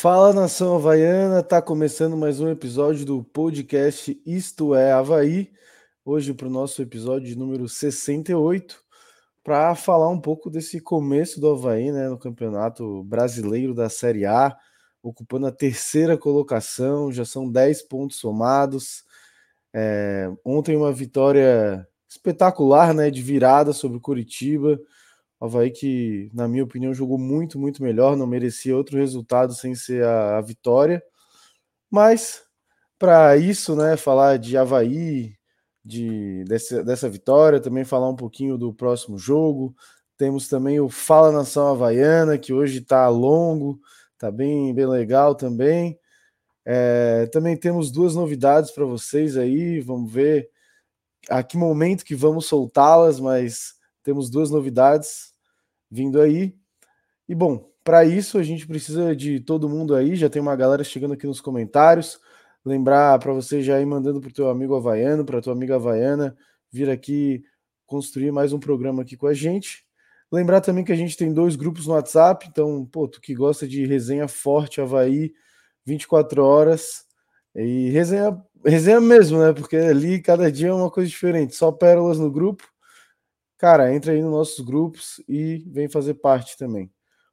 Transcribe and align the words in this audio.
Fala 0.00 0.32
nação 0.32 0.76
havaiana, 0.76 1.42
tá 1.42 1.60
começando 1.60 2.16
mais 2.16 2.38
um 2.38 2.48
episódio 2.48 3.04
do 3.04 3.24
podcast 3.24 4.16
Isto 4.24 4.72
é 4.72 4.92
Havaí. 4.92 5.50
Hoje 6.04 6.32
para 6.32 6.46
o 6.46 6.50
nosso 6.50 6.80
episódio 6.80 7.36
número 7.36 7.68
68, 7.68 8.80
para 9.42 9.74
falar 9.74 10.08
um 10.08 10.20
pouco 10.20 10.48
desse 10.50 10.80
começo 10.80 11.40
do 11.40 11.50
Havaí 11.50 11.90
né, 11.90 12.08
no 12.08 12.16
Campeonato 12.16 13.02
Brasileiro 13.02 13.74
da 13.74 13.88
Série 13.88 14.24
A, 14.24 14.56
ocupando 15.02 15.48
a 15.48 15.52
terceira 15.52 16.16
colocação, 16.16 17.10
já 17.10 17.24
são 17.24 17.50
10 17.50 17.82
pontos 17.82 18.18
somados. 18.18 19.02
É, 19.74 20.30
ontem 20.44 20.76
uma 20.76 20.92
vitória 20.92 21.84
espetacular, 22.08 22.94
né, 22.94 23.10
de 23.10 23.20
virada 23.20 23.72
sobre 23.72 23.98
o 23.98 24.00
Curitiba. 24.00 24.78
Havaí 25.40 25.70
que, 25.70 26.30
na 26.34 26.48
minha 26.48 26.64
opinião, 26.64 26.92
jogou 26.92 27.18
muito, 27.18 27.58
muito 27.58 27.82
melhor, 27.82 28.16
não 28.16 28.26
merecia 28.26 28.76
outro 28.76 28.98
resultado 28.98 29.54
sem 29.54 29.74
ser 29.74 30.04
a, 30.04 30.38
a 30.38 30.40
vitória. 30.40 31.02
Mas, 31.90 32.42
para 32.98 33.36
isso, 33.36 33.76
né, 33.76 33.96
falar 33.96 34.38
de 34.38 34.56
Havaí, 34.56 35.34
de, 35.84 36.44
dessa, 36.44 36.84
dessa 36.84 37.08
vitória, 37.08 37.60
também 37.60 37.84
falar 37.84 38.08
um 38.10 38.16
pouquinho 38.16 38.58
do 38.58 38.74
próximo 38.74 39.18
jogo. 39.18 39.74
Temos 40.16 40.48
também 40.48 40.80
o 40.80 40.88
Fala 40.88 41.32
Nação 41.32 41.68
Havaiana, 41.68 42.36
que 42.38 42.52
hoje 42.52 42.80
está 42.80 43.08
longo, 43.08 43.80
está 44.14 44.30
bem, 44.30 44.74
bem 44.74 44.86
legal 44.86 45.34
também. 45.34 45.98
É, 46.64 47.26
também 47.32 47.56
temos 47.56 47.90
duas 47.90 48.14
novidades 48.14 48.70
para 48.70 48.84
vocês 48.84 49.36
aí, 49.36 49.80
vamos 49.80 50.12
ver 50.12 50.50
a 51.30 51.42
que 51.42 51.56
momento 51.56 52.04
que 52.04 52.14
vamos 52.14 52.46
soltá-las, 52.46 53.18
mas 53.18 53.74
temos 54.02 54.28
duas 54.28 54.50
novidades 54.50 55.32
vindo 55.90 56.20
aí. 56.20 56.54
E 57.28 57.34
bom, 57.34 57.70
para 57.84 58.04
isso 58.04 58.38
a 58.38 58.42
gente 58.42 58.66
precisa 58.66 59.14
de 59.14 59.40
todo 59.40 59.68
mundo 59.68 59.94
aí, 59.94 60.14
já 60.16 60.28
tem 60.28 60.42
uma 60.42 60.56
galera 60.56 60.84
chegando 60.84 61.14
aqui 61.14 61.26
nos 61.26 61.40
comentários. 61.40 62.20
Lembrar 62.64 63.18
para 63.18 63.32
você 63.32 63.62
já 63.62 63.80
ir 63.80 63.86
mandando 63.86 64.20
para 64.20 64.28
o 64.28 64.32
teu 64.32 64.50
amigo 64.50 64.74
havaiano, 64.74 65.24
para 65.24 65.40
tua 65.40 65.52
amiga 65.52 65.76
havaiana, 65.76 66.36
vir 66.70 66.90
aqui 66.90 67.42
construir 67.86 68.30
mais 68.30 68.52
um 68.52 68.58
programa 68.58 69.02
aqui 69.02 69.16
com 69.16 69.26
a 69.26 69.32
gente. 69.32 69.86
Lembrar 70.30 70.60
também 70.60 70.84
que 70.84 70.92
a 70.92 70.96
gente 70.96 71.16
tem 71.16 71.32
dois 71.32 71.56
grupos 71.56 71.86
no 71.86 71.94
WhatsApp, 71.94 72.46
então, 72.46 72.84
pô, 72.84 73.08
tu 73.08 73.20
que 73.20 73.34
gosta 73.34 73.66
de 73.66 73.86
resenha 73.86 74.28
forte, 74.28 74.80
Havaí, 74.80 75.32
24 75.86 76.44
horas, 76.44 77.06
e 77.54 77.88
resenha, 77.88 78.38
resenha 78.62 79.00
mesmo, 79.00 79.38
né? 79.38 79.54
Porque 79.54 79.76
ali 79.76 80.20
cada 80.20 80.52
dia 80.52 80.68
é 80.68 80.72
uma 80.72 80.90
coisa 80.90 81.08
diferente, 81.08 81.56
só 81.56 81.72
pérolas 81.72 82.18
no 82.18 82.30
grupo. 82.30 82.62
Cara, 83.58 83.92
entra 83.92 84.12
aí 84.12 84.22
nos 84.22 84.30
nossos 84.30 84.64
grupos 84.64 85.20
e 85.28 85.64
vem 85.66 85.88
fazer 85.88 86.14
parte 86.14 86.56
também. 86.56 86.88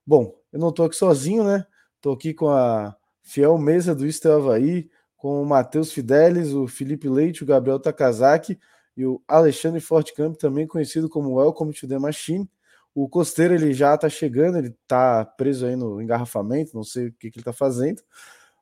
Bom, 0.06 0.36
eu 0.52 0.59
não 0.59 0.72
tô 0.72 0.84
aqui 0.84 0.95
sozinho, 0.95 1.44
né? 1.44 1.66
Tô 2.02 2.14
aqui 2.14 2.34
com 2.34 2.50
a 2.50 2.95
fiel 3.22 3.58
mesa 3.59 3.94
do 3.94 4.08
Estel 4.08 4.38
Havaí, 4.38 4.90
com 5.16 5.42
o 5.42 5.46
Matheus 5.46 5.92
Fidelis, 5.92 6.52
o 6.52 6.68
Felipe 6.68 7.08
Leite, 7.08 7.44
o 7.44 7.46
Gabriel 7.46 7.80
Takazaki 7.80 8.59
e 8.98 9.06
o 9.06 9.22
Alexandre 9.28 9.80
Fortcamp, 9.80 10.36
também 10.36 10.66
conhecido 10.66 11.08
como 11.08 11.36
Welcome 11.36 11.73
to 11.73 11.88
the 11.88 12.00
Machine. 12.00 12.50
O 12.94 13.08
Costeiro 13.08 13.53
ele 13.53 13.72
já 13.72 13.96
tá 13.96 14.09
chegando, 14.09 14.58
ele 14.58 14.76
tá 14.88 15.23
preso 15.26 15.66
aí 15.68 15.76
no 15.76 16.02
engarrafamento, 16.02 16.76
não 16.76 16.84
sei 16.84 17.08
o 17.08 17.14
que, 17.14 17.30
que 17.30 17.38
ele 17.38 17.44
tá 17.46 17.53
fazendo. 17.53 18.02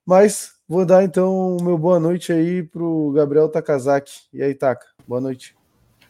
Mas 0.06 0.56
vou 0.67 0.86
dar 0.86 1.03
então 1.03 1.56
o 1.56 1.64
meu 1.64 1.78
boa 1.78 2.00
noite 2.00 2.34
aí 2.34 2.61
pro 2.61 3.14
Gabriel 3.14 3.47
Takazaki. 3.47 4.23
E 4.34 4.41
aí, 4.44 4.53
Taka, 4.53 4.86
boa 5.08 5.22
noite. 5.22 5.56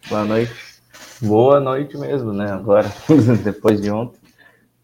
Boa 0.09 0.26
noite. 0.26 0.73
Boa 1.22 1.59
noite 1.59 1.98
mesmo, 1.98 2.34
né? 2.34 2.52
Agora, 2.52 2.88
depois 3.44 3.82
de 3.82 3.90
ontem. 3.90 4.20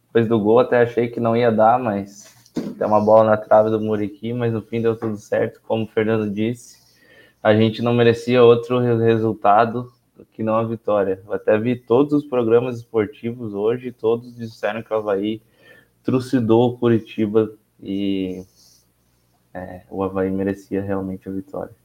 Depois 0.08 0.28
do 0.28 0.40
gol, 0.40 0.60
até 0.60 0.82
achei 0.82 1.08
que 1.08 1.20
não 1.20 1.36
ia 1.36 1.52
dar, 1.52 1.78
mas 1.78 2.34
tem 2.54 2.88
uma 2.88 3.00
bola 3.00 3.32
na 3.32 3.38
trave 3.38 3.70
do 3.70 3.80
Muriqui, 3.80 4.34
mas 4.34 4.54
no 4.54 4.62
fim 4.62 4.82
deu 4.82 4.96
tudo 4.96 5.18
certo. 5.18 5.62
Como 5.68 5.84
o 5.84 5.88
Fernando 5.88 6.30
disse, 6.30 6.80
a 7.44 7.54
gente 7.54 7.82
não 7.82 7.94
merecia 7.94 8.44
outro 8.44 8.80
resultado 8.80 9.92
que 10.32 10.44
não 10.44 10.56
a 10.56 10.64
vitória. 10.64 11.22
Eu 11.26 11.34
até 11.34 11.58
vi 11.58 11.76
todos 11.76 12.14
os 12.14 12.26
programas 12.26 12.78
esportivos 12.78 13.54
hoje, 13.54 13.92
todos 13.92 14.36
disseram 14.36 14.82
que 14.82 14.94
o 14.94 14.98
Havaí 14.98 15.42
trucidou 16.04 16.70
o 16.70 16.78
Curitiba 16.78 17.54
e 17.82 18.44
é, 19.54 19.84
o 19.90 20.04
Havaí 20.04 20.32
merecia 20.32 20.82
realmente 20.82 21.30
a 21.30 21.32
vitória. 21.32 21.76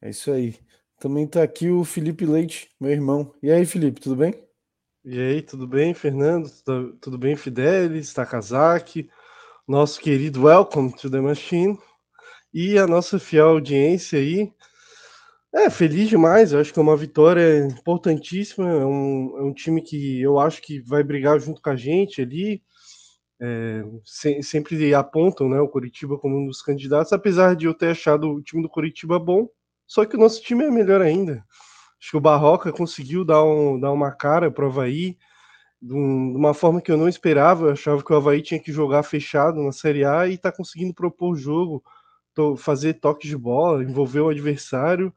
É 0.00 0.10
isso 0.10 0.30
aí. 0.30 0.54
Também 0.98 1.24
está 1.24 1.42
aqui 1.42 1.70
o 1.70 1.84
Felipe 1.84 2.24
Leite, 2.24 2.70
meu 2.80 2.90
irmão. 2.90 3.34
E 3.42 3.50
aí, 3.50 3.66
Felipe, 3.66 4.00
tudo 4.00 4.16
bem? 4.16 4.34
E 5.04 5.18
aí, 5.18 5.42
tudo 5.42 5.68
bem, 5.68 5.92
Fernando? 5.92 6.50
Tudo 7.00 7.18
bem, 7.18 7.36
Fidelis, 7.36 8.14
Takazaki, 8.14 9.10
nosso 9.68 10.00
querido 10.00 10.44
Welcome 10.44 10.94
to 10.96 11.10
the 11.10 11.20
Machine 11.20 11.78
e 12.52 12.78
a 12.78 12.86
nossa 12.86 13.18
fiel 13.18 13.50
audiência 13.50 14.18
aí. 14.18 14.50
É, 15.54 15.68
feliz 15.68 16.08
demais, 16.08 16.52
eu 16.52 16.60
acho 16.60 16.72
que 16.72 16.78
é 16.78 16.82
uma 16.82 16.96
vitória 16.96 17.66
importantíssima, 17.66 18.68
é 18.68 18.86
um, 18.86 19.38
é 19.38 19.42
um 19.42 19.52
time 19.52 19.82
que 19.82 20.20
eu 20.20 20.38
acho 20.38 20.62
que 20.62 20.80
vai 20.80 21.02
brigar 21.04 21.38
junto 21.38 21.60
com 21.60 21.70
a 21.70 21.76
gente 21.76 22.22
ali, 22.22 22.62
é, 23.40 23.84
se, 24.02 24.42
sempre 24.42 24.94
apontam 24.94 25.48
né, 25.48 25.60
o 25.60 25.68
Curitiba 25.68 26.18
como 26.18 26.38
um 26.38 26.46
dos 26.46 26.62
candidatos, 26.62 27.12
apesar 27.12 27.54
de 27.54 27.66
eu 27.66 27.74
ter 27.74 27.90
achado 27.90 28.30
o 28.30 28.42
time 28.42 28.62
do 28.62 28.68
Curitiba 28.68 29.18
bom, 29.18 29.48
só 29.86 30.04
que 30.04 30.16
o 30.16 30.18
nosso 30.18 30.42
time 30.42 30.64
é 30.64 30.70
melhor 30.70 31.00
ainda. 31.00 31.44
Acho 32.00 32.10
que 32.10 32.16
o 32.16 32.20
Barroca 32.20 32.72
conseguiu 32.72 33.24
dar, 33.24 33.42
um, 33.44 33.78
dar 33.78 33.92
uma 33.92 34.10
cara 34.10 34.50
para 34.50 34.64
o 34.64 34.68
Havaí 34.68 35.16
de, 35.80 35.94
um, 35.94 36.36
uma 36.36 36.52
forma 36.52 36.80
que 36.80 36.90
eu 36.90 36.96
não 36.96 37.08
esperava. 37.08 37.66
Eu 37.66 37.72
achava 37.72 38.02
que 38.02 38.12
o 38.12 38.16
Havaí 38.16 38.42
tinha 38.42 38.60
que 38.60 38.72
jogar 38.72 39.02
fechado 39.02 39.62
na 39.62 39.72
Série 39.72 40.04
A 40.04 40.26
e 40.26 40.34
está 40.34 40.50
conseguindo 40.52 40.94
propor 40.94 41.32
o 41.32 41.36
jogo, 41.36 41.82
fazer 42.58 42.94
toques 42.94 43.30
de 43.30 43.36
bola, 43.36 43.82
envolver 43.82 44.20
o 44.20 44.28
adversário. 44.28 45.12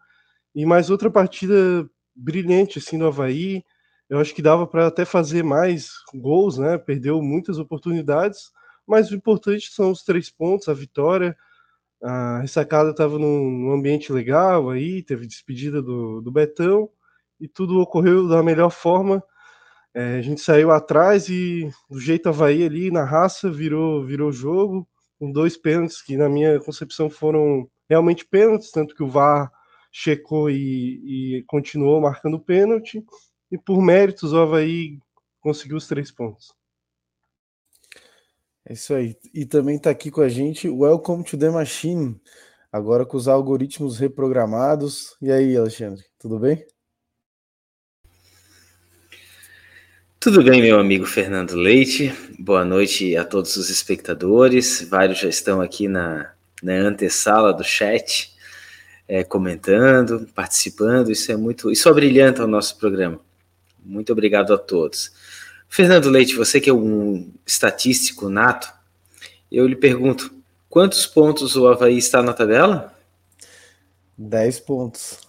E 0.55 0.65
mais 0.65 0.89
outra 0.89 1.11
partida 1.11 1.89
brilhante 2.15 2.79
assim 2.79 2.97
do 2.97 3.07
Havaí. 3.07 3.63
Eu 4.09 4.19
acho 4.19 4.33
que 4.33 4.41
dava 4.41 4.65
para 4.65 4.87
até 4.87 5.05
fazer 5.05 5.43
mais 5.43 5.91
gols, 6.15 6.57
né? 6.57 6.77
Perdeu 6.77 7.21
muitas 7.21 7.59
oportunidades, 7.59 8.51
mas 8.87 9.11
o 9.11 9.15
importante 9.15 9.69
são 9.71 9.91
os 9.91 10.03
três 10.03 10.31
pontos, 10.31 10.67
a 10.67 10.73
vitória 10.73 11.37
a 12.01 12.39
ressacada 12.39 12.91
estava 12.91 13.19
num, 13.19 13.49
num, 13.49 13.71
ambiente 13.73 14.11
legal 14.11 14.69
aí, 14.69 15.03
teve 15.03 15.27
despedida 15.27 15.81
do, 15.81 16.21
do 16.21 16.31
Betão 16.31 16.89
e 17.39 17.47
tudo 17.47 17.79
ocorreu 17.79 18.27
da 18.27 18.41
melhor 18.41 18.69
forma. 18.69 19.23
É, 19.93 20.17
a 20.17 20.21
gente 20.21 20.41
saiu 20.41 20.71
atrás 20.71 21.29
e 21.29 21.69
do 21.89 21.99
jeito 21.99 22.29
Havaí 22.29 22.63
ali 22.63 22.91
na 22.91 23.03
raça 23.03 23.49
virou 23.49 24.05
virou 24.05 24.31
jogo 24.31 24.87
com 25.17 25.31
dois 25.31 25.57
pênaltis 25.57 26.01
que 26.01 26.15
na 26.15 26.29
minha 26.29 26.59
concepção 26.59 27.09
foram 27.09 27.67
realmente 27.89 28.25
pênaltis, 28.25 28.71
tanto 28.71 28.95
que 28.95 29.03
o 29.03 29.09
VAR 29.09 29.51
checou 29.91 30.49
e, 30.49 31.39
e 31.39 31.43
continuou 31.47 31.99
marcando 31.99 32.39
pênalti 32.39 33.03
e 33.51 33.57
por 33.57 33.81
méritos 33.81 34.31
o 34.33 34.37
Havaí 34.37 34.99
conseguiu 35.41 35.77
os 35.77 35.87
três 35.87 36.11
pontos. 36.11 36.58
É 38.69 38.73
isso 38.73 38.93
aí. 38.93 39.17
E 39.33 39.47
também 39.47 39.77
está 39.77 39.89
aqui 39.89 40.11
com 40.11 40.21
a 40.21 40.29
gente 40.29 40.69
Welcome 40.69 41.23
to 41.23 41.35
the 41.35 41.49
Machine, 41.49 42.21
agora 42.71 43.03
com 43.03 43.17
os 43.17 43.27
algoritmos 43.27 43.97
reprogramados. 43.97 45.15
E 45.19 45.31
aí, 45.31 45.57
Alexandre, 45.57 46.05
tudo 46.19 46.37
bem? 46.37 46.63
Tudo 50.19 50.43
bem, 50.43 50.61
meu 50.61 50.79
amigo 50.79 51.07
Fernando 51.07 51.55
Leite. 51.55 52.13
Boa 52.37 52.63
noite 52.63 53.17
a 53.17 53.25
todos 53.25 53.55
os 53.55 53.71
espectadores. 53.71 54.87
Vários 54.87 55.17
já 55.17 55.29
estão 55.29 55.61
aqui 55.61 55.87
na, 55.87 56.31
na 56.61 56.73
antessala 56.73 57.51
do 57.51 57.63
chat, 57.63 58.31
é, 59.07 59.23
comentando, 59.23 60.29
participando. 60.35 61.09
Isso 61.09 61.31
é 61.31 61.35
muito, 61.35 61.71
isso 61.71 61.91
brilhanta 61.91 62.43
o 62.43 62.47
nosso 62.47 62.77
programa. 62.77 63.19
Muito 63.83 64.11
obrigado 64.11 64.53
a 64.53 64.59
todos. 64.59 65.11
Fernando 65.69 66.09
Leite, 66.09 66.35
você 66.35 66.59
que 66.59 66.69
é 66.69 66.73
um 66.73 67.31
estatístico 67.45 68.27
nato, 68.27 68.67
eu 69.51 69.67
lhe 69.67 69.75
pergunto, 69.75 70.33
quantos 70.67 71.05
pontos 71.05 71.55
o 71.55 71.67
Havaí 71.67 71.97
está 71.97 72.23
na 72.23 72.33
tabela? 72.33 72.93
10 74.17 74.59
pontos. 74.61 75.19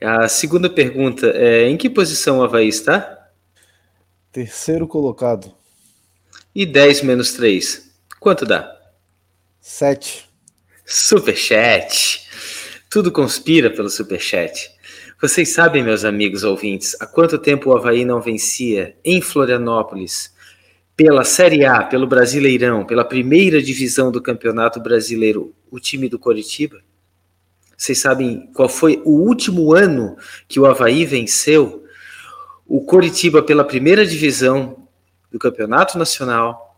A 0.00 0.28
segunda 0.28 0.70
pergunta 0.70 1.26
é: 1.34 1.68
em 1.68 1.76
que 1.76 1.90
posição 1.90 2.38
o 2.38 2.44
Havaí 2.44 2.68
está? 2.68 3.30
Terceiro 4.30 4.86
colocado. 4.86 5.52
E 6.54 6.64
10 6.64 7.02
menos 7.02 7.32
3, 7.32 7.90
quanto 8.20 8.46
dá? 8.46 8.80
7. 9.60 10.28
Superchat. 10.86 12.28
Tudo 12.88 13.10
conspira 13.10 13.70
pelo 13.70 13.90
superchat. 13.90 14.71
Vocês 15.22 15.50
sabem, 15.50 15.84
meus 15.84 16.04
amigos 16.04 16.42
ouvintes, 16.42 16.96
há 16.98 17.06
quanto 17.06 17.38
tempo 17.38 17.70
o 17.70 17.76
Havaí 17.76 18.04
não 18.04 18.20
vencia 18.20 18.96
em 19.04 19.22
Florianópolis 19.22 20.34
pela 20.96 21.22
Série 21.22 21.64
A, 21.64 21.84
pelo 21.84 22.08
Brasileirão, 22.08 22.84
pela 22.84 23.04
primeira 23.04 23.62
divisão 23.62 24.10
do 24.10 24.20
Campeonato 24.20 24.80
Brasileiro, 24.80 25.54
o 25.70 25.78
time 25.78 26.08
do 26.08 26.18
Coritiba? 26.18 26.82
Vocês 27.78 28.00
sabem 28.00 28.50
qual 28.52 28.68
foi 28.68 29.00
o 29.04 29.12
último 29.12 29.72
ano 29.72 30.16
que 30.48 30.58
o 30.58 30.66
Havaí 30.66 31.04
venceu 31.04 31.84
o 32.66 32.84
Coritiba 32.84 33.44
pela 33.44 33.62
primeira 33.62 34.04
divisão 34.04 34.88
do 35.30 35.38
Campeonato 35.38 35.96
Nacional 35.96 36.76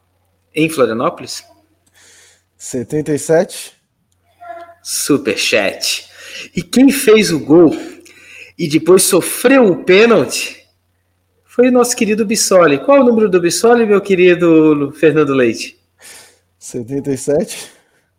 em 0.54 0.68
Florianópolis? 0.68 1.42
77. 2.58 3.72
Superchat. 4.82 6.10
E 6.54 6.62
quem 6.62 6.90
fez 6.92 7.32
o 7.32 7.40
gol 7.40 7.93
e 8.58 8.68
depois 8.68 9.02
sofreu 9.02 9.66
o 9.66 9.84
pênalti 9.84 10.64
foi 11.54 11.68
o 11.68 11.72
nosso 11.72 11.94
querido 11.94 12.26
Bissoli. 12.26 12.78
Qual 12.78 13.00
o 13.00 13.04
número 13.04 13.28
do 13.28 13.40
Bissoli, 13.40 13.86
meu 13.86 14.00
querido 14.00 14.92
Fernando 14.98 15.32
Leite? 15.32 15.78
77. 16.58 17.70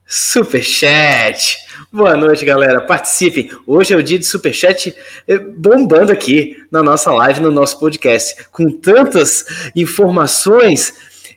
Superchat. 0.08 1.58
Boa 1.92 2.16
noite, 2.16 2.46
galera. 2.46 2.80
Participem. 2.80 3.52
Hoje 3.68 3.94
é 3.94 3.98
o 3.98 4.02
dia 4.02 4.18
de 4.18 4.26
Superchat 4.26 4.96
eh, 5.28 5.38
bombando 5.38 6.14
aqui 6.14 6.64
na 6.72 6.82
nossa 6.82 7.12
live, 7.12 7.42
no 7.42 7.52
nosso 7.52 7.78
podcast, 7.78 8.48
com 8.54 8.72
tantas 8.72 9.72
informações, 9.76 10.94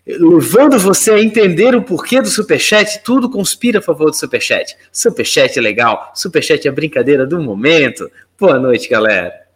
levando 0.07 0.79
você 0.79 1.11
a 1.11 1.21
entender 1.21 1.75
o 1.75 1.83
porquê 1.83 2.23
do 2.23 2.29
Superchat. 2.29 3.03
Tudo 3.03 3.29
conspira 3.29 3.81
a 3.81 3.83
favor 3.83 4.11
do 4.11 4.17
Superchat. 4.17 4.77
Superchat 4.93 5.59
é 5.59 5.61
legal. 5.61 6.13
Superchat 6.15 6.65
é 6.65 6.71
a 6.71 6.75
brincadeira 6.75 7.27
do 7.27 7.41
momento. 7.41 8.09
Boa 8.41 8.57
noite, 8.57 8.89
galera. 8.89 9.49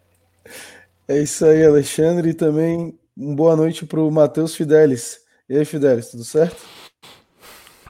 É 1.07 1.17
isso 1.17 1.45
aí, 1.45 1.65
Alexandre. 1.65 2.31
E 2.31 2.33
também 2.33 2.93
uma 3.15 3.33
boa 3.33 3.55
noite 3.55 3.85
para 3.85 4.01
o 4.01 4.11
Matheus 4.11 4.55
Fidelis. 4.57 5.21
E 5.47 5.57
aí, 5.57 5.63
Fidelis, 5.63 6.11
tudo 6.11 6.25
certo? 6.25 6.61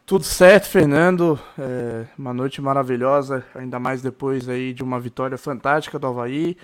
Tudo 0.06 0.24
certo, 0.24 0.70
Fernando. 0.70 1.40
É, 1.58 2.06
uma 2.16 2.32
noite 2.32 2.62
maravilhosa, 2.62 3.44
ainda 3.56 3.80
mais 3.80 4.04
depois 4.04 4.48
aí 4.48 4.72
de 4.72 4.84
uma 4.84 5.00
vitória 5.00 5.36
fantástica 5.36 5.98
do 5.98 6.06
Havaí. 6.06 6.56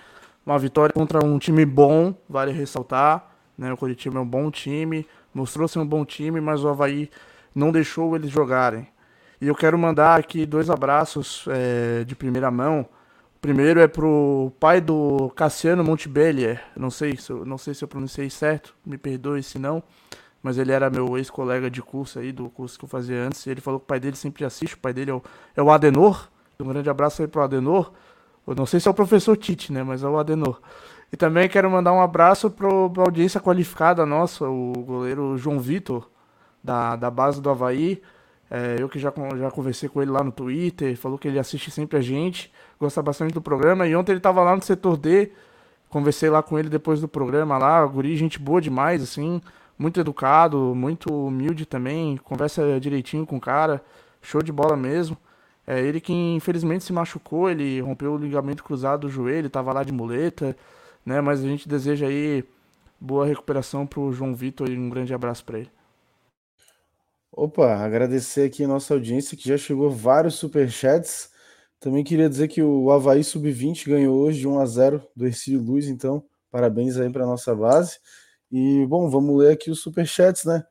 Uma 0.46 0.60
vitória 0.60 0.94
contra 0.94 1.26
um 1.26 1.40
time 1.40 1.66
bom, 1.66 2.14
vale 2.30 2.52
ressaltar. 2.52 3.36
Né? 3.58 3.74
O 3.74 3.78
Curitiba 3.78 4.20
é 4.20 4.22
um 4.22 4.28
bom 4.28 4.52
time, 4.52 5.08
mostrou 5.34 5.68
ser 5.68 5.80
um 5.80 5.88
bom 5.88 6.06
time, 6.06 6.40
mas 6.40 6.64
o 6.64 6.70
Havaí 6.70 7.10
não 7.56 7.72
deixou 7.72 8.16
eles 8.16 8.30
jogarem. 8.30 8.88
E 9.42 9.48
eu 9.48 9.56
quero 9.56 9.76
mandar 9.76 10.20
aqui 10.20 10.46
dois 10.46 10.70
abraços 10.70 11.46
é, 11.48 12.04
de 12.04 12.16
primeira 12.16 12.52
mão. 12.52 12.88
Primeiro 13.42 13.80
é 13.80 13.88
pro 13.88 14.52
pai 14.60 14.82
do 14.82 15.32
Cassiano 15.36 15.84
Montebellier. 15.84 16.62
Não 16.76 16.90
sei, 16.90 17.16
se 17.16 17.32
eu, 17.32 17.46
não 17.46 17.58
sei 17.58 17.74
se 17.74 17.84
eu 17.84 17.88
pronunciei 17.88 18.30
certo, 18.30 18.76
me 18.86 18.98
perdoe 18.98 19.42
se 19.42 19.58
não 19.58 19.84
mas 20.42 20.58
ele 20.58 20.72
era 20.72 20.90
meu 20.90 21.18
ex-colega 21.18 21.70
de 21.70 21.82
curso 21.82 22.20
aí, 22.20 22.32
do 22.32 22.50
curso 22.50 22.78
que 22.78 22.86
eu 22.86 22.90
fazia 22.90 23.26
antes, 23.26 23.46
ele 23.46 23.62
falou 23.62 23.80
que 23.80 23.84
o 23.84 23.88
pai 23.88 24.00
dele 24.00 24.16
sempre 24.16 24.46
assiste, 24.46 24.76
o 24.76 24.80
pai 24.80 24.94
dele 24.94 25.12
é 25.12 25.14
o, 25.14 25.24
é 25.56 25.62
o 25.62 25.70
Adenor, 25.70 26.30
um 26.60 26.68
grande 26.68 26.90
abraço 26.90 27.22
aí 27.22 27.28
pro 27.28 27.42
Adenor, 27.42 27.92
eu 28.48 28.56
não 28.56 28.66
sei 28.66 28.80
se 28.80 28.88
é 28.88 28.92
o 28.92 28.94
professor 28.94 29.36
Tite, 29.38 29.72
né, 29.72 29.84
mas 29.84 30.04
é 30.04 30.08
o 30.08 30.18
Adenor. 30.18 30.60
E 31.12 31.18
também 31.18 31.50
quero 31.50 31.70
mandar 31.70 31.92
um 31.92 32.02
abraço 32.02 32.50
para 32.50 32.68
a 32.68 33.06
audiência 33.06 33.40
qualificada 33.40 34.06
nossa, 34.06 34.48
o 34.48 34.74
goleiro 34.74 35.38
João 35.38 35.60
Vitor, 35.60 36.10
da, 36.64 36.96
da 36.96 37.12
base 37.12 37.42
do 37.42 37.50
Havaí, 37.50 38.02
é, 38.50 38.78
eu 38.80 38.90
que 38.90 38.98
já, 38.98 39.14
já 39.38 39.52
conversei 39.52 39.88
com 39.88 40.02
ele 40.02 40.12
lá 40.12 40.24
no 40.24 40.32
Twitter, 40.32 40.98
falou 40.98 41.18
que 41.18 41.28
ele 41.28 41.38
assiste 41.38 41.70
sempre 41.70 41.98
a 41.98 42.02
gente, 42.02 42.52
gosta 42.80 43.02
bastante 43.02 43.34
do 43.34 43.42
programa, 43.42 43.88
e 43.88 43.96
ontem 43.96 44.14
ele 44.14 44.20
estava 44.20 44.42
lá 44.42 44.56
no 44.56 44.62
setor 44.62 44.98
D, 44.98 45.32
conversei 45.90 46.30
lá 46.30 46.42
com 46.42 46.58
ele 46.58 46.70
depois 46.70 47.02
do 47.02 47.08
programa 47.08 47.58
lá, 47.58 47.86
guri, 47.86 48.16
gente 48.16 48.40
boa 48.40 48.62
demais, 48.62 49.04
assim, 49.04 49.42
muito 49.78 50.00
educado, 50.00 50.74
muito 50.76 51.14
humilde 51.14 51.66
também, 51.66 52.18
conversa 52.18 52.80
direitinho 52.80 53.26
com 53.26 53.38
o 53.38 53.42
cara, 53.42 53.84
show 54.22 54.42
de 54.42 54.52
bola 54.52 54.76
mesmo. 54.76 55.18
É 55.66 55.80
ele 55.80 56.02
que 56.02 56.12
infelizmente 56.12 56.84
se 56.84 56.92
machucou, 56.92 57.50
ele 57.50 57.80
rompeu 57.80 58.14
o 58.14 58.18
ligamento 58.18 58.64
cruzado 58.64 59.02
do 59.02 59.10
joelho, 59.10 59.48
estava 59.48 59.72
lá 59.72 59.84
de 59.84 59.92
muleta, 59.94 60.58
né? 61.06 61.22
Mas 61.22 61.44
a 61.44 61.48
gente 61.48 61.70
deseja 61.70 62.08
aí 62.08 62.44
boa 63.00 63.26
recuperação 63.26 63.86
para 63.86 64.00
o 64.00 64.12
João 64.12 64.34
Vitor 64.34 64.70
e 64.70 64.78
um 64.78 64.90
grande 64.90 65.14
abraço 65.14 65.46
para 65.46 65.60
ele. 65.60 65.72
Opa, 67.32 67.76
agradecer 67.76 68.48
aqui 68.48 68.64
a 68.64 68.68
nossa 68.68 68.96
audiência 68.96 69.38
que 69.38 69.48
já 69.48 69.58
chegou 69.58 69.92
vários 69.92 70.36
superchats. 70.36 71.32
Também 71.80 72.04
queria 72.04 72.28
dizer 72.28 72.50
que 72.50 72.62
o 72.62 72.92
Havaí 72.92 73.24
Sub-20 73.24 73.88
ganhou 73.88 74.18
hoje 74.18 74.40
de 74.40 74.48
1 74.48 74.60
a 74.60 74.66
0 74.66 75.04
do 75.16 75.26
Ercílio 75.26 75.62
Luz, 75.62 75.88
então 75.88 76.24
parabéns 76.52 76.98
aí 76.98 77.10
para 77.10 77.26
nossa 77.26 77.56
base. 77.56 78.00
E, 78.52 78.86
bom, 78.88 79.10
vamos 79.10 79.38
ler 79.38 79.54
aqui 79.54 79.72
os 79.72 79.82
superchats, 79.82 80.44
né? 80.44 80.64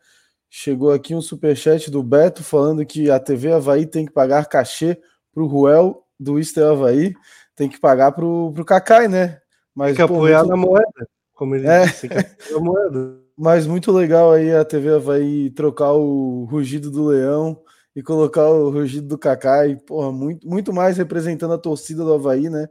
Chegou 0.50 0.92
aqui 0.92 1.14
um 1.14 1.22
superchat 1.22 1.90
do 1.90 2.02
Beto 2.02 2.42
falando 2.42 2.84
que 2.84 3.10
a 3.10 3.18
TV 3.18 3.52
Havaí 3.52 3.86
tem 3.86 4.04
que 4.04 4.12
pagar 4.12 4.48
cachê 4.48 5.00
para 5.32 5.42
o 5.42 5.46
Ruel 5.46 6.04
do 6.18 6.38
Easter 6.38 6.66
Havaí, 6.66 7.14
tem 7.54 7.68
que 7.68 7.78
pagar 7.80 8.12
para 8.12 8.24
o 8.24 8.52
Cacai, 8.64 9.08
né? 9.08 9.40
Mas, 9.74 9.88
tem 9.88 9.96
que 9.96 10.02
apoiar 10.02 10.40
muito... 10.40 10.50
na 10.50 10.56
moeda, 10.56 11.08
como 11.32 11.54
ele 11.54 11.66
é. 11.66 11.86
disse, 11.86 12.08
na 12.50 12.58
moeda. 12.58 13.18
Mas 13.40 13.66
muito 13.66 13.92
legal 13.92 14.32
aí 14.32 14.52
a 14.52 14.64
TV 14.64 14.94
Havaí 14.94 15.50
trocar 15.50 15.92
o 15.92 16.44
rugido 16.50 16.90
do 16.90 17.06
leão 17.06 17.56
e 17.98 18.02
colocar 18.02 18.48
o 18.48 18.70
rugido 18.70 19.08
do 19.08 19.18
Cacai, 19.18 19.74
porra, 19.74 20.12
muito, 20.12 20.46
muito 20.48 20.72
mais 20.72 20.96
representando 20.96 21.54
a 21.54 21.58
torcida 21.58 22.04
do 22.04 22.14
Havaí, 22.14 22.48
né? 22.48 22.68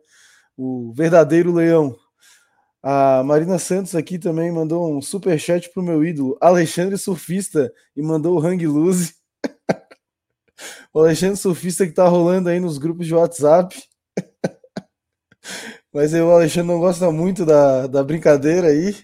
O 0.56 0.94
verdadeiro 0.96 1.52
leão. 1.52 1.94
A 2.82 3.22
Marina 3.26 3.60
Santos 3.60 3.94
aqui 3.94 4.18
também 4.18 4.50
mandou 4.54 4.90
um 4.90 5.02
super 5.02 5.38
chat 5.38 5.70
pro 5.74 5.84
meu 5.84 6.02
ídolo, 6.06 6.38
Alexandre 6.40 6.98
Surfista, 6.98 7.70
e 7.94 8.02
mandou 8.02 8.38
o 8.38 8.40
Hang 8.40 8.66
Loose. 8.66 9.16
o 10.94 11.00
Alexandre 11.02 11.36
Surfista 11.36 11.86
que 11.86 11.92
tá 11.92 12.08
rolando 12.08 12.48
aí 12.48 12.62
nos 12.62 12.78
grupos 12.78 13.06
de 13.06 13.14
WhatsApp. 13.14 13.78
Mas 15.94 16.14
o 16.14 16.32
Alexandre 16.32 16.72
não 16.72 16.80
gosta 16.80 17.12
muito 17.12 17.46
da, 17.46 17.86
da 17.86 18.02
brincadeira 18.02 18.68
aí. 18.68 18.96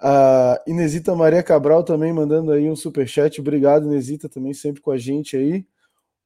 A 0.00 0.60
Inesita 0.66 1.14
Maria 1.14 1.42
Cabral 1.42 1.82
também 1.82 2.12
mandando 2.12 2.52
aí 2.52 2.70
um 2.70 2.76
super 2.76 3.06
chat. 3.06 3.40
Obrigado, 3.40 3.86
Inesita, 3.86 4.28
também 4.28 4.54
sempre 4.54 4.80
com 4.80 4.90
a 4.90 4.98
gente 4.98 5.36
aí. 5.36 5.66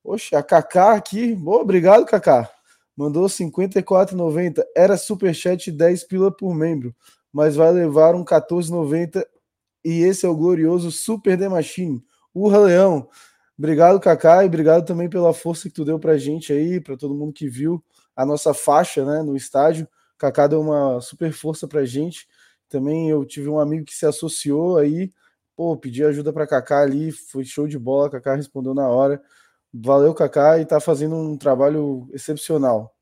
Oxe, 0.04 0.34
a 0.34 0.42
Kaká 0.42 0.94
aqui. 0.94 1.34
Boa, 1.34 1.62
obrigado, 1.62 2.04
Kaká 2.04 2.50
mandou 2.96 3.26
54,90. 3.26 4.62
Era 4.76 4.96
superchat 4.96 5.70
10 5.70 6.04
pila 6.04 6.30
por 6.30 6.54
membro, 6.54 6.94
mas 7.32 7.56
vai 7.56 7.72
levar 7.72 8.14
um 8.14 8.24
14,90 8.24 9.24
e 9.84 10.02
esse 10.02 10.24
é 10.24 10.28
o 10.28 10.36
glorioso 10.36 10.90
Super 10.90 11.38
The 11.38 11.48
Machine. 11.48 12.04
Urra 12.34 12.58
Leão. 12.58 13.08
Obrigado, 13.58 14.00
Kaká, 14.00 14.42
e 14.42 14.46
obrigado 14.46 14.86
também 14.86 15.08
pela 15.08 15.34
força 15.34 15.68
que 15.68 15.74
tu 15.74 15.84
deu 15.84 15.98
pra 15.98 16.16
gente 16.16 16.52
aí, 16.52 16.80
para 16.80 16.96
todo 16.96 17.14
mundo 17.14 17.32
que 17.32 17.48
viu 17.48 17.82
a 18.16 18.24
nossa 18.24 18.54
faixa, 18.54 19.04
né, 19.04 19.22
no 19.22 19.36
estádio. 19.36 19.88
Kaká 20.16 20.46
deu 20.46 20.60
uma 20.60 21.00
super 21.00 21.32
força 21.32 21.68
pra 21.68 21.84
gente. 21.84 22.26
Também 22.72 23.10
eu 23.10 23.22
tive 23.26 23.50
um 23.50 23.58
amigo 23.58 23.84
que 23.84 23.94
se 23.94 24.06
associou 24.06 24.78
aí, 24.78 25.12
pô, 25.54 25.76
pedi 25.76 26.02
ajuda 26.02 26.32
para 26.32 26.46
Kaká 26.46 26.80
ali, 26.80 27.12
foi 27.12 27.44
show 27.44 27.68
de 27.68 27.78
bola, 27.78 28.08
Kaká 28.08 28.34
respondeu 28.34 28.72
na 28.72 28.88
hora. 28.88 29.22
Valeu, 29.70 30.14
Kaká, 30.14 30.58
e 30.58 30.62
está 30.62 30.80
fazendo 30.80 31.14
um 31.14 31.36
trabalho 31.36 32.08
excepcional. 32.14 32.96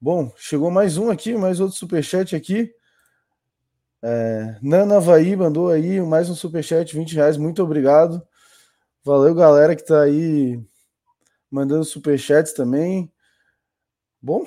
Bom, 0.00 0.32
chegou 0.36 0.70
mais 0.70 0.96
um 0.96 1.10
aqui, 1.10 1.34
mais 1.34 1.58
outro 1.58 1.76
superchat 1.76 2.36
aqui. 2.36 2.72
É, 4.00 4.60
Nana 4.62 4.98
Havaí 4.98 5.34
mandou 5.34 5.68
aí 5.68 6.00
mais 6.00 6.30
um 6.30 6.34
superchat, 6.36 6.94
20 6.94 7.16
reais, 7.16 7.36
muito 7.36 7.60
obrigado. 7.64 8.22
Valeu, 9.02 9.34
galera 9.34 9.74
que 9.74 9.82
está 9.82 10.02
aí 10.02 10.64
mandando 11.50 11.84
superchats 11.84 12.52
também. 12.52 13.12
Bom, 14.22 14.46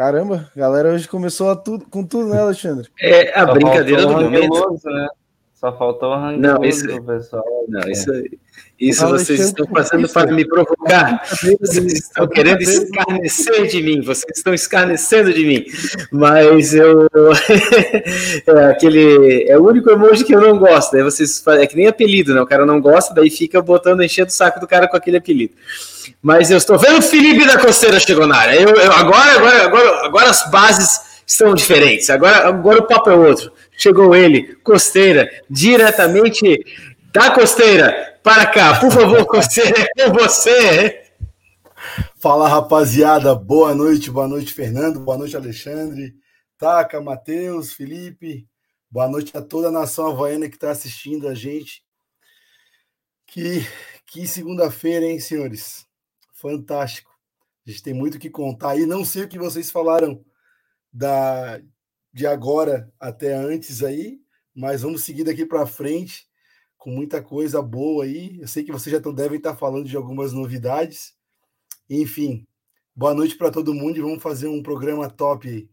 caramba, 0.00 0.50
galera 0.56 0.94
hoje 0.94 1.06
começou 1.06 1.50
a 1.50 1.56
tudo, 1.56 1.84
com 1.84 2.02
tudo, 2.02 2.30
né, 2.30 2.40
Alexandre? 2.40 2.88
É 2.98 3.38
a 3.38 3.44
brincadeira 3.44 4.06
do 4.06 4.12
momento. 4.12 4.80
Né? 4.82 5.08
Só 5.52 5.76
faltou 5.76 6.14
o 6.14 6.32
Não, 6.38 6.64
isso, 6.64 6.86
pessoal. 7.02 7.44
Não, 7.68 7.86
isso, 7.86 8.10
isso 8.80 9.06
vocês 9.06 9.40
estão 9.40 9.66
fazendo 9.66 10.08
para 10.08 10.32
me 10.32 10.48
provocar. 10.48 11.22
Vocês 11.60 11.92
estão 11.92 12.26
querendo 12.26 12.62
escarnecer 12.62 13.66
de 13.66 13.82
mim. 13.82 14.00
Vocês 14.00 14.38
estão 14.38 14.54
escarnecendo 14.54 15.34
de 15.34 15.44
mim. 15.44 15.66
Mas 16.10 16.72
eu. 16.72 17.06
é, 18.48 18.64
aquele, 18.70 19.44
é 19.50 19.58
o 19.58 19.66
único 19.66 19.90
emoji 19.90 20.24
que 20.24 20.34
eu 20.34 20.40
não 20.40 20.58
gosto. 20.58 20.92
Daí 20.92 21.02
vocês 21.02 21.46
É 21.46 21.66
que 21.66 21.76
nem 21.76 21.88
apelido, 21.88 22.34
né? 22.34 22.40
O 22.40 22.46
cara 22.46 22.64
não 22.64 22.80
gosta, 22.80 23.12
daí 23.12 23.28
fica 23.28 23.60
botando, 23.60 24.02
enchendo 24.02 24.28
o 24.28 24.32
saco 24.32 24.60
do 24.60 24.66
cara 24.66 24.88
com 24.88 24.96
aquele 24.96 25.18
apelido. 25.18 25.52
Mas 26.22 26.50
eu 26.50 26.58
estou 26.58 26.78
vendo 26.78 26.98
o 26.98 27.02
Felipe 27.02 27.46
da 27.46 27.58
Costeira 27.58 27.98
chegou 28.00 28.26
na 28.26 28.36
área. 28.36 28.60
Eu, 28.60 28.68
eu, 28.68 28.92
agora, 28.92 29.32
agora, 29.36 29.64
agora, 29.64 30.06
agora 30.06 30.30
as 30.30 30.50
bases 30.50 31.22
estão 31.26 31.54
diferentes. 31.54 32.10
Agora, 32.10 32.48
agora 32.48 32.80
o 32.80 32.86
papo 32.86 33.10
é 33.10 33.14
outro 33.14 33.52
chegou 33.80 34.14
ele, 34.14 34.56
Costeira, 34.56 35.30
diretamente 35.48 36.62
da 37.10 37.30
Costeira 37.30 38.20
para 38.22 38.44
cá. 38.44 38.78
Por 38.78 38.92
favor, 38.92 39.24
Costeira, 39.24 39.88
é 39.96 40.04
com 40.04 40.12
você. 40.12 41.02
Fala, 42.18 42.46
rapaziada. 42.46 43.34
Boa 43.34 43.74
noite, 43.74 44.10
boa 44.10 44.28
noite, 44.28 44.52
Fernando. 44.52 45.00
Boa 45.00 45.16
noite, 45.16 45.34
Alexandre. 45.34 46.14
Taca, 46.58 47.00
Matheus, 47.00 47.72
Felipe. 47.72 48.46
Boa 48.90 49.08
noite 49.08 49.34
a 49.34 49.40
toda 49.40 49.68
a 49.68 49.72
nação 49.72 50.08
havaiana 50.08 50.48
que 50.48 50.56
está 50.56 50.70
assistindo 50.70 51.26
a 51.26 51.34
gente. 51.34 51.82
Que, 53.26 53.66
que 54.06 54.26
segunda-feira, 54.26 55.06
hein, 55.06 55.18
senhores? 55.18 55.86
Fantástico. 56.40 57.10
A 57.66 57.70
gente 57.70 57.82
tem 57.82 57.92
muito 57.92 58.18
que 58.18 58.30
contar. 58.30 58.76
E 58.78 58.86
não 58.86 59.04
sei 59.04 59.24
o 59.24 59.28
que 59.28 59.38
vocês 59.38 59.70
falaram 59.70 60.24
da, 60.90 61.60
de 62.12 62.26
agora 62.26 62.90
até 62.98 63.34
antes 63.34 63.82
aí, 63.82 64.18
mas 64.54 64.80
vamos 64.80 65.04
seguir 65.04 65.24
daqui 65.24 65.44
para 65.44 65.66
frente 65.66 66.26
com 66.78 66.90
muita 66.90 67.22
coisa 67.22 67.60
boa 67.60 68.04
aí. 68.04 68.40
Eu 68.40 68.48
sei 68.48 68.64
que 68.64 68.72
vocês 68.72 68.90
já 68.90 69.12
devem 69.12 69.36
estar 69.36 69.54
falando 69.54 69.86
de 69.86 69.96
algumas 69.96 70.32
novidades. 70.32 71.14
Enfim, 71.88 72.46
boa 72.96 73.12
noite 73.12 73.36
para 73.36 73.50
todo 73.50 73.74
mundo 73.74 73.98
e 73.98 74.00
vamos 74.00 74.22
fazer 74.22 74.48
um 74.48 74.62
programa 74.62 75.10
top 75.10 75.46
aí. 75.46 75.68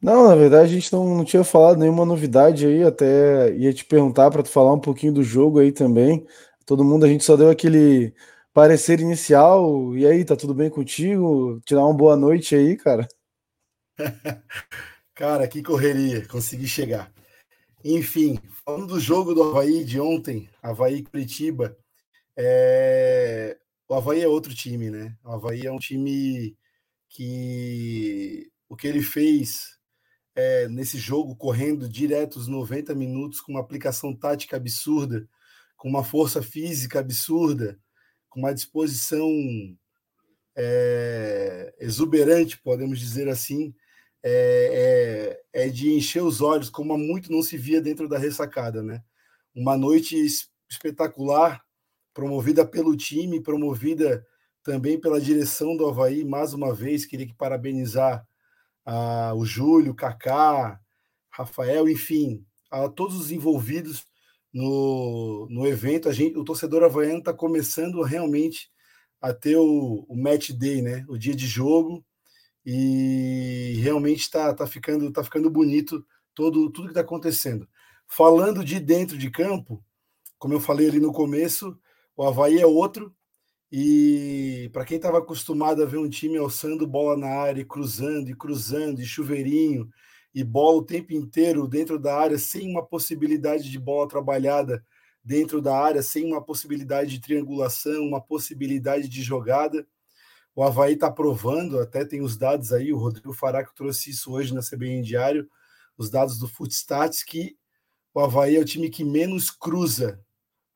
Não, 0.00 0.28
na 0.28 0.36
verdade 0.36 0.70
a 0.70 0.74
gente 0.74 0.92
não, 0.92 1.16
não 1.16 1.24
tinha 1.24 1.42
falado 1.42 1.78
nenhuma 1.78 2.04
novidade 2.04 2.66
aí, 2.66 2.82
até 2.82 3.52
ia 3.54 3.72
te 3.72 3.84
perguntar 3.84 4.30
para 4.30 4.42
tu 4.42 4.48
falar 4.48 4.72
um 4.72 4.80
pouquinho 4.80 5.12
do 5.12 5.22
jogo 5.24 5.58
aí 5.58 5.72
também. 5.72 6.24
Todo 6.64 6.84
mundo, 6.84 7.04
a 7.04 7.08
gente 7.08 7.24
só 7.24 7.36
deu 7.36 7.50
aquele 7.50 8.14
parecer 8.52 9.00
inicial. 9.00 9.96
E 9.96 10.06
aí, 10.06 10.24
tá 10.24 10.36
tudo 10.36 10.54
bem 10.54 10.70
contigo? 10.70 11.60
Te 11.64 11.74
dar 11.74 11.84
uma 11.84 11.94
boa 11.96 12.16
noite 12.16 12.54
aí, 12.54 12.76
cara. 12.76 13.06
cara, 15.14 15.48
que 15.48 15.62
correria, 15.62 16.26
consegui 16.26 16.66
chegar. 16.66 17.12
Enfim, 17.84 18.38
falando 18.64 18.86
do 18.86 19.00
jogo 19.00 19.34
do 19.34 19.42
Havaí 19.42 19.84
de 19.84 20.00
ontem, 20.00 20.48
Havaí 20.62 21.02
Curitiba, 21.02 21.76
é... 22.36 23.58
o 23.88 23.94
Havaí 23.94 24.22
é 24.22 24.28
outro 24.28 24.54
time, 24.54 24.90
né? 24.90 25.16
O 25.24 25.32
Havaí 25.32 25.66
é 25.66 25.72
um 25.72 25.78
time 25.78 26.56
que 27.08 28.50
o 28.68 28.76
que 28.76 28.86
ele 28.86 29.02
fez 29.02 29.78
é, 30.34 30.66
nesse 30.68 30.96
jogo, 30.96 31.36
correndo 31.36 31.88
direto 31.88 32.36
os 32.36 32.48
90 32.48 32.94
minutos, 32.94 33.40
com 33.40 33.52
uma 33.52 33.60
aplicação 33.60 34.16
tática 34.16 34.56
absurda, 34.56 35.28
com 35.76 35.88
uma 35.88 36.04
força 36.04 36.42
física 36.42 37.00
absurda, 37.00 37.78
com 38.32 38.40
uma 38.40 38.54
disposição 38.54 39.28
é, 40.56 41.74
exuberante, 41.78 42.58
podemos 42.58 42.98
dizer 42.98 43.28
assim, 43.28 43.74
é, 44.22 45.42
é, 45.52 45.66
é, 45.66 45.68
de 45.68 45.92
encher 45.92 46.22
os 46.22 46.40
olhos, 46.40 46.70
como 46.70 46.94
há 46.94 46.98
muito 46.98 47.30
não 47.30 47.42
se 47.42 47.58
via 47.58 47.78
dentro 47.78 48.08
da 48.08 48.16
ressacada. 48.16 48.82
Né? 48.82 49.02
Uma 49.54 49.76
noite 49.76 50.16
espetacular, 50.66 51.62
promovida 52.14 52.64
pelo 52.64 52.96
time, 52.96 53.42
promovida 53.42 54.26
também 54.62 54.98
pela 54.98 55.20
direção 55.20 55.76
do 55.76 55.86
Havaí, 55.86 56.24
mais 56.24 56.54
uma 56.54 56.74
vez, 56.74 57.04
queria 57.04 57.26
que 57.26 57.34
parabenizar 57.34 58.26
o 59.36 59.44
Júlio, 59.44 59.94
Kaká, 59.94 60.80
Rafael, 61.28 61.88
enfim, 61.88 62.46
a 62.70 62.88
todos 62.88 63.16
os 63.16 63.30
envolvidos 63.30 64.06
no, 64.52 65.46
no 65.50 65.66
evento. 65.66 66.08
A 66.08 66.12
gente, 66.12 66.36
o 66.36 66.44
torcedor 66.44 66.82
havaiano 66.84 67.18
está 67.18 67.32
começando 67.32 68.02
realmente 68.02 68.70
a 69.20 69.32
ter 69.32 69.56
o, 69.56 70.04
o 70.08 70.16
match 70.16 70.50
day, 70.50 70.82
né? 70.82 71.04
O 71.08 71.16
dia 71.16 71.34
de 71.34 71.46
jogo 71.46 72.04
e 72.64 73.78
realmente 73.82 74.20
está 74.20 74.54
tá 74.54 74.66
ficando 74.66 75.10
tá 75.12 75.24
ficando 75.24 75.50
bonito 75.50 76.04
todo 76.34 76.70
tudo 76.70 76.86
que 76.86 76.90
está 76.92 77.00
acontecendo. 77.00 77.68
Falando 78.06 78.64
de 78.64 78.78
dentro 78.78 79.16
de 79.16 79.30
campo, 79.30 79.82
como 80.38 80.54
eu 80.54 80.60
falei 80.60 80.88
ali 80.88 81.00
no 81.00 81.12
começo, 81.12 81.78
o 82.16 82.24
Havaí 82.24 82.58
é 82.60 82.66
outro. 82.66 83.14
E 83.70 84.68
para 84.72 84.84
quem 84.84 84.98
estava 84.98 85.18
acostumado 85.18 85.82
a 85.82 85.86
ver 85.86 85.96
um 85.96 86.08
time 86.08 86.36
alçando 86.36 86.86
bola 86.86 87.16
na 87.16 87.28
área, 87.28 87.62
e 87.62 87.64
cruzando 87.64 88.28
e 88.28 88.36
cruzando, 88.36 89.00
e 89.00 89.06
chuveirinho, 89.06 89.88
e 90.34 90.42
bola 90.42 90.78
o 90.78 90.84
tempo 90.84 91.12
inteiro 91.12 91.68
dentro 91.68 91.98
da 91.98 92.16
área, 92.16 92.38
sem 92.38 92.70
uma 92.70 92.84
possibilidade 92.84 93.70
de 93.70 93.78
bola 93.78 94.08
trabalhada 94.08 94.84
dentro 95.22 95.60
da 95.60 95.76
área, 95.78 96.02
sem 96.02 96.24
uma 96.24 96.42
possibilidade 96.42 97.10
de 97.10 97.20
triangulação, 97.20 98.02
uma 98.02 98.20
possibilidade 98.20 99.08
de 99.08 99.22
jogada. 99.22 99.86
O 100.54 100.62
Havaí 100.62 100.94
está 100.94 101.10
provando, 101.10 101.78
até 101.78 102.04
tem 102.04 102.22
os 102.22 102.36
dados 102.36 102.72
aí, 102.72 102.92
o 102.92 102.98
Rodrigo 102.98 103.32
Faraco 103.32 103.72
trouxe 103.74 104.10
isso 104.10 104.32
hoje 104.32 104.54
na 104.54 104.60
CBN 104.60 105.02
Diário, 105.02 105.48
os 105.96 106.10
dados 106.10 106.38
do 106.38 106.48
Footstats, 106.48 107.22
que 107.22 107.56
o 108.12 108.20
Havaí 108.20 108.56
é 108.56 108.60
o 108.60 108.64
time 108.64 108.90
que 108.90 109.04
menos 109.04 109.50
cruza. 109.50 110.20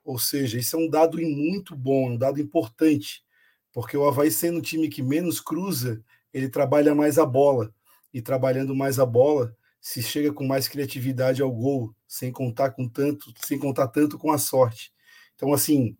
Ou 0.05 0.19
seja, 0.19 0.59
isso 0.59 0.77
é 0.77 0.79
um 0.79 0.89
dado 0.89 1.19
muito 1.19 1.75
bom, 1.75 2.13
um 2.13 2.17
dado 2.17 2.41
importante, 2.41 3.25
porque 3.73 3.97
o 3.97 4.07
Havaí 4.07 4.31
sendo 4.31 4.59
o 4.59 4.63
time 4.63 4.89
que 4.89 5.03
menos 5.03 5.41
cruza, 5.41 6.03
ele 6.33 6.49
trabalha 6.49 6.95
mais 6.95 7.19
a 7.19 7.27
bola 7.27 7.75
e 8.17 8.23
trabalhando 8.23 8.75
mais 8.75 8.99
a 8.99 9.05
bola, 9.05 9.55
se 9.79 10.03
chega 10.03 10.33
com 10.33 10.43
mais 10.43 10.67
criatividade 10.67 11.43
ao 11.43 11.53
gol, 11.53 11.95
sem 12.09 12.33
contar 12.33 12.71
com 12.71 12.89
tanto, 12.89 13.31
sem 13.45 13.59
contar 13.59 13.89
tanto 13.89 14.17
com 14.17 14.33
a 14.33 14.39
sorte. 14.39 14.91
Então, 15.35 15.53
assim, 15.53 15.95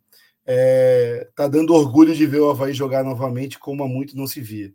é, 0.47 1.29
tá 1.37 1.47
dando 1.47 1.75
orgulho 1.75 2.15
de 2.15 2.27
ver 2.27 2.41
o 2.41 2.49
Havaí 2.49 2.73
jogar 2.73 3.05
novamente 3.05 3.59
como 3.59 3.85
há 3.85 3.87
muito 3.87 4.17
não 4.17 4.27
se 4.27 4.41
via. 4.41 4.73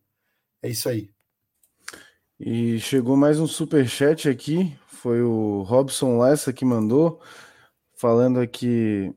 É 0.62 0.70
isso 0.70 0.88
aí. 0.88 1.10
E 2.40 2.80
chegou 2.80 3.18
mais 3.18 3.40
um 3.40 3.48
super 3.48 3.90
chat 3.90 4.30
aqui, 4.30 4.78
foi 4.86 5.24
o 5.24 5.64
Robson 5.64 6.20
Lessa 6.20 6.54
que 6.54 6.64
mandou, 6.64 7.20
falando 7.96 8.40
aqui 8.40 9.12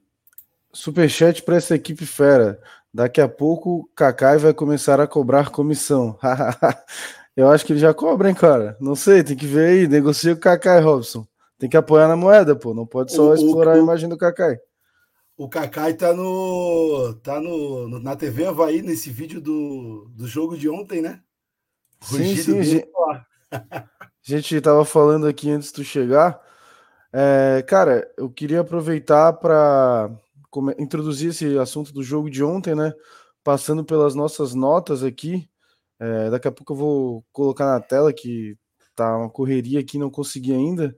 super 0.72 1.10
chat 1.10 1.42
para 1.42 1.56
essa 1.56 1.74
equipe 1.74 2.06
fera. 2.06 2.58
Daqui 2.92 3.20
a 3.20 3.28
pouco 3.28 3.80
o 3.80 3.84
Kakai 3.94 4.38
vai 4.38 4.54
começar 4.54 4.98
a 4.98 5.06
cobrar 5.06 5.50
comissão. 5.50 6.18
Eu 7.36 7.50
acho 7.50 7.66
que 7.66 7.72
ele 7.72 7.80
já 7.80 7.92
cobra, 7.92 8.28
hein, 8.28 8.34
cara? 8.34 8.76
Não 8.80 8.94
sei, 8.94 9.24
tem 9.24 9.36
que 9.36 9.46
ver 9.46 9.66
aí. 9.66 9.88
Negocia 9.88 10.34
com 10.34 10.38
o 10.38 10.42
Kakai, 10.42 10.80
Robson. 10.80 11.26
Tem 11.58 11.68
que 11.68 11.76
apoiar 11.76 12.06
na 12.06 12.16
moeda, 12.16 12.54
pô. 12.54 12.72
Não 12.72 12.86
pode 12.86 13.12
só 13.12 13.30
o, 13.30 13.34
explorar 13.34 13.72
o, 13.72 13.74
a 13.74 13.78
imagem 13.78 14.08
do 14.08 14.16
Kakai. 14.16 14.56
O 15.36 15.48
Kakai 15.48 15.94
tá 15.94 16.12
no. 16.12 17.14
tá 17.22 17.40
no, 17.40 17.98
na 18.00 18.14
TV 18.14 18.46
Havaí, 18.46 18.82
nesse 18.82 19.10
vídeo 19.10 19.40
do, 19.40 20.08
do 20.14 20.28
jogo 20.28 20.56
de 20.56 20.68
ontem, 20.68 21.02
né? 21.02 21.20
Sim, 22.00 22.36
sim. 22.36 22.62
Gente, 22.62 22.88
a 23.50 23.84
gente 24.22 24.60
tava 24.60 24.84
falando 24.84 25.26
aqui 25.26 25.50
antes 25.50 25.68
de 25.68 25.74
tu 25.74 25.84
chegar. 25.84 26.40
É, 27.12 27.64
cara, 27.66 28.08
eu 28.16 28.30
queria 28.30 28.60
aproveitar 28.60 29.32
para 29.34 30.10
introduzir 30.78 31.30
esse 31.30 31.58
assunto 31.58 31.92
do 31.92 32.02
jogo 32.02 32.30
de 32.30 32.44
ontem, 32.44 32.74
né? 32.74 32.92
Passando 33.42 33.84
pelas 33.84 34.14
nossas 34.14 34.54
notas 34.54 35.02
aqui. 35.02 35.48
É, 35.98 36.30
daqui 36.30 36.48
a 36.48 36.52
pouco 36.52 36.72
eu 36.72 36.76
vou 36.76 37.24
colocar 37.32 37.66
na 37.66 37.80
tela 37.80 38.12
que 38.12 38.56
tá 38.94 39.16
uma 39.16 39.30
correria 39.30 39.80
aqui, 39.80 39.98
não 39.98 40.10
consegui 40.10 40.52
ainda, 40.52 40.96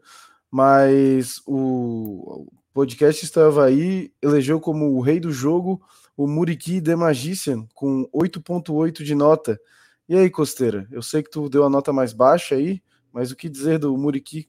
mas 0.51 1.41
o 1.47 2.47
podcast 2.73 3.25
estava 3.25 3.65
aí, 3.65 4.13
elegeu 4.21 4.61
como 4.61 4.93
o 4.93 5.01
rei 5.01 5.19
do 5.19 5.33
jogo 5.33 5.83
o 6.17 6.27
Muriqui 6.27 6.81
The 6.81 6.97
Magician 6.97 7.67
com 7.75 8.09
8.8 8.13 9.05
de 9.05 9.15
nota. 9.15 9.61
E 10.09 10.17
aí, 10.17 10.31
Costeira, 10.31 10.89
eu 10.91 11.03
sei 11.03 11.23
que 11.23 11.31
tu 11.31 11.49
deu 11.49 11.65
a 11.65 11.69
nota 11.69 11.93
mais 11.93 12.13
baixa 12.13 12.55
aí, 12.55 12.83
mas 13.13 13.31
o 13.31 13.37
que 13.37 13.49
dizer 13.49 13.79
do 13.79 13.97
Muriqui? 13.97 14.49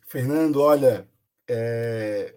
Fernando, 0.00 0.60
olha, 0.60 1.08
é... 1.46 2.34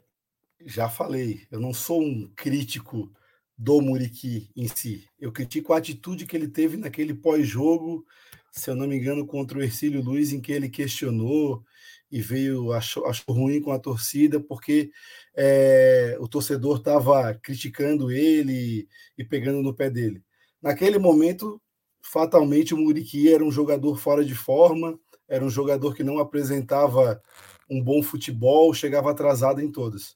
já 0.63 0.87
falei, 0.87 1.47
eu 1.49 1.59
não 1.59 1.73
sou 1.73 2.01
um 2.01 2.31
crítico 2.35 3.11
do 3.57 3.81
Muriqui 3.81 4.49
em 4.55 4.67
si. 4.67 5.07
Eu 5.19 5.31
critico 5.31 5.73
a 5.73 5.77
atitude 5.77 6.25
que 6.25 6.35
ele 6.35 6.47
teve 6.47 6.77
naquele 6.77 7.13
pós-jogo, 7.13 8.05
se 8.51 8.69
eu 8.69 8.75
não 8.75 8.87
me 8.87 8.97
engano, 8.97 9.25
contra 9.25 9.57
o 9.57 9.63
Ercílio 9.63 10.03
Luiz, 10.03 10.31
em 10.31 10.41
que 10.41 10.51
ele 10.51 10.69
questionou 10.69 11.63
e 12.11 12.21
veio, 12.21 12.71
achou, 12.71 13.05
achou 13.07 13.33
ruim 13.33 13.59
com 13.61 13.71
a 13.71 13.79
torcida, 13.79 14.39
porque 14.39 14.91
é, 15.35 16.15
o 16.19 16.27
torcedor 16.27 16.77
estava 16.77 17.33
criticando 17.41 18.11
ele 18.11 18.87
e 19.17 19.23
pegando 19.23 19.61
no 19.63 19.73
pé 19.73 19.89
dele. 19.89 20.23
Naquele 20.61 20.99
momento, 20.99 21.59
fatalmente, 22.03 22.73
o 22.73 22.77
Muriqui 22.77 23.33
era 23.33 23.43
um 23.43 23.51
jogador 23.51 23.97
fora 23.97 24.23
de 24.23 24.35
forma, 24.35 24.99
era 25.27 25.43
um 25.43 25.49
jogador 25.49 25.95
que 25.95 26.03
não 26.03 26.19
apresentava 26.19 27.21
um 27.69 27.81
bom 27.81 28.03
futebol, 28.03 28.73
chegava 28.73 29.09
atrasado 29.09 29.59
em 29.59 29.71
todas. 29.71 30.15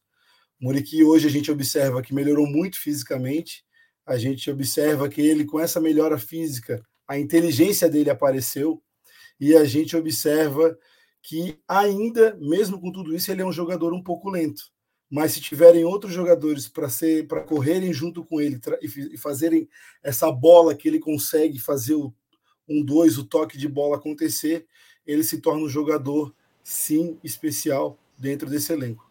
Muriqui 0.60 1.04
hoje 1.04 1.28
a 1.28 1.30
gente 1.30 1.52
observa 1.52 2.02
que 2.02 2.14
melhorou 2.14 2.48
muito 2.48 2.80
fisicamente, 2.80 3.64
a 4.06 4.18
gente 4.18 4.50
observa 4.50 5.08
que 5.08 5.22
ele, 5.22 5.46
com 5.46 5.60
essa 5.60 5.80
melhora 5.80 6.18
física, 6.18 6.84
a 7.08 7.18
inteligência 7.18 7.88
dele 7.90 8.10
apareceu, 8.10 8.82
e 9.40 9.56
a 9.56 9.66
gente 9.66 9.96
observa 9.96 10.78
que 11.22 11.60
ainda, 11.68 12.36
mesmo 12.40 12.80
com 12.80 12.92
tudo 12.92 13.14
isso, 13.16 13.32
ele 13.32 13.42
é 13.42 13.46
um 13.46 13.52
jogador 13.52 13.94
um 13.94 14.02
pouco 14.02 14.30
lento. 14.30 14.64
Mas 15.10 15.34
se 15.34 15.42
tiverem 15.42 15.86
outros 15.86 16.14
jogadores 16.14 16.68
para 16.68 16.90
ser 16.90 17.28
para 17.28 17.44
correrem 17.44 17.94
junto 17.94 18.26
com 18.26 18.42
ele 18.42 18.60
e 18.82 19.18
fazerem 19.18 19.70
essa 20.04 20.32
bola 20.32 20.76
que 20.76 20.88
ele 20.88 21.00
consegue 21.00 21.60
fazer 21.60 21.96
o 21.96 22.14
um 22.68 22.84
dois 22.84 23.18
o 23.18 23.24
toque 23.24 23.58
de 23.58 23.68
bola 23.68 23.96
acontecer, 23.96 24.66
ele 25.06 25.24
se 25.24 25.40
torna 25.40 25.64
um 25.64 25.70
jogador 25.70 26.36
sim 26.62 27.18
especial 27.24 27.98
dentro 28.18 28.50
desse 28.50 28.74
elenco. 28.74 29.07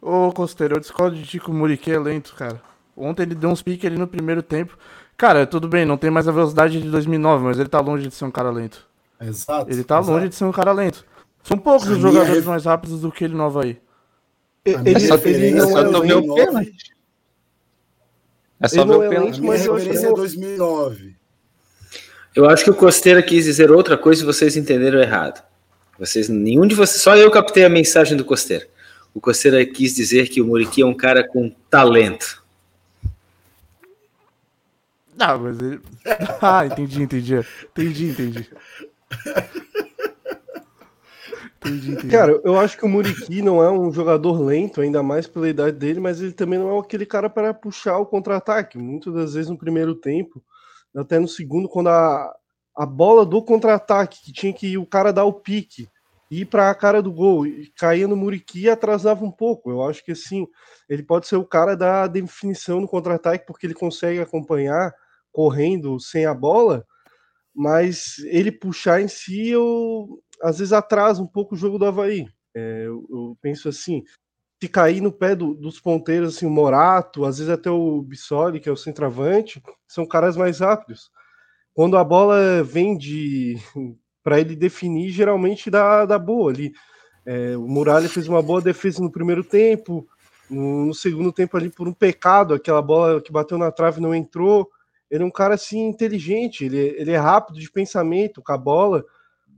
Ô, 0.00 0.32
Costeiro, 0.32 0.76
eu 0.76 0.80
discordo 0.80 1.16
de 1.16 1.24
ti 1.24 1.38
que 1.38 1.50
o 1.50 1.54
Muriqui 1.54 1.92
é 1.92 1.98
lento, 1.98 2.34
cara. 2.34 2.60
Ontem 2.96 3.22
ele 3.22 3.34
deu 3.34 3.50
uns 3.50 3.62
piques 3.62 3.84
ali 3.84 3.98
no 3.98 4.06
primeiro 4.06 4.42
tempo. 4.42 4.76
Cara, 5.16 5.46
tudo 5.46 5.68
bem, 5.68 5.84
não 5.84 5.98
tem 5.98 6.10
mais 6.10 6.26
a 6.26 6.32
velocidade 6.32 6.80
de 6.80 6.90
2009, 6.90 7.44
mas 7.44 7.58
ele 7.58 7.68
tá 7.68 7.80
longe 7.80 8.08
de 8.08 8.14
ser 8.14 8.24
um 8.24 8.30
cara 8.30 8.50
lento. 8.50 8.86
Exato. 9.20 9.70
Ele 9.70 9.84
tá 9.84 9.98
exato. 9.98 10.10
longe 10.10 10.28
de 10.28 10.34
ser 10.34 10.44
um 10.44 10.52
cara 10.52 10.72
lento. 10.72 11.04
São 11.42 11.58
poucos 11.58 11.88
os 11.88 11.98
jogadores 11.98 12.44
mais 12.44 12.64
rápidos 12.64 13.00
do 13.00 13.12
que 13.12 13.24
ele 13.24 13.34
no 13.34 13.44
Havaí. 13.44 13.78
Ele, 14.64 14.76
ele, 14.90 15.04
ele 15.24 15.50
não 15.52 15.78
é 15.78 15.90
só 15.90 16.00
ver 16.00 16.14
o 16.14 16.34
pênalti. 16.34 16.94
É 18.60 18.68
só 18.68 18.84
ver 18.84 18.94
o 18.94 19.08
pênalti. 19.08 19.40
Mas 19.42 19.68
a 19.68 19.74
referência 19.74 20.06
é 20.08 20.12
2009. 20.12 21.16
Eu 22.34 22.48
acho 22.48 22.64
que 22.64 22.70
o 22.70 22.74
Costeira 22.74 23.22
quis 23.22 23.44
dizer 23.44 23.70
outra 23.70 23.98
coisa 23.98 24.22
e 24.22 24.26
vocês 24.26 24.56
entenderam 24.56 25.00
errado. 25.00 25.42
Vocês, 25.98 26.28
nenhum 26.28 26.66
de 26.66 26.74
vocês, 26.74 27.02
só 27.02 27.16
eu 27.16 27.30
captei 27.30 27.64
a 27.64 27.68
mensagem 27.68 28.16
do 28.16 28.24
Costeira. 28.24 28.66
O 29.14 29.20
Costeira 29.20 29.64
quis 29.66 29.94
dizer 29.94 30.28
que 30.28 30.40
o 30.40 30.46
Muriqui 30.46 30.82
é 30.82 30.86
um 30.86 30.94
cara 30.94 31.26
com 31.26 31.50
talento. 31.68 32.44
Não, 35.16 35.38
mas 35.38 35.58
ele... 35.60 35.80
Ah, 36.40 36.64
entendi, 36.64 37.02
entendi. 37.02 37.34
Entendi, 37.36 38.10
entendi. 38.10 38.50
Entendi, 41.60 41.92
entendi. 41.92 42.08
Cara, 42.08 42.40
eu 42.42 42.58
acho 42.58 42.78
que 42.78 42.84
o 42.86 42.88
Muriqui 42.88 43.42
não 43.42 43.62
é 43.62 43.70
um 43.70 43.92
jogador 43.92 44.40
lento, 44.40 44.80
ainda 44.80 45.02
mais 45.02 45.26
pela 45.26 45.48
idade 45.48 45.76
dele, 45.76 46.00
mas 46.00 46.20
ele 46.20 46.32
também 46.32 46.58
não 46.58 46.74
é 46.74 46.80
aquele 46.80 47.04
cara 47.04 47.28
para 47.28 47.52
puxar 47.52 47.98
o 47.98 48.06
contra-ataque. 48.06 48.78
Muitas 48.78 49.12
das 49.12 49.34
vezes 49.34 49.50
no 49.50 49.58
primeiro 49.58 49.94
tempo, 49.94 50.42
até 50.96 51.18
no 51.18 51.28
segundo, 51.28 51.68
quando 51.68 51.88
a, 51.88 52.34
a 52.74 52.86
bola 52.86 53.26
do 53.26 53.42
contra-ataque, 53.42 54.22
que 54.24 54.32
tinha 54.32 54.52
que 54.54 54.78
o 54.78 54.86
cara 54.86 55.12
dar 55.12 55.24
o 55.24 55.34
pique, 55.34 55.86
ir 56.30 56.46
para 56.46 56.70
a 56.70 56.74
cara 56.74 57.02
do 57.02 57.12
gol, 57.12 57.44
caía 57.76 58.06
no 58.06 58.16
Muriqui 58.16 58.62
e 58.62 58.70
atrasava 58.70 59.24
um 59.24 59.32
pouco. 59.32 59.70
Eu 59.70 59.82
acho 59.82 60.04
que 60.04 60.12
assim, 60.12 60.46
ele 60.88 61.02
pode 61.02 61.26
ser 61.26 61.36
o 61.36 61.44
cara 61.44 61.76
da 61.76 62.06
definição 62.06 62.80
no 62.80 62.88
contra-ataque, 62.88 63.46
porque 63.46 63.66
ele 63.66 63.74
consegue 63.74 64.20
acompanhar 64.20 64.94
correndo 65.32 65.98
sem 65.98 66.26
a 66.26 66.34
bola, 66.34 66.86
mas 67.54 68.18
ele 68.26 68.52
puxar 68.52 69.00
em 69.00 69.08
si, 69.08 69.48
eu, 69.48 70.22
às 70.42 70.58
vezes 70.58 70.72
atrasa 70.72 71.20
um 71.22 71.26
pouco 71.26 71.54
o 71.54 71.58
jogo 71.58 71.78
do 71.78 71.86
Havaí. 71.86 72.26
É, 72.54 72.84
eu, 72.86 73.06
eu, 73.10 73.38
penso 73.40 73.68
assim, 73.68 74.04
se 74.62 74.68
cair 74.68 75.00
no 75.00 75.12
pé 75.12 75.34
do, 75.34 75.54
dos 75.54 75.80
ponteiros, 75.80 76.36
assim, 76.36 76.46
o 76.46 76.50
Morato, 76.50 77.24
às 77.24 77.38
vezes 77.38 77.52
até 77.52 77.70
o 77.70 78.02
Bissoli, 78.02 78.60
que 78.60 78.68
é 78.68 78.72
o 78.72 78.76
centroavante, 78.76 79.62
são 79.88 80.06
caras 80.06 80.36
mais 80.36 80.60
rápidos. 80.60 81.10
Quando 81.74 81.96
a 81.96 82.04
bola 82.04 82.62
vem 82.62 82.96
de 82.96 83.56
para 84.30 84.40
ele 84.40 84.54
definir, 84.54 85.10
geralmente 85.10 85.68
dá, 85.68 86.06
dá 86.06 86.16
boa 86.16 86.52
ali. 86.52 86.72
É, 87.26 87.56
o 87.56 87.66
Muralha 87.66 88.08
fez 88.08 88.28
uma 88.28 88.40
boa 88.40 88.60
defesa 88.60 89.02
no 89.02 89.10
primeiro 89.10 89.42
tempo, 89.42 90.06
no, 90.48 90.86
no, 90.86 90.94
segundo 90.94 91.32
tempo 91.32 91.56
ali 91.56 91.68
por 91.68 91.88
um 91.88 91.92
pecado, 91.92 92.54
aquela 92.54 92.80
bola 92.80 93.20
que 93.20 93.32
bateu 93.32 93.58
na 93.58 93.72
trave 93.72 94.00
não 94.00 94.14
entrou. 94.14 94.70
Ele 95.10 95.24
é 95.24 95.26
um 95.26 95.32
cara 95.32 95.54
assim 95.54 95.88
inteligente, 95.88 96.64
ele, 96.64 96.78
ele 96.78 97.10
é 97.10 97.16
rápido 97.16 97.58
de 97.58 97.68
pensamento 97.68 98.40
com 98.40 98.52
a 98.52 98.56
bola, 98.56 99.04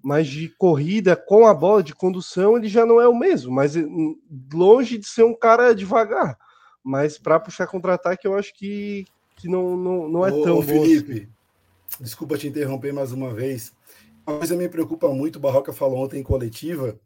mas 0.02 0.26
de 0.26 0.48
corrida 0.48 1.14
com 1.14 1.46
a 1.46 1.52
bola, 1.52 1.82
de 1.82 1.94
condução, 1.94 2.56
ele 2.56 2.66
já 2.66 2.86
não 2.86 2.98
é 2.98 3.06
o 3.06 3.14
mesmo, 3.14 3.52
mas 3.52 3.76
hum, 3.76 4.16
longe 4.54 4.96
de 4.96 5.06
ser 5.06 5.24
um 5.24 5.34
cara 5.34 5.74
devagar. 5.74 6.38
Mas 6.82 7.18
para 7.18 7.38
puxar 7.38 7.66
contra-ataque, 7.66 8.26
eu 8.26 8.34
acho 8.34 8.54
que, 8.54 9.04
que 9.36 9.48
não, 9.48 9.76
não, 9.76 10.08
não 10.08 10.26
é 10.26 10.32
ô, 10.32 10.42
tão 10.42 10.54
ô, 10.56 10.62
bom. 10.62 10.66
Felipe, 10.66 11.28
assim. 11.90 12.02
desculpa 12.02 12.38
te 12.38 12.48
interromper 12.48 12.94
mais 12.94 13.12
uma 13.12 13.34
vez. 13.34 13.74
Uma 14.26 14.38
coisa 14.38 14.56
me 14.56 14.68
preocupa 14.68 15.12
muito, 15.12 15.36
o 15.36 15.40
Barroca 15.40 15.72
falou 15.72 15.98
ontem 15.98 16.20
em 16.20 16.22
coletiva, 16.22 16.98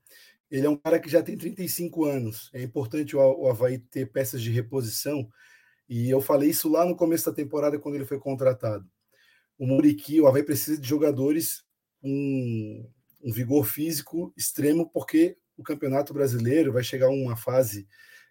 ele 0.50 0.66
é 0.66 0.70
um 0.70 0.76
cara 0.76 1.00
que 1.00 1.08
já 1.08 1.22
tem 1.22 1.36
35 1.36 2.04
anos. 2.04 2.50
É 2.52 2.62
importante 2.62 3.16
o, 3.16 3.48
Havaí 3.48 3.78
ter 3.78 4.12
peças 4.12 4.42
de 4.42 4.50
reposição, 4.50 5.26
e 5.88 6.10
eu 6.10 6.20
falei 6.20 6.50
isso 6.50 6.68
lá 6.68 6.84
no 6.84 6.94
começo 6.94 7.26
da 7.26 7.34
temporada, 7.34 7.78
quando 7.78 7.94
ele 7.94 8.04
foi 8.04 8.18
contratado. 8.18 8.86
O 9.58 9.66
Muriqui, 9.66 10.20
o 10.20 10.26
Havaí 10.26 10.42
precisa 10.42 10.78
de 10.78 10.86
jogadores 10.86 11.64
um, 12.02 12.86
um 13.22 13.32
vigor 13.32 13.64
físico 13.64 14.32
extremo, 14.36 14.90
porque 14.90 15.38
o 15.56 15.62
Campeonato 15.62 16.12
Brasileiro 16.12 16.72
vai 16.72 16.84
chegar 16.84 17.08
uma 17.08 17.34
fase 17.34 17.88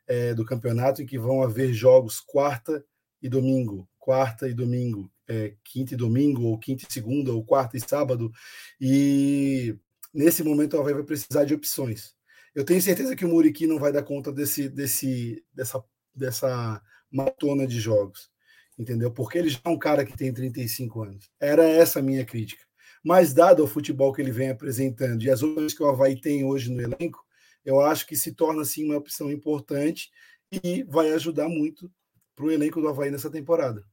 é, 0.07 0.33
do 0.35 0.45
campeonato 0.45 1.01
em 1.01 1.05
que 1.07 1.17
vão 1.17 1.41
haver 1.41 1.73
jogos 1.73 2.19
quarta 2.19 2.85
e 3.19 3.27
domingo, 3.27 3.89
quarta 3.97 4.47
e 4.47 4.53
domingo, 4.53 5.11
é, 5.27 5.55
quinta 5.63 5.93
e 5.93 5.97
domingo, 5.97 6.43
ou 6.43 6.57
quinta 6.57 6.85
e 6.87 6.93
segunda, 6.93 7.33
ou 7.33 7.45
quarta 7.45 7.77
e 7.77 7.79
sábado, 7.79 8.31
e 8.79 9.75
nesse 10.13 10.43
momento 10.43 10.77
o 10.77 10.79
Havaí 10.79 10.93
vai 10.93 11.03
precisar 11.03 11.45
de 11.45 11.53
opções. 11.53 12.13
Eu 12.53 12.63
tenho 12.63 12.81
certeza 12.81 13.15
que 13.15 13.25
o 13.25 13.27
Muriqui 13.27 13.67
não 13.67 13.77
vai 13.77 13.91
dar 13.91 14.03
conta 14.03 14.31
desse, 14.31 14.69
desse, 14.69 15.43
dessa, 15.53 15.83
dessa 16.13 16.81
matona 17.11 17.67
de 17.67 17.79
jogos, 17.79 18.29
entendeu? 18.77 19.11
Porque 19.11 19.37
ele 19.37 19.49
já 19.49 19.59
é 19.63 19.69
um 19.69 19.77
cara 19.77 20.05
que 20.05 20.17
tem 20.17 20.33
35 20.33 21.03
anos. 21.03 21.29
Era 21.39 21.63
essa 21.63 21.99
a 21.99 22.01
minha 22.01 22.25
crítica. 22.25 22.63
Mas, 23.03 23.33
dado 23.33 23.63
o 23.63 23.67
futebol 23.67 24.11
que 24.13 24.21
ele 24.21 24.31
vem 24.31 24.49
apresentando 24.49 25.21
e 25.21 25.29
as 25.29 25.43
opções 25.43 25.73
que 25.73 25.83
o 25.83 25.87
Havaí 25.87 26.19
tem 26.19 26.43
hoje 26.43 26.71
no 26.71 26.81
elenco, 26.81 27.23
eu 27.63 27.81
acho 27.81 28.07
que 28.07 28.15
se 28.15 28.33
torna 28.33 28.61
assim 28.61 28.85
uma 28.85 28.97
opção 28.97 29.31
importante 29.31 30.09
e 30.51 30.83
vai 30.83 31.11
ajudar 31.11 31.49
muito 31.49 31.91
para 32.35 32.45
o 32.45 32.51
elenco 32.51 32.81
do 32.81 32.87
Havaí 32.87 33.11
nessa 33.11 33.29
temporada. 33.29 33.85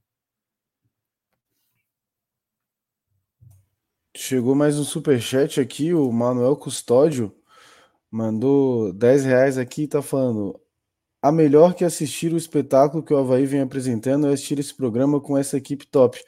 Chegou 4.24 4.54
mais 4.54 4.78
um 4.78 4.84
super 4.84 5.20
chat 5.20 5.60
aqui, 5.60 5.92
o 5.92 6.12
Manuel 6.12 6.54
Custódio 6.56 7.34
mandou 8.08 8.92
10 8.92 9.24
reais 9.24 9.58
aqui 9.58 9.82
e 9.82 9.88
tá 9.88 10.00
falando: 10.00 10.60
a 11.20 11.32
melhor 11.32 11.74
que 11.74 11.84
assistir 11.84 12.32
o 12.32 12.36
espetáculo 12.36 13.02
que 13.02 13.12
o 13.12 13.16
Havaí 13.18 13.46
vem 13.46 13.62
apresentando 13.62 14.28
é 14.28 14.32
assistir 14.32 14.60
esse 14.60 14.72
programa 14.76 15.20
com 15.20 15.36
essa 15.36 15.56
equipe 15.56 15.88
top. 15.88 16.22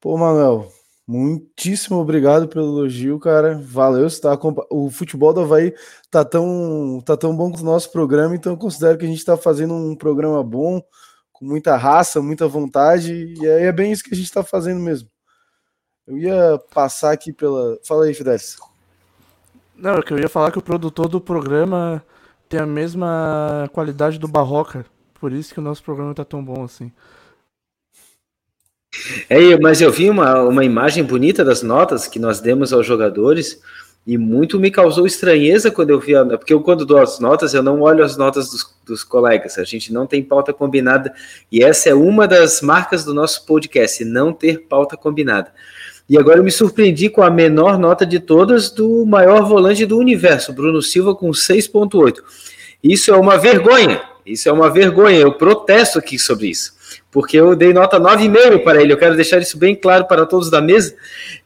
Pô, 0.00 0.16
Manuel, 0.16 0.70
Muitíssimo 1.04 1.98
obrigado 1.98 2.46
pelo 2.46 2.78
elogio, 2.78 3.18
cara. 3.18 3.58
Valeu, 3.58 4.06
está 4.06 4.38
o 4.70 4.88
futebol 4.88 5.34
do 5.34 5.40
Havaí 5.40 5.74
tá 6.08 6.24
tão, 6.24 7.02
tá 7.04 7.16
tão 7.16 7.36
bom 7.36 7.50
com 7.50 7.58
o 7.58 7.64
nosso 7.64 7.90
programa, 7.90 8.36
então 8.36 8.56
considero 8.56 8.96
que 8.96 9.04
a 9.04 9.08
gente 9.08 9.18
está 9.18 9.36
fazendo 9.36 9.74
um 9.74 9.96
programa 9.96 10.40
bom, 10.44 10.80
com 11.32 11.44
muita 11.44 11.76
raça, 11.76 12.22
muita 12.22 12.46
vontade, 12.46 13.34
e 13.40 13.44
é 13.44 13.72
bem 13.72 13.90
isso 13.90 14.04
que 14.04 14.14
a 14.14 14.16
gente 14.16 14.26
está 14.26 14.44
fazendo 14.44 14.80
mesmo. 14.80 15.11
Eu 16.06 16.18
ia 16.18 16.60
passar 16.72 17.12
aqui 17.12 17.32
pela. 17.32 17.78
Fala 17.84 18.04
aí, 18.04 18.14
Fidelis. 18.14 18.56
Não, 19.76 19.94
é 19.94 20.02
que 20.02 20.12
eu 20.12 20.18
ia 20.18 20.28
falar 20.28 20.50
que 20.50 20.58
o 20.58 20.62
produtor 20.62 21.08
do 21.08 21.20
programa 21.20 22.04
tem 22.48 22.60
a 22.60 22.66
mesma 22.66 23.68
qualidade 23.72 24.18
do 24.18 24.28
Barroca, 24.28 24.84
por 25.18 25.32
isso 25.32 25.54
que 25.54 25.60
o 25.60 25.62
nosso 25.62 25.82
programa 25.82 26.14
tá 26.14 26.24
tão 26.24 26.44
bom 26.44 26.64
assim. 26.64 26.92
É, 29.28 29.58
mas 29.58 29.80
eu 29.80 29.90
vi 29.90 30.10
uma, 30.10 30.42
uma 30.42 30.64
imagem 30.64 31.02
bonita 31.02 31.44
das 31.44 31.62
notas 31.62 32.06
que 32.06 32.18
nós 32.18 32.40
demos 32.40 32.72
aos 32.72 32.86
jogadores 32.86 33.62
e 34.06 34.18
muito 34.18 34.60
me 34.60 34.70
causou 34.70 35.06
estranheza 35.06 35.70
quando 35.70 35.90
eu 35.90 36.00
vi, 36.00 36.14
a, 36.14 36.24
porque 36.24 36.52
eu 36.52 36.60
quando 36.60 36.84
dou 36.84 36.98
as 36.98 37.18
notas, 37.18 37.54
eu 37.54 37.62
não 37.62 37.80
olho 37.80 38.04
as 38.04 38.16
notas 38.16 38.50
dos, 38.50 38.74
dos 38.84 39.04
colegas, 39.04 39.58
a 39.58 39.64
gente 39.64 39.92
não 39.92 40.06
tem 40.06 40.22
pauta 40.22 40.52
combinada, 40.52 41.14
e 41.50 41.62
essa 41.62 41.88
é 41.88 41.94
uma 41.94 42.26
das 42.26 42.60
marcas 42.60 43.04
do 43.04 43.14
nosso 43.14 43.46
podcast, 43.46 44.04
não 44.04 44.32
ter 44.32 44.66
pauta 44.66 44.96
combinada. 44.96 45.52
E 46.12 46.18
agora 46.18 46.40
eu 46.40 46.44
me 46.44 46.50
surpreendi 46.50 47.08
com 47.08 47.22
a 47.22 47.30
menor 47.30 47.78
nota 47.78 48.04
de 48.04 48.20
todas 48.20 48.68
do 48.68 49.06
maior 49.06 49.48
volante 49.48 49.86
do 49.86 49.96
universo, 49.96 50.52
Bruno 50.52 50.82
Silva, 50.82 51.14
com 51.14 51.30
6,8. 51.30 52.16
Isso 52.84 53.10
é 53.10 53.16
uma 53.16 53.38
vergonha, 53.38 53.98
isso 54.26 54.46
é 54.46 54.52
uma 54.52 54.68
vergonha, 54.68 55.20
eu 55.20 55.32
protesto 55.32 55.98
aqui 55.98 56.18
sobre 56.18 56.48
isso 56.48 56.74
porque 57.12 57.38
eu 57.38 57.54
dei 57.54 57.74
nota 57.74 58.00
9,5 58.00 58.64
para 58.64 58.80
ele. 58.80 58.92
Eu 58.92 58.96
quero 58.96 59.14
deixar 59.14 59.38
isso 59.38 59.58
bem 59.58 59.76
claro 59.76 60.06
para 60.06 60.24
todos 60.24 60.50
da 60.50 60.62
mesa 60.62 60.94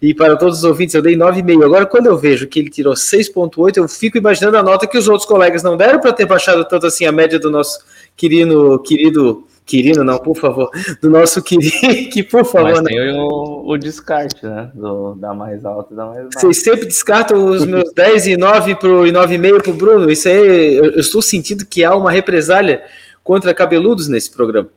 e 0.00 0.14
para 0.14 0.36
todos 0.36 0.58
os 0.58 0.64
ouvintes. 0.64 0.94
Eu 0.94 1.02
dei 1.02 1.16
9,5. 1.16 1.64
Agora, 1.64 1.84
quando 1.84 2.06
eu 2.06 2.16
vejo 2.16 2.46
que 2.46 2.60
ele 2.60 2.70
tirou 2.70 2.94
6,8, 2.94 3.76
eu 3.76 3.88
fico 3.88 4.16
imaginando 4.16 4.56
a 4.56 4.62
nota 4.62 4.86
que 4.86 4.96
os 4.96 5.08
outros 5.08 5.26
colegas 5.26 5.64
não 5.64 5.76
deram 5.76 6.00
para 6.00 6.12
ter 6.12 6.24
baixado 6.24 6.64
tanto 6.64 6.86
assim 6.86 7.04
a 7.04 7.10
média 7.10 7.38
do 7.40 7.50
nosso 7.50 7.80
querido, 8.16 8.80
querido 8.80 9.44
Quirino, 9.66 10.04
não, 10.04 10.18
por 10.18 10.36
favor. 10.36 10.70
Do 11.02 11.10
nosso 11.10 11.42
querido, 11.42 11.74
que 12.10 12.22
por 12.22 12.44
favor. 12.44 12.70
Mas 12.70 12.82
né? 12.82 12.90
tem 12.90 13.18
o, 13.18 13.64
o, 13.66 13.76
descarte, 13.76 14.46
né? 14.46 14.70
Do, 14.72 15.16
da 15.16 15.34
mais 15.34 15.64
alta 15.64 15.92
e 15.92 15.96
da 15.96 16.06
mais 16.06 16.22
baixa. 16.22 16.38
Vocês 16.38 16.62
sempre 16.62 16.86
descartam 16.86 17.44
os 17.44 17.66
meus 17.66 17.92
10 17.92 18.28
e 18.28 18.36
9 18.36 18.76
pro, 18.76 19.04
e 19.04 19.10
9,5 19.10 19.62
pro 19.62 19.72
Bruno. 19.72 20.10
Isso 20.10 20.28
aí, 20.28 20.76
eu, 20.76 20.84
eu 20.84 21.00
estou 21.00 21.20
sentindo 21.20 21.66
que 21.66 21.82
há 21.82 21.96
uma 21.96 22.12
represália 22.12 22.84
contra 23.24 23.52
cabeludos 23.52 24.06
nesse 24.06 24.30
programa. 24.30 24.70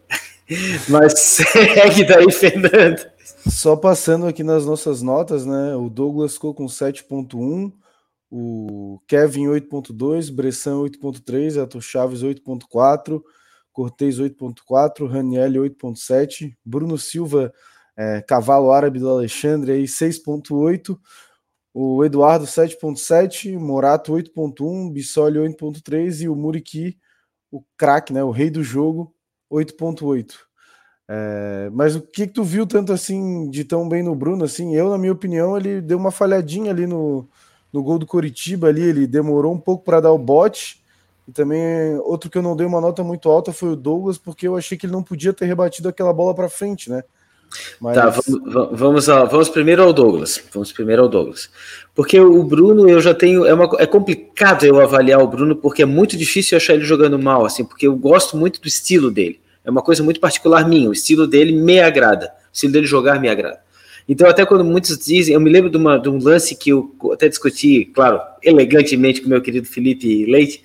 Mas 0.89 1.13
segue 1.19 2.03
daí, 2.03 2.29
Fernando. 2.33 3.05
Só 3.47 3.75
passando 3.75 4.25
aqui 4.25 4.43
nas 4.43 4.65
nossas 4.65 5.03
notas, 5.03 5.45
né? 5.45 5.75
O 5.75 5.87
Douglas 5.87 6.33
ficou 6.33 6.53
com 6.53 6.65
7.1, 6.65 7.71
o 8.31 8.99
Kevin 9.07 9.45
8.2, 9.45 10.33
Bressan 10.33 10.77
8.3, 10.77 11.61
Ato 11.61 11.79
Chaves 11.79 12.23
8.4, 12.23 13.21
Cortez 13.71 14.19
8.4, 14.19 15.07
Raniel 15.07 15.51
8.7, 15.51 16.55
Bruno 16.65 16.97
Silva, 16.97 17.53
é, 17.97 18.21
cavalo 18.21 18.71
árabe 18.71 18.99
do 18.99 19.09
Alexandre 19.09 19.71
aí 19.73 19.83
6.8, 19.83 20.97
o 21.73 22.03
Eduardo 22.03 22.45
7.7, 22.45 23.57
Morato 23.57 24.13
8.1, 24.13 24.91
Bissoli 24.91 25.39
8.3 25.39 26.21
e 26.21 26.29
o 26.29 26.35
Muriqui, 26.35 26.97
o 27.51 27.63
craque, 27.77 28.13
né, 28.13 28.23
o 28.23 28.31
rei 28.31 28.49
do 28.49 28.63
jogo, 28.63 29.13
8.8. 29.51 30.33
É, 31.11 31.69
mas 31.71 31.95
o 31.95 32.01
que, 32.01 32.27
que 32.27 32.33
tu 32.33 32.43
viu 32.43 32.67
tanto 32.67 32.93
assim 32.93 33.49
de 33.49 33.63
tão 33.63 33.89
bem 33.89 34.03
no 34.03 34.13
Bruno? 34.13 34.45
Assim, 34.45 34.75
eu, 34.75 34.89
na 34.89 34.97
minha 34.97 35.11
opinião, 35.11 35.57
ele 35.57 35.81
deu 35.81 35.97
uma 35.97 36.11
falhadinha 36.11 36.71
ali 36.71 36.85
no, 36.85 37.27
no 37.73 37.81
gol 37.81 37.97
do 37.97 38.05
Coritiba 38.05 38.67
ali, 38.67 38.83
ele 38.83 39.07
demorou 39.07 39.53
um 39.53 39.59
pouco 39.59 39.83
para 39.83 40.01
dar 40.01 40.11
o 40.11 40.19
bote. 40.19 40.78
E 41.29 41.31
também 41.31 41.95
outro 41.99 42.27
que 42.27 42.39
eu 42.39 42.41
não 42.41 42.55
dei 42.55 42.65
uma 42.65 42.81
nota 42.81 43.03
muito 43.03 43.29
alta 43.29 43.53
foi 43.53 43.69
o 43.69 43.75
Douglas, 43.75 44.17
porque 44.17 44.47
eu 44.47 44.57
achei 44.57 44.75
que 44.75 44.87
ele 44.87 44.93
não 44.93 45.03
podia 45.03 45.31
ter 45.31 45.45
rebatido 45.45 45.87
aquela 45.87 46.11
bola 46.11 46.33
para 46.33 46.49
frente, 46.49 46.89
né? 46.89 47.03
Mas... 47.79 47.95
Tá, 47.95 48.09
vamos, 48.09 48.79
vamos, 48.79 49.05
vamos 49.05 49.49
primeiro 49.49 49.83
ao 49.83 49.93
Douglas. 49.93 50.41
Vamos 50.51 50.71
primeiro 50.71 51.03
ao 51.03 51.07
Douglas. 51.07 51.51
Porque 51.93 52.19
o 52.19 52.43
Bruno, 52.43 52.89
eu 52.89 52.99
já 52.99 53.13
tenho. 53.13 53.45
É, 53.45 53.53
uma, 53.53 53.69
é 53.77 53.85
complicado 53.85 54.65
eu 54.65 54.81
avaliar 54.81 55.21
o 55.21 55.27
Bruno, 55.27 55.55
porque 55.55 55.83
é 55.83 55.85
muito 55.85 56.17
difícil 56.17 56.57
achar 56.57 56.73
ele 56.73 56.83
jogando 56.83 57.19
mal, 57.19 57.45
assim, 57.45 57.63
porque 57.63 57.85
eu 57.85 57.95
gosto 57.95 58.35
muito 58.35 58.59
do 58.59 58.67
estilo 58.67 59.11
dele. 59.11 59.39
É 59.63 59.69
uma 59.69 59.83
coisa 59.83 60.01
muito 60.01 60.19
particular 60.19 60.67
minha. 60.67 60.89
O 60.89 60.93
estilo 60.93 61.27
dele 61.27 61.51
me 61.51 61.79
agrada. 61.79 62.25
O 62.25 62.53
estilo 62.53 62.73
dele 62.73 62.87
jogar 62.87 63.19
me 63.19 63.29
agrada. 63.29 63.59
Então, 64.07 64.27
até 64.27 64.43
quando 64.43 64.65
muitos 64.65 64.97
dizem, 64.97 65.35
eu 65.35 65.39
me 65.39 65.51
lembro 65.51 65.69
de, 65.69 65.77
uma, 65.77 65.99
de 65.99 66.09
um 66.09 66.17
lance 66.17 66.55
que 66.55 66.71
eu 66.71 66.91
até 67.13 67.29
discuti, 67.29 67.85
claro, 67.93 68.19
elegantemente 68.41 69.21
com 69.21 69.29
meu 69.29 69.39
querido 69.39 69.67
Felipe 69.67 70.25
Leite, 70.25 70.63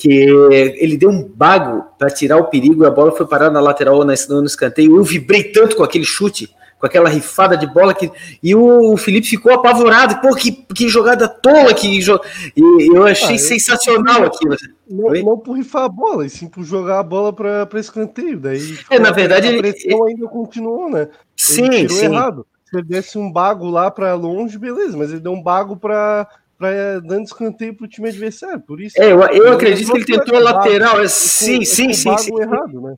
que 0.00 0.08
ele 0.08 0.96
deu 0.96 1.10
um 1.10 1.22
bago 1.22 1.84
para 1.98 2.08
tirar 2.08 2.38
o 2.38 2.46
perigo 2.46 2.82
e 2.82 2.86
a 2.86 2.90
bola 2.90 3.12
foi 3.12 3.26
parar 3.26 3.50
na 3.50 3.60
lateral 3.60 3.96
ou 3.96 4.04
no 4.04 4.46
escanteio. 4.46 4.96
Eu 4.96 5.04
vibrei 5.04 5.44
tanto 5.44 5.76
com 5.76 5.82
aquele 5.82 6.06
chute, 6.06 6.48
com 6.78 6.86
aquela 6.86 7.10
rifada 7.10 7.54
de 7.54 7.66
bola 7.66 7.92
que 7.92 8.10
e 8.42 8.54
o 8.54 8.96
Felipe 8.96 9.28
ficou 9.28 9.52
apavorado. 9.52 10.18
Pô, 10.22 10.34
que, 10.34 10.52
que 10.74 10.88
jogada 10.88 11.28
tola 11.28 11.74
que 11.74 11.86
e 11.86 12.96
eu 12.96 13.04
achei 13.04 13.34
ah, 13.34 13.38
sensacional 13.38 14.24
aquilo. 14.24 14.56
Não, 14.88 15.12
não 15.12 15.38
por 15.38 15.58
rifar 15.58 15.82
a 15.82 15.88
bola, 15.90 16.24
e 16.24 16.30
sim 16.30 16.48
por 16.48 16.64
jogar 16.64 17.00
a 17.00 17.02
bola 17.02 17.30
para 17.30 17.78
escanteio. 17.78 18.40
Daí 18.40 18.78
é, 18.88 18.98
na 18.98 19.10
verdade 19.10 19.48
a 19.48 19.58
pressão 19.58 20.08
ele... 20.08 20.14
ainda 20.14 20.28
continuou, 20.28 20.88
né? 20.88 21.08
Sim, 21.36 21.66
ele 21.66 21.90
sim. 21.90 22.06
errado. 22.06 22.46
Se 22.64 22.78
ele 22.78 22.86
desse 22.86 23.18
um 23.18 23.30
bago 23.30 23.68
lá 23.68 23.90
para 23.90 24.14
longe, 24.14 24.56
beleza, 24.56 24.96
mas 24.96 25.10
ele 25.10 25.20
deu 25.20 25.32
um 25.32 25.42
bago 25.42 25.76
para 25.76 26.26
para 26.60 27.00
dando 27.00 27.24
escanteio 27.24 27.74
para 27.74 27.86
o 27.86 27.88
time 27.88 28.10
adversário. 28.10 28.60
Por 28.60 28.82
isso. 28.82 29.00
É, 29.00 29.10
eu, 29.10 29.18
eu 29.18 29.52
acredito 29.54 29.90
que 29.90 29.96
ele 29.96 30.04
tentou 30.04 30.36
a 30.36 30.40
lateral. 30.40 30.96
Bago, 30.96 31.08
sim, 31.08 31.60
com, 31.60 31.64
sim, 31.64 31.94
sim, 31.94 32.18
sim. 32.18 32.38
Errado, 32.38 32.82
né? 32.82 32.94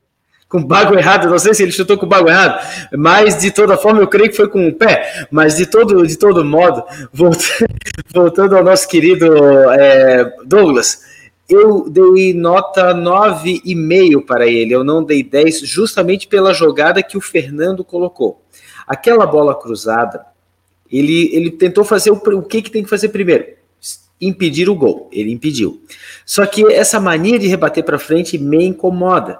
Com 0.49 0.59
o 0.59 0.65
bago 0.65 0.93
errado, 0.93 1.29
não 1.29 1.39
sei 1.39 1.53
se 1.53 1.63
ele 1.63 1.71
chutou 1.71 1.97
com 1.97 2.05
o 2.05 2.09
bago 2.09 2.29
errado, 2.29 2.59
mas 2.95 3.41
de 3.41 3.49
toda 3.49 3.75
forma 3.75 4.01
eu 4.01 4.07
creio 4.07 4.29
que 4.29 4.35
foi 4.35 4.47
com 4.47 4.67
o 4.67 4.73
pé. 4.73 5.25
Mas 5.31 5.55
de 5.55 5.65
todo, 5.65 6.05
de 6.05 6.15
todo 6.15 6.45
modo, 6.45 6.83
voltando, 7.11 7.73
voltando 8.13 8.57
ao 8.57 8.63
nosso 8.63 8.87
querido 8.87 9.25
é, 9.71 10.31
Douglas, 10.45 11.01
eu 11.49 11.89
dei 11.89 12.35
nota 12.35 12.93
9,5 12.93 14.25
para 14.25 14.45
ele, 14.45 14.75
eu 14.75 14.83
não 14.83 15.03
dei 15.03 15.23
10, 15.23 15.61
justamente 15.61 16.27
pela 16.27 16.53
jogada 16.53 17.01
que 17.01 17.17
o 17.17 17.21
Fernando 17.21 17.83
colocou. 17.83 18.43
Aquela 18.85 19.25
bola 19.25 19.59
cruzada, 19.59 20.23
ele, 20.93 21.35
ele 21.35 21.49
tentou 21.49 21.83
fazer 21.83 22.11
o, 22.11 22.15
o 22.15 22.43
que, 22.43 22.61
que 22.61 22.69
tem 22.69 22.83
que 22.83 22.89
fazer 22.89 23.09
primeiro? 23.09 23.45
Impedir 24.21 24.69
o 24.69 24.75
gol. 24.75 25.09
Ele 25.11 25.31
impediu. 25.31 25.81
Só 26.23 26.45
que 26.45 26.71
essa 26.71 26.99
mania 26.99 27.39
de 27.39 27.47
rebater 27.47 27.83
para 27.83 27.97
frente 27.97 28.37
me 28.37 28.63
incomoda. 28.63 29.39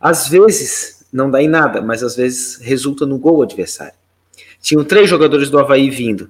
Às 0.00 0.28
vezes 0.28 1.06
não 1.12 1.30
dá 1.30 1.40
em 1.40 1.46
nada, 1.46 1.80
mas 1.80 2.02
às 2.02 2.16
vezes 2.16 2.56
resulta 2.56 3.06
no 3.06 3.18
gol 3.18 3.40
adversário. 3.40 3.94
Tinham 4.60 4.82
três 4.82 5.08
jogadores 5.08 5.48
do 5.48 5.60
Havaí 5.60 5.88
vindo. 5.88 6.28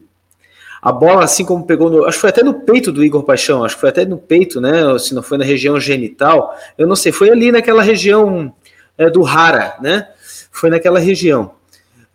A 0.82 0.92
bola, 0.92 1.24
assim 1.24 1.46
como 1.46 1.64
pegou 1.64 1.88
no. 1.88 2.04
Acho 2.04 2.18
que 2.18 2.20
foi 2.20 2.30
até 2.30 2.42
no 2.42 2.52
peito 2.52 2.92
do 2.92 3.02
Igor 3.02 3.22
Paixão, 3.22 3.64
acho 3.64 3.76
que 3.76 3.80
foi 3.80 3.88
até 3.88 4.04
no 4.04 4.18
peito, 4.18 4.60
né? 4.60 4.98
Se 4.98 5.14
não 5.14 5.22
foi 5.22 5.38
na 5.38 5.44
região 5.44 5.80
genital, 5.80 6.54
eu 6.76 6.86
não 6.86 6.94
sei, 6.94 7.10
foi 7.10 7.30
ali 7.30 7.50
naquela 7.50 7.82
região 7.82 8.54
é, 8.98 9.08
do 9.08 9.22
Rara, 9.22 9.78
né? 9.80 10.06
Foi 10.50 10.68
naquela 10.68 10.98
região 10.98 11.52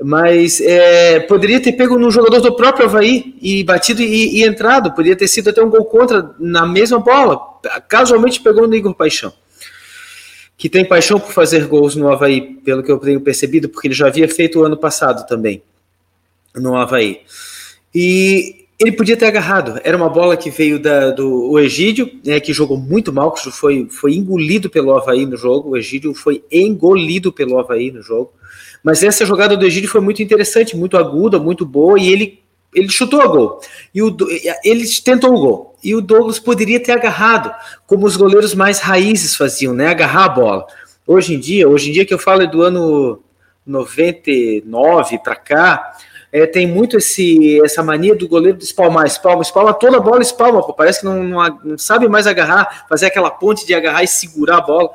mas 0.01 0.61
é, 0.61 1.19
poderia 1.19 1.61
ter 1.61 1.73
pego 1.73 1.99
no 1.99 2.09
jogador 2.09 2.39
do 2.39 2.55
próprio 2.55 2.85
Havaí 2.85 3.35
e 3.41 3.63
batido 3.63 4.01
e, 4.01 4.39
e, 4.39 4.43
entrado, 4.45 4.91
poderia 4.93 5.15
ter 5.15 5.27
sido 5.27 5.49
até 5.49 5.61
um 5.61 5.69
gol 5.69 5.83
contra 5.85 6.33
na 6.39 6.65
mesma 6.65 6.99
bola, 6.99 7.37
casualmente 7.87 8.39
pegou 8.39 8.67
no 8.67 8.75
Igor 8.75 8.93
Paixão, 8.93 9.33
que 10.57 10.69
tem 10.69 10.85
paixão 10.85 11.19
por 11.19 11.33
fazer 11.33 11.65
gols 11.65 11.95
no 11.95 12.09
Havaí, 12.09 12.55
pelo 12.63 12.81
que 12.81 12.91
eu 12.91 12.97
tenho 12.97 13.19
percebido, 13.19 13.67
porque 13.67 13.87
ele 13.87 13.93
já 13.93 14.07
havia 14.07 14.27
feito 14.29 14.59
o 14.59 14.63
ano 14.63 14.77
passado 14.77 15.27
também, 15.27 15.61
no 16.55 16.77
Havaí. 16.77 17.21
E 17.93 18.67
ele 18.79 18.93
podia 18.93 19.17
ter 19.17 19.25
agarrado, 19.25 19.81
era 19.83 19.97
uma 19.97 20.09
bola 20.09 20.37
que 20.37 20.49
veio 20.49 20.79
da, 20.79 21.11
do 21.11 21.59
Egídio, 21.59 22.09
né, 22.25 22.39
que 22.39 22.53
jogou 22.53 22.77
muito 22.77 23.11
mal, 23.11 23.33
que 23.33 23.51
foi, 23.51 23.87
foi 23.89 24.13
engolido 24.13 24.69
pelo 24.69 24.95
Havaí 24.95 25.25
no 25.25 25.35
jogo, 25.35 25.71
o 25.71 25.77
Egídio 25.77 26.13
foi 26.13 26.41
engolido 26.49 27.33
pelo 27.33 27.59
Havaí 27.59 27.91
no 27.91 28.01
jogo, 28.01 28.31
mas 28.83 29.03
essa 29.03 29.25
jogada 29.25 29.57
do 29.57 29.65
Egídio 29.65 29.89
foi 29.89 30.01
muito 30.01 30.21
interessante, 30.21 30.75
muito 30.75 30.97
aguda, 30.97 31.39
muito 31.39 31.65
boa, 31.65 31.99
e 31.99 32.11
ele, 32.11 32.39
ele 32.73 32.89
chutou 32.89 33.21
a 33.21 33.27
gol. 33.27 33.59
E 33.93 34.01
o, 34.01 34.15
ele 34.63 34.85
tentou 35.03 35.33
o 35.33 35.39
gol. 35.39 35.75
E 35.83 35.95
o 35.95 36.01
Douglas 36.01 36.39
poderia 36.39 36.79
ter 36.79 36.91
agarrado, 36.91 37.53
como 37.85 38.05
os 38.05 38.15
goleiros 38.15 38.53
mais 38.53 38.79
raízes 38.79 39.35
faziam, 39.35 39.73
né? 39.73 39.87
Agarrar 39.87 40.25
a 40.25 40.29
bola. 40.29 40.67
Hoje 41.05 41.33
em 41.33 41.39
dia, 41.39 41.67
hoje 41.67 41.89
em 41.89 41.93
dia 41.93 42.05
que 42.05 42.13
eu 42.13 42.19
falo 42.19 42.43
é 42.43 42.47
do 42.47 42.61
ano 42.61 43.19
99 43.65 45.19
para 45.19 45.35
cá, 45.35 45.97
é, 46.31 46.45
tem 46.45 46.67
muito 46.67 46.97
esse, 46.97 47.59
essa 47.63 47.81
mania 47.81 48.15
do 48.15 48.27
goleiro 48.27 48.57
de 48.57 48.63
espalmar, 48.63 49.05
espalma, 49.05 49.41
espalma, 49.41 49.73
toda 49.73 49.97
a 49.97 49.99
bola 49.99 50.21
espalma, 50.21 50.61
pô, 50.61 50.73
parece 50.73 50.99
que 50.99 51.05
não, 51.05 51.23
não, 51.23 51.59
não, 51.63 51.77
sabe 51.77 52.07
mais 52.07 52.27
agarrar, 52.27 52.85
fazer 52.87 53.07
aquela 53.07 53.31
ponte 53.31 53.65
de 53.65 53.73
agarrar 53.73 54.03
e 54.03 54.07
segurar 54.07 54.57
a 54.57 54.61
bola. 54.61 54.91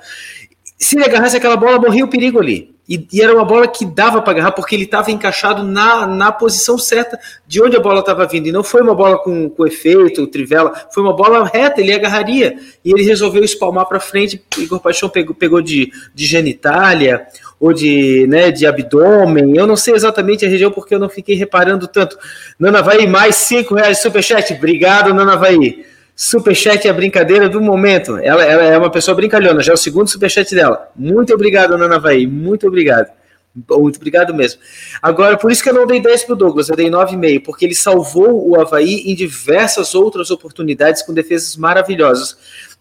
Se 0.78 0.96
ele 0.96 1.04
agarrasse 1.04 1.36
aquela 1.36 1.56
bola, 1.56 1.78
morria 1.78 2.04
o 2.04 2.08
perigo 2.08 2.38
ali. 2.38 2.73
E, 2.88 3.06
e, 3.12 3.22
era 3.22 3.34
uma 3.34 3.44
bola 3.44 3.66
que 3.66 3.86
dava 3.86 4.20
para 4.20 4.32
agarrar, 4.32 4.52
porque 4.52 4.74
ele 4.74 4.84
estava 4.84 5.10
encaixado 5.10 5.62
na, 5.62 6.06
na 6.06 6.30
posição 6.30 6.76
certa 6.76 7.18
de 7.46 7.62
onde 7.62 7.76
a 7.76 7.80
bola 7.80 8.00
estava 8.00 8.26
vindo. 8.26 8.46
E 8.46 8.52
não 8.52 8.62
foi 8.62 8.82
uma 8.82 8.94
bola 8.94 9.18
com, 9.18 9.48
com 9.48 9.66
efeito, 9.66 10.26
trivela, 10.26 10.72
foi 10.92 11.02
uma 11.02 11.14
bola 11.14 11.44
reta, 11.46 11.80
ele 11.80 11.92
agarraria. 11.92 12.58
E 12.84 12.90
ele 12.90 13.02
resolveu 13.02 13.42
espalmar 13.42 13.86
para 13.86 13.98
frente. 14.00 14.42
Igor 14.58 14.80
Paixão 14.80 15.08
pegou, 15.08 15.34
pegou 15.34 15.62
de, 15.62 15.90
de 16.14 16.26
genitália 16.26 17.26
ou 17.58 17.72
de, 17.72 18.26
né, 18.28 18.50
de 18.50 18.66
abdômen. 18.66 19.56
Eu 19.56 19.66
não 19.66 19.76
sei 19.76 19.94
exatamente 19.94 20.44
a 20.44 20.48
região 20.48 20.70
porque 20.70 20.94
eu 20.94 20.98
não 20.98 21.08
fiquei 21.08 21.34
reparando 21.34 21.88
tanto. 21.88 22.18
Nana 22.58 22.82
Vai, 22.82 23.06
mais 23.06 23.36
cinco 23.36 23.74
reais 23.74 24.00
superchat. 24.00 24.52
Obrigado, 24.52 25.14
Nana 25.14 25.36
Vai. 25.36 25.84
Superchat 26.16 26.86
é 26.86 26.90
a 26.90 26.94
brincadeira 26.94 27.48
do 27.48 27.60
momento. 27.60 28.16
Ela, 28.18 28.44
ela, 28.44 28.62
é 28.62 28.78
uma 28.78 28.90
pessoa 28.90 29.16
brincalhona, 29.16 29.62
já 29.62 29.72
é 29.72 29.74
o 29.74 29.78
segundo 29.78 30.08
superchat 30.08 30.54
dela. 30.54 30.88
Muito 30.94 31.34
obrigado, 31.34 31.76
Nana 31.76 31.98
Vai. 31.98 32.24
Muito 32.26 32.68
obrigado. 32.68 33.08
Muito 33.54 33.96
obrigado 33.96 34.34
mesmo. 34.34 34.60
Agora, 35.00 35.36
por 35.36 35.50
isso 35.50 35.62
que 35.62 35.70
eu 35.70 35.74
não 35.74 35.86
dei 35.86 36.00
10 36.00 36.24
para 36.24 36.32
o 36.32 36.36
Douglas, 36.36 36.68
eu 36.68 36.76
dei 36.76 36.88
9,5, 36.88 37.42
porque 37.44 37.64
ele 37.64 37.74
salvou 37.74 38.48
o 38.48 38.60
Havaí 38.60 39.02
em 39.06 39.14
diversas 39.14 39.94
outras 39.94 40.30
oportunidades 40.30 41.02
com 41.02 41.12
defesas 41.12 41.56
maravilhosas. 41.56 42.36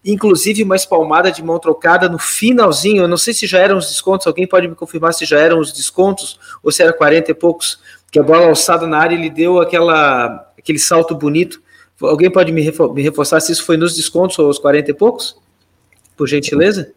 Inclusive 0.05 0.63
uma 0.63 0.75
espalmada 0.75 1.31
de 1.31 1.43
mão 1.43 1.57
trocada 1.57 2.09
no 2.09 2.19
finalzinho. 2.19 3.03
Eu 3.03 3.07
não 3.07 3.17
sei 3.17 3.33
se 3.33 3.47
já 3.47 3.59
eram 3.59 3.77
os 3.77 3.87
descontos, 3.87 4.27
alguém 4.27 4.45
pode 4.45 4.67
me 4.67 4.75
confirmar 4.75 5.13
se 5.13 5.25
já 5.25 5.39
eram 5.39 5.59
os 5.59 5.71
descontos 5.71 6.39
ou 6.61 6.71
se 6.71 6.83
era 6.83 6.93
40 6.93 7.31
e 7.31 7.33
poucos, 7.33 7.79
que 8.11 8.19
a 8.19 8.23
bola 8.23 8.47
alçada 8.47 8.85
na 8.85 8.97
área 8.99 9.15
ele 9.15 9.29
deu 9.29 9.59
aquela, 9.59 10.51
aquele 10.57 10.77
salto 10.77 11.15
bonito 11.15 11.62
Alguém 12.01 12.31
pode 12.31 12.51
me, 12.51 12.61
reforçar 12.61 13.39
se 13.39 13.51
isso 13.51 13.63
foi 13.63 13.77
nos 13.77 13.95
descontos 13.95 14.37
ou 14.39 14.47
aos 14.47 14.59
40 14.59 14.91
e 14.91 14.93
poucos? 14.93 15.37
Por 16.17 16.27
gentileza? 16.27 16.91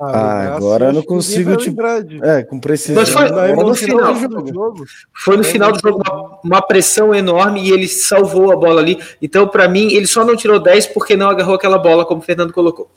Ah, 0.00 0.10
ah 0.10 0.56
agora 0.56 0.86
eu 0.86 0.92
não 0.92 1.02
consigo 1.02 1.56
te. 1.56 1.74
É, 2.22 2.44
com 2.44 2.60
precisão. 2.60 2.94
Mas 2.94 3.08
foi, 3.08 3.28
foi 3.28 3.64
no 3.64 3.74
final 3.74 4.14
do 4.14 4.52
jogo. 4.52 4.84
Foi 5.12 5.36
no 5.36 5.44
final 5.44 5.72
do 5.72 5.80
jogo 5.80 6.02
uma, 6.06 6.38
uma, 6.44 6.62
pressão 6.62 7.12
enorme 7.12 7.62
e 7.64 7.72
ele 7.72 7.88
salvou 7.88 8.52
a 8.52 8.56
bola 8.56 8.80
ali. 8.80 8.98
Então, 9.20 9.48
para 9.48 9.68
mim, 9.68 9.92
ele 9.92 10.06
só 10.06 10.24
não 10.24 10.36
tirou 10.36 10.60
10 10.60 10.88
porque 10.88 11.16
não 11.16 11.28
agarrou 11.28 11.56
aquela 11.56 11.78
bola, 11.78 12.06
como 12.06 12.20
o 12.20 12.24
Fernando 12.24 12.52
colocou. 12.52 12.90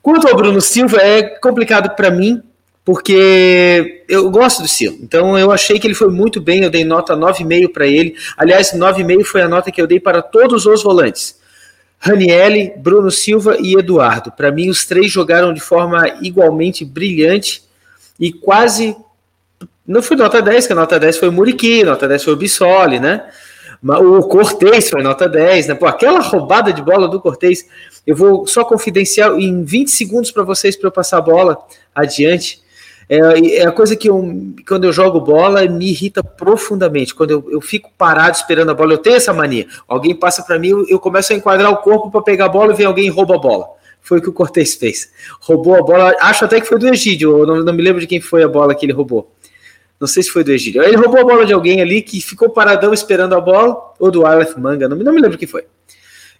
Quanto 0.00 0.26
ao 0.26 0.36
Bruno 0.36 0.60
Silva, 0.60 0.96
é 0.98 1.22
complicado 1.22 1.94
para 1.94 2.10
mim, 2.10 2.42
porque 2.88 4.02
eu 4.08 4.30
gosto 4.30 4.62
do 4.62 4.66
Silo. 4.66 4.96
Então 5.02 5.38
eu 5.38 5.52
achei 5.52 5.78
que 5.78 5.86
ele 5.86 5.92
foi 5.92 6.08
muito 6.08 6.40
bem, 6.40 6.62
eu 6.62 6.70
dei 6.70 6.86
nota 6.86 7.14
9,5 7.14 7.70
para 7.70 7.86
ele. 7.86 8.16
Aliás, 8.34 8.72
9,5 8.72 9.24
foi 9.24 9.42
a 9.42 9.48
nota 9.48 9.70
que 9.70 9.78
eu 9.78 9.86
dei 9.86 10.00
para 10.00 10.22
todos 10.22 10.64
os 10.64 10.82
volantes. 10.82 11.38
Ranielli, 11.98 12.72
Bruno 12.78 13.10
Silva 13.10 13.58
e 13.60 13.74
Eduardo. 13.74 14.32
Para 14.32 14.50
mim, 14.50 14.70
os 14.70 14.86
três 14.86 15.12
jogaram 15.12 15.52
de 15.52 15.60
forma 15.60 16.16
igualmente 16.22 16.82
brilhante 16.82 17.62
e 18.18 18.32
quase. 18.32 18.96
Não 19.86 20.00
foi 20.00 20.16
nota 20.16 20.40
10, 20.40 20.66
que 20.66 20.72
a 20.72 20.76
nota 20.76 20.98
10 20.98 21.18
foi 21.18 21.28
o 21.28 21.32
Muriqui, 21.32 21.84
nota 21.84 22.08
10 22.08 22.24
foi 22.24 22.32
o 22.32 22.36
Bissoli, 22.36 22.98
né? 22.98 23.22
O 23.82 24.22
Cortez 24.22 24.88
foi 24.88 25.02
nota 25.02 25.28
10, 25.28 25.66
né? 25.66 25.74
Pô, 25.74 25.84
aquela 25.84 26.20
roubada 26.20 26.72
de 26.72 26.80
bola 26.80 27.06
do 27.06 27.20
Cortez. 27.20 27.66
Eu 28.06 28.16
vou 28.16 28.46
só 28.46 28.64
confidenciar 28.64 29.38
em 29.38 29.62
20 29.62 29.90
segundos 29.90 30.30
para 30.30 30.42
vocês 30.42 30.74
para 30.74 30.88
eu 30.88 30.92
passar 30.92 31.18
a 31.18 31.20
bola 31.20 31.58
adiante. 31.94 32.66
É, 33.08 33.60
é 33.60 33.66
a 33.66 33.72
coisa 33.72 33.96
que 33.96 34.08
eu, 34.08 34.54
quando 34.66 34.84
eu 34.84 34.92
jogo 34.92 35.20
bola 35.20 35.66
me 35.66 35.90
irrita 35.90 36.22
profundamente. 36.22 37.14
Quando 37.14 37.30
eu, 37.30 37.50
eu 37.50 37.60
fico 37.60 37.90
parado 37.96 38.36
esperando 38.36 38.70
a 38.70 38.74
bola, 38.74 38.92
eu 38.92 38.98
tenho 38.98 39.16
essa 39.16 39.32
mania. 39.32 39.66
Alguém 39.86 40.14
passa 40.14 40.42
para 40.42 40.58
mim, 40.58 40.84
eu, 40.88 40.98
começo 40.98 41.32
a 41.32 41.36
enquadrar 41.36 41.70
o 41.70 41.78
corpo 41.78 42.10
para 42.10 42.20
pegar 42.20 42.46
a 42.46 42.48
bola 42.48 42.72
e 42.72 42.76
vem 42.76 42.86
alguém 42.86 43.06
e 43.06 43.10
rouba 43.10 43.36
a 43.36 43.38
bola. 43.38 43.66
Foi 44.00 44.18
o 44.18 44.22
que 44.22 44.28
o 44.28 44.32
Cortez 44.32 44.74
fez. 44.74 45.10
Roubou 45.40 45.76
a 45.76 45.82
bola, 45.82 46.14
acho 46.20 46.44
até 46.44 46.60
que 46.60 46.66
foi 46.66 46.78
do 46.78 46.88
Egídio, 46.88 47.46
não, 47.46 47.64
não 47.64 47.72
me 47.72 47.82
lembro 47.82 48.00
de 48.00 48.06
quem 48.06 48.20
foi 48.20 48.42
a 48.42 48.48
bola 48.48 48.74
que 48.74 48.84
ele 48.84 48.92
roubou. 48.92 49.34
Não 50.00 50.06
sei 50.06 50.22
se 50.22 50.30
foi 50.30 50.44
do 50.44 50.52
Egídio. 50.52 50.82
Ele 50.82 50.96
roubou 50.96 51.20
a 51.20 51.24
bola 51.24 51.44
de 51.44 51.52
alguém 51.52 51.80
ali 51.80 52.02
que 52.02 52.20
ficou 52.20 52.50
paradão 52.50 52.92
esperando 52.92 53.34
a 53.34 53.40
bola, 53.40 53.94
ou 53.98 54.10
do 54.10 54.24
Aleph 54.24 54.54
Manga, 54.56 54.88
não, 54.88 54.96
não 54.96 55.12
me 55.12 55.20
lembro 55.20 55.36
quem 55.36 55.48
foi. 55.48 55.64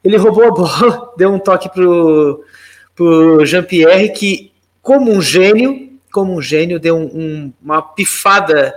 Ele 0.05 0.17
roubou 0.17 0.45
a 0.45 0.51
bola, 0.51 1.13
deu 1.17 1.31
um 1.31 1.39
toque 1.39 1.69
pro, 1.69 2.45
pro 2.95 3.45
Jean-Pierre, 3.45 4.11
que, 4.11 4.53
como 4.81 5.11
um 5.11 5.21
gênio, 5.21 5.88
como 6.11 6.35
um 6.35 6.43
gênio, 6.43 6.81
deu 6.81 6.97
um, 6.97 7.05
um, 7.05 7.53
uma 7.63 7.83
pifada 7.83 8.75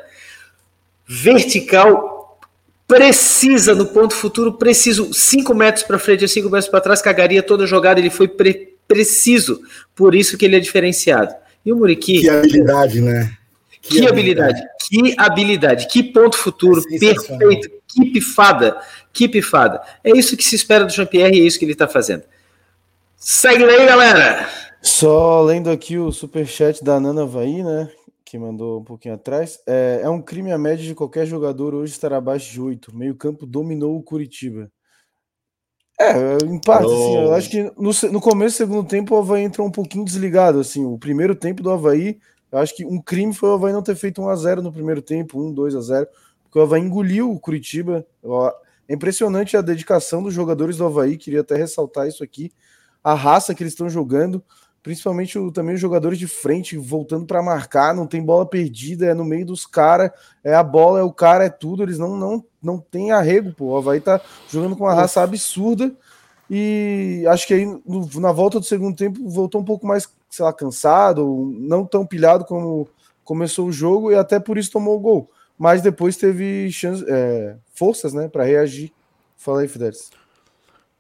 vertical, 1.08 2.39
precisa, 2.88 3.74
no 3.74 3.88
ponto 3.88 4.13
futuro, 4.13 4.54
preciso, 4.54 5.13
5 5.13 5.54
metros 5.54 5.84
para 5.84 6.00
frente, 6.00 6.28
5 6.28 6.50
metros 6.50 6.70
para 6.70 6.82
trás, 6.82 7.02
cagaria 7.02 7.41
toda 7.41 7.63
a 7.63 7.67
jogada, 7.67 8.00
ele 8.00 8.10
foi 8.10 8.28
pre 8.28 8.70
preciso, 8.88 9.62
por 9.96 10.13
isso 10.13 10.38
que 10.38 10.44
ele 10.44 10.58
é 10.58 10.60
diferenciado. 10.60 11.34
E 11.65 11.72
o 11.72 11.78
Muriqui... 11.78 12.20
Que 12.20 12.30
habilidade, 12.30 13.00
né? 13.00 13.32
Que, 13.82 14.02
que 14.02 14.08
habilidade, 14.08 14.62
que 14.82 15.15
habilidade, 15.17 15.88
que 15.88 16.04
ponto 16.04 16.36
futuro 16.36 16.84
é 16.91 17.00
perfeito, 17.00 17.72
que 17.88 18.12
pifada, 18.12 18.78
que 19.13 19.30
pifada. 19.30 19.82
É 20.04 20.12
isso 20.12 20.36
que 20.36 20.44
se 20.44 20.56
espera 20.56 20.84
do 20.84 20.91
Jean-Pierre 20.91 21.38
e 21.38 21.41
é 21.41 21.46
isso 21.46 21.58
que 21.58 21.63
ele 21.63 21.72
está 21.72 21.88
fazendo. 21.88 22.24
Segue 23.17 23.63
aí, 23.63 23.86
galera! 23.86 24.50
Só 24.82 25.41
lendo 25.44 25.70
aqui 25.70 25.98
o 25.98 26.12
superchat 26.12 26.84
da 26.84 27.00
Nana 27.00 27.26
Vai, 27.26 27.62
né? 27.62 27.91
Que 28.26 28.39
mandou 28.39 28.80
um 28.80 28.84
pouquinho 28.84 29.13
atrás. 29.13 29.60
É, 29.67 30.02
é 30.04 30.10
um 30.10 30.22
crime 30.22 30.52
a 30.52 30.58
média 30.58 30.84
de 30.84 30.96
qualquer 30.96 31.26
jogador 31.26 31.76
hoje 31.76 31.94
estar 31.94 32.12
abaixo 32.13 32.52
de 32.52 32.60
8. 32.60 32.96
Meio 32.96 33.15
campo 33.15 33.46
dominou 33.46 33.98
o 33.98 34.04
Curitiba. 34.04 34.72
É, 36.00 36.44
em 36.46 36.60
parte, 36.60 36.88
oh. 36.88 36.94
assim, 36.94 37.17
eu 37.17 37.34
acho 37.36 37.50
que 37.50 37.63
no, 37.78 37.91
no 38.12 38.20
começo 38.20 38.56
do 38.56 38.58
segundo 38.58 38.88
tempo 38.88 39.13
o 39.13 39.20
Havaí 39.20 39.44
entrou 39.44 39.67
um 39.67 39.72
pouquinho 39.72 40.04
desligado, 40.04 40.60
assim, 40.60 40.84
o 40.84 40.98
primeiro 40.98 41.36
tempo 41.36 41.62
do 41.62 41.70
Havaí, 41.70 42.20
eu 42.52 42.58
acho 42.58 42.76
que 42.76 42.84
um 42.84 43.00
crime 43.00 43.34
foi 43.36 43.50
o 43.50 43.54
Havaí 43.54 43.72
não 43.72 43.84
ter 43.84 43.96
feito 43.96 44.20
1x0 44.20 44.62
no 44.62 44.74
primeiro 44.74 45.02
tempo, 45.02 45.39
1, 45.39 45.54
2x0, 45.54 46.08
porque 46.44 46.58
o 46.58 46.62
Havaí 46.63 46.82
engoliu 46.82 47.32
o 47.32 47.39
Curitiba, 47.39 48.04
é 48.88 48.94
impressionante 48.96 49.56
a 49.56 49.62
dedicação 49.62 50.24
dos 50.24 50.34
jogadores 50.34 50.78
do 50.78 50.86
Havaí, 50.86 51.17
queria 51.17 51.41
até 51.41 51.56
ressaltar 51.56 52.08
isso 52.08 52.24
aqui, 52.24 52.52
a 53.04 53.13
raça 53.13 53.54
que 53.54 53.62
eles 53.62 53.74
estão 53.74 53.88
jogando, 53.88 54.44
principalmente 54.84 55.38
o, 55.38 55.52
também 55.52 55.76
os 55.76 55.82
jogadores 55.82 56.17
de 56.17 56.28
frente 56.28 56.78
voltando 56.78 57.26
para 57.26 57.41
marcar, 57.41 57.94
não 57.94 58.08
tem 58.08 58.24
bola 58.24 58.46
perdida, 58.46 59.06
é 59.06 59.13
no 59.13 59.24
meio 59.24 59.46
dos 59.46 59.65
caras, 59.65 60.12
é 60.44 60.54
a 60.54 60.63
bola, 60.63 61.00
é 61.00 61.04
o 61.04 61.12
cara, 61.12 61.46
é 61.46 61.50
tudo, 61.50 61.84
eles 61.84 61.98
não 61.98 62.15
não 62.15 62.44
não 62.62 62.78
tem 62.78 63.12
arrego, 63.12 63.54
pô. 63.54 63.65
O 63.65 63.78
Havaí 63.78 64.00
tá 64.00 64.22
jogando 64.50 64.76
com 64.76 64.84
uma 64.84 64.94
raça 64.94 65.22
absurda 65.22 65.91
e 66.50 67.24
acho 67.28 67.48
que 67.48 67.54
aí 67.54 67.65
no, 67.65 68.10
na 68.20 68.32
volta 68.32 68.60
do 68.60 68.65
segundo 68.65 68.96
tempo 68.96 69.28
voltou 69.30 69.62
um 69.62 69.65
pouco 69.65 69.88
mais, 69.88 70.08
sei 70.30 70.46
lá, 70.46 70.54
cansado, 70.54 71.54
não 71.58 71.86
tão 71.86 72.06
pilhado 72.06 72.46
como 72.46 72.88
começou 73.24 73.67
o 73.67 73.72
jogo 73.72 74.12
e 74.12 74.15
até 74.15 74.39
por 74.39 74.58
isso 74.58 74.72
tomou 74.72 74.98
o 74.98 75.00
gol. 75.00 75.30
Mas 75.58 75.82
depois 75.82 76.17
teve 76.17 76.72
chance, 76.72 77.06
é, 77.08 77.56
forças, 77.74 78.13
né, 78.13 78.28
para 78.28 78.44
reagir. 78.44 78.91
Fala 79.38 79.62
aí, 79.62 79.67
Fidelis. 79.67 80.10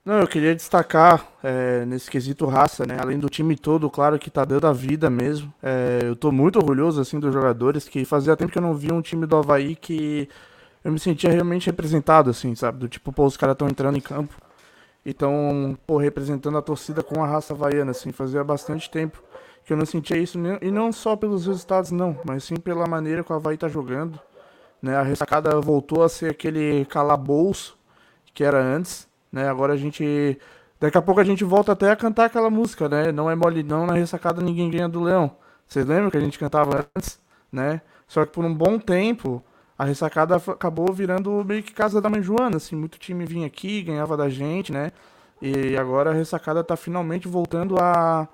Não, 0.03 0.19
eu 0.19 0.27
queria 0.27 0.55
destacar 0.55 1.27
é, 1.43 1.85
nesse 1.85 2.09
quesito 2.09 2.47
raça, 2.47 2.87
né? 2.87 2.97
Além 2.99 3.19
do 3.19 3.29
time 3.29 3.55
todo, 3.55 3.87
claro 3.87 4.17
que 4.17 4.31
tá 4.31 4.43
dando 4.43 4.65
a 4.65 4.73
vida 4.73 5.11
mesmo. 5.11 5.53
É, 5.61 5.99
eu 6.03 6.15
tô 6.15 6.31
muito 6.31 6.57
orgulhoso, 6.57 6.99
assim, 6.99 7.19
dos 7.19 7.31
jogadores, 7.31 7.87
que 7.87 8.03
fazia 8.03 8.35
tempo 8.35 8.51
que 8.51 8.57
eu 8.57 8.63
não 8.63 8.73
via 8.73 8.93
um 8.95 9.01
time 9.01 9.27
do 9.27 9.37
Havaí 9.37 9.75
que 9.75 10.27
eu 10.83 10.91
me 10.91 10.99
sentia 10.99 11.29
realmente 11.29 11.67
representado, 11.67 12.31
assim, 12.31 12.55
sabe? 12.55 12.79
Do 12.79 12.89
tipo, 12.89 13.13
pô, 13.13 13.25
os 13.25 13.37
caras 13.37 13.53
estão 13.53 13.67
entrando 13.67 13.95
em 13.95 14.01
campo 14.01 14.35
e 15.05 15.11
estão, 15.11 15.77
pô, 15.85 15.97
representando 15.97 16.57
a 16.57 16.61
torcida 16.63 17.03
com 17.03 17.23
a 17.23 17.27
raça 17.27 17.53
havaiana, 17.53 17.91
assim. 17.91 18.11
Fazia 18.11 18.43
bastante 18.43 18.89
tempo 18.89 19.21
que 19.63 19.71
eu 19.71 19.77
não 19.77 19.85
sentia 19.85 20.17
isso, 20.17 20.39
e 20.61 20.71
não 20.71 20.91
só 20.91 21.15
pelos 21.15 21.45
resultados, 21.45 21.91
não, 21.91 22.19
mas 22.25 22.43
sim 22.43 22.55
pela 22.55 22.87
maneira 22.87 23.23
que 23.23 23.31
o 23.31 23.35
Havaí 23.35 23.55
tá 23.57 23.67
jogando, 23.67 24.19
né? 24.81 24.95
A 24.95 25.03
ressacada 25.03 25.61
voltou 25.61 26.03
a 26.03 26.09
ser 26.09 26.31
aquele 26.31 26.85
calabouço 26.85 27.77
que 28.33 28.43
era 28.43 28.59
antes 28.59 29.10
né? 29.31 29.47
Agora 29.49 29.73
a 29.73 29.77
gente. 29.77 30.37
Daqui 30.79 30.97
a 30.97 31.01
pouco 31.01 31.21
a 31.21 31.23
gente 31.23 31.43
volta 31.43 31.71
até 31.73 31.91
a 31.91 31.95
cantar 31.95 32.25
aquela 32.25 32.49
música, 32.49 32.89
né? 32.89 33.11
Não 33.11 33.29
é 33.29 33.35
mole 33.35 33.63
não, 33.63 33.85
na 33.85 33.93
ressacada 33.93 34.41
ninguém 34.41 34.69
ganha 34.69 34.89
do 34.89 35.01
leão. 35.01 35.35
Vocês 35.67 35.85
lembram 35.85 36.09
que 36.09 36.17
a 36.17 36.21
gente 36.21 36.39
cantava 36.39 36.87
antes, 36.95 37.19
né? 37.51 37.81
Só 38.07 38.25
que 38.25 38.31
por 38.33 38.43
um 38.43 38.53
bom 38.53 38.79
tempo, 38.79 39.43
a 39.77 39.85
ressacada 39.85 40.35
acabou 40.35 40.91
virando 40.93 41.43
meio 41.45 41.63
que 41.63 41.73
casa 41.73 42.01
da 42.01 42.09
mãe 42.09 42.21
Joana, 42.21 42.57
assim, 42.57 42.75
muito 42.75 42.99
time 42.99 43.25
vinha 43.25 43.47
aqui, 43.47 43.81
ganhava 43.83 44.17
da 44.17 44.29
gente, 44.29 44.71
né? 44.71 44.91
E 45.41 45.75
agora 45.77 46.11
a 46.11 46.13
ressacada 46.13 46.63
tá 46.63 46.75
finalmente 46.75 47.27
voltando 47.27 47.77
a, 47.79 48.27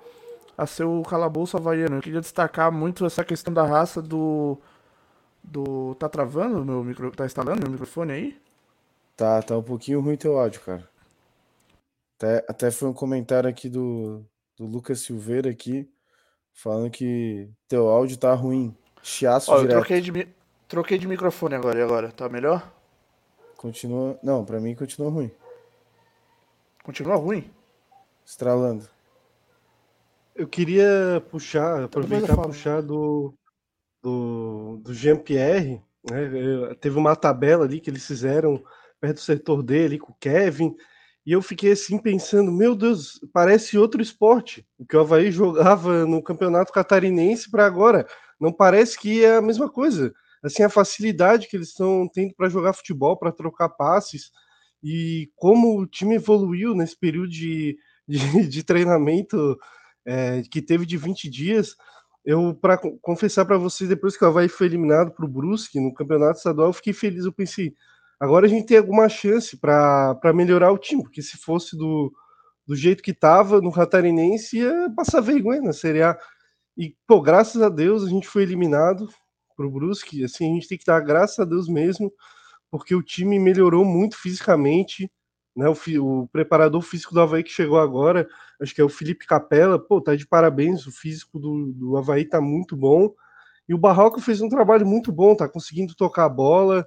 a 0.56 0.66
ser 0.66 0.84
o 0.84 1.02
calabouço 1.02 1.56
havaiano. 1.56 1.96
Eu 1.96 2.02
queria 2.02 2.20
destacar 2.20 2.70
muito 2.72 3.06
essa 3.06 3.24
questão 3.24 3.52
da 3.54 3.64
raça 3.64 4.02
do. 4.02 4.58
do 5.42 5.94
tá 5.96 6.08
travando 6.08 6.64
meu 6.64 6.84
micro. 6.84 7.10
tá 7.12 7.24
instalando 7.24 7.62
meu 7.62 7.70
microfone 7.70 8.12
aí? 8.12 8.47
Tá, 9.18 9.42
tá 9.42 9.58
um 9.58 9.62
pouquinho 9.64 10.00
ruim 10.00 10.16
teu 10.16 10.38
áudio, 10.38 10.60
cara. 10.60 10.88
Até, 12.16 12.44
até 12.48 12.70
foi 12.70 12.88
um 12.88 12.92
comentário 12.92 13.50
aqui 13.50 13.68
do, 13.68 14.24
do 14.56 14.64
Lucas 14.64 15.00
Silveira 15.00 15.50
aqui, 15.50 15.90
falando 16.54 16.88
que 16.88 17.50
teu 17.66 17.88
áudio 17.88 18.16
tá 18.16 18.32
ruim. 18.32 18.76
Chiaço 19.02 19.50
Ó, 19.50 19.56
direto. 19.56 19.72
Eu 19.72 19.78
troquei 19.80 20.00
de, 20.00 20.28
troquei 20.68 20.98
de 20.98 21.08
microfone 21.08 21.56
agora, 21.56 21.80
e 21.80 21.82
agora? 21.82 22.12
Tá 22.12 22.28
melhor? 22.28 22.72
Continua. 23.56 24.16
Não, 24.22 24.44
pra 24.44 24.60
mim 24.60 24.76
continua 24.76 25.10
ruim. 25.10 25.32
Continua 26.84 27.16
ruim? 27.16 27.50
Estralando. 28.24 28.88
Eu 30.32 30.46
queria 30.46 31.20
puxar, 31.28 31.82
aproveitar 31.82 32.36
puxar 32.36 32.82
do, 32.82 33.34
do, 34.00 34.76
do 34.76 34.94
Jean-Pierre. 34.94 35.82
Né? 36.08 36.72
Teve 36.80 36.96
uma 36.96 37.16
tabela 37.16 37.64
ali 37.64 37.80
que 37.80 37.90
eles 37.90 38.06
fizeram 38.06 38.62
perto 39.00 39.16
do 39.16 39.20
setor 39.20 39.62
dele, 39.62 39.98
com 39.98 40.12
o 40.12 40.16
Kevin. 40.20 40.74
E 41.24 41.32
eu 41.32 41.42
fiquei 41.42 41.72
assim 41.72 41.98
pensando, 41.98 42.50
meu 42.50 42.74
Deus, 42.74 43.20
parece 43.32 43.76
outro 43.76 44.00
esporte. 44.00 44.66
O 44.78 44.86
que 44.86 44.96
o 44.96 45.00
Havaí 45.00 45.30
jogava 45.30 46.06
no 46.06 46.22
campeonato 46.22 46.72
catarinense 46.72 47.50
para 47.50 47.66
agora. 47.66 48.06
Não 48.40 48.52
parece 48.52 48.98
que 48.98 49.24
é 49.24 49.36
a 49.36 49.42
mesma 49.42 49.70
coisa. 49.70 50.12
Assim, 50.42 50.62
a 50.62 50.70
facilidade 50.70 51.48
que 51.48 51.56
eles 51.56 51.68
estão 51.68 52.08
tendo 52.12 52.34
para 52.34 52.48
jogar 52.48 52.72
futebol, 52.72 53.18
para 53.18 53.32
trocar 53.32 53.68
passes, 53.68 54.30
e 54.82 55.30
como 55.34 55.80
o 55.80 55.86
time 55.86 56.14
evoluiu 56.14 56.74
nesse 56.74 56.96
período 56.98 57.28
de, 57.28 57.76
de, 58.06 58.18
de 58.48 58.62
treinamento 58.62 59.58
é, 60.06 60.42
que 60.50 60.62
teve 60.62 60.86
de 60.86 60.96
20 60.96 61.28
dias. 61.28 61.74
Eu, 62.24 62.54
para 62.54 62.78
confessar 63.00 63.44
para 63.44 63.58
vocês, 63.58 63.88
depois 63.88 64.16
que 64.16 64.24
o 64.24 64.28
Havaí 64.28 64.48
foi 64.48 64.66
eliminado 64.66 65.12
para 65.12 65.24
o 65.24 65.28
Brusque 65.28 65.80
no 65.80 65.94
campeonato 65.94 66.38
estadual, 66.38 66.68
eu 66.68 66.72
fiquei 66.72 66.92
feliz. 66.92 67.24
Eu 67.24 67.32
pensei, 67.32 67.74
Agora 68.20 68.46
a 68.46 68.48
gente 68.48 68.66
tem 68.66 68.78
alguma 68.78 69.08
chance 69.08 69.56
para 69.56 70.32
melhorar 70.34 70.72
o 70.72 70.78
time, 70.78 71.02
porque 71.02 71.22
se 71.22 71.36
fosse 71.36 71.76
do, 71.76 72.12
do 72.66 72.74
jeito 72.74 73.02
que 73.02 73.12
estava 73.12 73.60
no 73.60 73.72
Catarinense, 73.72 74.58
ia 74.58 74.92
passar 74.96 75.20
vergonha 75.20 75.62
na 75.62 75.72
Série 75.72 76.02
A. 76.02 76.18
E, 76.76 76.94
pô, 77.06 77.20
graças 77.20 77.62
a 77.62 77.68
Deus 77.68 78.04
a 78.04 78.08
gente 78.08 78.26
foi 78.26 78.42
eliminado 78.42 79.08
pro 79.56 79.70
Brusque. 79.70 80.24
Assim, 80.24 80.50
a 80.50 80.54
gente 80.54 80.68
tem 80.68 80.78
que 80.78 80.84
dar 80.84 81.00
graças 81.00 81.38
a 81.38 81.44
Deus 81.44 81.68
mesmo, 81.68 82.12
porque 82.70 82.94
o 82.94 83.02
time 83.02 83.38
melhorou 83.38 83.84
muito 83.84 84.16
fisicamente. 84.16 85.10
Né, 85.56 85.66
o, 85.68 86.22
o 86.22 86.28
preparador 86.28 86.80
físico 86.82 87.12
do 87.12 87.20
Havaí 87.20 87.42
que 87.42 87.50
chegou 87.50 87.80
agora, 87.80 88.28
acho 88.62 88.72
que 88.72 88.80
é 88.80 88.84
o 88.84 88.88
Felipe 88.88 89.26
Capella, 89.26 89.76
pô, 89.76 90.00
tá 90.00 90.14
de 90.14 90.24
parabéns, 90.24 90.86
o 90.86 90.92
físico 90.92 91.36
do, 91.36 91.72
do 91.72 91.96
Havaí 91.96 92.24
tá 92.24 92.40
muito 92.40 92.76
bom. 92.76 93.12
E 93.68 93.74
o 93.74 93.78
Barroco 93.78 94.20
fez 94.20 94.40
um 94.40 94.48
trabalho 94.48 94.86
muito 94.86 95.10
bom, 95.10 95.34
tá 95.34 95.48
conseguindo 95.48 95.96
tocar 95.96 96.26
a 96.26 96.28
bola, 96.28 96.86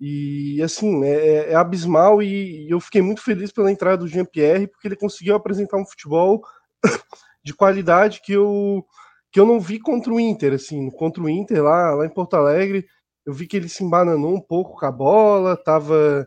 e 0.00 0.60
assim, 0.62 1.04
é, 1.04 1.08
é, 1.08 1.52
é 1.52 1.54
abismal 1.54 2.22
e, 2.22 2.68
eu 2.70 2.78
fiquei 2.80 3.00
muito 3.00 3.22
feliz 3.22 3.50
pela 3.50 3.70
entrada 3.70 3.98
do 3.98 4.08
Jean-Pierre, 4.08 4.66
porque 4.66 4.88
ele 4.88 4.96
conseguiu 4.96 5.34
apresentar 5.34 5.78
um 5.78 5.86
futebol 5.86 6.42
de 7.42 7.54
qualidade 7.54 8.20
que 8.22 8.32
eu, 8.32 8.84
que 9.32 9.40
eu 9.40 9.46
não 9.46 9.58
vi 9.58 9.78
contra 9.78 10.12
o 10.12 10.20
Inter, 10.20 10.54
assim, 10.54 10.90
contra 10.90 11.22
o 11.22 11.28
Inter 11.28 11.62
lá, 11.62 11.94
lá 11.94 12.06
em 12.06 12.12
Porto 12.12 12.34
Alegre, 12.34 12.86
eu 13.24 13.32
vi 13.32 13.46
que 13.46 13.56
ele 13.56 13.68
se 13.68 13.82
embananou 13.82 14.34
um 14.34 14.40
pouco 14.40 14.78
com 14.78 14.86
a 14.86 14.92
bola, 14.92 15.56
tava, 15.56 16.26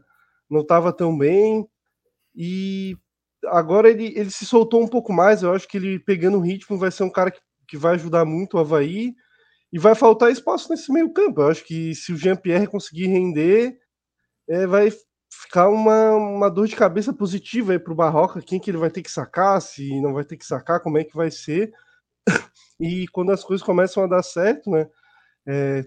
não 0.49 0.61
estava 0.61 0.91
tão 0.91 1.17
bem, 1.17 1.65
e 2.35 2.95
agora 3.45 3.89
ele, 3.89 4.13
ele 4.17 4.31
se 4.31 4.45
soltou 4.45 4.81
um 4.81 4.87
pouco 4.87 5.13
mais, 5.13 5.43
eu 5.43 5.53
acho 5.53 5.67
que 5.67 5.77
ele 5.77 5.99
pegando 5.99 6.37
o 6.37 6.41
ritmo 6.41 6.77
vai 6.77 6.91
ser 6.91 7.03
um 7.03 7.09
cara 7.09 7.31
que, 7.31 7.39
que 7.67 7.77
vai 7.77 7.95
ajudar 7.95 8.25
muito 8.25 8.57
o 8.57 8.59
Havaí, 8.59 9.13
e 9.71 9.79
vai 9.79 9.95
faltar 9.95 10.31
espaço 10.31 10.69
nesse 10.69 10.91
meio 10.91 11.11
campo. 11.13 11.41
Eu 11.41 11.49
acho 11.49 11.63
que 11.63 11.93
se 11.93 12.11
o 12.11 12.17
Jean-Pierre 12.17 12.67
conseguir 12.67 13.07
render, 13.07 13.77
é, 14.47 14.65
vai 14.65 14.91
ficar 15.31 15.69
uma, 15.69 16.11
uma 16.15 16.49
dor 16.49 16.67
de 16.67 16.75
cabeça 16.75 17.13
positiva 17.13 17.71
aí 17.71 17.79
para 17.79 17.93
o 17.93 17.95
Barroca, 17.95 18.41
quem 18.41 18.59
que 18.59 18.71
ele 18.71 18.77
vai 18.77 18.89
ter 18.89 19.03
que 19.03 19.11
sacar, 19.11 19.61
se 19.61 20.01
não 20.01 20.13
vai 20.13 20.23
ter 20.23 20.37
que 20.37 20.45
sacar, 20.45 20.81
como 20.81 20.97
é 20.97 21.03
que 21.03 21.15
vai 21.15 21.31
ser. 21.31 21.71
E 22.81 23.09
quando 23.09 23.33
as 23.33 23.43
coisas 23.43 23.65
começam 23.65 24.01
a 24.05 24.07
dar 24.07 24.23
certo, 24.23 24.69
né? 24.71 24.87
É, 25.45 25.85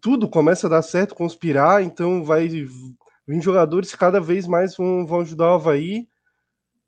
tudo 0.00 0.26
começa 0.26 0.66
a 0.66 0.70
dar 0.70 0.80
certo, 0.80 1.14
conspirar, 1.14 1.82
então 1.82 2.24
vai 2.24 2.48
vir 2.48 3.42
jogadores 3.42 3.94
cada 3.94 4.18
vez 4.18 4.46
mais 4.46 4.74
vão, 4.74 5.06
vão 5.06 5.20
ajudar 5.20 5.48
o 5.48 5.54
Havaí. 5.56 6.08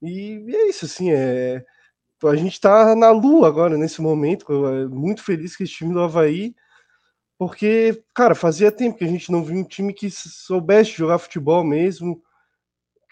E 0.02 0.46
é 0.48 0.68
isso, 0.70 0.86
assim, 0.86 1.10
é, 1.12 1.62
a 2.28 2.36
gente 2.36 2.52
está 2.52 2.94
na 2.94 3.10
lua 3.10 3.48
agora, 3.48 3.76
nesse 3.76 4.00
momento, 4.00 4.46
muito 4.90 5.22
feliz 5.22 5.56
com 5.56 5.64
esse 5.64 5.72
time 5.72 5.92
do 5.92 6.00
Havaí, 6.00 6.54
porque, 7.38 8.02
cara, 8.14 8.34
fazia 8.34 8.70
tempo 8.70 8.98
que 8.98 9.04
a 9.04 9.08
gente 9.08 9.30
não 9.30 9.42
viu 9.42 9.56
um 9.56 9.64
time 9.64 9.92
que 9.92 10.10
soubesse 10.10 10.90
jogar 10.90 11.18
futebol 11.18 11.64
mesmo, 11.64 12.22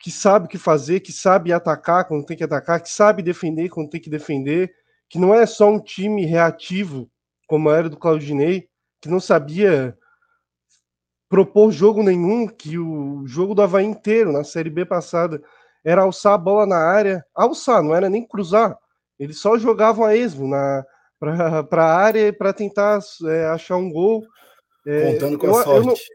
que 0.01 0.11
sabe 0.11 0.47
o 0.47 0.49
que 0.49 0.59
fazer, 0.59 1.01
que 1.01 1.13
sabe 1.13 1.53
atacar 1.53 2.07
quando 2.07 2.27
tem 2.27 2.37
que 2.37 2.45
atacar, 2.45 2.81
que 2.81 2.91
sabe 2.91 3.23
defender 3.23 3.69
quando 3.69 3.91
tem 3.91 4.01
que 4.01 4.11
defender, 4.11 4.73
que 5.09 5.19
não 5.19 5.35
é 5.35 5.45
só 5.47 5.71
um 5.71 5.79
time 5.79 6.25
reativo, 6.25 7.11
como 7.47 7.71
era 7.71 7.89
do 7.89 7.97
Claudinei, 7.97 8.69
que 9.01 9.09
não 9.09 9.21
sabia 9.21 9.97
propor 11.29 11.71
jogo 11.71 12.03
nenhum, 12.03 12.47
que 12.47 12.79
o 12.79 13.27
jogo 13.27 13.55
do 13.55 13.63
Havaí 13.63 13.85
inteiro, 13.85 14.33
na 14.33 14.45
Série 14.45 14.71
B 14.71 14.85
passada, 14.85 15.43
era 15.85 16.03
alçar 16.03 16.35
a 16.35 16.39
bola 16.39 16.67
na 16.67 16.79
área, 16.79 17.25
alçar, 17.35 17.83
não 17.83 17.95
era 17.95 18.09
nem 18.09 18.27
cruzar. 18.27 18.79
Eles 19.23 19.39
só 19.39 19.57
jogavam 19.57 20.05
a 20.05 20.17
esmo 20.17 20.51
para 21.71 21.85
a 21.85 21.97
área 21.97 22.33
para 22.33 22.53
tentar 22.53 22.99
é, 23.25 23.45
achar 23.47 23.77
um 23.77 23.89
gol. 23.89 24.27
É, 24.85 25.13
Contando 25.13 25.39
com 25.39 25.47
eu, 25.47 25.57
a 25.57 25.63
sorte. 25.63 26.11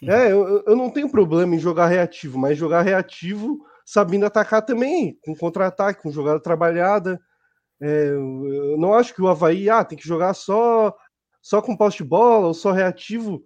Eu 0.00 0.06
não, 0.06 0.14
é, 0.14 0.30
eu, 0.30 0.64
eu 0.64 0.76
não 0.76 0.88
tenho 0.88 1.10
problema 1.10 1.56
em 1.56 1.58
jogar 1.58 1.88
reativo, 1.88 2.38
mas 2.38 2.56
jogar 2.56 2.82
reativo 2.82 3.58
sabendo 3.84 4.26
atacar 4.26 4.62
também, 4.64 5.18
com 5.24 5.34
contra-ataque, 5.34 6.02
com 6.02 6.12
jogada 6.12 6.38
trabalhada. 6.38 7.20
É, 7.80 8.10
eu 8.10 8.76
não 8.78 8.94
acho 8.94 9.12
que 9.12 9.20
o 9.20 9.26
Havaí 9.26 9.68
ah, 9.68 9.84
tem 9.84 9.98
que 9.98 10.06
jogar 10.06 10.32
só, 10.32 10.94
só 11.42 11.60
com 11.60 11.76
poste 11.76 12.04
de 12.04 12.08
bola 12.08 12.46
ou 12.46 12.54
só 12.54 12.70
reativo. 12.70 13.42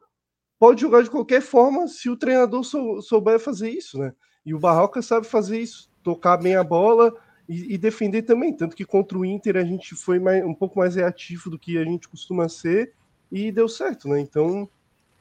Pode 0.58 0.82
jogar 0.82 1.02
de 1.02 1.10
qualquer 1.10 1.40
forma 1.40 1.88
se 1.88 2.10
o 2.10 2.18
treinador 2.18 2.62
sou, 2.64 3.00
souber 3.00 3.40
fazer 3.40 3.70
isso, 3.70 3.98
né? 3.98 4.12
E 4.44 4.52
o 4.52 4.58
Barroca 4.58 5.00
sabe 5.00 5.26
fazer 5.26 5.58
isso, 5.58 5.90
tocar 6.02 6.36
bem 6.36 6.54
a 6.54 6.62
bola 6.62 7.14
e, 7.48 7.74
e, 7.74 7.78
defender 7.78 8.22
também. 8.22 8.52
Tanto 8.52 8.76
que 8.76 8.84
contra 8.84 9.16
o 9.16 9.24
Inter 9.24 9.56
a 9.56 9.64
gente 9.64 9.94
foi 9.94 10.18
mais, 10.18 10.44
um 10.44 10.54
pouco 10.54 10.78
mais 10.78 10.96
reativo 10.96 11.50
do 11.50 11.58
que 11.58 11.78
a 11.78 11.84
gente 11.84 12.08
costuma 12.08 12.48
ser 12.48 12.92
e 13.30 13.50
deu 13.52 13.68
certo, 13.68 14.08
né? 14.08 14.20
Então, 14.20 14.68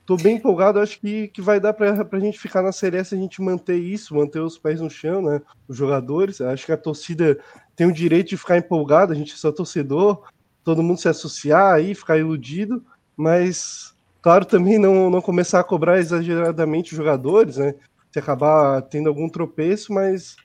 tô 0.06 0.16
bem 0.16 0.38
empolgado. 0.38 0.80
Acho 0.80 1.00
que, 1.00 1.28
que 1.30 1.42
vai 1.42 1.60
dar 1.60 1.74
para 1.74 2.08
a 2.12 2.20
gente 2.20 2.40
ficar 2.40 2.62
na 2.62 2.72
Série 2.72 2.98
S, 2.98 3.14
a 3.14 3.18
gente 3.18 3.42
manter 3.42 3.78
isso, 3.78 4.16
manter 4.16 4.40
os 4.40 4.58
pés 4.58 4.82
no 4.82 4.90
chão, 4.90 5.22
né? 5.22 5.42
Os 5.68 5.78
jogadores. 5.78 6.42
Acho 6.42 6.66
que 6.66 6.72
a 6.72 6.78
torcida 6.78 7.40
tem 7.76 7.88
o 7.88 7.94
direito 7.94 8.30
de 8.30 8.38
ficar 8.38 8.58
empolgada, 8.58 9.14
a 9.14 9.16
gente 9.16 9.34
é 9.34 9.38
só 9.38 9.52
torcedor, 9.52 10.24
todo 10.64 10.84
mundo 10.84 11.00
se 11.00 11.10
associar 11.10 11.74
aí, 11.74 11.94
ficar 11.94 12.18
iludido, 12.18 12.84
mas, 13.18 13.96
claro, 14.22 14.46
também 14.46 14.80
não, 14.80 15.10
não 15.10 15.22
começar 15.22 15.60
a 15.60 15.64
cobrar 15.64 16.00
exageradamente 16.00 16.92
os 16.94 16.98
jogadores, 16.98 17.58
né? 17.58 17.76
Se 18.12 18.20
acabar 18.20 18.82
tendo 18.84 19.10
algum 19.10 19.28
tropeço, 19.28 19.92
mas 19.92 20.38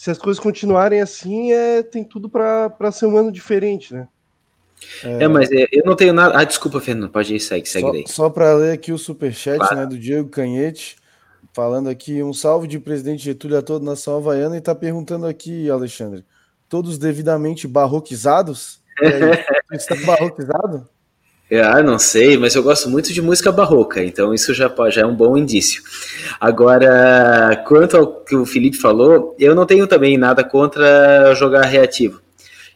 se 0.00 0.10
as 0.10 0.16
coisas 0.16 0.42
continuarem 0.42 0.98
assim, 1.02 1.52
é, 1.52 1.82
tem 1.82 2.02
tudo 2.02 2.26
para 2.26 2.90
ser 2.90 3.04
um 3.04 3.18
ano 3.18 3.30
diferente, 3.30 3.92
né? 3.92 4.08
É, 5.04 5.24
é 5.24 5.28
mas 5.28 5.50
eu 5.50 5.84
não 5.84 5.94
tenho 5.94 6.14
nada. 6.14 6.38
Ah, 6.38 6.42
desculpa, 6.42 6.80
Fernando, 6.80 7.12
pode 7.12 7.34
ir, 7.34 7.38
segue, 7.38 7.68
segue 7.68 7.86
só, 7.86 7.92
daí. 7.92 8.04
Só 8.08 8.30
para 8.30 8.54
ler 8.54 8.72
aqui 8.72 8.92
o 8.92 8.98
superchat 8.98 9.58
claro. 9.58 9.76
né, 9.76 9.84
do 9.84 9.98
Diego 9.98 10.30
Canhete, 10.30 10.96
falando 11.52 11.90
aqui 11.90 12.22
um 12.22 12.32
salve 12.32 12.66
de 12.66 12.78
presidente 12.78 13.22
Getúlio 13.22 13.58
a 13.58 13.62
toda 13.62 13.84
a 13.84 13.90
nação 13.90 14.16
havaiana 14.16 14.56
e 14.56 14.60
tá 14.62 14.74
perguntando 14.74 15.26
aqui, 15.26 15.68
Alexandre, 15.68 16.24
todos 16.66 16.96
devidamente 16.96 17.68
barroquizados? 17.68 18.80
está 19.70 19.94
barroquizado? 20.06 20.88
Ah, 21.52 21.82
não 21.82 21.98
sei, 21.98 22.36
mas 22.36 22.54
eu 22.54 22.62
gosto 22.62 22.88
muito 22.88 23.12
de 23.12 23.20
música 23.20 23.50
barroca, 23.50 24.02
então 24.04 24.32
isso 24.32 24.54
já, 24.54 24.72
já 24.88 25.02
é 25.02 25.06
um 25.06 25.14
bom 25.14 25.36
indício. 25.36 25.82
Agora, 26.40 27.64
quanto 27.66 27.96
ao 27.96 28.06
que 28.06 28.36
o 28.36 28.46
Felipe 28.46 28.76
falou, 28.76 29.34
eu 29.38 29.54
não 29.54 29.66
tenho 29.66 29.86
também 29.86 30.16
nada 30.16 30.44
contra 30.44 31.34
jogar 31.34 31.64
reativo. 31.64 32.20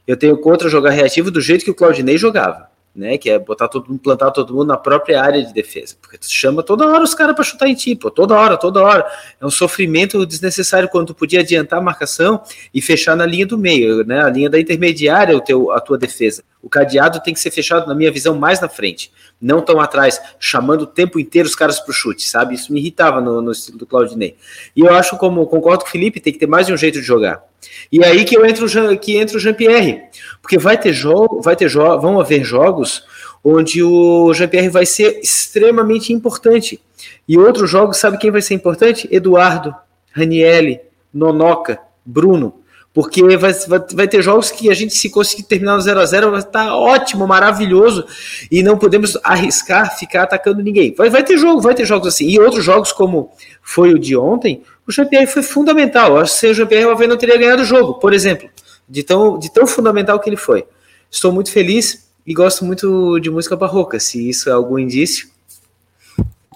Eu 0.07 0.17
tenho 0.17 0.37
contra 0.37 0.69
jogar 0.69 0.91
reativo 0.91 1.31
do 1.31 1.41
jeito 1.41 1.65
que 1.65 1.71
o 1.71 1.75
Claudinei 1.75 2.19
jogava 2.19 2.69
né? 2.95 3.19
Que 3.19 3.31
é 3.31 3.39
botar 3.39 3.67
todo 3.67 3.89
mundo, 3.89 3.99
plantar 3.99 4.31
todo 4.31 4.55
mundo 4.55 4.69
na 4.69 4.77
própria 4.77 5.21
área 5.21 5.45
de 5.45 5.53
defesa. 5.53 5.97
Porque 6.01 6.17
tu 6.17 6.31
chama 6.31 6.63
toda 6.63 6.87
hora 6.87 7.03
os 7.03 7.15
caras 7.15 7.35
para 7.35 7.45
chutar 7.45 7.69
em 7.69 7.75
ti, 7.75 7.97
pô, 7.97 8.11
toda 8.11 8.35
hora, 8.35 8.57
toda 8.57 8.83
hora. 8.83 9.05
É 9.41 9.45
um 9.45 9.51
sofrimento 9.51 10.25
desnecessário 10.25 10.89
quando 10.89 11.09
tu 11.09 11.15
podia 11.15 11.41
adiantar 11.41 11.81
a 11.81 11.83
marcação 11.83 12.43
e 12.73 12.81
fechar 12.81 13.17
na 13.17 13.27
linha 13.27 13.47
do 13.47 13.59
meio, 13.59 14.05
né? 14.07 14.23
A 14.23 14.31
linha 14.31 14.49
da 14.49 14.61
intermediária, 14.61 15.37
o 15.37 15.41
teu, 15.41 15.73
a 15.73 15.81
tua 15.81 15.99
defesa. 15.99 16.45
O 16.65 16.69
cadeado 16.71 17.21
tem 17.23 17.35
que 17.35 17.41
ser 17.41 17.51
fechado, 17.51 17.87
na 17.87 17.95
minha 17.95 18.11
visão, 18.11 18.35
mais 18.35 18.59
na 18.59 18.71
frente, 18.71 19.13
não 19.39 19.61
tão 19.61 19.79
atrás, 19.79 20.19
chamando 20.41 20.83
o 20.83 20.87
tempo 20.87 21.21
inteiro 21.21 21.47
os 21.47 21.55
caras 21.55 21.79
para 21.79 21.91
o 21.91 21.95
chute, 21.95 22.27
sabe? 22.27 22.55
Isso 22.55 22.73
me 22.73 22.81
irritava 22.81 23.21
no, 23.21 23.43
no 23.43 23.53
estilo 23.53 23.77
do 23.77 23.87
Claudinei. 23.87 24.35
E 24.75 24.81
eu 24.81 24.91
acho, 24.95 25.19
como 25.19 25.47
concordo 25.47 25.85
com 25.85 25.91
o 25.91 25.93
Felipe, 25.93 26.21
tem 26.21 26.33
que 26.33 26.39
ter 26.39 26.47
mais 26.47 26.67
de 26.67 26.73
um 26.73 26.77
jeito 26.79 26.99
de 26.99 27.05
jogar. 27.05 27.45
E 27.93 28.03
aí 28.03 28.25
que 28.25 28.35
eu 28.35 28.47
entro 28.47 28.67
que 28.99 29.19
entra 29.19 29.37
o 29.37 29.41
Jean-Pierre, 29.41 30.05
porque 30.41 30.57
vai 30.57 30.79
ter 30.79 30.95
jogo, 30.95 31.43
vai 31.43 31.55
ter 31.55 31.69
jo 31.69 32.01
vão 32.01 32.19
haver 32.19 32.43
jogos 32.43 33.05
onde 33.45 33.83
o 33.83 34.33
Jean-Pierre 34.33 34.71
vai 34.71 34.87
ser 34.87 35.21
extremamente 35.21 36.15
importante. 36.15 36.81
E 37.29 37.37
outros 37.37 37.69
jogos, 37.69 37.99
sabe 37.99 38.17
quem 38.17 38.31
vai 38.31 38.41
ser 38.41 38.55
importante? 38.55 39.07
Eduardo, 39.11 39.75
Raniele, 40.13 40.81
Nonoca, 41.13 41.79
Bruno. 42.07 42.64
Porque 42.95 43.21
vai, 43.37 43.53
vai, 43.53 43.85
vai, 43.93 44.09
ter 44.09 44.23
jogos 44.23 44.53
que 44.53 44.71
a 44.71 44.75
gente, 44.75 44.95
se 44.95 45.11
conseguir 45.11 45.43
terminar 45.43 45.75
no 45.75 45.81
0 45.81 45.99
a 45.99 46.07
0 46.07 46.31
vai 46.31 46.39
estar 46.39 46.77
ótimo, 46.77 47.27
maravilhoso, 47.27 48.07
e 48.49 48.63
não 48.63 48.79
podemos 48.79 49.19
arriscar 49.25 49.99
ficar 49.99 50.23
atacando 50.23 50.63
ninguém. 50.63 50.95
Vai, 50.95 51.11
vai 51.11 51.25
ter 51.25 51.37
jogo, 51.37 51.61
vai 51.61 51.75
ter 51.75 51.85
jogos 51.85 52.07
assim. 52.07 52.29
E 52.29 52.39
outros 52.39 52.65
jogos, 52.65 52.93
como 52.93 53.33
foi 53.61 53.93
o 53.93 53.99
de 53.99 54.17
ontem, 54.17 54.63
o 54.87 54.93
Jean-Pierre 54.93 55.27
foi 55.27 55.43
fundamental. 55.43 56.11
Eu 56.11 56.19
acho 56.19 56.35
que 56.35 56.39
sem 56.39 56.51
o 56.53 56.55
Jean-Pierre, 56.55 56.87
o 56.87 56.93
Havaí 56.93 57.09
não 57.09 57.17
teria 57.17 57.37
ganhado 57.37 57.63
o 57.63 57.65
jogo, 57.65 57.95
por 57.95 58.13
exemplo, 58.13 58.49
de 58.89 59.03
tão, 59.03 59.41
de 59.41 59.53
tão 59.53 59.67
fundamental 59.67 60.21
que 60.21 60.31
ele 60.31 60.37
foi. 60.37 60.65
Estou 61.11 61.33
muito 61.33 61.51
feliz 61.51 62.09
e 62.25 62.33
gosto 62.33 62.65
muito 62.65 63.19
de 63.19 63.29
música 63.29 63.57
barroca, 63.57 63.99
se 63.99 64.29
isso 64.29 64.49
é 64.49 64.53
algum 64.53 64.79
indício. 64.79 65.29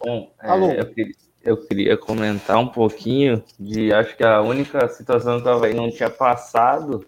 Bom, 0.00 0.30
é, 0.40 0.80
eu, 0.80 0.86
queria, 0.86 1.14
eu, 1.48 1.56
queria, 1.56 1.96
comentar 1.96 2.58
um 2.58 2.68
pouquinho 2.68 3.42
de. 3.58 3.92
Acho 3.92 4.16
que 4.16 4.24
a 4.24 4.40
única 4.40 4.88
situação 4.88 5.40
que 5.40 5.48
o 5.48 5.50
Havaí 5.50 5.74
não 5.74 5.90
tinha 5.90 6.10
passado 6.10 7.06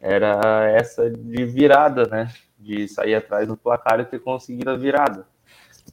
era 0.00 0.68
essa 0.70 1.10
de 1.10 1.44
virada, 1.44 2.06
né? 2.06 2.32
De 2.58 2.88
sair 2.88 3.14
atrás 3.14 3.46
do 3.46 3.56
placar 3.56 4.00
e 4.00 4.04
ter 4.04 4.20
conseguido 4.20 4.70
a 4.70 4.76
virada. 4.76 5.26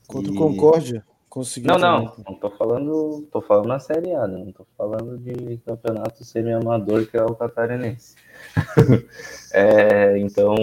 Contra 0.08 0.32
o 0.32 0.36
Concórdia. 0.36 1.04
Conseguiu 1.36 1.78
não, 1.78 2.06
não, 2.06 2.13
não 2.30 2.36
tô 2.36 2.50
falando, 2.50 3.28
tô 3.30 3.41
falando 3.41 3.67
na 3.67 3.78
Série 3.78 4.13
A, 4.13 4.26
né? 4.26 4.41
não 4.45 4.54
tô 4.54 4.65
falando 4.78 5.17
de 5.17 5.58
campeonato 5.65 6.24
semi-amador 6.24 7.06
que 7.08 7.17
é 7.17 7.24
o 7.26 7.36
catarinense. 7.36 8.15
é, 9.52 10.17
então, 10.19 10.56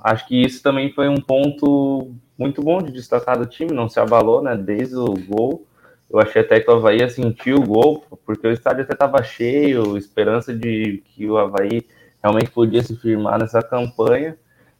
acho 0.00 0.26
que 0.26 0.42
isso 0.42 0.60
também 0.64 0.92
foi 0.92 1.08
um 1.08 1.20
ponto 1.20 2.12
muito 2.36 2.60
bom 2.62 2.82
de 2.82 2.90
destacar 2.92 3.38
do 3.38 3.46
time, 3.46 3.72
não 3.72 3.88
se 3.88 4.00
abalou, 4.00 4.42
né? 4.42 4.56
Desde 4.56 4.96
o 4.96 5.14
gol. 5.14 5.65
Eu 6.08 6.20
achei 6.20 6.42
até 6.42 6.60
que 6.60 6.70
o 6.70 6.74
Havaí 6.74 7.08
sentiu 7.10 7.56
o 7.56 7.66
gol, 7.66 8.04
porque 8.24 8.46
o 8.46 8.52
estádio 8.52 8.84
até 8.84 8.92
estava 8.92 9.22
cheio, 9.22 9.96
esperança 9.96 10.54
de 10.54 11.02
que 11.04 11.28
o 11.28 11.36
Havaí 11.36 11.82
realmente 12.22 12.50
podia 12.50 12.82
se 12.82 12.96
firmar 12.96 13.38
nessa 13.38 13.62
campanha. 13.62 14.36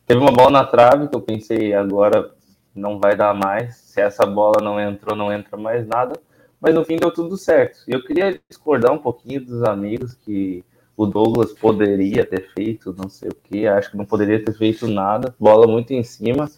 Teve 0.06 0.20
uma 0.20 0.30
bola 0.30 0.50
na 0.50 0.64
trave 0.64 1.08
que 1.08 1.16
eu 1.16 1.20
pensei 1.20 1.74
agora 1.74 2.30
não 2.74 2.98
vai 3.00 3.16
dar 3.16 3.34
mais. 3.34 3.76
Se 3.76 4.00
essa 4.00 4.24
bola 4.24 4.62
não 4.62 4.78
entrou, 4.78 5.16
não 5.16 5.32
entra 5.32 5.56
mais 5.56 5.86
nada. 5.86 6.20
Mas 6.60 6.74
no 6.74 6.84
fim 6.84 6.96
deu 6.96 7.10
tudo 7.10 7.36
certo. 7.36 7.78
E 7.88 7.92
eu 7.92 8.02
queria 8.04 8.38
discordar 8.48 8.92
um 8.92 8.98
pouquinho 8.98 9.44
dos 9.44 9.62
amigos 9.62 10.14
que 10.14 10.64
o 10.96 11.06
Douglas 11.06 11.52
poderia 11.52 12.24
ter 12.24 12.48
feito, 12.54 12.94
não 12.96 13.08
sei 13.08 13.28
o 13.28 13.34
que, 13.34 13.66
acho 13.66 13.90
que 13.90 13.96
não 13.96 14.06
poderia 14.06 14.42
ter 14.42 14.54
feito 14.54 14.86
nada. 14.86 15.34
Bola 15.38 15.66
muito 15.66 15.92
em 15.92 16.02
cima. 16.02 16.48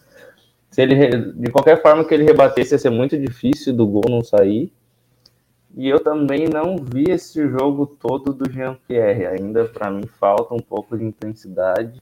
Se 0.70 0.83
ele, 0.83 1.33
de 1.33 1.50
qualquer 1.50 1.81
forma 1.81 2.04
que 2.04 2.14
ele 2.14 2.24
rebatesse, 2.24 2.74
ia 2.74 2.78
ser 2.78 2.90
muito 2.90 3.18
difícil 3.18 3.74
do 3.74 3.87
gol 3.87 4.04
não 4.09 4.22
sair. 4.22 4.72
E 5.76 5.88
eu 5.88 6.00
também 6.00 6.48
não 6.48 6.76
vi 6.76 7.04
esse 7.11 7.46
jogo 7.48 7.87
todo 7.87 8.33
do 8.33 8.50
Jean-Pierre. 8.50 9.26
Ainda 9.26 9.64
para 9.64 9.90
mim 9.90 10.07
falta 10.07 10.54
um 10.54 10.61
pouco 10.61 10.96
de 10.96 11.04
intensidade. 11.04 12.00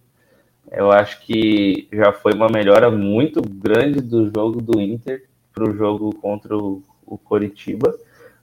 Eu 0.70 0.90
acho 0.90 1.20
que 1.22 1.88
já 1.92 2.12
foi 2.12 2.33
uma 2.33 2.48
melhora 2.48 2.90
muito 2.90 3.40
grande 3.40 4.00
do 4.00 4.31
jogo 4.35 4.61
do 4.61 4.81
Inter 4.81 5.24
para 5.52 5.68
o 5.68 5.74
jogo 5.74 6.14
contra 6.16 6.57
o, 6.57 6.83
o 7.07 7.16
Coritiba. 7.16 7.94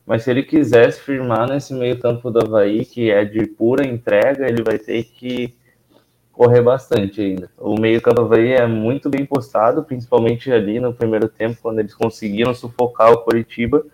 Mas 0.06 0.24
se 0.24 0.32
ele 0.32 0.44
quisesse 0.44 1.02
firmar 1.02 1.50
nesse 1.50 1.74
meio 1.74 2.00
campo 2.00 2.30
do 2.30 2.40
Havaí, 2.40 2.86
que 2.86 3.10
é 3.10 3.24
de 3.24 3.46
pura 3.46 3.86
entrega, 3.86 4.48
ele 4.48 4.62
vai 4.62 4.78
ter 4.78 5.04
que 5.04 5.54
correr 6.34 6.62
bastante 6.62 7.22
ainda. 7.22 7.50
O 7.58 7.80
meio 7.80 8.02
campo 8.02 8.16
do 8.16 8.22
Havaí 8.24 8.52
é 8.52 8.66
muito 8.66 9.10
bem 9.10 9.26
postado, 9.26 9.84
principalmente 9.84 10.52
ali 10.52 10.80
no 10.80 10.94
primeiro 10.94 11.30
tempo, 11.30 11.60
quando 11.62 11.80
eles 11.80 11.94
conseguiram 11.94 12.54
sufocar 12.54 13.14
o 13.14 13.20
Coritiba. 13.20 13.86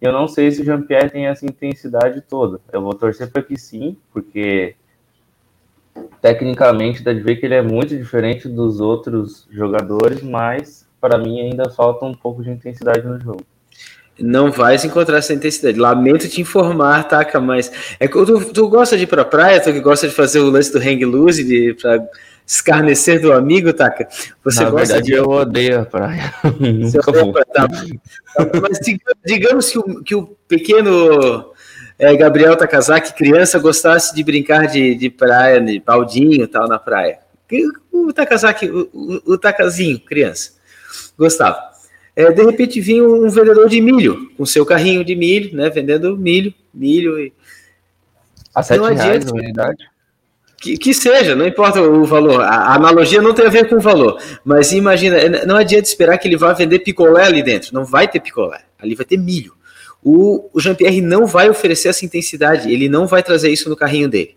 Eu 0.00 0.12
não 0.12 0.28
sei 0.28 0.50
se 0.50 0.60
o 0.60 0.64
Jean-Pierre 0.64 1.10
tem 1.10 1.26
essa 1.26 1.46
intensidade 1.46 2.20
toda. 2.20 2.60
Eu 2.70 2.82
vou 2.82 2.92
torcer 2.92 3.32
para 3.32 3.42
que 3.42 3.58
sim, 3.58 3.96
porque 4.12 4.76
tecnicamente 6.20 7.02
dá 7.02 7.14
de 7.14 7.20
ver 7.20 7.36
que 7.36 7.46
ele 7.46 7.54
é 7.54 7.62
muito 7.62 7.96
diferente 7.96 8.46
dos 8.46 8.78
outros 8.78 9.48
jogadores, 9.50 10.22
mas 10.22 10.86
para 11.00 11.16
mim 11.16 11.40
ainda 11.40 11.70
falta 11.70 12.04
um 12.04 12.14
pouco 12.14 12.42
de 12.42 12.50
intensidade 12.50 13.06
no 13.06 13.18
jogo. 13.18 13.42
Não 14.18 14.50
vais 14.50 14.84
encontrar 14.84 15.18
essa 15.18 15.34
intensidade. 15.34 15.78
Lamento 15.78 16.28
te 16.28 16.40
informar, 16.40 17.06
Taca, 17.06 17.38
mas 17.38 17.70
é 18.00 18.08
tu, 18.08 18.44
tu 18.52 18.68
gosta 18.68 18.96
de 18.96 19.04
ir 19.04 19.06
pra 19.06 19.24
praia, 19.24 19.60
tu 19.60 19.72
que 19.72 19.80
gosta 19.80 20.08
de 20.08 20.14
fazer 20.14 20.40
o 20.40 20.48
lance 20.48 20.72
do 20.72 20.78
hang 20.78 21.04
loose 21.04 21.44
de, 21.44 21.74
pra 21.74 22.02
escarnecer 22.46 23.20
do 23.20 23.32
amigo, 23.32 23.72
Taca? 23.72 24.08
Você 24.42 24.64
Na 24.64 24.70
gosta 24.70 24.94
verdade, 24.94 25.06
de... 25.06 25.12
eu 25.12 25.28
odeio 25.28 25.80
a 25.80 25.84
praia. 25.84 26.34
Nunca 26.58 27.12
vou. 27.12 27.32
Tá, 27.32 27.68
mas 28.62 28.78
digamos 29.24 29.70
que 29.70 29.78
o, 29.78 30.02
que 30.02 30.14
o 30.14 30.26
pequeno 30.48 31.52
é, 31.98 32.14
Gabriel 32.16 32.56
Takazaki, 32.56 33.14
criança, 33.14 33.58
gostasse 33.58 34.14
de 34.14 34.22
brincar 34.22 34.66
de, 34.66 34.94
de 34.94 35.08
praia, 35.10 35.60
de 35.60 35.80
baldinho 35.80 36.44
e 36.44 36.46
tal 36.46 36.68
na 36.68 36.78
praia. 36.78 37.18
O 37.90 38.12
Takazaki, 38.12 38.68
o, 38.70 38.88
o, 38.92 39.32
o 39.32 39.38
Takazinho, 39.38 39.98
criança, 40.00 40.52
gostava. 41.18 41.75
É, 42.16 42.32
de 42.32 42.42
repente 42.42 42.80
vinha 42.80 43.04
um 43.04 43.28
vendedor 43.28 43.68
de 43.68 43.78
milho, 43.78 44.30
com 44.38 44.46
seu 44.46 44.64
carrinho 44.64 45.04
de 45.04 45.14
milho, 45.14 45.54
né, 45.54 45.68
vendendo 45.68 46.16
milho, 46.16 46.52
milho 46.72 47.20
e... 47.20 47.30
A 48.54 48.62
sete 48.62 48.78
não 48.78 48.86
reais 48.86 49.26
a 49.26 49.34
unidade? 49.34 49.84
Que, 50.58 50.78
que, 50.78 50.94
seja, 50.94 51.36
não 51.36 51.46
importa 51.46 51.82
o 51.82 52.06
valor. 52.06 52.40
A, 52.40 52.48
a, 52.48 52.74
analogia 52.74 53.20
não 53.20 53.34
tem 53.34 53.46
a 53.46 53.50
ver 53.50 53.68
com 53.68 53.76
o 53.76 53.80
valor. 53.80 54.18
Mas 54.42 54.72
imagina, 54.72 55.44
não 55.44 55.56
adianta 55.56 55.86
esperar 55.86 56.16
que 56.16 56.26
ele 56.26 56.38
vá 56.38 56.54
vender 56.54 56.78
picolé 56.78 57.24
ali 57.24 57.42
dentro. 57.42 57.74
Não 57.74 57.84
vai 57.84 58.08
ter 58.08 58.20
picolé. 58.20 58.62
Ali 58.78 58.94
vai 58.94 59.04
ter 59.04 59.18
milho. 59.18 59.52
O, 60.02 60.48
o 60.54 60.58
Jean-Pierre 60.58 61.02
não 61.02 61.26
vai 61.26 61.50
oferecer 61.50 61.88
essa 61.88 62.06
intensidade. 62.06 62.72
Ele 62.72 62.88
não 62.88 63.06
vai 63.06 63.22
trazer 63.22 63.50
isso 63.50 63.68
no 63.68 63.76
carrinho 63.76 64.08
dele. 64.08 64.34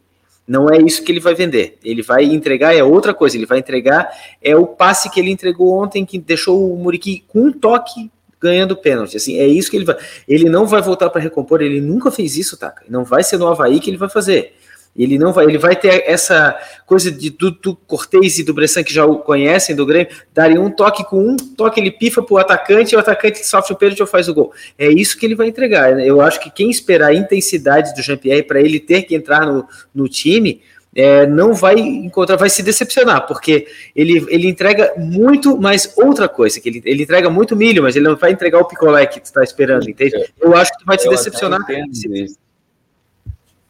Não 0.50 0.68
é 0.68 0.80
isso 0.80 1.04
que 1.04 1.12
ele 1.12 1.20
vai 1.20 1.36
vender. 1.36 1.78
Ele 1.84 2.02
vai 2.02 2.24
entregar 2.24 2.76
é 2.76 2.84
outra 2.84 3.14
coisa. 3.14 3.38
Ele 3.38 3.45
vai 3.45 3.60
entregar 3.60 4.10
é 4.41 4.56
o 4.56 4.66
passe 4.66 5.08
que 5.12 5.20
ele 5.20 5.30
entregou 5.30 5.80
ontem, 5.80 6.04
que 6.04 6.18
deixou 6.18 6.74
o 6.74 6.76
Muriqui 6.76 7.24
com 7.28 7.45
um 7.45 7.52
toque 7.52 8.10
ganhando 8.41 8.76
pênalti. 8.76 9.16
Assim, 9.16 9.38
é 9.38 9.45
isso 9.45 9.70
que 9.70 9.78
ele 9.78 9.86
vai. 9.86 9.95
Ele 10.28 10.50
não 10.50 10.66
vai 10.66 10.82
voltar 10.82 11.12
para 11.12 11.22
recompor. 11.22 11.62
Ele 11.62 11.80
nunca 11.80 12.10
fez 12.10 12.36
isso, 12.36 12.58
tá? 12.58 12.74
Não 12.89 13.06
vai 13.06 13.22
ser 13.22 13.38
no 13.38 13.45
Havaí 13.45 13.80
que 13.80 13.91
ele 13.91 13.97
vai 13.97 14.10
fazer. 14.10 14.56
Ele 15.04 15.18
não 15.18 15.32
vai, 15.32 15.45
ele 15.45 15.58
vai 15.58 15.76
ter 15.76 16.04
essa 16.06 16.60
coisa 16.86 17.10
de 17.10 17.30
do, 17.30 17.52
do 17.52 17.76
Cortez 17.76 18.38
e 18.38 18.43
do 18.43 18.54
Bressan 18.54 18.84
que 18.84 18.93
já 18.93 19.06
o 19.06 19.20
conhecem 19.20 19.76
do 19.76 19.86
Grêmio, 19.86 20.10
darem 20.34 20.60
um 20.60 20.70
toque 20.70 21.04
com 21.06 21.20
um 21.20 21.38
toque, 21.38 21.80
ele 21.80 21.91
pifa 21.91 22.22
para 22.22 22.34
o 22.34 22.38
atacante 22.38 22.93
e 22.93 22.97
o 22.97 23.00
atacante 23.00 23.45
sofre 23.45 23.74
o 23.74 23.78
pênalti 23.78 24.02
ou 24.02 24.08
faz 24.08 24.28
o 24.28 24.34
gol. 24.34 24.54
É 24.78 24.89
isso 24.89 25.18
que 25.18 25.26
ele 25.26 25.36
vai 25.36 25.47
entregar. 25.47 26.00
Eu 26.00 26.22
acho 26.22 26.39
que 26.39 26.52
quem 26.52 26.70
esperar 26.70 27.12
a 27.12 27.14
intensidade 27.14 27.93
do 27.95 28.02
Jean-Pierre 28.02 28.43
para 28.43 28.60
ele 28.60 28.80
ter 28.80 29.04
que 29.04 29.16
entrar 29.16 29.45
no, 29.45 29.66
no 29.95 30.10
time, 30.10 30.62
é, 30.95 31.26
não 31.26 31.54
vai 31.54 31.80
encontrar, 31.80 32.36
vai 32.36 32.50
se 32.50 32.64
decepcionar, 32.64 33.28
porque 33.28 33.68
ele, 33.95 34.26
ele 34.30 34.47
entrega 34.47 34.93
muito 34.97 35.58
mais 35.58 35.93
outra 35.97 36.28
coisa, 36.28 36.60
que 36.60 36.68
ele, 36.68 36.82
ele 36.86 37.04
entrega 37.04 37.30
muito 37.30 37.56
milho, 37.56 37.84
mas 37.84 37.95
ele 37.95 38.08
não 38.08 38.16
vai 38.16 38.32
entregar 38.32 38.60
o 38.60 38.66
picolé 38.66 39.06
que 39.06 39.20
tu 39.20 39.26
está 39.26 39.43
esperando, 39.43 39.89
entende? 39.89 40.16
Eu 40.39 40.56
acho 40.56 40.72
que 40.72 40.80
tu 40.80 40.86
vai 40.86 40.97
te 40.97 41.08
decepcionar. 41.08 41.62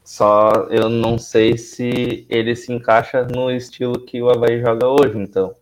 Só 0.10 0.66
eu 0.72 0.90
não 0.90 1.20
sei 1.20 1.56
se 1.56 2.26
ele 2.28 2.56
se 2.56 2.74
encaixa 2.74 3.28
no 3.32 3.52
estilo 3.52 4.00
que 4.00 4.20
o 4.20 4.28
Havaí 4.28 4.60
joga 4.60 4.88
hoje, 4.88 5.16
então. 5.20 5.54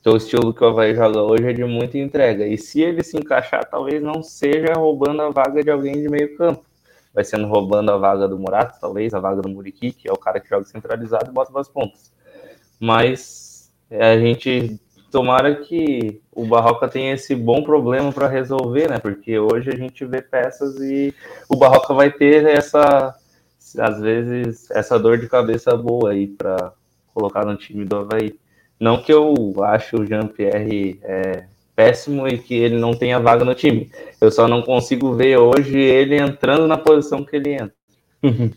Então 0.00 0.14
o 0.14 0.16
estilo 0.16 0.54
que 0.54 0.64
o 0.64 0.68
Havaí 0.68 0.94
joga 0.94 1.20
hoje 1.20 1.50
é 1.50 1.52
de 1.52 1.62
muita 1.62 1.98
entrega. 1.98 2.46
E 2.46 2.56
se 2.56 2.80
ele 2.80 3.04
se 3.04 3.18
encaixar, 3.18 3.68
talvez 3.68 4.02
não 4.02 4.22
seja 4.22 4.72
roubando 4.72 5.20
a 5.20 5.28
vaga 5.28 5.62
de 5.62 5.70
alguém 5.70 5.92
de 5.92 6.08
meio 6.08 6.38
campo. 6.38 6.64
Vai 7.12 7.22
sendo 7.22 7.46
roubando 7.48 7.90
a 7.92 7.98
vaga 7.98 8.26
do 8.26 8.38
Murato, 8.38 8.80
talvez, 8.80 9.12
a 9.12 9.20
vaga 9.20 9.42
do 9.42 9.50
Muriqui, 9.50 9.92
que 9.92 10.08
é 10.08 10.12
o 10.12 10.16
cara 10.16 10.40
que 10.40 10.48
joga 10.48 10.64
centralizado 10.64 11.30
e 11.30 11.34
bota 11.34 11.52
as 11.60 11.68
pontas. 11.68 12.10
Mas 12.80 13.70
é, 13.90 14.12
a 14.12 14.18
gente 14.18 14.80
tomara 15.10 15.54
que 15.54 16.22
o 16.32 16.46
Barroca 16.46 16.88
tenha 16.88 17.12
esse 17.12 17.34
bom 17.34 17.62
problema 17.62 18.10
para 18.10 18.26
resolver, 18.26 18.88
né? 18.88 18.98
Porque 18.98 19.38
hoje 19.38 19.68
a 19.68 19.76
gente 19.76 20.02
vê 20.06 20.22
peças 20.22 20.80
e 20.80 21.14
o 21.46 21.56
Barroca 21.56 21.92
vai 21.92 22.10
ter 22.10 22.46
essa 22.46 23.14
às 23.78 24.00
vezes, 24.00 24.70
essa 24.70 24.98
dor 24.98 25.18
de 25.18 25.28
cabeça 25.28 25.76
boa 25.76 26.12
aí 26.12 26.26
para 26.26 26.72
colocar 27.12 27.44
no 27.44 27.56
time 27.56 27.84
do 27.84 27.96
Havaí. 27.96 28.38
Não 28.78 29.02
que 29.02 29.12
eu 29.12 29.34
acho 29.64 29.96
o 29.96 30.06
Jean-Pierre 30.06 31.00
é, 31.02 31.44
péssimo 31.74 32.28
e 32.28 32.38
que 32.38 32.54
ele 32.54 32.78
não 32.78 32.94
tenha 32.94 33.18
vaga 33.18 33.44
no 33.44 33.54
time. 33.54 33.90
Eu 34.20 34.30
só 34.30 34.46
não 34.46 34.62
consigo 34.62 35.14
ver 35.14 35.38
hoje 35.38 35.78
ele 35.78 36.16
entrando 36.16 36.66
na 36.66 36.76
posição 36.76 37.24
que 37.24 37.36
ele 37.36 37.54
entra. 37.54 37.74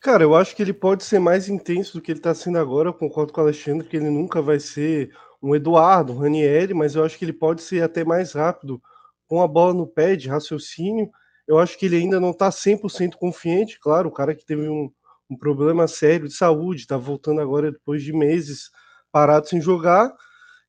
Cara, 0.00 0.22
eu 0.22 0.34
acho 0.34 0.54
que 0.54 0.62
ele 0.62 0.74
pode 0.74 1.02
ser 1.02 1.18
mais 1.18 1.48
intenso 1.48 1.94
do 1.94 2.02
que 2.02 2.12
ele 2.12 2.18
está 2.18 2.34
sendo 2.34 2.58
agora. 2.58 2.90
Eu 2.90 2.94
concordo 2.94 3.32
com 3.32 3.40
o 3.40 3.44
Alexandre 3.44 3.88
que 3.88 3.96
ele 3.96 4.10
nunca 4.10 4.42
vai 4.42 4.60
ser 4.60 5.10
um 5.42 5.54
Eduardo, 5.54 6.12
um 6.12 6.18
Ranieri, 6.18 6.74
mas 6.74 6.94
eu 6.94 7.04
acho 7.04 7.18
que 7.18 7.24
ele 7.24 7.32
pode 7.32 7.62
ser 7.62 7.82
até 7.82 8.04
mais 8.04 8.32
rápido 8.32 8.82
com 9.26 9.40
a 9.40 9.48
bola 9.48 9.72
no 9.72 9.86
pé 9.86 10.14
de 10.14 10.28
raciocínio 10.28 11.10
eu 11.46 11.58
acho 11.58 11.78
que 11.78 11.86
ele 11.86 11.96
ainda 11.96 12.18
não 12.18 12.30
está 12.30 12.50
100% 12.50 13.14
confiante. 13.16 13.78
Claro, 13.80 14.08
o 14.08 14.12
cara 14.12 14.34
que 14.34 14.44
teve 14.44 14.68
um, 14.68 14.90
um 15.28 15.36
problema 15.36 15.86
sério 15.86 16.28
de 16.28 16.34
saúde, 16.34 16.82
está 16.82 16.96
voltando 16.96 17.40
agora 17.40 17.72
depois 17.72 18.02
de 18.02 18.12
meses 18.12 18.70
parado 19.12 19.48
sem 19.48 19.60
jogar. 19.60 20.12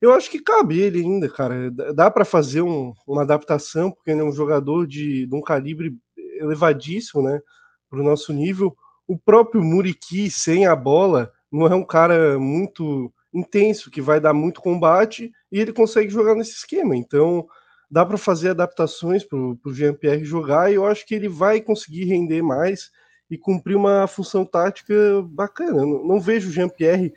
Eu 0.00 0.12
acho 0.12 0.30
que 0.30 0.40
cabe 0.40 0.78
ele 0.78 1.00
ainda, 1.00 1.28
cara. 1.28 1.70
Dá 1.70 2.10
para 2.10 2.24
fazer 2.24 2.62
um, 2.62 2.92
uma 3.06 3.22
adaptação, 3.22 3.90
porque 3.90 4.10
ele 4.10 4.20
é 4.20 4.24
um 4.24 4.32
jogador 4.32 4.86
de, 4.86 5.26
de 5.26 5.34
um 5.34 5.40
calibre 5.40 5.96
elevadíssimo, 6.38 7.22
né? 7.22 7.40
Para 7.88 8.00
o 8.00 8.04
nosso 8.04 8.32
nível. 8.32 8.76
O 9.06 9.18
próprio 9.18 9.62
Muriqui, 9.62 10.30
sem 10.30 10.66
a 10.66 10.76
bola, 10.76 11.32
não 11.50 11.66
é 11.66 11.74
um 11.74 11.84
cara 11.84 12.38
muito 12.38 13.12
intenso, 13.32 13.90
que 13.90 14.00
vai 14.00 14.20
dar 14.20 14.32
muito 14.32 14.60
combate, 14.60 15.30
e 15.50 15.60
ele 15.60 15.72
consegue 15.72 16.10
jogar 16.10 16.34
nesse 16.34 16.52
esquema. 16.52 16.96
Então, 16.96 17.46
dá 17.90 18.04
para 18.04 18.18
fazer 18.18 18.50
adaptações 18.50 19.24
para 19.24 19.38
o 19.38 19.72
Jean-Pierre 19.72 20.24
jogar 20.24 20.70
e 20.70 20.74
eu 20.74 20.86
acho 20.86 21.06
que 21.06 21.14
ele 21.14 21.28
vai 21.28 21.60
conseguir 21.60 22.04
render 22.04 22.42
mais 22.42 22.90
e 23.30 23.38
cumprir 23.38 23.76
uma 23.76 24.06
função 24.06 24.44
tática 24.44 24.94
bacana. 25.24 25.84
Não, 25.84 26.04
não 26.04 26.20
vejo 26.20 26.48
o 26.48 26.52
Jean-Pierre 26.52 27.12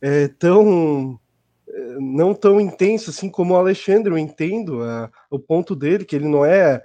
é, 0.00 0.28
tão 0.28 1.18
é, 1.68 1.96
não 2.00 2.34
tão 2.34 2.60
intenso 2.60 3.10
assim 3.10 3.28
como 3.28 3.54
o 3.54 3.56
Alexandre, 3.56 4.12
eu 4.12 4.18
entendo 4.18 4.80
o 5.30 5.38
ponto 5.38 5.74
dele, 5.74 6.04
que 6.04 6.16
ele 6.16 6.28
não 6.28 6.44
é 6.44 6.82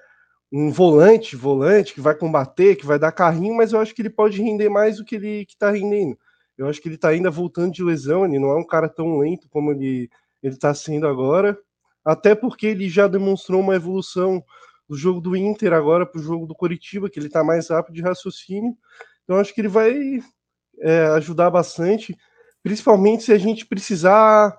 um 0.51 0.71
volante, 0.71 1.35
volante 1.35 1.93
que 1.93 2.01
vai 2.01 2.13
combater, 2.13 2.75
que 2.75 2.85
vai 2.85 2.99
dar 2.99 3.11
carrinho, 3.11 3.55
mas 3.55 3.73
eu 3.73 3.79
acho 3.79 3.93
que 3.95 4.01
ele 4.01 4.09
pode 4.09 4.41
render 4.41 4.69
mais 4.69 4.97
do 4.97 5.05
que 5.05 5.15
ele 5.15 5.45
está 5.49 5.71
rendendo. 5.71 6.17
Eu 6.55 6.67
acho 6.67 6.79
que 6.79 6.87
ele 6.87 6.95
está 6.95 7.09
ainda 7.09 7.31
voltando 7.31 7.73
de 7.73 7.83
lesão, 7.83 8.25
ele 8.25 8.37
não 8.37 8.49
é 8.49 8.55
um 8.55 8.65
cara 8.65 8.87
tão 8.87 9.17
lento 9.17 9.49
como 9.49 9.71
ele 9.71 10.09
está 10.43 10.73
sendo 10.73 11.07
agora 11.07 11.57
até 12.05 12.35
porque 12.35 12.67
ele 12.67 12.89
já 12.89 13.07
demonstrou 13.07 13.61
uma 13.61 13.75
evolução 13.75 14.43
do 14.87 14.95
jogo 14.95 15.21
do 15.21 15.35
Inter 15.35 15.73
agora 15.73 16.05
para 16.05 16.19
o 16.19 16.23
jogo 16.23 16.45
do 16.45 16.55
Coritiba, 16.55 17.09
que 17.09 17.17
ele 17.17 17.27
está 17.27 17.43
mais 17.43 17.69
rápido 17.69 17.95
de 17.95 18.01
raciocínio. 18.01 18.75
Então 19.23 19.37
acho 19.37 19.53
que 19.53 19.61
ele 19.61 19.69
vai 19.69 20.19
é, 20.79 21.05
ajudar 21.15 21.49
bastante, 21.49 22.15
principalmente 22.61 23.23
se 23.23 23.31
a 23.31 23.37
gente 23.37 23.65
precisar 23.65 24.55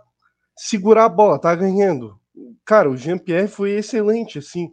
segurar 0.57 1.05
a 1.05 1.09
bola, 1.09 1.39
tá 1.39 1.55
ganhando. 1.55 2.19
Cara, 2.65 2.91
o 2.91 2.97
Jean-Pierre 2.97 3.49
foi 3.49 3.73
excelente, 3.73 4.39
assim. 4.39 4.71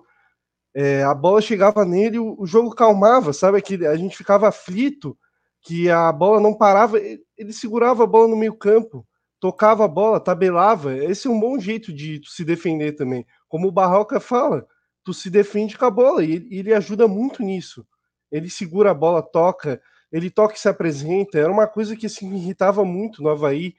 É, 0.73 1.03
a 1.03 1.13
bola 1.13 1.41
chegava 1.41 1.83
nele, 1.83 2.17
o, 2.17 2.39
o 2.39 2.45
jogo 2.45 2.73
calmava, 2.73 3.33
sabe? 3.33 3.61
Que 3.61 3.85
a 3.85 3.95
gente 3.97 4.15
ficava 4.15 4.47
aflito, 4.47 5.17
que 5.61 5.89
a 5.89 6.11
bola 6.11 6.39
não 6.39 6.53
parava, 6.53 6.97
ele 6.99 7.51
segurava 7.51 8.03
a 8.03 8.07
bola 8.07 8.29
no 8.29 8.37
meio 8.37 8.55
campo 8.55 9.05
tocava 9.41 9.83
a 9.83 9.87
bola, 9.87 10.19
tabelava. 10.19 10.95
Esse 10.95 11.27
é 11.27 11.31
um 11.31 11.39
bom 11.39 11.59
jeito 11.59 11.91
de 11.91 12.21
se 12.25 12.45
defender 12.45 12.93
também. 12.93 13.25
Como 13.49 13.67
o 13.67 13.71
Barroca 13.71 14.19
fala, 14.19 14.65
tu 15.03 15.13
se 15.13 15.31
defende 15.31 15.77
com 15.77 15.83
a 15.83 15.89
bola 15.89 16.23
e 16.23 16.47
ele 16.51 16.71
ajuda 16.73 17.07
muito 17.07 17.41
nisso. 17.41 17.85
Ele 18.31 18.49
segura 18.49 18.91
a 18.91 18.93
bola, 18.93 19.21
toca, 19.21 19.81
ele 20.11 20.29
toca 20.29 20.53
e 20.53 20.59
se 20.59 20.69
apresenta. 20.69 21.39
Era 21.39 21.51
uma 21.51 21.65
coisa 21.65 21.97
que 21.97 22.05
assim, 22.05 22.29
me 22.29 22.37
irritava 22.37 22.85
muito 22.85 23.23
no 23.23 23.29
Havaí, 23.29 23.73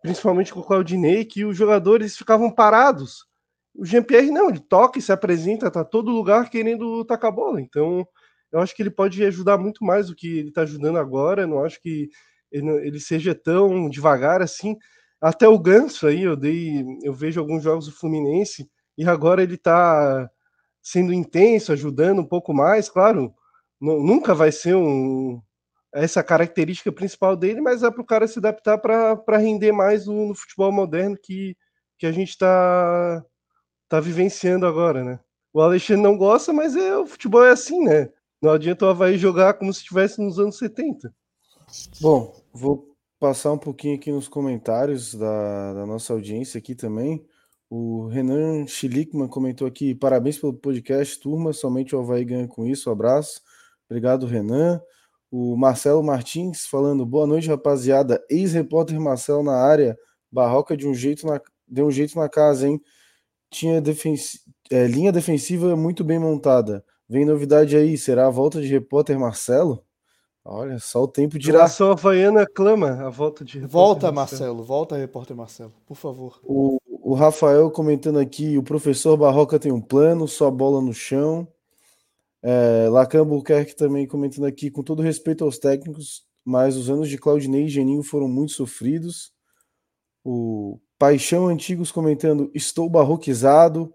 principalmente 0.00 0.54
com 0.54 0.60
o 0.60 0.64
Claudinei, 0.64 1.24
que 1.24 1.44
os 1.44 1.56
jogadores 1.56 2.16
ficavam 2.16 2.48
parados. 2.48 3.26
O 3.74 3.84
Jean-Pierre 3.84 4.30
não, 4.30 4.48
ele 4.48 4.60
toca 4.60 5.00
e 5.00 5.02
se 5.02 5.10
apresenta, 5.10 5.72
tá 5.72 5.84
todo 5.84 6.12
lugar 6.12 6.48
querendo 6.48 7.04
tacar 7.04 7.32
a 7.32 7.34
bola. 7.34 7.60
Então, 7.60 8.06
eu 8.52 8.60
acho 8.60 8.76
que 8.76 8.82
ele 8.82 8.90
pode 8.90 9.24
ajudar 9.24 9.58
muito 9.58 9.84
mais 9.84 10.06
do 10.06 10.14
que 10.14 10.38
ele 10.38 10.48
está 10.50 10.62
ajudando 10.62 10.98
agora. 10.98 11.48
Não 11.48 11.64
acho 11.64 11.82
que 11.82 12.10
ele, 12.54 13.00
seja 13.00 13.34
tão 13.34 13.88
devagar 13.88 14.40
assim. 14.40 14.76
Até 15.20 15.48
o 15.48 15.58
Ganso 15.58 16.06
aí, 16.06 16.22
eu 16.22 16.36
dei, 16.36 16.84
eu 17.02 17.12
vejo 17.12 17.40
alguns 17.40 17.62
jogos 17.62 17.86
do 17.86 17.92
Fluminense 17.92 18.68
e 18.96 19.04
agora 19.04 19.42
ele 19.42 19.54
está 19.54 20.30
sendo 20.82 21.12
intenso, 21.12 21.72
ajudando 21.72 22.20
um 22.20 22.26
pouco 22.26 22.52
mais, 22.54 22.88
claro. 22.88 23.34
Nunca 23.80 24.34
vai 24.34 24.52
ser 24.52 24.74
um, 24.76 25.42
essa 25.92 26.22
característica 26.22 26.92
principal 26.92 27.36
dele, 27.36 27.60
mas 27.60 27.82
é 27.82 27.90
para 27.90 28.02
o 28.02 28.06
cara 28.06 28.28
se 28.28 28.38
adaptar 28.38 28.78
para 28.78 29.38
render 29.38 29.72
mais 29.72 30.06
no, 30.06 30.28
no, 30.28 30.34
futebol 30.34 30.70
moderno 30.70 31.16
que, 31.20 31.56
que 31.98 32.06
a 32.06 32.12
gente 32.12 32.30
está 32.30 33.24
tá 33.88 34.00
vivenciando 34.00 34.66
agora, 34.66 35.04
né? 35.04 35.20
O 35.52 35.60
Alexandre 35.60 36.02
não 36.02 36.16
gosta, 36.16 36.52
mas 36.52 36.76
é, 36.76 36.96
o 36.96 37.06
futebol 37.06 37.44
é 37.44 37.50
assim, 37.50 37.82
né? 37.84 38.10
Não 38.40 38.50
adianta 38.50 38.84
o 38.84 38.88
Havaí 38.88 39.16
jogar 39.16 39.54
como 39.54 39.72
se 39.72 39.80
estivesse 39.80 40.20
nos 40.20 40.38
anos 40.38 40.58
70. 40.58 41.14
Bom, 42.00 42.34
vou 42.54 42.96
passar 43.18 43.52
um 43.52 43.58
pouquinho 43.58 43.96
aqui 43.96 44.12
nos 44.12 44.28
comentários 44.28 45.14
da, 45.14 45.74
da 45.74 45.86
nossa 45.86 46.12
audiência 46.12 46.58
aqui 46.58 46.74
também. 46.74 47.26
O 47.68 48.06
Renan 48.06 48.66
Schlickman 48.66 49.28
comentou 49.28 49.66
aqui: 49.66 49.94
parabéns 49.94 50.38
pelo 50.38 50.54
podcast, 50.54 51.18
turma. 51.20 51.52
Somente 51.52 51.94
o 51.96 51.98
Havaí 52.00 52.24
ganha 52.24 52.46
com 52.46 52.64
isso. 52.66 52.88
Um 52.88 52.92
abraço. 52.92 53.40
Obrigado, 53.88 54.26
Renan. 54.26 54.80
O 55.30 55.56
Marcelo 55.56 56.02
Martins 56.02 56.66
falando: 56.66 57.04
boa 57.04 57.26
noite, 57.26 57.48
rapaziada. 57.48 58.24
Ex-repórter 58.30 59.00
Marcelo 59.00 59.42
na 59.42 59.56
área. 59.56 59.98
Barroca 60.30 60.76
de 60.76 60.86
um 60.86 60.94
jeito 60.94 61.26
na, 61.26 61.40
deu 61.66 61.86
um 61.86 61.90
jeito 61.90 62.18
na 62.18 62.28
casa, 62.28 62.68
hein? 62.68 62.80
Tinha 63.50 63.82
é, 64.70 64.86
linha 64.86 65.12
defensiva 65.12 65.76
muito 65.76 66.04
bem 66.04 66.18
montada. 66.18 66.84
Vem 67.08 67.24
novidade 67.24 67.76
aí, 67.76 67.98
será 67.98 68.26
a 68.26 68.30
volta 68.30 68.60
de 68.60 68.68
repórter 68.68 69.18
Marcelo? 69.18 69.83
Olha, 70.44 70.78
só 70.78 71.02
o 71.02 71.08
tempo 71.08 71.38
dirá. 71.38 71.64
A 71.64 71.92
Havaiana 71.92 72.46
clama 72.46 73.06
a 73.06 73.08
volta 73.08 73.42
de 73.42 73.60
Volta, 73.60 74.12
Marcelo. 74.12 74.56
Marcelo. 74.56 74.64
Volta, 74.64 74.96
repórter 74.96 75.34
Marcelo, 75.34 75.72
por 75.86 75.96
favor. 75.96 76.38
O, 76.44 76.78
o 76.86 77.14
Rafael 77.14 77.70
comentando 77.70 78.18
aqui: 78.18 78.58
o 78.58 78.62
professor 78.62 79.16
Barroca 79.16 79.58
tem 79.58 79.72
um 79.72 79.80
plano, 79.80 80.28
só 80.28 80.50
bola 80.50 80.82
no 80.82 80.92
chão. 80.92 81.48
É, 82.42 82.88
Lacan 82.90 83.26
Buquerque 83.26 83.74
também 83.74 84.06
comentando 84.06 84.44
aqui: 84.44 84.70
com 84.70 84.82
todo 84.82 85.00
respeito 85.00 85.44
aos 85.44 85.56
técnicos, 85.56 86.24
mas 86.44 86.76
os 86.76 86.90
anos 86.90 87.08
de 87.08 87.16
Claudinei 87.16 87.64
e 87.64 87.70
Geninho 87.70 88.02
foram 88.02 88.28
muito 88.28 88.52
sofridos. 88.52 89.32
O 90.22 90.78
Paixão 90.98 91.46
Antigos 91.46 91.90
comentando: 91.90 92.50
estou 92.52 92.90
barroquizado. 92.90 93.94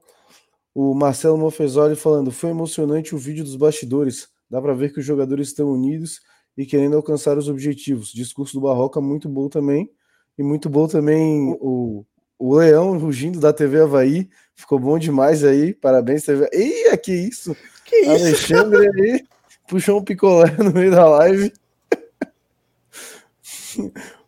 O 0.74 0.96
Marcelo 0.96 1.38
Mofesoli 1.38 1.96
falando: 1.96 2.32
foi 2.32 2.50
emocionante 2.50 3.14
o 3.14 3.20
vídeo 3.20 3.44
dos 3.44 3.56
bastidores. 3.56 4.30
Dá 4.50 4.60
para 4.60 4.74
ver 4.74 4.92
que 4.92 5.00
os 5.00 5.06
jogadores 5.06 5.50
estão 5.50 5.70
unidos 5.70 6.20
e 6.58 6.66
querendo 6.66 6.96
alcançar 6.96 7.38
os 7.38 7.48
objetivos. 7.48 8.12
Discurso 8.12 8.54
do 8.54 8.62
Barroca 8.62 9.00
muito 9.00 9.30
bom 9.30 9.48
também. 9.48 9.90
E 10.38 10.44
muito 10.44 10.70
bom 10.70 10.88
também 10.88 11.58
o, 11.60 12.06
o 12.38 12.56
Leão 12.56 12.98
rugindo 12.98 13.40
da 13.40 13.52
TV 13.52 13.82
Havaí. 13.82 14.30
Ficou 14.56 14.80
bom 14.80 14.98
demais 14.98 15.44
aí. 15.44 15.74
Parabéns, 15.74 16.24
TV. 16.24 16.50
Eia, 16.52 16.98
que 16.98 17.14
isso! 17.14 17.56
Que 17.86 17.96
isso? 17.98 18.12
Alexandre 18.12 18.90
aí 19.02 19.24
puxou 19.70 20.00
um 20.00 20.04
picolé 20.04 20.52
no 20.58 20.74
meio 20.74 20.92
da 20.92 21.08
live. 21.08 21.54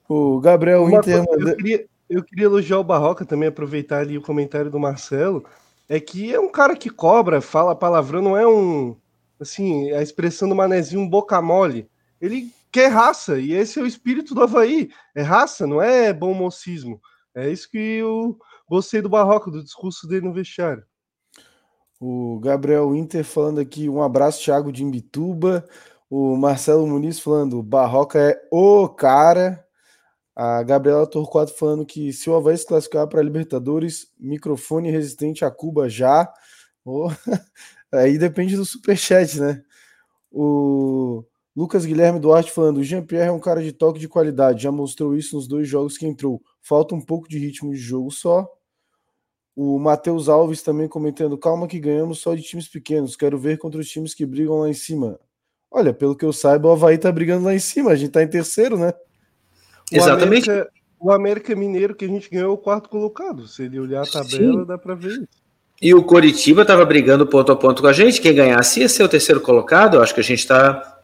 o 0.08 0.40
Gabriel 0.40 0.84
Uma 0.84 1.00
Inter. 1.00 1.26
coisa, 1.26 1.50
eu, 1.50 1.58
queria, 1.58 1.86
eu 2.10 2.24
queria 2.24 2.46
elogiar 2.46 2.80
o 2.80 2.84
Barroca 2.84 3.26
também, 3.26 3.50
aproveitar 3.50 4.00
ali 4.00 4.18
o 4.18 4.22
comentário 4.22 4.70
do 4.70 4.80
Marcelo. 4.80 5.44
É 5.90 6.00
que 6.00 6.34
é 6.34 6.40
um 6.40 6.50
cara 6.50 6.76
que 6.76 6.90
cobra, 6.90 7.42
fala 7.42 7.76
palavrão, 7.76 8.22
não 8.22 8.38
é 8.38 8.48
um. 8.48 8.96
Assim, 9.40 9.92
a 9.92 10.02
expressão 10.02 10.48
do 10.48 10.56
manezinho 10.56 11.02
um 11.02 11.10
boca 11.10 11.42
mole. 11.42 11.90
Ele 12.22 12.54
quer 12.72 12.88
raça, 12.88 13.40
e 13.40 13.54
esse 13.54 13.80
é 13.80 13.82
o 13.82 13.88
espírito 13.88 14.36
do 14.36 14.44
Havaí. 14.44 14.90
É 15.16 15.22
raça, 15.22 15.66
não 15.66 15.82
é 15.82 16.14
bom 16.14 16.34
mocismo. 16.34 17.02
É 17.36 17.50
isso 17.50 17.70
que 17.70 17.78
eu 17.78 18.38
gostei 18.70 19.02
do 19.02 19.10
Barroca, 19.10 19.50
do 19.50 19.64
discurso 19.64 20.08
dele 20.08 20.28
no 20.28 20.34
vestiário. 20.34 20.86
O 22.00 22.40
Gabriel 22.40 22.96
Inter 22.96 23.24
falando 23.24 23.60
aqui, 23.60 23.90
um 23.90 24.02
abraço, 24.02 24.44
Thiago 24.44 24.72
de 24.72 24.84
Imbituba. 24.84 25.68
O 26.10 26.36
Marcelo 26.36 26.88
Muniz 26.88 27.20
falando, 27.20 27.62
Barroca 27.64 28.20
é 28.20 28.42
o 28.52 28.88
cara. 28.90 29.66
A 30.36 30.64
Gabriela 30.64 31.06
Torquato 31.08 31.54
falando 31.56 31.86
que 31.86 32.12
se 32.14 32.30
o 32.30 32.36
Havaí 32.36 32.58
se 32.58 32.66
classificar 32.66 33.08
para 33.08 33.22
Libertadores, 33.22 34.12
microfone 34.20 34.90
resistente 34.90 35.46
a 35.46 35.52
Cuba 35.52 35.90
já. 35.90 36.32
Oh, 36.84 37.10
aí 37.94 38.18
depende 38.18 38.56
do 38.56 38.66
superchat, 38.66 39.40
né? 39.40 39.62
O 40.32 41.24
Lucas 41.56 41.86
Guilherme 41.86 42.20
Duarte 42.20 42.52
falando: 42.52 42.78
o 42.78 42.84
Jean-Pierre 42.84 43.30
é 43.30 43.32
um 43.32 43.40
cara 43.40 43.62
de 43.62 43.72
toque 43.72 44.00
de 44.00 44.08
qualidade, 44.08 44.64
já 44.64 44.72
mostrou 44.72 45.16
isso 45.16 45.36
nos 45.36 45.48
dois 45.48 45.68
jogos 45.68 45.98
que 45.98 46.06
entrou. 46.06 46.42
Falta 46.62 46.96
um 46.96 47.02
pouco 47.02 47.28
de 47.28 47.38
ritmo 47.38 47.72
de 47.72 47.78
jogo 47.78 48.12
só. 48.12 48.48
O 49.56 49.78
Matheus 49.78 50.30
Alves 50.30 50.62
também 50.62 50.88
comentando: 50.88 51.38
calma 51.38 51.68
que 51.68 51.80
ganhamos 51.80 52.20
só 52.20 52.34
de 52.34 52.42
times 52.42 52.68
pequenos, 52.68 53.16
quero 53.16 53.38
ver 53.38 53.58
contra 53.58 53.80
os 53.80 53.90
times 53.90 54.14
que 54.14 54.26
brigam 54.26 54.60
lá 54.60 54.70
em 54.70 54.74
cima. 54.74 55.20
Olha, 55.70 55.94
pelo 55.94 56.16
que 56.16 56.26
eu 56.26 56.34
saiba, 56.34 56.68
o 56.68 56.72
Havaí 56.72 56.98
tá 56.98 57.12
brigando 57.12 57.46
lá 57.46 57.54
em 57.54 57.60
cima, 57.60 57.92
a 57.92 57.96
gente 57.96 58.12
tá 58.12 58.22
em 58.22 58.28
terceiro, 58.28 58.78
né? 58.78 58.94
O 59.92 59.96
Exatamente. 59.96 60.50
América, 60.50 60.72
o 61.00 61.12
América 61.12 61.56
Mineiro 61.56 61.96
que 61.96 62.06
a 62.06 62.08
gente 62.08 62.30
ganhou 62.30 62.52
é 62.52 62.54
o 62.54 62.58
quarto 62.58 62.90
colocado. 62.90 63.48
Se 63.48 63.64
ele 63.64 63.80
olhar 63.80 64.04
a 64.04 64.06
tabela, 64.06 64.62
Sim. 64.62 64.66
dá 64.66 64.78
para 64.78 64.96
ver 64.96 65.12
isso. 65.12 65.28
E 65.82 65.96
o 65.96 66.04
Coritiba 66.04 66.62
estava 66.62 66.86
brigando 66.86 67.26
ponto 67.26 67.52
a 67.52 67.56
ponto 67.56 67.82
com 67.82 67.88
a 67.88 67.94
gente. 67.94 68.22
Quem 68.22 68.36
ganhasse 68.36 68.82
ia 68.82 68.88
ser 68.88 69.04
o 69.04 69.10
terceiro 69.10 69.42
colocado. 69.42 69.96
Eu 69.96 70.04
acho 70.04 70.14
que 70.14 70.20
a 70.20 70.24
gente 70.24 70.40
está. 70.40 71.01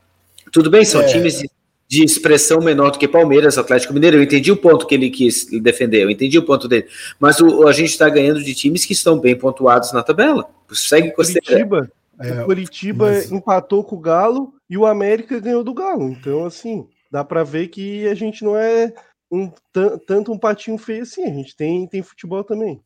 Tudo 0.57 0.71
bem, 0.71 0.83
são 0.83 1.01
É. 1.01 1.05
times 1.05 1.37
de, 1.39 1.47
de 1.87 2.03
expressão 2.03 2.59
menor 2.59 2.89
do 2.89 2.97
que 2.97 3.07
Palmeiras, 3.07 3.59
Atlético 3.59 3.93
Mineiro. 3.93 4.17
Eu 4.17 4.23
entendi 4.23 4.51
o 4.51 4.57
ponto 4.57 4.87
que 4.87 4.95
ele 4.95 5.11
quis 5.11 5.45
defender, 5.61 6.01
eu 6.01 6.09
entendi 6.09 6.35
o 6.39 6.43
ponto 6.43 6.67
dele. 6.67 6.87
Mas 7.19 7.39
o, 7.39 7.67
a 7.67 7.71
gente 7.71 7.89
está 7.91 8.09
ganhando 8.09 8.43
de 8.43 8.55
times 8.55 8.83
que 8.83 8.93
estão 8.93 9.19
bem 9.19 9.35
pontuados 9.37 9.91
na 9.93 10.01
tabela. 10.01 10.49
Segue 10.73 11.11
com. 11.11 11.21
Curitiba, 11.23 11.91
É, 12.19 12.41
o 12.41 12.45
Curitiba 12.45 13.05
mas- 13.11 13.31
empatou 13.31 13.83
com 13.83 13.95
o 13.97 13.99
Galo 13.99 14.51
e 14.67 14.75
o 14.75 14.87
América 14.87 15.39
ganhou 15.39 15.63
do 15.63 15.75
Galo. 15.75 16.09
Então, 16.09 16.43
assim, 16.43 16.87
dá 17.11 17.23
para 17.23 17.43
ver 17.43 17.67
que 17.67 18.07
a 18.07 18.15
gente 18.15 18.43
não 18.43 18.57
é 18.57 18.91
um, 19.31 19.51
tan- 19.71 19.99
tanto 20.07 20.31
um 20.31 20.39
patinho 20.39 20.79
feio 20.79 21.03
assim. 21.03 21.23
A 21.23 21.29
gente 21.33 21.55
tem, 21.55 21.85
tem 21.85 22.01
futebol 22.01 22.43
também. 22.43 22.81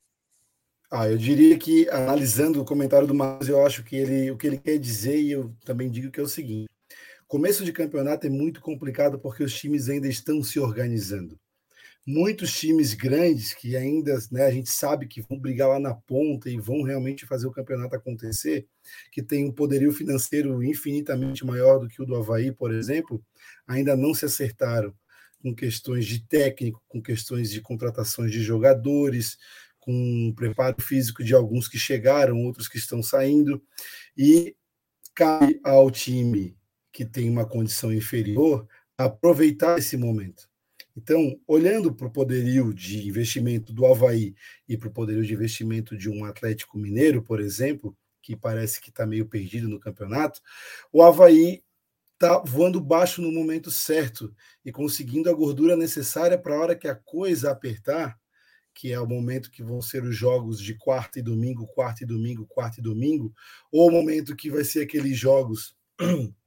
Ah, 0.91 1.07
eu 1.09 1.17
diria 1.17 1.57
que, 1.57 1.88
analisando 1.89 2.61
o 2.61 2.65
comentário 2.65 3.07
do 3.07 3.13
Marcos, 3.15 3.47
eu 3.47 3.65
acho 3.65 3.82
que 3.82 3.95
ele, 3.95 4.30
o 4.30 4.36
que 4.36 4.45
ele 4.47 4.57
quer 4.57 4.78
dizer, 4.78 5.22
e 5.22 5.32
eu 5.32 5.49
também 5.63 5.89
digo 5.89 6.11
que 6.11 6.19
é 6.19 6.24
o 6.24 6.28
seguinte: 6.28 6.67
começo 7.32 7.63
de 7.63 7.71
campeonato 7.71 8.27
é 8.27 8.29
muito 8.29 8.59
complicado 8.59 9.17
porque 9.17 9.41
os 9.41 9.57
times 9.57 9.88
ainda 9.88 10.05
estão 10.05 10.43
se 10.43 10.59
organizando. 10.59 11.39
Muitos 12.05 12.51
times 12.59 12.93
grandes 12.93 13.53
que 13.53 13.77
ainda 13.77 14.19
né, 14.29 14.43
a 14.43 14.51
gente 14.51 14.69
sabe 14.69 15.07
que 15.07 15.21
vão 15.21 15.39
brigar 15.39 15.69
lá 15.69 15.79
na 15.79 15.93
ponta 15.93 16.49
e 16.49 16.59
vão 16.59 16.82
realmente 16.82 17.25
fazer 17.25 17.47
o 17.47 17.51
campeonato 17.53 17.95
acontecer, 17.95 18.67
que 19.13 19.23
tem 19.23 19.45
um 19.45 19.51
poderio 19.53 19.93
financeiro 19.93 20.61
infinitamente 20.61 21.45
maior 21.45 21.79
do 21.79 21.88
que 21.88 22.01
o 22.01 22.05
do 22.05 22.17
Havaí, 22.17 22.51
por 22.51 22.73
exemplo, 22.73 23.23
ainda 23.65 23.95
não 23.95 24.13
se 24.13 24.25
acertaram 24.25 24.93
com 25.41 25.55
questões 25.55 26.05
de 26.05 26.27
técnico, 26.27 26.84
com 26.86 27.01
questões 27.01 27.49
de 27.49 27.61
contratações 27.61 28.29
de 28.29 28.43
jogadores, 28.43 29.38
com 29.79 30.34
preparo 30.36 30.82
físico 30.82 31.23
de 31.23 31.34
alguns 31.34 31.69
que 31.69 31.79
chegaram, 31.79 32.43
outros 32.43 32.67
que 32.67 32.77
estão 32.77 33.01
saindo, 33.01 33.63
e 34.17 34.53
cabe 35.15 35.61
ao 35.63 35.89
time 35.89 36.59
que 37.01 37.05
tem 37.05 37.27
uma 37.27 37.47
condição 37.47 37.91
inferior 37.91 38.67
aproveitar 38.95 39.79
esse 39.79 39.97
momento. 39.97 40.47
Então, 40.95 41.35
olhando 41.47 41.91
para 41.91 42.05
o 42.05 42.11
poderio 42.11 42.71
de 42.71 43.07
investimento 43.07 43.73
do 43.73 43.87
Havaí 43.87 44.35
e 44.69 44.77
para 44.77 44.87
o 44.89 44.93
poderio 44.93 45.25
de 45.25 45.33
investimento 45.33 45.97
de 45.97 46.11
um 46.11 46.23
Atlético 46.25 46.77
Mineiro, 46.77 47.23
por 47.23 47.39
exemplo, 47.39 47.97
que 48.21 48.35
parece 48.35 48.79
que 48.79 48.89
está 48.89 49.07
meio 49.07 49.25
perdido 49.25 49.67
no 49.67 49.79
campeonato, 49.79 50.41
o 50.93 51.01
Havaí 51.01 51.63
está 52.13 52.37
voando 52.37 52.79
baixo 52.79 53.19
no 53.19 53.31
momento 53.31 53.71
certo 53.71 54.31
e 54.63 54.71
conseguindo 54.71 55.27
a 55.27 55.33
gordura 55.33 55.75
necessária 55.75 56.37
para 56.37 56.53
a 56.53 56.59
hora 56.59 56.75
que 56.75 56.87
a 56.87 56.93
coisa 56.93 57.49
apertar, 57.49 58.15
que 58.75 58.91
é 58.91 58.99
o 58.99 59.07
momento 59.07 59.49
que 59.49 59.63
vão 59.63 59.81
ser 59.81 60.03
os 60.03 60.15
jogos 60.15 60.61
de 60.61 60.75
quarta 60.75 61.17
e 61.17 61.23
domingo, 61.23 61.65
quarta 61.65 62.03
e 62.03 62.05
domingo, 62.05 62.45
quarta 62.45 62.79
e 62.79 62.83
domingo, 62.83 63.33
ou 63.71 63.89
o 63.89 63.91
momento 63.91 64.35
que 64.35 64.51
vai 64.51 64.63
ser 64.63 64.83
aqueles 64.83 65.17
jogos, 65.17 65.75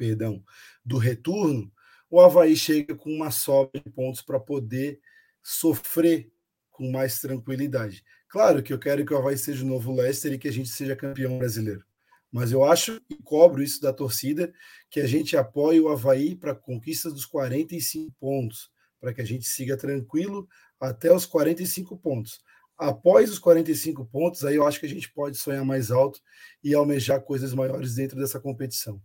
perdão, 0.00 0.42
do 0.82 0.96
retorno, 0.96 1.70
o 2.08 2.22
Havaí 2.22 2.56
chega 2.56 2.94
com 2.94 3.10
uma 3.10 3.30
sobra 3.30 3.78
de 3.84 3.90
pontos 3.90 4.22
para 4.22 4.40
poder 4.40 4.98
sofrer 5.42 6.32
com 6.70 6.90
mais 6.90 7.20
tranquilidade. 7.20 8.02
Claro 8.26 8.62
que 8.62 8.72
eu 8.72 8.78
quero 8.78 9.04
que 9.04 9.12
o 9.12 9.18
Havaí 9.18 9.36
seja 9.36 9.62
o 9.62 9.68
novo 9.68 9.92
Leicester 9.92 10.32
e 10.32 10.38
que 10.38 10.48
a 10.48 10.52
gente 10.52 10.70
seja 10.70 10.96
campeão 10.96 11.36
brasileiro. 11.36 11.84
Mas 12.32 12.50
eu 12.50 12.64
acho 12.64 12.98
e 13.10 13.16
cobro 13.16 13.62
isso 13.62 13.82
da 13.82 13.92
torcida 13.92 14.50
que 14.88 15.00
a 15.00 15.06
gente 15.06 15.36
apoie 15.36 15.78
o 15.78 15.90
Havaí 15.90 16.34
para 16.34 16.52
a 16.52 16.56
conquista 16.56 17.10
dos 17.10 17.26
45 17.26 18.10
pontos, 18.18 18.70
para 18.98 19.12
que 19.12 19.20
a 19.20 19.26
gente 19.26 19.46
siga 19.46 19.76
tranquilo 19.76 20.48
até 20.80 21.12
os 21.12 21.26
45 21.26 21.98
pontos. 21.98 22.40
Após 22.78 23.30
os 23.30 23.38
45 23.38 24.06
pontos, 24.06 24.46
aí 24.46 24.56
eu 24.56 24.66
acho 24.66 24.80
que 24.80 24.86
a 24.86 24.88
gente 24.88 25.12
pode 25.12 25.36
sonhar 25.36 25.62
mais 25.62 25.90
alto 25.90 26.22
e 26.64 26.72
almejar 26.74 27.20
coisas 27.20 27.52
maiores 27.52 27.96
dentro 27.96 28.18
dessa 28.18 28.40
competição. 28.40 28.98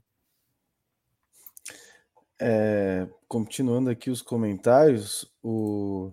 É, 2.39 3.07
continuando 3.27 3.89
aqui 3.89 4.09
os 4.09 4.21
comentários, 4.21 5.31
o 5.41 6.11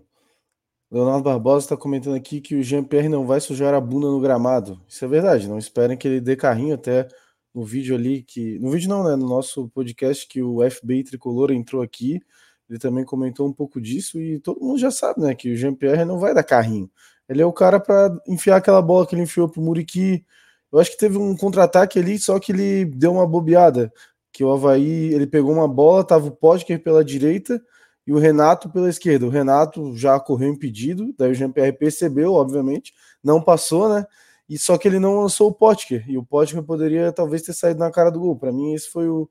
Leonardo 0.90 1.24
Barbosa 1.24 1.66
está 1.66 1.76
comentando 1.76 2.14
aqui 2.14 2.40
que 2.40 2.54
o 2.54 2.62
Jean-Pierre 2.62 3.08
não 3.08 3.26
vai 3.26 3.40
sujar 3.40 3.74
a 3.74 3.80
bunda 3.80 4.08
no 4.08 4.20
gramado. 4.20 4.80
Isso 4.88 5.04
é 5.04 5.08
verdade, 5.08 5.48
não 5.48 5.58
esperem 5.58 5.96
que 5.96 6.06
ele 6.06 6.20
dê 6.20 6.36
carrinho 6.36 6.74
até 6.74 7.08
no 7.54 7.64
vídeo 7.64 7.94
ali 7.94 8.22
que. 8.22 8.58
No 8.58 8.70
vídeo 8.70 8.88
não, 8.88 9.04
né? 9.04 9.16
No 9.16 9.28
nosso 9.28 9.68
podcast 9.70 10.26
que 10.26 10.42
o 10.42 10.58
FB 10.70 11.04
Tricolor 11.04 11.50
entrou 11.52 11.82
aqui. 11.82 12.20
Ele 12.68 12.78
também 12.78 13.04
comentou 13.04 13.46
um 13.46 13.52
pouco 13.52 13.80
disso 13.80 14.20
e 14.20 14.40
todo 14.40 14.60
mundo 14.60 14.78
já 14.78 14.90
sabe, 14.90 15.20
né? 15.20 15.34
Que 15.34 15.52
o 15.52 15.56
Jean-Pierre 15.56 16.04
não 16.04 16.18
vai 16.18 16.34
dar 16.34 16.42
carrinho. 16.42 16.90
Ele 17.28 17.42
é 17.42 17.46
o 17.46 17.52
cara 17.52 17.78
para 17.80 18.14
enfiar 18.26 18.56
aquela 18.56 18.80
bola 18.80 19.06
que 19.06 19.14
ele 19.14 19.22
enfiou 19.22 19.48
pro 19.48 19.60
Muriqui. 19.62 20.24
Eu 20.72 20.78
acho 20.78 20.90
que 20.90 20.96
teve 20.96 21.18
um 21.18 21.36
contra-ataque 21.36 21.98
ali, 21.98 22.18
só 22.18 22.38
que 22.38 22.52
ele 22.52 22.86
deu 22.86 23.12
uma 23.12 23.26
bobeada. 23.26 23.92
Que 24.32 24.42
o 24.42 24.52
Havaí, 24.52 25.12
ele 25.12 25.26
pegou 25.26 25.52
uma 25.52 25.68
bola, 25.68 26.04
tava 26.04 26.26
o 26.28 26.30
Podker 26.30 26.82
pela 26.82 27.04
direita 27.04 27.62
e 28.06 28.12
o 28.12 28.18
Renato 28.18 28.70
pela 28.70 28.88
esquerda. 28.88 29.26
O 29.26 29.30
Renato 29.30 29.96
já 29.96 30.18
correu 30.18 30.48
impedido, 30.48 31.14
daí 31.18 31.30
o 31.32 31.34
Jean-Pierre 31.34 31.72
percebeu, 31.72 32.34
obviamente, 32.34 32.92
não 33.22 33.42
passou, 33.42 33.88
né? 33.88 34.06
E 34.48 34.58
só 34.58 34.76
que 34.76 34.88
ele 34.88 34.98
não 34.98 35.20
lançou 35.20 35.48
o 35.48 35.54
Potker, 35.54 36.04
e 36.10 36.18
o 36.18 36.24
Potker 36.24 36.62
poderia 36.62 37.12
talvez 37.12 37.42
ter 37.42 37.52
saído 37.52 37.80
na 37.80 37.90
cara 37.90 38.10
do 38.10 38.20
gol. 38.20 38.36
Para 38.36 38.52
mim, 38.52 38.74
esse 38.74 38.88
foi 38.88 39.08
o, 39.08 39.28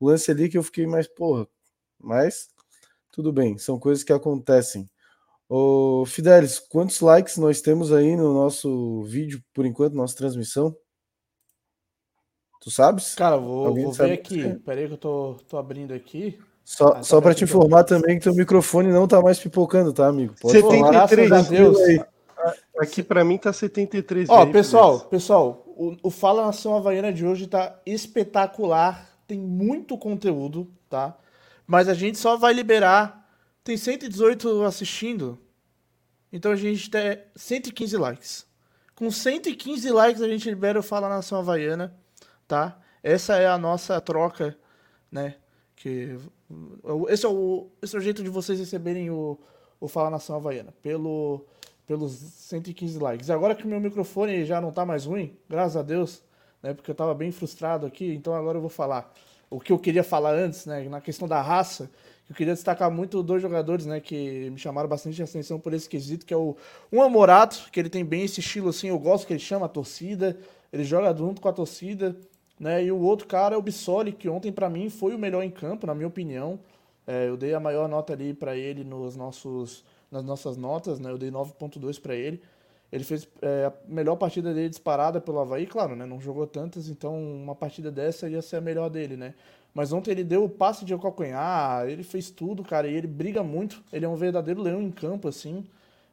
lance 0.00 0.30
ali 0.30 0.48
que 0.48 0.58
eu 0.58 0.62
fiquei 0.62 0.86
mais, 0.86 1.06
porra, 1.06 1.46
mas 2.00 2.48
tudo 3.10 3.32
bem, 3.32 3.58
são 3.58 3.78
coisas 3.78 4.04
que 4.04 4.12
acontecem. 4.12 4.88
Ô, 5.48 6.04
Fidelis, 6.06 6.58
quantos 6.58 7.00
likes 7.00 7.36
nós 7.36 7.60
temos 7.60 7.92
aí 7.92 8.16
no 8.16 8.32
nosso 8.32 9.02
vídeo, 9.04 9.42
por 9.52 9.66
enquanto, 9.66 9.94
nossa 9.94 10.16
transmissão? 10.16 10.76
Tu 12.62 12.70
sabes? 12.70 13.16
Cara, 13.16 13.36
vou, 13.36 13.66
Alguém 13.66 13.84
vou 13.84 13.92
ver 13.92 14.12
aqui. 14.12 14.54
Peraí 14.64 14.86
que 14.86 14.92
eu 14.92 14.96
tô, 14.96 15.36
tô 15.48 15.58
abrindo 15.58 15.92
aqui. 15.92 16.38
Só, 16.64 16.92
Ah, 16.92 17.02
só 17.02 17.16
tá 17.16 17.22
para 17.22 17.30
bem, 17.30 17.38
te 17.38 17.44
informar 17.44 17.82
também 17.82 18.18
que 18.18 18.22
teu 18.22 18.34
microfone 18.34 18.88
não 18.88 19.08
tá 19.08 19.20
mais 19.20 19.40
pipocando, 19.40 19.92
tá, 19.92 20.06
amigo? 20.06 20.32
Pode 20.40 20.60
falar. 20.60 21.08
73. 21.08 21.28
Graças 21.28 21.48
a 21.48 21.50
Deus. 21.50 21.78
Aqui 22.78 23.02
para 23.02 23.24
mim 23.24 23.36
tá 23.36 23.52
73 23.52 24.28
Ó, 24.28 24.46
pessoal, 24.46 25.00
pessoal, 25.00 25.64
o, 25.66 25.96
o 26.04 26.10
Fala 26.10 26.46
Nação 26.46 26.76
Havaiana 26.76 27.12
de 27.12 27.26
hoje 27.26 27.48
tá 27.48 27.80
espetacular. 27.84 29.08
Tem 29.26 29.38
muito 29.40 29.98
conteúdo, 29.98 30.70
tá? 30.88 31.16
Mas 31.66 31.88
a 31.88 31.94
gente 31.94 32.16
só 32.16 32.36
vai 32.36 32.52
liberar. 32.52 33.28
Tem 33.64 33.76
118 33.76 34.62
assistindo. 34.62 35.36
Então 36.32 36.52
a 36.52 36.56
gente 36.56 36.88
tem 36.88 37.18
115 37.34 37.96
likes. 37.96 38.46
Com 38.94 39.10
115 39.10 39.90
likes 39.90 40.22
a 40.22 40.28
gente 40.28 40.48
libera 40.48 40.78
o 40.78 40.82
Fala 40.82 41.08
Nação 41.08 41.38
Havaiana, 41.40 41.92
tá? 42.46 42.78
Essa 43.02 43.36
é 43.36 43.46
a 43.46 43.58
nossa 43.58 44.00
troca, 44.00 44.56
né? 45.10 45.36
Que 45.74 46.16
esse 47.08 47.26
é 47.26 47.28
o, 47.28 47.68
esse 47.82 47.96
é 47.96 47.98
o 47.98 48.02
jeito 48.02 48.22
de 48.22 48.28
vocês 48.28 48.58
receberem 48.58 49.10
o, 49.10 49.38
o 49.80 49.88
Fala 49.88 50.10
Nação 50.10 50.36
Havaiana, 50.36 50.72
pelo, 50.82 51.44
pelos 51.86 52.12
115 52.12 52.98
likes. 52.98 53.30
Agora 53.30 53.54
que 53.54 53.66
meu 53.66 53.80
microfone 53.80 54.44
já 54.44 54.60
não 54.60 54.70
tá 54.70 54.84
mais 54.84 55.06
ruim, 55.06 55.36
graças 55.48 55.76
a 55.76 55.82
Deus, 55.82 56.22
né? 56.62 56.74
Porque 56.74 56.90
eu 56.90 56.94
tava 56.94 57.14
bem 57.14 57.32
frustrado 57.32 57.86
aqui, 57.86 58.14
então 58.14 58.34
agora 58.34 58.58
eu 58.58 58.62
vou 58.62 58.70
falar. 58.70 59.12
O 59.50 59.60
que 59.60 59.72
eu 59.72 59.78
queria 59.78 60.04
falar 60.04 60.34
antes, 60.34 60.64
né? 60.64 60.88
Na 60.88 61.00
questão 61.00 61.28
da 61.28 61.42
raça, 61.42 61.90
eu 62.32 62.34
queria 62.34 62.54
destacar 62.54 62.90
muito 62.90 63.22
dois 63.22 63.42
jogadores, 63.42 63.84
né, 63.84 64.00
que 64.00 64.48
me 64.48 64.58
chamaram 64.58 64.88
bastante 64.88 65.22
atenção 65.22 65.60
por 65.60 65.74
esse 65.74 65.86
quesito, 65.86 66.24
que 66.24 66.32
é 66.32 66.36
o 66.36 66.56
um 66.90 67.02
Amorato, 67.02 67.68
que 67.70 67.78
ele 67.78 67.90
tem 67.90 68.02
bem 68.02 68.24
esse 68.24 68.40
estilo 68.40 68.70
assim, 68.70 68.88
eu 68.88 68.98
gosto 68.98 69.26
que 69.26 69.34
ele 69.34 69.40
chama 69.40 69.66
a 69.66 69.68
torcida, 69.68 70.38
ele 70.72 70.82
joga 70.82 71.14
junto 71.14 71.42
com 71.42 71.48
a 71.48 71.52
torcida, 71.52 72.16
né? 72.62 72.84
E 72.84 72.92
o 72.92 73.00
outro 73.00 73.26
cara 73.26 73.56
é 73.56 73.58
o 73.58 73.62
Bissoli, 73.62 74.12
que 74.12 74.28
ontem 74.28 74.52
para 74.52 74.70
mim 74.70 74.88
foi 74.88 75.16
o 75.16 75.18
melhor 75.18 75.42
em 75.42 75.50
campo, 75.50 75.84
na 75.84 75.96
minha 75.96 76.06
opinião. 76.06 76.60
É, 77.04 77.28
eu 77.28 77.36
dei 77.36 77.52
a 77.54 77.58
maior 77.58 77.88
nota 77.88 78.12
ali 78.12 78.32
para 78.32 78.56
ele 78.56 78.84
nos 78.84 79.16
nossos 79.16 79.84
nas 80.08 80.24
nossas 80.24 80.56
notas, 80.56 81.00
né? 81.00 81.10
Eu 81.10 81.18
dei 81.18 81.28
9.2 81.28 82.00
para 82.00 82.14
ele. 82.14 82.40
Ele 82.92 83.02
fez 83.02 83.26
é, 83.40 83.64
a 83.64 83.72
melhor 83.88 84.14
partida 84.14 84.54
dele 84.54 84.68
disparada 84.68 85.20
pelo 85.20 85.40
Havaí, 85.40 85.66
claro, 85.66 85.96
né? 85.96 86.06
Não 86.06 86.20
jogou 86.20 86.46
tantas, 86.46 86.88
então 86.88 87.20
uma 87.20 87.54
partida 87.54 87.90
dessa 87.90 88.28
ia 88.28 88.40
ser 88.40 88.56
a 88.56 88.60
melhor 88.60 88.88
dele, 88.88 89.16
né? 89.16 89.34
Mas 89.74 89.92
ontem 89.92 90.12
ele 90.12 90.22
deu 90.22 90.44
o 90.44 90.48
passe 90.48 90.84
de 90.84 90.96
calcanhar, 90.96 91.88
ele 91.88 92.04
fez 92.04 92.30
tudo, 92.30 92.62
cara, 92.62 92.86
e 92.86 92.94
ele 92.94 93.08
briga 93.08 93.42
muito. 93.42 93.82
Ele 93.92 94.04
é 94.04 94.08
um 94.08 94.14
verdadeiro 94.14 94.62
leão 94.62 94.80
em 94.80 94.90
campo, 94.92 95.26
assim. 95.26 95.64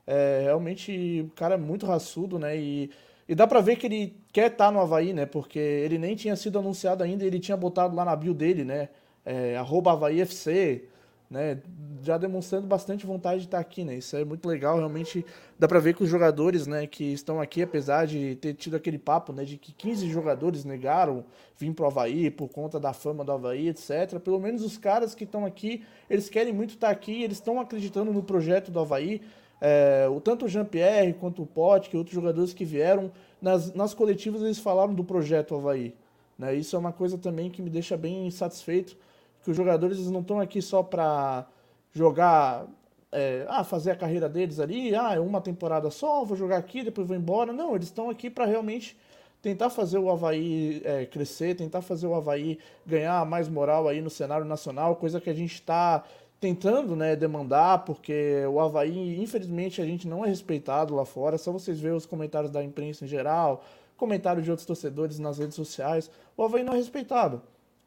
É, 0.07 0.41
realmente, 0.45 1.27
o 1.27 1.35
cara 1.35 1.53
é 1.55 1.57
muito 1.57 1.85
raçudo, 1.85 2.39
né? 2.39 2.57
E, 2.57 2.89
e 3.29 3.35
dá 3.35 3.45
pra 3.45 3.61
ver 3.61 3.75
que 3.75 3.85
ele 3.85 4.17
quer 4.33 4.49
estar 4.49 4.65
tá 4.65 4.71
no 4.71 4.79
Havaí, 4.79 5.13
né? 5.13 5.23
Porque 5.23 5.59
ele 5.59 5.99
nem 5.99 6.15
tinha 6.15 6.35
sido 6.35 6.57
anunciado 6.57 7.03
ainda, 7.03 7.23
ele 7.23 7.39
tinha 7.39 7.55
botado 7.55 7.95
lá 7.95 8.03
na 8.03 8.15
bio 8.15 8.33
dele, 8.33 8.63
né? 8.63 8.89
É, 9.23 9.55
arroba 9.55 9.91
Havaí 9.91 10.19
FC, 10.19 10.85
né? 11.29 11.59
Já 12.01 12.17
demonstrando 12.17 12.65
bastante 12.65 13.05
vontade 13.05 13.41
de 13.41 13.45
estar 13.45 13.59
aqui, 13.59 13.83
né? 13.83 13.93
Isso 13.97 14.17
é 14.17 14.25
muito 14.25 14.49
legal, 14.49 14.77
realmente 14.77 15.23
dá 15.59 15.67
para 15.67 15.79
ver 15.79 15.93
que 15.93 16.01
os 16.01 16.09
jogadores, 16.09 16.65
né, 16.65 16.87
que 16.87 17.03
estão 17.03 17.39
aqui, 17.39 17.61
apesar 17.61 18.07
de 18.07 18.35
ter 18.37 18.55
tido 18.55 18.75
aquele 18.75 18.97
papo, 18.97 19.31
né, 19.31 19.43
de 19.43 19.57
que 19.57 19.73
15 19.73 20.09
jogadores 20.09 20.65
negaram 20.65 21.23
vir 21.55 21.71
pro 21.71 21.85
Havaí 21.85 22.31
por 22.31 22.49
conta 22.49 22.79
da 22.79 22.93
fama 22.93 23.23
do 23.23 23.31
Havaí, 23.31 23.67
etc. 23.67 24.19
Pelo 24.23 24.39
menos 24.39 24.63
os 24.63 24.75
caras 24.75 25.13
que 25.13 25.23
estão 25.23 25.45
aqui, 25.45 25.83
eles 26.09 26.29
querem 26.29 26.51
muito 26.51 26.71
estar 26.71 26.89
aqui, 26.89 27.21
eles 27.21 27.37
estão 27.37 27.59
acreditando 27.59 28.11
no 28.11 28.23
projeto 28.23 28.71
do 28.71 28.79
Havaí. 28.79 29.21
É, 29.61 30.07
o 30.09 30.21
tanto 30.21 30.45
o 30.45 30.47
Jean-Pierre 30.47 31.13
quanto 31.13 31.41
o 31.41 31.45
Pote, 31.45 31.89
que 31.89 31.97
outros 31.97 32.15
jogadores 32.15 32.53
que 32.53 32.63
vieram, 32.63 33.11
nas, 33.41 33.73
nas 33.73 33.93
coletivas 33.93 34.41
eles 34.41 34.59
falaram 34.59 34.93
do 34.93 35.03
projeto 35.03 35.55
Havaí. 35.55 35.93
Né? 36.37 36.55
Isso 36.55 36.75
é 36.75 36.79
uma 36.79 36.93
coisa 36.93 37.17
também 37.17 37.49
que 37.49 37.61
me 37.61 37.69
deixa 37.69 37.97
bem 37.97 38.29
satisfeito 38.31 38.95
que 39.43 39.51
os 39.51 39.57
jogadores 39.57 40.09
não 40.09 40.21
estão 40.21 40.39
aqui 40.39 40.61
só 40.61 40.83
para 40.83 41.45
jogar, 41.91 42.65
é, 43.11 43.45
ah, 43.47 43.63
fazer 43.63 43.91
a 43.91 43.95
carreira 43.95 44.29
deles 44.29 44.59
ali, 44.59 44.93
ah, 44.95 45.15
é 45.15 45.19
uma 45.19 45.41
temporada 45.41 45.89
só, 45.89 46.23
vou 46.23 46.37
jogar 46.37 46.57
aqui, 46.57 46.83
depois 46.83 47.07
vou 47.07 47.15
embora. 47.15 47.51
Não, 47.53 47.75
eles 47.75 47.87
estão 47.87 48.09
aqui 48.09 48.29
para 48.29 48.45
realmente 48.45 48.97
tentar 49.41 49.69
fazer 49.69 49.97
o 49.97 50.09
Havaí 50.09 50.81
é, 50.83 51.05
crescer, 51.05 51.55
tentar 51.55 51.81
fazer 51.81 52.07
o 52.07 52.13
Havaí 52.13 52.59
ganhar 52.85 53.25
mais 53.25 53.47
moral 53.47 53.87
aí 53.87 54.01
no 54.01 54.09
cenário 54.09 54.45
nacional, 54.45 54.95
coisa 54.95 55.21
que 55.21 55.29
a 55.29 55.33
gente 55.33 55.53
está 55.53 56.03
tentando 56.39 56.95
né, 56.95 57.15
demandar, 57.15 57.79
porque 57.79 58.45
o 58.49 58.59
Havaí, 58.59 59.21
infelizmente, 59.21 59.81
a 59.81 59.85
gente 59.85 60.07
não 60.07 60.23
é 60.23 60.29
respeitado 60.29 60.95
lá 60.95 61.05
fora. 61.05 61.37
Só 61.37 61.51
vocês 61.51 61.79
verem 61.79 61.97
os 61.97 62.05
comentários 62.05 62.51
da 62.51 62.63
imprensa 62.63 63.05
em 63.05 63.07
geral, 63.07 63.63
comentários 63.97 64.45
de 64.45 64.51
outros 64.51 64.65
torcedores 64.65 65.19
nas 65.19 65.37
redes 65.37 65.55
sociais. 65.55 66.09
O 66.37 66.43
Havaí 66.43 66.63
não 66.63 66.73
é 66.73 66.77
respeitado. 66.77 67.41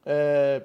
É, 0.05 0.63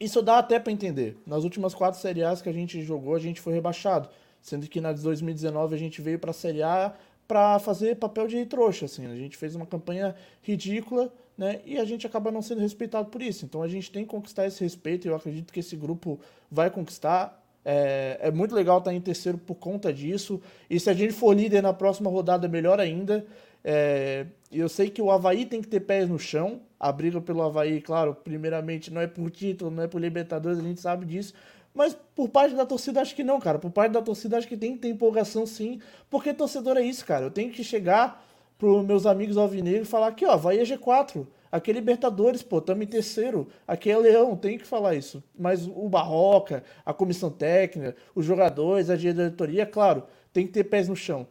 isso 0.00 0.20
dá 0.20 0.38
até 0.38 0.58
para 0.58 0.72
entender. 0.72 1.16
Nas 1.26 1.44
últimas 1.44 1.74
quatro 1.74 2.00
Série 2.00 2.24
A's 2.24 2.42
que 2.42 2.48
a 2.48 2.52
gente 2.52 2.82
jogou, 2.82 3.14
a 3.14 3.20
gente 3.20 3.40
foi 3.40 3.52
rebaixado. 3.52 4.08
Sendo 4.42 4.66
que 4.68 4.80
na 4.80 4.92
de 4.92 5.02
2019 5.02 5.74
a 5.74 5.78
gente 5.78 6.02
veio 6.02 6.18
para 6.18 6.30
a 6.30 6.34
Série 6.34 6.62
A 6.62 6.92
para 7.26 7.58
fazer 7.58 7.96
papel 7.96 8.26
de 8.26 8.44
trouxa. 8.46 8.86
Assim. 8.86 9.06
A 9.06 9.14
gente 9.14 9.36
fez 9.36 9.54
uma 9.54 9.66
campanha 9.66 10.14
ridícula 10.42 11.12
né? 11.36 11.60
e 11.64 11.78
a 11.78 11.84
gente 11.84 12.06
acaba 12.06 12.30
não 12.30 12.40
sendo 12.40 12.60
respeitado 12.60 13.08
por 13.08 13.20
isso. 13.20 13.44
Então 13.44 13.62
a 13.62 13.68
gente 13.68 13.90
tem 13.90 14.04
que 14.04 14.10
conquistar 14.10 14.46
esse 14.46 14.62
respeito 14.62 15.06
e 15.06 15.08
eu 15.08 15.14
acredito 15.14 15.52
que 15.52 15.60
esse 15.60 15.76
grupo 15.76 16.18
vai 16.50 16.70
conquistar. 16.70 17.42
É, 17.64 18.18
é 18.22 18.30
muito 18.30 18.54
legal 18.54 18.78
estar 18.78 18.94
em 18.94 19.00
terceiro 19.00 19.36
por 19.36 19.56
conta 19.56 19.92
disso. 19.92 20.40
E 20.70 20.78
se 20.78 20.88
a 20.88 20.94
gente 20.94 21.12
for 21.12 21.34
líder 21.34 21.62
na 21.62 21.72
próxima 21.72 22.08
rodada, 22.08 22.48
melhor 22.48 22.80
ainda. 22.80 23.26
É, 23.62 24.26
eu 24.52 24.68
sei 24.68 24.88
que 24.88 25.02
o 25.02 25.10
Havaí 25.10 25.44
tem 25.44 25.60
que 25.60 25.68
ter 25.68 25.80
pés 25.80 26.08
no 26.08 26.18
chão. 26.18 26.60
A 26.78 26.92
briga 26.92 27.20
pelo 27.20 27.42
Havaí, 27.42 27.80
claro, 27.80 28.14
primeiramente 28.14 28.92
não 28.92 29.00
é 29.00 29.06
por 29.06 29.30
título, 29.30 29.70
não 29.70 29.82
é 29.82 29.88
por 29.88 30.00
Libertadores, 30.00 30.58
a 30.58 30.62
gente 30.62 30.80
sabe 30.80 31.04
disso. 31.04 31.34
Mas 31.74 31.94
por 32.14 32.28
parte 32.28 32.54
da 32.54 32.64
torcida, 32.64 33.02
acho 33.02 33.14
que 33.14 33.24
não, 33.24 33.38
cara. 33.38 33.58
Por 33.58 33.70
parte 33.70 33.92
da 33.92 34.00
torcida, 34.00 34.38
acho 34.38 34.48
que 34.48 34.56
tem 34.56 34.72
que 34.74 34.78
ter 34.78 34.88
empolgação 34.88 35.44
sim. 35.44 35.80
Porque 36.08 36.32
torcedor 36.32 36.78
é 36.78 36.82
isso, 36.82 37.04
cara. 37.04 37.26
Eu 37.26 37.30
tenho 37.30 37.50
que 37.50 37.62
chegar 37.62 38.25
pros 38.58 38.84
meus 38.84 39.06
amigos 39.06 39.36
alvinegros 39.36 39.88
e 39.88 39.90
falar 39.90 40.08
aqui, 40.08 40.24
ó, 40.24 40.32
Havaí 40.32 40.58
é 40.58 40.62
G4. 40.62 41.26
Aqui 41.50 41.70
é 41.70 41.74
Libertadores, 41.74 42.42
pô, 42.42 42.60
tamo 42.60 42.82
em 42.82 42.86
terceiro. 42.86 43.48
Aqui 43.66 43.90
é 43.90 43.96
Leão, 43.96 44.36
tem 44.36 44.58
que 44.58 44.66
falar 44.66 44.94
isso. 44.94 45.22
Mas 45.38 45.66
o 45.66 45.88
Barroca, 45.88 46.62
a 46.84 46.92
comissão 46.92 47.30
técnica, 47.30 47.96
os 48.14 48.24
jogadores, 48.24 48.90
a 48.90 48.96
diretoria, 48.96 49.64
claro, 49.64 50.02
tem 50.32 50.46
que 50.46 50.52
ter 50.52 50.64
pés 50.64 50.88
no 50.88 50.96
chão. 50.96 51.26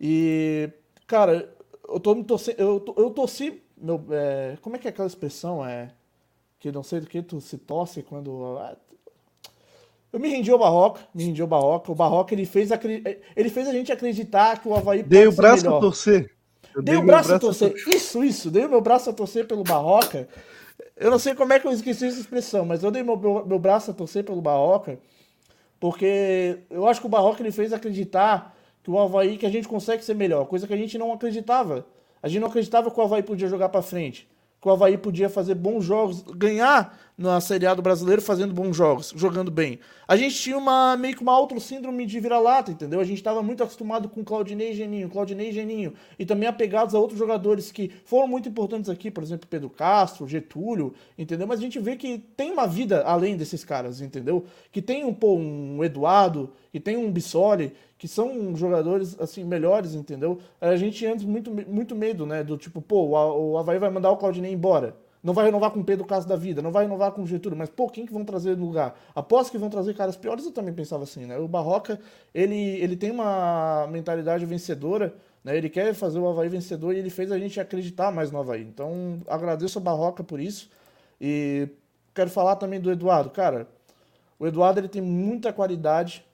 E, 0.00 0.70
cara, 1.06 1.52
eu 1.88 2.00
tô 2.00 2.14
me 2.14 2.24
torcendo. 2.24 2.58
Eu, 2.58 2.94
eu 2.96 3.10
torci. 3.10 3.62
Meu, 3.76 4.02
é, 4.10 4.56
como 4.62 4.76
é 4.76 4.78
que 4.78 4.86
é 4.86 4.90
aquela 4.90 5.08
expressão? 5.08 5.64
É. 5.66 5.90
Que 6.58 6.72
não 6.72 6.82
sei 6.82 7.00
do 7.00 7.06
que 7.06 7.20
tu 7.22 7.40
se 7.40 7.58
torce 7.58 8.02
quando. 8.02 8.56
Ah, 8.58 8.76
eu 10.12 10.20
me 10.20 10.28
rendi 10.28 10.50
ao 10.50 10.58
Barroca, 10.58 11.02
me 11.14 11.24
rendi 11.24 11.42
ao 11.42 11.48
Barroca. 11.48 11.92
O 11.92 11.94
Barroca 11.94 12.32
ele 12.32 12.46
fez, 12.46 12.70
ele 13.36 13.50
fez 13.50 13.68
a 13.68 13.72
gente 13.72 13.92
acreditar 13.92 14.60
que 14.60 14.68
o 14.68 14.74
Havaí 14.74 15.02
Dei 15.02 15.26
o 15.26 15.32
braço 15.32 15.64
melhor. 15.64 15.78
a 15.78 15.80
torcer. 15.80 16.35
Eu 16.76 16.82
dei, 16.82 16.96
o 16.96 17.02
braço, 17.02 17.30
braço 17.30 17.34
a 17.34 17.38
torcer. 17.38 17.70
torcer. 17.70 17.94
Isso, 17.94 18.22
isso. 18.22 18.50
Dei 18.50 18.66
o 18.66 18.68
meu 18.68 18.82
braço 18.82 19.08
a 19.08 19.12
torcer 19.12 19.46
pelo 19.46 19.64
Barroca. 19.64 20.28
Eu 20.94 21.10
não 21.10 21.18
sei 21.18 21.34
como 21.34 21.52
é 21.54 21.58
que 21.58 21.66
eu 21.66 21.72
esqueci 21.72 22.04
essa 22.04 22.20
expressão, 22.20 22.66
mas 22.66 22.82
eu 22.82 22.90
dei 22.90 23.02
meu, 23.02 23.16
meu, 23.16 23.46
meu 23.46 23.58
braço 23.58 23.90
a 23.90 23.94
torcer 23.94 24.22
pelo 24.24 24.42
Barroca, 24.42 24.98
porque 25.80 26.58
eu 26.68 26.86
acho 26.86 27.00
que 27.00 27.06
o 27.06 27.10
Barroca 27.10 27.42
ele 27.42 27.50
fez 27.50 27.72
acreditar 27.72 28.54
que 28.82 28.90
o 28.90 28.98
Havaí 28.98 29.38
que 29.38 29.46
a 29.46 29.50
gente 29.50 29.66
consegue 29.66 30.04
ser 30.04 30.14
melhor, 30.14 30.46
coisa 30.46 30.66
que 30.66 30.74
a 30.74 30.76
gente 30.76 30.98
não 30.98 31.12
acreditava. 31.12 31.86
A 32.22 32.28
gente 32.28 32.40
não 32.40 32.48
acreditava 32.48 32.90
que 32.90 33.00
o 33.00 33.02
Havaí 33.02 33.22
podia 33.22 33.48
jogar 33.48 33.70
para 33.70 33.82
frente, 33.82 34.28
que 34.66 34.70
o 34.70 34.72
Havaí 34.72 34.98
podia 34.98 35.28
fazer 35.28 35.54
bons 35.54 35.84
jogos, 35.84 36.22
ganhar 36.22 36.98
na 37.16 37.40
Série 37.40 37.66
A 37.66 37.72
do 37.72 37.80
Brasileiro 37.80 38.20
fazendo 38.20 38.52
bons 38.52 38.76
jogos, 38.76 39.14
jogando 39.16 39.48
bem. 39.48 39.78
A 40.08 40.16
gente 40.16 40.34
tinha 40.34 40.58
uma 40.58 40.96
meio 40.96 41.14
que 41.14 41.22
uma 41.22 41.38
outra 41.38 41.58
síndrome 41.60 42.04
de 42.04 42.18
vira-lata, 42.18 42.72
entendeu? 42.72 42.98
A 42.98 43.04
gente 43.04 43.18
estava 43.18 43.44
muito 43.44 43.62
acostumado 43.62 44.08
com 44.08 44.24
Claudinei 44.24 44.72
e 44.72 44.74
Geninho, 44.74 45.08
Claudinei 45.08 45.50
e 45.50 45.52
Geninho, 45.52 45.94
e 46.18 46.26
também 46.26 46.48
apegados 46.48 46.96
a 46.96 46.98
outros 46.98 47.16
jogadores 47.16 47.70
que 47.70 47.92
foram 48.04 48.26
muito 48.26 48.48
importantes 48.48 48.90
aqui, 48.90 49.08
por 49.08 49.22
exemplo, 49.22 49.46
Pedro 49.48 49.70
Castro, 49.70 50.26
Getúlio, 50.26 50.92
entendeu? 51.16 51.46
Mas 51.46 51.60
a 51.60 51.62
gente 51.62 51.78
vê 51.78 51.94
que 51.94 52.18
tem 52.36 52.50
uma 52.50 52.66
vida 52.66 53.02
além 53.04 53.36
desses 53.36 53.64
caras, 53.64 54.00
entendeu? 54.00 54.44
Que 54.72 54.82
tem 54.82 55.04
um, 55.04 55.14
pô, 55.14 55.36
um 55.36 55.82
Eduardo, 55.84 56.52
que 56.72 56.80
tem 56.80 56.96
um 56.96 57.10
Bissoli, 57.10 57.72
que 57.98 58.06
são 58.06 58.54
jogadores 58.56 59.18
assim 59.18 59.44
melhores, 59.44 59.94
entendeu? 59.94 60.38
A 60.60 60.76
gente 60.76 61.04
antes 61.06 61.24
muito 61.24 61.50
muito 61.50 61.94
medo, 61.94 62.26
né, 62.26 62.44
do 62.44 62.56
tipo, 62.56 62.80
pô, 62.80 63.06
o 63.06 63.58
Havaí 63.58 63.78
vai 63.78 63.90
mandar 63.90 64.10
o 64.10 64.16
Claudinei 64.16 64.52
embora. 64.52 64.96
Não 65.22 65.34
vai 65.34 65.46
renovar 65.46 65.72
com 65.72 65.80
o 65.80 65.84
Pedro 65.84 66.04
Caso 66.04 66.28
da 66.28 66.36
vida, 66.36 66.62
não 66.62 66.70
vai 66.70 66.84
renovar 66.84 67.10
com 67.10 67.22
o 67.22 67.26
Getúlio, 67.26 67.58
mas 67.58 67.68
pô, 67.68 67.88
quem 67.88 68.06
que 68.06 68.12
vão 68.12 68.24
trazer 68.24 68.56
no 68.56 68.64
lugar? 68.64 68.96
Após 69.12 69.50
que 69.50 69.58
vão 69.58 69.68
trazer 69.68 69.92
caras 69.94 70.16
piores, 70.16 70.44
eu 70.44 70.52
também 70.52 70.72
pensava 70.72 71.02
assim, 71.02 71.26
né? 71.26 71.36
O 71.36 71.48
Barroca, 71.48 71.98
ele, 72.32 72.54
ele 72.54 72.96
tem 72.96 73.10
uma 73.10 73.88
mentalidade 73.90 74.46
vencedora, 74.46 75.12
né? 75.42 75.56
Ele 75.56 75.68
quer 75.68 75.94
fazer 75.94 76.20
o 76.20 76.28
Havaí 76.28 76.48
vencedor 76.48 76.94
e 76.94 76.98
ele 76.98 77.10
fez 77.10 77.32
a 77.32 77.38
gente 77.40 77.58
acreditar 77.58 78.12
mais 78.12 78.30
no 78.30 78.38
Havaí. 78.38 78.62
Então, 78.62 79.20
agradeço 79.26 79.78
a 79.78 79.82
Barroca 79.82 80.22
por 80.22 80.38
isso. 80.38 80.70
E 81.20 81.68
quero 82.14 82.30
falar 82.30 82.54
também 82.54 82.80
do 82.80 82.90
Eduardo. 82.92 83.30
Cara, 83.30 83.66
o 84.38 84.46
Eduardo 84.46 84.78
ele 84.78 84.88
tem 84.88 85.02
muita 85.02 85.52
qualidade. 85.52 86.24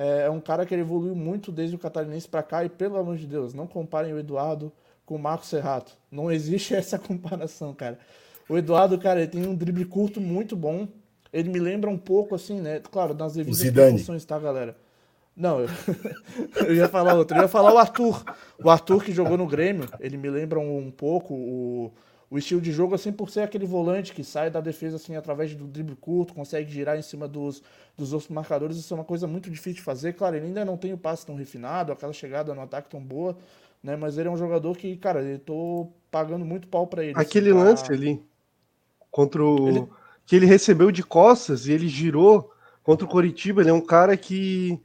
É, 0.00 0.22
é 0.22 0.30
um 0.30 0.40
cara 0.40 0.64
que 0.64 0.74
evoluiu 0.74 1.14
muito 1.14 1.52
desde 1.52 1.76
o 1.76 1.78
Catarinense 1.78 2.26
para 2.26 2.42
cá. 2.42 2.64
E 2.64 2.70
pelo 2.70 2.96
amor 2.96 3.18
de 3.18 3.26
Deus, 3.26 3.52
não 3.52 3.66
comparem 3.66 4.14
o 4.14 4.18
Eduardo 4.18 4.72
com 5.04 5.14
o 5.14 5.18
Marcos 5.18 5.50
Serrato. 5.50 5.92
Não 6.10 6.32
existe 6.32 6.72
essa 6.74 6.98
comparação, 6.98 7.74
cara. 7.74 7.98
O 8.48 8.56
Eduardo, 8.56 8.98
cara, 8.98 9.20
ele 9.20 9.30
tem 9.30 9.46
um 9.46 9.54
drible 9.54 9.84
curto 9.84 10.18
muito 10.18 10.56
bom. 10.56 10.88
Ele 11.30 11.50
me 11.50 11.60
lembra 11.60 11.90
um 11.90 11.98
pouco, 11.98 12.34
assim, 12.34 12.60
né? 12.60 12.80
Claro, 12.90 13.12
nas 13.12 13.34
devidas 13.34 13.62
proporções, 13.70 14.24
tá, 14.24 14.38
galera? 14.38 14.74
Não, 15.36 15.60
eu, 15.60 15.68
eu 16.66 16.74
ia 16.74 16.88
falar 16.88 17.14
outro. 17.14 17.36
Eu 17.36 17.42
ia 17.42 17.48
falar 17.48 17.72
o 17.74 17.78
Arthur. 17.78 18.24
O 18.58 18.70
Arthur 18.70 19.04
que 19.04 19.12
jogou 19.12 19.36
no 19.36 19.46
Grêmio, 19.46 19.86
ele 20.00 20.16
me 20.16 20.30
lembra 20.30 20.58
um, 20.58 20.78
um 20.78 20.90
pouco 20.90 21.34
o, 21.34 21.92
o 22.30 22.38
estilo 22.38 22.60
de 22.60 22.70
jogo, 22.70 22.94
assim, 22.94 23.10
por 23.10 23.28
ser 23.28 23.40
aquele 23.40 23.66
volante 23.66 24.14
que 24.14 24.22
sai 24.22 24.48
da 24.48 24.60
defesa, 24.60 24.96
assim, 24.96 25.16
através 25.16 25.52
do 25.56 25.66
drible 25.66 25.96
curto, 25.96 26.32
consegue 26.32 26.70
girar 26.70 26.96
em 26.96 27.02
cima 27.02 27.26
dos, 27.26 27.60
dos 27.98 28.12
outros 28.12 28.30
marcadores. 28.30 28.76
Isso 28.76 28.94
é 28.94 28.96
uma 28.96 29.04
coisa 29.04 29.26
muito 29.26 29.50
difícil 29.50 29.74
de 29.74 29.82
fazer. 29.82 30.12
Claro, 30.12 30.36
ele 30.36 30.46
ainda 30.46 30.64
não 30.64 30.76
tem 30.76 30.92
o 30.92 30.98
passe 30.98 31.26
tão 31.26 31.34
refinado, 31.34 31.90
aquela 31.90 32.12
chegada 32.12 32.54
no 32.54 32.60
ataque 32.60 32.88
tão 32.88 33.00
boa, 33.00 33.36
né? 33.82 33.96
Mas 33.96 34.16
ele 34.16 34.28
é 34.28 34.30
um 34.30 34.36
jogador 34.36 34.76
que, 34.76 34.96
cara, 34.96 35.20
eu 35.22 35.40
tô 35.40 35.88
pagando 36.08 36.44
muito 36.44 36.68
pau 36.68 36.86
para 36.86 37.02
ele. 37.02 37.14
Aquele 37.16 37.50
assim, 37.50 37.58
lance 37.58 37.84
tá... 37.84 37.92
ali 37.92 38.22
contra 39.10 39.44
o. 39.44 39.68
Ele... 39.68 39.88
Que 40.24 40.36
ele 40.36 40.46
recebeu 40.46 40.92
de 40.92 41.02
costas 41.02 41.66
e 41.66 41.72
ele 41.72 41.88
girou 41.88 42.52
contra 42.84 43.04
o 43.04 43.08
Coritiba. 43.08 43.60
Ele 43.60 43.70
é 43.70 43.74
um 43.74 43.80
cara 43.80 44.16
que 44.16 44.80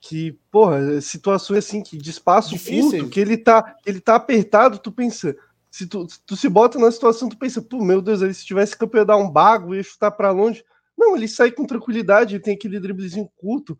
que, 0.00 0.32
porra, 0.50 1.00
situações 1.00 1.58
assim, 1.58 1.80
que 1.80 1.96
de 1.96 2.10
espaço 2.10 2.58
curto, 2.58 3.08
que 3.08 3.20
ele 3.20 3.36
tá, 3.36 3.76
ele 3.86 4.00
tá 4.00 4.16
apertado, 4.16 4.78
tu 4.78 4.90
pensa, 4.90 5.36
se 5.72 5.86
tu, 5.86 6.06
tu 6.26 6.36
se 6.36 6.50
bota 6.50 6.78
na 6.78 6.92
situação, 6.92 7.30
tu 7.30 7.38
pensa, 7.38 7.62
pô, 7.62 7.82
meu 7.82 8.02
Deus, 8.02 8.20
ele 8.20 8.34
se 8.34 8.44
tivesse 8.44 8.76
campeão 8.76 9.06
dar 9.06 9.16
um 9.16 9.30
bago, 9.30 9.74
ia 9.74 9.82
chutar 9.82 10.10
para 10.10 10.30
longe. 10.30 10.62
Não, 10.96 11.16
ele 11.16 11.26
sai 11.26 11.50
com 11.50 11.64
tranquilidade, 11.64 12.34
ele 12.34 12.42
tem 12.42 12.54
aquele 12.54 12.78
driblezinho 12.78 13.26
curto, 13.38 13.76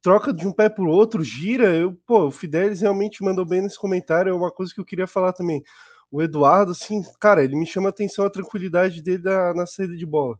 troca 0.00 0.32
de 0.32 0.48
um 0.48 0.52
pé 0.52 0.70
pro 0.70 0.88
outro, 0.88 1.22
gira. 1.22 1.66
Eu, 1.76 1.94
pô, 2.06 2.28
o 2.28 2.30
Fidelis 2.30 2.80
realmente 2.80 3.22
mandou 3.22 3.44
bem 3.44 3.60
nesse 3.60 3.78
comentário, 3.78 4.30
é 4.30 4.34
uma 4.34 4.50
coisa 4.50 4.72
que 4.72 4.80
eu 4.80 4.86
queria 4.86 5.06
falar 5.06 5.34
também. 5.34 5.62
O 6.10 6.22
Eduardo, 6.22 6.72
assim, 6.72 7.02
cara, 7.20 7.44
ele 7.44 7.56
me 7.56 7.66
chama 7.66 7.88
a 7.88 7.90
atenção 7.90 8.24
a 8.24 8.30
tranquilidade 8.30 9.02
dele 9.02 9.18
da, 9.18 9.52
na 9.52 9.66
saída 9.66 9.94
de 9.94 10.06
bola. 10.06 10.38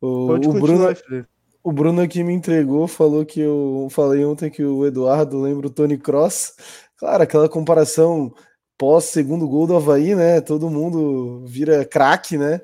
O, 0.00 0.28
Pode 0.28 0.48
o 0.48 0.52
Bruno, 0.52 0.94
Fidel. 0.94 1.26
O 1.64 1.72
Bruno 1.72 2.00
aqui 2.00 2.22
me 2.22 2.32
entregou, 2.32 2.86
falou 2.86 3.26
que 3.26 3.40
eu 3.40 3.88
falei 3.90 4.24
ontem 4.24 4.50
que 4.50 4.62
o 4.62 4.86
Eduardo 4.86 5.40
lembra 5.40 5.66
o 5.66 5.70
Tony 5.70 5.98
Cross. 5.98 6.54
Claro, 6.96 7.24
aquela 7.24 7.48
comparação 7.48 8.32
pós 8.78 9.04
segundo 9.04 9.48
gol 9.48 9.66
do 9.66 9.76
Havaí, 9.76 10.14
né? 10.14 10.40
Todo 10.40 10.70
mundo 10.70 11.44
vira 11.46 11.84
craque, 11.84 12.36
né? 12.36 12.60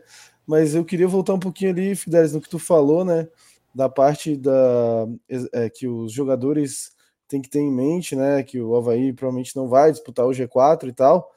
Mas 0.46 0.74
eu 0.74 0.84
queria 0.84 1.08
voltar 1.08 1.34
um 1.34 1.38
pouquinho 1.38 1.70
ali, 1.70 1.94
Fidelis, 1.94 2.32
no 2.32 2.40
que 2.40 2.48
tu 2.48 2.58
falou, 2.58 3.04
né? 3.04 3.28
Da 3.74 3.88
parte 3.88 4.36
da 4.36 5.06
é, 5.52 5.68
que 5.70 5.86
os 5.86 6.12
jogadores 6.12 6.92
têm 7.28 7.42
que 7.42 7.50
ter 7.50 7.60
em 7.60 7.70
mente, 7.70 8.16
né? 8.16 8.42
Que 8.42 8.60
o 8.60 8.74
Havaí 8.76 9.12
provavelmente 9.12 9.54
não 9.54 9.68
vai 9.68 9.92
disputar 9.92 10.26
o 10.26 10.30
G4 10.30 10.88
e 10.88 10.92
tal, 10.92 11.30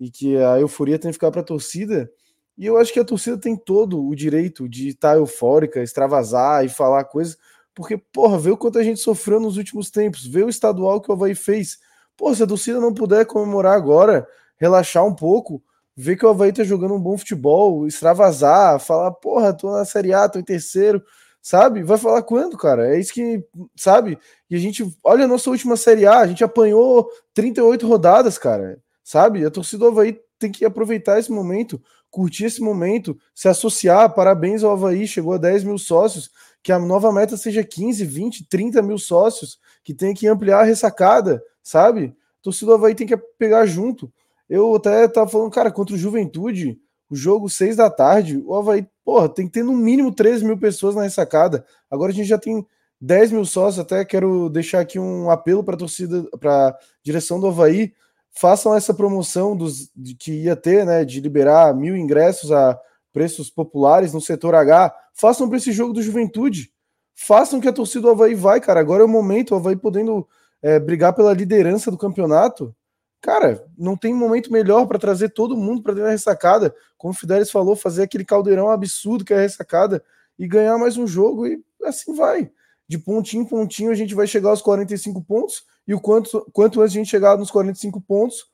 e 0.00 0.10
que 0.10 0.36
a 0.38 0.58
euforia 0.58 0.98
tem 0.98 1.10
que 1.10 1.14
ficar 1.14 1.30
para 1.30 1.42
a 1.42 1.44
torcida. 1.44 2.10
E 2.56 2.66
eu 2.66 2.78
acho 2.78 2.92
que 2.92 3.00
a 3.00 3.04
torcida 3.04 3.36
tem 3.36 3.56
todo 3.56 4.06
o 4.06 4.14
direito 4.14 4.68
de 4.68 4.88
estar 4.88 5.16
eufórica, 5.16 5.82
extravasar 5.82 6.64
e 6.64 6.68
falar 6.68 7.04
coisas, 7.04 7.36
porque, 7.74 7.98
porra, 7.98 8.38
vê 8.38 8.50
o 8.50 8.56
quanto 8.56 8.78
a 8.78 8.82
gente 8.82 9.00
sofreu 9.00 9.40
nos 9.40 9.56
últimos 9.56 9.90
tempos, 9.90 10.26
vê 10.26 10.42
o 10.42 10.48
estadual 10.48 11.00
que 11.00 11.10
o 11.10 11.14
Havaí 11.14 11.34
fez. 11.34 11.78
Pô, 12.16 12.34
se 12.34 12.42
a 12.42 12.46
torcida 12.46 12.80
não 12.80 12.94
puder 12.94 13.26
comemorar 13.26 13.74
agora, 13.74 14.26
relaxar 14.56 15.04
um 15.04 15.14
pouco, 15.14 15.62
ver 15.96 16.16
que 16.16 16.24
o 16.24 16.28
Havaí 16.28 16.52
tá 16.52 16.64
jogando 16.64 16.94
um 16.94 17.00
bom 17.00 17.16
futebol, 17.18 17.86
extravasar, 17.86 18.80
falar, 18.80 19.10
porra, 19.12 19.52
tô 19.52 19.70
na 19.72 19.84
Série 19.84 20.12
A, 20.12 20.28
tô 20.28 20.38
em 20.38 20.44
terceiro, 20.44 21.02
sabe? 21.42 21.82
Vai 21.82 21.98
falar 21.98 22.22
quando, 22.22 22.56
cara? 22.56 22.94
É 22.94 22.98
isso 22.98 23.12
que, 23.12 23.44
sabe? 23.76 24.18
E 24.48 24.56
a 24.56 24.58
gente, 24.58 24.84
olha 25.02 25.24
a 25.24 25.28
nossa 25.28 25.50
última 25.50 25.76
Série 25.76 26.06
A, 26.06 26.20
a 26.20 26.26
gente 26.26 26.42
apanhou 26.42 27.08
38 27.34 27.86
rodadas, 27.86 28.38
cara, 28.38 28.78
sabe? 29.02 29.44
A 29.44 29.50
torcida 29.50 29.84
do 29.84 29.88
Havaí 29.88 30.18
tem 30.38 30.50
que 30.50 30.64
aproveitar 30.64 31.18
esse 31.18 31.30
momento, 31.30 31.80
curtir 32.10 32.44
esse 32.44 32.60
momento, 32.60 33.16
se 33.34 33.48
associar. 33.48 34.14
Parabéns 34.14 34.62
ao 34.62 34.72
Havaí, 34.72 35.06
chegou 35.06 35.32
a 35.34 35.38
10 35.38 35.64
mil 35.64 35.78
sócios. 35.78 36.30
Que 36.64 36.72
a 36.72 36.78
nova 36.80 37.12
meta 37.12 37.36
seja 37.36 37.62
15, 37.62 38.04
20, 38.04 38.48
30 38.48 38.82
mil 38.82 38.98
sócios, 38.98 39.60
que 39.84 39.94
tem 39.94 40.12
que 40.12 40.26
ampliar 40.26 40.62
a 40.62 40.64
ressacada, 40.64 41.40
sabe? 41.62 42.06
O 42.40 42.42
torcedor 42.42 42.74
Havaí 42.74 42.96
tem 42.96 43.06
que 43.06 43.16
pegar 43.38 43.64
junto. 43.66 44.12
Eu 44.48 44.74
até 44.74 45.06
tava 45.06 45.30
falando, 45.30 45.52
cara, 45.52 45.70
contra 45.70 45.94
o 45.94 45.98
Juventude, 45.98 46.76
o 47.08 47.14
jogo 47.14 47.48
6 47.48 47.76
da 47.76 47.88
tarde, 47.88 48.42
o 48.44 48.56
Havaí, 48.56 48.84
porra, 49.04 49.28
tem 49.28 49.46
que 49.46 49.52
ter 49.52 49.62
no 49.62 49.76
mínimo 49.76 50.12
13 50.12 50.44
mil 50.44 50.58
pessoas 50.58 50.96
na 50.96 51.02
ressacada. 51.02 51.64
Agora 51.88 52.10
a 52.10 52.14
gente 52.14 52.26
já 52.26 52.38
tem 52.38 52.66
10 53.00 53.30
mil 53.30 53.44
sócios. 53.44 53.78
Até 53.78 54.04
quero 54.04 54.48
deixar 54.48 54.80
aqui 54.80 54.98
um 54.98 55.30
apelo 55.30 55.62
para 55.62 55.76
a 55.76 55.78
torcida, 55.78 56.26
para 56.40 56.76
direção 57.04 57.38
do 57.38 57.46
Havaí 57.46 57.92
façam 58.34 58.74
essa 58.74 58.92
promoção 58.92 59.56
dos, 59.56 59.90
de, 59.94 60.14
que 60.14 60.32
ia 60.32 60.56
ter, 60.56 60.84
né, 60.84 61.04
de 61.04 61.20
liberar 61.20 61.74
mil 61.74 61.96
ingressos 61.96 62.50
a 62.50 62.78
preços 63.12 63.48
populares 63.48 64.12
no 64.12 64.20
setor 64.20 64.54
H, 64.56 64.92
façam 65.14 65.48
para 65.48 65.56
esse 65.56 65.72
jogo 65.72 65.92
do 65.92 66.02
Juventude. 66.02 66.70
Façam 67.14 67.60
que 67.60 67.68
a 67.68 67.72
torcida 67.72 68.02
do 68.02 68.10
Havaí 68.10 68.34
vai, 68.34 68.60
cara. 68.60 68.80
Agora 68.80 69.02
é 69.02 69.06
o 69.06 69.08
momento, 69.08 69.52
o 69.52 69.56
Havaí 69.56 69.76
podendo 69.76 70.28
é, 70.60 70.78
brigar 70.78 71.14
pela 71.14 71.32
liderança 71.32 71.90
do 71.90 71.96
campeonato. 71.96 72.74
Cara, 73.22 73.64
não 73.78 73.96
tem 73.96 74.12
momento 74.12 74.52
melhor 74.52 74.86
para 74.86 74.98
trazer 74.98 75.30
todo 75.30 75.56
mundo 75.56 75.82
para 75.82 75.94
dentro 75.94 76.08
da 76.08 76.12
ressacada. 76.12 76.74
Como 76.98 77.14
o 77.14 77.16
Fidelis 77.16 77.50
falou, 77.50 77.74
fazer 77.74 78.02
aquele 78.02 78.24
caldeirão 78.24 78.68
absurdo 78.68 79.24
que 79.24 79.32
é 79.32 79.38
a 79.38 79.40
ressacada 79.40 80.04
e 80.38 80.46
ganhar 80.46 80.76
mais 80.76 80.98
um 80.98 81.06
jogo 81.06 81.46
e 81.46 81.62
assim 81.84 82.14
vai. 82.14 82.50
De 82.86 82.98
pontinho 82.98 83.44
em 83.44 83.46
pontinho 83.46 83.90
a 83.90 83.94
gente 83.94 84.14
vai 84.14 84.26
chegar 84.26 84.50
aos 84.50 84.60
45 84.60 85.22
pontos 85.22 85.64
e 85.86 85.94
o 85.94 86.00
quanto, 86.00 86.46
quanto 86.52 86.80
antes 86.80 86.94
a 86.94 86.98
gente 86.98 87.10
chegar 87.10 87.38
nos 87.38 87.50
45 87.50 88.00
pontos, 88.00 88.46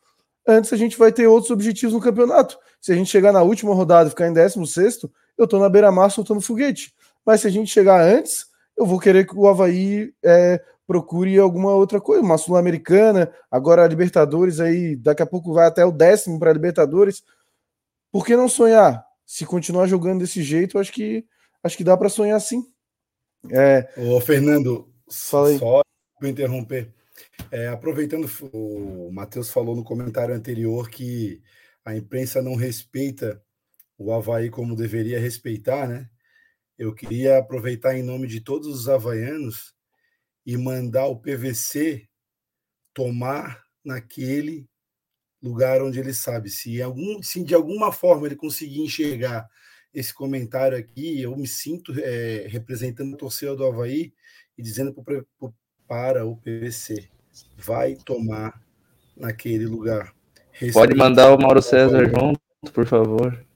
antes 0.47 0.73
a 0.73 0.77
gente 0.77 0.97
vai 0.97 1.11
ter 1.11 1.27
outros 1.27 1.51
objetivos 1.51 1.95
no 1.95 2.01
campeonato. 2.01 2.59
Se 2.81 2.93
a 2.93 2.95
gente 2.95 3.11
chegar 3.11 3.33
na 3.33 3.43
última 3.43 3.75
rodada 3.75 4.09
e 4.09 4.11
ficar 4.11 4.29
em 4.29 4.33
16, 4.33 5.01
eu 5.43 5.49
tô 5.49 5.59
na 5.59 5.68
beira-mar 5.68 6.11
soltando 6.11 6.41
foguete. 6.41 6.95
Mas 7.24 7.41
se 7.41 7.47
a 7.47 7.51
gente 7.51 7.70
chegar 7.70 8.03
antes, 8.03 8.47
eu 8.76 8.86
vou 8.86 8.99
querer 8.99 9.26
que 9.26 9.36
o 9.36 9.47
Havaí 9.49 10.12
é, 10.22 10.62
procure 10.86 11.38
alguma 11.38 11.72
outra 11.72 12.01
coisa, 12.01 12.22
uma 12.22 12.38
Sul-Americana, 12.38 13.32
agora 13.51 13.84
a 13.84 13.88
Libertadores 13.88 14.59
aí, 14.59 14.97
daqui 14.97 15.22
a 15.22 15.26
pouco 15.26 15.53
vai 15.53 15.66
até 15.66 15.84
o 15.84 15.93
décimo 15.93 16.38
para 16.38 16.51
a 16.51 16.55
Libertadores. 16.55 17.22
Por 18.11 18.26
que 18.26 18.36
não 18.36 18.49
sonhar? 18.49 19.05
Se 19.24 19.47
continuar 19.47 19.86
jogando 19.86 20.20
desse 20.20 20.43
jeito, 20.43 20.78
acho 20.78 20.93
que 20.93 21.24
acho 21.62 21.76
que 21.76 21.84
dá 21.84 21.97
para 21.97 22.09
sonhar 22.09 22.41
sim. 22.41 22.64
É... 23.51 23.88
Ô, 23.97 24.20
Fernando, 24.20 24.91
Fala 25.11 25.59
só 25.59 25.82
para 26.18 26.28
interromper. 26.28 26.88
É, 27.51 27.68
aproveitando, 27.68 28.28
o 28.53 29.11
Matheus 29.12 29.51
falou 29.51 29.74
no 29.74 29.82
comentário 29.82 30.34
anterior 30.34 30.88
que 30.88 31.43
a 31.84 31.97
imprensa 31.97 32.41
não 32.41 32.55
respeita 32.55 33.43
o 34.01 34.14
Havaí 34.14 34.48
como 34.48 34.74
deveria 34.74 35.20
respeitar, 35.20 35.86
né? 35.86 36.09
Eu 36.78 36.94
queria 36.94 37.36
aproveitar 37.36 37.94
em 37.94 38.03
nome 38.03 38.26
de 38.26 38.40
todos 38.40 38.66
os 38.66 38.88
havaianos 38.88 39.74
e 40.46 40.57
mandar 40.57 41.05
o 41.05 41.20
PVC 41.20 42.09
tomar 42.94 43.62
naquele 43.84 44.66
lugar 45.42 45.82
onde 45.82 46.01
ele 46.01 46.14
sabe. 46.14 46.48
Se, 46.48 46.80
algum, 46.80 47.22
se 47.22 47.44
de 47.44 47.55
alguma 47.55 47.92
forma 47.92 48.26
ele 48.26 48.36
conseguir 48.36 48.80
enxergar 48.80 49.46
esse 49.92 50.14
comentário 50.14 50.78
aqui, 50.78 51.20
eu 51.20 51.36
me 51.36 51.46
sinto 51.46 51.92
é, 52.01 52.46
representando 52.48 53.14
a 53.14 53.18
torcida 53.18 53.55
do 53.55 53.66
Havaí 53.66 54.14
e 54.57 54.62
dizendo 54.62 54.94
pro, 54.94 55.28
pro, 55.38 55.55
para 55.86 56.24
o 56.24 56.38
PVC 56.38 57.07
vai 57.59 57.96
tomar 57.96 58.62
naquele 59.14 59.66
lugar. 59.66 60.14
Respeito 60.53 60.72
Pode 60.72 60.94
mandar 60.94 61.34
o 61.34 61.38
Mauro 61.38 61.61
César 61.61 62.07
junto, 62.07 62.40
por 62.72 62.86
favor. 62.86 63.49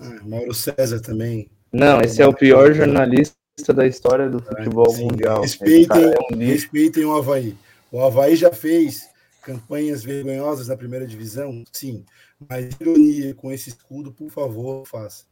Ah, 0.00 0.20
Mauro 0.24 0.54
César 0.54 1.00
também. 1.00 1.50
Não, 1.72 2.00
esse 2.00 2.22
é 2.22 2.26
o 2.26 2.32
pior 2.32 2.72
jornalista 2.72 3.36
da 3.74 3.86
história 3.86 4.28
do 4.28 4.40
futebol 4.40 4.90
Sim, 4.90 5.04
mundial. 5.04 5.42
Respeitem, 5.42 6.04
é 6.04 6.34
um 6.34 6.38
respeitem 6.38 7.04
o 7.04 7.14
Havaí. 7.16 7.56
O 7.90 8.00
Havaí 8.00 8.36
já 8.36 8.52
fez 8.52 9.08
campanhas 9.42 10.02
vergonhosas 10.02 10.68
na 10.68 10.76
primeira 10.76 11.06
divisão? 11.06 11.64
Sim. 11.72 12.04
Mas 12.48 12.70
ironia 12.80 13.34
com 13.34 13.50
esse 13.50 13.70
escudo, 13.70 14.12
por 14.12 14.30
favor, 14.30 14.86
faça. 14.86 15.24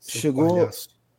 Chegou, 0.00 0.70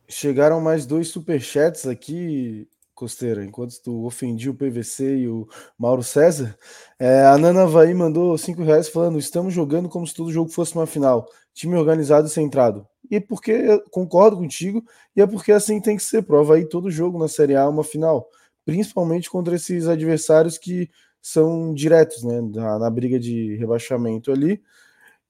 chegaram 0.08 0.60
mais 0.60 0.86
dois 0.86 1.08
superchats 1.08 1.86
aqui, 1.86 2.66
Costeira, 3.00 3.42
enquanto 3.42 3.80
tu 3.82 4.04
ofendia 4.04 4.50
o 4.50 4.54
PVC 4.54 5.16
e 5.20 5.28
o 5.28 5.48
Mauro 5.78 6.02
César, 6.02 6.54
é, 6.98 7.22
a 7.22 7.38
Nana 7.38 7.66
Vai 7.66 7.94
mandou 7.94 8.36
cinco 8.36 8.62
reais 8.62 8.90
falando: 8.90 9.18
estamos 9.18 9.54
jogando 9.54 9.88
como 9.88 10.06
se 10.06 10.14
todo 10.14 10.30
jogo 10.30 10.50
fosse 10.50 10.74
uma 10.74 10.86
final, 10.86 11.26
time 11.54 11.76
organizado 11.76 12.26
e 12.26 12.30
centrado. 12.30 12.86
E 13.10 13.16
é 13.16 13.20
porque 13.20 13.82
concordo 13.90 14.36
contigo, 14.36 14.84
e 15.16 15.22
é 15.22 15.26
porque 15.26 15.50
assim 15.50 15.80
tem 15.80 15.96
que 15.96 16.02
ser. 16.02 16.22
Prova 16.22 16.56
aí 16.56 16.68
todo 16.68 16.90
jogo 16.90 17.18
na 17.18 17.26
Série 17.26 17.56
A 17.56 17.66
uma 17.66 17.82
final, 17.82 18.28
principalmente 18.66 19.30
contra 19.30 19.56
esses 19.56 19.88
adversários 19.88 20.58
que 20.58 20.90
são 21.22 21.72
diretos, 21.72 22.22
né, 22.22 22.42
na, 22.54 22.78
na 22.78 22.90
briga 22.90 23.18
de 23.18 23.56
rebaixamento 23.56 24.30
ali. 24.30 24.60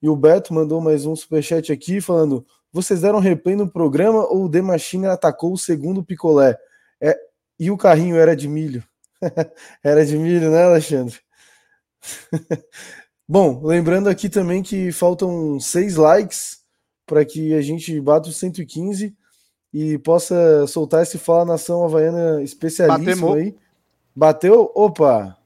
E 0.01 0.09
o 0.09 0.15
Beto 0.15 0.53
mandou 0.53 0.81
mais 0.81 1.05
um 1.05 1.15
superchat 1.15 1.71
aqui 1.71 2.01
falando: 2.01 2.45
vocês 2.73 2.99
deram 2.99 3.19
replay 3.19 3.55
no 3.55 3.71
programa 3.71 4.25
ou 4.29 4.43
o 4.45 4.51
The 4.51 4.61
Machine 4.61 5.05
atacou 5.05 5.53
o 5.53 5.57
segundo 5.57 6.03
picolé? 6.03 6.57
É, 6.99 7.17
e 7.61 7.69
o 7.69 7.77
carrinho 7.77 8.15
era 8.15 8.35
de 8.35 8.47
milho. 8.47 8.83
era 9.83 10.03
de 10.03 10.17
milho, 10.17 10.49
né, 10.49 10.63
Alexandre? 10.63 11.19
Bom, 13.29 13.61
lembrando 13.63 14.09
aqui 14.09 14.27
também 14.29 14.63
que 14.63 14.91
faltam 14.91 15.59
seis 15.59 15.95
likes 15.95 16.61
para 17.05 17.23
que 17.23 17.53
a 17.53 17.61
gente 17.61 18.01
bata 18.01 18.29
os 18.29 18.37
115. 18.37 19.15
e 19.71 19.97
possa 19.99 20.65
soltar 20.65 21.03
esse 21.03 21.19
Fala 21.19 21.45
Nação 21.45 21.83
Havaiana 21.83 22.41
especialíssimo 22.41 23.27
Batemos. 23.27 23.35
aí. 23.35 23.55
Bateu? 24.15 24.71
Opa! 24.73 25.37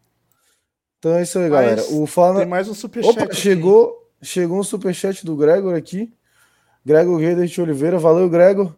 Então 0.97 1.15
é 1.15 1.23
isso 1.23 1.37
aí, 1.37 1.49
galera. 1.49 1.81
Mas 1.81 1.91
O 1.91 2.07
Fala 2.07 2.39
Tem 2.39 2.47
mais 2.47 2.69
um 2.69 2.73
superchat. 2.73 3.13
Opa, 3.13 3.25
aqui. 3.25 3.35
chegou, 3.35 4.09
chegou 4.21 4.57
um 4.57 4.63
superchat 4.63 5.25
do 5.25 5.35
Gregor 5.35 5.75
aqui. 5.75 6.13
Gregor 6.85 7.19
Guedes 7.19 7.51
de 7.51 7.61
Oliveira. 7.61 7.99
Valeu, 7.99 8.29
Gregor. 8.29 8.73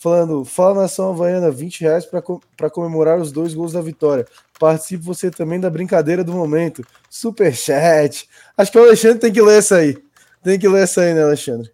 Falando, 0.00 0.46
fala 0.46 0.80
nação 0.80 1.10
havaiana, 1.10 1.50
20 1.50 1.82
reais 1.82 2.06
para 2.06 2.70
comemorar 2.70 3.20
os 3.20 3.30
dois 3.30 3.52
gols 3.52 3.74
da 3.74 3.82
vitória. 3.82 4.26
Participe 4.58 5.04
você 5.04 5.30
também 5.30 5.60
da 5.60 5.68
brincadeira 5.68 6.24
do 6.24 6.32
momento. 6.32 6.82
Superchat. 7.10 8.26
Acho 8.56 8.72
que 8.72 8.78
o 8.78 8.82
Alexandre 8.82 9.18
tem 9.18 9.30
que 9.30 9.42
ler 9.42 9.58
essa 9.58 9.76
aí. 9.76 9.98
Tem 10.42 10.58
que 10.58 10.66
ler 10.66 10.84
essa 10.84 11.02
aí, 11.02 11.12
né, 11.12 11.22
Alexandre? 11.22 11.70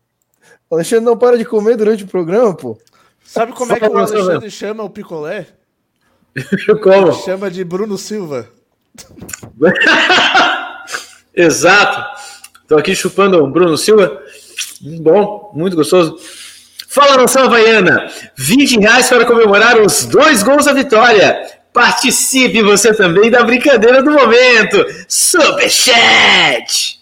O 0.68 0.74
Alexandre 0.74 1.04
não 1.04 1.16
para 1.16 1.38
de 1.38 1.44
comer 1.44 1.76
durante 1.76 2.02
o 2.02 2.08
programa, 2.08 2.52
pô. 2.52 2.76
Sabe 3.24 3.52
como 3.52 3.72
é 3.72 3.78
que 3.78 3.86
o. 3.86 3.96
Alexandre 3.96 4.50
chama 4.50 4.82
o 4.82 4.90
picolé? 4.90 5.46
Como? 6.82 7.12
Chama 7.12 7.48
de 7.48 7.62
Bruno 7.62 7.96
Silva. 7.96 8.48
Exato. 11.32 12.04
Tô 12.66 12.76
aqui 12.76 12.92
chupando 12.92 13.40
o 13.42 13.48
Bruno 13.48 13.78
Silva. 13.78 14.20
Bom, 15.00 15.52
muito 15.54 15.76
gostoso. 15.76 16.18
Fala 16.96 17.18
nação 17.18 17.44
havaiana, 17.44 18.10
20 18.38 18.80
reais 18.80 19.06
para 19.06 19.26
comemorar 19.26 19.78
os 19.78 20.06
dois 20.06 20.42
gols 20.42 20.64
da 20.64 20.72
vitória. 20.72 21.60
Participe 21.70 22.62
você 22.62 22.94
também 22.94 23.30
da 23.30 23.44
brincadeira 23.44 24.02
do 24.02 24.12
momento. 24.12 24.82
Superchat! 25.06 26.98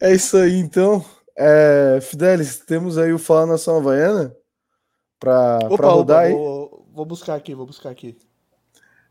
É 0.00 0.14
isso 0.14 0.38
aí, 0.38 0.58
então. 0.58 1.04
É, 1.36 1.98
Fidelis, 2.00 2.60
temos 2.60 2.96
aí 2.96 3.12
o 3.12 3.18
Fala 3.18 3.44
Nação 3.44 3.76
Havaiana 3.76 4.34
para 5.20 5.58
rodar 5.68 6.00
opa, 6.00 6.20
aí. 6.20 6.32
vou, 6.32 6.88
vou 6.94 7.04
buscar 7.04 7.34
aqui, 7.34 7.54
vou 7.54 7.66
buscar 7.66 7.90
aqui. 7.90 8.16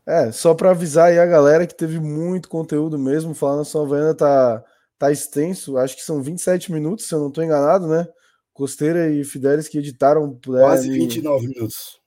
É, 0.04 0.32
só 0.32 0.54
para 0.54 0.70
avisar 0.70 1.10
aí 1.10 1.20
a 1.20 1.26
galera 1.26 1.68
que 1.68 1.74
teve 1.76 2.00
muito 2.00 2.48
conteúdo 2.48 2.98
mesmo. 2.98 3.30
O 3.30 3.34
Fala 3.36 3.58
Nação 3.58 3.82
Havaiana 3.84 4.12
tá, 4.12 4.64
tá 4.98 5.12
extenso, 5.12 5.78
acho 5.78 5.94
que 5.94 6.02
são 6.02 6.20
27 6.20 6.72
minutos, 6.72 7.06
se 7.06 7.14
eu 7.14 7.20
não 7.20 7.30
tô 7.30 7.40
enganado, 7.40 7.86
né? 7.86 8.08
Costeira 8.54 9.10
e 9.10 9.24
Fidelis 9.24 9.68
que 9.68 9.76
editaram. 9.78 10.38
Quase 10.42 10.88
é, 10.88 10.92
29 10.92 11.48
minutos. 11.48 12.00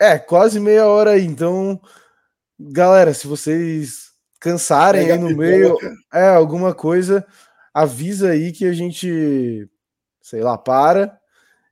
É, 0.00 0.16
quase 0.18 0.58
meia 0.60 0.86
hora 0.86 1.10
aí. 1.10 1.24
Então, 1.24 1.78
galera, 2.58 3.12
se 3.12 3.26
vocês 3.26 4.12
cansarem 4.40 5.02
Pega 5.02 5.14
aí 5.14 5.18
no 5.20 5.36
meio, 5.36 5.76
é 6.14 6.28
alguma 6.28 6.72
coisa, 6.72 7.26
avisa 7.74 8.30
aí 8.30 8.52
que 8.52 8.64
a 8.64 8.72
gente, 8.72 9.68
sei 10.22 10.40
lá, 10.40 10.56
para. 10.56 11.18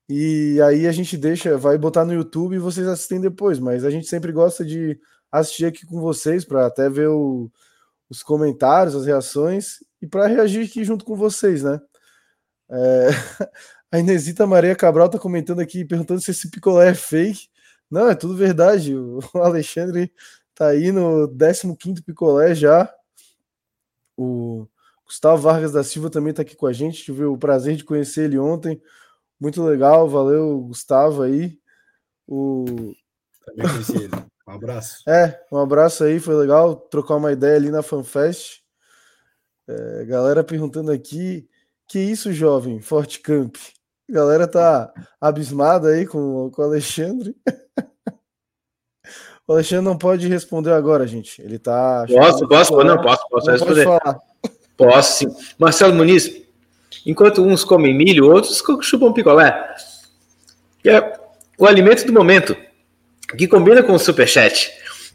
E 0.09 0.61
aí 0.63 0.87
a 0.87 0.93
gente 0.93 1.17
deixa, 1.17 1.57
vai 1.57 1.79
botar 1.79 2.05
no 2.05 2.13
YouTube 2.13 2.57
e 2.57 2.61
vocês 2.61 2.87
assistem 2.87 3.21
depois. 3.21 3.59
Mas 3.61 3.85
a 3.85 3.91
gente 3.91 4.07
sempre 4.09 4.33
gosta 4.33 4.65
de 4.65 4.99
assistir 5.31 5.67
aqui 5.67 5.87
com 5.87 6.01
vocês 6.01 6.45
para 6.45 6.67
até 6.67 6.89
ver 6.91 7.09
o- 7.09 7.51
os 8.11 8.23
comentários, 8.23 8.95
as 8.95 9.07
reações 9.07 9.79
e 10.03 10.07
para 10.07 10.27
reagir 10.27 10.65
aqui 10.67 10.85
junto 10.85 11.05
com 11.05 11.17
vocês, 11.17 11.63
né? 11.63 11.81
É, 12.69 13.09
A 13.91 13.99
Inesita 13.99 14.47
Maria 14.47 14.75
Cabral 14.75 15.09
tá 15.09 15.19
comentando 15.19 15.61
aqui, 15.61 15.85
perguntando 15.85 16.21
se 16.21 16.31
esse 16.31 16.51
picolé 16.51 16.91
é 16.91 16.95
fake. 16.95 17.49
Não, 17.91 18.09
é 18.09 18.15
tudo 18.15 18.37
verdade. 18.37 18.95
O 18.97 19.21
Alexandre 19.35 20.13
tá 20.55 20.69
aí 20.69 20.91
no 20.91 21.29
15 21.79 22.03
picolé 22.03 22.55
já. 22.55 22.93
O 24.17 24.67
Gustavo 25.05 25.43
Vargas 25.43 25.73
da 25.73 25.85
Silva 25.85 26.11
também 26.11 26.33
tá 26.35 26.43
aqui 26.43 26.57
com 26.57 26.67
a 26.67 26.73
gente. 26.73 27.05
Tive 27.05 27.25
o 27.25 27.39
prazer 27.39 27.77
de 27.77 27.85
conhecer 27.85 28.25
ele 28.25 28.39
ontem. 28.39 28.83
Muito 29.39 29.63
legal, 29.63 30.09
valeu, 30.09 30.61
Gustavo 30.61 31.23
aí. 31.23 31.59
O 32.27 32.65
Também 33.45 33.69
conheci 33.69 33.97
ele. 33.97 34.15
Um 34.49 34.53
abraço. 34.53 35.03
é, 35.09 35.45
um 35.51 35.59
abraço 35.59 36.05
aí, 36.05 36.21
foi 36.21 36.35
legal 36.37 36.77
trocar 36.77 37.17
uma 37.17 37.33
ideia 37.33 37.57
ali 37.57 37.71
na 37.71 37.83
FanFest. 37.83 38.63
É, 39.69 40.05
galera 40.05 40.45
perguntando 40.45 40.93
aqui, 40.93 41.49
que 41.89 41.99
isso, 41.99 42.33
jovem, 42.33 42.81
Forte 42.81 43.21
Camp? 43.21 43.57
A 44.09 44.13
galera 44.13 44.47
tá 44.47 44.93
abismada 45.21 45.89
aí 45.89 46.07
com, 46.07 46.51
com 46.51 46.63
o 46.63 46.65
Alexandre. 46.65 47.35
O 49.49 49.53
Alexandre 49.53 49.85
não 49.85 49.97
pode 49.97 50.27
responder 50.27 50.73
agora, 50.73 51.07
gente. 51.07 51.41
Ele 51.41 51.57
tá. 51.57 52.05
Posso, 52.09 52.49
posso, 52.49 52.77
não, 52.83 53.01
posso, 53.01 53.29
posso 53.29 53.47
Não 53.47 53.53
responder. 53.53 53.85
falar. 53.85 54.19
Posso 54.77 55.19
sim. 55.19 55.37
Marcelo 55.57 55.95
Muniz, 55.95 56.43
enquanto 57.07 57.43
uns 57.43 57.63
comem 57.63 57.95
milho, 57.95 58.29
outros 58.29 58.61
chupam 58.83 59.13
picolé. 59.13 59.75
Que 60.83 60.91
é 60.91 61.13
o 61.57 61.65
alimento 61.65 62.05
do 62.05 62.13
momento, 62.13 62.57
que 63.39 63.47
combina 63.47 63.85
com 63.85 63.93
o 63.93 63.99
superchat, 63.99 64.71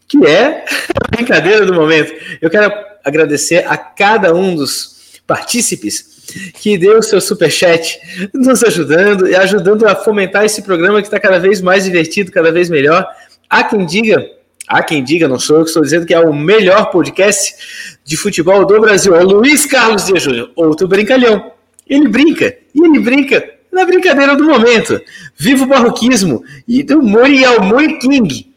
que 0.07 0.25
é 0.25 0.63
a 0.95 1.15
brincadeira 1.15 1.65
do 1.65 1.73
momento. 1.73 2.13
Eu 2.41 2.49
quero 2.49 2.73
agradecer 3.03 3.67
a 3.67 3.77
cada 3.77 4.33
um 4.33 4.55
dos 4.55 5.19
partícipes 5.27 6.10
que 6.53 6.77
deu 6.77 6.99
o 6.99 7.03
seu 7.03 7.19
superchat, 7.21 7.99
nos 8.33 8.63
ajudando 8.63 9.27
e 9.27 9.35
ajudando 9.35 9.87
a 9.87 9.95
fomentar 9.95 10.45
esse 10.45 10.61
programa 10.61 11.01
que 11.01 11.07
está 11.07 11.19
cada 11.19 11.39
vez 11.39 11.61
mais 11.61 11.83
divertido, 11.83 12.31
cada 12.31 12.51
vez 12.51 12.69
melhor. 12.69 13.05
Há 13.49 13.63
quem 13.63 13.85
diga, 13.85 14.25
há 14.67 14.81
quem 14.83 15.03
diga, 15.03 15.27
não 15.27 15.39
sou 15.39 15.57
eu 15.57 15.63
que 15.63 15.69
estou 15.69 15.83
dizendo 15.83 16.05
que 16.05 16.13
é 16.13 16.19
o 16.19 16.33
melhor 16.33 16.91
podcast 16.91 17.97
de 18.03 18.17
futebol 18.17 18.65
do 18.65 18.79
Brasil. 18.79 19.15
É 19.15 19.23
o 19.23 19.27
Luiz 19.27 19.65
Carlos 19.65 20.05
Dias 20.05 20.23
Júnior, 20.23 20.51
outro 20.55 20.87
brincalhão. 20.87 21.51
Ele 21.87 22.07
brinca, 22.07 22.55
e 22.73 22.83
ele 22.83 22.99
brinca 22.99 23.43
na 23.71 23.85
brincadeira 23.85 24.35
do 24.35 24.43
momento. 24.43 24.99
Viva 25.37 25.63
o 25.63 25.67
barroquismo 25.67 26.43
e 26.67 26.83
do 26.83 27.01
Muriel 27.01 27.61
Muri 27.63 27.99
King. 27.99 28.50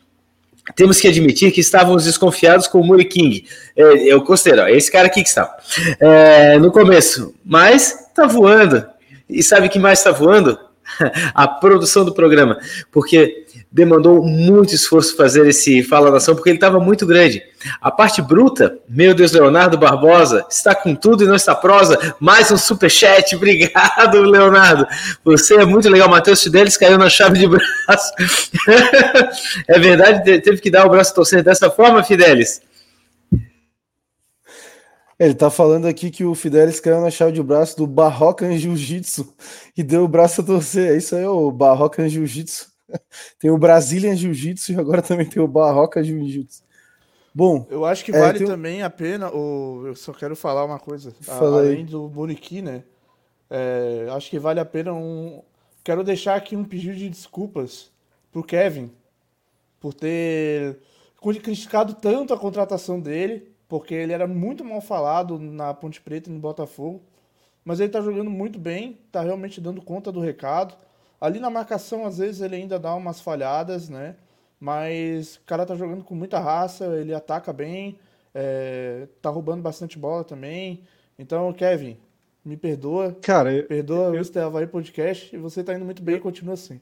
Temos 0.75 1.01
que 1.01 1.09
admitir 1.09 1.53
que 1.53 1.61
estávamos 1.61 2.05
desconfiados 2.05 2.67
com 2.67 2.81
o 2.81 2.85
Muri 2.85 3.05
King. 3.05 3.45
É, 3.77 4.09
é 4.09 4.17
o 4.17 4.23
Costeiro, 4.23 4.63
ó, 4.63 4.67
esse 4.67 4.91
cara 4.91 5.07
aqui 5.07 5.23
que 5.23 5.29
está. 5.29 5.57
É, 6.01 6.59
no 6.59 6.73
começo, 6.73 7.35
mas 7.45 8.09
tá 8.15 8.27
voando. 8.27 8.85
E 9.29 9.43
sabe 9.43 9.69
que 9.69 9.79
mais 9.79 9.99
está 9.99 10.11
voando? 10.11 10.59
A 11.35 11.49
produção 11.49 12.05
do 12.05 12.13
programa. 12.15 12.59
Porque 12.93 13.45
demandou 13.71 14.23
muito 14.23 14.75
esforço 14.75 15.17
fazer 15.17 15.47
esse 15.49 15.83
Fala 15.83 16.11
Nação, 16.11 16.35
porque 16.35 16.49
ele 16.51 16.57
estava 16.57 16.79
muito 16.79 17.05
grande. 17.05 17.43
A 17.81 17.91
parte 17.91 18.23
bruta, 18.23 18.79
meu 18.89 19.15
Deus, 19.15 19.33
Leonardo 19.33 19.77
Barbosa, 19.77 20.47
está 20.49 20.75
com 20.75 20.95
tudo 20.95 21.25
e 21.25 21.27
não 21.27 21.35
está 21.35 21.55
prosa. 21.55 22.15
Mais 22.21 22.51
um 22.53 22.57
superchat, 22.57 23.35
obrigado, 23.37 24.21
Leonardo. 24.23 24.87
Você 25.25 25.57
é 25.57 25.65
muito 25.65 25.89
legal. 25.89 26.09
Matheus 26.09 26.43
Fidelis 26.43 26.77
caiu 26.77 26.99
na 26.99 27.11
chave 27.11 27.39
de 27.39 27.49
braço. 27.49 28.13
é 29.69 29.79
verdade, 29.79 30.23
te- 30.23 30.41
teve 30.41 30.59
que 30.59 30.71
dar 30.71 30.87
o 30.87 30.91
braço 30.91 31.15
torcer 31.15 31.43
dessa 31.43 31.69
forma, 31.71 32.03
Fidelis? 32.05 32.61
Ele 35.25 35.35
tá 35.35 35.49
falando 35.49 35.87
aqui 35.87 36.11
que 36.11 36.23
o 36.23 36.35
Fidelis 36.35 36.81
caiu 36.81 37.01
na 37.01 37.11
chave 37.11 37.33
de 37.33 37.43
braço 37.43 37.79
do 37.79 37.87
Barrocan 37.87 38.57
Jiu-Jitsu 38.59 39.35
e 39.75 39.83
deu 39.83 40.05
o 40.05 40.09
braço 40.09 40.43
a 40.43 40.45
torcer. 40.45 40.93
É 40.93 40.97
isso 40.99 41.17
aí, 41.17 41.25
o 41.25 41.51
Barrocan 41.51 42.07
Jiu-Jitsu. 42.07 42.71
Tem 43.41 43.51
o 43.51 43.57
Brazilian 43.57 44.15
Jiu-Jitsu 44.15 44.73
e 44.73 44.77
agora 44.77 45.01
também 45.01 45.27
tem 45.27 45.43
o 45.43 45.49
Barroca 45.49 46.05
Jiu-Jitsu. 46.05 46.63
Bom, 47.35 47.67
Eu 47.71 47.87
acho 47.87 48.05
que 48.05 48.15
É, 48.15 48.21
vale 48.21 48.39
tem 48.39 48.47
também 48.47 48.83
a 48.83 48.91
pena. 48.91 49.35
O... 49.35 49.85
Eu 49.87 49.97
só 49.97 50.13
quero 50.13 50.37
falar 50.37 50.65
uma 50.65 50.79
coisa. 50.79 51.15
aí. 51.27 51.69
além 51.69 51.85
do 51.87 52.09
Muriqui, 52.11 52.61
né? 52.61 52.85
É, 53.51 54.07
acho 54.11 54.29
que 54.29 54.39
vale 54.39 54.61
a 54.61 54.65
pena 54.65 54.93
um. 54.93 55.43
Quero 55.83 56.05
deixar 56.05 56.35
aqui 56.35 56.55
um 56.55 56.65
pedido 56.65 56.95
de 56.95 57.09
desculpas 57.09 57.91
pro 58.31 58.45
Kevin 58.45 58.91
por 59.81 59.95
ter 59.95 60.79
criticado 61.43 61.95
tanto 61.95 62.35
a 62.35 62.39
contratação 62.39 63.01
dele, 63.01 63.54
porque 63.75 63.93
ele 63.93 64.13
era 64.13 64.25
muito 64.25 64.65
mal 64.65 64.81
falado 64.81 65.37
na 65.37 65.75
Ponte 65.75 66.01
Preta 66.01 66.31
e 66.31 66.33
no 66.33 66.39
Botafogo. 66.39 67.03
Mas 67.65 67.81
ele 67.81 67.89
tá 67.89 68.01
jogando 68.01 68.31
muito 68.31 68.57
bem, 68.57 69.01
tá 69.11 69.21
realmente 69.21 69.61
dando 69.61 69.83
conta 69.83 70.13
do 70.13 70.21
recado. 70.21 70.77
Ali 71.21 71.41
na 71.41 71.51
marcação, 71.51 72.07
às 72.07 72.19
vezes, 72.19 72.41
ele 72.41 72.55
ainda 72.55 72.79
dá 72.79 72.95
umas 72.95 73.21
falhadas, 73.21 73.89
né? 73.89 74.15
Mas 74.61 75.39
o 75.39 75.41
cara 75.41 75.67
tá 75.67 75.75
jogando 75.75 76.05
com 76.05 76.15
muita 76.15 76.39
raça, 76.39 76.85
ele 77.01 77.13
ataca 77.13 77.53
bem, 77.53 77.99
é, 78.33 79.09
tá 79.21 79.29
roubando 79.29 79.61
bastante 79.61 79.99
bola 79.99 80.23
também. 80.23 80.85
Então, 81.19 81.53
Kevin, 81.53 81.97
me 82.45 82.57
perdoa. 82.57 83.13
Cara, 83.23 83.53
eu, 83.53 83.67
Perdoa 83.67 84.11
o 84.11 84.15
Mr. 84.15 84.39
Havaí 84.39 84.69
Podcast 84.69 85.35
e 85.35 85.37
você 85.37 85.65
tá 85.65 85.75
indo 85.75 85.85
muito 85.85 86.01
bem 86.01 86.15
e 86.15 86.21
continua 86.21 86.55
assim. 86.55 86.81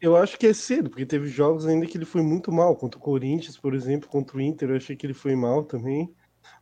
eu 0.00 0.16
acho 0.16 0.38
que 0.38 0.46
é 0.46 0.54
cedo, 0.54 0.88
porque 0.88 1.04
teve 1.04 1.28
jogos 1.28 1.66
ainda 1.66 1.84
que 1.84 1.98
ele 1.98 2.06
foi 2.06 2.22
muito 2.22 2.50
mal. 2.50 2.74
Contra 2.74 2.98
o 2.98 3.02
Corinthians, 3.02 3.58
por 3.58 3.74
exemplo, 3.74 4.08
contra 4.08 4.38
o 4.38 4.40
Inter, 4.40 4.70
eu 4.70 4.76
achei 4.76 4.96
que 4.96 5.04
ele 5.04 5.12
foi 5.12 5.36
mal 5.36 5.62
também. 5.64 6.10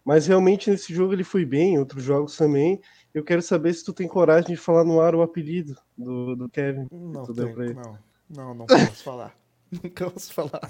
Mas 0.04 0.26
realmente 0.26 0.70
nesse 0.70 0.94
jogo 0.94 1.12
ele 1.12 1.24
foi 1.24 1.44
bem, 1.44 1.74
em 1.74 1.78
outros 1.78 2.02
jogos 2.02 2.36
também. 2.36 2.80
Eu 3.12 3.24
quero 3.24 3.42
saber 3.42 3.72
se 3.74 3.84
tu 3.84 3.92
tem 3.92 4.06
coragem 4.06 4.50
de 4.50 4.56
falar 4.56 4.84
no 4.84 5.00
ar 5.00 5.14
o 5.14 5.22
apelido 5.22 5.76
do, 5.96 6.36
do 6.36 6.48
Kevin. 6.48 6.86
Não, 6.90 7.24
ele. 7.38 7.74
não, 7.74 7.98
não, 8.28 8.54
não 8.54 8.66
posso 8.66 9.02
falar. 9.02 9.34
Não 9.70 10.10
posso 10.10 10.32
falar. 10.32 10.68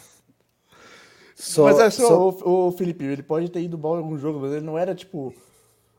só, 1.35 1.65
mas 1.65 1.79
é 1.79 1.89
só, 1.89 2.07
só- 2.07 2.47
o, 2.47 2.69
o 2.69 2.73
Felipe, 2.73 3.03
ele 3.03 3.23
pode 3.23 3.51
ter 3.51 3.63
ido 3.63 3.79
mal 3.79 3.95
em 3.95 3.99
algum 4.03 4.19
jogo, 4.19 4.41
mas 4.41 4.53
ele 4.53 4.67
não 4.67 4.77
era 4.77 4.95
tipo 4.95 5.35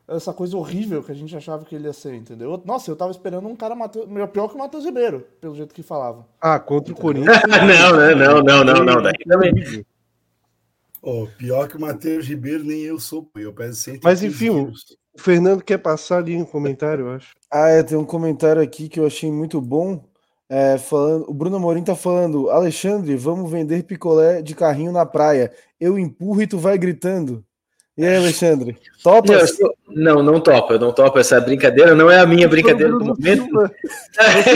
essa 0.06 0.32
coisa 0.32 0.56
horrível 0.56 1.02
que 1.02 1.10
a 1.12 1.14
gente 1.14 1.36
achava 1.36 1.64
que 1.64 1.74
ele 1.74 1.86
ia 1.86 1.92
ser, 1.92 2.14
entendeu? 2.14 2.60
Nossa, 2.64 2.90
eu 2.90 2.96
tava 2.96 3.10
esperando 3.10 3.48
um 3.48 3.56
cara 3.56 3.74
Mateus, 3.74 4.06
pior 4.32 4.48
que 4.48 4.54
o 4.54 4.58
Matheus 4.58 4.84
Ribeiro, 4.84 5.26
pelo 5.40 5.54
jeito 5.54 5.74
que 5.74 5.82
falava. 5.82 6.26
Ah, 6.40 6.58
contra 6.58 6.92
o 6.92 6.96
Corinthians. 6.96 7.36
não, 7.48 8.14
não, 8.16 8.42
não, 8.42 8.64
não, 8.64 8.84
não, 8.84 9.02
daí 9.02 9.14
também. 9.26 9.84
Oh, 11.02 11.26
pior 11.36 11.68
que 11.68 11.76
o 11.76 11.80
Matheus 11.80 12.26
Ribeiro, 12.26 12.62
nem 12.62 12.80
eu 12.82 12.98
sou, 13.00 13.24
pô. 13.24 13.40
Eu 13.40 13.52
peso 13.52 13.80
115 13.80 14.00
Mas 14.04 14.22
enfim, 14.22 14.50
quilos. 14.50 14.84
o 15.12 15.20
Fernando 15.20 15.62
quer 15.64 15.78
passar 15.78 16.18
ali 16.18 16.36
um 16.36 16.44
comentário, 16.44 17.06
eu 17.06 17.10
acho. 17.10 17.32
Ah, 17.50 17.68
é, 17.68 17.82
tem 17.82 17.98
um 17.98 18.04
comentário 18.04 18.62
aqui 18.62 18.88
que 18.88 19.00
eu 19.00 19.06
achei 19.06 19.30
muito 19.30 19.60
bom. 19.60 20.04
É, 20.48 20.78
falando, 20.78 21.28
o 21.28 21.34
Bruno 21.34 21.56
Amorim 21.56 21.82
tá 21.82 21.96
falando, 21.96 22.50
Alexandre, 22.50 23.16
vamos 23.16 23.50
vender 23.50 23.82
picolé 23.84 24.42
de 24.42 24.54
carrinho 24.54 24.92
na 24.92 25.04
praia. 25.04 25.52
Eu 25.80 25.98
empurro 25.98 26.42
e 26.42 26.46
tu 26.46 26.58
vai 26.58 26.78
gritando. 26.78 27.44
E 27.98 28.06
aí, 28.06 28.16
Alexandre? 28.16 28.74
Topa? 29.02 29.34
Não, 29.36 29.46
sou- 29.46 29.74
não, 29.94 30.22
não 30.22 30.40
topo, 30.40 30.72
eu 30.72 30.78
não 30.78 30.92
topo 30.94 31.18
essa 31.18 31.38
brincadeira, 31.38 31.94
não 31.94 32.10
é 32.10 32.20
a 32.20 32.26
minha 32.26 32.48
brincadeira 32.48 32.90
do 32.90 33.04
momento. 33.04 33.42
O 33.44 33.46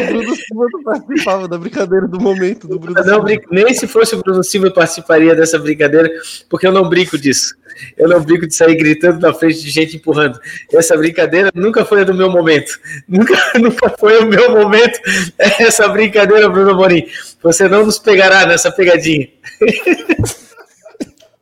Bruno 0.09 0.34
Silva 0.34 0.66
não 0.72 0.82
participava 0.82 1.47
da 1.47 1.59
brincadeira 1.59 2.09
do 2.09 2.18
momento 2.18 2.66
do 2.66 2.78
Bruno 2.78 2.95
Não, 2.97 3.05
Silva. 3.05 3.20
brin- 3.24 3.41
nem 3.51 3.74
se 3.74 3.87
fosse 3.87 4.14
o 4.14 4.22
Bruno 4.22 4.43
Silva 4.43 4.68
eu 4.68 4.72
participaria 4.72 5.34
dessa 5.34 5.59
brincadeira, 5.59 6.11
porque 6.49 6.66
eu 6.66 6.72
não 6.72 6.89
brinco 6.89 7.18
disso. 7.18 7.55
Eu 7.99 8.09
não 8.09 8.22
brinco 8.22 8.47
de 8.47 8.55
sair 8.55 8.74
gritando 8.74 9.20
na 9.20 9.34
frente 9.34 9.61
de 9.61 9.68
gente 9.68 9.97
empurrando. 9.97 10.41
Essa 10.72 10.97
brincadeira 10.97 11.51
nunca 11.55 11.84
foi 11.84 12.01
a 12.01 12.05
do 12.05 12.14
meu 12.14 12.30
momento. 12.30 12.78
Nunca, 13.07 13.34
nunca 13.61 13.91
foi 13.99 14.18
o 14.18 14.26
meu 14.26 14.51
momento. 14.51 14.99
Essa 15.37 15.87
brincadeira, 15.89 16.49
Bruno 16.49 16.74
Morim. 16.74 17.07
Você 17.43 17.68
não 17.68 17.84
nos 17.84 17.99
pegará 17.99 18.47
nessa 18.47 18.72
pegadinha. 18.72 19.28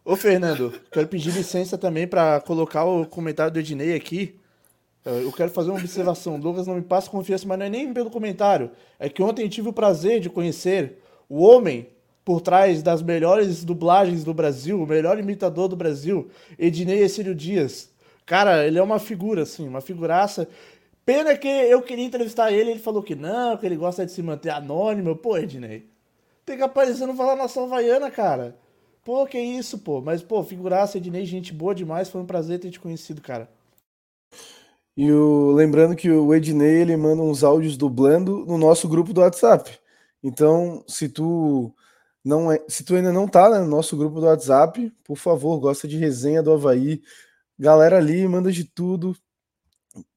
Ô, 0.05 0.17
Fernando, 0.17 0.73
quero 0.91 1.09
pedir 1.09 1.31
licença 1.33 1.79
também 1.79 2.07
para 2.07 2.41
colocar 2.43 2.85
o 2.85 3.07
comentário 3.07 3.53
do 3.53 3.59
Ednei 3.59 3.95
aqui. 3.95 4.39
Eh, 5.05 5.23
Eu 5.25 5.33
quero 5.33 5.51
fazer 5.51 5.71
uma 5.71 5.79
observação. 5.81 6.39
Douglas 6.39 6.67
não 6.67 6.75
me 6.77 6.83
passa 6.83 7.11
confiança, 7.11 7.47
mas 7.47 7.59
não 7.59 7.67
é 7.67 7.71
nem 7.71 7.93
pelo 7.95 8.11
comentário. 8.11 8.71
É 8.99 9.09
que 9.09 9.23
ontem 9.23 9.49
tive 9.49 9.69
o 9.71 9.73
prazer 9.73 10.21
de 10.21 10.29
conhecer 10.31 10.99
o 11.29 11.43
homem 11.43 11.89
por 12.25 12.41
trás 12.41 12.83
das 12.83 13.03
melhores 13.03 13.65
dublagens 13.65 14.25
do 14.25 14.35
Brasil, 14.35 14.83
o 14.83 14.87
melhor 14.87 15.19
imitador 15.19 15.69
do 15.69 15.77
Brasil, 15.77 16.31
Ednei 16.59 17.01
Exílio 17.03 17.35
Dias. 17.35 17.91
Cara, 18.27 18.67
ele 18.67 18.79
é 18.79 18.83
uma 18.83 18.99
figura, 18.99 19.43
assim, 19.43 19.69
uma 19.69 19.81
figuraça. 19.83 20.49
Pena 21.05 21.37
que 21.37 21.49
eu 21.49 21.83
queria 21.83 22.05
entrevistar 22.05 22.51
ele, 22.53 22.71
ele 22.73 22.81
falou 22.81 23.03
que 23.03 23.15
não, 23.15 23.57
que 23.59 23.67
ele 23.67 23.77
gosta 23.77 24.07
de 24.07 24.13
se 24.13 24.23
manter 24.23 24.51
anônimo. 24.51 25.17
Pô, 25.17 25.37
Ednei, 25.39 25.87
tem 26.47 26.57
que 26.57 26.63
aparecer 26.63 27.07
no 27.07 27.15
Falar 27.15 27.37
Nação 27.37 27.65
Havaiana, 27.65 28.11
cara. 28.11 28.57
Pô, 29.05 29.27
que 29.27 29.39
isso, 29.39 29.79
pô. 29.79 30.01
Mas, 30.01 30.23
pô, 30.23 30.43
figuraça, 30.43 30.97
Ednei, 30.97 31.27
gente 31.27 31.53
boa 31.53 31.75
demais. 31.75 32.09
Foi 32.09 32.23
um 32.23 32.27
prazer 32.27 32.59
ter 32.59 32.71
te 32.71 32.81
conhecido, 32.81 33.21
cara. 33.21 33.49
E 34.97 35.11
o, 35.11 35.53
lembrando 35.53 35.95
que 35.95 36.11
o 36.11 36.35
Ednei 36.35 36.81
ele 36.81 36.97
manda 36.97 37.23
uns 37.23 37.45
áudios 37.45 37.77
dublando 37.77 38.47
no 38.47 38.57
nosso 38.57 38.89
grupo 38.89 39.13
do 39.13 39.21
WhatsApp. 39.21 39.79
Então, 40.23 40.83
se 40.89 41.09
tu 41.09 41.75
não 42.25 42.51
é, 42.51 42.63
se 42.67 42.83
tu 42.83 42.95
ainda 42.95 43.13
não 43.13 43.29
tá 43.29 43.51
né, 43.51 43.59
no 43.59 43.67
nosso 43.67 43.97
grupo 43.97 44.21
do 44.21 44.27
WhatsApp, 44.27 44.91
por 45.05 45.17
favor, 45.17 45.61
gosta 45.61 45.87
de 45.87 45.99
resenha 45.99 46.43
do 46.43 46.53
Havaí. 46.53 47.03
Galera 47.59 47.99
ali 47.99 48.27
manda 48.27 48.51
de 48.51 48.65
tudo. 48.65 49.15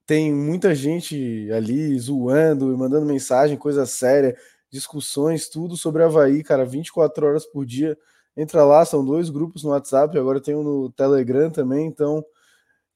Tem 0.05 0.33
muita 0.33 0.73
gente 0.73 1.49
ali 1.51 1.99
zoando 1.99 2.73
e 2.73 2.77
mandando 2.77 3.05
mensagem, 3.05 3.57
coisa 3.57 3.85
séria, 3.85 4.37
discussões, 4.71 5.49
tudo 5.49 5.75
sobre 5.75 6.03
Havaí, 6.03 6.43
cara, 6.43 6.63
24 6.63 7.27
horas 7.27 7.45
por 7.45 7.65
dia. 7.65 7.97
Entra 8.37 8.63
lá, 8.63 8.85
são 8.85 9.03
dois 9.03 9.31
grupos 9.31 9.63
no 9.63 9.71
WhatsApp, 9.71 10.15
agora 10.17 10.39
tem 10.39 10.55
um 10.55 10.63
no 10.63 10.91
Telegram 10.91 11.49
também, 11.49 11.87
então 11.87 12.23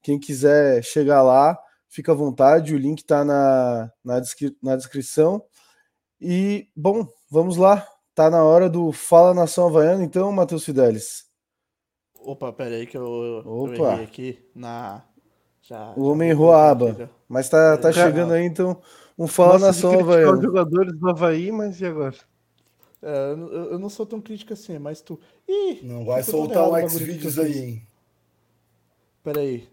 quem 0.00 0.18
quiser 0.18 0.82
chegar 0.84 1.20
lá, 1.22 1.58
fica 1.88 2.12
à 2.12 2.14
vontade, 2.14 2.74
o 2.74 2.78
link 2.78 3.04
tá 3.04 3.24
na, 3.24 3.90
na, 4.04 4.20
descri- 4.20 4.56
na 4.62 4.76
descrição. 4.76 5.42
E, 6.20 6.68
bom, 6.76 7.06
vamos 7.28 7.56
lá. 7.56 7.86
Tá 8.14 8.28
na 8.30 8.44
hora 8.44 8.68
do 8.70 8.92
Fala 8.92 9.32
Nação 9.34 9.66
Havaiana, 9.66 10.04
então, 10.04 10.30
Matheus 10.30 10.64
Fidelis. 10.64 11.24
Opa, 12.20 12.52
pera 12.52 12.76
aí 12.76 12.86
que 12.86 12.96
eu, 12.96 13.04
eu 13.04 13.42
Opa. 13.46 13.94
errei 13.94 14.04
aqui 14.04 14.50
na... 14.54 15.02
Já, 15.62 15.92
O 15.96 16.04
já 16.04 16.10
homem 16.12 16.30
errou 16.30 16.52
a 16.52 16.70
aba. 16.70 17.10
Mas 17.28 17.48
tá, 17.48 17.76
tá 17.78 17.92
chegando 17.92 18.32
aí, 18.32 18.44
então, 18.44 18.80
um 19.18 19.26
Fala 19.26 19.56
de 19.56 19.62
Nação 19.64 19.94
os 19.94 20.00
Havaiana. 20.02 20.42
jogadores 20.42 20.98
do 20.98 21.08
Havaí, 21.08 21.50
mas 21.50 21.80
e 21.80 21.86
agora? 21.86 22.16
É, 23.02 23.32
eu, 23.32 23.78
não 23.78 23.88
sou 23.88 24.06
tão 24.06 24.20
crítico 24.20 24.52
assim, 24.52 24.78
mas 24.78 25.00
tu... 25.00 25.18
Ih, 25.48 25.80
Não 25.82 26.04
vai 26.04 26.22
soltar 26.22 26.68
eu 26.68 26.76
X-Videos 26.76 27.38
aí, 27.38 27.58
hein? 27.58 27.86
Pera 29.24 29.40
aí. 29.40 29.68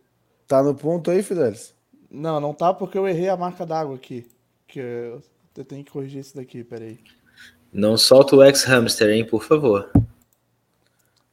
Tá 0.48 0.64
no 0.64 0.74
ponto 0.74 1.12
aí, 1.12 1.22
Fidelis? 1.22 1.76
Não, 2.10 2.40
não 2.40 2.54
tá 2.54 2.74
porque 2.74 2.98
eu 2.98 3.08
errei 3.08 3.30
a 3.30 3.38
marca 3.38 3.66
d'água 3.66 3.96
aqui. 3.96 4.28
Que 4.68 4.80
eu, 4.80 5.22
eu 5.56 5.66
tenho 5.66 5.84
que 5.84 5.92
corrigir 5.92 6.22
isso 6.22 6.36
daqui, 6.36 6.64
pera 6.64 6.86
aí. 6.86 7.00
Não 7.72 7.98
solta 7.98 8.36
o 8.36 8.44
ex-hamster, 8.44 9.10
hein, 9.12 9.26
por 9.26 9.44
favor. 9.44 9.92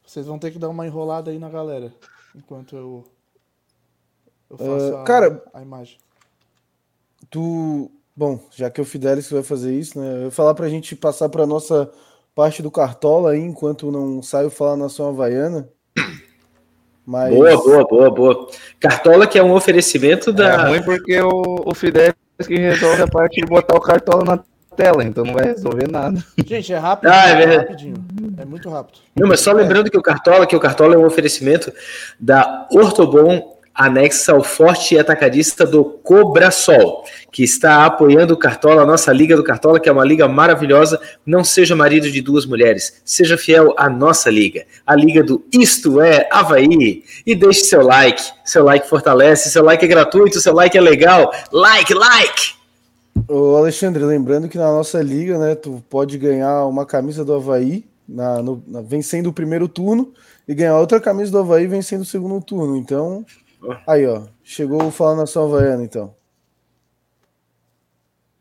Vocês 0.04 0.26
vão 0.26 0.38
ter 0.38 0.50
que 0.50 0.58
dar 0.58 0.68
uma 0.68 0.86
enrolada 0.86 1.30
aí 1.30 1.38
na 1.38 1.48
galera. 1.48 1.94
Enquanto 2.34 2.76
eu... 2.76 3.04
Eu 4.50 4.58
faço 4.58 4.96
Ah, 4.96 5.00
a, 5.00 5.04
cara, 5.04 5.44
a 5.52 5.62
imagem. 5.62 5.98
Tu. 7.30 7.90
Bom, 8.16 8.40
já 8.54 8.70
que 8.70 8.80
é 8.80 8.82
o 8.82 8.86
Fidelis 8.86 9.30
vai 9.30 9.42
fazer 9.42 9.74
isso, 9.74 9.98
né? 10.00 10.10
Eu 10.14 10.24
ia 10.26 10.30
falar 10.30 10.54
pra 10.54 10.68
gente 10.68 10.96
passar 10.96 11.28
pra 11.28 11.46
nossa 11.46 11.90
parte 12.34 12.62
do 12.62 12.70
Cartola 12.70 13.32
aí, 13.32 13.40
enquanto 13.40 13.90
não 13.92 14.22
sai 14.22 14.46
o 14.46 14.50
Fala 14.50 14.76
Nação 14.76 15.08
Havaiana. 15.10 15.68
Mas. 17.04 17.34
Boa, 17.34 17.56
boa, 17.56 17.84
boa, 17.86 18.10
boa. 18.10 18.48
Cartola 18.80 19.26
que 19.26 19.38
é 19.38 19.42
um 19.42 19.52
oferecimento 19.54 20.30
É 20.30 20.32
da. 20.32 20.68
ruim 20.68 20.82
porque 20.82 21.20
o, 21.20 21.62
o 21.66 21.74
Fidel 21.74 22.12
que 22.46 22.56
resolve 22.56 23.02
a 23.02 23.08
parte 23.08 23.40
de 23.40 23.46
botar 23.46 23.76
o 23.76 23.80
cartola 23.80 24.22
na 24.24 24.44
tela, 24.76 25.02
então 25.04 25.24
não 25.24 25.32
vai 25.32 25.44
resolver 25.46 25.88
nada. 25.90 26.22
Gente, 26.44 26.70
é 26.72 26.76
rápido, 26.76 27.08
Ah, 27.10 27.28
é 27.28 27.32
é 27.32 27.36
verdade. 27.36 27.58
rapidinho. 27.60 27.94
É 28.36 28.44
muito 28.44 28.68
rápido. 28.68 28.98
Não, 29.14 29.26
mas 29.28 29.40
só 29.40 29.52
lembrando 29.52 29.90
que 29.90 29.96
o 29.96 30.02
Cartola, 30.02 30.46
que 30.46 30.54
o 30.54 30.60
Cartola 30.60 30.94
é 30.94 30.98
um 30.98 31.06
oferecimento 31.06 31.72
da 32.20 32.68
Ortobon 32.70 33.55
anexa 33.76 34.32
ao 34.32 34.42
forte 34.42 34.98
atacadista 34.98 35.66
do 35.66 35.84
Cobrasol, 35.84 37.04
que 37.30 37.42
está 37.42 37.84
apoiando 37.84 38.34
o 38.34 38.36
Cartola, 38.36 38.82
a 38.82 38.86
nossa 38.86 39.12
Liga 39.12 39.36
do 39.36 39.44
Cartola, 39.44 39.78
que 39.80 39.88
é 39.88 39.92
uma 39.92 40.04
liga 40.04 40.26
maravilhosa. 40.28 41.00
Não 41.24 41.44
seja 41.44 41.76
marido 41.76 42.10
de 42.10 42.20
duas 42.22 42.46
mulheres, 42.46 43.00
seja 43.04 43.36
fiel 43.36 43.74
à 43.76 43.88
nossa 43.88 44.30
liga, 44.30 44.64
a 44.86 44.94
liga 44.94 45.22
do 45.22 45.44
Isto 45.52 46.00
é 46.00 46.28
Havaí. 46.30 47.02
E 47.26 47.34
deixe 47.34 47.60
seu 47.64 47.82
like, 47.82 48.22
seu 48.44 48.64
like 48.64 48.88
fortalece, 48.88 49.50
seu 49.50 49.62
like 49.62 49.84
é 49.84 49.88
gratuito, 49.88 50.40
seu 50.40 50.52
like 50.54 50.76
é 50.76 50.80
legal. 50.80 51.32
Like, 51.52 51.92
like! 51.94 52.54
Ô, 53.28 53.56
Alexandre, 53.56 54.04
lembrando 54.04 54.48
que 54.48 54.58
na 54.58 54.66
nossa 54.70 55.02
liga, 55.02 55.38
né, 55.38 55.54
tu 55.54 55.82
pode 55.88 56.18
ganhar 56.18 56.64
uma 56.66 56.84
camisa 56.84 57.24
do 57.24 57.34
Havaí 57.34 57.84
na, 58.08 58.42
no- 58.42 58.62
na- 58.66 58.82
vencendo 58.82 59.28
o 59.28 59.32
primeiro 59.32 59.68
turno 59.68 60.12
e 60.46 60.54
ganhar 60.54 60.78
outra 60.78 61.00
camisa 61.00 61.30
do 61.32 61.38
Havaí 61.38 61.66
vencendo 61.66 62.02
o 62.02 62.04
segundo 62.04 62.40
turno. 62.44 62.76
Então, 62.76 63.24
aí, 63.86 64.06
ó, 64.06 64.26
chegou 64.42 64.84
o 64.84 64.90
Fala 64.90 65.16
Nação 65.16 65.44
Havaiana, 65.44 65.84
então. 65.84 66.14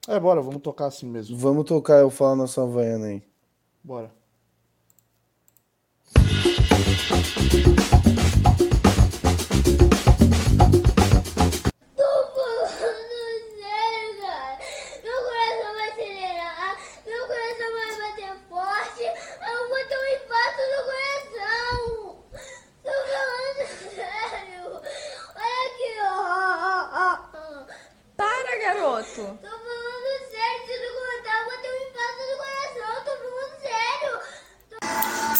É, 0.07 0.19
bora, 0.19 0.41
vamos 0.41 0.61
tocar 0.61 0.86
assim 0.86 1.07
mesmo. 1.07 1.36
Vamos 1.38 1.65
tocar 1.65 2.05
o 2.05 2.09
Fala 2.09 2.36
Nação 2.36 2.65
Havaiana 2.65 3.07
aí. 3.07 3.23
Bora. 3.84 4.11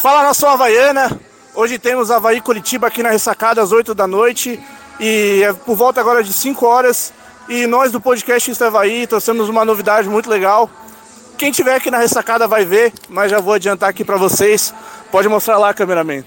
Fala 0.06 0.22
nação 0.22 0.49
Havaiana! 0.49 1.20
Hoje 1.56 1.80
temos 1.80 2.12
Havaí 2.12 2.39
Curitiba 2.39 2.86
aqui 2.86 3.01
na 3.01 3.10
ressacada 3.10 3.60
às 3.60 3.72
8 3.72 3.95
da 3.95 4.06
noite. 4.06 4.64
E 4.99 5.41
é 5.43 5.51
por 5.51 5.76
volta 5.76 5.99
agora 5.99 6.24
de 6.24 6.32
5 6.32 6.64
horas. 6.64 7.12
E 7.49 7.66
nós 7.66 7.91
do 7.91 7.99
podcast 7.99 8.51
Insta 8.51 8.68
Havaí 8.68 9.08
trouxemos 9.08 9.49
uma 9.49 9.66
novidade 9.66 10.08
muito 10.08 10.30
legal. 10.30 10.70
Quem 11.39 11.51
tiver 11.51 11.74
aqui 11.74 11.89
na 11.89 11.97
ressacada 11.97 12.47
vai 12.47 12.64
ver, 12.64 12.93
mas 13.10 13.32
já 13.32 13.39
vou 13.39 13.56
adiantar 13.56 13.89
aqui 13.89 14.06
pra 14.06 14.16
vocês. 14.16 14.72
Pode 15.12 15.28
mostrar 15.28 15.58
lá, 15.58 15.74
cameraman. 15.74 16.24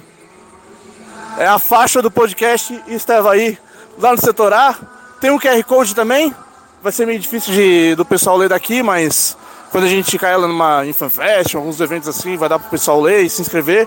É 1.39 1.47
a 1.47 1.61
faixa 1.61 2.03
do 2.03 2.11
podcast 2.11 2.83
Insta 2.89 3.19
Havaí 3.19 3.57
lá 3.97 4.11
no 4.11 4.21
setor 4.21 4.53
A. 4.53 4.77
Tem 5.21 5.31
um 5.31 5.39
QR 5.39 5.63
Code 5.63 5.95
também. 5.95 6.35
Vai 6.83 6.91
ser 6.91 7.07
meio 7.07 7.21
difícil 7.21 7.55
de, 7.55 7.95
do 7.95 8.05
pessoal 8.05 8.37
ler 8.37 8.49
daqui, 8.49 8.83
mas 8.83 9.37
quando 9.71 9.85
a 9.85 9.89
gente 9.89 10.11
ticar 10.11 10.33
ela 10.33 10.49
numa 10.49 10.85
InfanFest, 10.87 11.55
alguns 11.55 11.81
eventos 11.81 12.09
assim, 12.09 12.37
vai 12.37 12.49
dar 12.49 12.59
pro 12.59 12.71
pessoal 12.71 13.01
ler 13.01 13.23
e 13.23 13.31
se 13.31 13.43
inscrever. 13.43 13.87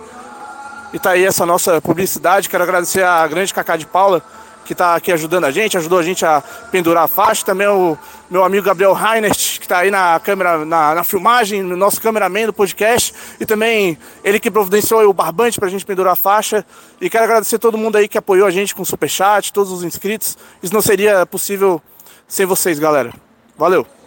E 0.94 1.00
tá 1.00 1.12
aí 1.12 1.26
essa 1.26 1.46
nossa 1.46 1.82
publicidade. 1.82 2.50
Quero 2.50 2.64
agradecer 2.64 3.04
a 3.04 3.26
grande 3.28 3.54
Cacá 3.54 3.78
de 3.78 3.86
Paula, 3.86 4.22
que 4.66 4.74
está 4.74 4.96
aqui 4.96 5.12
ajudando 5.12 5.46
a 5.46 5.52
gente, 5.52 5.78
ajudou 5.78 6.00
a 6.00 6.04
gente 6.04 6.26
a 6.26 6.44
pendurar 6.70 7.06
a 7.06 7.08
faixa. 7.08 7.46
Também 7.46 7.68
o 7.68 7.98
meu 8.30 8.44
amigo 8.44 8.66
Gabriel 8.66 8.94
Reinert, 8.94 9.58
que 9.58 9.66
está 9.66 9.80
aí 9.80 9.90
na 9.90 10.20
câmera, 10.20 10.66
na, 10.66 10.96
na 10.96 11.04
filmagem, 11.04 11.64
no 11.64 11.78
nosso 11.78 12.02
cameraman 12.02 12.46
do 12.46 12.54
podcast. 12.54 13.14
E 13.40 13.46
também 13.46 13.98
ele 14.24 14.40
que 14.40 14.52
providenciou 14.52 15.10
o 15.10 15.14
barbante 15.14 15.60
para 15.60 15.68
a 15.68 15.72
gente 15.72 15.86
pendurar 15.86 16.14
a 16.14 16.18
faixa. 16.18 16.66
E 17.00 17.10
quero 17.10 17.24
agradecer 17.24 17.58
todo 17.58 17.78
mundo 17.78 17.96
aí 17.96 18.08
que 18.08 18.18
apoiou 18.18 18.46
a 18.46 18.52
gente 18.52 18.76
com 18.76 18.82
o 18.82 18.86
superchat, 18.86 19.54
todos 19.54 19.72
os 19.72 19.84
inscritos. 19.84 20.38
Isso 20.62 20.74
não 20.74 20.82
seria 20.82 21.26
possível 21.26 21.82
sem 22.28 22.46
vocês, 22.46 22.78
galera. 22.78 23.14
Valeu! 23.58 24.01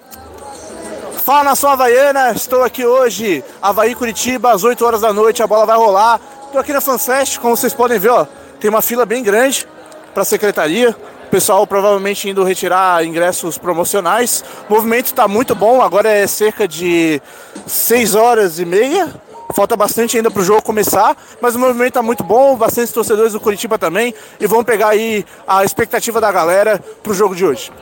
Fala 1.25 1.43
nação 1.43 1.70
Havaiana, 1.70 2.33
estou 2.33 2.62
aqui 2.62 2.85
hoje, 2.85 3.43
Havaí 3.62 3.95
Curitiba, 3.95 4.53
às 4.53 4.62
8 4.62 4.85
horas 4.85 5.01
da 5.01 5.11
noite, 5.11 5.43
a 5.43 5.47
bola 5.47 5.64
vai 5.64 5.75
rolar. 5.75 6.20
Estou 6.45 6.61
aqui 6.61 6.70
na 6.70 6.83
FanFest, 6.83 7.39
como 7.39 7.57
vocês 7.57 7.72
podem 7.72 7.99
ver, 7.99 8.11
ó, 8.11 8.27
tem 8.61 8.68
uma 8.68 8.83
fila 8.83 9.07
bem 9.07 9.22
grande 9.22 9.66
para 10.12 10.20
a 10.20 10.27
secretaria. 10.27 10.95
O 11.27 11.31
pessoal 11.31 11.66
provavelmente 11.66 12.29
indo 12.29 12.45
retirar 12.45 13.03
ingressos 13.07 13.57
promocionais. 13.57 14.45
O 14.68 14.75
movimento 14.75 15.07
está 15.07 15.27
muito 15.27 15.55
bom, 15.55 15.81
agora 15.81 16.11
é 16.11 16.27
cerca 16.27 16.68
de 16.68 17.22
6 17.66 18.14
horas 18.14 18.59
e 18.59 18.66
meia. 18.66 19.09
Falta 19.55 19.75
bastante 19.79 20.18
ainda 20.18 20.31
para 20.31 20.43
o 20.43 20.45
jogo 20.45 20.61
começar, 20.61 21.16
mas 21.41 21.55
o 21.55 21.59
movimento 21.59 21.89
está 21.89 22.03
muito 22.03 22.22
bom, 22.22 22.55
bastante 22.55 22.93
torcedores 22.93 23.33
do 23.33 23.41
Curitiba 23.41 23.79
também, 23.79 24.14
e 24.39 24.47
vamos 24.47 24.66
pegar 24.66 24.89
aí 24.89 25.25
a 25.49 25.64
expectativa 25.64 26.20
da 26.20 26.31
galera 26.31 26.79
para 27.03 27.12
o 27.12 27.14
jogo 27.14 27.35
de 27.35 27.47
hoje. 27.47 27.72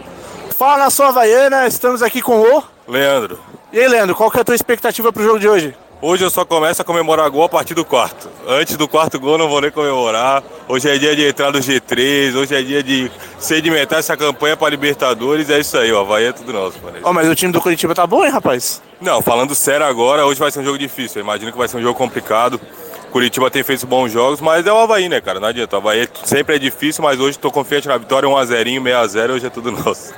Fala 0.56 0.84
nação 0.84 1.06
Havaiana, 1.06 1.66
estamos 1.66 2.04
aqui 2.04 2.22
com 2.22 2.38
o 2.38 2.62
Leandro, 2.88 3.38
e 3.72 3.80
aí, 3.80 3.88
Leandro, 3.88 4.14
qual 4.14 4.30
que 4.30 4.36
é 4.36 4.42
a 4.42 4.44
tua 4.44 4.54
expectativa 4.54 5.10
pro 5.10 5.22
jogo 5.22 5.38
de 5.38 5.48
hoje? 5.48 5.74
hoje 6.02 6.24
eu 6.24 6.30
só 6.30 6.44
começo 6.44 6.82
a 6.82 6.84
comemorar 6.84 7.30
gol 7.30 7.44
a 7.44 7.48
partir 7.48 7.72
do 7.74 7.84
quarto. 7.84 8.28
Antes 8.46 8.76
do 8.76 8.88
quarto 8.88 9.18
gol 9.20 9.32
eu 9.32 9.38
não 9.38 9.48
vou 9.48 9.60
nem 9.60 9.70
comemorar. 9.70 10.42
Hoje 10.68 10.90
é 10.90 10.98
dia 10.98 11.14
de 11.14 11.24
entrar 11.24 11.52
no 11.52 11.60
G3, 11.60 12.34
hoje 12.34 12.54
é 12.54 12.60
dia 12.60 12.82
de 12.82 13.10
sedimentar 13.38 14.00
essa 14.00 14.16
campanha 14.16 14.56
para 14.56 14.68
Libertadores. 14.68 15.48
É 15.48 15.60
isso 15.60 15.78
aí, 15.78 15.92
ó. 15.92 16.02
Vai 16.02 16.26
é 16.26 16.32
tudo 16.32 16.52
nosso, 16.52 16.78
mano. 16.82 16.98
Ó, 17.04 17.12
mas 17.12 17.28
o 17.28 17.34
time 17.34 17.52
do 17.52 17.60
Curitiba 17.60 17.94
tá 17.94 18.06
bom, 18.06 18.24
hein, 18.24 18.30
rapaz? 18.30 18.82
Não, 19.00 19.22
falando 19.22 19.54
sério 19.54 19.86
agora, 19.86 20.26
hoje 20.26 20.40
vai 20.40 20.50
ser 20.50 20.58
um 20.58 20.64
jogo 20.64 20.76
difícil. 20.76 21.20
Eu 21.20 21.24
imagino 21.24 21.52
que 21.52 21.56
vai 21.58 21.68
ser 21.68 21.76
um 21.76 21.82
jogo 21.82 21.96
complicado. 21.96 22.60
Curitiba 23.12 23.50
tem 23.50 23.62
feito 23.62 23.86
bons 23.86 24.10
jogos, 24.10 24.40
mas 24.40 24.66
é 24.66 24.72
o 24.72 24.78
Havaí, 24.78 25.08
né, 25.08 25.20
cara? 25.20 25.38
Não 25.38 25.48
adianta. 25.48 25.76
O 25.76 25.78
Havaí 25.78 26.08
sempre 26.24 26.56
é 26.56 26.58
difícil, 26.58 27.04
mas 27.04 27.20
hoje 27.20 27.38
tô 27.38 27.50
confiante 27.50 27.86
na 27.86 27.96
vitória. 27.96 28.28
1x0, 28.28 28.64
6x0, 28.66 29.30
hoje 29.30 29.46
é 29.46 29.50
tudo 29.50 29.70
nosso. 29.72 30.12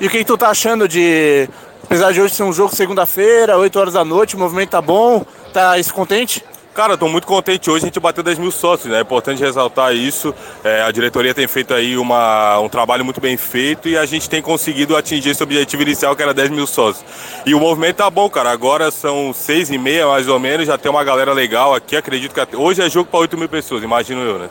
E 0.00 0.06
o 0.06 0.10
que, 0.10 0.18
que 0.18 0.24
tu 0.24 0.36
tá 0.36 0.48
achando 0.48 0.86
de. 0.86 1.48
Apesar 1.88 2.12
de 2.12 2.20
hoje 2.20 2.34
ser 2.34 2.42
um 2.42 2.52
jogo 2.52 2.74
segunda-feira, 2.76 3.56
8 3.56 3.78
horas 3.80 3.94
da 3.94 4.04
noite, 4.04 4.36
o 4.36 4.38
movimento 4.38 4.68
tá 4.70 4.82
bom, 4.82 5.24
tá 5.54 5.78
isso 5.78 5.92
contente? 5.94 6.44
Cara, 6.74 6.92
eu 6.92 6.98
tô 6.98 7.08
muito 7.08 7.26
contente 7.26 7.68
hoje, 7.70 7.84
a 7.84 7.88
gente 7.88 7.98
bateu 7.98 8.22
10 8.22 8.38
mil 8.38 8.50
sócios, 8.52 8.92
né? 8.92 8.98
É 8.98 9.00
importante 9.00 9.42
ressaltar 9.42 9.92
isso. 9.94 10.32
É, 10.62 10.82
a 10.82 10.90
diretoria 10.92 11.32
tem 11.34 11.48
feito 11.48 11.72
aí 11.74 11.96
uma, 11.96 12.60
um 12.60 12.68
trabalho 12.68 13.04
muito 13.04 13.20
bem 13.22 13.36
feito 13.38 13.88
e 13.88 13.96
a 13.96 14.04
gente 14.04 14.28
tem 14.28 14.40
conseguido 14.42 14.96
atingir 14.96 15.30
esse 15.30 15.42
objetivo 15.42 15.82
inicial 15.82 16.14
que 16.14 16.22
era 16.22 16.32
10 16.34 16.50
mil 16.50 16.66
sócios. 16.68 17.04
E 17.46 17.52
o 17.54 17.58
movimento 17.58 17.96
tá 17.96 18.08
bom, 18.10 18.28
cara. 18.30 18.50
Agora 18.52 18.90
são 18.92 19.32
6 19.32 19.70
e 19.70 19.78
meia 19.78 20.06
mais 20.06 20.28
ou 20.28 20.38
menos, 20.38 20.66
já 20.68 20.76
tem 20.78 20.88
uma 20.90 21.02
galera 21.02 21.32
legal 21.32 21.74
aqui. 21.74 21.96
Acredito 21.96 22.32
que 22.34 22.40
até- 22.40 22.56
hoje 22.56 22.80
é 22.82 22.88
jogo 22.88 23.08
para 23.10 23.20
8 23.20 23.36
mil 23.36 23.48
pessoas, 23.48 23.82
imagino 23.82 24.20
eu, 24.20 24.38
né? 24.38 24.48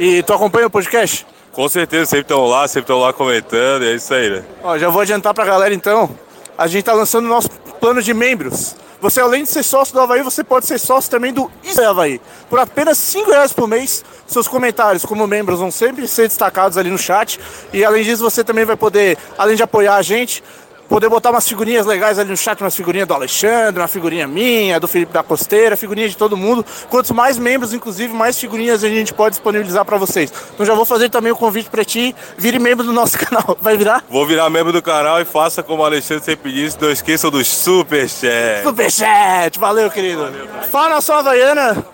E 0.00 0.22
tu 0.24 0.32
acompanha 0.32 0.66
o 0.66 0.70
podcast? 0.70 1.24
Com 1.52 1.68
certeza, 1.68 2.06
sempre 2.06 2.22
estão 2.22 2.44
lá, 2.46 2.66
sempre 2.66 2.82
estão 2.82 2.98
lá 2.98 3.12
comentando, 3.12 3.84
é 3.84 3.94
isso 3.94 4.12
aí, 4.12 4.30
né? 4.30 4.42
Ó, 4.64 4.76
já 4.76 4.88
vou 4.88 5.00
adiantar 5.00 5.32
pra 5.32 5.44
galera 5.44 5.72
então. 5.72 6.10
A 6.58 6.66
gente 6.66 6.84
tá 6.84 6.92
lançando 6.92 7.26
o 7.26 7.28
nosso 7.28 7.50
plano 7.80 8.02
de 8.02 8.14
membros. 8.14 8.76
Você, 9.00 9.20
além 9.20 9.44
de 9.44 9.50
ser 9.50 9.62
sócio 9.62 9.92
do 9.92 10.00
Havaí, 10.00 10.22
você 10.22 10.42
pode 10.42 10.66
ser 10.66 10.78
sócio 10.78 11.10
também 11.10 11.32
do 11.32 11.50
Isso 11.62 11.80
é 11.80 11.86
Havaí. 11.86 12.20
Por 12.48 12.58
apenas 12.58 12.96
5 12.96 13.30
reais 13.30 13.52
por 13.52 13.68
mês, 13.68 14.02
seus 14.26 14.48
comentários 14.48 15.04
como 15.04 15.26
membros 15.26 15.60
vão 15.60 15.70
sempre 15.70 16.08
ser 16.08 16.28
destacados 16.28 16.78
ali 16.78 16.90
no 16.90 16.96
chat. 16.96 17.38
E 17.74 17.84
além 17.84 18.02
disso, 18.02 18.22
você 18.22 18.42
também 18.42 18.64
vai 18.64 18.76
poder, 18.76 19.18
além 19.36 19.54
de 19.54 19.62
apoiar 19.62 19.96
a 19.96 20.02
gente, 20.02 20.42
poder 20.88 21.08
botar 21.08 21.30
umas 21.30 21.46
figurinhas 21.46 21.86
legais 21.86 22.18
ali 22.18 22.30
no 22.30 22.36
chat, 22.36 22.60
umas 22.60 22.74
figurinhas 22.74 23.06
do 23.08 23.14
Alexandre, 23.14 23.80
uma 23.80 23.88
figurinha 23.88 24.26
minha, 24.26 24.78
do 24.78 24.86
Felipe 24.88 25.12
da 25.12 25.22
Costeira, 25.22 25.76
figurinha 25.76 26.08
de 26.08 26.16
todo 26.16 26.36
mundo. 26.36 26.64
Quantos 26.88 27.10
mais 27.10 27.38
membros, 27.38 27.72
inclusive, 27.74 28.12
mais 28.12 28.38
figurinhas 28.38 28.84
a 28.84 28.88
gente 28.88 29.12
pode 29.12 29.34
disponibilizar 29.34 29.84
pra 29.84 29.96
vocês. 29.96 30.32
Então 30.54 30.64
já 30.64 30.74
vou 30.74 30.84
fazer 30.84 31.08
também 31.10 31.32
o 31.32 31.36
convite 31.36 31.68
pra 31.70 31.84
ti, 31.84 32.14
vire 32.36 32.58
membro 32.58 32.84
do 32.84 32.92
nosso 32.92 33.18
canal. 33.20 33.56
Vai 33.60 33.76
virar? 33.76 34.04
Vou 34.08 34.26
virar 34.26 34.48
membro 34.50 34.72
do 34.72 34.82
canal 34.82 35.20
e 35.20 35.24
faça 35.24 35.62
como 35.62 35.82
o 35.82 35.84
Alexandre 35.84 36.24
sempre 36.24 36.52
disse, 36.52 36.76
não 36.80 36.90
esqueçam 36.90 37.30
dos 37.30 37.46
superchats. 37.48 38.62
Superchat, 38.62 39.58
valeu, 39.58 39.90
querido. 39.90 40.30
Fala 40.70 40.90
nação 40.90 41.16
Havaiana, 41.16 41.84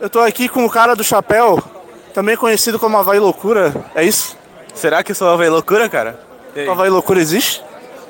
eu 0.00 0.08
tô 0.08 0.20
aqui 0.20 0.48
com 0.48 0.64
o 0.64 0.70
cara 0.70 0.94
do 0.94 1.02
chapéu, 1.02 1.62
também 2.14 2.36
conhecido 2.36 2.78
como 2.78 2.96
Havaí 2.96 3.18
Loucura, 3.18 3.74
é 3.94 4.04
isso? 4.04 4.36
Será 4.74 5.02
que 5.02 5.10
eu 5.10 5.16
sou 5.16 5.28
Havaí 5.28 5.48
Loucura, 5.48 5.88
cara? 5.88 6.20
Havaí 6.70 6.88
Loucura 6.90 7.20
existe? 7.20 7.62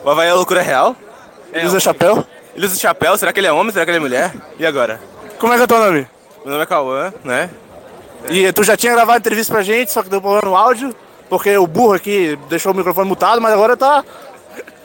O 0.05 0.11
Havaí 0.11 0.29
é 0.29 0.35
loucura 0.35 0.63
real? 0.63 0.97
Ele 1.53 1.67
usa 1.67 1.81
chapéu? 1.81 2.25
Ele 2.55 2.67
usa 2.67 2.79
chapéu, 2.79 3.17
será 3.17 3.33
que 3.33 3.41
ele 3.41 3.47
é 3.47 3.53
homem? 3.53 3.73
Será 3.73 3.85
que 3.85 3.91
ele 3.91 3.99
é 3.99 4.01
mulher? 4.01 4.35
E 4.59 4.67
agora? 4.67 5.01
Como 5.39 5.53
é 5.53 5.57
que 5.57 5.63
é 5.63 5.67
teu 5.67 5.79
nome? 5.79 6.07
Meu 6.45 6.53
nome 6.53 6.63
é 6.63 6.67
Cauã, 6.67 7.13
né? 7.25 7.51
E 8.31 8.53
tu 8.53 8.65
já 8.65 8.77
tinha 8.77 8.93
gravado 8.93 9.19
entrevista 9.19 9.53
pra 9.53 9.63
gente, 9.63 9.93
só 9.93 10.03
que 10.03 10.09
deu 10.09 10.21
problema 10.21 10.49
no 10.49 10.57
áudio, 10.57 10.95
porque 11.29 11.57
o 11.57 11.67
burro 11.67 11.95
aqui 11.95 12.39
deixou 12.49 12.73
o 12.73 12.75
microfone 12.75 13.09
mutado, 13.09 13.41
mas 13.41 13.53
agora 13.53 13.77
tá. 13.77 14.05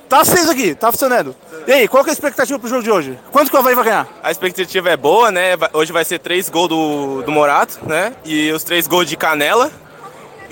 Tá 0.10 0.20
aceso 0.20 0.52
aqui, 0.52 0.76
tá 0.76 0.92
funcionando. 0.92 1.36
E 1.66 1.72
aí, 1.72 1.88
qual 1.88 2.04
que 2.04 2.10
é 2.10 2.12
a 2.12 2.14
expectativa 2.14 2.60
pro 2.60 2.70
jogo 2.70 2.84
de 2.84 2.92
hoje? 2.92 3.18
Quanto 3.32 3.50
que 3.50 3.56
o 3.56 3.60
Havaí 3.60 3.74
vai 3.74 3.86
ganhar? 3.86 4.08
A 4.22 4.30
expectativa 4.30 4.92
é 4.92 4.98
boa, 4.98 5.32
né? 5.32 5.58
Hoje 5.74 5.92
vai 5.92 6.06
ser 6.06 6.20
três 6.20 6.50
gols 6.50 6.70
do, 6.70 7.24
do 7.24 7.32
Morato, 7.32 7.80
né? 7.88 8.14
E 8.24 8.52
os 8.52 8.64
três 8.64 8.86
gols 8.86 9.08
de 9.08 9.18
Canela, 9.18 9.72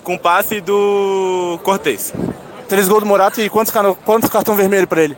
com 0.03 0.17
passe 0.17 0.59
do 0.61 1.59
Cortez. 1.63 2.11
Três 2.71 2.87
gols 2.87 3.01
do 3.01 3.05
Morato 3.05 3.41
e 3.41 3.49
quantos, 3.49 3.73
quantos 4.05 4.29
cartão 4.29 4.55
vermelho 4.55 4.87
pra 4.87 5.03
ele? 5.03 5.17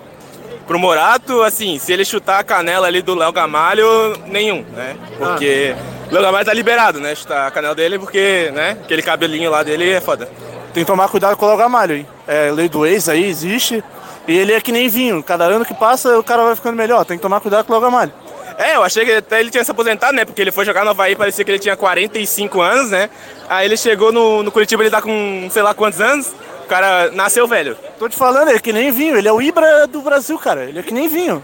Pro 0.65 0.79
Morato, 0.79 1.43
assim, 1.43 1.77
se 1.77 1.93
ele 1.93 2.03
chutar 2.03 2.39
a 2.39 2.43
canela 2.43 2.87
ali 2.87 2.99
do 2.99 3.13
Léo 3.13 3.31
Gamalho, 3.31 3.85
nenhum, 4.25 4.65
né? 4.73 4.95
Porque 5.19 5.75
o 6.09 6.13
Léo 6.15 6.23
Gamalho 6.23 6.45
tá 6.47 6.51
liberado, 6.51 6.99
né? 6.99 7.13
Chutar 7.13 7.45
a 7.45 7.51
canela 7.51 7.75
dele 7.75 7.99
porque, 7.99 8.49
né? 8.55 8.71
Aquele 8.83 9.03
cabelinho 9.03 9.51
lá 9.51 9.61
dele 9.61 9.87
é 9.87 10.01
foda. 10.01 10.27
Tem 10.73 10.83
que 10.83 10.87
tomar 10.87 11.07
cuidado 11.09 11.37
com 11.37 11.45
o 11.45 11.55
Gamalho, 11.55 11.97
hein? 11.97 12.07
É, 12.27 12.49
lei 12.49 12.67
do 12.67 12.87
ex 12.87 13.07
aí 13.07 13.23
existe. 13.23 13.83
E 14.27 14.35
ele 14.35 14.51
é 14.51 14.59
que 14.59 14.71
nem 14.71 14.89
vinho. 14.89 15.21
Cada 15.21 15.43
ano 15.43 15.63
que 15.63 15.75
passa, 15.75 16.17
o 16.17 16.23
cara 16.23 16.43
vai 16.43 16.55
ficando 16.55 16.75
melhor. 16.75 17.05
Tem 17.05 17.17
que 17.17 17.21
tomar 17.21 17.39
cuidado 17.39 17.67
com 17.67 17.73
o 17.75 17.79
Gamalho. 17.79 18.11
É, 18.57 18.77
eu 18.77 18.83
achei 18.83 19.05
que 19.05 19.11
até 19.11 19.39
ele 19.39 19.51
tinha 19.51 19.63
se 19.63 19.69
aposentado, 19.69 20.15
né? 20.15 20.25
Porque 20.25 20.41
ele 20.41 20.51
foi 20.51 20.65
jogar 20.65 20.83
no 20.83 20.89
Havaí, 20.89 21.15
parecia 21.15 21.45
que 21.45 21.51
ele 21.51 21.59
tinha 21.59 21.75
45 21.75 22.61
anos, 22.61 22.89
né? 22.89 23.11
Aí 23.47 23.67
ele 23.67 23.77
chegou 23.77 24.11
no, 24.11 24.41
no 24.41 24.51
Curitiba, 24.51 24.81
ele 24.81 24.89
tá 24.89 25.03
com 25.03 25.47
sei 25.51 25.61
lá 25.61 25.75
quantos 25.75 26.01
anos. 26.01 26.31
O 26.63 26.67
cara 26.67 27.11
nasceu 27.11 27.47
velho. 27.47 27.77
Tô 27.99 28.07
te 28.09 28.15
falando, 28.17 28.47
ele 28.49 28.57
é 28.57 28.61
que 28.61 28.73
nem 28.73 28.91
vinho. 28.91 29.17
Ele 29.17 29.27
é 29.27 29.31
o 29.33 29.41
Ibra 29.41 29.85
do 29.87 30.01
Brasil, 30.01 30.37
cara. 30.39 30.63
Ele 30.65 30.79
é 30.79 30.83
que 30.83 30.93
nem 30.93 31.07
vinho. 31.07 31.43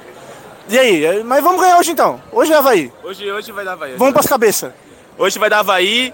E 0.70 0.78
aí? 0.78 1.06
é- 1.06 1.24
Mas 1.24 1.44
vamos 1.44 1.62
ganhar 1.62 1.78
hoje 1.78 1.92
então. 1.92 2.22
Hoje 2.32 2.54
é 2.54 2.56
Havaí. 2.56 2.92
Hoje, 3.04 3.32
hoje 3.32 3.52
vai 3.52 3.66
dar 3.66 3.74
Havaí. 3.74 3.96
Vamos 3.98 4.14
pras 4.14 4.26
cabeças. 4.28 4.72
Hoje 5.18 5.38
vai 5.38 5.50
dar 5.50 5.60
Havaí. 5.60 6.14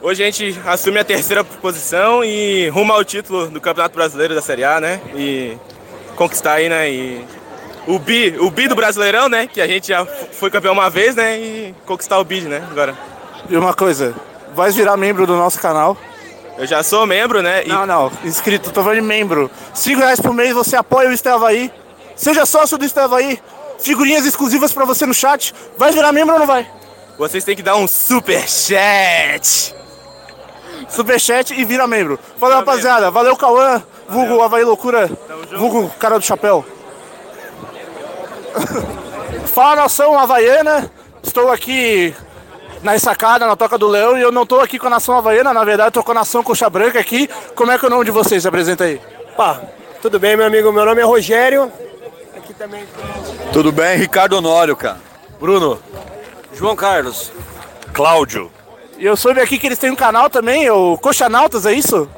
Hoje 0.00 0.22
a 0.22 0.26
gente 0.30 0.60
assume 0.66 0.98
a 0.98 1.04
terceira 1.04 1.44
posição 1.44 2.24
e 2.24 2.68
rumo 2.68 2.92
ao 2.92 3.04
título 3.04 3.46
do 3.48 3.60
Campeonato 3.60 3.94
Brasileiro 3.94 4.34
da 4.34 4.42
Série 4.42 4.64
A, 4.64 4.80
né? 4.80 5.00
E 5.14 5.56
conquistar 6.16 6.54
aí, 6.54 6.68
né? 6.68 6.90
E 6.90 7.24
o 7.86 7.98
bi, 8.00 8.36
o 8.40 8.50
bi 8.50 8.66
do 8.66 8.74
Brasileirão, 8.74 9.28
né? 9.28 9.46
Que 9.46 9.60
a 9.60 9.66
gente 9.66 9.88
já 9.88 10.04
foi 10.04 10.50
campeão 10.50 10.72
uma 10.72 10.90
vez, 10.90 11.14
né? 11.14 11.38
E 11.38 11.74
conquistar 11.86 12.18
o 12.18 12.24
bi, 12.24 12.40
né? 12.42 12.62
Agora. 12.70 12.94
E 13.48 13.56
uma 13.56 13.72
coisa, 13.74 14.12
vai 14.54 14.70
virar 14.72 14.96
membro 14.96 15.24
do 15.26 15.36
nosso 15.36 15.60
canal. 15.60 15.96
Eu 16.62 16.66
já 16.68 16.80
sou 16.80 17.04
membro, 17.04 17.42
né? 17.42 17.64
E 17.64 17.68
Não, 17.68 17.84
não, 17.84 18.12
inscrito, 18.22 18.70
tô 18.70 18.84
falando 18.84 19.00
de 19.00 19.04
membro. 19.04 19.50
5 19.74 19.98
reais 19.98 20.20
por 20.20 20.32
mês 20.32 20.54
você 20.54 20.76
apoia 20.76 21.08
o 21.08 21.12
Isto 21.12 21.28
Havaí. 21.28 21.72
Seja 22.14 22.46
sócio 22.46 22.78
do 22.78 22.84
Isto 22.84 23.00
Havaí. 23.00 23.42
Figurinhas 23.80 24.24
exclusivas 24.24 24.72
pra 24.72 24.84
você 24.84 25.04
no 25.04 25.12
chat. 25.12 25.52
Vai 25.76 25.90
virar 25.90 26.12
membro 26.12 26.34
ou 26.34 26.38
não 26.38 26.46
vai? 26.46 26.70
vocês 27.18 27.42
têm 27.42 27.56
que 27.56 27.64
dar 27.64 27.74
um 27.74 27.88
super 27.88 28.48
chat. 28.48 29.74
Superchat 30.88 31.52
e 31.52 31.64
vira 31.64 31.88
membro. 31.88 32.16
Valeu, 32.38 32.58
rapaziada. 32.58 33.10
Valeu, 33.10 33.34
Cauã. 33.34 33.82
Vulgo 34.08 34.40
Havaí 34.40 34.62
Loucura. 34.62 35.10
Vulgo 35.58 35.90
cara 35.98 36.16
do 36.16 36.24
chapéu. 36.24 36.64
Fala, 39.52 39.82
nação 39.82 40.16
havaiana. 40.16 40.88
Estou 41.24 41.50
aqui 41.50 42.14
na 42.82 42.98
sacada, 42.98 43.46
na 43.46 43.56
Toca 43.56 43.78
do 43.78 43.86
Leão, 43.86 44.18
e 44.18 44.22
eu 44.22 44.32
não 44.32 44.42
estou 44.42 44.60
aqui 44.60 44.78
com 44.78 44.88
a 44.88 44.90
nação 44.90 45.16
havaiana, 45.16 45.54
na 45.54 45.64
verdade, 45.64 45.88
estou 45.88 46.02
com 46.02 46.10
a 46.10 46.14
nação 46.14 46.42
coxa 46.42 46.68
branca 46.68 46.98
aqui. 46.98 47.28
Como 47.54 47.70
é 47.70 47.78
que 47.78 47.84
é 47.84 47.88
o 47.88 47.90
nome 47.90 48.04
de 48.04 48.10
vocês? 48.10 48.42
Se 48.42 48.48
apresenta 48.48 48.84
aí. 48.84 49.00
Pá, 49.36 49.60
tudo 50.00 50.18
bem, 50.18 50.36
meu 50.36 50.46
amigo? 50.46 50.72
Meu 50.72 50.84
nome 50.84 51.00
é 51.00 51.04
Rogério. 51.04 51.70
Aqui 52.36 52.52
também. 52.52 52.84
Tudo 53.52 53.70
bem, 53.70 53.96
Ricardo 53.96 54.36
Honório, 54.36 54.76
cara. 54.76 54.98
Bruno. 55.40 55.78
João 56.54 56.74
Carlos. 56.74 57.32
Cláudio. 57.92 58.50
E 58.98 59.04
eu 59.04 59.16
soube 59.16 59.40
aqui 59.40 59.58
que 59.58 59.66
eles 59.66 59.78
têm 59.78 59.90
um 59.90 59.96
canal 59.96 60.28
também, 60.28 60.68
o 60.70 60.96
Coxanautas, 60.98 61.66
é 61.66 61.72
isso? 61.72 62.08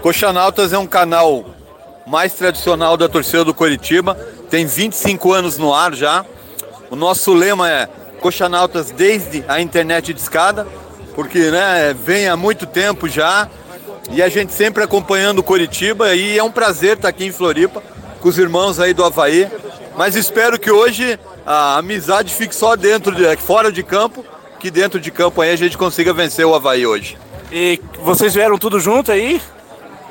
Coxanautas 0.00 0.72
é 0.72 0.78
um 0.78 0.86
canal 0.86 1.44
mais 2.06 2.34
tradicional 2.34 2.96
da 2.96 3.08
torcida 3.08 3.44
do 3.44 3.54
Coritiba. 3.54 4.14
Tem 4.50 4.66
25 4.66 5.32
anos 5.32 5.56
no 5.56 5.72
ar 5.72 5.94
já. 5.94 6.24
O 6.90 6.96
nosso 6.96 7.32
lema 7.32 7.70
é 7.70 7.88
Coxanautas 8.22 8.92
desde 8.92 9.44
a 9.48 9.60
internet 9.60 10.14
de 10.14 10.20
escada, 10.20 10.66
porque 11.14 11.50
né, 11.50 11.92
vem 11.92 12.28
há 12.28 12.36
muito 12.36 12.64
tempo 12.64 13.08
já. 13.08 13.48
E 14.10 14.22
a 14.22 14.28
gente 14.28 14.52
sempre 14.52 14.82
acompanhando 14.82 15.40
o 15.40 15.42
Coritiba 15.42 16.14
e 16.14 16.38
é 16.38 16.42
um 16.42 16.50
prazer 16.50 16.96
estar 16.96 17.08
aqui 17.08 17.24
em 17.24 17.32
Floripa 17.32 17.82
com 18.20 18.28
os 18.28 18.38
irmãos 18.38 18.78
aí 18.78 18.94
do 18.94 19.04
Havaí. 19.04 19.48
Mas 19.96 20.14
espero 20.14 20.58
que 20.58 20.70
hoje 20.70 21.18
a 21.44 21.76
amizade 21.78 22.32
fique 22.32 22.54
só 22.54 22.76
dentro 22.76 23.14
de, 23.14 23.36
fora 23.36 23.70
de 23.70 23.82
campo, 23.82 24.24
que 24.58 24.70
dentro 24.70 25.00
de 25.00 25.10
campo 25.10 25.40
aí 25.40 25.50
a 25.50 25.56
gente 25.56 25.76
consiga 25.76 26.12
vencer 26.12 26.46
o 26.46 26.54
Havaí 26.54 26.86
hoje. 26.86 27.18
E 27.50 27.80
vocês 28.00 28.32
vieram 28.32 28.56
tudo 28.56 28.78
junto 28.80 29.12
aí? 29.12 29.40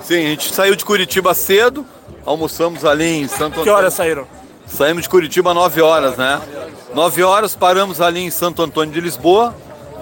Sim, 0.02 0.26
a 0.26 0.30
gente 0.30 0.54
saiu 0.54 0.76
de 0.76 0.84
Curitiba 0.84 1.34
cedo, 1.34 1.86
almoçamos 2.26 2.84
ali 2.84 3.22
em 3.22 3.28
Santo 3.28 3.46
Antônio. 3.46 3.64
Que 3.64 3.70
horas 3.70 3.94
saíram? 3.94 4.28
Saímos 4.74 5.04
de 5.04 5.10
Curitiba 5.10 5.54
9 5.54 5.82
horas, 5.82 6.18
né? 6.18 6.42
9 6.94 7.24
horas, 7.24 7.56
paramos 7.56 8.00
ali 8.00 8.22
em 8.22 8.32
Santo 8.32 8.62
Antônio 8.62 8.94
de 8.94 9.02
Lisboa 9.02 9.54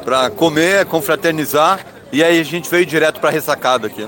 para 0.06 0.30
comer, 0.30 0.86
confraternizar 0.86 1.86
e 2.12 2.24
aí 2.24 2.40
a 2.40 2.44
gente 2.44 2.70
veio 2.70 2.86
direto 2.86 3.20
para 3.20 3.30
ressacada 3.30 3.88
aqui. 3.88 4.08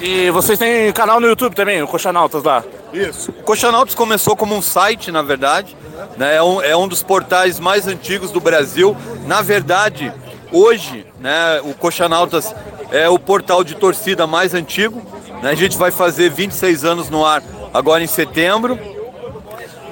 E 0.00 0.30
vocês 0.30 0.58
têm 0.58 0.92
canal 0.92 1.18
no 1.18 1.26
YouTube 1.26 1.54
também, 1.54 1.82
o 1.82 1.88
Coxanautas 1.88 2.42
lá? 2.42 2.62
Isso. 2.92 3.30
O 3.30 3.42
Coxanautas 3.42 3.94
começou 3.94 4.36
como 4.36 4.54
um 4.54 4.62
site, 4.62 5.10
na 5.10 5.22
verdade. 5.22 5.76
Né? 6.16 6.36
É, 6.36 6.42
um, 6.42 6.60
é 6.62 6.76
um 6.76 6.86
dos 6.86 7.02
portais 7.02 7.58
mais 7.58 7.86
antigos 7.86 8.30
do 8.30 8.40
Brasil. 8.40 8.94
Na 9.26 9.40
verdade, 9.40 10.12
hoje, 10.52 11.06
né, 11.18 11.60
o 11.64 11.72
Coxanautas 11.74 12.54
é 12.90 13.08
o 13.08 13.18
portal 13.18 13.64
de 13.64 13.74
torcida 13.74 14.26
mais 14.26 14.52
antigo. 14.52 15.02
Né? 15.42 15.50
A 15.50 15.54
gente 15.54 15.76
vai 15.76 15.90
fazer 15.90 16.30
26 16.30 16.84
anos 16.84 17.08
no 17.10 17.24
ar 17.24 17.42
agora 17.72 18.04
em 18.04 18.06
setembro. 18.06 18.78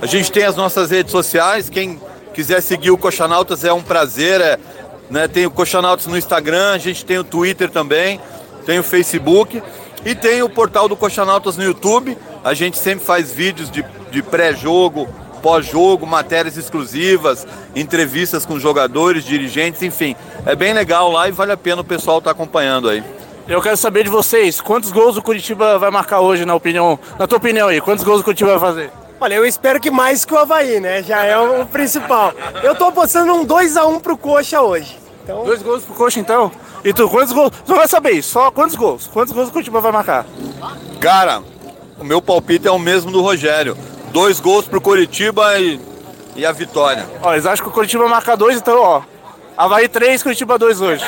A 0.04 0.06
gente 0.06 0.30
tem 0.30 0.44
as 0.44 0.54
nossas 0.54 0.90
redes 0.90 1.10
sociais. 1.10 1.70
Quem 1.70 1.98
quiser 2.34 2.60
seguir 2.60 2.90
o 2.90 2.98
Coxanautas 2.98 3.64
é 3.64 3.72
um 3.72 3.80
prazer. 3.82 4.38
É, 4.38 4.58
né? 5.08 5.26
Tem 5.26 5.46
o 5.46 5.50
Coxanautas 5.50 6.04
no 6.04 6.18
Instagram, 6.18 6.72
a 6.72 6.78
gente 6.78 7.06
tem 7.06 7.16
o 7.16 7.24
Twitter 7.24 7.70
também, 7.70 8.20
tem 8.66 8.78
o 8.78 8.82
Facebook. 8.82 9.62
E 10.04 10.14
tem 10.14 10.42
o 10.42 10.48
portal 10.50 10.90
do 10.90 10.94
Coxanautas 10.94 11.56
no 11.56 11.64
YouTube. 11.64 12.18
A 12.44 12.52
gente 12.52 12.76
sempre 12.76 13.02
faz 13.02 13.32
vídeos 13.32 13.70
de, 13.70 13.82
de 14.10 14.22
pré-jogo, 14.22 15.08
pós-jogo, 15.40 16.06
matérias 16.06 16.58
exclusivas, 16.58 17.46
entrevistas 17.74 18.44
com 18.44 18.60
jogadores, 18.60 19.24
dirigentes, 19.24 19.80
enfim. 19.80 20.14
É 20.44 20.54
bem 20.54 20.74
legal 20.74 21.10
lá 21.10 21.30
e 21.30 21.32
vale 21.32 21.52
a 21.52 21.56
pena 21.56 21.80
o 21.80 21.84
pessoal 21.84 22.18
estar 22.18 22.34
tá 22.34 22.36
acompanhando 22.36 22.90
aí. 22.90 23.02
Eu 23.48 23.62
quero 23.62 23.78
saber 23.78 24.04
de 24.04 24.10
vocês, 24.10 24.60
quantos 24.60 24.92
gols 24.92 25.16
o 25.16 25.22
Curitiba 25.22 25.78
vai 25.78 25.90
marcar 25.90 26.20
hoje, 26.20 26.44
na 26.44 26.54
opinião, 26.54 26.98
na 27.18 27.26
tua 27.26 27.38
opinião 27.38 27.68
aí? 27.68 27.80
Quantos 27.80 28.04
gols 28.04 28.20
o 28.20 28.24
Curitiba 28.24 28.58
vai 28.58 28.60
fazer? 28.60 29.03
Olha, 29.20 29.34
eu 29.34 29.46
espero 29.46 29.80
que 29.80 29.90
mais 29.90 30.24
que 30.24 30.34
o 30.34 30.38
Havaí, 30.38 30.80
né? 30.80 31.02
Já 31.02 31.24
é 31.24 31.38
o 31.38 31.64
principal. 31.66 32.32
Eu 32.62 32.74
tô 32.74 32.86
apostando 32.86 33.32
um 33.32 33.46
2x1 33.46 34.00
pro 34.00 34.16
Coxa 34.16 34.60
hoje. 34.60 34.98
Então... 35.22 35.44
Dois 35.44 35.62
gols 35.62 35.84
pro 35.84 35.94
Coxa 35.94 36.20
então? 36.20 36.50
E 36.84 36.92
tu, 36.92 37.08
quantos 37.08 37.32
gols? 37.32 37.52
Não 37.66 37.76
vai 37.76 37.88
saber 37.88 38.10
isso, 38.10 38.30
só 38.30 38.50
quantos 38.50 38.76
gols? 38.76 39.06
Quantos 39.06 39.32
gols 39.32 39.48
o 39.48 39.52
Curitiba 39.52 39.80
vai 39.80 39.90
marcar? 39.92 40.26
Cara, 41.00 41.42
o 41.98 42.04
meu 42.04 42.20
palpite 42.20 42.68
é 42.68 42.70
o 42.70 42.78
mesmo 42.78 43.10
do 43.10 43.22
Rogério. 43.22 43.76
Dois 44.12 44.38
gols 44.38 44.66
pro 44.66 44.80
Curitiba 44.80 45.58
e, 45.58 45.80
e 46.36 46.44
a 46.44 46.52
vitória. 46.52 47.06
Ó, 47.22 47.32
eles 47.32 47.46
acham 47.46 47.64
que 47.64 47.70
o 47.70 47.74
Curitiba 47.74 48.06
marca 48.06 48.36
dois, 48.36 48.58
então, 48.58 48.78
ó. 48.78 49.02
Havaí 49.56 49.88
3, 49.88 50.22
Curitiba 50.22 50.58
2 50.58 50.80
hoje. 50.80 51.04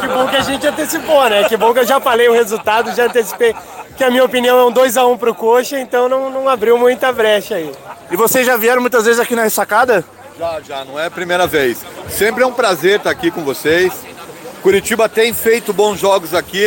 Que 0.00 0.08
bom 0.08 0.26
que 0.26 0.36
a 0.36 0.40
gente 0.40 0.66
antecipou, 0.66 1.28
né? 1.30 1.44
Que 1.44 1.56
bom 1.56 1.72
que 1.72 1.78
eu 1.80 1.86
já 1.86 2.00
falei 2.00 2.28
o 2.28 2.32
resultado, 2.32 2.94
já 2.94 3.06
antecipei. 3.06 3.54
Que 3.96 4.04
a 4.04 4.10
minha 4.10 4.24
opinião 4.24 4.58
é 4.58 4.64
um 4.64 4.72
2x1 4.72 5.18
pro 5.18 5.34
Coxa, 5.34 5.78
então 5.78 6.08
não, 6.08 6.30
não 6.30 6.48
abriu 6.48 6.76
muita 6.76 7.12
brecha 7.12 7.54
aí. 7.54 7.70
E 8.10 8.16
vocês 8.16 8.44
já 8.44 8.56
vieram 8.56 8.80
muitas 8.80 9.04
vezes 9.04 9.20
aqui 9.20 9.36
na 9.36 9.48
sacada? 9.48 10.04
Já, 10.38 10.60
já, 10.60 10.84
não 10.84 10.98
é 10.98 11.06
a 11.06 11.10
primeira 11.10 11.46
vez. 11.46 11.78
Sempre 12.08 12.42
é 12.42 12.46
um 12.46 12.52
prazer 12.52 12.98
estar 12.98 13.10
aqui 13.10 13.30
com 13.30 13.44
vocês. 13.44 13.92
Curitiba 14.62 15.08
tem 15.08 15.32
feito 15.32 15.72
bons 15.72 15.98
jogos 15.98 16.34
aqui, 16.34 16.66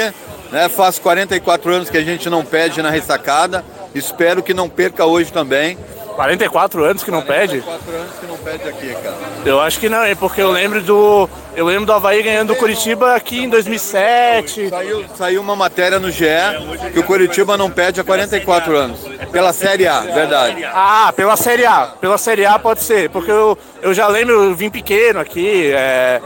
né? 0.52 0.70
Faz 0.70 1.00
44 1.00 1.74
anos 1.74 1.90
que 1.90 1.98
a 1.98 2.04
gente 2.04 2.30
não 2.30 2.46
pede 2.46 2.82
na 2.82 2.90
ressacada. 2.90 3.66
Espero 3.94 4.42
que 4.42 4.54
não 4.54 4.70
perca 4.70 5.06
hoje 5.06 5.34
também. 5.34 5.78
44 6.18 6.84
anos 6.84 7.04
que 7.04 7.12
não 7.12 7.22
44 7.22 7.62
pede? 7.62 7.62
44 7.62 7.96
anos 7.96 8.20
que 8.20 8.26
não 8.26 8.38
pede 8.38 8.70
aqui, 8.70 9.04
cara. 9.04 9.16
Eu 9.46 9.60
acho 9.62 9.80
que 9.80 9.88
não, 9.88 10.04
é 10.04 10.16
porque 10.16 10.42
eu 10.42 10.52
lembro 10.52 10.82
do. 10.82 11.30
Eu 11.56 11.64
lembro 11.64 11.86
do 11.86 11.94
Havaí 11.94 12.24
ganhando 12.24 12.54
o 12.54 12.56
Curitiba 12.56 13.16
aqui 13.16 13.44
em 13.44 13.50
2007. 13.50 14.70
Saiu, 14.70 15.06
saiu 15.16 15.42
uma 15.42 15.56
matéria 15.56 16.00
no 16.00 16.10
GE 16.10 16.26
que 16.92 17.00
o 17.00 17.04
Curitiba 17.04 17.56
não 17.56 17.70
pede 17.70 18.02
há 18.02 18.04
44 18.04 18.76
anos. 18.76 19.00
Pela 19.32 19.54
Série 19.54 19.88
A, 19.88 20.00
verdade. 20.00 20.66
Ah, 20.66 21.14
pela 21.16 21.36
Série 21.36 21.66
A. 21.68 21.94
Pela 22.02 22.18
Série 22.18 22.46
A 22.46 22.58
pode 22.58 22.82
ser. 22.82 23.12
Porque 23.12 23.30
eu, 23.30 23.56
eu 23.84 23.94
já 23.94 24.08
lembro, 24.08 24.44
eu 24.44 24.56
vim 24.56 24.72
pequeno 24.72 25.20
aqui. 25.20 25.72
É, 25.72 26.20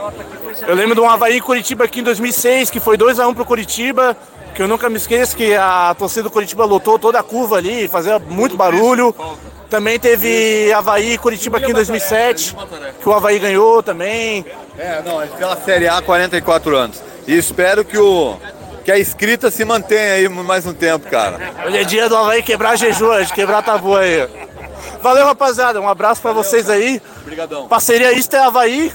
eu 0.68 0.76
lembro 0.76 0.95
de 0.95 1.01
um 1.01 1.09
Havaí 1.09 1.41
Curitiba 1.41 1.84
aqui 1.84 1.99
em 1.99 2.03
2006, 2.03 2.69
que 2.69 2.80
foi 2.80 2.97
2x1 2.97 3.35
pro 3.35 3.43
Curitiba 3.43 4.15
que 4.53 4.61
eu 4.61 4.68
nunca 4.68 4.89
me 4.89 4.97
esqueço 4.97 5.38
que 5.38 5.55
a 5.55 5.95
torcida 5.97 6.23
do 6.23 6.30
Curitiba 6.30 6.65
lotou 6.65 6.99
toda 6.99 7.18
a 7.18 7.23
curva 7.23 7.55
ali, 7.55 7.88
fazia 7.88 8.19
muito 8.19 8.57
barulho. 8.57 9.15
Também 9.72 9.98
teve 9.98 10.69
Havaí 10.73 11.14
e 11.14 11.18
Curitiba 11.18 11.57
aqui 11.57 11.72
em 11.72 11.73
2007, 11.73 12.57
que 13.02 13.07
o 13.07 13.14
Havaí 13.14 13.39
ganhou 13.39 13.81
também. 13.81 14.45
É, 14.77 15.02
não, 15.02 15.22
é 15.22 15.27
pela 15.27 15.56
Série 15.56 15.88
A 15.88 16.02
44 16.02 16.76
anos. 16.76 17.02
E 17.26 17.38
espero 17.38 17.85
que 17.85 17.98
o 17.98 18.35
que 18.84 18.91
a 18.91 18.98
escrita 18.98 19.49
se 19.49 19.64
mantenha 19.64 20.15
aí 20.15 20.27
mais 20.27 20.65
um 20.65 20.73
tempo, 20.73 21.10
cara. 21.10 21.39
Hoje 21.65 21.77
é 21.77 21.84
dia 21.85 22.10
do 22.10 22.18
Havaí 22.18 22.43
quebrar 22.43 22.76
jejum, 22.76 23.23
de 23.23 23.31
quebrar 23.31 23.64
tabu 23.64 23.95
aí. 23.95 24.27
Valeu, 25.02 25.26
rapaziada. 25.26 25.80
Um 25.80 25.88
abraço 25.88 26.22
para 26.22 26.34
vocês 26.34 26.69
aí. 26.69 27.02
Obrigadão. 27.22 27.69
Parceria 27.69 28.11
Isto 28.11 28.35
é 28.35 28.39
Havaí. 28.39 28.91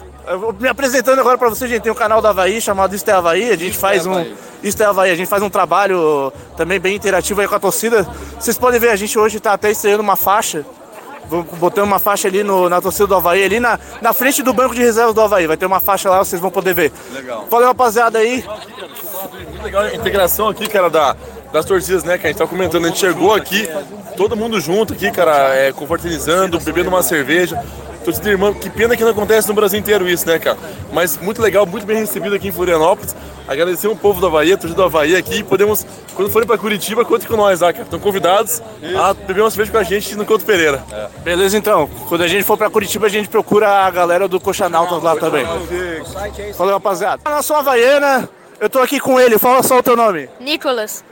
Me 0.58 0.68
apresentando 0.68 1.20
agora 1.20 1.38
para 1.38 1.48
vocês, 1.48 1.70
gente. 1.70 1.82
Tem 1.82 1.92
um 1.92 1.96
canal 1.96 2.20
do 2.20 2.26
Havaí 2.26 2.60
chamado 2.60 2.94
Isto 2.94 3.08
é 3.10 3.14
Havaí. 3.14 3.50
A 3.50 3.56
gente 3.56 3.78
faz 3.78 4.06
um. 4.06 4.24
Isto 4.62 4.82
é 4.82 4.86
Havaí. 4.86 5.10
A 5.10 5.14
gente 5.14 5.28
faz 5.28 5.42
um 5.42 5.50
trabalho 5.50 6.32
também 6.56 6.80
bem 6.80 6.96
interativo 6.96 7.40
aí 7.40 7.48
com 7.48 7.54
a 7.54 7.60
torcida. 7.60 8.06
Vocês 8.38 8.58
podem 8.58 8.80
ver, 8.80 8.90
a 8.90 8.96
gente 8.96 9.16
hoje 9.18 9.36
está 9.36 9.52
até 9.52 9.70
estreando 9.70 10.02
uma 10.02 10.16
faixa. 10.16 10.64
Botando 11.58 11.84
uma 11.84 11.98
faixa 11.98 12.28
ali 12.28 12.44
no, 12.44 12.68
na 12.68 12.80
torcida 12.80 13.06
do 13.06 13.14
Havaí, 13.14 13.42
ali 13.42 13.58
na, 13.58 13.78
na 14.00 14.12
frente 14.12 14.42
do 14.42 14.52
banco 14.52 14.74
de 14.74 14.80
reservas 14.80 15.14
do 15.14 15.20
Havaí. 15.20 15.46
Vai 15.46 15.56
ter 15.56 15.66
uma 15.66 15.80
faixa 15.80 16.08
lá, 16.08 16.18
vocês 16.18 16.40
vão 16.40 16.50
poder 16.50 16.74
ver. 16.74 16.92
Legal. 17.12 17.46
Valeu, 17.50 17.68
rapaziada 17.68 18.18
aí. 18.18 18.44
Legal 19.62 19.82
a 19.82 19.94
integração 19.94 20.48
aqui, 20.48 20.68
cara, 20.68 20.88
da, 20.88 21.16
das 21.52 21.64
torcidas, 21.64 22.04
né, 22.04 22.16
que 22.16 22.26
a 22.26 22.30
gente 22.30 22.38
tá 22.38 22.46
comentando. 22.46 22.84
A 22.84 22.88
gente 22.88 23.00
chegou 23.00 23.34
aqui, 23.34 23.68
todo 24.16 24.36
mundo 24.36 24.60
junto 24.60 24.92
aqui, 24.92 25.10
cara, 25.10 25.52
é, 25.54 25.72
confraternizando, 25.72 26.60
bebendo 26.60 26.90
uma 26.90 27.02
cerveja 27.02 27.60
torcida 28.06 28.30
irmã. 28.30 28.54
Que 28.54 28.70
pena 28.70 28.96
que 28.96 29.02
não 29.02 29.10
acontece 29.10 29.48
no 29.48 29.54
Brasil 29.54 29.78
inteiro 29.78 30.08
isso, 30.08 30.26
né, 30.26 30.38
cara? 30.38 30.56
Mas 30.92 31.18
muito 31.18 31.42
legal, 31.42 31.66
muito 31.66 31.84
bem 31.84 31.98
recebido 31.98 32.34
aqui 32.34 32.48
em 32.48 32.52
Florianópolis. 32.52 33.14
Agradecer 33.48 33.88
o 33.88 33.96
povo 33.96 34.20
da 34.20 34.28
Havaí, 34.28 34.52
a 34.52 34.56
torcida 34.56 34.80
da 34.80 34.86
Havaí 34.86 35.14
aqui. 35.16 35.42
Podemos, 35.42 35.84
quando 36.14 36.30
forem 36.30 36.46
pra 36.46 36.56
Curitiba, 36.56 37.04
contem 37.04 37.28
com 37.28 37.36
nós 37.36 37.60
lá, 37.60 37.72
cara. 37.72 37.84
Estão 37.84 37.98
convidados 37.98 38.62
a 38.98 39.12
beber 39.12 39.40
uma 39.40 39.50
cerveja 39.50 39.72
com 39.72 39.78
a 39.78 39.82
gente 39.82 40.14
no 40.14 40.24
Couto 40.24 40.44
Pereira. 40.44 40.82
É. 40.90 41.08
Beleza, 41.20 41.56
então. 41.56 41.88
Quando 42.08 42.22
a 42.22 42.28
gente 42.28 42.44
for 42.44 42.56
pra 42.56 42.70
Curitiba, 42.70 43.06
a 43.06 43.10
gente 43.10 43.28
procura 43.28 43.68
a 43.68 43.90
galera 43.90 44.28
do 44.28 44.40
Coxanautas 44.40 45.02
lá 45.02 45.16
também. 45.16 45.44
Falou, 46.56 46.72
rapaziada. 46.74 47.22
Na 47.24 47.42
sua 47.42 47.58
Havaiana, 47.58 48.28
eu 48.60 48.70
tô 48.70 48.78
aqui 48.80 48.98
com 49.00 49.20
ele. 49.20 49.38
Fala 49.38 49.62
só 49.62 49.78
o 49.78 49.82
teu 49.82 49.96
nome. 49.96 50.28
Nicolas. 50.40 51.04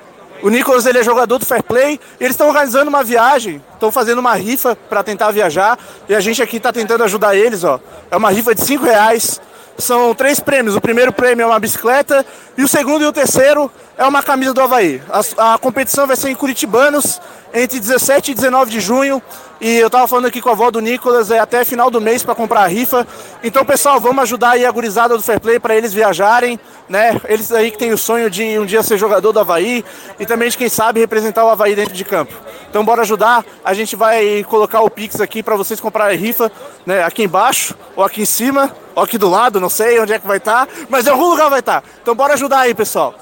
O 0.42 0.50
Nicolas 0.50 0.84
ele 0.86 0.98
é 0.98 1.02
jogador 1.02 1.38
do 1.38 1.46
Fair 1.46 1.62
Play. 1.62 1.98
eles 2.20 2.32
estão 2.32 2.48
organizando 2.48 2.88
uma 2.88 3.02
viagem, 3.02 3.62
estão 3.72 3.90
fazendo 3.90 4.18
uma 4.18 4.34
rifa 4.34 4.76
para 4.88 5.02
tentar 5.02 5.30
viajar. 5.30 5.78
E 6.08 6.14
a 6.14 6.20
gente 6.20 6.42
aqui 6.42 6.58
está 6.58 6.72
tentando 6.72 7.04
ajudar 7.04 7.34
eles, 7.34 7.64
ó. 7.64 7.80
É 8.10 8.16
uma 8.16 8.30
rifa 8.30 8.54
de 8.54 8.62
5 8.62 8.84
reais. 8.84 9.40
São 9.76 10.14
três 10.14 10.38
prêmios. 10.38 10.76
O 10.76 10.80
primeiro 10.80 11.12
prêmio 11.12 11.44
é 11.44 11.46
uma 11.46 11.58
bicicleta 11.58 12.24
e 12.56 12.62
o 12.62 12.68
segundo 12.68 13.02
e 13.02 13.06
o 13.06 13.12
terceiro 13.12 13.70
é 13.96 14.04
uma 14.04 14.22
camisa 14.22 14.54
do 14.54 14.60
Havaí. 14.60 15.02
A, 15.08 15.54
a 15.54 15.58
competição 15.58 16.06
vai 16.06 16.16
ser 16.16 16.30
em 16.30 16.34
Curitibanos 16.34 17.20
entre 17.52 17.80
17 17.80 18.32
e 18.32 18.34
19 18.34 18.70
de 18.70 18.80
junho. 18.80 19.22
E 19.60 19.78
eu 19.78 19.88
tava 19.88 20.06
falando 20.06 20.26
aqui 20.26 20.40
com 20.40 20.48
a 20.48 20.52
avó 20.52 20.70
do 20.70 20.80
Nicolas, 20.80 21.30
é 21.30 21.38
até 21.38 21.64
final 21.64 21.90
do 21.90 22.00
mês 22.00 22.22
para 22.22 22.34
comprar 22.34 22.62
a 22.62 22.66
rifa. 22.66 23.06
Então, 23.42 23.64
pessoal, 23.64 24.00
vamos 24.00 24.22
ajudar 24.24 24.50
aí 24.50 24.66
a 24.66 24.70
gurizada 24.70 25.16
do 25.16 25.22
Fair 25.22 25.40
Play 25.40 25.60
para 25.60 25.76
eles 25.76 25.94
viajarem, 25.94 26.58
né? 26.88 27.20
Eles 27.28 27.52
aí 27.52 27.70
que 27.70 27.78
têm 27.78 27.92
o 27.92 27.98
sonho 27.98 28.28
de 28.28 28.58
um 28.58 28.66
dia 28.66 28.82
ser 28.82 28.98
jogador 28.98 29.32
do 29.32 29.40
Havaí 29.40 29.84
e 30.18 30.26
também 30.26 30.48
de 30.48 30.58
quem 30.58 30.68
sabe 30.68 31.00
representar 31.00 31.44
o 31.44 31.48
Havaí 31.48 31.74
dentro 31.74 31.94
de 31.94 32.04
campo. 32.04 32.34
Então, 32.68 32.84
bora 32.84 33.02
ajudar. 33.02 33.44
A 33.64 33.72
gente 33.72 33.94
vai 33.96 34.44
colocar 34.44 34.80
o 34.80 34.90
Pix 34.90 35.20
aqui 35.20 35.42
para 35.42 35.56
vocês 35.56 35.80
comprarem 35.80 36.16
a 36.16 36.20
rifa, 36.20 36.50
né? 36.84 37.04
Aqui 37.04 37.22
embaixo 37.22 37.74
ou 37.94 38.04
aqui 38.04 38.22
em 38.22 38.26
cima 38.26 38.74
ou 38.94 39.02
aqui 39.02 39.16
do 39.16 39.28
lado, 39.28 39.60
não 39.60 39.68
sei 39.68 39.98
onde 39.98 40.12
é 40.12 40.18
que 40.18 40.26
vai 40.26 40.36
estar, 40.36 40.66
tá, 40.66 40.72
mas 40.88 41.06
em 41.06 41.10
algum 41.10 41.28
lugar 41.28 41.48
vai 41.48 41.60
estar. 41.60 41.80
Tá. 41.80 41.88
Então, 42.02 42.14
bora 42.14 42.34
ajudar 42.34 42.60
aí, 42.60 42.74
pessoal. 42.74 43.14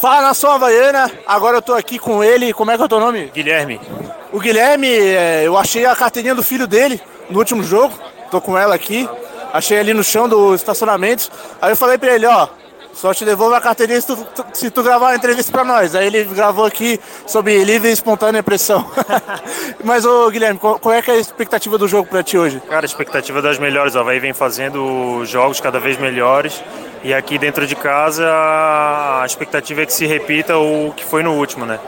Fala 0.00 0.22
nação 0.22 0.52
havaiana, 0.52 1.10
agora 1.26 1.58
eu 1.58 1.62
tô 1.62 1.74
aqui 1.74 1.98
com 1.98 2.22
ele, 2.22 2.52
como 2.52 2.70
é 2.70 2.76
que 2.76 2.82
é 2.82 2.84
o 2.84 2.88
teu 2.88 3.00
nome? 3.00 3.30
Guilherme. 3.34 3.80
O 4.32 4.38
Guilherme, 4.38 4.88
é, 4.88 5.42
eu 5.44 5.56
achei 5.56 5.86
a 5.86 5.96
carteirinha 5.96 6.34
do 6.34 6.42
filho 6.42 6.66
dele 6.66 7.00
no 7.30 7.38
último 7.38 7.62
jogo, 7.62 7.94
tô 8.30 8.40
com 8.40 8.56
ela 8.56 8.74
aqui, 8.74 9.08
achei 9.52 9.78
ali 9.78 9.94
no 9.94 10.04
chão 10.04 10.28
do 10.28 10.54
estacionamento, 10.54 11.30
aí 11.60 11.72
eu 11.72 11.76
falei 11.76 11.96
pra 11.98 12.14
ele, 12.14 12.26
ó, 12.26 12.48
Só 12.96 13.12
te 13.12 13.26
devolvo 13.26 13.54
a 13.54 13.60
carteirinha 13.60 14.00
se 14.00 14.06
tu, 14.06 14.16
tu- 14.16 14.44
se 14.54 14.70
tu 14.70 14.82
gravar 14.82 15.08
uma 15.08 15.14
entrevista 15.14 15.52
pra 15.52 15.62
nós. 15.64 15.94
Aí 15.94 16.06
ele 16.06 16.24
gravou 16.24 16.64
aqui 16.64 16.98
sobre 17.26 17.62
livre 17.62 17.90
e 17.90 17.92
espontânea 17.92 18.42
pressão. 18.42 18.90
Mas, 19.84 20.06
ô 20.06 20.30
Guilherme, 20.30 20.58
qual, 20.58 20.78
qual 20.78 20.94
é, 20.94 21.02
que 21.02 21.10
é 21.10 21.14
a 21.14 21.18
expectativa 21.18 21.76
do 21.76 21.86
jogo 21.86 22.08
pra 22.08 22.22
ti 22.22 22.38
hoje? 22.38 22.58
Cara, 22.66 22.84
a 22.84 22.88
expectativa 22.88 23.42
das 23.42 23.58
melhores. 23.58 23.94
O 23.94 23.98
Havaí 23.98 24.18
vem 24.18 24.32
fazendo 24.32 25.22
jogos 25.26 25.60
cada 25.60 25.78
vez 25.78 25.98
melhores. 25.98 26.62
E 27.04 27.12
aqui 27.12 27.36
dentro 27.36 27.66
de 27.66 27.76
casa 27.76 28.24
a 28.26 29.22
expectativa 29.26 29.82
é 29.82 29.86
que 29.86 29.92
se 29.92 30.06
repita 30.06 30.56
o 30.56 30.90
que 30.96 31.04
foi 31.04 31.22
no 31.22 31.34
último, 31.34 31.66
né? 31.66 31.78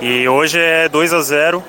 E 0.00 0.28
hoje 0.28 0.60
é 0.60 0.88
2 0.88 1.12
a 1.12 1.20
0 1.22 1.62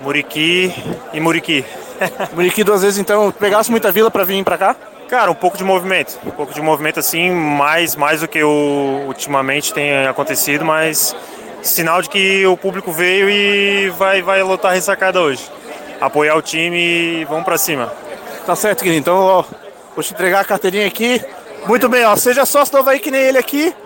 Muriqui 0.00 0.72
e 1.12 1.20
Muriqui. 1.20 1.64
Muriqui 2.32 2.64
duas 2.64 2.80
vezes, 2.82 2.98
então, 2.98 3.30
pegasse 3.30 3.70
muita 3.70 3.92
vila 3.92 4.10
pra 4.10 4.24
vir 4.24 4.42
pra 4.42 4.56
cá? 4.58 4.74
Cara, 5.12 5.30
um 5.30 5.34
pouco 5.34 5.58
de 5.58 5.62
movimento. 5.62 6.18
Um 6.24 6.30
pouco 6.30 6.54
de 6.54 6.62
movimento 6.62 6.98
assim, 6.98 7.30
mais, 7.30 7.94
mais 7.94 8.22
do 8.22 8.28
que 8.28 8.42
o, 8.42 9.04
ultimamente 9.06 9.70
tem 9.74 10.06
acontecido, 10.06 10.64
mas 10.64 11.14
sinal 11.60 12.00
de 12.00 12.08
que 12.08 12.46
o 12.46 12.56
público 12.56 12.90
veio 12.90 13.28
e 13.28 13.90
vai, 13.90 14.22
vai 14.22 14.42
lotar 14.42 14.70
a 14.70 14.74
ressacada 14.74 15.20
hoje. 15.20 15.44
Apoiar 16.00 16.34
o 16.34 16.40
time 16.40 16.78
e 16.78 17.24
vamos 17.26 17.44
pra 17.44 17.58
cima. 17.58 17.92
Tá 18.46 18.56
certo, 18.56 18.82
querido. 18.82 19.00
Então, 19.00 19.18
ó, 19.18 19.44
vou 19.94 20.02
te 20.02 20.14
entregar 20.14 20.40
a 20.40 20.44
carteirinha 20.46 20.86
aqui. 20.86 21.22
Muito 21.66 21.90
bem, 21.90 22.06
ó. 22.06 22.16
Seja 22.16 22.46
sócio 22.46 22.72
do 22.72 22.78
Havaí 22.78 22.98
que 22.98 23.10
nem 23.10 23.20
ele 23.20 23.36
aqui. 23.36 23.76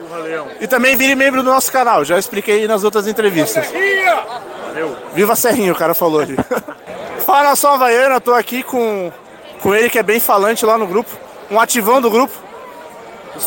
E 0.60 0.68
também 0.68 0.94
vire 0.94 1.16
membro 1.16 1.42
do 1.42 1.50
nosso 1.50 1.72
canal. 1.72 2.04
Já 2.04 2.20
expliquei 2.20 2.68
nas 2.68 2.84
outras 2.84 3.08
entrevistas. 3.08 3.66
Viva 5.12 5.32
a 5.32 5.36
Serrinha, 5.36 5.72
o 5.72 5.76
cara 5.76 5.92
falou 5.92 6.20
ali. 6.20 6.36
Fala 7.26 7.48
nação 7.48 7.72
Havaiana, 7.72 8.20
tô 8.20 8.32
aqui 8.32 8.62
com, 8.62 9.10
com 9.66 9.74
ele 9.74 9.90
que 9.90 9.98
é 9.98 10.02
bem 10.04 10.20
falante 10.20 10.64
lá 10.64 10.78
no 10.78 10.86
grupo. 10.86 11.10
Um 11.50 11.58
ativão 11.58 12.00
do 12.00 12.08
grupo. 12.08 12.32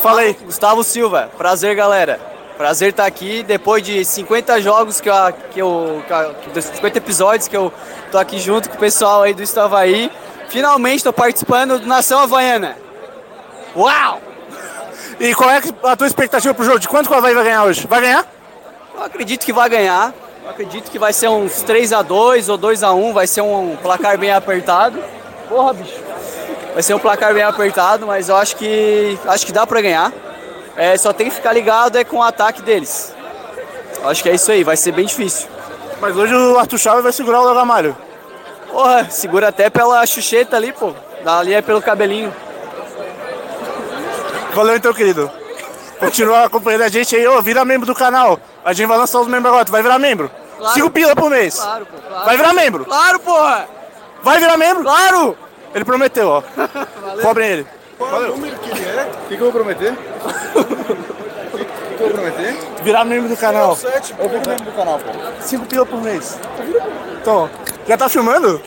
Fala 0.04 0.20
aí. 0.20 0.34
Gustavo 0.44 0.84
Silva, 0.84 1.32
prazer 1.38 1.74
galera. 1.78 2.20
Prazer 2.58 2.90
estar 2.90 3.06
aqui 3.06 3.41
depois 3.41 3.82
de 3.82 4.04
50 4.04 4.62
jogos 4.62 5.00
que 5.00 5.10
eu, 5.10 5.14
que 5.54 5.60
eu 5.62 6.04
que 6.06 6.12
eu- 6.14 6.36
dos 6.54 6.66
50 6.66 6.98
episódios 6.98 7.48
que 7.48 7.56
eu 7.56 7.72
tô 8.12 8.18
aqui 8.18 8.38
junto 8.38 8.70
com 8.70 8.76
o 8.76 8.80
pessoal 8.80 9.22
aí 9.24 9.34
do 9.34 9.41
Estavaí. 9.41 10.12
Finalmente 10.50 11.06
tô 11.06 11.14
participando 11.14 11.80
do 11.80 11.88
Nação 11.88 12.20
Havaiana. 12.20 12.76
Uau! 13.74 14.20
E 15.22 15.34
qual 15.34 15.50
é 15.50 15.62
a 15.84 15.96
tua 15.96 16.06
expectativa 16.08 16.54
pro 16.54 16.66
jogo? 16.66 16.80
De 16.80 16.90
quanto 16.90 17.10
o 17.10 17.14
Havaí 17.14 17.34
vai 17.34 17.46
ganhar 17.46 17.64
hoje? 17.64 17.88
Vai 17.88 18.02
ganhar? 18.02 18.28
Eu 18.94 19.04
acredito 19.06 19.46
que 19.46 19.54
vai 19.54 19.70
ganhar. 19.70 20.14
Eu 20.44 20.50
acredito 20.50 20.91
que 20.91 21.00
vai 21.00 21.14
ser 21.14 21.30
uns 21.30 21.62
3 21.62 21.94
a 21.94 22.02
2 22.02 22.50
ou 22.50 22.58
2 22.58 22.84
a 22.84 22.91
1, 22.91 23.14
vai 23.14 23.26
ser 23.26 23.40
um 23.40 23.78
placar 23.82 24.18
bem 24.18 24.34
apertado. 24.34 25.02
Porra, 25.48 25.74
bicho. 25.74 26.09
Vai 26.74 26.84
ser 26.84 26.94
um 26.94 27.00
placar 27.00 27.34
bem 27.34 27.44
apertado, 27.44 28.06
mas 28.06 28.30
eu 28.30 28.36
acho 28.36 28.56
que 28.56 29.18
acho 29.26 29.46
que 29.46 29.52
dá 29.52 29.66
pra 29.66 29.82
ganhar. 29.82 30.12
É, 30.76 30.96
só 30.98 31.12
tem 31.12 31.30
que 31.30 31.36
ficar 31.36 31.52
ligado 31.52 31.98
é 31.98 32.04
com 32.04 32.18
o 32.18 32.24
ataque 32.24 32.62
deles. 32.62 33.14
Acho 34.04 34.24
que 34.24 34.30
é 34.30 34.36
isso 34.36 34.52
aí, 34.52 34.64
vai 34.64 34.78
ser 34.78 34.91
bem 34.94 35.06
difícil. 35.06 35.50
Mas 36.00 36.16
hoje 36.16 36.34
o 36.34 36.58
Arthur 36.58 36.78
Chaves 36.78 37.04
vai 37.04 37.12
segurar 37.12 37.41
o 37.41 37.46
Léo 37.46 37.56
Gamalho. 37.56 37.98
Porra, 38.72 39.10
segura 39.10 39.50
até 39.50 39.70
pela 39.70 40.06
chucheta 40.06 40.56
ali, 40.56 40.72
pô. 40.72 40.94
Ali 41.26 41.54
é 41.54 41.62
pelo 41.62 41.82
cabelinho. 41.82 42.34
Valeu 44.54 44.78
então, 44.78 44.94
querido. 44.94 45.30
Continua 46.00 46.46
acompanhando 46.46 46.84
a 46.84 46.88
gente 46.88 47.14
aí, 47.16 47.28
ô, 47.28 47.41
vira 47.41 47.66
membro 47.66 47.86
do 47.86 47.94
canal. 47.94 48.40
A 48.64 48.72
gente 48.72 48.88
vai 48.88 48.98
lançar 48.98 49.20
os 49.20 49.28
membros 49.28 49.48
agora, 49.48 49.66
tu 49.66 49.72
vai 49.72 49.82
virar 49.82 50.00
membro? 50.00 50.32
Claro. 50.58 50.74
Cinco 50.74 50.90
pila 50.90 51.16
por 51.16 51.30
mês. 51.30 51.60
Claro, 51.60 51.86
pô. 51.86 51.98
Claro. 51.98 52.26
Vai 52.26 52.38
virar 52.38 52.54
membro? 52.54 52.86
Claro, 52.86 53.20
porra! 53.20 53.68
Vai 54.24 54.40
virar 54.40 54.58
membro? 54.58 54.84
Claro! 54.84 55.38
Ele 55.74 55.86
prometeu, 55.86 56.30
ó. 56.30 56.44
Cobrem 57.22 57.50
ele. 57.50 57.68
Qual 57.98 58.24
é 58.24 58.28
o 58.28 58.32
número 58.32 58.58
que 58.60 58.70
ele 58.72 58.86
é? 58.86 59.04
O 59.04 59.28
que, 59.28 59.36
que 59.36 59.41
eu 59.44 59.52
vou 59.52 59.52
prometer? 59.52 59.91
O 59.94 61.58
que, 61.58 61.66
que 61.66 62.04
eu 62.04 62.08
vou 62.08 62.10
prometer? 62.12 62.58
Virar 62.84 63.06
membro 63.06 63.30
do 63.30 63.38
canal. 63.38 63.78
Eu 64.18 64.30
vou 64.30 64.40
membro 64.40 64.64
do 64.64 64.72
canal, 64.72 65.00
pô. 65.00 65.12
Cinco 65.41 65.66
pila 65.66 65.86
por 65.86 66.02
mês. 66.02 66.40
Então, 67.22 67.50
já 67.88 67.98
tá 67.98 68.08
filmando? 68.08 68.62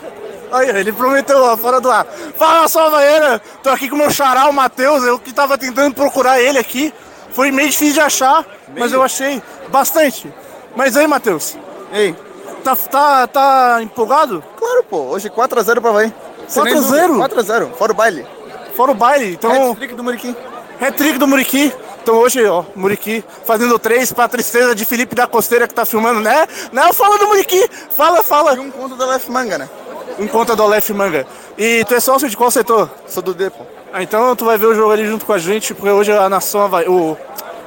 Aí, 0.53 0.69
ele 0.69 0.93
prometeu, 0.93 1.43
ó, 1.43 1.57
fora 1.57 1.81
do 1.81 1.91
ar. 1.91 2.07
Fala 2.37 2.66
Havaiana. 2.66 3.41
Tô 3.62 3.70
aqui 3.70 3.89
com 3.89 3.95
o 3.95 3.99
meu 3.99 4.11
xará, 4.11 4.51
o 4.51 4.53
Matheus. 4.53 5.03
Eu 5.03 5.19
que 5.19 5.33
tava 5.33 5.57
tentando 5.57 5.95
procurar 5.95 6.41
ele 6.41 6.59
aqui. 6.59 6.93
Foi 7.31 7.51
meio 7.51 7.70
difícil 7.70 7.95
de 7.95 8.01
achar, 8.01 8.45
mas 8.77 8.93
eu 8.93 9.03
achei 9.03 9.43
bastante. 9.69 10.31
Mas 10.77 10.95
aí, 10.95 11.07
Matheus. 11.07 11.57
Ei. 11.91 12.15
Tá, 12.62 12.77
tá, 12.77 13.27
tá 13.27 13.79
empolgado? 13.83 14.45
Claro, 14.59 14.85
pô. 14.85 14.99
Hoje 15.05 15.31
4x0 15.31 15.81
pra 15.81 15.91
vai. 15.91 16.12
4x0? 16.48 17.28
4x0, 17.28 17.73
fora 17.74 17.93
o 17.93 17.94
baile. 17.94 18.27
Fora 18.74 18.90
o 18.90 18.94
baile, 18.94 19.32
então. 19.32 19.73
Hat-trick 19.73 19.94
do 19.94 20.02
Muriqui. 20.02 20.36
Hat-trick 20.81 21.19
do 21.19 21.27
Muriqui. 21.27 21.73
Então 22.02 22.16
hoje, 22.16 22.44
ó, 22.44 22.64
Muriqui 22.74 23.24
fazendo 23.44 23.78
três 23.78 24.12
pra 24.12 24.27
tristeza 24.27 24.74
de 24.74 24.85
Felipe 24.85 25.14
da 25.14 25.27
Costeira 25.27 25.69
que 25.69 25.74
tá 25.74 25.85
filmando, 25.85 26.20
né? 26.20 26.47
Não, 26.73 26.93
fala 26.93 27.19
do 27.19 27.28
Muriqui. 27.28 27.69
Fala, 27.97 28.23
fala. 28.24 28.55
E 28.55 28.59
um 28.59 28.70
conto 28.70 28.97
da 28.97 29.06
Left 29.06 29.31
Manga, 29.31 29.59
né? 29.59 29.69
Um 30.19 30.27
conta 30.27 30.55
do 30.55 30.62
Aleph 30.62 30.90
Manga. 30.90 31.27
E 31.56 31.85
tu 31.85 31.94
é 31.94 32.01
sócio 32.01 32.28
de 32.28 32.36
qual 32.36 32.51
setor? 32.51 32.90
Sou 33.06 33.23
do 33.23 33.35
D, 33.35 33.51
pô. 33.51 33.64
Ah, 33.93 34.02
então 34.02 34.35
tu 34.36 34.44
vai 34.44 34.59
ver 34.59 34.66
o 34.66 34.74
jogo 34.74 34.93
ali 34.93 35.06
junto 35.06 35.24
com 35.24 35.32
a 35.32 35.39
gente, 35.39 35.74
porque 35.74 35.90
hoje 35.90 36.12
a 36.12 36.28
nação 36.28 36.62
Havaí, 36.62 36.89
o 36.89 37.16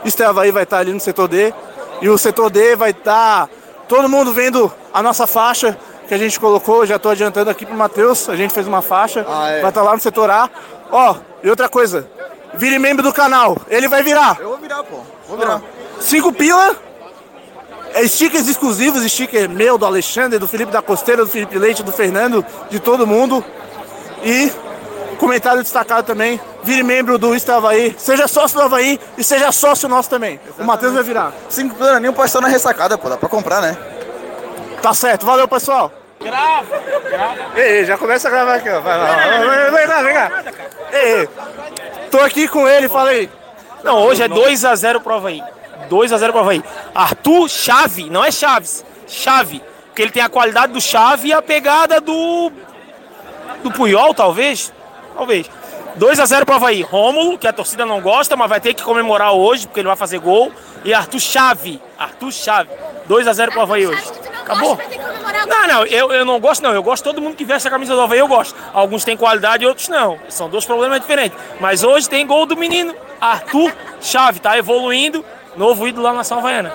Ister 0.04 0.28
Havaí 0.28 0.52
vai 0.52 0.64
estar 0.64 0.80
ali 0.80 0.92
no 0.92 1.00
setor 1.00 1.28
D. 1.28 1.54
E 2.02 2.10
o 2.10 2.18
setor 2.18 2.50
D 2.50 2.76
vai 2.76 2.92
estar 2.92 3.50
todo 3.88 4.10
mundo 4.10 4.34
vendo 4.34 4.72
a 4.94 5.02
nossa 5.02 5.26
faixa 5.28 5.78
que 6.08 6.14
a 6.14 6.18
gente 6.18 6.40
colocou. 6.40 6.86
Já 6.86 6.98
tô 6.98 7.10
adiantando 7.10 7.50
aqui 7.50 7.66
pro 7.66 7.76
Matheus. 7.76 8.30
A 8.30 8.36
gente 8.36 8.54
fez 8.54 8.68
uma 8.68 8.82
faixa. 8.82 9.26
Ah, 9.28 9.50
é. 9.50 9.62
Vai 9.62 9.70
estar 9.70 9.82
lá 9.82 9.94
no 9.94 10.00
setor 10.00 10.30
A. 10.30 10.50
Ó, 10.92 11.16
e 11.44 11.50
outra 11.50 11.68
coisa. 11.68 12.08
Vire 12.54 12.80
membro 12.80 13.04
do 13.04 13.12
canal. 13.12 13.58
Ele 13.68 13.88
vai 13.88 14.02
virar. 14.04 14.38
Eu 14.40 14.50
vou 14.50 14.58
virar, 14.58 14.84
pô. 14.84 14.98
Vou 15.28 15.38
virar. 15.38 15.62
Cinco 16.00 16.32
pila. 16.32 16.76
É 17.94 18.06
stickers 18.08 18.48
exclusivos, 18.48 19.10
sticker 19.10 19.50
meu, 19.50 19.78
do 19.78 19.86
Alexandre, 19.86 20.38
do 20.38 20.48
Felipe 20.48 20.70
da 20.70 20.82
Costeira, 20.82 21.24
do 21.24 21.32
Felipe 21.32 21.58
Leite, 21.58 21.82
do 21.82 21.94
Fernando, 21.94 22.46
de 22.70 22.78
todo 22.78 23.08
mundo. 23.08 23.44
E 24.22 24.52
comentário 25.18 25.64
destacado 25.64 26.06
também. 26.06 26.40
Vire 26.62 26.84
membro 26.84 27.18
do 27.18 27.34
Insta 27.34 27.56
Havaí. 27.56 27.96
Seja 27.98 28.28
sócio 28.28 28.58
do 28.58 28.64
Havaí 28.64 29.00
e 29.18 29.24
seja 29.24 29.52
sócio 29.52 29.88
nosso 29.88 30.10
também. 30.10 30.40
O 30.60 30.64
Matheus 30.66 30.94
vai 30.94 31.04
virar. 31.04 31.34
Cinco 31.48 31.76
pila 31.76 32.00
nem 32.00 32.12
pode 32.12 32.28
estar 32.28 32.42
na 32.42 32.50
ressacada, 32.50 32.98
pô. 32.98 33.08
Dá 33.08 33.16
pra 33.16 33.30
comprar, 33.30 33.62
né? 33.62 33.78
Tá 34.82 34.94
certo, 34.94 35.26
valeu 35.26 35.48
pessoal. 35.48 35.92
Grava, 36.20 36.80
grava. 37.10 37.60
Ei, 37.60 37.86
já 37.86 37.98
começa 37.98 38.28
a 38.28 38.32
gravar 38.32 38.56
aqui, 38.56 38.70
ó. 38.70 38.80
Vai 38.82 38.98
lá, 38.98 39.06
vai, 39.06 39.72
vem 39.72 39.88
cá, 39.88 40.02
vem 40.02 40.14
cá. 40.14 40.44
Ei, 40.92 41.14
ei. 41.14 41.30
Tô 42.10 42.20
aqui 42.20 42.48
com 42.48 42.68
ele, 42.68 42.88
falei. 42.88 43.30
Não, 43.84 44.02
hoje 44.04 44.24
é 44.24 44.28
2x0 44.28 45.02
pro 45.02 45.16
Havaí. 45.16 45.44
2x0 45.90 46.32
pro 46.32 46.40
Havaí. 46.40 46.64
Arthur 46.94 47.50
Chave, 47.50 48.10
não 48.10 48.24
é 48.24 48.32
Chaves. 48.32 48.86
Chave. 49.08 49.62
Porque 49.88 50.02
ele 50.02 50.12
tem 50.12 50.24
a 50.24 50.30
qualidade 50.30 50.74
do 50.74 50.82
Chave 50.82 51.30
e 51.30 51.34
a 51.34 51.42
pegada 51.42 52.02
do. 52.02 52.52
Do 53.64 53.72
Puyol, 53.72 54.14
talvez. 54.14 54.74
Talvez. 55.16 55.50
2x0 56.00 56.46
pro 56.46 56.56
Havaí. 56.56 56.82
Rômulo, 56.82 57.38
que 57.38 57.48
a 57.48 57.54
torcida 57.54 57.86
não 57.86 58.02
gosta, 58.02 58.36
mas 58.36 58.50
vai 58.50 58.60
ter 58.60 58.74
que 58.74 58.84
comemorar 58.84 59.34
hoje, 59.34 59.68
porque 59.68 59.80
ele 59.80 59.88
vai 59.88 59.96
fazer 59.96 60.20
gol. 60.20 60.52
E 60.84 60.94
Arthur 60.94 61.20
Chave. 61.20 61.82
Arthur 61.98 62.32
Chave. 62.32 62.70
2x0 63.08 63.52
pro 63.52 63.62
Havaí 63.62 63.86
hoje. 63.88 64.04
Acabou? 64.46 64.78
Não, 65.48 65.68
não, 65.68 65.86
eu, 65.88 66.12
eu 66.12 66.24
não 66.24 66.40
gosto, 66.40 66.62
não. 66.62 66.72
Eu 66.72 66.84
gosto 66.84 67.04
de 67.04 67.10
todo 67.10 67.22
mundo 67.22 67.36
que 67.36 67.44
veste 67.44 67.68
a 67.68 67.72
camisa 67.72 67.96
do 67.96 68.02
Havaí, 68.02 68.20
eu 68.20 68.28
gosto. 68.28 68.56
Alguns 68.72 69.04
têm 69.04 69.18
qualidade 69.18 69.64
e 69.64 69.68
outros 69.68 69.90
não. 69.90 70.20
São 70.30 70.48
dois 70.48 70.64
problemas 70.66 71.02
diferentes. 71.02 71.38
Mas 71.60 71.84
hoje 71.84 72.08
tem 72.08 72.26
gol 72.28 72.46
do 72.46 72.56
menino 72.56 72.94
Arthur 73.20 73.74
Chave, 74.00 74.40
tá 74.40 74.56
evoluindo. 74.56 75.26
Novo 75.58 75.88
ídolo 75.88 76.04
lá 76.04 76.12
na 76.12 76.18
Nação 76.18 76.38
Havaiana. 76.38 76.74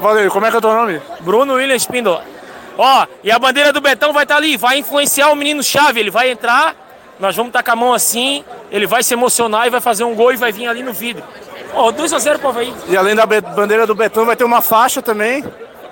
Valeu, 0.00 0.30
como 0.30 0.46
é 0.46 0.50
que 0.50 0.56
é 0.56 0.58
o 0.58 0.60
teu 0.60 0.72
nome? 0.72 1.00
Bruno 1.20 1.54
William 1.54 1.76
Spindola. 1.76 2.24
Ó, 2.76 3.06
e 3.22 3.30
a 3.30 3.38
bandeira 3.38 3.72
do 3.72 3.80
Betão 3.80 4.12
vai 4.12 4.24
estar 4.24 4.36
ali, 4.36 4.56
vai 4.56 4.78
influenciar 4.78 5.30
o 5.30 5.36
menino 5.36 5.62
Chave. 5.62 6.00
Ele 6.00 6.10
vai 6.10 6.30
entrar, 6.30 6.74
nós 7.20 7.36
vamos 7.36 7.50
estar 7.50 7.62
com 7.62 7.70
a 7.70 7.76
mão 7.76 7.94
assim, 7.94 8.44
ele 8.70 8.86
vai 8.86 9.02
se 9.02 9.14
emocionar 9.14 9.66
e 9.66 9.70
vai 9.70 9.80
fazer 9.80 10.04
um 10.04 10.14
gol 10.14 10.32
e 10.32 10.36
vai 10.36 10.50
vir 10.50 10.66
ali 10.66 10.82
no 10.82 10.92
vidro. 10.92 11.22
Ó, 11.72 11.92
2x0 11.92 12.38
pro 12.38 12.48
Havaí. 12.48 12.74
E 12.88 12.96
além 12.96 13.14
da 13.14 13.24
bandeira 13.26 13.86
do 13.86 13.94
Betão, 13.94 14.26
vai 14.26 14.34
ter 14.34 14.44
uma 14.44 14.60
faixa 14.60 15.00
também. 15.00 15.44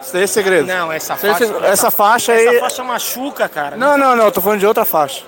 Isso 0.04 0.16
aí 0.16 0.22
é 0.22 0.26
segredo. 0.26 0.66
Não, 0.66 0.92
essa 0.92 1.14
Isso 1.14 1.26
é 1.26 1.30
faixa. 1.30 1.46
segredo. 1.46 1.64
Essa 1.66 1.90
faixa 1.90 2.32
aí. 2.32 2.46
Essa 2.46 2.60
faixa 2.60 2.84
machuca, 2.84 3.48
cara. 3.48 3.76
Não, 3.76 3.96
não, 3.96 4.14
não, 4.14 4.30
tô 4.30 4.40
falando 4.40 4.60
de 4.60 4.66
outra 4.66 4.84
faixa. 4.84 5.22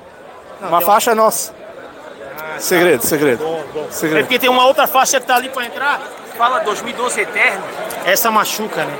uma 0.61 0.79
tem 0.79 0.87
faixa 0.87 1.11
é 1.13 1.15
nossa. 1.15 1.53
segredo, 2.59 3.03
segredo. 3.05 3.45
É 3.45 3.93
Segredo. 3.93 4.25
porque 4.25 4.39
tem 4.39 4.51
uma 4.51 4.67
outra 4.67 4.87
faixa 4.87 5.21
que 5.21 5.27
tá 5.27 5.37
ali 5.37 5.49
pra 5.49 5.65
entrar, 5.65 6.01
fala 6.37 6.61
2012 6.61 7.21
Eterno. 7.21 7.65
Essa 8.05 8.31
machuca, 8.31 8.85
né? 8.85 8.97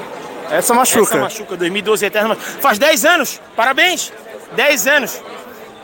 Essa 0.51 0.73
machuca. 0.75 1.03
Essa 1.03 1.19
machuca, 1.19 1.57
2012 1.57 2.07
Eterno. 2.07 2.37
Faz 2.37 2.79
10 2.79 3.05
anos, 3.05 3.41
parabéns. 3.55 4.13
10 4.53 4.87
anos. 4.87 5.23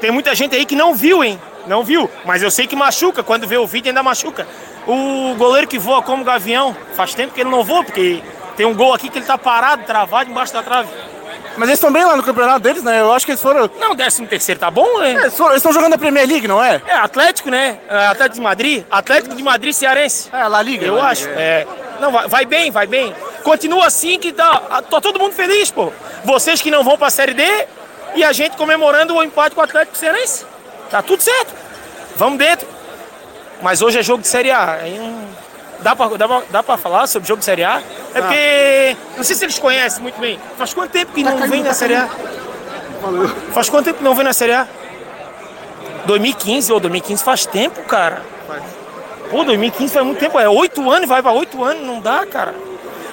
Tem 0.01 0.10
muita 0.10 0.35
gente 0.35 0.55
aí 0.56 0.64
que 0.64 0.74
não 0.74 0.94
viu, 0.94 1.23
hein? 1.23 1.40
Não 1.66 1.85
viu, 1.85 2.10
mas 2.24 2.43
eu 2.43 2.51
sei 2.51 2.66
que 2.66 2.74
machuca. 2.74 3.23
Quando 3.23 3.47
vê 3.47 3.56
o 3.56 3.66
vídeo 3.66 3.90
ainda 3.90 4.02
machuca. 4.02 4.47
O 4.86 5.35
goleiro 5.36 5.69
que 5.69 5.78
voa 5.78 6.02
como 6.02 6.24
gavião, 6.24 6.77
faz 6.94 7.14
tempo 7.14 7.32
que 7.35 7.40
ele 7.40 7.51
não 7.51 7.62
voa, 7.62 7.85
porque 7.85 8.20
tem 8.57 8.66
um 8.66 8.74
gol 8.74 8.93
aqui 8.95 9.09
que 9.09 9.19
ele 9.19 9.27
tá 9.27 9.37
parado, 9.39 9.85
travado 9.85 10.31
embaixo 10.31 10.53
da 10.53 10.62
trave. 10.62 10.89
Mas 11.57 11.69
eles 11.69 11.74
estão 11.79 11.93
bem 11.93 12.05
lá 12.05 12.16
no 12.16 12.23
campeonato 12.23 12.61
deles, 12.61 12.83
né? 12.83 13.01
Eu 13.01 13.12
acho 13.12 13.27
que 13.27 13.33
eles 13.33 13.43
foram. 13.43 13.69
Não, 13.79 13.95
13 13.95 14.27
terceiro 14.27 14.59
tá 14.59 14.70
bom, 14.70 15.01
né? 15.01 15.12
Eles 15.12 15.37
foram- 15.37 15.51
eles 15.51 15.59
estão 15.61 15.73
jogando 15.73 15.93
a 15.95 15.99
Premier 15.99 16.27
League, 16.27 16.49
não 16.49 16.62
é? 16.65 16.81
É, 16.87 16.95
Atlético, 16.95 17.51
né? 17.51 17.79
É, 17.91 18.07
Atlético 18.07 18.37
de 18.37 18.41
Madrid. 18.41 18.85
Atlético 18.91 19.35
de 19.35 19.43
Madrid 19.43 19.73
Cearense. 19.74 20.31
É, 20.33 20.49
La 20.49 20.62
Liga. 20.62 20.87
Eu 20.87 20.95
La 20.95 21.12
Liga, 21.12 21.12
acho. 21.12 21.29
É. 21.29 21.66
Não, 22.01 22.11
vai, 22.11 22.27
vai 22.29 22.45
bem, 22.47 22.70
vai 22.70 22.87
bem. 22.87 23.15
Continua 23.45 23.87
assim 23.87 24.19
que 24.19 24.33
tá, 24.33 24.83
tá 24.91 25.01
todo 25.01 25.19
mundo 25.19 25.35
feliz, 25.35 25.70
pô. 25.70 25.93
Vocês 26.24 26.62
que 26.62 26.70
não 26.70 26.83
vão 26.83 26.97
pra 26.97 27.11
Série 27.11 27.35
D 27.35 27.45
e 28.15 28.24
a 28.24 28.33
gente 28.33 28.57
comemorando 28.57 29.15
o 29.15 29.23
empate 29.23 29.55
com 29.55 29.61
o 29.61 29.65
Atlético 29.65 29.97
Cearense. 29.99 30.47
Tá 30.91 31.03
tudo 31.03 31.23
certo. 31.23 31.53
Vamos 32.16 32.39
dentro. 32.39 32.66
Mas 33.61 33.83
hoje 33.83 33.99
é 33.99 34.03
jogo 34.03 34.23
de 34.23 34.29
Série 34.29 34.51
A. 34.51 34.73
Aí 34.83 34.99
não... 34.99 35.23
dá, 35.82 35.96
pra, 35.96 36.09
dá, 36.09 36.28
pra, 36.28 36.42
dá 36.50 36.62
pra 36.62 36.76
falar 36.76 37.06
sobre 37.06 37.28
jogo 37.28 37.40
de 37.40 37.44
Série 37.44 37.64
A? 37.64 37.82
É 38.14 38.20
porque. 38.20 38.96
Não 39.16 39.24
sei 39.24 39.36
se 39.36 39.44
eles 39.44 39.59
conhecem 39.59 40.02
muito 40.02 40.20
bem. 40.20 40.38
Faz 40.56 40.72
quanto 40.72 40.90
tempo 40.90 41.12
que 41.12 41.22
não 41.22 41.36
vem 41.48 41.62
na 41.62 41.74
Série 41.74 41.94
A? 41.94 42.09
Faz 43.52 43.68
quanto 43.68 43.86
tempo 43.86 43.98
que 43.98 44.04
não 44.04 44.14
vem 44.14 44.24
na 44.24 44.32
Série 44.32 44.52
A? 44.52 44.66
2015 46.06 46.72
ou 46.72 46.80
2015 46.80 47.22
faz 47.22 47.46
tempo, 47.46 47.82
cara. 47.82 48.22
Pô, 49.30 49.44
2015 49.44 49.92
faz 49.92 50.06
muito 50.06 50.18
tempo. 50.18 50.38
É 50.38 50.48
oito 50.48 50.90
anos, 50.90 51.09
vai 51.09 51.22
pra 51.22 51.32
oito 51.32 51.62
anos, 51.62 51.86
não 51.86 52.00
dá, 52.00 52.26
cara. 52.26 52.54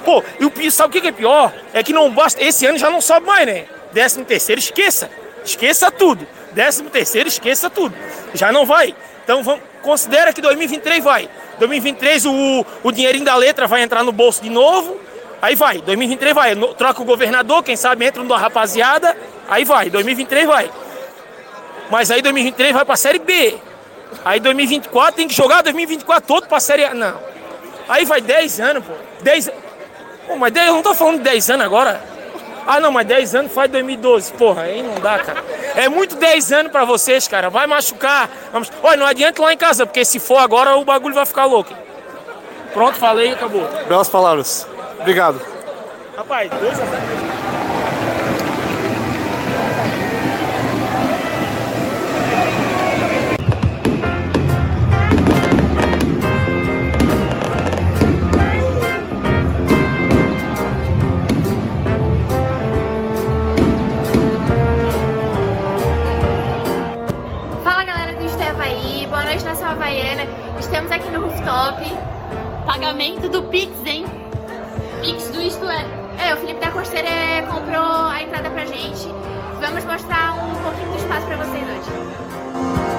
Pô, 0.04 0.24
e 0.40 0.46
o 0.46 0.72
sabe 0.72 0.90
o 0.90 0.92
que 0.92 1.02
que 1.02 1.08
é 1.08 1.12
pior? 1.12 1.54
É 1.74 1.84
que 1.84 1.94
não 1.94 2.10
basta. 2.12 2.42
Esse 2.42 2.66
ano 2.66 2.78
já 2.78 2.90
não 2.90 3.02
sobe 3.02 3.26
mais, 3.26 3.46
né? 3.46 3.66
Décimo 3.92 4.26
terceiro, 4.26 4.60
esqueça. 4.60 5.10
Esqueça 5.44 5.92
tudo. 5.92 6.28
Décimo 6.52 6.90
terceiro, 6.90 7.28
esqueça 7.28 7.70
tudo. 7.70 7.96
Já 8.34 8.52
não 8.52 8.66
vai. 8.66 8.96
Então 9.24 9.44
vamos, 9.44 9.62
considera 9.82 10.34
que 10.34 10.42
2023 10.42 11.04
vai. 11.04 11.30
2023 11.60 12.26
o, 12.26 12.66
o 12.84 12.92
dinheirinho 12.92 13.26
da 13.26 13.36
letra 13.36 13.68
vai 13.68 13.82
entrar 13.82 14.04
no 14.04 14.12
bolso 14.12 14.42
de 14.42 14.50
novo. 14.50 15.00
Aí 15.42 15.56
vai. 15.56 15.80
2023 15.80 16.34
vai. 16.34 16.56
Troca 16.78 17.02
o 17.02 17.06
governador, 17.06 17.64
quem 17.64 17.76
sabe 17.76 18.06
entra 18.06 18.22
um 18.22 18.28
da 18.28 18.38
rapaziada. 18.38 19.16
Aí 19.48 19.64
vai. 19.66 19.90
2023 19.90 20.48
vai. 20.48 20.72
Mas 21.90 22.12
aí 22.12 22.22
2023 22.22 22.74
vai 22.74 22.86
pra 22.86 22.96
Série 22.96 23.20
B. 23.20 23.58
Aí 24.24 24.40
2024 24.40 25.16
tem 25.16 25.28
que 25.28 25.34
jogar 25.34 25.62
2024 25.62 26.28
todo 26.28 26.48
pra 26.48 26.60
Série 26.60 26.86
A. 26.86 26.94
Não. 26.94 27.20
Aí 27.88 28.06
vai 28.06 28.22
10 28.22 28.60
anos, 28.60 28.86
pô. 28.86 28.94
10 29.22 29.52
Pô, 30.30 30.36
mas 30.36 30.54
10, 30.54 30.68
eu 30.68 30.76
não 30.76 30.84
tô 30.84 30.94
falando 30.94 31.18
de 31.18 31.24
10 31.24 31.50
anos 31.50 31.66
agora. 31.66 32.00
Ah, 32.72 32.80
não, 32.80 32.92
mas 32.92 33.08
10 33.08 33.34
anos 33.34 33.52
faz 33.52 33.72
2012. 33.72 34.32
Porra, 34.34 34.62
aí 34.62 34.84
não 34.84 35.02
dá, 35.02 35.18
cara. 35.18 35.44
É 35.76 35.90
muito 35.90 36.16
10 36.16 36.52
anos 36.52 36.72
pra 36.72 36.86
vocês, 36.86 37.28
cara. 37.28 37.50
Vai 37.50 37.66
machucar. 37.66 38.30
Vamos... 38.54 38.72
Olha, 38.84 38.98
não 38.98 39.08
adianta 39.08 39.42
ir 39.42 39.44
lá 39.44 39.52
em 39.52 39.58
casa, 39.58 39.88
porque 39.88 40.06
se 40.06 40.20
for 40.20 40.38
agora 40.38 40.78
o 40.78 40.86
bagulho 40.86 41.16
vai 41.16 41.26
ficar 41.26 41.46
louco. 41.46 41.74
Pronto, 42.72 42.96
falei 43.00 43.32
acabou. 43.32 43.68
Belas 43.88 44.08
palavras. 44.08 44.68
Obrigado. 45.00 45.42
Rapaz, 46.16 46.52
2 46.52 46.80
a 46.80 47.59
Estamos 70.60 70.92
aqui 70.92 71.10
no 71.10 71.22
rooftop. 71.22 71.84
Pagamento 72.68 73.28
do 73.28 73.42
Pix, 73.44 73.72
hein? 73.88 74.06
Pix 75.02 75.30
do 75.30 75.42
Isto 75.42 75.66
é. 75.68 75.84
É, 76.28 76.34
o 76.36 76.38
Felipe 76.38 76.60
da 76.60 76.70
Costeira 76.70 77.10
comprou 77.50 78.06
a 78.06 78.22
entrada 78.22 78.52
pra 78.52 78.66
gente. 78.66 79.08
Vamos 79.60 79.84
mostrar 79.86 80.36
um 80.36 80.56
pouquinho 80.62 80.92
do 80.92 80.98
espaço 80.98 81.26
pra 81.26 81.38
vocês 81.38 81.64
hoje. 81.64 82.99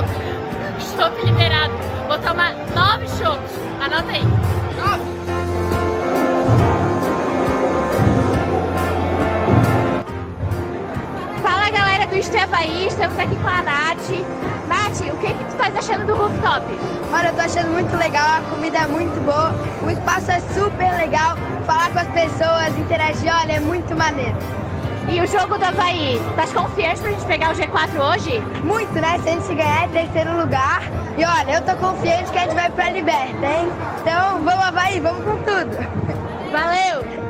Chopp. 0.00 0.08
Chopp 0.96 1.24
liberado. 1.24 1.72
Vou 2.08 2.18
tomar 2.18 2.54
nove 2.74 3.06
chopps. 3.18 3.52
Anota 3.80 4.12
aí. 4.12 4.24
Nove. 4.76 5.10
Fala 11.42 11.70
galera 11.70 12.06
do 12.06 12.16
Estevaí, 12.16 12.86
estamos 12.86 13.18
aqui 13.18 13.36
com 13.36 13.48
a 13.48 13.62
Nath. 13.62 14.10
Nath, 14.68 15.00
o 15.00 15.16
que, 15.18 15.26
que 15.28 15.44
tu 15.44 15.50
estás 15.50 15.76
achando 15.76 16.06
do 16.06 16.14
rooftop? 16.14 16.64
Olha, 17.12 17.28
eu 17.28 17.34
tô 17.34 17.40
achando 17.40 17.72
muito 17.72 17.96
legal, 17.96 18.38
a 18.38 18.40
comida 18.50 18.78
é 18.78 18.86
muito 18.86 19.20
boa, 19.24 19.52
o 19.82 19.90
espaço 19.90 20.30
é 20.30 20.40
super 20.54 20.96
legal, 20.96 21.36
falar 21.66 21.90
com 21.90 21.98
as 21.98 22.08
pessoas, 22.08 22.78
interagir, 22.78 23.32
olha, 23.34 23.54
é 23.54 23.60
muito 23.60 23.96
maneiro. 23.96 24.36
E 25.12 25.20
o 25.20 25.26
jogo 25.26 25.58
do 25.58 25.64
Havaí, 25.64 26.14
estás 26.30 26.52
confiante 26.52 27.00
pra 27.00 27.10
gente 27.10 27.24
pegar 27.26 27.50
o 27.50 27.54
G4 27.54 28.14
hoje? 28.14 28.40
Muito, 28.62 28.92
né? 28.92 29.18
Se 29.18 29.28
a 29.28 29.32
gente 29.32 29.54
ganhar 29.56 29.84
é 29.84 29.88
terceiro 29.88 30.40
lugar. 30.40 30.82
E 31.18 31.24
olha, 31.24 31.56
eu 31.56 31.62
tô 31.62 31.74
confiante 31.84 32.30
que 32.30 32.38
a 32.38 32.42
gente 32.42 32.54
vai 32.54 32.70
pra 32.70 32.90
Liberta, 32.90 33.44
hein? 33.44 33.68
Então, 34.00 34.44
vamos 34.44 34.64
Havaí, 34.64 35.00
vamos 35.00 35.24
com 35.24 35.36
tudo. 35.38 35.76
Valeu! 36.52 37.29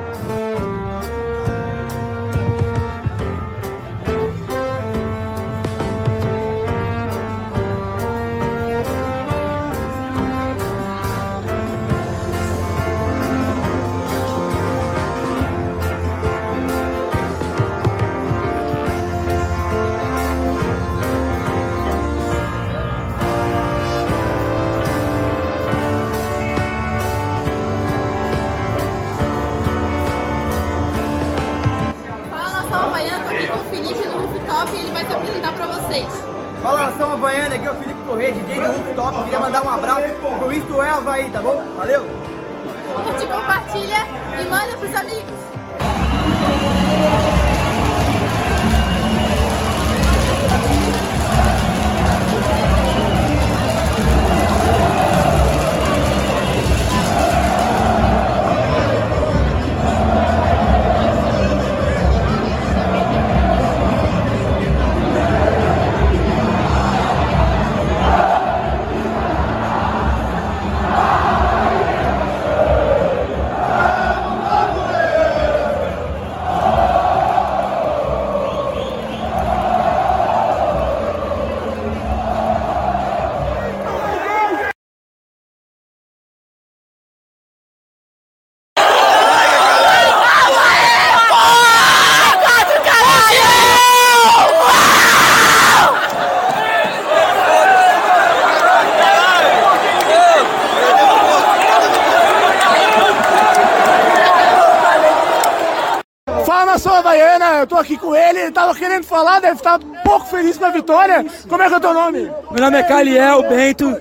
Pouco 110.70 110.82
feliz 110.82 110.84
com 110.88 110.94
a 110.94 111.10
vitória. 111.10 111.26
Como 111.48 111.62
é 111.62 111.68
que 111.68 111.74
é 111.74 111.76
o 111.76 111.80
teu 111.80 111.94
nome? 111.94 112.30
Meu 112.50 112.60
nome 112.60 112.78
é 112.78 112.82
Caliel 112.82 113.42
Bento. 113.48 114.00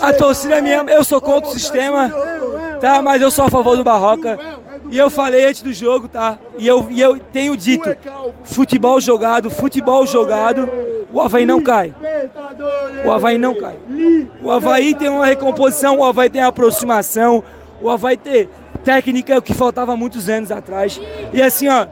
A 0.00 0.12
torcida 0.12 0.60
me 0.60 0.72
ama, 0.72 0.90
eu 0.90 1.04
sou 1.04 1.20
contra 1.20 1.50
o 1.50 1.52
sistema, 1.52 2.12
tá? 2.80 3.02
Mas 3.02 3.22
eu 3.22 3.30
sou 3.30 3.46
a 3.46 3.50
favor 3.50 3.76
do 3.76 3.84
Barroca. 3.84 4.38
E 4.90 4.98
eu 4.98 5.08
falei 5.08 5.46
antes 5.46 5.62
do 5.62 5.72
jogo, 5.72 6.06
tá? 6.06 6.38
E 6.58 6.66
eu, 6.66 6.86
e 6.90 7.00
eu 7.00 7.18
tenho 7.18 7.56
dito: 7.56 7.94
futebol 8.44 9.00
jogado, 9.00 9.50
futebol 9.50 10.06
jogado, 10.06 10.68
o 11.12 11.20
Havaí 11.20 11.46
não 11.46 11.62
cai. 11.62 11.94
O 13.04 13.10
Havaí 13.10 13.38
não 13.38 13.54
cai. 13.54 13.76
O 14.42 14.50
Havaí 14.50 14.94
tem 14.94 15.08
uma 15.08 15.26
recomposição, 15.26 15.98
o 15.98 16.04
Havaí 16.04 16.28
tem 16.28 16.42
aproximação, 16.42 17.42
o 17.80 17.88
Havaí 17.88 18.16
tem 18.16 18.48
técnica 18.84 19.40
que 19.40 19.54
faltava 19.54 19.96
muitos 19.96 20.28
anos 20.28 20.50
atrás. 20.50 21.00
E 21.32 21.40
assim, 21.40 21.68
ó, 21.68 21.86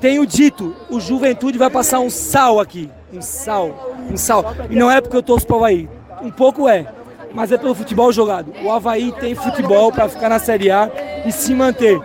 tenho 0.00 0.26
dito: 0.26 0.74
o 0.88 0.98
Juventude 0.98 1.58
vai 1.58 1.70
passar 1.70 2.00
um 2.00 2.10
sal 2.10 2.58
aqui. 2.58 2.90
Um 3.12 3.20
sal, 3.20 3.92
um 4.10 4.16
sal. 4.16 4.54
E 4.68 4.76
não 4.76 4.90
é 4.90 5.00
porque 5.00 5.16
eu 5.16 5.22
torço 5.22 5.46
pro 5.46 5.56
Havaí. 5.56 5.88
Um 6.22 6.30
pouco 6.30 6.68
é. 6.68 6.86
Mas 7.32 7.52
é 7.52 7.58
pelo 7.58 7.74
futebol 7.74 8.12
jogado. 8.12 8.52
O 8.62 8.70
Havaí 8.72 9.12
tem 9.12 9.34
futebol 9.34 9.92
para 9.92 10.08
ficar 10.08 10.28
na 10.28 10.38
Série 10.38 10.70
A 10.70 10.90
e 11.24 11.30
se 11.30 11.54
manter. 11.54 12.00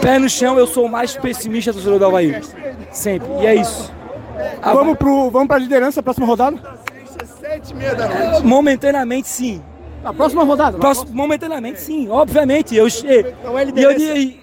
Pé 0.00 0.18
no 0.18 0.28
chão, 0.28 0.58
eu 0.58 0.66
sou 0.66 0.86
o 0.86 0.88
mais 0.88 1.16
pessimista 1.16 1.72
do 1.72 1.76
torcedor 1.76 1.98
do 1.98 2.06
Havaí. 2.06 2.40
Sempre. 2.92 3.28
E 3.40 3.46
é 3.46 3.54
isso. 3.54 3.92
Vamos, 4.62 4.96
pro, 4.96 5.30
vamos 5.30 5.48
pra 5.48 5.58
liderança, 5.58 6.02
próxima 6.02 6.26
rodada? 6.26 6.56
Momentaneamente, 8.44 9.28
sim. 9.28 9.62
Na 10.02 10.12
próxima 10.12 10.44
rodada? 10.44 10.78
Próximo, 10.78 11.12
momentaneamente, 11.12 11.80
sim. 11.80 12.08
Obviamente. 12.08 12.74
Eu, 12.76 12.86
e, 12.86 12.90
Então 13.40 13.58
é 13.58 13.64
e 13.64 13.82
eu, 13.82 13.92
e, 13.92 14.40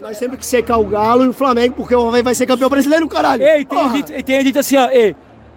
Nós 0.00 0.16
sempre 0.16 0.36
que 0.36 0.46
secar 0.46 0.78
o 0.78 0.84
Galo 0.84 1.24
e 1.24 1.28
o 1.28 1.32
Flamengo, 1.32 1.74
porque 1.74 1.94
o 1.94 2.06
Havaí 2.06 2.22
vai 2.22 2.34
ser 2.34 2.46
campeão 2.46 2.68
brasileiro, 2.68 3.08
caralho. 3.08 3.42
Ei, 3.42 3.64
tem 3.64 3.92
dito, 3.92 4.22
tem 4.22 4.44
dito 4.44 4.58
assim, 4.58 4.76
ó, 4.76 4.88
ei, 4.90 5.16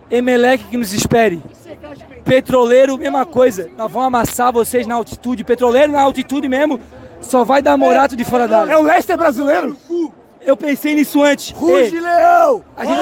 Emelec 0.09 0.63
que 0.65 0.77
nos 0.77 0.93
espere. 0.93 1.41
Petroleiro, 2.25 2.97
mesma 2.97 3.25
coisa. 3.25 3.69
Nós 3.77 3.91
vamos 3.91 4.07
amassar 4.07 4.51
vocês 4.51 4.85
na 4.85 4.95
altitude. 4.95 5.43
Petroleiro 5.43 5.91
na 5.91 6.01
altitude 6.01 6.47
mesmo, 6.47 6.79
só 7.21 7.43
vai 7.43 7.61
dar 7.61 7.77
morato 7.77 8.15
de 8.15 8.25
fora 8.25 8.47
d'água. 8.47 8.73
É 8.73 8.77
o 8.77 8.81
Leicester 8.81 9.17
brasileiro? 9.17 9.77
Eu 10.41 10.57
pensei 10.57 10.95
nisso 10.95 11.21
antes. 11.23 11.51
Ruge, 11.51 11.99
Leão! 11.99 12.63
a 12.75 12.85
gente, 12.85 13.01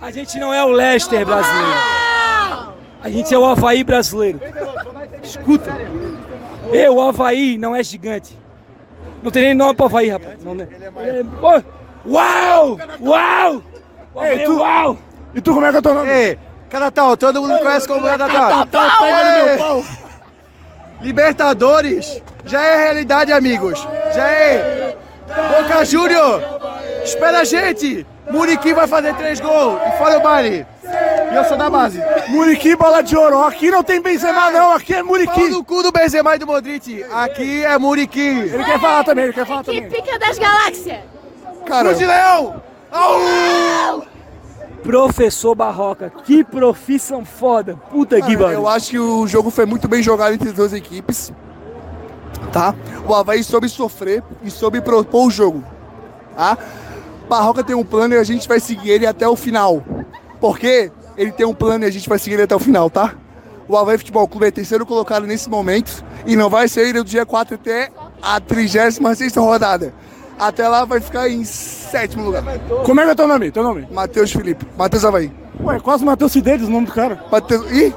a 0.00 0.10
gente 0.10 0.38
não 0.38 0.52
é 0.52 0.62
o 0.64 0.68
Leicester 0.68 1.24
brasileiro. 1.24 1.78
A 3.02 3.08
gente 3.08 3.34
é 3.34 3.38
o 3.38 3.44
Havaí 3.44 3.82
brasileiro. 3.82 4.40
Escuta. 5.22 5.74
Ei, 6.70 6.88
o 6.88 7.00
Havaí 7.00 7.56
não 7.56 7.74
é 7.74 7.82
gigante. 7.82 8.36
Não 9.22 9.30
tem 9.30 9.42
nem 9.44 9.54
nome 9.54 9.74
pro 9.74 9.86
Havaí, 9.86 10.08
rapaz. 10.08 10.42
Não, 10.44 10.54
né? 10.54 10.68
É, 10.98 11.22
pô, 11.40 11.62
Uau! 12.06 12.78
Uau! 13.00 13.62
Ei, 14.22 14.34
é 14.34 14.44
tu- 14.44 14.58
uau! 14.58 14.96
E 15.34 15.40
tu, 15.40 15.52
como 15.52 15.66
é 15.66 15.70
que 15.70 15.76
é 15.76 15.78
o 15.78 15.82
teu 15.82 15.94
nome? 15.94 16.10
Ei, 16.10 16.38
Canatal, 16.70 17.16
todo 17.16 17.42
mundo 17.42 17.58
conhece 17.58 17.86
como 17.88 18.02
Canatal. 18.02 18.48
Canatal, 18.48 18.90
pega 18.98 19.38
no 19.40 19.44
meu 19.46 19.58
pau. 19.58 19.84
Libertadores 21.00 22.22
já 22.44 22.62
é 22.62 22.76
realidade, 22.84 23.32
amigos. 23.32 23.86
Já 24.14 24.26
é. 24.28 24.96
Boca 25.26 25.84
Júnior, 25.84 26.42
espera 27.04 27.40
a 27.40 27.44
gente. 27.44 28.06
Muriqui 28.30 28.74
vai 28.74 28.86
fazer 28.86 29.14
três 29.14 29.40
gols 29.40 29.80
e 29.86 29.98
fora 29.98 30.18
o 30.18 30.22
baile. 30.22 30.66
E 31.30 31.34
eu 31.34 31.44
sou 31.44 31.56
da 31.56 31.68
base. 31.68 32.00
Muriqui, 32.28 32.74
bola 32.76 33.02
de 33.02 33.16
ouro. 33.16 33.42
Aqui 33.44 33.70
não 33.70 33.82
tem 33.82 34.00
Benzema 34.00 34.50
não, 34.50 34.72
aqui 34.72 34.94
é 34.94 34.96
Pau 34.96 35.06
Muriqui. 35.06 35.48
no 35.48 35.64
cu 35.64 35.82
do 35.82 35.92
Benzema 35.92 36.34
e 36.34 36.38
do 36.38 36.46
Modric. 36.46 37.04
Aqui 37.12 37.64
é 37.64 37.76
Muriqui. 37.78 38.20
Ele 38.20 38.64
quer 38.64 38.80
falar 38.80 39.04
também, 39.04 39.24
ele 39.24 39.32
quer 39.32 39.46
falar 39.46 39.62
Que 39.64 39.80
também. 39.82 39.90
pica 39.90 40.18
das 40.18 40.38
galáxias! 40.38 40.98
Cara, 41.66 41.94
de 41.94 42.06
Leão! 42.06 42.62
Au! 42.90 44.02
Professor 44.82 45.54
Barroca, 45.54 46.10
que 46.24 46.42
profissão 46.42 47.24
foda. 47.24 47.76
Puta 47.90 48.16
que 48.16 48.36
pariu. 48.36 48.50
eu 48.50 48.68
acho 48.68 48.90
que 48.90 48.98
o 48.98 49.26
jogo 49.26 49.50
foi 49.50 49.66
muito 49.66 49.86
bem 49.86 50.02
jogado 50.02 50.32
entre 50.32 50.48
as 50.48 50.54
duas 50.54 50.72
equipes. 50.72 51.32
Tá? 52.52 52.74
O 53.06 53.14
Havaí 53.14 53.44
soube 53.44 53.68
sofrer 53.68 54.22
e 54.42 54.50
soube 54.50 54.80
propor 54.80 55.26
o 55.26 55.30
jogo. 55.30 55.62
Tá? 56.34 56.56
Barroca 57.28 57.62
tem 57.62 57.76
um 57.76 57.84
plano 57.84 58.14
e 58.14 58.18
a 58.18 58.24
gente 58.24 58.48
vai 58.48 58.60
seguir 58.60 58.90
ele 58.90 59.06
até 59.06 59.28
o 59.28 59.36
final. 59.36 59.82
Porque 60.40 60.90
ele 61.18 61.32
tem 61.32 61.44
um 61.44 61.52
plano 61.52 61.84
e 61.84 61.86
a 61.88 61.90
gente 61.90 62.08
vai 62.08 62.18
seguir 62.18 62.34
ele 62.34 62.44
até 62.44 62.54
o 62.54 62.60
final, 62.60 62.88
tá? 62.88 63.14
O 63.68 63.76
Havaí 63.76 63.98
Futebol 63.98 64.26
Clube 64.26 64.46
é 64.46 64.50
terceiro 64.50 64.86
colocado 64.86 65.26
nesse 65.26 65.50
momento 65.50 66.02
e 66.24 66.34
não 66.36 66.48
vai 66.48 66.68
sair 66.68 66.94
do 66.94 67.04
dia 67.04 67.26
4 67.26 67.56
até 67.56 67.90
a 68.22 68.40
36 68.40 69.36
rodada. 69.36 69.92
Até 70.38 70.66
lá 70.68 70.84
vai 70.84 71.00
ficar 71.00 71.28
em 71.28 71.44
sétimo 71.44 72.24
lugar. 72.24 72.42
Como 72.84 73.00
é 73.00 73.04
que 73.04 73.10
é 73.10 73.12
o 73.12 73.16
teu 73.16 73.28
nome? 73.28 73.50
Teu 73.50 73.62
nome? 73.62 73.86
Matheus 73.90 74.32
Felipe. 74.32 74.64
Matheus 74.76 75.04
Havaí. 75.04 75.30
Ué, 75.60 75.80
quase 75.80 76.04
Matheus 76.04 76.30
Cideiros 76.30 76.68
o 76.68 76.70
nome 76.70 76.86
do 76.86 76.92
cara. 76.92 77.20
Matheus. 77.30 77.70
Ih! 77.72 77.92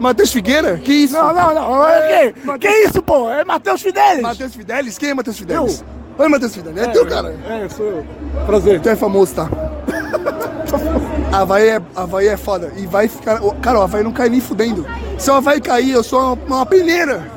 Matheus 0.00 0.32
Figueira? 0.32 0.78
Que 0.78 0.92
isso? 0.92 1.14
Não, 1.14 1.34
não, 1.34 1.54
não. 1.54 1.86
É, 1.86 2.32
que, 2.32 2.58
que 2.58 2.68
isso, 2.68 3.02
pô? 3.02 3.30
É 3.30 3.44
Matheus 3.44 3.82
Fidelis. 3.82 4.22
Matheus 4.22 4.54
Fidelis? 4.54 4.96
Quem 4.98 5.10
é 5.10 5.14
Matheus 5.14 5.38
Fidelis? 5.38 5.84
Oi, 6.18 6.28
Matheus 6.28 6.54
Fidelis. 6.54 6.82
É, 6.82 6.86
teu, 6.88 7.06
cara. 7.06 7.36
É, 7.46 7.68
sou 7.68 7.86
eu. 7.86 8.06
Prazer. 8.46 8.80
Tu 8.80 8.88
é 8.88 8.96
famoso, 8.96 9.34
tá? 9.34 9.48
Havaí 11.32 11.68
é, 11.68 11.80
Havaí 11.94 12.26
é 12.28 12.36
foda. 12.36 12.72
E 12.76 12.86
vai 12.86 13.08
ficar. 13.08 13.40
Cara, 13.62 13.78
o 13.78 13.82
Havaí 13.82 14.02
não 14.02 14.12
cai 14.12 14.28
nem 14.28 14.40
fudendo. 14.40 14.84
Se 15.18 15.30
o 15.30 15.34
Havaí 15.34 15.60
cair, 15.60 15.92
eu 15.92 16.02
sou 16.02 16.20
uma, 16.34 16.56
uma 16.56 16.66
peneira. 16.66 17.30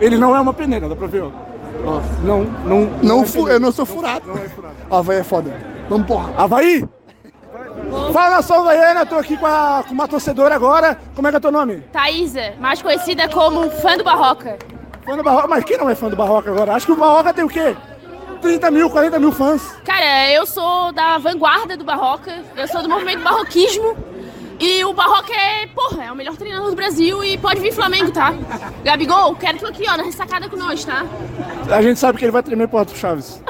Ele 0.00 0.16
não 0.16 0.34
é 0.36 0.40
uma 0.40 0.52
peneira, 0.54 0.88
dá 0.88 0.96
pra 0.96 1.06
ver, 1.06 1.22
ó. 1.22 1.30
Ó, 1.84 2.00
não, 2.24 2.44
não. 2.64 2.90
Não, 3.02 3.22
é 3.22 3.26
fu- 3.26 3.48
eu 3.48 3.58
não 3.58 3.72
sou 3.72 3.84
furado. 3.84 4.24
O 4.88 4.94
Havaí 4.96 5.18
é 5.18 5.24
foda. 5.24 5.52
Vamos, 5.88 6.06
porra. 6.06 6.32
Havaí! 6.36 6.88
Fala 8.12 8.36
nação 8.36 8.60
havaiana, 8.60 9.04
tô 9.04 9.16
aqui 9.16 9.36
com, 9.36 9.46
a- 9.46 9.84
com 9.86 9.92
uma 9.94 10.06
torcedora 10.08 10.54
agora. 10.54 10.96
Como 11.14 11.26
é 11.26 11.30
que 11.30 11.36
é 11.36 11.40
teu 11.40 11.52
nome? 11.52 11.82
Thaísa, 11.92 12.54
mais 12.60 12.80
conhecida 12.80 13.28
como 13.28 13.68
fã 13.70 13.96
do 13.96 14.04
Barroca. 14.04 14.56
Fã 15.04 15.16
do 15.16 15.22
Barroca. 15.22 15.48
Mas 15.48 15.64
quem 15.64 15.76
não 15.76 15.90
é 15.90 15.94
fã 15.94 16.08
do 16.08 16.16
Barroca 16.16 16.50
agora? 16.50 16.72
Acho 16.74 16.86
que 16.86 16.92
o 16.92 16.96
Barroca 16.96 17.34
tem 17.34 17.44
o 17.44 17.48
quê? 17.48 17.76
30 18.42 18.70
mil, 18.70 18.90
40 18.90 19.18
mil 19.20 19.32
fãs. 19.32 19.62
Cara, 19.84 20.30
eu 20.32 20.44
sou 20.44 20.92
da 20.92 21.16
vanguarda 21.16 21.76
do 21.76 21.84
Barroca, 21.84 22.42
eu 22.56 22.68
sou 22.68 22.82
do 22.82 22.88
movimento 22.88 23.22
barroquismo. 23.22 23.96
E 24.58 24.84
o 24.84 24.92
Barroca 24.92 25.32
é, 25.32 25.66
porra, 25.68 26.04
é 26.04 26.12
o 26.12 26.14
melhor 26.14 26.36
treinador 26.36 26.70
do 26.70 26.76
Brasil 26.76 27.24
e 27.24 27.36
pode 27.38 27.60
vir 27.60 27.72
Flamengo, 27.72 28.12
tá? 28.12 28.32
Gabigol, 28.84 29.34
quero 29.34 29.58
tu 29.58 29.66
aqui, 29.66 29.84
ó, 29.88 29.96
na 29.96 30.04
ressacada 30.04 30.48
com 30.48 30.56
nós, 30.56 30.84
tá? 30.84 31.04
A 31.68 31.82
gente 31.82 31.98
sabe 31.98 32.18
que 32.18 32.24
ele 32.24 32.30
vai 32.30 32.42
tremer 32.42 32.68
pro 32.68 32.78
Arthur 32.78 32.96
Chaves. 32.96 33.42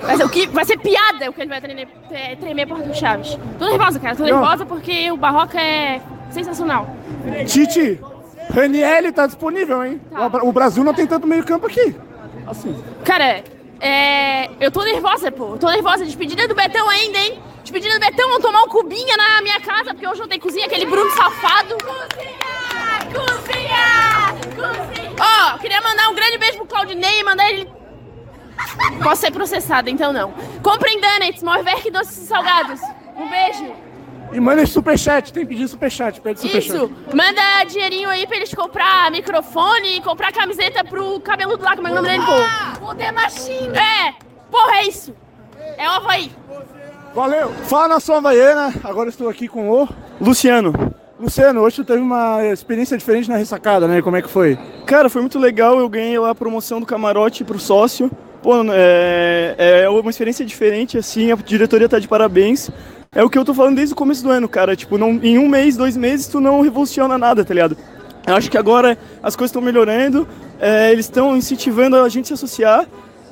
Vai 0.00 0.16
ser, 0.16 0.24
o 0.24 0.28
que, 0.28 0.46
vai 0.48 0.64
ser 0.64 0.78
piada 0.78 1.30
o 1.30 1.32
que 1.32 1.40
ele 1.40 1.48
vai 1.48 1.60
tremer, 1.60 1.88
é, 2.10 2.34
tremer 2.36 2.66
por 2.66 2.82
do 2.82 2.94
Chaves. 2.94 3.38
Tô 3.58 3.66
nervosa, 3.66 4.00
cara, 4.00 4.16
tô 4.16 4.24
nervosa 4.24 4.66
porque 4.66 5.10
o 5.10 5.16
Barroca 5.16 5.60
é 5.60 6.00
sensacional. 6.30 6.88
Tite, 7.46 8.00
Raniel 8.52 9.12
tá 9.12 9.26
disponível, 9.26 9.84
hein? 9.84 10.00
O 10.42 10.52
Brasil 10.52 10.82
não 10.82 10.94
tem 10.94 11.06
tanto 11.06 11.26
meio 11.26 11.44
campo 11.44 11.66
aqui. 11.66 11.94
Assim. 12.46 12.76
Cara, 13.04 13.42
é, 13.80 14.50
eu 14.60 14.70
tô 14.70 14.82
nervosa, 14.82 15.30
pô. 15.30 15.54
Eu 15.54 15.58
tô 15.58 15.68
nervosa. 15.68 16.04
Despedida 16.04 16.48
do 16.48 16.54
Betão 16.54 16.88
ainda, 16.88 17.18
hein? 17.18 17.38
Despedida 17.62 17.94
do 17.94 18.00
Betão, 18.00 18.28
vão 18.30 18.40
tomar 18.40 18.62
um 18.62 18.68
cubinha 18.68 19.16
na 19.16 19.42
minha 19.42 19.60
casa, 19.60 19.92
porque 19.92 20.06
hoje 20.06 20.20
não 20.20 20.28
tem 20.28 20.38
cozinha, 20.38 20.66
aquele 20.66 20.86
Bruno 20.86 21.10
safado. 21.10 21.76
Cozinha! 21.78 23.12
Cozinha! 23.12 24.26
Cozinha! 24.54 25.16
Ó, 25.18 25.58
queria 25.58 25.80
mandar 25.80 26.08
um 26.10 26.14
grande 26.14 26.38
beijo 26.38 26.58
pro 26.58 26.66
Claudinei 26.66 27.20
e 27.20 27.24
mandar 27.24 27.50
ele. 27.50 27.68
Posso 29.02 29.20
ser 29.20 29.30
processada, 29.30 29.90
então 29.90 30.12
não. 30.12 30.32
Comprem 30.62 31.00
donuts, 31.00 31.42
Morverk 31.42 31.90
doces 31.90 32.18
e 32.18 32.26
salgados. 32.26 32.80
Um 33.16 33.28
beijo. 33.28 33.85
E 34.32 34.40
manda 34.40 34.66
superchat, 34.66 35.32
tem 35.32 35.44
que 35.44 35.48
pedir 35.50 35.68
superchat, 35.68 36.20
pede 36.20 36.40
superchat. 36.40 36.68
Isso, 36.68 36.92
manda 37.14 37.64
dinheirinho 37.64 38.08
aí 38.08 38.26
pra 38.26 38.36
eles 38.36 38.52
comprar 38.52 39.10
microfone 39.10 39.96
e 39.96 40.00
comprar 40.00 40.32
camiseta 40.32 40.84
pro 40.84 41.20
cabeludo 41.20 41.62
lá, 41.62 41.76
como 41.76 41.88
é 41.88 41.92
o 41.92 41.94
nome 41.94 42.08
dele, 42.08 42.22
pô? 42.24 42.86
O 42.86 42.94
Demachino. 42.94 43.74
É, 43.74 44.14
porra, 44.50 44.76
é 44.76 44.88
isso. 44.88 45.14
É 45.78 45.88
o 45.88 45.92
Havaí. 45.92 46.30
Valeu. 47.14 47.48
Fala 47.64 47.88
nação 47.88 48.16
havaiana, 48.16 48.74
agora 48.84 49.08
estou 49.08 49.28
aqui 49.28 49.48
com 49.48 49.70
o 49.70 49.88
Luciano. 50.20 50.94
Luciano, 51.18 51.62
hoje 51.62 51.76
tu 51.76 51.84
teve 51.84 52.00
uma 52.00 52.44
experiência 52.44 52.96
diferente 52.98 53.26
na 53.30 53.38
ressacada, 53.38 53.88
né? 53.88 54.02
Como 54.02 54.16
é 54.16 54.22
que 54.22 54.28
foi? 54.28 54.58
Cara, 54.84 55.08
foi 55.08 55.22
muito 55.22 55.38
legal. 55.38 55.78
Eu 55.78 55.88
ganhei 55.88 56.18
lá 56.18 56.30
a 56.30 56.34
promoção 56.34 56.78
do 56.78 56.84
camarote 56.84 57.42
pro 57.42 57.58
sócio. 57.58 58.10
Pô, 58.42 58.52
é, 58.70 59.82
é 59.84 59.88
uma 59.88 60.10
experiência 60.10 60.44
diferente, 60.44 60.98
assim. 60.98 61.32
A 61.32 61.36
diretoria 61.36 61.88
tá 61.88 61.98
de 61.98 62.06
parabéns. 62.06 62.70
É 63.16 63.24
o 63.24 63.30
que 63.30 63.38
eu 63.38 63.46
tô 63.46 63.54
falando 63.54 63.76
desde 63.76 63.94
o 63.94 63.96
começo 63.96 64.22
do 64.22 64.30
ano, 64.30 64.46
cara. 64.46 64.76
Tipo, 64.76 64.98
não, 64.98 65.18
em 65.22 65.38
um 65.38 65.48
mês, 65.48 65.74
dois 65.74 65.96
meses, 65.96 66.26
tu 66.28 66.38
não 66.38 66.60
revoluciona 66.60 67.16
nada, 67.16 67.42
tá 67.42 67.54
ligado? 67.54 67.74
Eu 68.26 68.36
acho 68.36 68.50
que 68.50 68.58
agora 68.58 68.98
as 69.22 69.34
coisas 69.34 69.48
estão 69.48 69.62
melhorando. 69.62 70.28
é, 70.60 70.92
eles 70.92 71.06
estão 71.06 71.34
incentivando 71.34 71.96
a 71.96 72.06
gente 72.10 72.24
a 72.24 72.26
se 72.26 72.34
associar. 72.34 72.86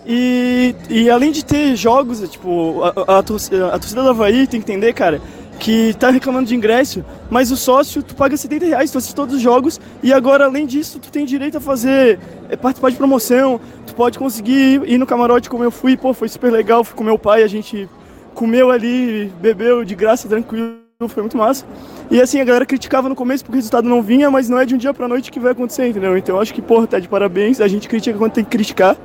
E, 0.06 0.74
e 0.88 1.10
além 1.10 1.30
de 1.30 1.44
ter 1.44 1.76
jogos, 1.76 2.26
tipo, 2.30 2.82
a, 2.82 3.16
a, 3.16 3.18
a 3.18 3.22
torcida 3.22 4.02
do 4.02 4.08
Havaí 4.08 4.46
tem 4.46 4.58
que 4.58 4.72
entender, 4.72 4.94
cara, 4.94 5.20
que 5.58 5.94
tá 5.98 6.08
reclamando 6.08 6.48
de 6.48 6.54
ingresso, 6.54 7.04
mas 7.28 7.50
o 7.50 7.56
sócio, 7.56 8.02
tu 8.02 8.14
paga 8.14 8.38
70 8.38 8.64
reais, 8.64 8.90
tu 8.90 8.96
assiste 8.96 9.14
todos 9.14 9.34
os 9.34 9.42
jogos, 9.42 9.78
e 10.02 10.14
agora, 10.14 10.46
além 10.46 10.64
disso, 10.64 10.98
tu 10.98 11.10
tem 11.10 11.26
direito 11.26 11.58
a 11.58 11.60
fazer, 11.60 12.18
é, 12.48 12.56
participar 12.56 12.90
de 12.90 12.96
promoção, 12.96 13.60
tu 13.86 13.94
pode 13.94 14.18
conseguir 14.18 14.82
ir 14.86 14.96
no 14.96 15.06
camarote 15.06 15.50
como 15.50 15.62
eu 15.62 15.70
fui, 15.70 15.94
pô, 15.94 16.14
foi 16.14 16.28
super 16.28 16.50
legal, 16.50 16.84
fui 16.84 16.96
com 16.96 17.04
meu 17.04 17.18
pai, 17.18 17.42
a 17.42 17.48
gente 17.48 17.88
comeu 18.34 18.70
ali, 18.70 19.32
bebeu 19.40 19.84
de 19.84 19.94
graça, 19.94 20.28
tranquilo, 20.28 20.76
foi 21.08 21.22
muito 21.22 21.36
massa. 21.36 21.64
E 22.10 22.20
assim, 22.20 22.40
a 22.40 22.44
galera 22.44 22.66
criticava 22.66 23.08
no 23.08 23.14
começo 23.14 23.44
porque 23.44 23.56
o 23.56 23.58
resultado 23.58 23.88
não 23.88 24.02
vinha, 24.02 24.30
mas 24.30 24.48
não 24.48 24.58
é 24.58 24.66
de 24.66 24.74
um 24.74 24.78
dia 24.78 24.92
pra 24.92 25.08
noite 25.08 25.30
que 25.30 25.40
vai 25.40 25.52
acontecer, 25.52 25.88
entendeu? 25.88 26.16
Então 26.16 26.36
eu 26.36 26.42
acho 26.42 26.52
que, 26.52 26.60
porra, 26.60 26.86
tá 26.86 26.98
de 26.98 27.08
parabéns, 27.08 27.60
a 27.60 27.68
gente 27.68 27.88
critica 27.88 28.18
quando 28.18 28.32
tem 28.32 28.44
que 28.44 28.50
criticar, 28.50 28.96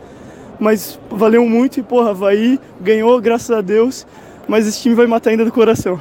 mas 0.59 0.99
valeu 1.09 1.45
muito 1.47 1.79
e, 1.79 1.83
porra, 1.83 2.11
Havaí 2.11 2.59
ganhou, 2.81 3.19
graças 3.21 3.51
a 3.51 3.61
Deus, 3.61 4.05
mas 4.47 4.67
esse 4.67 4.81
time 4.81 4.95
vai 4.95 5.07
matar 5.07 5.29
ainda 5.29 5.45
do 5.45 5.51
coração. 5.51 5.99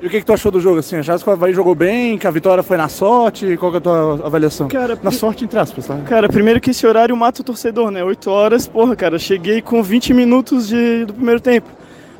E 0.00 0.06
o 0.06 0.10
que, 0.10 0.18
que 0.18 0.26
tu 0.26 0.32
achou 0.32 0.50
do 0.50 0.60
jogo 0.60 0.80
assim? 0.80 0.96
Achaste 0.96 1.22
que 1.22 1.30
o 1.30 1.32
Havaí 1.32 1.52
jogou 1.52 1.76
bem, 1.76 2.18
que 2.18 2.26
a 2.26 2.30
vitória 2.30 2.60
foi 2.64 2.76
na 2.76 2.88
sorte? 2.88 3.56
Qual 3.56 3.70
que 3.70 3.76
é 3.76 3.78
a 3.78 3.80
tua 3.80 4.26
avaliação? 4.26 4.66
Cara, 4.66 4.98
na 5.00 5.12
sorte, 5.12 5.44
entre 5.44 5.56
aspas, 5.60 5.86
tá? 5.86 5.96
Cara, 5.98 6.28
primeiro 6.28 6.60
que 6.60 6.72
esse 6.72 6.84
horário 6.84 7.16
mata 7.16 7.40
o 7.40 7.44
torcedor, 7.44 7.92
né? 7.92 8.02
8 8.02 8.28
horas, 8.28 8.66
porra, 8.66 8.96
cara, 8.96 9.16
cheguei 9.16 9.62
com 9.62 9.80
20 9.80 10.12
minutos 10.12 10.66
de, 10.66 11.04
do 11.04 11.14
primeiro 11.14 11.40
tempo. 11.40 11.68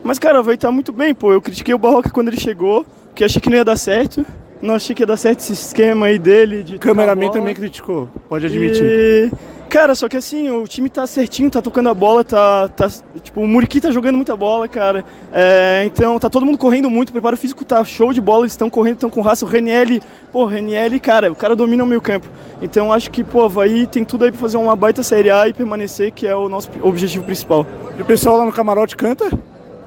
Mas, 0.03 0.19
cara, 0.19 0.43
vai 0.43 0.55
estar 0.55 0.71
muito 0.71 0.93
bem, 0.93 1.15
pô. 1.15 1.33
Eu 1.33 1.41
critiquei 1.41 1.75
o 1.75 1.79
Barroca 1.79 2.11
quando 2.11 2.29
ele 2.29 2.41
chegou, 2.41 2.85
que 3.15 3.25
achei 3.25 3.41
que 3.41 3.49
não 3.49 3.57
ia 3.57 3.65
dar 3.65 3.77
certo. 3.77 4.25
Não 4.61 4.75
achei 4.75 4.95
que 4.95 5.03
ia 5.03 5.07
dar 5.07 5.17
certo 5.17 5.41
esse 5.41 5.53
esquema 5.53 6.07
aí 6.07 6.19
dele. 6.19 6.63
De 6.63 6.79
Cameraman 6.79 7.31
também 7.31 7.55
criticou, 7.55 8.09
pode 8.29 8.47
admitir. 8.47 8.85
E... 8.85 9.31
Cara, 9.73 9.95
só 9.95 10.07
que 10.07 10.19
assim, 10.19 10.51
o 10.51 10.69
time 10.69 10.91
tá 10.91 11.07
certinho, 11.07 11.51
tá 11.51 11.63
tocando 11.63 11.89
a 11.89 11.95
bola, 11.95 12.23
tá. 12.23 12.69
tá 12.69 12.91
tipo, 13.23 13.41
o 13.41 13.49
Muriqui 13.49 13.81
tá 13.81 13.91
jogando 13.91 14.17
muita 14.17 14.37
bola, 14.37 14.69
cara. 14.69 15.03
É, 15.33 15.83
então, 15.87 16.19
tá 16.19 16.29
todo 16.29 16.45
mundo 16.45 16.59
correndo 16.59 16.91
muito, 16.91 17.09
o 17.09 17.13
preparo 17.13 17.39
físico 17.39 17.65
tá 17.65 17.83
show 17.83 18.13
de 18.13 18.21
bola, 18.21 18.43
eles 18.43 18.53
estão 18.53 18.69
correndo, 18.69 18.97
estão 18.97 19.09
com 19.09 19.23
raça. 19.23 19.47
O 19.47 19.49
Reniel, 19.49 19.99
pô, 20.31 20.43
o 20.43 20.47
Reniel, 20.47 21.01
cara, 21.01 21.33
o 21.33 21.35
cara 21.35 21.57
domina 21.57 21.83
o 21.83 21.87
meio 21.87 22.03
campo. 22.03 22.29
Então, 22.61 22.93
acho 22.93 23.11
que, 23.11 23.25
pô, 23.25 23.49
vai 23.49 23.87
tem 23.87 24.05
tudo 24.05 24.27
aí 24.27 24.31
pra 24.31 24.39
fazer 24.39 24.59
uma 24.59 24.77
baita 24.77 25.03
Série 25.03 25.31
A 25.31 25.49
e 25.49 25.55
permanecer, 25.55 26.13
que 26.13 26.27
é 26.27 26.37
o 26.37 26.51
nosso 26.51 26.69
objetivo 26.83 27.25
principal. 27.25 27.67
E 27.99 28.03
o 28.03 28.05
pessoal 28.05 28.37
lá 28.37 28.45
no 28.45 28.53
camarote 28.53 28.95
canta? 28.95 29.25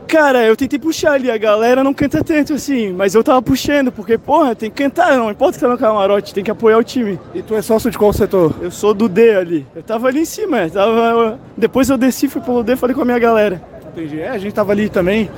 Cara, 0.07 0.43
eu 0.45 0.55
tentei 0.55 0.77
puxar 0.79 1.13
ali, 1.13 1.29
a 1.31 1.37
galera 1.37 1.83
não 1.83 1.93
canta 1.93 2.23
tanto 2.23 2.53
assim, 2.53 2.93
mas 2.93 3.15
eu 3.15 3.23
tava 3.23 3.41
puxando, 3.41 3.91
porque, 3.91 4.17
porra, 4.17 4.55
tem 4.55 4.69
que 4.69 4.83
cantar, 4.83 5.17
não 5.17 5.31
importa 5.31 5.53
que 5.57 5.59
tá 5.59 5.69
no 5.69 5.77
camarote, 5.77 6.33
tem 6.33 6.43
que 6.43 6.51
apoiar 6.51 6.77
o 6.77 6.83
time. 6.83 7.19
E 7.33 7.41
tu 7.41 7.55
é 7.55 7.61
sócio 7.61 7.89
de 7.89 7.97
qual 7.97 8.13
setor? 8.13 8.53
Eu 8.61 8.71
sou 8.71 8.93
do 8.93 9.09
D 9.09 9.35
ali. 9.35 9.67
Eu 9.75 9.83
tava 9.83 10.07
ali 10.07 10.21
em 10.21 10.25
cima, 10.25 10.69
tava... 10.69 11.39
depois 11.57 11.89
eu 11.89 11.97
desci, 11.97 12.27
fui 12.27 12.41
pelo 12.41 12.63
D 12.63 12.73
e 12.73 12.75
falei 12.77 12.95
com 12.95 13.01
a 13.01 13.05
minha 13.05 13.19
galera. 13.19 13.61
Entendi. 13.91 14.19
É, 14.19 14.29
a 14.29 14.37
gente 14.37 14.53
tava 14.53 14.71
ali 14.71 14.89
também. 14.89 15.29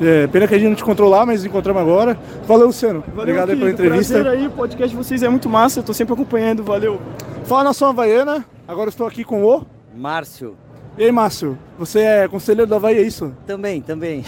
É, 0.00 0.26
pena 0.26 0.48
que 0.48 0.54
a 0.54 0.58
gente 0.58 0.68
não 0.68 0.76
te 0.76 0.82
encontrou 0.82 1.08
lá, 1.08 1.24
mas 1.24 1.44
encontramos 1.44 1.80
agora. 1.80 2.18
Valeu, 2.46 2.66
Luciano. 2.66 3.04
Valeu, 3.08 3.20
Obrigado 3.22 3.50
aí 3.50 3.56
pela 3.56 3.70
entrevista. 3.70 4.14
Prazer 4.14 4.32
aí, 4.32 4.46
o 4.46 4.50
podcast 4.50 4.90
de 4.90 4.96
vocês 4.96 5.22
é 5.22 5.28
muito 5.28 5.48
massa, 5.48 5.80
eu 5.80 5.84
tô 5.84 5.94
sempre 5.94 6.14
acompanhando, 6.14 6.62
valeu. 6.62 7.00
Fala 7.44 7.64
nação 7.64 7.88
havaiana, 7.88 8.44
agora 8.66 8.88
eu 8.88 8.90
estou 8.90 9.06
aqui 9.06 9.24
com 9.24 9.44
o... 9.44 9.64
Márcio. 9.94 10.56
E 10.96 11.04
aí, 11.04 11.10
Márcio, 11.10 11.58
você 11.78 12.00
é 12.00 12.28
conselheiro 12.28 12.68
do 12.68 12.74
Havaí, 12.74 12.98
é 12.98 13.02
isso? 13.02 13.32
Também, 13.46 13.80
também. 13.80 14.22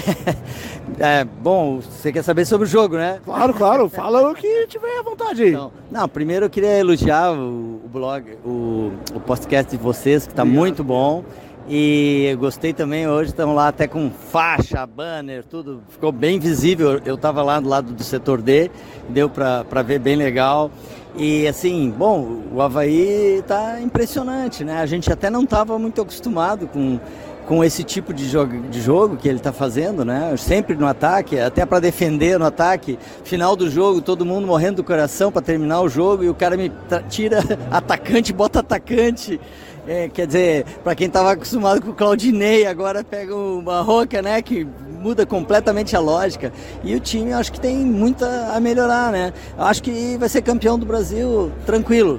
é, 0.98 1.22
bom, 1.22 1.78
você 1.80 2.10
quer 2.10 2.22
saber 2.22 2.46
sobre 2.46 2.66
o 2.66 2.70
jogo, 2.70 2.96
né? 2.96 3.20
Claro, 3.22 3.52
claro, 3.52 3.88
fala 3.90 4.30
o 4.30 4.34
que 4.34 4.66
tiver 4.66 4.98
à 4.98 5.02
vontade 5.02 5.42
aí. 5.42 5.50
Não, 5.50 5.70
não, 5.90 6.08
primeiro 6.08 6.46
eu 6.46 6.50
queria 6.50 6.78
elogiar 6.78 7.32
o, 7.32 7.82
o 7.84 7.88
blog, 7.92 8.38
o, 8.42 8.92
o 9.14 9.20
podcast 9.20 9.76
de 9.76 9.82
vocês, 9.82 10.24
que 10.24 10.32
está 10.32 10.42
muito 10.42 10.82
bom. 10.82 11.22
E 11.68 12.28
eu 12.30 12.38
gostei 12.38 12.72
também, 12.72 13.06
hoje 13.08 13.30
estão 13.30 13.54
lá 13.54 13.68
até 13.68 13.86
com 13.86 14.10
faixa, 14.10 14.86
banner, 14.86 15.44
tudo, 15.44 15.82
ficou 15.90 16.12
bem 16.12 16.38
visível. 16.38 17.00
Eu 17.04 17.14
estava 17.14 17.42
lá 17.42 17.60
do 17.60 17.68
lado 17.68 17.92
do 17.92 18.02
setor 18.02 18.40
D, 18.40 18.70
deu 19.10 19.28
para 19.28 19.82
ver 19.82 19.98
bem 19.98 20.16
legal. 20.16 20.70
E 21.16 21.46
assim, 21.46 21.90
bom, 21.96 22.42
o 22.52 22.60
Havaí 22.60 23.42
tá 23.46 23.80
impressionante, 23.80 24.64
né? 24.64 24.78
A 24.78 24.86
gente 24.86 25.12
até 25.12 25.30
não 25.30 25.44
estava 25.44 25.78
muito 25.78 26.02
acostumado 26.02 26.66
com, 26.66 26.98
com 27.46 27.62
esse 27.62 27.84
tipo 27.84 28.12
de 28.12 28.28
jogo, 28.28 28.68
de 28.68 28.80
jogo 28.80 29.16
que 29.16 29.28
ele 29.28 29.38
está 29.38 29.52
fazendo, 29.52 30.04
né? 30.04 30.34
Sempre 30.36 30.74
no 30.74 30.86
ataque, 30.88 31.38
até 31.38 31.64
para 31.64 31.78
defender 31.78 32.36
no 32.36 32.44
ataque. 32.44 32.98
Final 33.22 33.54
do 33.54 33.70
jogo, 33.70 34.00
todo 34.00 34.24
mundo 34.24 34.44
morrendo 34.44 34.76
do 34.76 34.84
coração 34.84 35.30
para 35.30 35.40
terminar 35.40 35.82
o 35.82 35.88
jogo 35.88 36.24
e 36.24 36.28
o 36.28 36.34
cara 36.34 36.56
me 36.56 36.72
tira 37.08 37.38
atacante, 37.70 38.32
bota 38.32 38.58
atacante. 38.58 39.40
É, 39.86 40.08
quer 40.08 40.26
dizer, 40.26 40.64
para 40.82 40.96
quem 40.96 41.06
estava 41.06 41.30
acostumado 41.32 41.80
com 41.80 41.90
o 41.90 41.94
Claudinei, 41.94 42.66
agora 42.66 43.04
pega 43.04 43.36
o 43.36 43.62
Barroca, 43.62 44.20
né? 44.20 44.42
Que 44.42 44.66
muda 45.04 45.26
completamente 45.26 45.94
a 45.94 46.00
lógica. 46.00 46.50
E 46.82 46.94
o 46.94 47.00
time, 47.00 47.34
acho 47.34 47.52
que 47.52 47.60
tem 47.60 47.76
muito 47.76 48.24
a 48.24 48.58
melhorar, 48.58 49.12
né? 49.12 49.34
Eu 49.56 49.64
acho 49.64 49.82
que 49.82 50.16
vai 50.16 50.30
ser 50.30 50.40
campeão 50.40 50.78
do 50.78 50.86
Brasil 50.86 51.52
tranquilo. 51.66 52.18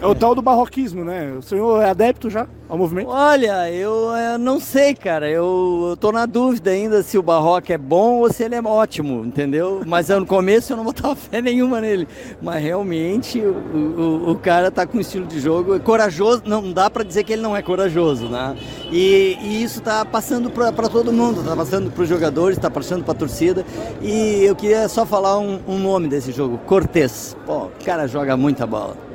É 0.00 0.06
o 0.06 0.14
tal 0.14 0.34
do 0.34 0.42
barroquismo, 0.42 1.04
né? 1.04 1.32
O 1.38 1.42
senhor 1.42 1.82
é 1.82 1.90
adepto 1.90 2.28
já 2.28 2.46
ao 2.68 2.76
movimento? 2.76 3.08
Olha, 3.08 3.70
eu, 3.70 4.10
eu 4.10 4.38
não 4.38 4.60
sei, 4.60 4.94
cara. 4.94 5.28
Eu, 5.28 5.86
eu 5.90 5.96
tô 5.96 6.12
na 6.12 6.26
dúvida 6.26 6.70
ainda 6.70 7.02
se 7.02 7.16
o 7.16 7.22
Barroca 7.22 7.72
é 7.72 7.78
bom 7.78 8.18
ou 8.18 8.32
se 8.32 8.42
ele 8.44 8.54
é 8.54 8.62
ótimo, 8.62 9.24
entendeu? 9.24 9.82
Mas 9.86 10.08
no 10.08 10.26
começo 10.26 10.72
eu 10.72 10.76
não 10.76 10.84
botava 10.84 11.16
fé 11.16 11.40
nenhuma 11.40 11.80
nele. 11.80 12.06
Mas 12.42 12.62
realmente 12.62 13.40
o, 13.40 13.52
o, 13.52 14.30
o 14.32 14.38
cara 14.38 14.70
tá 14.70 14.86
com 14.86 14.98
um 14.98 15.00
estilo 15.00 15.26
de 15.26 15.40
jogo 15.40 15.78
corajoso. 15.80 16.42
Não 16.44 16.72
dá 16.72 16.90
para 16.90 17.04
dizer 17.04 17.24
que 17.24 17.32
ele 17.32 17.42
não 17.42 17.56
é 17.56 17.62
corajoso, 17.62 18.28
né? 18.28 18.56
E, 18.90 19.38
e 19.40 19.62
isso 19.62 19.80
tá 19.80 20.04
passando 20.04 20.50
para 20.50 20.72
todo 20.88 21.12
mundo. 21.12 21.42
Tá 21.42 21.56
passando 21.56 21.90
para 21.90 22.02
os 22.02 22.08
jogadores, 22.08 22.58
tá 22.58 22.70
passando 22.70 23.04
para 23.04 23.12
a 23.12 23.16
torcida. 23.16 23.64
E 24.02 24.44
eu 24.44 24.54
queria 24.54 24.88
só 24.88 25.06
falar 25.06 25.38
um, 25.38 25.60
um 25.66 25.78
nome 25.78 26.08
desse 26.08 26.32
jogo: 26.32 26.58
Cortez. 26.66 27.36
Pô, 27.46 27.66
o 27.66 27.84
cara 27.84 28.06
joga 28.06 28.36
muita 28.36 28.66
bola. 28.66 29.07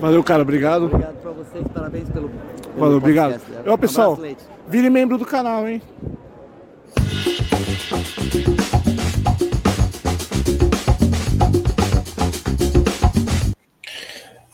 Valeu, 0.00 0.22
cara, 0.22 0.42
obrigado. 0.42 0.86
Obrigado 0.86 1.16
pra 1.22 1.30
vocês, 1.32 1.64
parabéns 1.72 2.08
pelo. 2.10 2.28
pelo 2.28 2.78
Valeu, 2.78 2.96
obrigado. 2.98 3.40
podcast. 3.40 3.68
Ó, 3.68 3.76
pessoal, 3.76 4.06
Abraço, 4.12 4.22
Leite. 4.22 4.44
vire 4.68 4.90
membro 4.90 5.16
do 5.16 5.24
canal, 5.24 5.66
hein? 5.68 5.80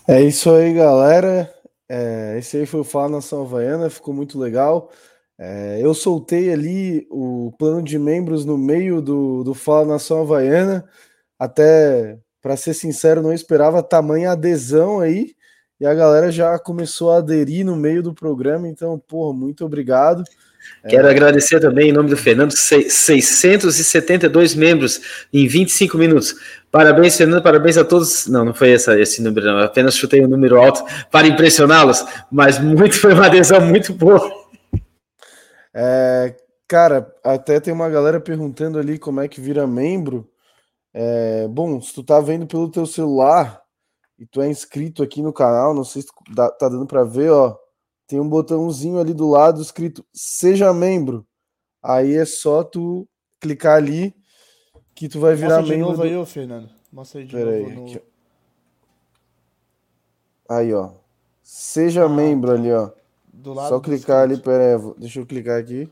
É 0.07 0.23
isso 0.23 0.51
aí, 0.51 0.73
galera. 0.75 1.53
É, 1.89 2.37
esse 2.39 2.57
aí 2.57 2.67
foi 2.67 2.81
o 2.81 2.85
Fala 2.85 3.09
Nação 3.11 3.43
Havaiana, 3.43 3.91
ficou 3.91 4.12
muito 4.15 4.39
legal. 4.39 4.91
É, 5.39 5.79
eu 5.81 5.95
soltei 5.95 6.53
ali 6.53 7.07
o 7.11 7.53
plano 7.59 7.83
de 7.83 7.99
membros 7.99 8.45
no 8.45 8.59
meio 8.59 9.01
do, 9.01 9.43
do 9.45 9.55
Fala 9.55 9.87
Nação 9.87 10.21
Havaiana. 10.23 10.85
Até, 11.39 12.19
para 12.41 12.57
ser 12.57 12.75
sincero, 12.75 13.23
não 13.23 13.33
esperava 13.33 13.83
tamanha 13.83 14.33
adesão 14.33 15.01
aí. 15.01 15.35
E 15.81 15.87
a 15.87 15.95
galera 15.95 16.31
já 16.31 16.59
começou 16.59 17.11
a 17.11 17.19
aderir 17.19 17.65
no 17.65 17.75
meio 17.75 18.03
do 18.03 18.12
programa. 18.12 18.69
Então, 18.69 18.99
porra, 18.99 19.33
muito 19.33 19.65
obrigado. 19.65 20.23
Quero 20.87 21.09
agradecer 21.09 21.59
também, 21.59 21.89
em 21.89 21.93
nome 21.93 22.11
do 22.11 22.17
Fernando, 22.17 22.53
sei- 22.53 22.91
672 22.91 24.55
membros 24.55 25.01
em 25.33 25.47
25 25.47 25.97
minutos. 25.97 26.35
Parabéns, 26.71 27.17
Fernando, 27.17 27.43
parabéns 27.43 27.79
a 27.79 27.85
todos. 27.85 28.27
Não, 28.27 28.45
não 28.45 28.55
foi 28.55 28.73
essa, 28.73 28.99
esse 28.99 29.23
número, 29.23 29.47
não. 29.47 29.59
Apenas 29.59 29.97
chutei 29.97 30.23
um 30.25 30.29
número 30.29 30.57
alto 30.57 30.85
para 31.11 31.27
impressioná-los, 31.27 32.05
mas 32.31 32.59
muito 32.59 32.97
foi 33.01 33.15
uma 33.15 33.27
adesão 33.27 33.61
muito 33.61 33.93
boa. 33.95 34.31
É, 35.73 36.35
cara, 36.69 37.11
até 37.25 37.61
tem 37.61 37.73
uma 37.73 37.89
galera 37.89 38.21
perguntando 38.21 38.79
ali 38.79 38.99
como 38.99 39.21
é 39.21 39.29
que 39.29 39.41
vira 39.41 39.67
membro. 39.67 40.29
É, 40.93 41.47
bom, 41.49 41.81
se 41.81 41.95
tu 41.95 42.03
tá 42.03 42.21
vendo 42.21 42.47
pelo 42.47 42.71
teu 42.71 42.85
celular 42.87 43.62
e 44.19 44.27
tu 44.27 44.41
é 44.41 44.49
inscrito 44.49 45.03
aqui 45.03 45.23
no 45.23 45.33
canal, 45.33 45.73
não 45.73 45.85
sei 45.85 46.03
se 46.03 46.09
dá- 46.35 46.51
tá 46.51 46.69
dando 46.69 46.87
para 46.87 47.05
ver, 47.05 47.31
ó, 47.31 47.57
tem 48.07 48.19
um 48.21 48.29
botãozinho 48.29 48.99
ali 48.99 49.15
do 49.15 49.29
lado 49.29 49.62
escrito 49.62 50.05
Seja 50.12 50.73
Membro. 50.75 51.27
Aí 51.83 52.15
é 52.17 52.25
só 52.25 52.62
tu 52.65 53.09
clicar 53.41 53.77
ali 53.77 54.15
que 54.95 55.09
tu 55.09 55.21
vai 55.21 55.35
virar 55.35 55.59
Mostra 55.59 55.65
de 55.65 55.71
membro. 55.71 55.87
novo 55.89 56.03
do- 56.03 56.09
aí, 56.09 56.17
ô 56.17 56.27
Fernando. 56.27 56.71
Mostra 56.93 57.21
aí 57.21 57.27
de 57.27 57.33
Pera 57.33 57.51
aí, 57.51 57.62
novo. 57.62 57.75
no- 57.81 57.85
aqui, 57.87 58.03
Aí, 60.49 60.75
ó. 60.75 60.91
Seja 61.43 62.09
membro 62.09 62.51
ali, 62.53 62.73
ó. 62.73 62.87
Ah, 62.87 62.93
Do 63.33 63.53
lado 63.55 63.69
Só 63.69 63.81
clicar 63.81 64.23
ali, 64.25 64.37
pera 64.37 64.73
aí, 64.73 64.77
vou- 64.77 64.95
deixa 64.99 65.21
eu 65.21 65.27
clicar 65.27 65.59
aqui. 65.61 65.89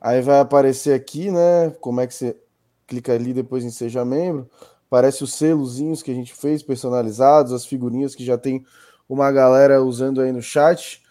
Aí 0.00 0.20
vai 0.22 0.38
aparecer 0.38 0.94
aqui, 0.94 1.30
né? 1.30 1.70
Como 1.80 2.00
é 2.00 2.06
que 2.06 2.14
você 2.14 2.40
clica 2.86 3.12
ali 3.12 3.32
depois 3.32 3.64
em 3.64 3.70
Seja 3.70 4.04
Membro. 4.04 4.48
Aparece 4.86 5.24
os 5.24 5.34
selozinhos 5.34 6.02
que 6.02 6.10
a 6.10 6.14
gente 6.14 6.34
fez, 6.34 6.62
personalizados, 6.62 7.52
as 7.52 7.66
figurinhas 7.66 8.14
que 8.14 8.24
já 8.24 8.38
tem 8.38 8.64
uma 9.08 9.30
galera 9.32 9.82
usando 9.82 10.20
aí 10.20 10.32
no 10.32 10.42
chat. 10.42 11.02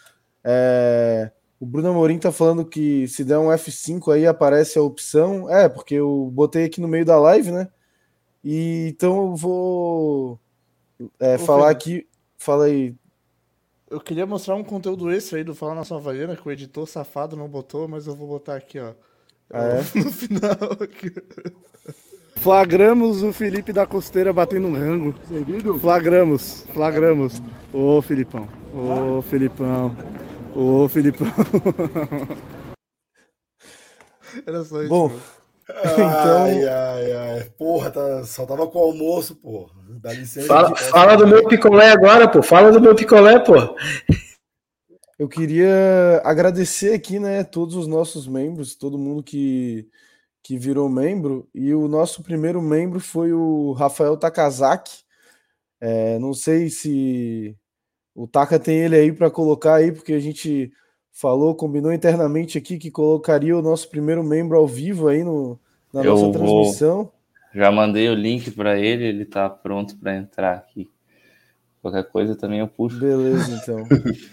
É, 0.43 1.31
O 1.59 1.65
Bruno 1.65 1.89
Amorim 1.89 2.19
tá 2.19 2.31
falando 2.31 2.65
que 2.65 3.07
se 3.07 3.23
der 3.23 3.37
um 3.37 3.47
F5 3.47 4.13
aí 4.13 4.25
aparece 4.27 4.77
a 4.77 4.81
opção. 4.81 5.49
É, 5.49 5.67
porque 5.69 5.95
eu 5.95 6.29
botei 6.33 6.65
aqui 6.65 6.81
no 6.81 6.87
meio 6.87 7.05
da 7.05 7.19
live, 7.19 7.51
né? 7.51 7.69
E 8.43 8.87
então 8.89 9.29
eu 9.31 9.35
vou 9.35 10.39
é, 11.19 11.37
falar 11.37 11.69
aqui. 11.69 12.07
Fala 12.37 12.65
aí. 12.65 12.95
Eu 13.89 14.01
queria 14.01 14.25
mostrar 14.25 14.55
um 14.55 14.63
conteúdo 14.63 15.11
extra 15.11 15.37
aí 15.37 15.43
do 15.43 15.55
Fala 15.55 15.75
Nação 15.75 15.97
Havaiana 15.97 16.35
que 16.35 16.47
o 16.47 16.51
editor 16.51 16.87
safado 16.87 17.35
não 17.37 17.47
botou, 17.47 17.87
mas 17.87 18.07
eu 18.07 18.15
vou 18.15 18.27
botar 18.27 18.55
aqui, 18.55 18.79
ó. 18.79 18.93
Ah, 19.53 19.65
é? 19.65 19.84
No 20.03 20.11
final. 20.11 20.57
Flagramos 22.38 23.21
o 23.21 23.31
Felipe 23.31 23.71
da 23.71 23.85
Costeira 23.85 24.34
batendo 24.34 24.67
um 24.67 24.73
rango. 24.73 25.13
Flagramos, 25.80 26.65
flagramos. 26.73 27.41
Ô 27.71 28.01
Filipão, 28.01 28.49
ô 28.73 29.21
Filipão, 29.21 29.95
ô 30.55 30.89
Filipão. 30.89 31.27
Era 34.45 34.63
só 34.63 34.81
isso. 34.81 34.89
Bom, 34.89 35.11
então. 35.69 36.43
Ai, 36.43 36.67
ai, 36.67 37.11
ai. 37.11 37.43
Porra, 37.57 37.91
tá, 37.91 38.23
só 38.23 38.45
tava 38.45 38.65
com 38.67 38.80
o 38.80 38.84
almoço, 38.84 39.35
porra. 39.35 39.71
Dá 40.01 40.11
licença. 40.11 40.47
Fala, 40.47 40.75
fala 40.75 41.15
do 41.15 41.27
meu 41.27 41.47
picolé 41.47 41.91
agora, 41.91 42.27
pô. 42.27 42.41
Fala 42.41 42.71
do 42.71 42.81
meu 42.81 42.95
picolé, 42.95 43.39
pô. 43.39 43.53
Eu 45.23 45.29
queria 45.29 46.21
agradecer 46.25 46.93
aqui, 46.93 47.17
né, 47.17 47.45
todos 47.45 47.75
os 47.77 47.87
nossos 47.87 48.27
membros, 48.27 48.75
todo 48.75 48.97
mundo 48.97 49.23
que, 49.23 49.87
que 50.43 50.57
virou 50.57 50.89
membro. 50.89 51.47
E 51.55 51.73
o 51.73 51.87
nosso 51.87 52.21
primeiro 52.21 52.61
membro 52.61 52.99
foi 52.99 53.31
o 53.31 53.71
Rafael 53.71 54.17
Takazaki. 54.17 55.05
É, 55.79 56.19
não 56.19 56.33
sei 56.33 56.69
se 56.69 57.55
o 58.13 58.27
Taka 58.27 58.59
tem 58.59 58.79
ele 58.79 58.97
aí 58.97 59.13
para 59.13 59.31
colocar 59.31 59.75
aí, 59.75 59.93
porque 59.93 60.11
a 60.11 60.19
gente 60.19 60.73
falou, 61.09 61.55
combinou 61.55 61.93
internamente 61.93 62.57
aqui 62.57 62.77
que 62.77 62.91
colocaria 62.91 63.57
o 63.57 63.61
nosso 63.61 63.89
primeiro 63.89 64.25
membro 64.25 64.57
ao 64.57 64.67
vivo 64.67 65.07
aí 65.07 65.23
no, 65.23 65.57
na 65.93 66.01
Eu 66.03 66.11
nossa 66.11 66.23
vou- 66.23 66.31
transmissão. 66.33 67.11
Já 67.55 67.71
mandei 67.71 68.09
o 68.09 68.13
link 68.13 68.51
para 68.51 68.77
ele, 68.77 69.05
ele 69.05 69.23
tá 69.23 69.49
pronto 69.49 69.95
para 69.95 70.17
entrar 70.17 70.51
aqui. 70.55 70.89
Qualquer 71.81 72.03
coisa 72.09 72.35
também 72.35 72.59
eu 72.59 72.67
puxo. 72.67 72.99
Beleza, 72.99 73.57
então. 73.63 73.87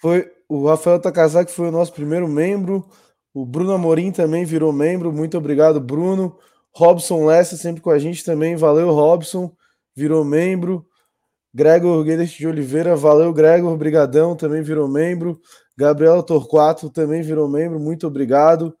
Foi 0.00 0.30
o 0.48 0.66
Rafael 0.66 0.98
Takazaki 0.98 1.52
foi 1.52 1.68
o 1.68 1.72
nosso 1.72 1.92
primeiro 1.92 2.26
membro. 2.26 2.84
O 3.32 3.46
Bruno 3.46 3.72
Amorim 3.72 4.10
também 4.10 4.44
virou 4.44 4.72
membro. 4.72 5.12
Muito 5.12 5.38
obrigado, 5.38 5.80
Bruno. 5.80 6.36
Robson 6.74 7.24
Lessa 7.24 7.56
sempre 7.56 7.80
com 7.80 7.90
a 7.90 7.98
gente 7.98 8.24
também. 8.24 8.56
Valeu, 8.56 8.90
Robson. 8.92 9.52
Virou 9.94 10.24
membro. 10.24 10.86
Gregor 11.52 12.04
Guedes 12.04 12.30
de 12.30 12.46
Oliveira, 12.46 12.94
valeu, 12.94 13.32
Gregor, 13.32 13.76
brigadão, 13.76 14.36
também 14.36 14.62
virou 14.62 14.86
membro. 14.86 15.40
Gabriela 15.76 16.22
Torquato 16.22 16.88
também 16.90 17.22
virou 17.22 17.48
membro, 17.48 17.80
muito 17.80 18.06
obrigado. 18.06 18.76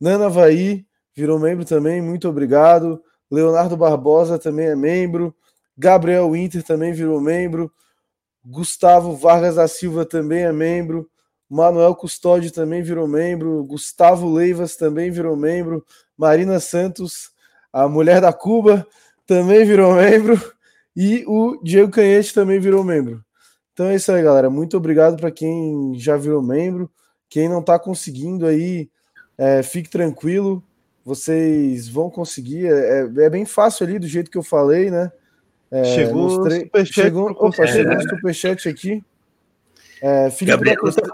Nana 0.00 0.30
Vai 0.30 0.86
virou 1.14 1.38
membro 1.38 1.64
também, 1.64 2.00
muito 2.00 2.28
obrigado. 2.28 3.02
Leonardo 3.30 3.76
Barbosa 3.76 4.38
também 4.38 4.66
é 4.66 4.76
membro. 4.76 5.34
Gabriel 5.76 6.30
Winter 6.30 6.62
também 6.62 6.92
virou 6.92 7.20
membro. 7.20 7.70
Gustavo 8.44 9.16
Vargas 9.16 9.56
da 9.56 9.66
Silva 9.66 10.04
também 10.04 10.42
é 10.42 10.52
membro. 10.52 11.08
Manuel 11.48 11.94
Custódio 11.94 12.50
também 12.50 12.82
virou 12.82 13.06
membro. 13.08 13.64
Gustavo 13.64 14.30
Leivas 14.32 14.76
também 14.76 15.10
virou 15.10 15.36
membro. 15.36 15.84
Marina 16.16 16.60
Santos, 16.60 17.30
a 17.72 17.88
mulher 17.88 18.20
da 18.20 18.32
Cuba, 18.32 18.86
também 19.26 19.64
virou 19.64 19.94
membro. 19.94 20.40
E 20.96 21.24
o 21.26 21.60
Diego 21.62 21.90
Canhete 21.90 22.32
também 22.34 22.60
virou 22.60 22.84
membro. 22.84 23.24
Então 23.72 23.86
é 23.86 23.96
isso 23.96 24.12
aí, 24.12 24.22
galera. 24.22 24.48
Muito 24.48 24.76
obrigado 24.76 25.16
para 25.16 25.30
quem 25.30 25.94
já 25.98 26.16
virou 26.16 26.42
membro. 26.42 26.90
Quem 27.28 27.48
não 27.48 27.60
está 27.60 27.78
conseguindo 27.78 28.46
aí, 28.46 28.88
é, 29.36 29.62
fique 29.62 29.90
tranquilo. 29.90 30.62
Vocês 31.04 31.88
vão 31.88 32.08
conseguir. 32.08 32.66
É, 32.66 33.00
é- 33.00 33.24
é 33.24 33.30
bem 33.30 33.44
fácil 33.44 33.84
ali, 33.86 33.98
do 33.98 34.06
jeito 34.06 34.30
que 34.30 34.38
eu 34.38 34.42
falei, 34.42 34.90
né? 34.90 35.10
É, 35.76 35.84
Chegou 35.84 36.28
o 36.28 36.36
mostrei- 36.36 36.60
superchat 36.60 36.94
chegou, 36.94 37.30
opa, 37.30 37.66
chegou 37.66 37.92
um 37.92 37.96
Conselho. 37.96 38.08
superchat 38.10 38.68
aqui. 38.68 39.02
É, 40.00 40.30
Felipe, 40.30 40.64
da 40.64 40.76
Costeira, 40.76 41.12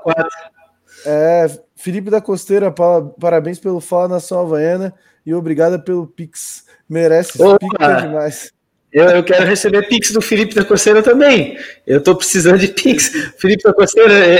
é, 1.06 1.46
Felipe 1.76 2.10
da 2.10 2.20
Costeira, 2.20 2.70
pa- 2.70 3.02
parabéns 3.20 3.58
pelo 3.58 3.80
Fala 3.80 4.08
Nação 4.08 4.40
Havaiana 4.40 4.92
e 5.24 5.32
obrigada 5.32 5.78
pelo 5.78 6.06
Pix. 6.06 6.64
Merece 6.88 7.40
Opa! 7.42 7.58
pica 7.58 8.00
demais. 8.02 8.52
Eu, 8.92 9.04
eu 9.04 9.22
quero 9.22 9.46
receber 9.46 9.86
Pix 9.88 10.10
do 10.10 10.20
Felipe 10.20 10.52
da 10.54 10.64
Coceira 10.64 11.00
também. 11.02 11.56
Eu 11.86 12.02
tô 12.02 12.16
precisando 12.16 12.58
de 12.58 12.66
Pix. 12.68 13.08
Felipe 13.38 13.62
da 13.62 13.72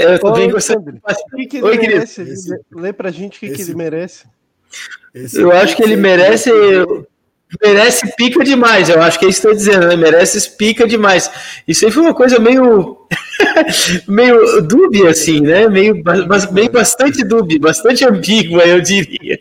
eu 0.03 0.19
Ô, 0.21 0.33
bem 0.33 0.51
Alexandre, 0.51 0.99
gostando. 0.99 1.01
O 1.31 1.37
que, 1.37 1.47
que 1.47 1.61
querido. 1.61 1.81
merece? 1.93 2.21
Ele- 2.21 2.35
Lê 2.73 2.91
pra 2.93 3.09
gente 3.11 3.37
o 3.37 3.39
que, 3.39 3.49
que 3.51 3.61
ele 3.61 3.75
merece. 3.75 4.25
Eu 5.33 5.51
acho 5.53 5.75
que 5.77 5.81
ele 5.83 5.95
merece. 5.95 6.49
Merece 7.61 8.15
pica 8.15 8.43
demais, 8.43 8.87
eu 8.89 9.01
acho 9.01 9.19
que 9.19 9.25
é 9.25 9.29
isso 9.29 9.41
que 9.41 9.47
eu 9.47 9.51
tô 9.51 9.57
dizendo, 9.57 9.87
né? 9.87 9.95
Merece 9.95 10.49
pica 10.51 10.87
demais. 10.87 11.29
Isso 11.67 11.85
aí 11.85 11.91
foi 11.91 12.03
uma 12.03 12.13
coisa 12.13 12.39
meio. 12.39 12.97
meio 14.07 14.61
dúbia, 14.61 15.09
assim, 15.09 15.41
né? 15.41 15.67
Meio, 15.67 16.01
ba- 16.01 16.49
meio 16.51 16.71
bastante 16.71 17.23
dúbia, 17.23 17.59
bastante 17.59 18.05
ambígua, 18.05 18.63
eu 18.63 18.79
diria. 18.79 19.37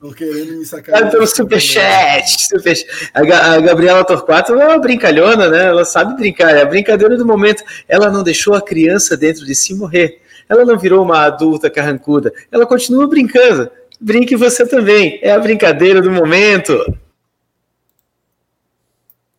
Tô 0.00 0.10
querendo 0.14 0.52
me 0.54 0.62
Ah, 0.62 0.66
sacanear. 0.66 1.10
pelo 1.10 1.26
superchat, 1.26 2.24
superchat. 2.48 2.86
A, 3.12 3.20
a 3.54 3.60
Gabriela 3.60 4.04
Torquato 4.04 4.54
é 4.54 4.66
uma 4.66 4.78
brincalhona, 4.78 5.50
né? 5.50 5.66
Ela 5.66 5.84
sabe 5.84 6.16
brincar, 6.16 6.56
é 6.56 6.62
a 6.62 6.66
brincadeira 6.66 7.16
do 7.16 7.26
momento. 7.26 7.62
Ela 7.86 8.10
não 8.10 8.22
deixou 8.22 8.54
a 8.54 8.62
criança 8.62 9.16
dentro 9.16 9.44
de 9.44 9.54
si 9.54 9.74
morrer. 9.74 10.20
Ela 10.48 10.64
não 10.64 10.78
virou 10.78 11.04
uma 11.04 11.24
adulta 11.26 11.68
carrancuda. 11.68 12.32
Ela 12.50 12.64
continua 12.64 13.06
brincando. 13.06 13.70
Brinque 14.00 14.34
você 14.34 14.66
também. 14.66 15.18
É 15.22 15.32
a 15.32 15.38
brincadeira 15.38 16.00
do 16.00 16.10
momento. 16.10 16.82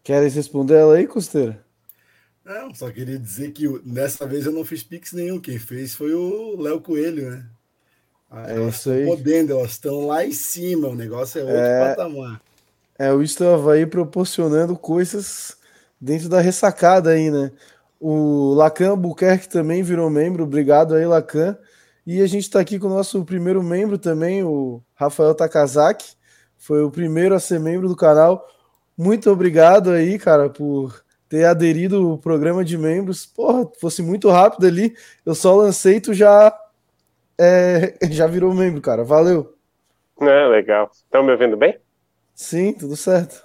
Queres 0.03 0.33
responder 0.35 0.75
ela 0.75 0.95
aí, 0.95 1.07
Costeira? 1.07 1.63
Não, 2.43 2.73
só 2.73 2.89
queria 2.91 3.19
dizer 3.19 3.51
que 3.51 3.67
dessa 3.79 4.25
vez 4.25 4.45
eu 4.45 4.51
não 4.51 4.65
fiz 4.65 4.83
Pix 4.83 5.13
nenhum. 5.13 5.39
Quem 5.39 5.59
fez 5.59 5.93
foi 5.93 6.13
o 6.13 6.59
Léo 6.59 6.81
Coelho, 6.81 7.29
né? 7.29 7.45
Ah, 8.29 8.49
É 8.49 8.55
elas 8.55 8.75
isso 8.77 8.89
aí. 8.91 9.05
podendo, 9.05 9.51
elas 9.53 9.71
estão 9.71 10.07
lá 10.07 10.25
em 10.25 10.31
cima. 10.31 10.87
O 10.87 10.95
negócio 10.95 11.39
é 11.39 11.43
outro 11.43 11.57
É. 11.59 11.89
patamar. 11.95 12.41
É, 12.97 13.11
o 13.11 13.21
Isto 13.21 13.43
Havaí 13.45 13.85
proporcionando 13.85 14.75
coisas 14.77 15.55
dentro 15.99 16.29
da 16.29 16.39
ressacada 16.39 17.11
aí, 17.11 17.29
né? 17.29 17.51
O 17.99 18.53
Lacan 18.55 18.91
Albuquerque 18.91 19.47
também 19.47 19.83
virou 19.83 20.09
membro, 20.09 20.43
obrigado 20.43 20.95
aí, 20.95 21.05
Lacan. 21.05 21.57
E 22.05 22.21
a 22.21 22.27
gente 22.27 22.43
está 22.43 22.59
aqui 22.59 22.79
com 22.79 22.87
o 22.87 22.89
nosso 22.89 23.23
primeiro 23.23 23.61
membro 23.61 23.97
também, 23.97 24.43
o 24.43 24.81
Rafael 24.95 25.35
Takazaki, 25.35 26.15
foi 26.57 26.83
o 26.83 26.89
primeiro 26.91 27.35
a 27.35 27.39
ser 27.39 27.59
membro 27.59 27.87
do 27.87 27.95
canal. 27.95 28.47
Muito 29.03 29.31
obrigado 29.31 29.89
aí, 29.89 30.19
cara, 30.19 30.47
por 30.47 31.03
ter 31.27 31.45
aderido 31.45 32.11
ao 32.11 32.19
programa 32.19 32.63
de 32.63 32.77
membros. 32.77 33.25
Porra, 33.25 33.67
fosse 33.79 34.03
muito 34.03 34.29
rápido 34.29 34.67
ali, 34.67 34.95
eu 35.25 35.33
só 35.33 35.55
lancei, 35.55 35.99
tu 35.99 36.13
já, 36.13 36.55
é, 37.35 37.95
já 38.11 38.27
virou 38.27 38.53
membro, 38.53 38.79
cara. 38.79 39.03
Valeu. 39.03 39.55
É, 40.21 40.45
legal. 40.45 40.91
Estão 40.93 41.23
me 41.23 41.31
ouvindo 41.31 41.57
bem? 41.57 41.79
Sim, 42.35 42.73
tudo 42.73 42.95
certo. 42.95 43.43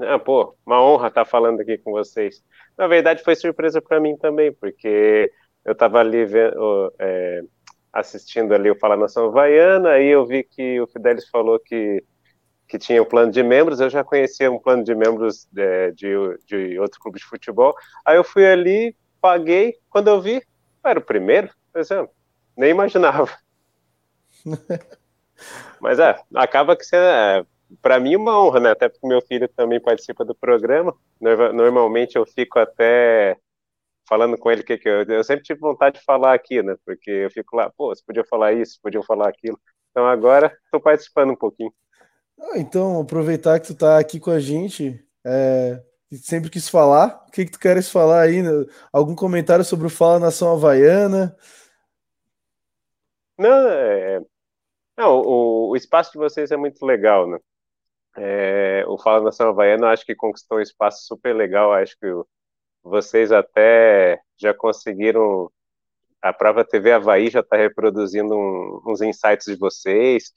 Ah, 0.00 0.18
pô, 0.18 0.52
uma 0.66 0.82
honra 0.82 1.06
estar 1.06 1.24
falando 1.24 1.60
aqui 1.60 1.78
com 1.78 1.92
vocês. 1.92 2.42
Na 2.76 2.88
verdade, 2.88 3.22
foi 3.22 3.36
surpresa 3.36 3.80
para 3.80 4.00
mim 4.00 4.16
também, 4.16 4.52
porque 4.52 5.30
eu 5.64 5.74
estava 5.74 6.00
ali 6.00 6.24
vendo, 6.24 6.92
é, 6.98 7.42
assistindo 7.92 8.52
ali 8.52 8.68
o 8.68 8.78
Fala 8.80 8.96
Nação 8.96 9.26
Havaiana, 9.26 9.90
aí 9.90 10.08
eu 10.08 10.26
vi 10.26 10.42
que 10.42 10.80
o 10.80 10.88
Fidelis 10.88 11.28
falou 11.28 11.60
que, 11.60 12.02
que 12.70 12.78
tinha 12.78 13.02
um 13.02 13.06
plano 13.06 13.32
de 13.32 13.42
membros, 13.42 13.80
eu 13.80 13.90
já 13.90 14.04
conhecia 14.04 14.50
um 14.52 14.58
plano 14.60 14.84
de 14.84 14.94
membros 14.94 15.48
é, 15.56 15.92
de, 15.92 16.08
de 16.46 16.78
outro 16.80 17.00
clube 17.00 17.18
de 17.18 17.26
futebol, 17.26 17.74
aí 18.06 18.16
eu 18.16 18.24
fui 18.24 18.46
ali, 18.46 18.96
paguei, 19.20 19.74
quando 19.90 20.08
eu 20.08 20.20
vi, 20.22 20.36
eu 20.36 20.90
era 20.90 20.98
o 21.00 21.02
primeiro, 21.04 21.50
por 21.72 21.80
exemplo, 21.80 22.10
nem 22.56 22.70
imaginava. 22.70 23.28
Mas 25.80 25.98
é, 25.98 26.16
acaba 26.34 26.76
que 26.76 26.84
sendo, 26.84 27.02
é, 27.04 27.44
para 27.82 27.98
mim, 28.00 28.16
uma 28.16 28.38
honra, 28.40 28.60
né? 28.60 28.70
Até 28.70 28.88
porque 28.88 29.06
meu 29.06 29.20
filho 29.22 29.48
também 29.48 29.80
participa 29.80 30.24
do 30.24 30.34
programa. 30.34 30.94
Norma- 31.20 31.52
Normalmente 31.52 32.16
eu 32.16 32.26
fico 32.26 32.58
até 32.58 33.36
falando 34.08 34.38
com 34.38 34.50
ele 34.50 34.62
que, 34.64 34.78
que 34.78 34.88
eu, 34.88 35.04
eu 35.04 35.24
sempre 35.24 35.44
tive 35.44 35.60
vontade 35.60 35.98
de 36.00 36.04
falar 36.04 36.34
aqui, 36.34 36.62
né? 36.62 36.76
Porque 36.86 37.10
eu 37.10 37.30
fico 37.32 37.56
lá, 37.56 37.70
pô, 37.70 37.88
você 37.94 38.02
podia 38.06 38.24
falar 38.24 38.52
isso, 38.54 38.80
podiam 38.82 39.02
falar 39.04 39.28
aquilo. 39.28 39.60
Então 39.90 40.06
agora 40.06 40.56
estou 40.66 40.80
participando 40.80 41.32
um 41.32 41.36
pouquinho. 41.36 41.72
Ah, 42.40 42.58
Então, 42.58 43.00
aproveitar 43.00 43.60
que 43.60 43.66
tu 43.68 43.74
tá 43.74 43.98
aqui 43.98 44.18
com 44.18 44.30
a 44.30 44.40
gente, 44.40 45.04
é, 45.24 45.82
sempre 46.22 46.50
quis 46.50 46.68
falar, 46.68 47.24
o 47.28 47.30
que 47.30 47.44
que 47.44 47.52
tu 47.52 47.58
queres 47.58 47.90
falar 47.90 48.22
aí? 48.22 48.42
Algum 48.92 49.14
comentário 49.14 49.64
sobre 49.64 49.86
o 49.86 49.90
Fala 49.90 50.18
Nação 50.18 50.52
Havaiana? 50.52 51.36
Não, 53.38 53.68
é, 53.68 54.20
não 54.98 55.20
o, 55.20 55.70
o 55.70 55.76
espaço 55.76 56.12
de 56.12 56.18
vocês 56.18 56.50
é 56.52 56.56
muito 56.56 56.84
legal, 56.86 57.28
né? 57.28 57.38
É, 58.16 58.84
o 58.88 58.98
Fala 58.98 59.24
Nação 59.24 59.50
Havaiana, 59.50 59.88
acho 59.90 60.06
que 60.06 60.14
conquistou 60.16 60.58
um 60.58 60.62
espaço 60.62 61.06
super 61.06 61.34
legal. 61.34 61.72
Acho 61.74 61.96
que 61.98 62.06
vocês 62.82 63.32
até 63.32 64.20
já 64.38 64.54
conseguiram. 64.54 65.50
A 66.22 66.32
própria 66.32 66.64
TV 66.64 66.92
Havaí 66.92 67.30
já 67.30 67.40
está 67.40 67.56
reproduzindo 67.56 68.34
um- 68.36 68.82
uns 68.86 69.00
insights 69.02 69.46
de 69.46 69.56
vocês. 69.56 70.32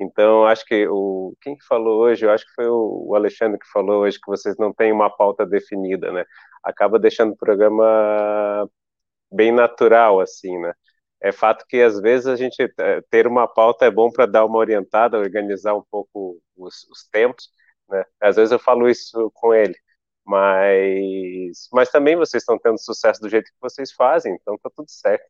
Então, 0.00 0.46
acho 0.46 0.64
que 0.64 0.86
o 0.88 1.34
quem 1.40 1.56
que 1.56 1.64
falou 1.66 2.00
hoje, 2.00 2.24
eu 2.24 2.30
acho 2.30 2.46
que 2.46 2.52
foi 2.54 2.66
o, 2.68 3.06
o 3.08 3.14
Alexandre 3.16 3.58
que 3.58 3.66
falou 3.72 4.02
hoje 4.02 4.18
que 4.20 4.30
vocês 4.30 4.56
não 4.58 4.72
têm 4.72 4.92
uma 4.92 5.10
pauta 5.10 5.44
definida, 5.46 6.12
né? 6.12 6.24
Acaba 6.62 6.98
deixando 6.98 7.32
o 7.32 7.36
programa 7.36 8.68
bem 9.32 9.52
natural, 9.52 10.20
assim, 10.20 10.58
né? 10.58 10.72
é 11.20 11.32
fato 11.32 11.66
que 11.66 11.80
às 11.82 12.00
vezes 12.00 12.26
a 12.26 12.36
gente 12.36 12.62
é, 12.78 13.00
ter 13.10 13.26
uma 13.26 13.46
pauta 13.48 13.84
é 13.84 13.90
bom 13.90 14.10
para 14.10 14.26
dar 14.26 14.44
uma 14.44 14.58
orientada, 14.58 15.18
organizar 15.18 15.74
um 15.74 15.82
pouco 15.90 16.40
os, 16.56 16.84
os 16.84 17.04
tempos, 17.10 17.50
né? 17.88 18.04
Às 18.20 18.36
vezes 18.36 18.52
eu 18.52 18.58
falo 18.58 18.88
isso 18.88 19.30
com 19.34 19.52
ele, 19.52 19.74
mas, 20.24 21.68
mas 21.72 21.90
também 21.90 22.16
vocês 22.16 22.42
estão 22.42 22.58
tendo 22.58 22.78
sucesso 22.78 23.20
do 23.20 23.28
jeito 23.28 23.50
que 23.50 23.60
vocês 23.60 23.92
fazem, 23.92 24.34
então 24.34 24.56
tá 24.58 24.70
tudo 24.74 24.88
certo. 24.88 25.28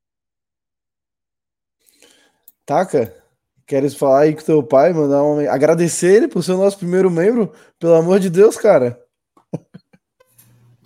Taca, 2.66 3.24
queres 3.68 3.94
falar 3.94 4.20
aí 4.20 4.34
com 4.34 4.42
teu 4.42 4.62
pai, 4.62 4.92
mandar 4.94 5.22
um... 5.22 5.48
agradecer 5.48 6.16
ele 6.16 6.26
por 6.26 6.42
ser 6.42 6.52
o 6.52 6.56
nosso 6.56 6.78
primeiro 6.78 7.10
membro, 7.10 7.52
pelo 7.78 7.94
amor 7.94 8.18
de 8.18 8.30
Deus, 8.30 8.56
cara. 8.56 8.98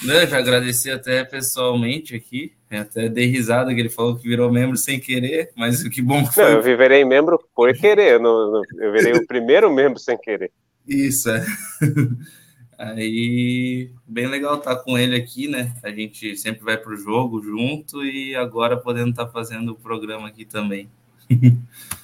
Não, 0.03 0.27
já 0.27 0.39
agradeci 0.39 0.91
até 0.91 1.25
pessoalmente 1.25 2.17
aqui. 2.17 2.53
Até 2.69 3.09
dei 3.09 3.27
risada 3.27 3.73
que 3.73 3.79
ele 3.79 3.89
falou 3.89 4.17
que 4.17 4.27
virou 4.27 4.51
membro 4.51 4.77
sem 4.77 4.99
querer, 4.99 5.51
mas 5.55 5.87
que 5.87 6.03
bom 6.03 6.27
que 6.27 6.35
foi. 6.35 6.43
Não, 6.43 6.51
eu 6.53 6.63
virei 6.63 7.05
membro 7.05 7.39
por 7.55 7.73
querer, 7.75 8.21
eu, 8.21 8.63
eu 8.79 8.93
virei 8.93 9.13
o 9.13 9.27
primeiro 9.27 9.73
membro 9.73 9.99
sem 9.99 10.19
querer. 10.19 10.51
Isso, 10.89 11.31
é. 11.31 11.45
Aí, 12.79 13.91
bem 14.09 14.27
legal 14.27 14.57
estar 14.57 14.75
com 14.77 14.99
ele 14.99 15.15
aqui, 15.15 15.47
né? 15.47 15.73
A 15.85 15.91
gente 15.91 16.37
sempre 16.37 16.65
vai 16.65 16.77
pro 16.77 16.97
jogo 16.97 17.41
junto 17.41 18.05
e 18.05 18.35
agora 18.35 18.77
podendo 18.77 19.11
estar 19.11 19.29
fazendo 19.29 19.73
o 19.73 19.77
programa 19.77 20.27
aqui 20.27 20.45
também. 20.45 20.89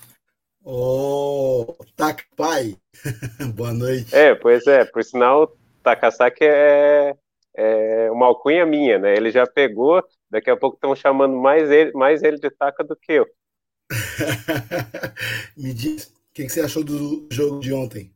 Ô, 0.70 1.62
oh, 1.62 1.85
Tac 1.97 2.27
Pai, 2.36 2.77
boa 3.57 3.73
noite. 3.73 4.15
É, 4.15 4.35
pois 4.35 4.66
é, 4.66 4.85
por 4.85 5.03
sinal, 5.03 5.57
Takasaki 5.82 6.45
é, 6.45 7.16
é 7.57 8.11
uma 8.11 8.27
alcunha 8.27 8.66
minha, 8.66 8.99
né? 8.99 9.16
Ele 9.16 9.31
já 9.31 9.47
pegou, 9.47 10.05
daqui 10.31 10.51
a 10.51 10.59
pouco 10.59 10.77
estão 10.77 10.95
chamando 10.95 11.35
mais 11.35 11.70
ele, 11.70 11.90
mais 11.93 12.23
ele 12.23 12.39
de 12.39 12.51
Taka 12.51 12.85
do 12.85 12.95
que 12.95 13.12
eu. 13.12 13.27
Me 15.57 15.73
diz, 15.73 16.09
o 16.09 16.35
que 16.35 16.47
você 16.47 16.61
achou 16.61 16.85
do 16.85 17.27
jogo 17.32 17.61
de 17.61 17.73
ontem? 17.73 18.15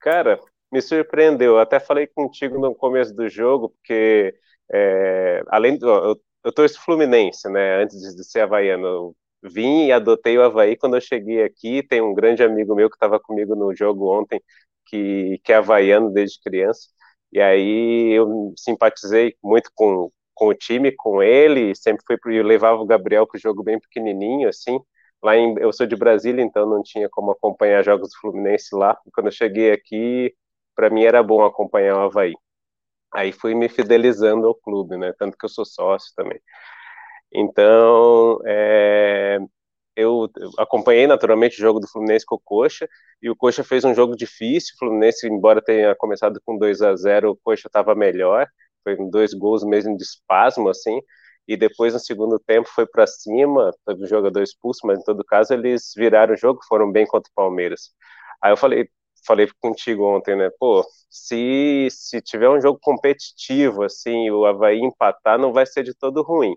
Cara, 0.00 0.40
me 0.72 0.82
surpreendeu. 0.82 1.52
Eu 1.52 1.60
até 1.60 1.78
falei 1.78 2.08
contigo 2.08 2.58
no 2.58 2.74
começo 2.74 3.14
do 3.14 3.28
jogo, 3.28 3.68
porque 3.68 4.34
é, 4.68 5.44
além 5.46 5.78
do. 5.78 5.88
Eu, 5.88 6.20
eu 6.42 6.52
torço 6.52 6.82
Fluminense, 6.82 7.48
né? 7.48 7.84
Antes 7.84 8.16
de 8.16 8.24
ser 8.24 8.40
havaiano. 8.40 9.14
Vim 9.42 9.86
e 9.86 9.92
adotei 9.92 10.36
o 10.38 10.42
Havaí 10.42 10.76
quando 10.76 10.96
eu 10.96 11.00
cheguei 11.00 11.42
aqui. 11.42 11.82
Tem 11.82 12.00
um 12.00 12.14
grande 12.14 12.42
amigo 12.42 12.74
meu 12.74 12.90
que 12.90 12.96
estava 12.96 13.18
comigo 13.20 13.54
no 13.54 13.74
jogo 13.74 14.10
ontem, 14.12 14.40
que, 14.86 15.38
que 15.44 15.52
é 15.52 15.56
havaiano 15.56 16.12
desde 16.12 16.40
criança. 16.42 16.88
E 17.32 17.40
aí 17.40 18.10
eu 18.16 18.52
simpatizei 18.56 19.34
muito 19.42 19.70
com, 19.74 20.10
com 20.34 20.48
o 20.48 20.54
time, 20.54 20.92
com 20.96 21.22
ele, 21.22 21.74
sempre 21.76 22.04
fui 22.06 22.38
eu 22.38 22.44
levava 22.44 22.80
o 22.80 22.86
Gabriel 22.86 23.26
para 23.26 23.36
o 23.36 23.40
jogo 23.40 23.62
bem 23.62 23.78
pequenininho, 23.80 24.48
assim. 24.48 24.78
Lá 25.22 25.36
em, 25.36 25.54
eu 25.58 25.72
sou 25.72 25.86
de 25.86 25.96
Brasília, 25.96 26.42
então 26.42 26.66
não 26.68 26.82
tinha 26.82 27.08
como 27.10 27.30
acompanhar 27.32 27.84
jogos 27.84 28.08
do 28.10 28.18
Fluminense 28.20 28.74
lá. 28.74 28.96
Quando 29.14 29.26
eu 29.28 29.32
cheguei 29.32 29.70
aqui, 29.72 30.34
para 30.74 30.90
mim 30.90 31.04
era 31.04 31.22
bom 31.22 31.44
acompanhar 31.44 31.96
o 31.96 32.00
Havaí. 32.00 32.34
Aí 33.14 33.32
fui 33.32 33.54
me 33.54 33.68
fidelizando 33.68 34.46
ao 34.46 34.54
clube, 34.54 34.96
né? 34.98 35.12
Tanto 35.18 35.36
que 35.38 35.44
eu 35.44 35.48
sou 35.48 35.64
sócio 35.64 36.12
também. 36.16 36.40
Então, 37.32 38.38
é, 38.46 39.38
eu 39.96 40.28
acompanhei 40.58 41.06
naturalmente 41.06 41.56
o 41.58 41.60
jogo 41.60 41.80
do 41.80 41.88
Fluminense 41.88 42.26
com 42.26 42.36
o 42.36 42.40
Coxa, 42.40 42.88
e 43.22 43.30
o 43.30 43.36
Coxa 43.36 43.64
fez 43.64 43.84
um 43.84 43.94
jogo 43.94 44.16
difícil, 44.16 44.74
o 44.76 44.78
Fluminense, 44.78 45.26
embora 45.28 45.62
tenha 45.62 45.94
começado 45.96 46.40
com 46.44 46.58
2 46.58 46.82
a 46.82 46.94
0 46.96 47.32
o 47.32 47.36
Coxa 47.36 47.68
estava 47.68 47.94
melhor, 47.94 48.46
foi 48.84 48.96
dois 49.10 49.34
gols 49.34 49.64
mesmo 49.64 49.96
de 49.96 50.02
espasmo, 50.04 50.68
assim, 50.68 51.00
e 51.46 51.56
depois 51.56 51.92
no 51.94 52.00
segundo 52.00 52.38
tempo 52.38 52.68
foi 52.68 52.86
para 52.86 53.06
cima, 53.06 53.70
teve 53.86 54.04
o 54.04 54.06
jogador 54.08 54.42
expulso, 54.42 54.86
mas 54.86 55.00
em 55.00 55.04
todo 55.04 55.24
caso 55.24 55.52
eles 55.52 55.92
viraram 55.96 56.34
o 56.34 56.36
jogo, 56.36 56.60
foram 56.68 56.90
bem 56.92 57.06
contra 57.06 57.30
o 57.30 57.34
Palmeiras. 57.34 57.90
Aí 58.42 58.52
eu 58.52 58.56
falei, 58.56 58.88
falei 59.26 59.48
contigo 59.60 60.04
ontem, 60.04 60.36
né, 60.36 60.50
pô, 60.58 60.84
se, 61.10 61.88
se 61.90 62.20
tiver 62.22 62.48
um 62.48 62.60
jogo 62.60 62.78
competitivo, 62.80 63.82
assim, 63.84 64.30
o 64.30 64.44
Havaí 64.46 64.78
empatar, 64.80 65.38
não 65.38 65.52
vai 65.52 65.66
ser 65.66 65.82
de 65.84 65.94
todo 65.94 66.22
ruim, 66.22 66.54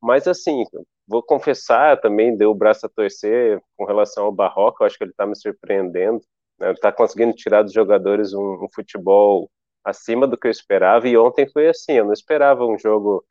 mas 0.00 0.26
assim, 0.28 0.64
vou 1.06 1.22
confessar, 1.22 2.00
também 2.00 2.36
deu 2.36 2.50
o 2.50 2.54
braço 2.54 2.86
a 2.86 2.88
torcer 2.88 3.60
com 3.76 3.84
relação 3.84 4.24
ao 4.24 4.32
Barroca, 4.32 4.82
eu 4.82 4.86
acho 4.86 4.96
que 4.96 5.04
ele 5.04 5.10
está 5.10 5.26
me 5.26 5.36
surpreendendo, 5.36 6.20
né? 6.58 6.68
ele 6.68 6.74
está 6.74 6.92
conseguindo 6.92 7.34
tirar 7.34 7.62
dos 7.62 7.72
jogadores 7.72 8.32
um, 8.32 8.64
um, 8.64 8.68
futebol 8.74 9.50
acima 9.84 10.26
do 10.26 10.36
que 10.36 10.46
eu 10.46 10.50
esperava, 10.50 11.08
e 11.08 11.16
ontem 11.16 11.48
foi 11.50 11.68
assim, 11.68 11.92
eu 11.92 12.04
não 12.04 12.12
esperava 12.12 12.64
um 12.64 12.78
jogo 12.78 13.24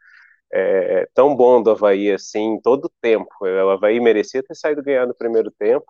é, 0.54 1.08
tão 1.14 1.36
bom 1.36 1.62
do 1.62 1.72
Havaí 1.72 2.12
assim, 2.12 2.60
todo 2.62 2.86
o 2.86 2.92
tempo, 3.02 3.30
o 3.42 3.70
Havaí 3.70 4.00
merecia 4.00 4.44
ter 4.44 4.56
saído 4.56 4.84
ganhar 4.84 5.08
no 5.08 5.16
primeiro 5.16 5.50
tempo, 5.52 5.86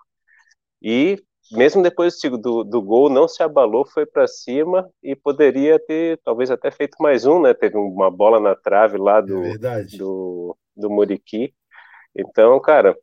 e 0.81 1.17
mesmo 1.51 1.83
depois 1.83 2.17
do, 2.41 2.63
do 2.63 2.81
gol, 2.81 3.09
não 3.09 3.27
se 3.27 3.43
abalou, 3.43 3.85
foi 3.85 4.05
para 4.05 4.27
cima 4.27 4.89
e 5.03 5.15
poderia 5.15 5.77
ter, 5.77 6.19
talvez 6.23 6.49
até 6.49 6.71
feito 6.71 6.95
mais 6.99 7.25
um, 7.25 7.41
né? 7.41 7.53
Teve 7.53 7.77
uma 7.77 8.09
bola 8.09 8.39
na 8.39 8.55
trave 8.55 8.97
lá 8.97 9.19
do, 9.19 9.43
é 9.43 9.57
do, 9.97 10.57
do 10.75 10.89
Muriqui. 10.89 11.53
Então, 12.15 12.59
cara, 12.61 12.97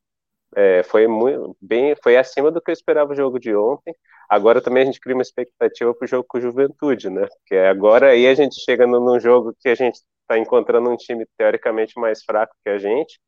é, 0.57 0.83
foi 0.83 1.07
muito 1.07 1.57
bem, 1.61 1.95
foi 2.03 2.17
acima 2.17 2.51
do 2.51 2.61
que 2.61 2.71
eu 2.71 2.73
esperava 2.73 3.13
o 3.13 3.17
jogo 3.17 3.39
de 3.39 3.55
ontem. 3.55 3.95
Agora 4.29 4.61
também 4.61 4.83
a 4.83 4.87
gente 4.87 5.01
cria 5.01 5.15
uma 5.15 5.23
expectativa 5.23 5.95
para 5.95 6.05
o 6.05 6.09
jogo 6.09 6.25
com 6.29 6.41
Juventude, 6.41 7.11
né? 7.11 7.27
Porque 7.27 7.57
agora 7.57 8.11
aí 8.11 8.27
a 8.27 8.35
gente 8.35 8.61
chega 8.61 8.87
num 8.87 9.19
jogo 9.21 9.55
que 9.61 9.69
a 9.69 9.75
gente 9.75 9.97
está 10.23 10.39
encontrando 10.39 10.91
um 10.91 10.97
time 10.97 11.27
teoricamente 11.37 11.99
mais 11.99 12.23
fraco 12.25 12.55
que 12.65 12.71
a 12.71 12.79
gente, 12.79 13.21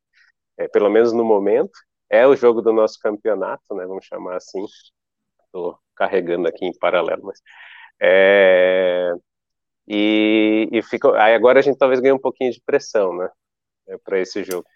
é, 0.57 0.67
pelo 0.67 0.89
menos 0.89 1.13
no 1.13 1.23
momento. 1.23 1.71
É 2.09 2.27
o 2.27 2.35
jogo 2.35 2.61
do 2.61 2.73
nosso 2.73 2.99
campeonato, 2.99 3.73
né? 3.75 3.85
Vamos 3.85 4.05
chamar 4.05 4.37
assim. 4.37 4.63
Estou 5.45 5.77
carregando 5.95 6.47
aqui 6.47 6.65
em 6.65 6.77
paralelo, 6.77 7.23
mas 7.25 7.39
é, 8.01 9.13
e, 9.87 10.67
e 10.71 10.81
fica, 10.81 11.11
aí 11.21 11.35
agora 11.35 11.59
a 11.59 11.61
gente 11.61 11.77
talvez 11.77 11.99
ganhe 11.99 12.13
um 12.13 12.19
pouquinho 12.19 12.51
de 12.51 12.61
pressão, 12.65 13.15
né? 13.15 13.29
É, 13.87 13.97
para 13.97 14.19
esse 14.19 14.43
jogo. 14.43 14.67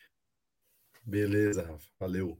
Beleza, 1.03 1.61
Rafa. 1.61 1.87
Valeu. 1.99 2.37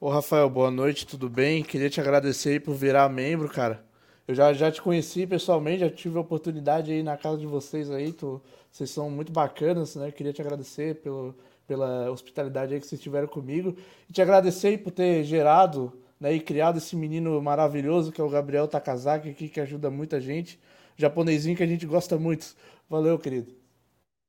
Ô, 0.00 0.08
Rafael, 0.08 0.50
boa 0.50 0.70
noite, 0.70 1.06
tudo 1.06 1.28
bem? 1.28 1.62
Queria 1.62 1.88
te 1.88 2.00
agradecer 2.00 2.60
por 2.60 2.74
virar 2.74 3.08
membro, 3.08 3.48
cara. 3.48 3.84
Eu 4.26 4.34
já, 4.34 4.52
já 4.52 4.70
te 4.70 4.80
conheci 4.80 5.26
pessoalmente, 5.26 5.80
já 5.80 5.90
tive 5.90 6.16
a 6.16 6.20
oportunidade 6.20 6.90
aí 6.90 7.02
na 7.02 7.16
casa 7.16 7.38
de 7.38 7.46
vocês 7.46 7.90
aí, 7.90 8.12
tu, 8.12 8.42
vocês 8.70 8.90
são 8.90 9.10
muito 9.10 9.30
bacanas, 9.30 9.94
né? 9.94 10.10
Queria 10.10 10.32
te 10.32 10.40
agradecer 10.40 10.96
pelo, 10.96 11.36
pela 11.66 12.10
hospitalidade 12.10 12.74
aí 12.74 12.80
que 12.80 12.86
vocês 12.86 13.00
tiveram 13.00 13.28
comigo. 13.28 13.76
E 14.08 14.12
te 14.12 14.22
agradecer 14.22 14.78
por 14.82 14.90
ter 14.90 15.22
gerado 15.24 15.92
né, 16.18 16.32
e 16.34 16.40
criado 16.40 16.78
esse 16.78 16.96
menino 16.96 17.40
maravilhoso 17.42 18.10
que 18.10 18.20
é 18.20 18.24
o 18.24 18.30
Gabriel 18.30 18.66
Takazaki 18.66 19.28
aqui, 19.28 19.48
que 19.48 19.60
ajuda 19.60 19.90
muita 19.90 20.20
gente. 20.20 20.58
Japonesinho 20.96 21.56
que 21.56 21.62
a 21.62 21.66
gente 21.66 21.86
gosta 21.86 22.16
muito. 22.18 22.56
Valeu, 22.88 23.18
querido. 23.18 23.61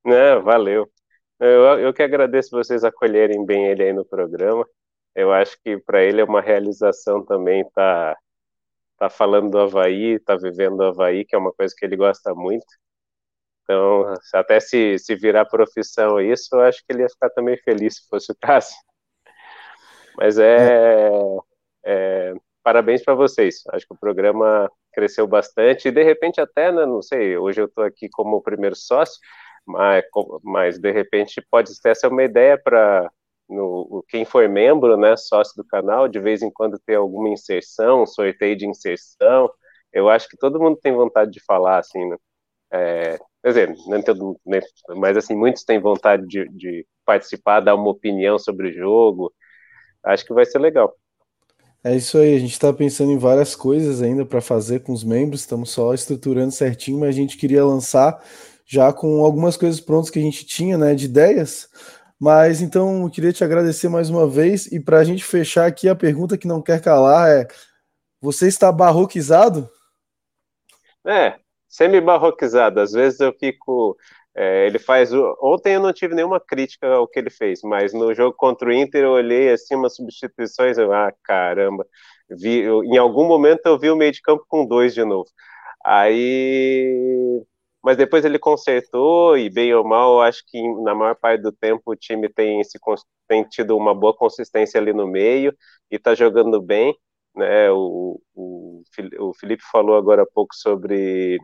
É, 0.06 0.40
valeu. 0.40 0.90
Eu, 1.40 1.80
eu 1.80 1.94
que 1.94 2.04
agradeço 2.04 2.52
vocês 2.52 2.84
acolherem 2.84 3.46
bem 3.46 3.68
ele 3.68 3.84
aí 3.84 3.94
no 3.94 4.06
programa. 4.06 4.66
Eu 5.16 5.32
acho 5.32 5.58
que 5.64 5.78
para 5.78 6.04
ele 6.04 6.22
é 6.22 6.24
uma 6.24 6.42
realização 6.42 7.24
também 7.26 7.62
estar 7.62 8.16
tá, 8.16 8.20
tá 8.98 9.10
falando 9.10 9.52
do 9.52 9.60
Havaí, 9.60 10.20
tá 10.20 10.36
vivendo 10.36 10.80
o 10.80 10.84
Havaí, 10.84 11.26
que 11.26 11.36
é 11.36 11.40
uma 11.40 11.54
coisa 11.54 11.74
que 11.78 11.86
ele 11.86 11.96
gosta 11.98 12.34
muito. 12.34 12.66
Então, 13.64 14.14
até 14.34 14.60
se, 14.60 14.98
se 15.00 15.16
virar 15.16 15.46
profissão 15.46 16.20
isso, 16.20 16.50
eu 16.54 16.62
acho 16.62 16.80
que 16.86 16.94
ele 16.94 17.04
ia 17.04 17.10
ficar 17.10 17.30
também 17.30 17.58
feliz 17.58 17.96
se 17.98 18.08
fosse 18.10 18.32
o 18.32 18.36
caso. 18.42 18.74
Mas 20.18 20.38
é, 20.38 21.10
é 21.86 22.34
parabéns 22.64 23.04
para 23.04 23.14
vocês. 23.16 23.64
Acho 23.72 23.86
que 23.88 23.94
o 23.94 24.00
programa 24.00 24.70
cresceu 24.94 25.28
bastante 25.28 25.88
e 25.88 25.92
de 25.92 26.04
repente 26.04 26.40
até, 26.40 26.72
né, 26.72 26.86
não 26.86 27.02
sei, 27.02 27.38
hoje 27.38 27.62
eu 27.62 27.66
estou 27.66 27.84
aqui 27.84 28.08
como 28.10 28.42
primeiro 28.42 28.76
sócio, 28.76 29.20
mas, 29.66 30.04
mas 30.44 30.80
de 30.80 30.92
repente 30.92 31.42
pode 31.50 31.70
ser 31.76 32.08
uma 32.08 32.24
ideia 32.24 32.58
para 32.58 33.10
quem 34.08 34.26
for 34.26 34.48
membro, 34.50 34.98
né, 34.98 35.16
sócio 35.16 35.56
do 35.56 35.68
canal, 35.68 36.08
de 36.08 36.20
vez 36.20 36.42
em 36.42 36.52
quando 36.52 36.80
ter 36.80 36.96
alguma 36.96 37.30
inserção, 37.30 38.06
sorteio 38.06 38.56
de 38.56 38.68
inserção. 38.68 39.50
Eu 39.92 40.10
acho 40.10 40.28
que 40.28 40.38
todo 40.38 40.60
mundo 40.60 40.80
tem 40.82 40.94
vontade 40.94 41.32
de 41.32 41.44
falar, 41.44 41.78
assim, 41.80 42.04
né? 42.08 42.18
É, 42.72 43.20
quer 43.44 43.50
dizer, 43.50 43.76
nem 43.88 44.02
todo, 44.02 44.40
nem, 44.44 44.60
mas 44.96 45.16
assim, 45.16 45.36
muitos 45.36 45.64
têm 45.64 45.80
vontade 45.80 46.26
de, 46.26 46.50
de 46.50 46.88
participar, 47.06 47.60
dar 47.60 47.76
uma 47.76 47.90
opinião 47.90 48.40
sobre 48.40 48.70
o 48.70 48.74
jogo. 48.74 49.32
Acho 50.04 50.26
que 50.26 50.34
vai 50.34 50.46
ser 50.46 50.58
legal. 50.58 50.96
É 51.84 51.96
isso 51.96 52.18
aí, 52.18 52.36
a 52.36 52.40
gente 52.40 52.54
está 52.54 52.72
pensando 52.72 53.12
em 53.12 53.18
várias 53.18 53.56
coisas 53.56 54.02
ainda 54.02 54.26
para 54.26 54.40
fazer 54.40 54.80
com 54.80 54.94
os 54.94 55.04
membros, 55.04 55.42
estamos 55.42 55.70
só 55.70 55.94
estruturando 55.94 56.52
certinho, 56.52 57.00
mas 57.00 57.10
a 57.10 57.12
gente 57.12 57.38
queria 57.38 57.66
lançar 57.66 58.24
já 58.66 58.94
com 58.94 59.24
algumas 59.26 59.58
coisas 59.58 59.80
prontas 59.82 60.10
que 60.10 60.20
a 60.20 60.22
gente 60.22 60.46
tinha, 60.46 60.78
né, 60.78 60.96
de 60.96 61.06
ideias. 61.06 61.70
Mas 62.20 62.62
então 62.62 63.04
eu 63.04 63.10
queria 63.10 63.34
te 63.34 63.44
agradecer 63.44 63.90
mais 63.90 64.10
uma 64.10 64.28
vez 64.28 64.68
e 64.68 64.80
para 64.80 65.00
a 65.00 65.04
gente 65.04 65.24
fechar 65.24 65.66
aqui 65.68 65.90
a 65.90 65.96
pergunta 65.96 66.38
que 66.38 66.48
não 66.48 66.62
quer 66.62 66.82
calar 66.82 67.30
é: 67.30 67.48
você 68.22 68.48
está 68.48 68.72
barroquizado? 68.72 69.70
É, 71.06 71.40
semi-barroquizado. 71.70 72.80
Às 72.82 72.92
vezes 72.94 73.20
eu 73.20 73.34
fico 73.40 73.98
É, 74.36 74.66
ele 74.66 74.80
faz. 74.80 75.12
Ontem 75.42 75.76
eu 75.76 75.80
não 75.82 75.94
tive 75.94 76.16
nenhuma 76.16 76.40
crítica 76.40 76.88
ao 76.88 77.08
que 77.08 77.20
ele 77.20 77.30
fez, 77.30 77.62
mas 77.64 77.94
no 77.94 78.14
jogo 78.16 78.36
contra 78.36 78.68
o 78.70 78.74
Inter 78.74 79.04
eu 79.04 79.12
olhei 79.12 79.52
assim 79.52 79.76
umas 79.76 79.96
substituições. 79.96 80.76
Eu, 80.78 80.92
ah, 80.94 81.12
caramba. 81.24 81.86
Vi, 82.30 82.60
eu- 82.62 82.84
em 82.84 82.98
algum 82.98 83.28
momento 83.28 83.62
eu 83.68 83.78
vi 83.80 83.92
o 83.92 83.96
meio 83.96 84.12
de 84.12 84.22
campo 84.22 84.44
com 84.48 84.66
dois 84.66 84.94
de 84.96 85.04
novo. 85.06 85.30
Aí. 85.86 87.44
Mas 87.84 87.98
depois 87.98 88.24
ele 88.26 88.40
consertou, 88.40 89.38
e 89.38 89.50
bem 89.50 89.74
ou 89.76 89.84
mal, 89.84 90.22
acho 90.22 90.44
que 90.48 90.62
na 90.84 90.96
maior 90.96 91.16
parte 91.16 91.42
do 91.42 91.52
tempo 91.52 91.82
o 91.92 91.96
time 91.96 92.30
tem, 92.30 92.64
se, 92.64 92.80
tem 93.28 93.44
tido 93.44 93.76
uma 93.78 93.94
boa 93.94 94.16
consistência 94.16 94.80
ali 94.80 94.94
no 94.94 95.08
meio 95.08 95.56
e 95.92 96.00
tá 96.00 96.16
jogando 96.16 96.62
bem. 96.62 96.96
Né? 97.36 97.70
O, 97.72 98.22
o, 98.36 98.84
o 99.20 99.34
Felipe 99.36 99.64
falou 99.72 99.98
agora 99.98 100.24
há 100.24 100.26
pouco 100.26 100.56
sobre 100.56 101.38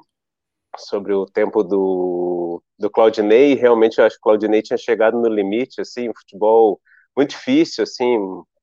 sobre 0.77 1.13
o 1.13 1.25
tempo 1.25 1.63
do, 1.63 2.61
do 2.77 2.89
Claudinei, 2.89 3.53
e 3.53 3.55
realmente 3.55 3.99
eu 3.99 4.05
acho 4.05 4.15
que 4.15 4.19
o 4.19 4.23
Claudinei 4.23 4.61
tinha 4.61 4.77
chegado 4.77 5.19
no 5.19 5.27
limite, 5.27 5.81
assim, 5.81 6.11
futebol 6.15 6.79
muito 7.15 7.31
difícil, 7.31 7.83
assim, 7.83 8.17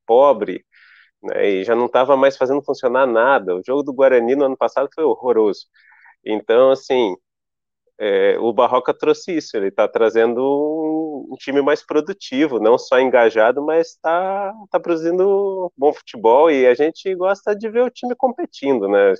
pobre, 0.07 0.65
né, 1.23 1.48
e 1.51 1.65
já 1.65 1.74
não 1.77 1.86
estava 1.86 2.16
mais 2.16 2.36
fazendo 2.36 2.62
funcionar 2.65 3.07
nada. 3.07 3.57
O 3.57 3.62
jogo 3.66 3.82
do 3.82 3.93
Guarani 3.94 4.36
no 4.36 4.44
ano 4.47 4.57
passado 4.57 4.89
foi 4.94 5.05
horroroso. 5.05 5.66
Então, 6.24 6.70
assim, 6.73 7.16
é, 7.98 8.39
o 8.39 8.52
Barroca 8.52 8.93
trouxe 8.93 9.36
isso, 9.36 9.56
ele 9.56 9.68
está 9.68 9.89
trazendo 9.89 11.28
um, 11.31 11.36
time 11.36 11.62
mais 11.62 11.85
produtivo, 11.85 12.60
não 12.60 12.78
só 12.78 13.01
engajado, 13.01 13.62
mas 13.64 13.89
está 13.89 14.52
tá 14.70 14.78
produzindo 14.81 15.73
bom 15.77 15.93
futebol 15.93 16.51
e 16.51 16.66
a 16.66 16.74
gente 16.74 17.14
gosta 17.14 17.55
de 17.56 17.68
ver 17.70 17.82
o 17.82 17.90
time 17.90 18.14
competindo, 18.14 18.89
né? 18.89 19.14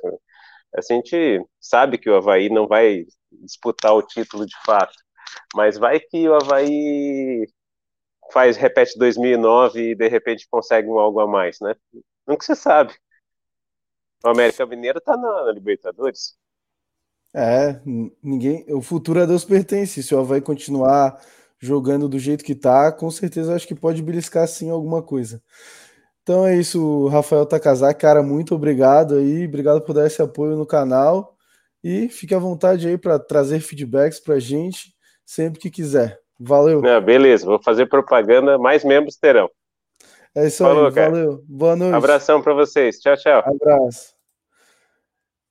A 0.75 0.81
gente 0.83 1.41
sabe 1.61 1.99
que 1.99 2.11
o 2.11 2.17
Havaí 2.17 2.51
não 2.51 2.67
vai 2.67 3.05
disputar 3.33 3.95
o 3.95 4.03
título 4.03 4.47
de 4.47 4.57
fato, 4.65 4.95
mas 5.55 5.79
vai 5.79 6.01
que 6.01 6.29
o 6.29 6.35
Havaí 6.35 7.47
faz, 8.33 8.57
repete 8.57 8.99
2009 8.99 9.93
e 9.93 9.95
de 9.95 10.09
repente 10.09 10.49
consegue 10.51 10.89
um 10.89 10.99
algo 10.99 11.21
a 11.21 11.27
mais, 11.27 11.59
né? 11.61 11.75
Nunca 12.27 12.45
se 12.45 12.57
sabe. 12.57 12.95
O 14.25 14.29
América 14.29 14.67
Mineiro 14.67 15.01
tá 15.01 15.17
na, 15.17 15.45
na 15.47 15.53
Libertadores. 15.53 16.37
É, 17.39 17.79
ninguém. 18.23 18.65
O 18.71 18.81
futuro 18.81 19.21
a 19.21 19.27
Deus 19.27 19.45
pertence. 19.45 20.03
Se 20.03 20.15
o 20.15 20.19
Havaí 20.19 20.41
continuar 20.41 21.21
jogando 21.59 22.09
do 22.09 22.19
jeito 22.19 22.43
que 22.43 22.55
tá, 22.55 22.91
com 22.91 23.11
certeza 23.11 23.55
acho 23.55 23.69
que 23.69 23.75
pode 23.75 24.03
beliscar 24.03 24.49
sim 24.49 24.71
alguma 24.71 25.03
coisa. 25.03 25.43
Então 26.23 26.47
é 26.47 26.57
isso, 26.57 27.07
Rafael 27.09 27.47
Takazaki, 27.47 28.01
cara, 28.01 28.23
muito 28.23 28.55
obrigado 28.55 29.17
aí, 29.17 29.47
obrigado 29.47 29.81
por 29.83 29.93
dar 29.93 30.07
esse 30.07 30.21
apoio 30.21 30.57
no 30.57 30.67
canal 30.67 31.37
e 31.85 32.09
fique 32.09 32.35
à 32.35 32.39
vontade 32.39 32.89
aí 32.89 32.99
para 32.99 33.19
trazer 33.19 33.61
feedbacks 33.61 34.19
pra 34.19 34.39
gente 34.39 34.95
sempre 35.25 35.61
que 35.61 35.71
quiser. 35.71 36.19
Valeu. 36.39 36.83
Não, 36.83 37.01
beleza, 37.01 37.47
vou 37.47 37.63
fazer 37.63 37.87
propaganda, 37.87 38.59
mais 38.59 38.83
membros 38.83 39.17
terão. 39.17 39.49
É 40.35 40.47
isso 40.47 40.65
Falou, 40.65 40.87
aí, 40.87 40.93
cara. 40.93 41.11
valeu. 41.11 41.45
Boa 41.47 41.77
noite. 41.77 41.95
Abração 41.95 42.43
para 42.43 42.55
vocês. 42.55 42.99
Tchau, 42.99 43.17
tchau. 43.17 43.43
Abraço. 43.47 44.16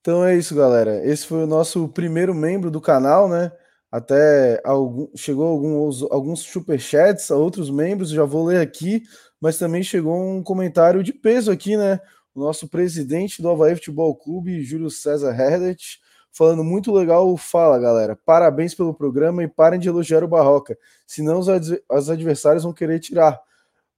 Então 0.06 0.24
é 0.24 0.38
isso, 0.38 0.54
galera. 0.54 1.04
Esse 1.04 1.26
foi 1.26 1.46
o 1.46 1.48
nosso 1.48 1.88
primeiro 1.90 2.32
membro 2.32 2.70
do 2.70 2.80
canal, 2.80 3.28
né? 3.28 3.52
Até 3.92 4.62
algum, 4.64 5.08
chegou 5.16 5.48
alguns, 5.48 6.04
alguns 6.12 6.42
superchats 6.42 7.32
a 7.32 7.36
outros 7.36 7.72
membros, 7.72 8.12
já 8.12 8.24
vou 8.24 8.46
ler 8.46 8.62
aqui, 8.62 9.02
mas 9.42 9.58
também 9.58 9.82
chegou 9.82 10.16
um 10.16 10.44
comentário 10.44 11.02
de 11.02 11.12
peso 11.12 11.52
aqui, 11.52 11.76
né? 11.76 12.00
O 12.36 12.40
nosso 12.40 12.68
presidente 12.68 13.42
do 13.42 13.50
Havaí 13.50 13.74
Futebol 13.74 14.16
Clube, 14.16 14.62
Júlio 14.62 14.92
César 14.92 15.32
Herdet, 15.34 16.00
falando 16.32 16.64
muito 16.64 16.94
legal. 16.94 17.36
Fala, 17.36 17.80
galera. 17.80 18.16
Parabéns 18.16 18.76
pelo 18.76 18.94
programa 18.94 19.44
e 19.44 19.48
parem 19.48 19.80
de 19.80 19.90
elogiar 19.90 20.24
o 20.24 20.28
Barroca, 20.28 20.78
senão 21.08 21.40
os, 21.40 21.48
os 21.48 22.10
adversários 22.12 22.62
vão 22.64 22.74
querer 22.74 23.00
tirar. 23.00 23.42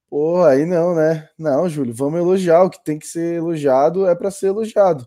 Pô, 0.10 0.42
aí 0.44 0.66
não, 0.66 0.96
né? 0.96 1.28
Não, 1.38 1.68
Júlio, 1.68 1.94
vamos 1.94 2.18
elogiar. 2.18 2.64
O 2.64 2.70
que 2.70 2.82
tem 2.82 2.98
que 2.98 3.08
ser 3.08 3.36
elogiado 3.36 4.08
é 4.08 4.16
para 4.16 4.32
ser 4.32 4.48
elogiado. 4.48 5.06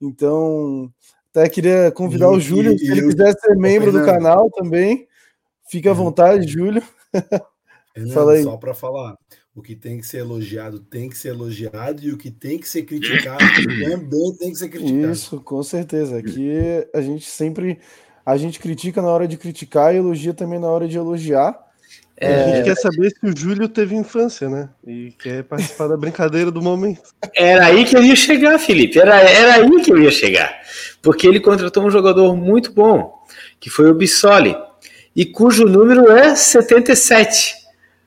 Então, 0.00 0.90
até 1.30 1.48
queria 1.48 1.90
convidar 1.90 2.26
E- 2.26 2.36
o 2.36 2.40
Júlio, 2.40 2.72
e- 2.72 2.78
se 2.78 2.90
ele 2.90 3.02
quiser 3.08 3.32
ser 3.38 3.56
membro 3.56 3.90
do 3.92 4.04
canal 4.04 4.50
também, 4.50 5.06
fique 5.70 5.88
à 5.88 5.92
vontade, 5.92 6.46
Júlio. 6.48 6.82
Fernando, 7.94 8.14
Fala 8.14 8.32
aí. 8.34 8.42
só 8.44 8.56
para 8.56 8.74
falar, 8.74 9.16
o 9.54 9.60
que 9.62 9.74
tem 9.74 9.98
que 9.98 10.06
ser 10.06 10.18
elogiado 10.18 10.78
tem 10.78 11.08
que 11.08 11.18
ser 11.18 11.30
elogiado 11.30 12.00
e 12.02 12.12
o 12.12 12.16
que 12.18 12.30
tem 12.30 12.58
que 12.58 12.68
ser 12.68 12.82
criticado 12.84 13.38
também 13.82 14.36
tem 14.36 14.52
que 14.52 14.58
ser 14.58 14.68
criticado. 14.68 15.12
Isso, 15.12 15.40
com 15.40 15.62
certeza. 15.64 16.16
Aqui 16.18 16.52
a 16.94 17.00
gente 17.00 17.28
sempre 17.28 17.80
a 18.24 18.36
gente 18.36 18.60
critica 18.60 19.00
na 19.02 19.08
hora 19.08 19.26
de 19.26 19.36
criticar 19.38 19.92
e 19.94 19.98
elogia 19.98 20.32
também 20.34 20.58
na 20.60 20.68
hora 20.68 20.86
de 20.86 20.96
elogiar. 20.96 21.58
A 22.20 22.26
É, 22.26 22.54
gente 22.56 22.64
quer 22.64 22.76
saber 22.76 23.10
se 23.10 23.26
o 23.26 23.36
Júlio 23.36 23.68
teve 23.68 23.94
infância, 23.94 24.48
né? 24.48 24.68
E 24.86 25.12
quer 25.18 25.44
participar 25.44 25.86
da 25.86 25.96
brincadeira 25.96 26.50
do 26.50 26.60
momento. 26.60 27.02
Era 27.34 27.66
aí 27.66 27.84
que 27.84 27.96
eu 27.96 28.02
ia 28.02 28.16
chegar, 28.16 28.58
Felipe. 28.58 28.98
Era, 28.98 29.20
era 29.20 29.54
aí 29.54 29.80
que 29.82 29.92
eu 29.92 29.98
ia 30.02 30.10
chegar. 30.10 30.52
Porque 31.00 31.26
ele 31.26 31.38
contratou 31.40 31.84
um 31.86 31.90
jogador 31.90 32.36
muito 32.36 32.72
bom, 32.72 33.12
que 33.60 33.70
foi 33.70 33.88
o 33.90 33.94
Bissoli, 33.94 34.56
e 35.14 35.24
cujo 35.24 35.64
número 35.64 36.10
é 36.10 36.34
77. 36.34 37.54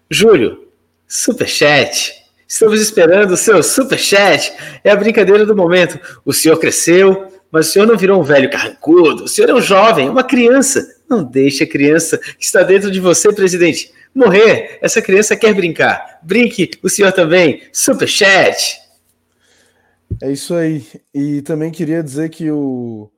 Júlio, 0.09 0.67
superchat. 1.07 2.13
Estamos 2.47 2.81
esperando 2.81 3.31
o 3.31 3.37
seu 3.37 3.63
superchat. 3.63 4.51
É 4.83 4.91
a 4.91 4.95
brincadeira 4.95 5.45
do 5.45 5.55
momento. 5.55 5.97
O 6.25 6.33
senhor 6.33 6.57
cresceu, 6.57 7.27
mas 7.49 7.69
o 7.69 7.71
senhor 7.71 7.85
não 7.87 7.97
virou 7.97 8.19
um 8.19 8.23
velho 8.23 8.49
carrancudo. 8.49 9.23
O 9.23 9.27
senhor 9.27 9.49
é 9.49 9.53
um 9.53 9.61
jovem, 9.61 10.09
uma 10.09 10.23
criança. 10.23 10.85
Não 11.09 11.23
deixe 11.23 11.63
a 11.63 11.67
criança 11.67 12.17
que 12.17 12.43
está 12.43 12.61
dentro 12.63 12.91
de 12.91 12.99
você, 12.99 13.31
presidente, 13.33 13.91
morrer. 14.13 14.77
Essa 14.81 15.01
criança 15.01 15.35
quer 15.35 15.53
brincar. 15.53 16.19
Brinque, 16.21 16.71
o 16.83 16.89
senhor 16.89 17.11
também. 17.11 17.61
Superchat. 17.71 18.79
É 20.21 20.31
isso 20.31 20.53
aí. 20.53 20.85
E 21.13 21.41
também 21.41 21.71
queria 21.71 22.03
dizer 22.03 22.29
que 22.29 22.51
o, 22.51 23.11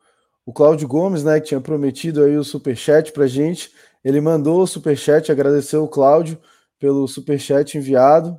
o 0.45 0.53
Cláudio 0.53 0.87
Gomes, 0.87 1.23
né, 1.23 1.39
que 1.39 1.47
tinha 1.47 1.61
prometido 1.61 2.23
aí 2.23 2.37
o 2.37 2.43
superchat 2.43 3.11
pra 3.11 3.27
gente, 3.27 3.71
ele 4.03 4.21
mandou 4.21 4.61
o 4.61 4.67
superchat, 4.67 5.31
agradeceu 5.31 5.83
o 5.83 5.87
Cláudio 5.87 6.39
pelo 6.79 7.07
superchat 7.07 7.77
enviado. 7.77 8.37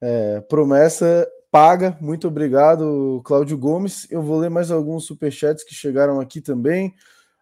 É, 0.00 0.40
promessa 0.42 1.26
paga. 1.50 1.96
Muito 2.00 2.28
obrigado, 2.28 3.20
Cláudio 3.24 3.58
Gomes. 3.58 4.06
Eu 4.10 4.22
vou 4.22 4.38
ler 4.38 4.50
mais 4.50 4.70
alguns 4.70 5.04
superchats 5.06 5.64
que 5.64 5.74
chegaram 5.74 6.20
aqui 6.20 6.40
também. 6.40 6.94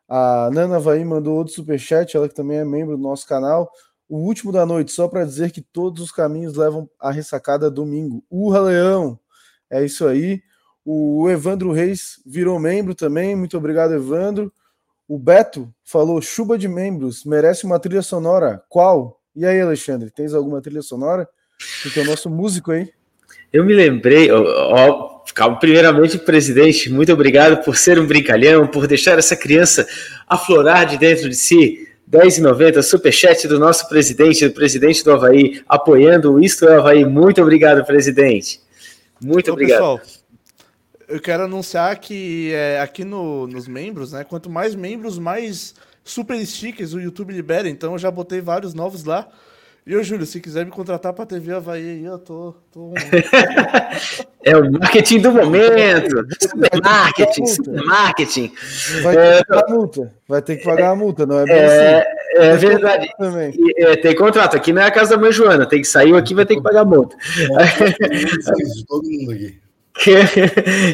A 0.09 0.49
Nana 0.53 0.81
Vai 0.81 1.05
mandou 1.05 1.37
outro 1.37 1.53
superchat, 1.53 2.17
ela 2.17 2.29
que 2.29 2.35
também 2.35 2.59
é 2.59 2.65
membro 2.65 2.97
do 2.97 3.03
nosso 3.03 3.27
canal. 3.27 3.71
O 4.09 4.19
último 4.19 4.51
da 4.51 4.65
noite, 4.65 4.93
só 4.93 5.07
para 5.07 5.25
dizer 5.25 5.51
que 5.51 5.61
todos 5.61 6.03
os 6.03 6.11
caminhos 6.11 6.57
levam 6.57 6.89
à 6.99 7.11
ressacada 7.11 7.71
domingo. 7.71 8.25
Urra, 8.31 8.61
Leão! 8.61 9.19
É 9.71 9.85
isso 9.85 10.07
aí. 10.07 10.43
O 10.85 11.29
Evandro 11.29 11.71
Reis 11.73 12.21
virou 12.25 12.59
membro 12.59 12.95
também. 12.95 13.37
Muito 13.37 13.59
obrigado, 13.59 13.93
Evandro. 13.93 14.51
O 15.07 15.19
Beto 15.19 15.73
falou: 15.85 16.23
chuva 16.23 16.57
de 16.57 16.69
membros, 16.69 17.25
merece 17.25 17.65
uma 17.65 17.79
trilha 17.79 18.03
sonora. 18.03 18.63
Qual? 18.69 19.21
E 19.37 19.45
aí, 19.45 19.61
Alexandre, 19.61 20.11
tens 20.11 20.33
alguma 20.33 20.63
trilha 20.63 20.83
sonora? 20.83 21.29
Porque 21.83 22.01
é 22.01 22.03
o 22.03 22.07
nosso 22.07 22.31
músico 22.31 22.73
aí. 22.73 22.91
Eu 23.53 23.65
me 23.65 23.73
lembrei, 23.73 24.31
ó, 24.31 24.43
ó, 24.43 25.55
primeiramente, 25.57 26.19
presidente, 26.19 26.91
muito 26.91 27.13
obrigado 27.13 27.63
por 27.65 27.77
ser 27.77 27.99
um 27.99 28.07
brincalhão, 28.07 28.67
por 28.67 28.87
deixar 28.87 29.19
essa 29.19 29.37
criança 29.37 29.87
aflorar 30.27 30.87
de 30.87 30.99
dentro 30.99 31.29
de 31.29 31.37
si. 31.37 31.88
10,90, 32.11 32.83
superchat 32.83 33.47
do 33.47 33.59
nosso 33.59 33.89
presidente, 33.89 34.47
do 34.49 34.55
presidente 34.55 35.05
do 35.05 35.13
Havaí, 35.13 35.63
apoiando 35.69 36.33
o 36.33 36.41
Isto 36.41 36.67
é 36.67 36.77
Havaí. 36.77 37.05
Muito 37.05 37.43
obrigado, 37.43 37.85
presidente. 37.85 38.61
Muito 39.21 39.51
Ô, 39.51 39.53
obrigado. 39.53 39.99
pessoal, 39.99 40.01
eu 41.09 41.21
quero 41.21 41.45
anunciar 41.45 41.99
que 41.99 42.51
é, 42.53 42.81
aqui 42.81 43.05
no- 43.05 43.47
nos 43.47 43.67
membros, 43.69 44.13
né? 44.13 44.25
Quanto 44.25 44.49
mais 44.49 44.75
membros, 44.75 45.19
mais 45.19 45.75
super 46.05 46.39
stickers 46.47 46.95
o 46.95 47.01
YouTube 47.01 47.33
libera. 47.33 47.69
Então 47.69 47.93
eu 47.93 47.99
já 47.99 48.11
botei 48.11 48.41
vários 48.41 48.73
novos 48.75 49.05
lá. 49.05 49.29
E 49.89 49.97
ô, 49.97 50.03
Júlio, 50.03 50.27
se 50.27 50.39
quiser 50.39 50.67
me 50.67 50.71
contratar 50.71 51.15
pra 51.15 51.25
TV 51.25 51.51
Havaí 51.51 51.83
aí, 51.83 52.05
eu 52.05 52.19
tô. 52.19 52.55
tô... 52.71 52.93
É 54.45 54.57
o 54.57 54.71
marketing 54.71 55.21
do 55.21 55.33
momento. 55.33 56.27
Super 56.41 56.81
marketing, 56.83 57.47
super 57.47 57.85
marketing. 57.85 58.53
Vai 59.03 59.15
ter 59.17 59.45
que 59.45 59.45
pagar 59.47 59.65
a 59.65 59.69
multa. 59.69 60.13
Vai 60.27 60.43
ter 60.43 60.57
que 60.57 60.65
pagar 60.65 60.91
a 60.91 60.97
multa, 60.97 61.27
não 61.27 61.41
é 61.41 61.45
bem 61.45 61.55
É, 61.55 61.67
assim. 61.67 62.37
é 62.37 62.57
verdade. 62.57 63.09
E, 63.59 63.85
é, 63.85 63.97
tem 63.97 64.15
contrato. 64.15 64.57
Aqui 64.57 64.73
não 64.73 64.81
é 64.81 64.87
a 64.87 64.91
casa 64.91 65.17
da 65.17 65.21
mãe 65.21 65.33
Joana. 65.33 65.67
Tem 65.67 65.81
que 65.83 65.89
sair 65.89 66.15
aqui 66.15 66.35
vai 66.35 66.47
ter 66.47 66.57
que 66.57 66.63
pagar 66.63 66.85
multa. 66.85 67.17
Todo 68.89 69.11
mundo 69.11 69.33
aqui. 69.33 69.59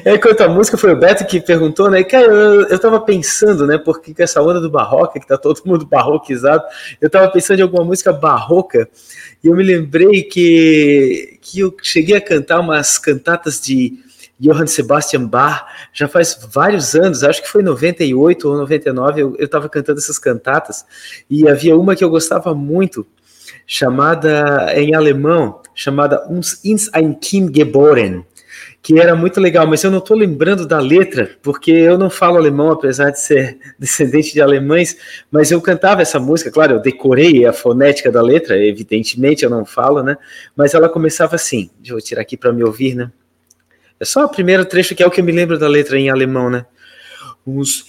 É, 0.05 0.17
quanto 0.17 0.43
à 0.43 0.49
música, 0.49 0.79
foi 0.79 0.93
o 0.93 0.97
Beto 0.97 1.27
que 1.27 1.41
perguntou, 1.41 1.91
né? 1.91 2.03
Cara, 2.05 2.25
eu, 2.25 2.69
eu 2.69 2.79
tava 2.79 3.01
pensando, 3.01 3.67
né? 3.67 3.77
Porque 3.77 4.15
com 4.15 4.23
essa 4.23 4.41
onda 4.41 4.61
do 4.61 4.71
barroca, 4.71 5.21
que 5.21 5.27
tá 5.27 5.37
todo 5.37 5.61
mundo 5.67 5.85
barroquizado, 5.87 6.65
eu 7.01 7.11
tava 7.11 7.31
pensando 7.31 7.59
em 7.59 7.63
alguma 7.63 7.85
música 7.85 8.13
barroca, 8.13 8.89
e 9.43 9.49
eu 9.49 9.55
me 9.55 9.63
lembrei 9.63 10.23
que, 10.23 11.39
que 11.43 11.61
eu 11.61 11.75
cheguei 11.83 12.17
a 12.17 12.21
cantar 12.21 12.61
umas 12.61 12.99
cantatas 12.99 13.61
de 13.61 13.99
Johann 14.41 14.67
Sebastian 14.67 15.27
Bach, 15.27 15.67
já 15.93 16.09
faz 16.09 16.39
vários 16.51 16.95
anos, 16.95 17.23
acho 17.23 17.43
que 17.43 17.49
foi 17.49 17.63
98 17.63 18.49
ou 18.49 18.57
99, 18.57 19.21
eu 19.21 19.37
estava 19.39 19.69
cantando 19.69 19.99
essas 19.99 20.19
cantatas, 20.19 20.85
e 21.29 21.49
havia 21.49 21.77
uma 21.77 21.95
que 21.95 22.03
eu 22.03 22.11
gostava 22.11 22.55
muito, 22.55 23.07
chamada, 23.67 24.73
em 24.75 24.95
alemão, 24.95 25.61
chamada 25.75 26.27
Uns 26.29 26.65
ins 26.65 26.91
ein 26.93 27.15
Kind 27.15 27.55
geboren, 27.55 28.25
que 28.85 29.01
era 29.01 29.17
muito 29.17 29.41
legal, 29.41 29.67
mas 29.67 29.83
eu 29.83 29.91
não 29.91 29.97
estou 29.97 30.15
lembrando 30.15 30.67
da 30.67 30.79
letra, 30.79 31.31
porque 31.43 31.71
eu 31.71 31.97
não 31.97 32.11
falo 32.11 32.37
alemão, 32.37 32.71
apesar 32.71 33.09
de 33.09 33.19
ser 33.19 33.57
descendente 33.81 34.35
de 34.35 34.43
alemães, 34.43 34.99
mas 35.31 35.51
eu 35.51 35.59
cantava 35.63 36.03
essa 36.03 36.21
música, 36.21 36.51
claro, 36.51 36.75
eu 36.75 36.81
decorei 36.81 37.47
a 37.47 37.53
fonética 37.55 38.13
da 38.13 38.21
letra, 38.21 38.63
evidentemente 38.63 39.43
eu 39.43 39.49
não 39.49 39.65
falo, 39.65 40.03
né? 40.03 40.19
Mas 40.55 40.75
ela 40.75 40.87
começava 40.87 41.35
assim, 41.35 41.71
deixa 41.79 41.95
eu 41.95 42.01
tirar 42.03 42.21
aqui 42.21 42.37
para 42.37 42.53
me 42.53 42.63
ouvir, 42.63 42.95
né? 42.95 43.11
É 43.99 44.05
só 44.05 44.27
o 44.27 44.29
primeiro 44.29 44.67
trecho 44.67 44.95
que 44.95 45.03
é 45.03 45.07
o 45.07 45.11
que 45.11 45.23
eu 45.23 45.25
me 45.25 45.33
lembro 45.33 45.59
da 45.59 45.67
letra 45.67 45.99
em 45.99 46.11
alemão, 46.11 46.51
né? 46.51 46.67
Uns 47.47 47.85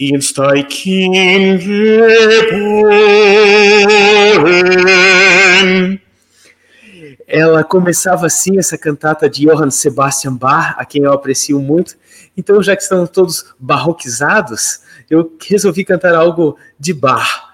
ela 7.28 7.64
começava 7.64 8.28
assim, 8.28 8.58
essa 8.58 8.78
cantata 8.78 9.30
de 9.30 9.46
Johann 9.46 9.72
Sebastian 9.72 10.36
Bach, 10.36 10.76
a 10.78 10.86
quem 10.86 11.04
eu 11.04 11.14
aprecio 11.14 11.60
muito. 11.60 11.98
Então, 12.38 12.62
já 12.62 12.76
que 12.76 12.84
estão 12.84 13.08
todos 13.08 13.54
barroquizados, 13.60 14.82
eu 15.10 15.36
resolvi 15.42 15.84
cantar 15.84 16.14
algo 16.14 16.58
de 16.80 16.94
Bach. 16.94 17.54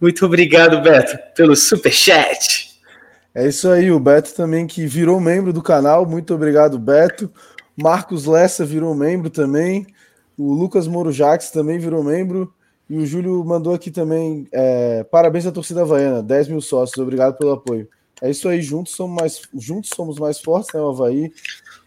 Muito 0.00 0.24
obrigado, 0.24 0.80
Beto, 0.80 1.18
pelo 1.34 1.54
super 1.54 1.92
chat. 1.92 2.74
É 3.34 3.48
isso 3.48 3.68
aí, 3.68 3.90
o 3.90 3.98
Beto 3.98 4.34
também 4.34 4.66
que 4.66 4.86
virou 4.86 5.20
membro 5.20 5.52
do 5.52 5.62
canal. 5.62 6.06
Muito 6.06 6.34
obrigado, 6.34 6.78
Beto. 6.78 7.30
Marcos 7.76 8.26
Lessa 8.26 8.64
virou 8.64 8.94
membro 8.94 9.28
também. 9.28 9.86
O 10.38 10.52
Lucas 10.52 10.86
Moro 10.86 11.12
Jaques 11.12 11.50
também 11.50 11.78
virou 11.78 12.02
membro. 12.02 12.52
E 12.88 12.96
o 12.96 13.06
Júlio 13.06 13.44
mandou 13.44 13.74
aqui 13.74 13.90
também. 13.90 14.46
É, 14.52 15.04
parabéns 15.04 15.46
à 15.46 15.52
torcida 15.52 15.82
Havaiana, 15.82 16.22
10 16.22 16.48
mil 16.48 16.60
sócios. 16.60 16.98
Obrigado 16.98 17.36
pelo 17.36 17.52
apoio. 17.52 17.88
É 18.24 18.30
isso 18.30 18.48
aí, 18.48 18.62
juntos 18.62 18.94
somos 18.94 19.20
mais, 19.20 19.42
juntos 19.52 19.90
somos 19.94 20.18
mais 20.18 20.40
fortes, 20.40 20.72
né? 20.72 20.80
O 20.80 20.88
Havaí 20.88 21.30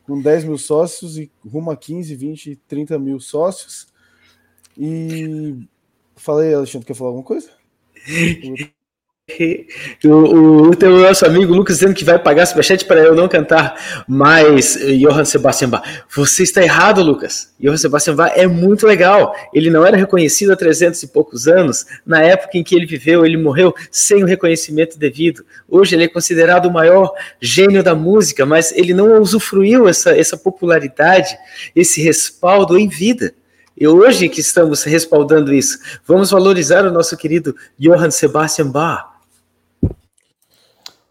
com 0.04 0.22
10 0.22 0.44
mil 0.44 0.58
sócios 0.60 1.18
e 1.18 1.32
rumo 1.44 1.72
a 1.72 1.76
15, 1.76 2.16
20, 2.16 2.56
30 2.68 3.00
mil 3.00 3.20
sócios. 3.20 3.88
E 4.78 5.58
falei, 6.16 6.54
Alexandre, 6.54 6.86
quer 6.86 6.94
falar 6.94 7.10
alguma 7.10 7.26
coisa? 7.26 7.50
O, 10.06 10.70
o, 10.70 10.76
teu 10.76 11.00
nosso 11.00 11.26
amigo 11.26 11.54
Lucas 11.54 11.78
dizendo 11.78 11.94
que 11.94 12.06
vai 12.06 12.18
pagar 12.18 12.46
superchat 12.46 12.86
para 12.86 13.02
eu 13.02 13.14
não 13.16 13.28
cantar 13.28 14.06
mais 14.08 14.78
eh, 14.78 14.96
Johann 14.98 15.26
Sebastian 15.26 15.70
Bach. 15.70 15.84
Você 16.16 16.44
está 16.44 16.62
errado, 16.64 17.02
Lucas. 17.02 17.54
Johann 17.60 17.78
Sebastian 17.78 18.16
Bach 18.16 18.32
é 18.36 18.48
muito 18.48 18.88
legal. 18.88 19.36
Ele 19.54 19.70
não 19.70 19.86
era 19.86 19.98
reconhecido 19.98 20.54
há 20.54 20.56
300 20.56 21.04
e 21.04 21.08
poucos 21.08 21.48
anos. 21.48 21.86
Na 22.06 22.22
época 22.22 22.58
em 22.58 22.64
que 22.64 22.76
ele 22.76 22.86
viveu, 22.86 23.26
ele 23.26 23.38
morreu 23.38 23.74
sem 23.92 24.24
o 24.24 24.28
reconhecimento 24.28 24.98
devido. 24.98 25.44
Hoje 25.68 25.96
ele 25.96 26.06
é 26.06 26.08
considerado 26.08 26.68
o 26.68 26.74
maior 26.74 27.12
gênio 27.42 27.84
da 27.84 27.96
música, 27.96 28.46
mas 28.46 28.72
ele 28.72 28.94
não 28.94 29.20
usufruiu 29.22 29.90
essa, 29.90 30.18
essa 30.18 30.38
popularidade, 30.38 31.38
esse 31.76 32.02
respaldo 32.02 32.78
em 32.78 32.88
vida. 32.88 33.34
E 33.76 33.88
hoje 33.88 34.30
que 34.30 34.40
estamos 34.40 34.84
respaldando 34.84 35.54
isso, 35.54 35.80
vamos 36.06 36.32
valorizar 36.32 36.86
o 36.86 36.92
nosso 36.92 37.18
querido 37.18 37.56
Johann 37.78 38.12
Sebastian 38.12 38.70
Bach. 38.70 39.17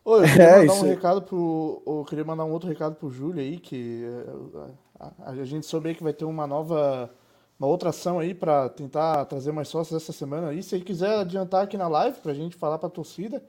Oi, 0.06 0.22
eu 0.22 0.28
queria 0.28 0.44
é, 0.44 0.58
mandar 0.60 0.74
um 0.74 0.88
recado 0.88 1.22
pro. 1.22 1.82
Eu 1.84 2.04
queria 2.08 2.24
mandar 2.24 2.44
um 2.44 2.52
outro 2.52 2.68
recado 2.68 2.94
pro 2.94 3.10
Júlio 3.10 3.40
aí, 3.40 3.58
que 3.58 4.04
eh, 4.04 4.70
a, 5.00 5.32
a, 5.32 5.44
gente 5.44 5.66
soube 5.66 5.92
que 5.96 6.02
vai 6.04 6.12
ter 6.12 6.24
uma 6.24 6.46
nova. 6.46 7.10
Uma 7.58 7.66
outra 7.66 7.90
ação 7.90 8.20
aí 8.20 8.32
para 8.32 8.68
tentar 8.68 9.24
trazer 9.24 9.50
mais 9.50 9.66
sócios 9.66 10.00
essa 10.00 10.12
semana 10.12 10.50
aí. 10.50 10.62
Se 10.62 10.76
ele 10.76 10.84
quiser 10.84 11.18
adiantar 11.18 11.64
aqui 11.64 11.76
na 11.76 11.88
live 11.88 12.18
pra 12.20 12.34
gente 12.34 12.54
falar 12.54 12.78
pra 12.78 12.88
torcida, 12.88 13.42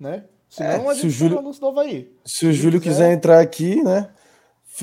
né? 0.00 0.24
Senão 0.48 0.68
é, 0.68 0.88
a 0.88 0.94
gente 0.94 1.02
se 1.02 1.06
o 1.06 1.10
Júlio, 1.10 1.42
no 1.42 1.52
novo 1.52 1.78
aí. 1.78 2.12
Se 2.24 2.44
o 2.44 2.52
Júlio 2.52 2.80
quiser... 2.80 2.94
quiser 2.94 3.12
entrar 3.12 3.38
aqui, 3.38 3.80
né? 3.80 4.10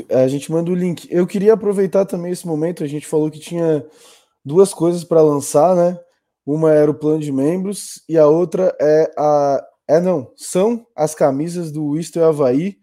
A 0.10 0.30
gente 0.30 0.50
manda 0.50 0.72
o 0.72 0.76
link. 0.76 1.10
Eu 1.12 1.28
queria 1.28 1.54
aproveitar 1.54 2.06
também 2.06 2.32
esse 2.32 2.48
momento. 2.48 2.86
A 2.86 2.88
gente 2.88 3.06
falou 3.06 3.30
que 3.30 3.40
tinha 3.40 3.86
duas 4.46 4.74
coisas 4.74 5.04
para 5.04 5.22
lançar, 5.22 5.76
né? 5.76 6.00
Uma 6.46 6.72
era 6.72 6.90
o 6.90 6.96
plano 6.96 7.20
de 7.20 7.34
membros 7.34 8.02
e 8.08 8.18
a 8.18 8.28
outra 8.28 8.74
é 8.80 9.12
a 9.18 9.68
é, 9.88 10.00
não, 10.00 10.32
são 10.36 10.86
as 10.96 11.16
camisas 11.16 11.72
do 11.72 11.86
Wister 11.86 12.24
Havaí. 12.24 12.78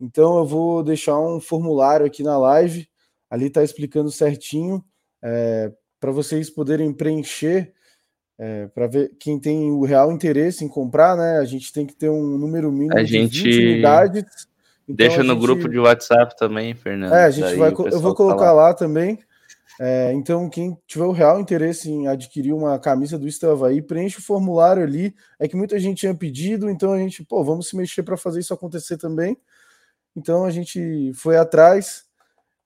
Então 0.00 0.38
eu 0.38 0.44
vou 0.44 0.82
deixar 0.82 1.18
um 1.18 1.40
formulário 1.40 2.04
aqui 2.04 2.22
na 2.22 2.36
live, 2.36 2.88
ali 3.30 3.46
está 3.46 3.62
explicando 3.62 4.10
certinho, 4.10 4.84
é, 5.22 5.72
para 6.00 6.10
vocês 6.10 6.50
poderem 6.50 6.92
preencher, 6.92 7.72
é, 8.38 8.66
para 8.66 8.86
ver 8.88 9.12
quem 9.18 9.38
tem 9.38 9.70
o 9.70 9.84
real 9.84 10.10
interesse 10.10 10.64
em 10.64 10.68
comprar, 10.68 11.16
né? 11.16 11.38
A 11.38 11.44
gente 11.44 11.72
tem 11.72 11.86
que 11.86 11.94
ter 11.94 12.10
um 12.10 12.36
número 12.36 12.70
mínimo 12.72 12.98
a 12.98 13.04
gente... 13.04 13.30
de 13.30 13.50
20 13.50 13.66
unidades. 13.66 14.24
Então, 14.86 14.96
Deixa 14.96 15.22
no 15.22 15.34
gente... 15.34 15.40
grupo 15.40 15.68
de 15.68 15.78
WhatsApp 15.78 16.36
também, 16.36 16.74
Fernando. 16.74 17.14
É, 17.14 17.24
a 17.24 17.30
gente 17.30 17.54
vai, 17.54 17.70
eu 17.70 18.00
vou 18.00 18.14
colocar 18.14 18.52
lá 18.52 18.74
também. 18.74 19.18
É, 19.80 20.12
então, 20.12 20.48
quem 20.48 20.76
tiver 20.86 21.04
o 21.04 21.12
real 21.12 21.40
interesse 21.40 21.90
em 21.90 22.06
adquirir 22.06 22.52
uma 22.52 22.78
camisa 22.78 23.18
do 23.18 23.26
Estel 23.26 23.52
Havaí, 23.52 23.82
preenche 23.82 24.18
o 24.18 24.22
formulário 24.22 24.82
ali. 24.82 25.14
É 25.38 25.48
que 25.48 25.56
muita 25.56 25.78
gente 25.78 26.00
tinha 26.00 26.14
pedido, 26.14 26.70
então 26.70 26.92
a 26.92 26.98
gente, 26.98 27.24
pô, 27.24 27.42
vamos 27.42 27.68
se 27.68 27.76
mexer 27.76 28.02
para 28.02 28.16
fazer 28.16 28.40
isso 28.40 28.54
acontecer 28.54 28.96
também. 28.98 29.36
Então 30.16 30.44
a 30.44 30.50
gente 30.50 31.12
foi 31.14 31.36
atrás 31.36 32.04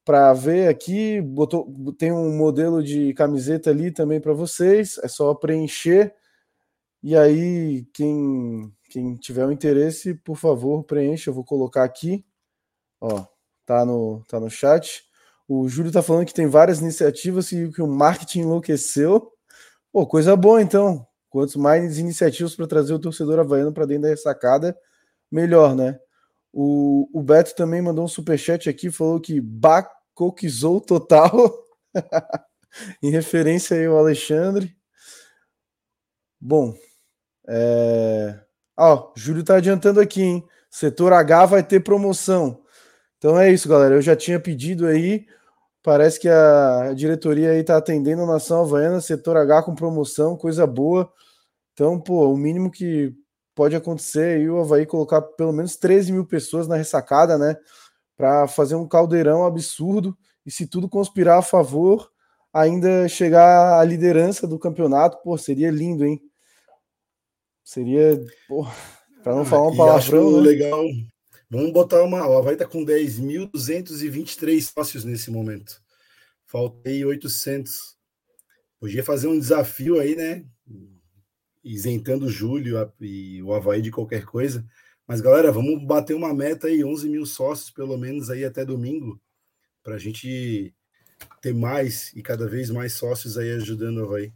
para 0.05 0.33
ver 0.35 0.69
aqui, 0.69 1.21
botou, 1.21 1.95
tem 1.99 2.13
um 2.13 2.37
modelo 2.37 2.83
de 2.83 3.15
camiseta 3.15 3.71
ali 3.71 3.91
também 3.93 4.21
para 4.21 4.33
vocês, 4.33 4.99
é 5.03 5.09
só 5.09 5.35
preencher. 5.35 6.15
E 7.03 7.17
aí, 7.17 7.85
quem, 7.95 8.73
quem 8.91 9.15
tiver 9.17 9.47
o 9.47 9.53
interesse, 9.53 10.15
por 10.15 10.37
favor, 10.37 10.83
preencha. 10.85 11.31
Eu 11.31 11.35
vou 11.35 11.45
colocar 11.45 11.85
aqui. 11.85 12.25
Ó, 13.01 13.25
tá 13.67 13.85
no, 13.85 14.25
tá 14.29 14.41
no 14.41 14.51
chat. 14.51 15.08
O 15.49 15.67
Júlio 15.67 15.91
tá 15.91 16.03
falando 16.03 16.27
que 16.27 16.35
tem 16.35 16.47
várias 16.47 16.81
iniciativas 16.81 17.51
e 17.53 17.71
que 17.71 17.81
o 17.81 17.87
marketing 17.87 18.41
enlouqueceu. 18.41 19.33
Pô, 19.91 20.07
coisa 20.07 20.37
boa 20.37 20.61
então. 20.61 21.07
Quanto 21.31 21.59
mais 21.59 21.99
iniciativas 21.99 22.55
para 22.55 22.67
trazer 22.67 22.93
o 22.93 22.99
torcedor 22.99 23.39
havaiano 23.39 23.73
para 23.73 23.87
dentro 23.87 24.03
da 24.03 24.09
ressacada, 24.09 24.77
melhor, 25.31 25.75
né? 25.75 25.99
O, 26.53 27.09
o 27.13 27.23
Beto 27.23 27.55
também 27.55 27.81
mandou 27.81 28.05
um 28.05 28.09
superchat 28.09 28.69
aqui, 28.69 28.91
falou 28.91 29.19
que 29.19 29.41
bacoquizou 29.41 30.81
total, 30.83 31.33
em 33.03 33.11
referência 33.11 33.77
aí 33.77 33.87
ao 33.87 33.97
Alexandre. 33.97 34.77
Bom, 36.39 36.75
é... 37.49 38.39
Ó, 38.77 39.13
Júlio 39.17 39.43
tá 39.43 39.57
adiantando 39.57 39.99
aqui, 40.01 40.23
hein? 40.23 40.45
Setor 40.71 41.13
H 41.13 41.47
vai 41.47 41.63
ter 41.63 41.81
promoção. 41.81 42.63
Então 43.17 43.39
é 43.39 43.51
isso, 43.51 43.69
galera. 43.69 43.95
Eu 43.95 44.03
já 44.03 44.15
tinha 44.15 44.39
pedido 44.39 44.87
aí 44.87 45.27
Parece 45.83 46.19
que 46.19 46.29
a 46.29 46.93
diretoria 46.95 47.51
aí 47.53 47.63
tá 47.63 47.77
atendendo 47.77 48.23
a 48.23 48.27
Nação 48.27 48.63
Havaiana, 48.63 49.01
setor 49.01 49.37
H 49.37 49.63
com 49.63 49.75
promoção, 49.75 50.37
coisa 50.37 50.67
boa. 50.67 51.11
Então, 51.73 52.01
pô, 52.01 52.29
o 52.33 52.37
mínimo 52.37 52.71
que 52.71 53.15
pode 53.55 53.77
acontecer 53.77 54.39
aí 54.39 54.49
o 54.49 54.61
Havaí 54.61 54.87
colocar 54.87 55.23
pelo 55.23 55.53
menos 55.53 55.77
13 55.77 56.13
mil 56.13 56.27
pessoas 56.27 56.67
na 56.67 56.77
ressacada, 56.77 57.39
né? 57.39 57.57
Para 58.17 58.49
fazer 58.49 58.75
um 58.75 58.87
caldeirão 58.87 59.45
absurdo. 59.47 60.17
E 60.45 60.51
se 60.51 60.67
tudo 60.67 60.89
conspirar 60.89 61.39
a 61.39 61.43
favor, 61.43 62.11
ainda 62.53 63.09
chegar 63.09 63.79
à 63.79 63.85
liderança 63.85 64.47
do 64.47 64.59
campeonato, 64.59 65.19
pô, 65.23 65.39
seria 65.39 65.71
lindo, 65.71 66.05
hein? 66.05 66.21
Seria, 67.63 68.21
pô, 68.49 68.67
para 69.23 69.35
não 69.35 69.43
ah, 69.43 69.45
falar 69.45 69.69
um 69.69 69.77
palavrão, 69.77 70.33
né? 70.33 70.41
legal 70.41 70.85
Vamos 71.51 71.73
botar 71.73 72.03
uma. 72.03 72.27
O 72.29 72.37
Havaí 72.37 72.55
está 72.55 72.67
com 72.67 72.85
10.223 72.85 74.61
sócios 74.61 75.05
nesse 75.05 75.31
momento. 75.31 75.83
Faltei 76.45 77.05
800. 77.05 77.97
Podia 78.79 79.03
fazer 79.03 79.29
um 79.29 79.39
desafio 79.39 79.99
aí, 79.99 80.15
né? 80.15 80.45
Isentando 81.65 82.27
o 82.27 82.31
Júlio 82.31 82.77
e 83.01 83.43
o 83.43 83.55
Havaí 83.55 83.81
de 83.81 83.91
qualquer 83.91 84.25
coisa. 84.25 84.65
Mas, 85.07 85.23
galera, 85.23 85.51
vamos 85.51 85.83
bater 85.87 86.15
uma 86.15 86.35
meta 86.35 86.67
aí, 86.67 86.85
11 86.85 87.09
mil 87.09 87.25
sócios, 87.25 87.71
pelo 87.71 87.97
menos 87.97 88.29
aí 88.29 88.45
até 88.45 88.63
domingo, 88.63 89.19
para 89.83 89.95
a 89.95 89.99
gente 89.99 90.75
ter 91.41 91.55
mais 91.55 92.13
e 92.15 92.23
cada 92.23 92.47
vez 92.47 92.71
mais 92.71 92.93
sócios 92.93 93.39
aí 93.39 93.53
ajudando 93.53 93.99
o 93.99 94.05
Havaí. 94.05 94.33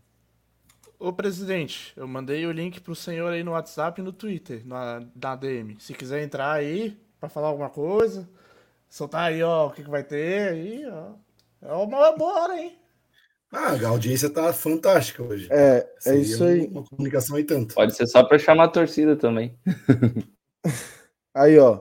Ô 1.03 1.13
presidente, 1.13 1.93
eu 1.97 2.07
mandei 2.07 2.47
o 2.47 2.53
link 2.53 2.81
pro 2.81 2.95
senhor 2.95 3.33
aí 3.33 3.43
no 3.43 3.51
WhatsApp 3.51 4.01
e 4.01 4.05
no 4.05 4.13
Twitter, 4.13 4.63
na, 4.65 5.05
na 5.21 5.35
DM. 5.35 5.77
Se 5.81 5.93
quiser 5.93 6.23
entrar 6.23 6.53
aí 6.53 6.97
para 7.19 7.29
falar 7.29 7.49
alguma 7.49 7.69
coisa, 7.69 8.29
soltar 8.89 9.25
aí, 9.25 9.43
ó, 9.43 9.67
o 9.67 9.73
que, 9.73 9.83
que 9.83 9.91
vai 9.91 10.05
ter 10.05 10.53
aí, 10.53 10.87
ó. 10.87 11.15
É 11.61 11.73
uma 11.73 12.13
boa 12.13 12.43
hora, 12.45 12.57
hein? 12.57 12.79
Ah, 13.51 13.73
a 13.73 13.89
audiência 13.89 14.31
tá 14.31 14.53
fantástica 14.53 15.25
hoje. 15.25 15.49
É, 15.51 15.85
é 16.07 16.15
isso 16.15 16.45
aí. 16.45 16.69
Uma 16.69 16.85
comunicação 16.85 17.35
aí 17.35 17.43
tanto. 17.43 17.75
Pode 17.75 17.97
ser 17.97 18.07
só 18.07 18.23
para 18.23 18.39
chamar 18.39 18.67
a 18.67 18.69
torcida 18.69 19.17
também. 19.17 19.59
aí, 21.35 21.59
ó. 21.59 21.81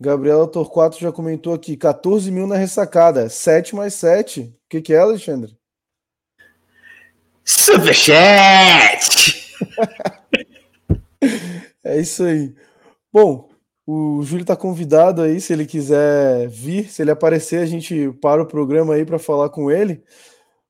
Gabriela 0.00 0.46
Torquato 0.46 1.00
já 1.00 1.10
comentou 1.10 1.52
aqui: 1.52 1.76
14 1.76 2.30
mil 2.30 2.46
na 2.46 2.54
ressacada. 2.54 3.28
7 3.28 3.74
mais 3.74 3.94
7. 3.94 4.42
O 4.42 4.54
que, 4.70 4.80
que 4.80 4.94
é, 4.94 4.98
Alexandre? 4.98 5.60
Superchat! 7.44 9.32
é 11.84 12.00
isso 12.00 12.24
aí. 12.24 12.54
Bom, 13.12 13.48
o 13.86 14.22
Júlio 14.22 14.42
está 14.42 14.56
convidado 14.56 15.22
aí, 15.22 15.40
se 15.40 15.52
ele 15.52 15.66
quiser 15.66 16.48
vir, 16.48 16.88
se 16.88 17.02
ele 17.02 17.10
aparecer, 17.10 17.60
a 17.60 17.66
gente 17.66 18.12
para 18.20 18.42
o 18.42 18.46
programa 18.46 18.94
aí 18.94 19.04
para 19.04 19.18
falar 19.18 19.50
com 19.50 19.70
ele. 19.70 20.02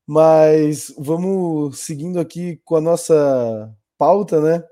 Mas 0.05 0.93
vamos 0.97 1.79
seguindo 1.79 2.19
aqui 2.19 2.59
com 2.65 2.75
a 2.75 2.81
nossa 2.81 3.73
pauta, 3.97 4.41
né? 4.41 4.63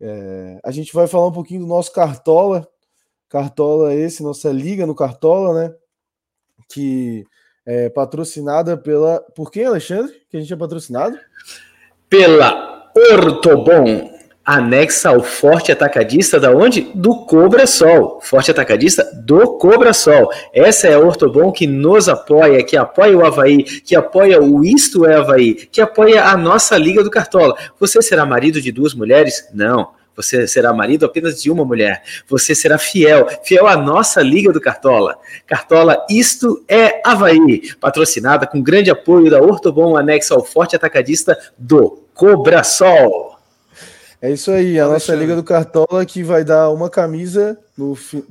É, 0.00 0.60
a 0.64 0.70
gente 0.70 0.92
vai 0.92 1.06
falar 1.06 1.26
um 1.26 1.32
pouquinho 1.32 1.62
do 1.62 1.66
nosso 1.66 1.92
Cartola. 1.92 2.68
Cartola 3.28 3.94
esse, 3.94 4.22
nossa 4.22 4.50
liga 4.52 4.86
no 4.86 4.94
Cartola, 4.94 5.68
né? 5.68 5.74
Que 6.68 7.24
é 7.66 7.88
patrocinada 7.88 8.76
pela. 8.76 9.20
Por 9.34 9.50
quem, 9.50 9.66
Alexandre? 9.66 10.14
Que 10.30 10.36
a 10.36 10.40
gente 10.40 10.52
é 10.52 10.56
patrocinado? 10.56 11.18
Pela 12.08 12.90
Ortobon 13.12 14.14
anexa 14.44 15.08
ao 15.08 15.24
Forte 15.24 15.72
Atacadista 15.72 16.38
da 16.38 16.52
onde? 16.52 16.82
Do 16.94 17.26
Cobra 17.26 17.66
Sol. 17.66 18.20
Forte 18.22 18.52
Atacadista 18.52 19.02
do 19.24 19.58
Cobra 19.58 19.92
Sol. 19.92 20.30
Essa 20.54 20.86
é 20.86 20.94
a 20.94 21.00
Ortobon 21.00 21.50
que 21.50 21.66
nos 21.66 22.08
apoia, 22.08 22.62
que 22.62 22.76
apoia 22.76 23.18
o 23.18 23.26
Havaí, 23.26 23.64
que 23.64 23.96
apoia 23.96 24.40
o 24.40 24.64
Isto 24.64 25.04
é 25.04 25.16
Havaí, 25.16 25.54
que 25.54 25.80
apoia 25.80 26.26
a 26.26 26.36
nossa 26.36 26.78
Liga 26.78 27.02
do 27.02 27.10
Cartola. 27.10 27.56
Você 27.80 28.00
será 28.00 28.24
marido 28.24 28.60
de 28.60 28.70
duas 28.70 28.94
mulheres? 28.94 29.48
Não. 29.52 29.96
Você 30.16 30.48
será 30.48 30.72
marido 30.72 31.04
apenas 31.04 31.40
de 31.40 31.50
uma 31.50 31.64
mulher. 31.64 32.02
Você 32.26 32.54
será 32.54 32.78
fiel, 32.78 33.26
fiel 33.44 33.66
à 33.66 33.76
nossa 33.76 34.22
Liga 34.22 34.52
do 34.52 34.60
Cartola. 34.60 35.18
Cartola, 35.46 36.04
isto 36.08 36.64
é 36.66 37.00
Havaí, 37.04 37.74
patrocinada 37.78 38.46
com 38.46 38.62
grande 38.62 38.90
apoio 38.90 39.30
da 39.30 39.40
Ortobon 39.40 39.96
anexa 39.96 40.34
ao 40.34 40.44
Forte 40.44 40.74
Atacadista 40.74 41.38
do 41.58 42.02
Cobra 42.14 42.64
Sol. 42.64 43.36
É 44.20 44.32
isso 44.32 44.50
aí, 44.50 44.80
a 44.80 44.88
nossa 44.88 45.14
Liga 45.14 45.36
do 45.36 45.44
Cartola 45.44 46.06
que 46.06 46.22
vai 46.22 46.42
dar 46.42 46.70
uma 46.70 46.88
camisa 46.88 47.58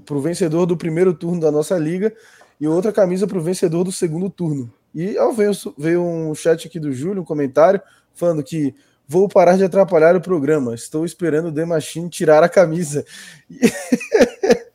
para 0.06 0.16
o 0.16 0.22
vencedor 0.22 0.66
do 0.66 0.76
primeiro 0.76 1.14
turno 1.14 1.40
da 1.40 1.52
nossa 1.52 1.78
liga 1.78 2.12
e 2.60 2.68
outra 2.68 2.92
camisa 2.92 3.28
para 3.28 3.38
o 3.38 3.42
vencedor 3.42 3.84
do 3.84 3.92
segundo 3.92 4.30
turno. 4.30 4.72
E 4.94 5.18
ó, 5.20 5.32
veio, 5.32 5.52
veio 5.78 6.02
um 6.04 6.34
chat 6.34 6.68
aqui 6.68 6.80
do 6.80 6.92
Júlio, 6.92 7.22
um 7.22 7.26
comentário, 7.26 7.82
falando 8.14 8.42
que 8.42 8.74
vou 9.08 9.28
parar 9.28 9.58
de 9.58 9.64
atrapalhar 9.64 10.16
o 10.16 10.22
programa. 10.22 10.76
Estou 10.76 11.04
esperando 11.06 11.50
o 11.50 11.54
The 11.54 11.66
Machine 11.66 12.10
tirar 12.10 12.44
a 12.44 12.50
camisa. 12.50 13.06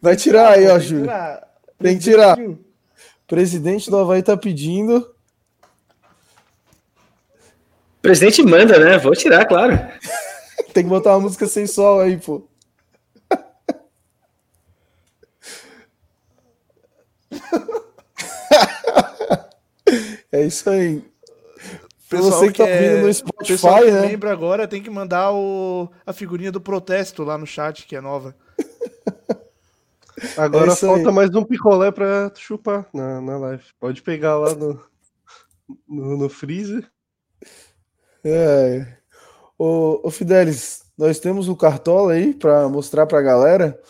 Vai 0.00 0.16
tirar 0.16 0.52
aí, 0.52 0.66
ó, 0.68 0.78
Júlio. 0.78 1.10
Tem 1.78 1.98
que 1.98 2.04
tirar. 2.04 2.38
Presidente 3.26 3.90
do 3.90 3.98
Havaí 3.98 4.22
tá 4.22 4.36
pedindo. 4.36 5.12
Presidente 8.02 8.42
manda, 8.42 8.78
né? 8.78 8.98
Vou 8.98 9.16
tirar, 9.16 9.46
claro. 9.46 9.72
Tem 10.74 10.84
que 10.84 10.90
botar 10.90 11.12
uma 11.12 11.20
música 11.20 11.46
sensual 11.46 12.00
aí, 12.00 12.18
pô. 12.18 12.46
é 20.30 20.44
isso 20.44 20.68
aí. 20.68 21.02
Pra 22.08 22.20
você 22.20 22.52
que 22.52 22.58
tá 22.58 22.64
ouvindo 22.64 23.06
no 23.06 23.12
Spotify, 23.12 23.90
né? 23.90 24.08
membro 24.08 24.30
agora 24.30 24.68
tem 24.68 24.82
que 24.82 24.90
mandar 24.90 25.32
o, 25.32 25.90
a 26.04 26.12
figurinha 26.12 26.52
do 26.52 26.60
protesto 26.60 27.24
lá 27.24 27.38
no 27.38 27.46
chat, 27.46 27.86
que 27.86 27.96
é 27.96 28.00
nova. 28.00 28.34
Agora 30.36 30.72
é 30.72 30.76
falta 30.76 31.08
aí. 31.08 31.14
mais 31.14 31.34
um 31.34 31.44
picolé 31.44 31.90
pra 31.90 32.30
chupar 32.36 32.86
na, 32.94 33.20
na 33.20 33.36
live. 33.36 33.64
Pode 33.80 34.00
pegar 34.00 34.38
lá 34.38 34.54
no, 34.54 34.80
no, 35.88 36.16
no 36.16 36.28
freezer. 36.28 36.88
É. 38.24 38.96
Ô, 39.58 40.00
ô 40.04 40.10
Fidelis, 40.10 40.84
nós 40.96 41.18
temos 41.18 41.48
o 41.48 41.56
Cartola 41.56 42.12
aí 42.12 42.32
para 42.32 42.68
mostrar 42.68 43.06
para 43.06 43.18
a 43.18 43.22
galera 43.22 43.80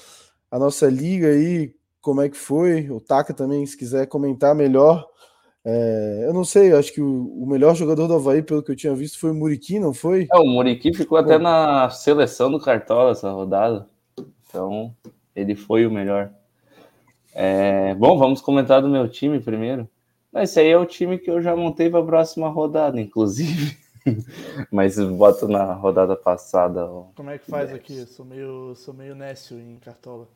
a 0.51 0.59
nossa 0.59 0.89
liga 0.89 1.29
aí, 1.29 1.75
como 2.01 2.23
é 2.23 2.29
que 2.29 2.37
foi. 2.37 2.91
O 2.91 3.01
Taka 3.01 3.35
também, 3.35 3.65
se 3.67 3.77
quiser 3.77 4.07
comentar 4.07 4.55
melhor. 4.55 5.07
É, 5.67 6.25
eu 6.27 6.35
não 6.35 6.45
sei, 6.45 6.73
acho 6.73 6.93
que 6.93 7.01
o, 7.01 7.43
o, 7.43 7.47
melhor 7.47 7.75
jogador 7.75 8.07
do 8.07 8.15
Havaí, 8.15 8.43
pelo 8.43 8.63
que 8.63 8.71
eu 8.71 8.77
tinha 8.77 8.95
visto, 8.95 9.19
foi 9.19 9.31
o 9.31 9.35
Muriqui, 9.35 9.79
não 9.79 9.95
foi? 9.95 10.29
É, 10.31 10.37
o 10.37 10.45
Muriqui 10.45 10.93
ficou 10.93 11.17
até 11.17 11.39
na 11.39 11.89
seleção 11.89 12.51
do 12.51 12.61
Cartola 12.61 13.13
essa 13.13 13.31
rodada. 13.31 13.89
Então, 14.47 14.95
ele 15.35 15.55
foi 15.55 15.87
o 15.87 15.91
melhor. 15.91 16.31
É, 17.33 17.95
bom, 17.95 18.19
vamos 18.19 18.43
comentar 18.43 18.83
do 18.83 18.89
meu 18.89 19.09
time 19.09 19.41
primeiro. 19.41 19.89
Esse 20.35 20.61
aí 20.61 20.69
é 20.69 20.77
o 20.77 20.85
time 20.85 21.17
que 21.17 21.31
eu 21.31 21.41
já 21.41 21.57
montei 21.57 21.89
para 21.89 22.01
a 22.01 22.05
próxima 22.05 22.49
rodada, 22.49 23.01
inclusive. 23.01 23.79
Mas 24.71 24.99
boto 24.99 25.49
na 25.49 25.73
rodada 25.73 26.15
passada. 26.15 26.85
Ó. 26.85 27.07
Como 27.15 27.31
é 27.31 27.39
que 27.39 27.51
faz 27.51 27.73
aqui? 27.73 28.05
Sou 28.05 28.25
meio, 28.27 28.75
sou 28.75 28.93
meio 28.93 29.15
nécio 29.15 29.59
em 29.59 29.77
cartola. 29.77 30.29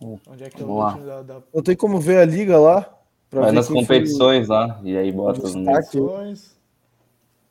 Onde 0.00 0.44
é 0.44 0.48
que 0.48 0.62
eu 0.62 0.88
é 0.88 0.98
da, 1.00 1.22
da... 1.22 1.42
Não 1.52 1.62
tem 1.62 1.76
como 1.76 2.00
ver 2.00 2.18
a 2.18 2.24
liga 2.24 2.58
lá? 2.58 2.99
Vai 3.30 3.52
nas 3.52 3.68
competições 3.68 4.46
foi... 4.46 4.56
lá 4.56 4.80
e 4.82 4.96
aí 4.96 5.12
bota 5.12 5.44
os 5.44 5.52
competições. 5.52 6.56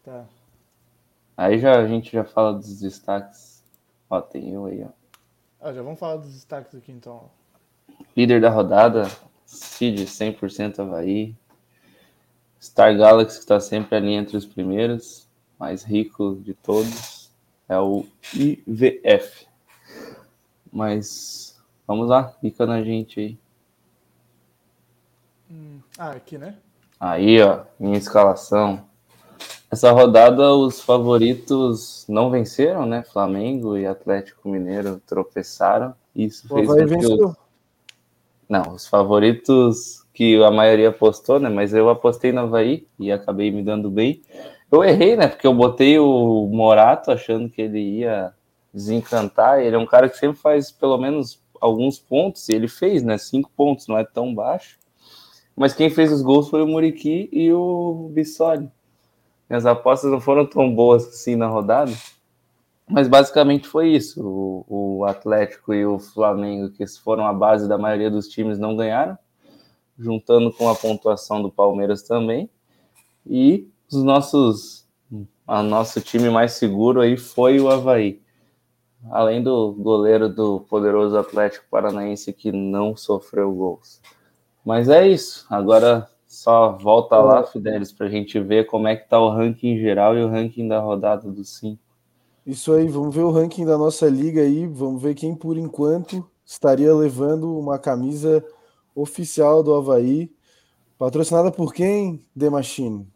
Tá. 0.04 0.26
Aí 1.38 1.58
já, 1.58 1.80
a 1.80 1.88
gente 1.88 2.12
já 2.12 2.24
fala 2.26 2.54
dos 2.54 2.80
destaques. 2.80 3.64
Ó, 4.10 4.20
tem 4.20 4.52
eu 4.52 4.66
aí, 4.66 4.84
ó. 4.84 4.90
Ah, 5.62 5.74
já 5.74 5.82
vamos 5.82 6.00
falar 6.00 6.18
dos 6.18 6.34
destaques 6.34 6.76
aqui 6.76 6.92
então. 6.92 7.30
Líder 8.16 8.42
da 8.42 8.50
rodada, 8.50 9.10
Cid 9.46 10.06
100% 10.06 10.80
Havaí. 10.80 11.36
Star 12.62 12.96
Galaxy, 12.98 13.38
que 13.38 13.44
está 13.44 13.60
sempre 13.60 13.96
ali 13.96 14.12
entre 14.12 14.36
os 14.36 14.46
primeiros, 14.46 15.28
mais 15.58 15.84
rico 15.84 16.36
de 16.44 16.54
todos, 16.54 17.32
é 17.70 17.80
o 17.80 18.06
IVF. 18.34 19.48
Mas 20.72 21.58
vamos 21.88 22.10
lá, 22.10 22.30
fica 22.42 22.66
na 22.66 22.84
gente 22.84 23.20
aí. 23.20 23.40
Hum, 25.52 25.80
ah, 25.98 26.12
aqui, 26.12 26.38
né? 26.38 26.56
Aí, 27.00 27.42
ó, 27.42 27.62
minha 27.80 27.98
escalação. 27.98 28.84
Essa 29.72 29.92
rodada, 29.92 30.54
os 30.54 30.82
favoritos 30.82 32.06
não 32.10 32.30
venceram, 32.30 32.86
né? 32.86 33.04
Flamengo 33.04 33.78
e 33.78 33.86
Atlético 33.86 34.50
Mineiro 34.50 35.02
tropeçaram. 35.06 35.94
Isso 36.16 36.48
fez 36.48 36.68
com 36.68 36.88
que 36.88 37.06
os... 37.06 37.36
Não, 38.50 38.74
os 38.74 38.88
favoritos 38.88 40.04
que 40.12 40.44
a 40.44 40.50
maioria 40.50 40.90
apostou, 40.90 41.40
né? 41.40 41.50
Mas 41.50 41.74
eu 41.74 41.88
apostei 41.88 42.32
no 42.32 42.42
Havaí 42.42 42.88
e 42.98 43.12
acabei 43.12 43.52
me 43.52 43.64
dando 43.64 43.92
bem. 43.92 44.24
Eu 44.72 44.84
errei, 44.84 45.16
né? 45.16 45.28
Porque 45.28 45.46
eu 45.46 45.54
botei 45.54 46.00
o 46.00 46.50
Morato 46.52 47.12
achando 47.12 47.48
que 47.48 47.62
ele 47.62 47.80
ia 47.80 48.34
desencantar. 48.74 49.62
Ele 49.62 49.76
é 49.76 49.80
um 49.80 49.86
cara 49.86 50.10
que 50.10 50.18
sempre 50.18 50.40
faz 50.40 50.72
pelo 50.72 50.98
menos 50.98 51.40
alguns 51.62 52.00
pontos, 52.00 52.50
e 52.50 52.54
ele 52.54 52.68
fez, 52.68 53.04
né? 53.04 53.18
Cinco 53.20 53.52
pontos, 53.56 53.88
não 53.88 53.98
é 53.98 54.04
tão 54.04 54.34
baixo. 54.34 54.79
Mas 55.60 55.74
quem 55.74 55.90
fez 55.90 56.10
os 56.10 56.22
gols 56.22 56.50
foi 56.50 56.62
o 56.62 56.68
Muriqui 56.68 57.28
e 57.34 57.52
o 57.52 58.10
Bissoli. 58.14 58.72
Minhas 59.50 59.66
apostas 59.66 60.10
não 60.10 60.22
foram 60.22 60.46
tão 60.46 60.74
boas 60.74 61.06
assim 61.06 61.36
na 61.36 61.48
rodada. 61.48 61.92
Mas 62.90 63.10
basicamente 63.10 63.68
foi 63.68 63.90
isso. 63.90 64.26
O, 64.26 65.00
o 65.02 65.04
Atlético 65.04 65.74
e 65.74 65.86
o 65.86 66.00
Flamengo, 66.00 66.70
que 66.70 66.88
foram 66.88 67.28
a 67.28 67.34
base 67.34 67.68
da 67.68 67.78
maioria 67.78 68.10
dos 68.10 68.30
times, 68.30 68.58
não 68.58 68.74
ganharam 68.74 69.18
juntando 69.98 70.50
com 70.54 70.70
a 70.70 70.76
pontuação 70.76 71.42
do 71.42 71.52
Palmeiras 71.52 72.04
também. 72.04 72.50
E 73.28 73.68
os 73.92 74.02
nossos, 74.02 74.88
a 75.46 75.62
nosso 75.62 76.00
time 76.00 76.30
mais 76.30 76.54
seguro 76.54 77.02
aí 77.02 77.18
foi 77.18 77.60
o 77.60 77.68
Havaí. 77.68 78.22
Além 79.12 79.44
do 79.44 79.74
goleiro 79.74 80.30
do 80.30 80.62
poderoso 80.62 81.18
Atlético 81.18 81.66
Paranaense 81.70 82.32
que 82.32 82.50
não 82.50 82.96
sofreu 82.96 83.52
gols. 83.52 84.00
Mas 84.70 84.88
é 84.88 85.08
isso. 85.08 85.48
Agora 85.50 86.08
só 86.28 86.74
volta 86.74 87.18
lá, 87.18 87.44
Fidelis, 87.44 87.92
para 87.92 88.06
a 88.06 88.10
gente 88.10 88.40
ver 88.40 88.68
como 88.68 88.88
é 88.88 88.96
que 88.96 89.10
tá 89.10 89.20
o 89.20 89.32
ranking 89.32 89.80
geral 89.80 90.16
e 90.16 90.24
o 90.24 90.30
ranking 90.30 90.68
da 90.68 90.80
rodada 90.80 91.28
dos 91.28 91.58
cinco. 91.58 91.82
Isso 92.46 92.72
aí, 92.74 92.88
vamos 92.88 93.16
ver 93.16 93.24
o 93.24 93.32
ranking 93.32 93.66
da 93.66 93.80
nossa 93.80 94.08
liga 94.08 94.42
aí, 94.42 94.68
vamos 94.68 95.02
ver 95.02 95.16
quem 95.16 95.34
por 95.34 95.58
enquanto 95.58 96.24
estaria 96.46 96.94
levando 96.94 97.58
uma 97.58 97.80
camisa 97.80 98.46
oficial 98.94 99.64
do 99.64 99.74
Havaí. 99.74 100.32
Patrocinada 101.00 101.50
por 101.50 101.74
quem, 101.74 102.24
The 102.38 102.52
Machine? 102.52 103.08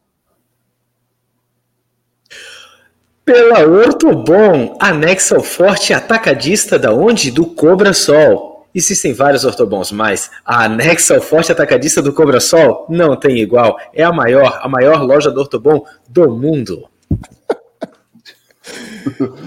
Pela 3.24 3.60
Ortobon, 3.60 4.76
anexa 4.80 5.36
ao 5.36 5.44
forte 5.44 5.94
atacadista 5.94 6.80
da 6.80 6.92
onde? 6.92 7.30
Do 7.30 7.46
Cobra 7.46 7.94
Sol. 7.94 8.53
Existem 8.74 9.14
vários 9.14 9.46
ortobons, 9.46 9.92
mas 9.92 10.32
a 10.44 10.66
anexa 10.66 11.16
ao 11.16 11.22
forte 11.22 11.52
atacadista 11.52 12.02
do 12.02 12.12
Cobra 12.12 12.40
Sol 12.40 12.88
não 12.90 13.16
tem 13.16 13.38
igual. 13.38 13.78
É 13.94 14.04
a 14.04 14.12
maior, 14.12 14.60
a 14.62 14.68
maior 14.68 15.04
loja 15.04 15.30
do 15.30 15.40
ortobon 15.40 15.86
do 16.10 16.36
mundo. 16.36 16.90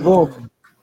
Bom, 0.02 0.30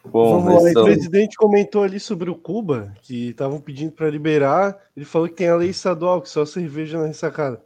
bom. 0.03 0.41
Vamos 0.41 0.73
lá, 0.73 0.81
o 0.81 0.85
presidente 0.85 1.37
comentou 1.37 1.83
ali 1.83 1.99
sobre 1.99 2.29
o 2.29 2.35
Cuba, 2.35 2.91
que 3.03 3.29
estavam 3.29 3.61
pedindo 3.61 3.91
para 3.91 4.09
liberar. 4.09 4.75
Ele 4.97 5.05
falou 5.05 5.27
que 5.27 5.35
tem 5.35 5.47
a 5.47 5.55
lei 5.55 5.69
estadual, 5.69 6.21
que 6.21 6.29
só 6.29 6.43
cerveja 6.43 6.99
na 6.99 7.05
ressacada. 7.05 7.61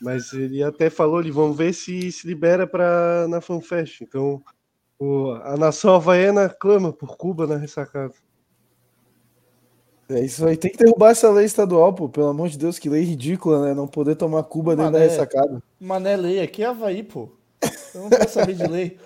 Mas 0.00 0.32
ele 0.32 0.62
até 0.62 0.88
falou 0.88 1.18
ali, 1.18 1.30
vamos 1.30 1.56
ver 1.56 1.74
se 1.74 2.10
se 2.10 2.26
libera 2.26 2.66
para 2.66 3.28
na 3.28 3.42
FanFest. 3.42 4.00
Então, 4.00 4.42
o, 4.98 5.32
a 5.42 5.56
nação 5.56 5.94
havaiana 5.94 6.48
clama 6.48 6.92
por 6.92 7.16
Cuba 7.16 7.46
na 7.46 7.56
ressacada. 7.56 8.14
É 10.10 10.24
isso 10.24 10.44
aí, 10.44 10.56
tem 10.56 10.72
que 10.72 10.76
derrubar 10.76 11.10
essa 11.10 11.30
lei 11.30 11.44
estadual, 11.44 11.92
pô. 11.92 12.08
Pelo 12.08 12.26
amor 12.26 12.48
de 12.48 12.58
Deus, 12.58 12.78
que 12.78 12.88
lei 12.88 13.04
ridícula, 13.04 13.66
né? 13.66 13.74
Não 13.74 13.86
poder 13.86 14.16
tomar 14.16 14.42
Cuba 14.42 14.74
dentro 14.74 14.92
da 14.92 14.98
ressacada. 14.98 15.62
Mané, 15.80 16.16
lei 16.16 16.40
aqui 16.40 16.64
é 16.64 16.66
Havaí, 16.66 17.02
pô. 17.04 17.28
Eu 17.94 18.02
não 18.02 18.10
quero 18.10 18.28
saber 18.28 18.54
de 18.54 18.66
lei. 18.66 18.98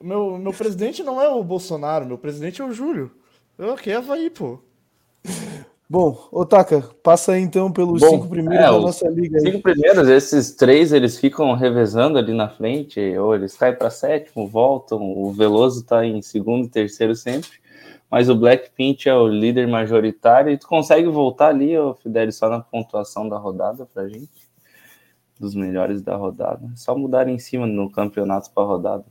Meu, 0.00 0.38
meu 0.38 0.52
presidente 0.52 1.02
não 1.04 1.20
é 1.20 1.28
o 1.28 1.44
Bolsonaro, 1.44 2.06
meu 2.06 2.18
presidente 2.18 2.60
é 2.60 2.64
o 2.64 2.72
Júlio. 2.72 3.10
Eu 3.56 3.72
aqui 3.72 3.90
é 3.90 3.96
Havaí, 3.96 4.28
pô. 4.28 4.58
Bom, 5.88 6.28
Otaka, 6.32 6.88
passa 7.02 7.32
aí 7.32 7.42
então 7.42 7.70
pelos 7.70 8.00
Bom, 8.00 8.10
cinco 8.10 8.28
primeiros 8.28 8.64
é, 8.64 8.70
da 8.70 8.78
nossa 8.78 9.08
liga. 9.08 9.38
Aí. 9.38 9.44
Cinco 9.44 9.60
primeiros, 9.60 10.08
esses 10.08 10.52
três 10.52 10.92
eles 10.92 11.18
ficam 11.18 11.52
revezando 11.54 12.16
ali 12.16 12.32
na 12.32 12.48
frente, 12.48 13.00
ou 13.18 13.34
eles 13.34 13.56
caem 13.56 13.74
para 13.74 13.90
sétimo, 13.90 14.46
voltam. 14.46 15.00
O 15.02 15.32
Veloso 15.32 15.84
tá 15.84 16.06
em 16.06 16.22
segundo 16.22 16.66
e 16.66 16.68
terceiro 16.68 17.14
sempre, 17.14 17.50
mas 18.10 18.28
o 18.28 18.34
Blackpink 18.34 19.08
é 19.08 19.14
o 19.14 19.28
líder 19.28 19.68
majoritário. 19.68 20.50
E 20.50 20.58
tu 20.58 20.66
consegue 20.66 21.08
voltar 21.08 21.48
ali, 21.48 21.78
ô 21.78 21.94
Fidel, 21.94 22.32
só 22.32 22.48
na 22.48 22.60
pontuação 22.60 23.28
da 23.28 23.38
rodada 23.38 23.86
pra 23.86 24.08
gente? 24.08 24.50
Dos 25.38 25.54
melhores 25.54 26.02
da 26.02 26.16
rodada. 26.16 26.68
Só 26.74 26.96
mudar 26.96 27.28
em 27.28 27.38
cima 27.38 27.66
no 27.66 27.88
campeonato 27.88 28.50
para 28.50 28.64
rodada. 28.64 29.06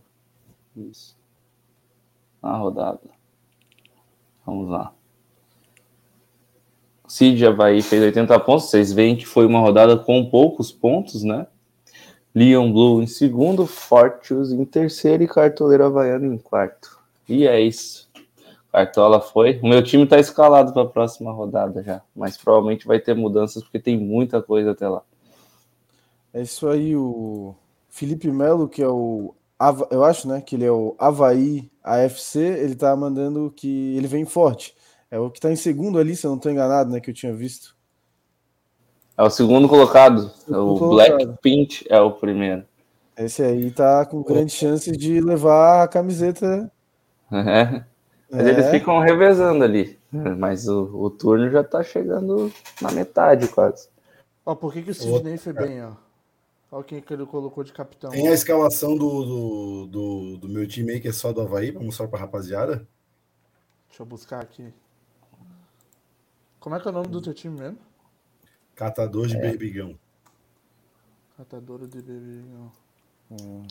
Isso. 0.75 1.17
Na 2.41 2.57
rodada. 2.57 2.99
Vamos 4.45 4.69
lá. 4.69 4.93
Cid 7.07 7.43
Havaí 7.45 7.81
fez 7.81 8.03
80 8.03 8.39
pontos. 8.41 8.69
Vocês 8.69 8.91
veem 8.91 9.15
que 9.15 9.25
foi 9.25 9.45
uma 9.45 9.59
rodada 9.59 9.97
com 9.97 10.29
poucos 10.29 10.71
pontos, 10.71 11.23
né? 11.23 11.47
Leon 12.35 12.71
Blue 12.71 13.01
em 13.01 13.07
segundo, 13.07 13.65
Fortius 13.65 14.51
em 14.51 14.63
terceiro 14.63 15.23
e 15.23 15.27
Cartoleiro 15.27 15.85
Havaiano 15.85 16.31
em 16.31 16.37
quarto. 16.37 16.99
E 17.27 17.47
é 17.47 17.59
isso. 17.59 18.08
Cartola 18.71 19.19
foi. 19.19 19.59
O 19.63 19.67
meu 19.67 19.83
time 19.83 20.03
está 20.03 20.19
escalado 20.19 20.73
para 20.73 20.83
a 20.83 20.89
próxima 20.89 21.31
rodada 21.31 21.81
já, 21.83 22.01
mas 22.15 22.37
provavelmente 22.37 22.85
vai 22.85 22.99
ter 22.99 23.15
mudanças 23.15 23.63
porque 23.63 23.79
tem 23.79 23.97
muita 23.97 24.41
coisa 24.41 24.71
até 24.71 24.87
lá. 24.87 25.01
É 26.33 26.41
isso 26.41 26.67
aí, 26.67 26.95
o 26.95 27.55
Felipe 27.89 28.31
Melo, 28.31 28.67
que 28.69 28.81
é 28.81 28.87
o 28.87 29.33
eu 29.91 30.05
acho, 30.05 30.25
né, 30.25 30.39
que 30.39 30.55
ele 30.55 30.63
é 30.63 30.71
o 30.71 30.95
Havaí 30.97 31.69
AFC, 31.83 32.39
ele 32.39 32.75
tá 32.75 32.95
mandando 32.95 33.51
que 33.53 33.97
ele 33.97 34.07
vem 34.07 34.23
forte. 34.23 34.73
É 35.11 35.19
o 35.19 35.29
que 35.29 35.39
tá 35.39 35.51
em 35.51 35.55
segundo 35.55 35.99
ali, 35.99 36.15
se 36.15 36.25
eu 36.25 36.31
não 36.31 36.37
tô 36.37 36.49
enganado, 36.49 36.89
né, 36.89 37.01
que 37.01 37.09
eu 37.09 37.13
tinha 37.13 37.33
visto. 37.33 37.75
É 39.17 39.23
o 39.23 39.29
segundo 39.29 39.67
colocado. 39.67 40.31
O, 40.47 40.75
o 40.75 40.89
Black 40.91 41.85
é 41.89 41.99
o 41.99 42.11
primeiro. 42.11 42.63
Esse 43.17 43.43
aí 43.43 43.69
tá 43.69 44.05
com 44.05 44.23
grande 44.23 44.53
chance 44.53 44.89
de 44.93 45.19
levar 45.19 45.83
a 45.83 45.87
camiseta. 45.87 46.71
É. 47.31 47.83
Mas 48.31 48.45
é. 48.45 48.49
eles 48.49 48.69
ficam 48.69 48.99
revezando 48.99 49.63
ali. 49.63 49.99
Mas 50.11 50.67
o, 50.67 50.83
o 50.83 51.09
turno 51.09 51.49
já 51.49 51.63
tá 51.63 51.83
chegando 51.83 52.51
na 52.81 52.91
metade 52.91 53.47
quase. 53.47 53.89
Ó, 54.45 54.55
por 54.55 54.73
que, 54.73 54.81
que 54.81 54.91
o 54.91 54.93
Sidney 54.93 55.37
foi 55.37 55.53
bem, 55.53 55.83
ó? 55.83 55.93
Olha 56.71 56.83
quem 56.83 57.01
que 57.01 57.11
ele 57.11 57.25
colocou 57.25 57.63
de 57.63 57.73
capitão. 57.73 58.11
Tem 58.11 58.27
a 58.27 58.33
escalação 58.33 58.95
do, 58.95 59.23
do, 59.23 59.87
do, 59.87 60.37
do 60.37 60.49
meu 60.49 60.67
time 60.67 60.93
aí, 60.93 60.99
que 60.99 61.07
é 61.07 61.11
só 61.11 61.33
do 61.33 61.41
Havaí, 61.41 61.71
para 61.71 61.83
mostrar 61.83 62.07
pra 62.07 62.19
rapaziada. 62.19 62.87
Deixa 63.87 64.03
eu 64.03 64.05
buscar 64.05 64.39
aqui. 64.41 64.71
Como 66.59 66.75
é 66.75 66.79
que 66.79 66.87
é 66.87 66.91
o 66.91 66.93
nome 66.93 67.07
do 67.07 67.21
teu 67.21 67.33
time 67.33 67.59
mesmo? 67.59 67.79
Catador 68.75 69.27
de 69.27 69.35
é. 69.35 69.41
Berbigão. 69.41 69.97
Catador 71.37 71.87
de 71.87 72.01
Berbigão. 72.01 72.71
Hum. 73.31 73.65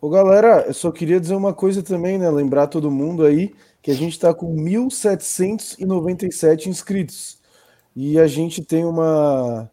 Ô 0.00 0.08
galera, 0.08 0.64
eu 0.68 0.74
só 0.74 0.92
queria 0.92 1.18
dizer 1.20 1.34
uma 1.34 1.52
coisa 1.52 1.82
também, 1.82 2.18
né? 2.18 2.30
Lembrar 2.30 2.68
todo 2.68 2.88
mundo 2.90 3.24
aí 3.24 3.52
que 3.82 3.90
a 3.90 3.94
gente 3.94 4.12
está 4.12 4.32
com 4.32 4.54
1.797 4.54 6.66
inscritos. 6.66 7.38
E 7.96 8.18
a 8.18 8.26
gente 8.28 8.64
tem 8.64 8.84
uma, 8.84 9.68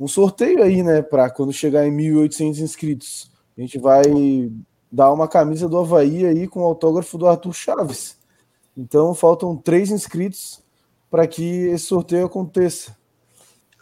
um 0.00 0.08
sorteio 0.08 0.62
aí, 0.62 0.82
né, 0.82 1.02
para 1.02 1.28
quando 1.30 1.52
chegar 1.52 1.86
em 1.86 1.92
1.800 1.94 2.60
inscritos. 2.60 3.30
A 3.56 3.60
gente 3.60 3.78
vai 3.78 4.02
dar 4.90 5.12
uma 5.12 5.28
camisa 5.28 5.68
do 5.68 5.78
Havaí 5.78 6.24
aí 6.26 6.48
com 6.48 6.60
o 6.60 6.64
autógrafo 6.64 7.18
do 7.18 7.26
Arthur 7.26 7.52
Chaves. 7.52 8.16
Então 8.76 9.14
faltam 9.14 9.56
três 9.56 9.90
inscritos 9.90 10.62
para 11.10 11.26
que 11.26 11.42
esse 11.42 11.86
sorteio 11.86 12.26
aconteça. 12.26 12.96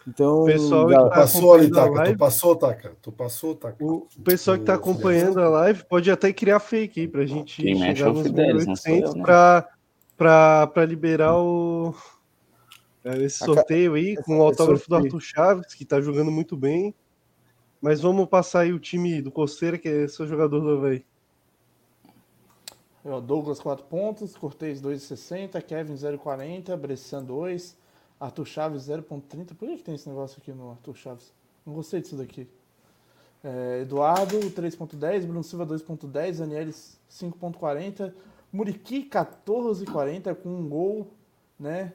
Então, 0.07 0.43
o 0.43 0.45
pessoal 0.47 0.89
já... 0.89 1.03
tá 1.03 1.11
passou 1.11 1.55
ali, 1.55 1.70
Taca. 1.70 2.05
Tu 2.05 2.19
passou, 2.19 2.57
Taca. 2.57 2.97
Tu 3.03 3.12
passou, 3.12 3.55
Taca. 3.55 3.85
O 3.85 4.07
pessoal 4.23 4.57
que 4.57 4.62
está 4.62 4.74
acompanhando 4.74 5.41
a 5.41 5.49
live 5.49 5.85
pode 5.85 6.11
até 6.11 6.33
criar 6.33 6.61
fake 6.61 7.01
aí 7.01 7.09
para 7.09 7.23
a 7.23 7.27
gente 7.27 7.62
Quem 7.62 7.77
chegar 7.77 8.12
nos 8.12 8.28
1.800 8.28 9.15
né? 9.15 9.65
para 10.16 10.85
liberar 10.85 11.37
o 11.37 11.93
é, 13.05 13.23
esse 13.23 13.39
sorteio 13.39 13.95
aí, 13.95 14.16
com 14.16 14.39
o 14.39 14.43
autógrafo 14.43 14.89
do 14.89 14.97
Arthur 14.97 15.20
Chaves, 15.20 15.74
que 15.74 15.85
tá 15.85 16.01
jogando 16.01 16.31
muito 16.31 16.57
bem. 16.57 16.93
Mas 17.81 18.01
vamos 18.01 18.27
passar 18.28 18.61
aí 18.61 18.73
o 18.73 18.81
time 18.81 19.23
do 19.23 19.31
Costeira, 19.31 19.78
que 19.78 19.89
é 19.89 20.09
seu 20.09 20.27
jogador 20.27 20.61
do 20.61 20.70
Havaí. 20.70 21.05
Douglas 23.24 23.61
4 23.61 23.85
pontos, 23.85 24.37
Cortez 24.37 24.83
2,60, 24.83 25.62
Kevin 25.62 25.95
0,40, 25.95 26.77
Bressan 26.77 27.23
2, 27.23 27.77
Arthur 28.18 28.47
Chaves 28.47 28.88
0,30. 28.88 29.55
Por 29.55 29.68
que, 29.68 29.76
que 29.76 29.82
tem 29.82 29.94
esse 29.94 30.09
negócio 30.09 30.38
aqui 30.40 30.52
no 30.52 30.70
Arthur 30.70 30.94
Chaves? 30.94 31.32
Não 31.64 31.74
gostei 31.74 32.01
disso 32.01 32.16
daqui. 32.16 32.48
É, 33.44 33.80
Eduardo 33.82 34.38
3,10, 34.38 35.24
Bruno 35.24 35.43
Silva 35.43 35.66
2,10, 35.66 36.43
Anielis 36.43 36.98
5,40, 37.10 38.12
Muriqui 38.52 39.09
14,40 39.09 40.34
com 40.34 40.48
um 40.48 40.68
gol, 40.68 41.09
né? 41.59 41.93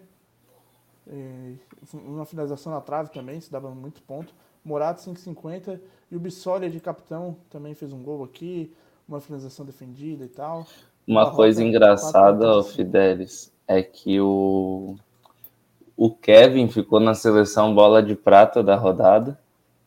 uma 1.94 2.26
finalização 2.26 2.72
na 2.72 2.80
trave 2.80 3.10
também, 3.10 3.40
se 3.42 3.52
dava 3.52 3.70
muito 3.72 4.02
ponto. 4.02 4.34
Morato 4.64 5.02
5,50 5.02 5.80
e 6.12 6.16
o 6.16 6.20
Bissoli 6.20 6.70
de 6.70 6.80
capitão 6.80 7.36
também 7.50 7.74
fez 7.74 7.92
um 7.92 8.04
gol 8.04 8.24
aqui, 8.24 8.72
uma 9.08 9.20
finalização 9.20 9.66
defendida 9.66 10.24
e 10.24 10.30
tal. 10.30 10.68
Uma 11.08 11.32
coisa 11.32 11.64
engraçada, 11.64 12.64
Fidelis, 12.64 13.52
é 13.68 13.82
que 13.82 14.22
o, 14.22 14.96
o 16.04 16.10
Kevin 16.10 16.68
ficou 16.68 17.00
na 17.00 17.14
seleção 17.14 17.76
bola 17.76 18.02
de 18.02 18.16
prata 18.16 18.64
da 18.64 18.76
rodada 18.76 19.40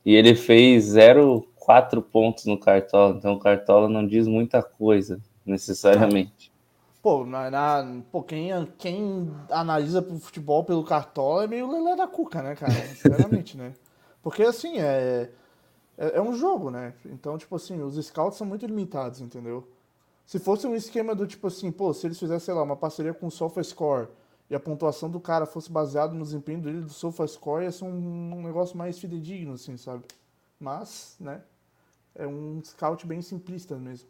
e 0.07 0.15
ele 0.15 0.37
fez 0.37 0.95
0,4 0.95 2.01
pontos 2.01 2.45
no 2.45 2.57
Cartola, 2.57 3.17
então 3.17 3.33
o 3.33 3.41
Cartola 3.41 3.89
não 3.89 4.07
diz 4.07 4.29
muita 4.29 4.63
coisa 4.63 5.21
necessariamente. 5.45 6.53
Pô, 7.03 7.27
na, 7.27 7.51
na, 7.51 8.01
pô 8.13 8.23
quem, 8.23 8.49
quem 8.79 9.29
analisa 9.51 10.07
o 10.09 10.21
futebol 10.21 10.63
pelo 10.63 10.85
cartola 10.85 11.45
é 11.45 11.47
meio 11.49 11.69
lelé 11.69 11.97
da 11.97 12.07
cuca, 12.07 12.41
né, 12.41 12.55
cara? 12.55 12.73
Sinceramente, 12.95 13.57
né? 13.57 13.75
Porque, 14.23 14.45
assim, 14.45 14.79
é, 14.79 15.29
é, 15.99 16.19
é, 16.19 16.23
um 16.23 16.33
jogo, 16.37 16.71
né? 16.71 16.95
Então, 17.07 17.37
tipo 17.37 17.57
assim, 17.57 17.83
os 17.83 17.97
scouts 18.07 18.39
são 18.39 18.47
muito 18.47 18.65
limitados, 18.65 19.21
entendeu? 19.21 19.67
Se 20.25 20.39
fosse 20.39 20.65
um 20.65 20.77
esquema 20.77 21.13
do 21.13 21.27
tipo 21.27 21.49
assim, 21.49 21.73
pô, 21.73 21.93
se 21.93 22.07
eles 22.07 22.21
fizessem, 22.21 22.47
sei 22.47 22.55
lá, 22.55 22.63
uma 22.63 22.77
parceria 22.77 23.13
com 23.13 23.27
o 23.27 23.33
SofaScore 23.33 24.07
e 24.49 24.55
a 24.55 24.61
pontuação 24.61 25.11
do 25.11 25.21
cara 25.21 25.47
fosse 25.47 25.71
baseada 25.71 26.15
no 26.15 26.23
desempenho 26.23 26.61
dele 26.61 26.81
do 26.83 26.91
SofaScore, 26.91 27.65
ia 27.65 27.73
ser 27.73 27.85
um, 27.85 28.35
um 28.37 28.43
negócio 28.43 28.77
mais 28.77 28.99
fidedigno, 28.99 29.55
assim, 29.55 29.77
sabe? 29.77 30.05
Mas, 30.61 31.17
né, 31.19 31.43
é 32.15 32.27
um 32.27 32.63
scout 32.63 33.07
bem 33.07 33.23
simplista 33.23 33.77
mesmo. 33.77 34.09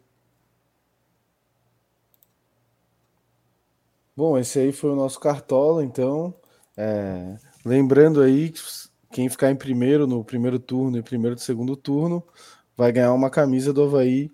Bom, 4.15 4.37
esse 4.37 4.59
aí 4.59 4.71
foi 4.71 4.91
o 4.91 4.95
nosso 4.95 5.19
cartola, 5.19 5.83
então. 5.83 6.33
É, 6.77 7.37
lembrando 7.65 8.21
aí 8.21 8.49
que 8.49 8.61
quem 9.11 9.29
ficar 9.29 9.49
em 9.49 9.55
primeiro 9.55 10.05
no 10.05 10.23
primeiro 10.23 10.59
turno 10.59 10.97
e 10.97 11.03
primeiro 11.03 11.35
do 11.35 11.41
segundo 11.41 11.75
turno 11.75 12.23
vai 12.75 12.91
ganhar 12.91 13.13
uma 13.13 13.29
camisa 13.29 13.71
do 13.71 13.83
Havaí 13.83 14.29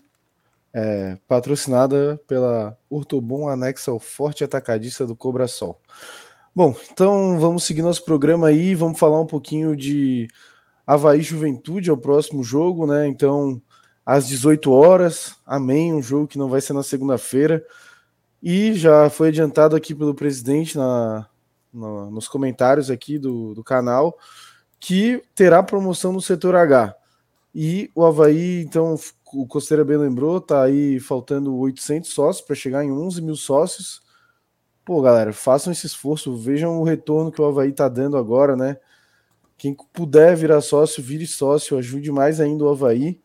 é, 0.73 1.17
patrocinada 1.27 2.19
pela 2.27 2.77
Urtobon 2.89 3.47
anexa 3.49 3.91
ao 3.91 3.99
Forte 3.99 4.43
Atacadista 4.43 5.05
do 5.05 5.15
Cobra 5.15 5.47
Sol. 5.47 5.79
Bom, 6.53 6.75
então 6.91 7.39
vamos 7.39 7.63
seguir 7.63 7.81
nosso 7.81 8.03
programa 8.03 8.47
aí, 8.47 8.75
vamos 8.75 8.99
falar 8.99 9.19
um 9.21 9.25
pouquinho 9.25 9.75
de 9.75 10.27
Havaí 10.85 11.21
Juventude, 11.21 11.89
é 11.89 11.93
o 11.93 11.97
próximo 11.97 12.43
jogo, 12.43 12.85
né? 12.85 13.07
Então, 13.07 13.61
às 14.05 14.27
18 14.27 14.71
horas, 14.71 15.35
amém, 15.45 15.93
um 15.93 16.01
jogo 16.01 16.27
que 16.27 16.37
não 16.37 16.49
vai 16.49 16.59
ser 16.59 16.73
na 16.73 16.83
segunda-feira. 16.83 17.65
E 18.43 18.73
já 18.73 19.09
foi 19.09 19.29
adiantado 19.29 19.75
aqui 19.75 19.93
pelo 19.93 20.15
presidente 20.15 20.77
na, 20.77 21.27
na, 21.73 22.05
nos 22.07 22.27
comentários 22.27 22.89
aqui 22.89 23.17
do, 23.17 23.53
do 23.53 23.63
canal 23.63 24.17
que 24.79 25.21
terá 25.35 25.61
promoção 25.61 26.11
no 26.11 26.19
setor 26.19 26.55
H. 26.55 26.95
E 27.53 27.91
o 27.93 28.03
Havaí, 28.03 28.61
então, 28.61 28.95
o 29.33 29.47
Costeira 29.47 29.83
bem 29.83 29.97
lembrou, 29.97 30.39
tá 30.41 30.63
aí 30.63 30.99
faltando 30.99 31.55
800 31.57 32.09
sócios 32.09 32.45
para 32.45 32.55
chegar 32.55 32.83
em 32.83 32.91
11 32.91 33.21
mil 33.21 33.35
sócios. 33.35 34.01
Pô, 34.83 35.01
galera, 35.01 35.31
façam 35.31 35.71
esse 35.71 35.85
esforço, 35.85 36.35
vejam 36.35 36.79
o 36.79 36.83
retorno 36.83 37.31
que 37.31 37.41
o 37.41 37.45
Havaí 37.45 37.71
tá 37.71 37.87
dando 37.87 38.17
agora, 38.17 38.55
né? 38.55 38.77
Quem 39.57 39.75
puder 39.93 40.35
virar 40.35 40.59
sócio, 40.61 41.03
vire 41.03 41.27
sócio, 41.27 41.77
ajude 41.77 42.11
mais 42.11 42.39
ainda 42.39 42.63
o 42.63 42.69
Havaí. 42.69 43.21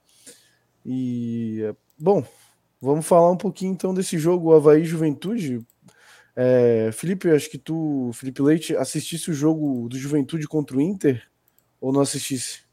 E, 0.85 1.75
bom, 1.99 2.23
vamos 2.81 3.07
falar 3.07 3.31
um 3.31 3.37
pouquinho 3.37 3.73
então 3.73 3.95
desse 3.95 4.19
jogo, 4.19 4.51
o 4.51 4.55
Havaí 4.55 4.85
Juventude. 4.85 5.67
É, 6.37 6.91
Felipe, 6.93 7.31
acho 7.31 7.51
que 7.51 7.57
tu, 7.57 8.11
Felipe 8.13 8.43
Leite, 8.43 8.77
assistisse 8.77 9.31
o 9.31 9.35
jogo 9.35 9.89
do 9.89 9.99
Juventude 9.99 10.47
contra 10.47 10.77
o 10.77 10.81
Inter 10.81 11.27
ou 11.81 11.91
não 11.93 12.03
assistisse? 12.03 12.66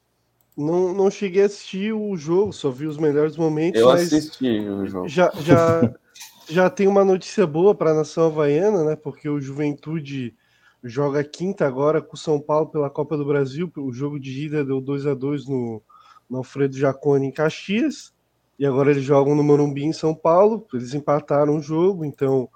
Não, 0.56 0.94
não 0.94 1.10
cheguei 1.10 1.44
a 1.44 1.46
assistir 1.48 1.94
o 1.94 2.16
jogo, 2.16 2.54
só 2.54 2.70
vi 2.70 2.86
os 2.86 2.98
melhores 2.98 3.36
momentos. 3.36 3.82
Eu 3.82 3.90
assisti 3.90 4.60
o 4.60 4.86
jogo. 4.86 5.08
Já, 5.08 5.32
já, 5.40 5.94
já 6.48 6.70
tem 6.70 6.88
uma 6.88 7.04
notícia 7.04 7.46
boa 7.48 7.74
para 7.74 7.92
a 7.92 7.96
nação 7.96 8.28
havaiana, 8.28 8.84
né? 8.84 8.96
Porque 8.96 9.28
o 9.28 9.42
Juventude 9.42 10.36
joga 10.84 11.24
quinta 11.24 11.66
agora 11.66 12.02
com 12.02 12.16
o 12.16 12.20
São 12.20 12.40
Paulo 12.40 12.68
pela 12.68 12.90
Copa 12.90 13.18
do 13.18 13.26
Brasil. 13.26 13.72
O 13.78 13.92
jogo 13.92 14.20
de 14.20 14.46
ida 14.46 14.64
deu 14.64 14.80
2 14.80 15.08
a 15.08 15.16
2 15.16 15.48
no, 15.48 15.82
no 16.30 16.38
Alfredo 16.38 16.78
Jacone 16.78 17.28
em 17.28 17.32
Caxias. 17.32 18.14
E 18.60 18.66
agora 18.66 18.92
eles 18.92 19.04
jogam 19.04 19.34
no 19.34 19.44
Morumbi 19.44 19.84
em 19.84 19.94
São 19.94 20.14
Paulo. 20.14 20.68
Eles 20.72 20.94
empataram 20.94 21.58
o 21.58 21.62
jogo, 21.62 22.06
então 22.06 22.48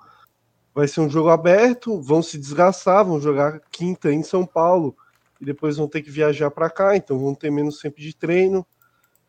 vai 0.73 0.87
ser 0.87 1.01
um 1.01 1.09
jogo 1.09 1.29
aberto. 1.29 1.99
Vão 1.99 2.21
se 2.21 2.37
desgastar, 2.37 3.03
vão 3.03 3.19
jogar 3.19 3.59
quinta 3.71 4.11
em 4.11 4.21
São 4.21 4.45
Paulo 4.45 4.95
e 5.39 5.45
depois 5.45 5.77
vão 5.77 5.87
ter 5.87 6.01
que 6.01 6.11
viajar 6.11 6.49
para 6.51 6.69
cá, 6.69 6.95
então 6.95 7.19
vão 7.19 7.35
ter 7.35 7.51
menos 7.51 7.79
tempo 7.79 7.99
de 7.99 8.15
treino. 8.15 8.65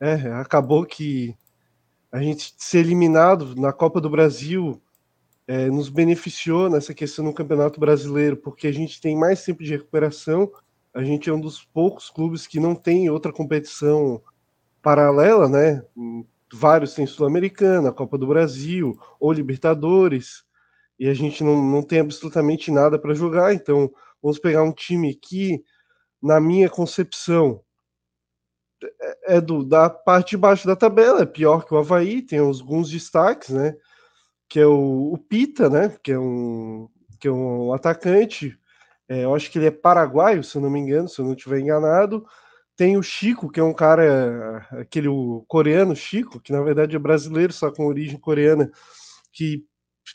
É, 0.00 0.14
acabou 0.32 0.84
que 0.84 1.34
a 2.10 2.20
gente 2.22 2.54
ser 2.56 2.78
eliminado 2.78 3.54
na 3.54 3.72
Copa 3.72 4.00
do 4.00 4.08
Brasil 4.08 4.80
é, 5.48 5.70
nos 5.70 5.88
beneficiou 5.88 6.68
nessa 6.68 6.92
questão 6.92 7.24
no 7.24 7.32
Campeonato 7.32 7.80
Brasileiro, 7.80 8.36
porque 8.36 8.66
a 8.66 8.72
gente 8.72 9.00
tem 9.00 9.16
mais 9.16 9.42
tempo 9.42 9.64
de 9.64 9.70
recuperação. 9.70 10.52
A 10.92 11.02
gente 11.02 11.30
é 11.30 11.32
um 11.32 11.40
dos 11.40 11.64
poucos 11.64 12.10
clubes 12.10 12.46
que 12.46 12.60
não 12.60 12.74
tem 12.74 13.08
outra 13.08 13.32
competição 13.32 14.22
paralela, 14.82 15.48
né? 15.48 15.82
Vários 16.52 16.94
têm 16.94 17.06
Sul-Americana, 17.06 17.92
Copa 17.92 18.18
do 18.18 18.26
Brasil 18.26 18.98
ou 19.18 19.32
Libertadores, 19.32 20.44
e 20.98 21.08
a 21.08 21.14
gente 21.14 21.42
não, 21.42 21.62
não 21.62 21.82
tem 21.82 22.00
absolutamente 22.00 22.70
nada 22.70 22.98
para 22.98 23.14
jogar. 23.14 23.54
Então, 23.54 23.90
vamos 24.22 24.38
pegar 24.38 24.62
um 24.62 24.72
time 24.72 25.14
que 25.14 25.62
na 26.22 26.40
minha 26.40 26.68
concepção, 26.68 27.62
é, 29.00 29.36
é 29.36 29.40
do, 29.40 29.64
da 29.64 29.90
parte 29.90 30.30
de 30.30 30.36
baixo 30.36 30.66
da 30.66 30.76
tabela, 30.76 31.22
é 31.22 31.26
pior 31.26 31.64
que 31.64 31.74
o 31.74 31.78
Havaí, 31.78 32.22
tem 32.22 32.38
alguns 32.38 32.90
destaques, 32.90 33.50
né? 33.50 33.76
Que 34.48 34.60
é 34.60 34.66
o, 34.66 35.12
o 35.12 35.18
Pita, 35.18 35.68
né? 35.70 35.96
Que 36.02 36.12
é 36.12 36.18
um, 36.18 36.88
que 37.20 37.28
é 37.28 37.32
um 37.32 37.72
atacante, 37.72 38.58
é, 39.08 39.24
eu 39.24 39.34
acho 39.34 39.50
que 39.50 39.58
ele 39.58 39.66
é 39.66 39.70
paraguaio, 39.70 40.44
se 40.44 40.56
eu 40.56 40.62
não 40.62 40.70
me 40.70 40.78
engano, 40.78 41.08
se 41.08 41.18
eu 41.18 41.24
não 41.24 41.32
estiver 41.32 41.60
enganado. 41.60 42.24
Tem 42.76 42.96
o 42.96 43.02
Chico, 43.02 43.50
que 43.50 43.58
é 43.58 43.62
um 43.64 43.72
cara, 43.72 44.66
aquele 44.72 45.08
coreano 45.48 45.96
Chico, 45.96 46.40
que 46.40 46.52
na 46.52 46.62
verdade 46.62 46.94
é 46.94 46.98
brasileiro, 46.98 47.52
só 47.52 47.72
com 47.72 47.86
origem 47.86 48.18
coreana, 48.18 48.70
que 49.32 49.64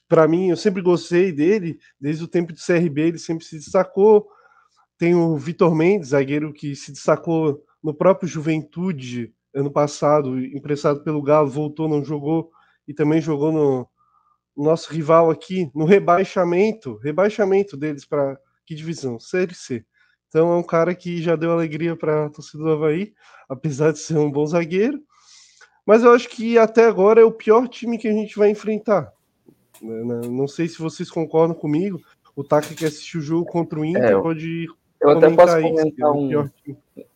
para 0.07 0.27
mim 0.27 0.49
eu 0.49 0.57
sempre 0.57 0.81
gostei 0.81 1.31
dele, 1.31 1.79
desde 1.99 2.23
o 2.23 2.27
tempo 2.27 2.53
de 2.53 2.63
CRB 2.63 3.01
ele 3.01 3.17
sempre 3.17 3.45
se 3.45 3.57
destacou. 3.57 4.27
Tem 4.97 5.15
o 5.15 5.35
Vitor 5.37 5.75
Mendes, 5.75 6.09
zagueiro 6.09 6.53
que 6.53 6.75
se 6.75 6.91
destacou 6.91 7.63
no 7.83 7.93
próprio 7.93 8.27
Juventude 8.27 9.33
ano 9.53 9.71
passado, 9.71 10.39
emprestado 10.39 11.03
pelo 11.03 11.21
Galo, 11.21 11.49
voltou, 11.49 11.87
não 11.87 12.03
jogou 12.03 12.49
e 12.87 12.93
também 12.93 13.21
jogou 13.21 13.51
no, 13.51 13.87
nosso 14.55 14.91
rival 14.93 15.31
aqui, 15.31 15.69
no 15.73 15.85
rebaixamento, 15.85 16.97
rebaixamento 16.97 17.75
deles 17.75 18.05
para 18.05 18.37
que 18.65 18.75
divisão? 18.75 19.19
Série 19.19 19.53
C. 19.53 19.85
Então 20.29 20.51
é 20.51 20.55
um 20.55 20.63
cara 20.63 20.95
que 20.95 21.21
já 21.21 21.35
deu 21.35 21.51
alegria 21.51 21.95
para 21.95 22.25
a 22.25 22.29
torcida 22.29 22.63
do 22.63 22.71
Havaí, 22.71 23.13
apesar 23.49 23.91
de 23.91 23.99
ser 23.99 24.17
um 24.17 24.31
bom 24.31 24.45
zagueiro. 24.45 25.01
Mas 25.85 26.03
eu 26.03 26.11
acho 26.11 26.29
que 26.29 26.57
até 26.57 26.85
agora 26.85 27.21
é 27.21 27.25
o 27.25 27.31
pior 27.31 27.67
time 27.67 27.97
que 27.97 28.07
a 28.07 28.13
gente 28.13 28.37
vai 28.37 28.49
enfrentar. 28.49 29.11
Né, 29.81 30.03
né, 30.03 30.27
não 30.29 30.47
sei 30.47 30.67
se 30.67 30.79
vocês 30.79 31.11
concordam 31.11 31.55
comigo. 31.55 31.99
O 32.35 32.43
Taka 32.43 32.73
que 32.73 32.85
assistiu 32.85 33.19
o 33.19 33.23
jogo 33.23 33.45
contra 33.45 33.79
o 33.79 33.85
Inter 33.85 34.03
é, 34.03 34.21
pode 34.21 34.67
eu 35.03 35.09
até 35.09 35.29
posso 35.29 35.61
comentar 35.61 36.11
um, 36.11 36.49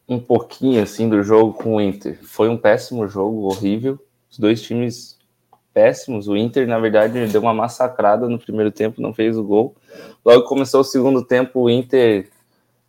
um 0.07 0.19
pouquinho 0.19 0.83
assim 0.83 1.09
do 1.09 1.23
jogo 1.23 1.53
com 1.53 1.75
o 1.75 1.81
Inter. 1.81 2.19
Foi 2.23 2.49
um 2.49 2.57
péssimo 2.57 3.07
jogo, 3.07 3.47
horrível. 3.47 3.99
Os 4.29 4.37
dois 4.37 4.61
times 4.61 5.17
péssimos. 5.73 6.27
O 6.27 6.35
Inter, 6.35 6.67
na 6.67 6.79
verdade, 6.79 7.27
deu 7.27 7.39
uma 7.39 7.53
massacrada 7.53 8.27
no 8.27 8.39
primeiro 8.39 8.71
tempo, 8.71 9.01
não 9.01 9.13
fez 9.13 9.37
o 9.37 9.43
gol. 9.43 9.75
Logo 10.25 10.43
começou 10.47 10.81
o 10.81 10.83
segundo 10.83 11.23
tempo, 11.23 11.61
o 11.61 11.69
Inter 11.69 12.27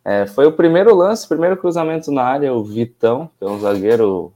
é, 0.03 0.27
foi 0.27 0.47
o 0.47 0.53
primeiro 0.53 0.95
lance, 0.95 1.29
primeiro 1.29 1.59
cruzamento 1.59 2.11
na 2.11 2.23
área, 2.23 2.55
o 2.55 2.65
Vitão, 2.65 3.31
que 3.39 3.45
é 3.45 3.47
um 3.47 3.61
zagueiro 3.61 4.33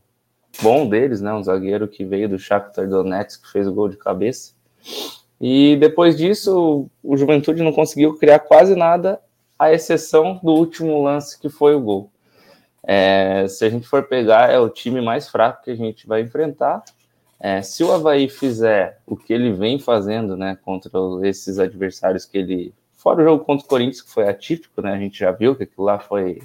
bom 0.61 0.87
deles, 0.87 1.23
né? 1.23 1.33
Um 1.33 1.43
zagueiro 1.43 1.89
que 1.89 2.05
veio 2.05 2.29
do 2.29 2.39
Shakhtar 2.39 2.87
Donetsk, 2.87 3.43
que 3.43 3.53
fez 3.53 3.67
o 3.67 3.73
gol 3.73 3.89
de 3.89 3.97
cabeça. 3.97 4.53
E 5.41 5.77
depois 5.81 6.15
disso, 6.15 6.91
o 7.03 7.17
Juventude 7.17 7.63
não 7.63 7.73
conseguiu 7.73 8.19
criar 8.19 8.41
quase 8.41 8.77
nada 8.77 9.19
à 9.63 9.73
exceção 9.73 10.41
do 10.43 10.53
último 10.53 11.03
lance 11.03 11.39
que 11.39 11.49
foi 11.49 11.75
o 11.75 11.81
gol. 11.81 12.11
É, 12.83 13.47
se 13.49 13.65
a 13.65 13.71
gente 13.71 13.87
for 13.87 14.03
pegar, 14.03 14.51
é 14.51 14.59
o 14.59 14.69
time 14.69 15.01
mais 15.01 15.29
fraco 15.29 15.63
que 15.63 15.71
a 15.71 15.77
gente 15.77 16.05
vai 16.07 16.23
enfrentar. 16.23 16.83
É, 17.39 17.63
se 17.63 17.85
o 17.85 17.93
Havaí 17.93 18.29
fizer 18.29 19.01
o 19.07 19.17
que 19.17 19.33
ele 19.33 19.53
vem 19.53 19.79
fazendo, 19.79 20.37
né, 20.37 20.59
contra 20.65 20.91
esses 21.23 21.59
adversários 21.61 22.25
que 22.25 22.39
ele. 22.39 22.75
Fora 22.97 23.21
o 23.21 23.25
jogo 23.25 23.45
contra 23.45 23.65
o 23.65 23.69
Corinthians, 23.69 24.01
que 24.01 24.11
foi 24.13 24.29
atípico, 24.29 24.81
né? 24.81 24.93
A 24.93 24.99
gente 24.99 25.19
já 25.19 25.33
viu 25.33 25.57
que 25.57 25.65
aquilo 25.65 25.87
lá 25.87 25.99
foi 25.99 26.41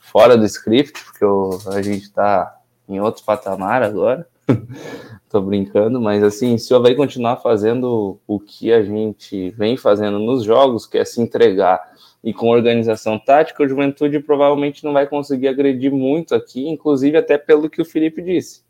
fora 0.00 0.36
do 0.36 0.44
script, 0.44 1.02
porque 1.02 1.24
o, 1.24 1.58
a 1.68 1.80
gente 1.80 2.12
tá 2.12 2.60
em 2.86 3.00
outro 3.00 3.24
patamar 3.24 3.82
agora. 3.82 4.26
Tô 5.30 5.40
brincando, 5.40 6.00
mas 6.00 6.22
assim, 6.22 6.58
se 6.58 6.72
o 6.72 6.76
Havaí 6.76 6.94
continuar 6.94 7.38
fazendo 7.38 8.18
o 8.26 8.38
que 8.38 8.70
a 8.70 8.82
gente 8.82 9.50
vem 9.50 9.78
fazendo 9.78 10.18
nos 10.18 10.44
jogos, 10.44 10.86
que 10.86 10.98
é 10.98 11.04
se 11.04 11.22
entregar 11.22 11.93
e 12.24 12.32
com 12.32 12.48
organização 12.48 13.18
tática, 13.18 13.62
o 13.62 13.68
Juventude 13.68 14.18
provavelmente 14.18 14.82
não 14.82 14.94
vai 14.94 15.06
conseguir 15.06 15.46
agredir 15.46 15.92
muito 15.92 16.34
aqui, 16.34 16.66
inclusive 16.66 17.18
até 17.18 17.36
pelo 17.36 17.68
que 17.68 17.82
o 17.82 17.84
Felipe 17.84 18.22
disse. 18.22 18.64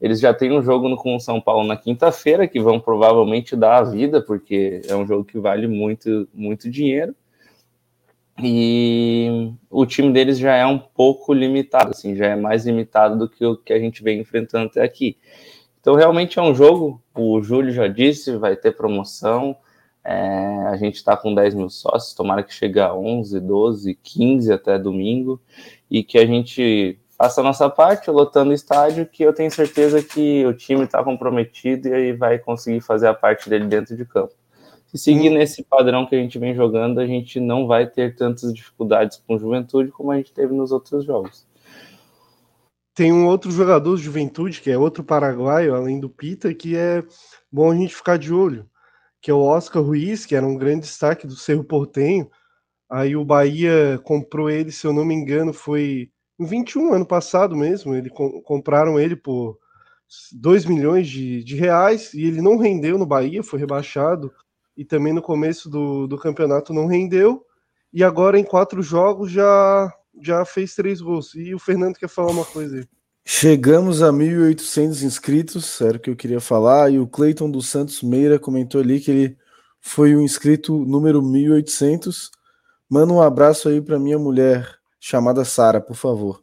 Eles 0.00 0.18
já 0.20 0.32
têm 0.32 0.50
um 0.52 0.62
jogo 0.62 0.96
com 0.96 1.14
o 1.14 1.20
São 1.20 1.38
Paulo 1.38 1.66
na 1.66 1.76
quinta-feira, 1.76 2.48
que 2.48 2.58
vão 2.58 2.80
provavelmente 2.80 3.54
dar 3.54 3.76
a 3.76 3.82
vida, 3.82 4.22
porque 4.22 4.80
é 4.88 4.96
um 4.96 5.06
jogo 5.06 5.22
que 5.22 5.38
vale 5.38 5.66
muito, 5.66 6.26
muito 6.32 6.70
dinheiro. 6.70 7.14
E 8.42 9.52
o 9.70 9.84
time 9.84 10.10
deles 10.10 10.38
já 10.38 10.56
é 10.56 10.66
um 10.66 10.78
pouco 10.78 11.34
limitado, 11.34 11.90
assim, 11.90 12.16
já 12.16 12.28
é 12.28 12.36
mais 12.36 12.64
limitado 12.64 13.18
do 13.18 13.28
que 13.28 13.44
o 13.44 13.54
que 13.54 13.74
a 13.74 13.78
gente 13.78 14.02
vem 14.02 14.18
enfrentando 14.18 14.66
até 14.66 14.82
aqui. 14.82 15.18
Então, 15.78 15.94
realmente 15.94 16.38
é 16.38 16.42
um 16.42 16.54
jogo, 16.54 17.02
o 17.14 17.42
Júlio 17.42 17.70
já 17.70 17.86
disse, 17.86 18.34
vai 18.38 18.56
ter 18.56 18.72
promoção, 18.72 19.54
é, 20.04 20.66
a 20.66 20.76
gente 20.76 20.96
está 20.96 21.16
com 21.16 21.34
10 21.34 21.54
mil 21.54 21.70
sócios, 21.70 22.12
tomara 22.12 22.42
que 22.42 22.52
chegue 22.52 22.78
a 22.78 22.94
11, 22.94 23.40
12, 23.40 23.94
15 24.02 24.52
até 24.52 24.78
domingo 24.78 25.40
e 25.90 26.04
que 26.04 26.18
a 26.18 26.26
gente 26.26 27.00
faça 27.16 27.40
a 27.40 27.44
nossa 27.44 27.70
parte, 27.70 28.10
lotando 28.10 28.50
o 28.50 28.54
estádio, 28.54 29.06
que 29.06 29.22
eu 29.22 29.32
tenho 29.32 29.50
certeza 29.50 30.02
que 30.02 30.44
o 30.44 30.52
time 30.52 30.84
está 30.84 31.02
comprometido 31.02 31.88
e 31.88 31.94
aí 31.94 32.12
vai 32.12 32.38
conseguir 32.38 32.82
fazer 32.82 33.06
a 33.06 33.14
parte 33.14 33.48
dele 33.48 33.66
dentro 33.66 33.96
de 33.96 34.04
campo. 34.04 34.34
Se 34.86 34.98
seguir 34.98 35.30
hum. 35.30 35.34
nesse 35.34 35.64
padrão 35.64 36.04
que 36.04 36.14
a 36.14 36.18
gente 36.18 36.38
vem 36.38 36.54
jogando, 36.54 37.00
a 37.00 37.06
gente 37.06 37.40
não 37.40 37.66
vai 37.66 37.86
ter 37.86 38.14
tantas 38.14 38.52
dificuldades 38.52 39.22
com 39.26 39.38
juventude 39.38 39.90
como 39.90 40.12
a 40.12 40.16
gente 40.16 40.32
teve 40.32 40.54
nos 40.54 40.70
outros 40.70 41.04
jogos. 41.04 41.46
Tem 42.94 43.12
um 43.12 43.26
outro 43.26 43.50
jogador 43.50 43.96
de 43.96 44.02
juventude, 44.02 44.60
que 44.60 44.70
é 44.70 44.78
outro 44.78 45.02
paraguaio, 45.02 45.74
além 45.74 45.98
do 45.98 46.08
Pita, 46.08 46.52
que 46.54 46.76
é 46.76 47.02
bom 47.50 47.72
a 47.72 47.74
gente 47.74 47.94
ficar 47.94 48.18
de 48.18 48.32
olho 48.32 48.68
que 49.24 49.30
é 49.30 49.34
o 49.34 49.40
Oscar 49.40 49.82
Ruiz, 49.82 50.26
que 50.26 50.36
era 50.36 50.46
um 50.46 50.54
grande 50.54 50.80
destaque 50.80 51.26
do 51.26 51.34
Cerro 51.34 51.64
Portenho. 51.64 52.30
Aí 52.90 53.16
o 53.16 53.24
Bahia 53.24 53.98
comprou 54.04 54.50
ele, 54.50 54.70
se 54.70 54.86
eu 54.86 54.92
não 54.92 55.02
me 55.02 55.14
engano, 55.14 55.50
foi 55.50 56.10
em 56.38 56.44
21, 56.44 56.92
ano 56.92 57.06
passado 57.06 57.56
mesmo. 57.56 57.94
Ele 57.94 58.10
compraram 58.44 59.00
ele 59.00 59.16
por 59.16 59.58
2 60.30 60.66
milhões 60.66 61.08
de, 61.08 61.42
de 61.42 61.56
reais 61.56 62.12
e 62.12 62.22
ele 62.26 62.42
não 62.42 62.58
rendeu 62.58 62.98
no 62.98 63.06
Bahia, 63.06 63.42
foi 63.42 63.58
rebaixado. 63.58 64.30
E 64.76 64.84
também 64.84 65.14
no 65.14 65.22
começo 65.22 65.70
do, 65.70 66.06
do 66.06 66.18
campeonato 66.18 66.74
não 66.74 66.86
rendeu. 66.86 67.46
E 67.94 68.04
agora 68.04 68.38
em 68.38 68.44
quatro 68.44 68.82
jogos 68.82 69.30
já, 69.30 69.90
já 70.20 70.44
fez 70.44 70.74
três 70.74 71.00
gols. 71.00 71.34
E 71.34 71.54
o 71.54 71.58
Fernando 71.58 71.96
quer 71.96 72.10
falar 72.10 72.30
uma 72.30 72.44
coisa 72.44 72.76
aí. 72.76 72.86
Chegamos 73.26 74.02
a 74.02 74.12
1.800 74.12 75.02
inscritos, 75.02 75.80
era 75.80 75.96
o 75.96 76.00
que 76.00 76.10
eu 76.10 76.16
queria 76.16 76.40
falar, 76.40 76.90
e 76.92 76.98
o 76.98 77.06
Cleiton 77.06 77.50
dos 77.50 77.68
Santos 77.68 78.02
Meira 78.02 78.38
comentou 78.38 78.82
ali 78.82 79.00
que 79.00 79.10
ele 79.10 79.38
foi 79.80 80.14
o 80.14 80.20
inscrito 80.20 80.84
número 80.84 81.22
1.800. 81.22 82.30
Manda 82.88 83.14
um 83.14 83.22
abraço 83.22 83.68
aí 83.70 83.80
para 83.80 83.98
minha 83.98 84.18
mulher, 84.18 84.78
chamada 85.00 85.42
Sara, 85.42 85.80
por 85.80 85.96
favor. 85.96 86.42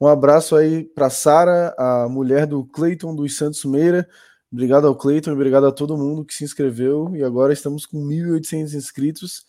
Um 0.00 0.06
abraço 0.06 0.54
aí 0.54 0.84
para 0.84 1.10
Sara, 1.10 1.74
a 1.76 2.08
mulher 2.08 2.46
do 2.46 2.64
Cleiton 2.64 3.14
dos 3.14 3.36
Santos 3.36 3.64
Meira. 3.64 4.08
Obrigado 4.52 4.86
ao 4.86 4.94
Cleiton, 4.94 5.32
obrigado 5.32 5.66
a 5.66 5.72
todo 5.72 5.98
mundo 5.98 6.24
que 6.24 6.32
se 6.32 6.44
inscreveu. 6.44 7.10
E 7.16 7.24
agora 7.24 7.52
estamos 7.52 7.86
com 7.86 7.98
1.800 7.98 8.74
inscritos. 8.74 9.44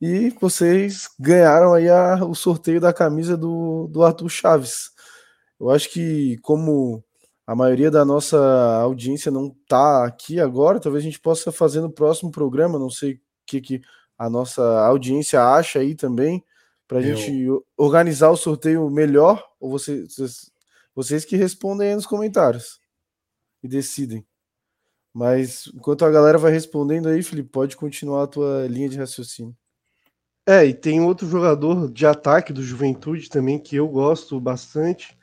E 0.00 0.30
vocês 0.40 1.08
ganharam 1.18 1.74
aí 1.74 1.88
a, 1.88 2.24
o 2.24 2.34
sorteio 2.34 2.80
da 2.80 2.92
camisa 2.92 3.36
do, 3.36 3.88
do 3.88 4.04
Arthur 4.04 4.28
Chaves. 4.28 4.91
Eu 5.62 5.70
acho 5.70 5.90
que, 5.90 6.38
como 6.38 7.04
a 7.46 7.54
maioria 7.54 7.88
da 7.88 8.04
nossa 8.04 8.36
audiência 8.80 9.30
não 9.30 9.46
está 9.46 10.04
aqui 10.04 10.40
agora, 10.40 10.80
talvez 10.80 11.04
a 11.04 11.06
gente 11.06 11.20
possa 11.20 11.52
fazer 11.52 11.80
no 11.80 11.88
próximo 11.88 12.32
programa. 12.32 12.80
Não 12.80 12.90
sei 12.90 13.12
o 13.12 13.20
que, 13.46 13.60
que 13.60 13.82
a 14.18 14.28
nossa 14.28 14.60
audiência 14.84 15.40
acha 15.40 15.78
aí 15.78 15.94
também, 15.94 16.44
para 16.88 16.98
a 16.98 17.02
Eu... 17.02 17.14
gente 17.14 17.46
organizar 17.76 18.30
o 18.30 18.36
sorteio 18.36 18.90
melhor. 18.90 19.40
Ou 19.60 19.70
vocês, 19.70 20.50
vocês 20.96 21.24
que 21.24 21.36
respondem 21.36 21.90
aí 21.90 21.94
nos 21.94 22.06
comentários 22.06 22.80
e 23.62 23.68
decidem. 23.68 24.26
Mas 25.14 25.70
enquanto 25.72 26.04
a 26.04 26.10
galera 26.10 26.38
vai 26.38 26.50
respondendo 26.50 27.08
aí, 27.08 27.22
Felipe, 27.22 27.50
pode 27.50 27.76
continuar 27.76 28.24
a 28.24 28.26
tua 28.26 28.66
linha 28.66 28.88
de 28.88 28.98
raciocínio. 28.98 29.56
É, 30.44 30.66
e 30.66 30.74
tem 30.74 31.00
outro 31.00 31.28
jogador 31.28 31.88
de 31.88 32.04
ataque 32.04 32.52
do 32.52 32.64
Juventude 32.64 33.28
também 33.28 33.60
que 33.60 33.76
eu 33.76 33.86
gosto 33.86 34.40
bastante, 34.40 35.16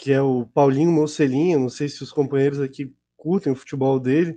que 0.00 0.10
é 0.10 0.22
o 0.22 0.46
Paulinho 0.46 0.90
Mocelinha. 0.90 1.58
Não 1.58 1.68
sei 1.68 1.86
se 1.86 2.02
os 2.02 2.10
companheiros 2.10 2.58
aqui 2.58 2.90
curtem 3.18 3.52
o 3.52 3.56
futebol 3.56 4.00
dele. 4.00 4.34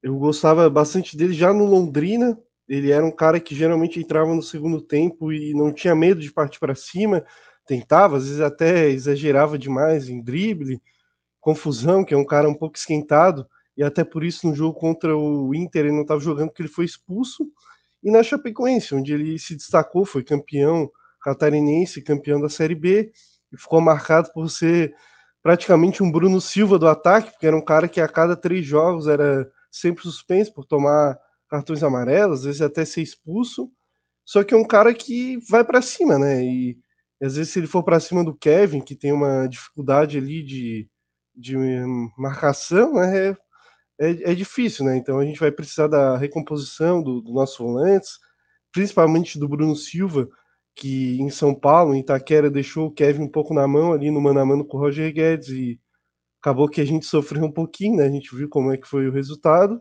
Eu 0.00 0.16
gostava 0.16 0.70
bastante 0.70 1.16
dele 1.16 1.34
já 1.34 1.52
no 1.52 1.66
Londrina. 1.66 2.38
Ele 2.68 2.92
era 2.92 3.04
um 3.04 3.10
cara 3.10 3.40
que 3.40 3.52
geralmente 3.52 3.98
entrava 3.98 4.32
no 4.32 4.42
segundo 4.42 4.80
tempo 4.80 5.32
e 5.32 5.52
não 5.54 5.72
tinha 5.72 5.94
medo 5.94 6.20
de 6.20 6.32
partir 6.32 6.60
para 6.60 6.76
cima, 6.76 7.24
tentava, 7.66 8.16
às 8.16 8.24
vezes 8.24 8.40
até 8.40 8.88
exagerava 8.90 9.58
demais 9.58 10.08
em 10.08 10.22
drible, 10.22 10.80
confusão, 11.40 12.04
que 12.04 12.14
é 12.14 12.16
um 12.16 12.24
cara 12.24 12.48
um 12.48 12.54
pouco 12.54 12.78
esquentado, 12.78 13.46
e 13.76 13.82
até 13.82 14.04
por 14.04 14.22
isso 14.22 14.46
no 14.46 14.54
jogo 14.54 14.78
contra 14.78 15.16
o 15.16 15.52
Inter 15.54 15.86
ele 15.86 15.94
não 15.94 16.02
estava 16.02 16.20
jogando 16.20 16.48
porque 16.48 16.62
ele 16.62 16.68
foi 16.68 16.84
expulso 16.84 17.46
e 18.02 18.10
na 18.10 18.22
Chapecoense, 18.22 18.94
onde 18.94 19.12
ele 19.12 19.38
se 19.38 19.56
destacou, 19.56 20.04
foi 20.04 20.22
campeão 20.22 20.90
catarinense, 21.22 22.02
campeão 22.02 22.40
da 22.40 22.48
Série 22.48 22.74
B, 22.74 23.12
e 23.52 23.56
ficou 23.56 23.80
marcado 23.80 24.30
por 24.32 24.48
ser 24.50 24.94
praticamente 25.42 26.02
um 26.02 26.10
Bruno 26.10 26.40
Silva 26.40 26.78
do 26.78 26.88
ataque, 26.88 27.30
porque 27.32 27.46
era 27.46 27.56
um 27.56 27.64
cara 27.64 27.88
que 27.88 28.00
a 28.00 28.08
cada 28.08 28.36
três 28.36 28.64
jogos 28.64 29.08
era 29.08 29.50
sempre 29.70 30.02
suspenso 30.02 30.52
por 30.54 30.64
tomar 30.64 31.18
cartões 31.48 31.82
amarelos, 31.82 32.40
às 32.40 32.44
vezes 32.44 32.62
até 32.62 32.84
ser 32.84 33.02
expulso. 33.02 33.70
Só 34.24 34.44
que 34.44 34.54
é 34.54 34.56
um 34.56 34.66
cara 34.66 34.94
que 34.94 35.38
vai 35.50 35.64
para 35.64 35.82
cima, 35.82 36.18
né? 36.18 36.44
E, 36.44 36.78
às 37.20 37.36
vezes 37.36 37.52
se 37.52 37.58
ele 37.58 37.66
for 37.66 37.82
para 37.82 38.00
cima 38.00 38.24
do 38.24 38.34
Kevin, 38.34 38.80
que 38.80 38.96
tem 38.96 39.12
uma 39.12 39.46
dificuldade 39.46 40.18
ali 40.18 40.42
de, 40.42 40.88
de 41.34 41.56
marcação, 42.16 42.94
né? 42.94 43.28
É 43.28 43.36
é, 44.02 44.32
é 44.32 44.34
difícil, 44.34 44.84
né? 44.84 44.96
Então 44.96 45.18
a 45.18 45.24
gente 45.24 45.38
vai 45.38 45.52
precisar 45.52 45.86
da 45.86 46.16
recomposição 46.16 47.02
do, 47.02 47.20
do 47.20 47.32
nosso 47.32 47.62
volantes, 47.62 48.18
principalmente 48.72 49.38
do 49.38 49.48
Bruno 49.48 49.76
Silva, 49.76 50.28
que 50.74 51.20
em 51.20 51.30
São 51.30 51.54
Paulo, 51.54 51.94
em 51.94 52.00
Itaquera, 52.00 52.50
deixou 52.50 52.86
o 52.86 52.90
Kevin 52.90 53.22
um 53.22 53.28
pouco 53.28 53.54
na 53.54 53.66
mão 53.68 53.92
ali 53.92 54.10
no 54.10 54.20
mano 54.20 54.40
a 54.40 54.46
mano 54.46 54.64
com 54.64 54.76
o 54.76 54.80
Roger 54.80 55.12
Guedes 55.12 55.48
e 55.48 55.80
acabou 56.40 56.68
que 56.68 56.80
a 56.80 56.84
gente 56.84 57.06
sofreu 57.06 57.44
um 57.44 57.52
pouquinho, 57.52 57.96
né? 57.96 58.06
A 58.06 58.10
gente 58.10 58.34
viu 58.34 58.48
como 58.48 58.72
é 58.72 58.76
que 58.76 58.88
foi 58.88 59.06
o 59.06 59.12
resultado. 59.12 59.80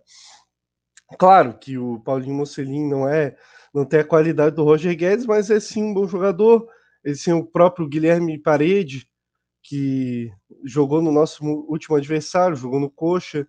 Claro 1.18 1.58
que 1.58 1.78
o 1.78 2.00
Paulinho 2.02 2.36
Mocelin 2.36 2.88
não 2.88 3.08
é, 3.08 3.36
não 3.74 3.86
tem 3.86 4.00
a 4.00 4.06
qualidade 4.06 4.56
do 4.56 4.64
Roger 4.64 4.96
Guedes, 4.96 5.26
mas 5.26 5.50
é 5.50 5.60
sim 5.60 5.84
um 5.84 5.94
bom 5.94 6.08
jogador. 6.08 6.68
Ele 7.04 7.18
tem 7.18 7.34
o 7.34 7.46
próprio 7.46 7.88
Guilherme 7.88 8.38
Parede, 8.38 9.08
que 9.64 10.32
jogou 10.66 11.02
no 11.02 11.12
nosso 11.12 11.44
último 11.46 11.96
adversário, 11.96 12.56
jogou 12.56 12.80
no 12.80 12.90
Coxa, 12.90 13.48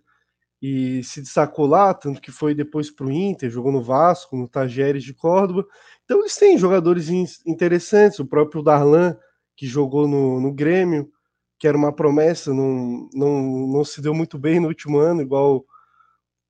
e 0.61 1.03
se 1.03 1.21
destacou 1.21 1.65
lá, 1.65 1.93
tanto 1.93 2.21
que 2.21 2.31
foi 2.31 2.55
depois 2.55 2.89
para 2.89 3.05
o 3.05 3.11
Inter, 3.11 3.49
jogou 3.49 3.69
no 3.69 3.83
Vasco, 3.83 4.37
no 4.37 4.47
Tajeres 4.47 5.03
de 5.03 5.13
Córdoba. 5.13 5.67
Então 6.13 6.21
eles 6.21 6.35
têm 6.35 6.59
jogadores 6.59 7.09
interessantes, 7.43 8.19
o 8.19 8.25
próprio 8.25 8.61
Darlan, 8.61 9.17
que 9.57 9.65
jogou 9.65 10.07
no, 10.07 10.39
no 10.39 10.53
Grêmio, 10.53 11.09
que 11.57 11.67
era 11.67 11.75
uma 11.75 11.91
promessa, 11.91 12.53
não, 12.53 13.09
não, 13.11 13.41
não 13.67 13.83
se 13.83 13.99
deu 13.99 14.13
muito 14.13 14.37
bem 14.37 14.59
no 14.59 14.67
último 14.67 14.99
ano, 14.99 15.23
igual 15.23 15.65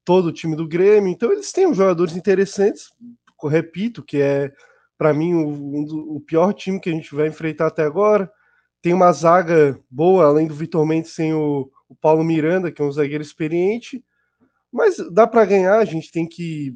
todo 0.04 0.26
o 0.26 0.34
time 0.34 0.54
do 0.54 0.68
Grêmio. 0.68 1.10
Então 1.10 1.32
eles 1.32 1.54
têm 1.54 1.74
jogadores 1.74 2.18
interessantes, 2.18 2.90
repito, 3.42 4.04
que 4.04 4.18
é 4.18 4.52
para 4.98 5.14
mim 5.14 5.34
o, 5.34 5.48
um, 5.48 6.16
o 6.18 6.20
pior 6.20 6.52
time 6.52 6.78
que 6.78 6.90
a 6.90 6.94
gente 6.94 7.16
vai 7.16 7.30
enfrentar 7.30 7.68
até 7.68 7.84
agora. 7.84 8.30
Tem 8.82 8.94
uma 8.94 9.14
zaga 9.14 9.80
boa, 9.90 10.26
além 10.26 10.46
do 10.46 10.54
Vitor 10.54 10.86
Mendes, 10.86 11.12
sem 11.12 11.34
o 11.34 11.72
o 11.88 11.96
Paulo 11.96 12.24
Miranda, 12.24 12.72
que 12.72 12.82
é 12.82 12.86
um 12.86 12.92
zagueiro 12.92 13.24
experiente, 13.24 14.04
mas 14.72 14.98
dá 15.12 15.28
para 15.28 15.46
ganhar, 15.46 15.78
a 15.78 15.86
gente 15.86 16.12
tem 16.12 16.28
que 16.28 16.76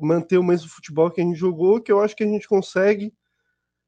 manter 0.00 0.38
o 0.38 0.44
mesmo 0.44 0.68
futebol 0.68 1.10
que 1.10 1.20
a 1.20 1.24
gente 1.24 1.36
jogou, 1.36 1.80
que 1.80 1.90
eu 1.90 2.00
acho 2.00 2.14
que 2.14 2.24
a 2.24 2.26
gente 2.26 2.46
consegue, 2.48 3.12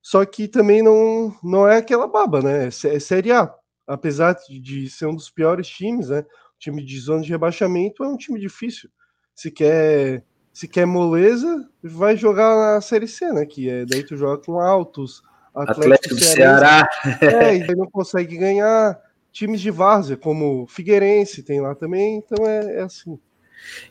só 0.02 0.24
que 0.24 0.48
também 0.48 0.82
não, 0.82 1.34
não 1.42 1.68
é 1.68 1.76
aquela 1.76 2.06
baba, 2.06 2.40
né? 2.40 2.64
É, 2.64 2.68
é 2.68 3.00
Série 3.00 3.32
A. 3.32 3.52
Apesar 3.86 4.36
de 4.48 4.88
ser 4.90 5.06
um 5.06 5.14
dos 5.14 5.30
piores 5.30 5.68
times, 5.68 6.08
né? 6.08 6.20
O 6.20 6.58
time 6.58 6.84
de 6.84 6.98
zona 7.00 7.22
de 7.22 7.30
rebaixamento 7.30 8.04
é 8.04 8.08
um 8.08 8.16
time 8.16 8.38
difícil. 8.38 8.90
Se 9.34 9.50
quer, 9.50 10.24
se 10.52 10.66
quer 10.66 10.86
moleza, 10.86 11.68
vai 11.82 12.16
jogar 12.16 12.74
na 12.74 12.80
Série 12.80 13.08
C, 13.08 13.32
né? 13.32 13.46
Que 13.46 13.68
é, 13.68 13.84
daí 13.86 14.02
tu 14.02 14.16
joga 14.16 14.42
com 14.42 14.60
altos, 14.60 15.22
Atlético, 15.54 15.80
Atlético 15.80 16.14
do 16.14 16.20
Ceará. 16.20 16.88
É, 17.20 17.56
e 17.56 17.74
não 17.74 17.90
consegue 17.90 18.36
ganhar 18.36 19.00
times 19.32 19.60
de 19.60 19.70
várzea, 19.70 20.16
como 20.16 20.66
Figueirense 20.66 21.42
tem 21.42 21.60
lá 21.60 21.74
também, 21.74 22.16
então 22.16 22.46
é, 22.46 22.78
é 22.78 22.82
assim. 22.82 23.18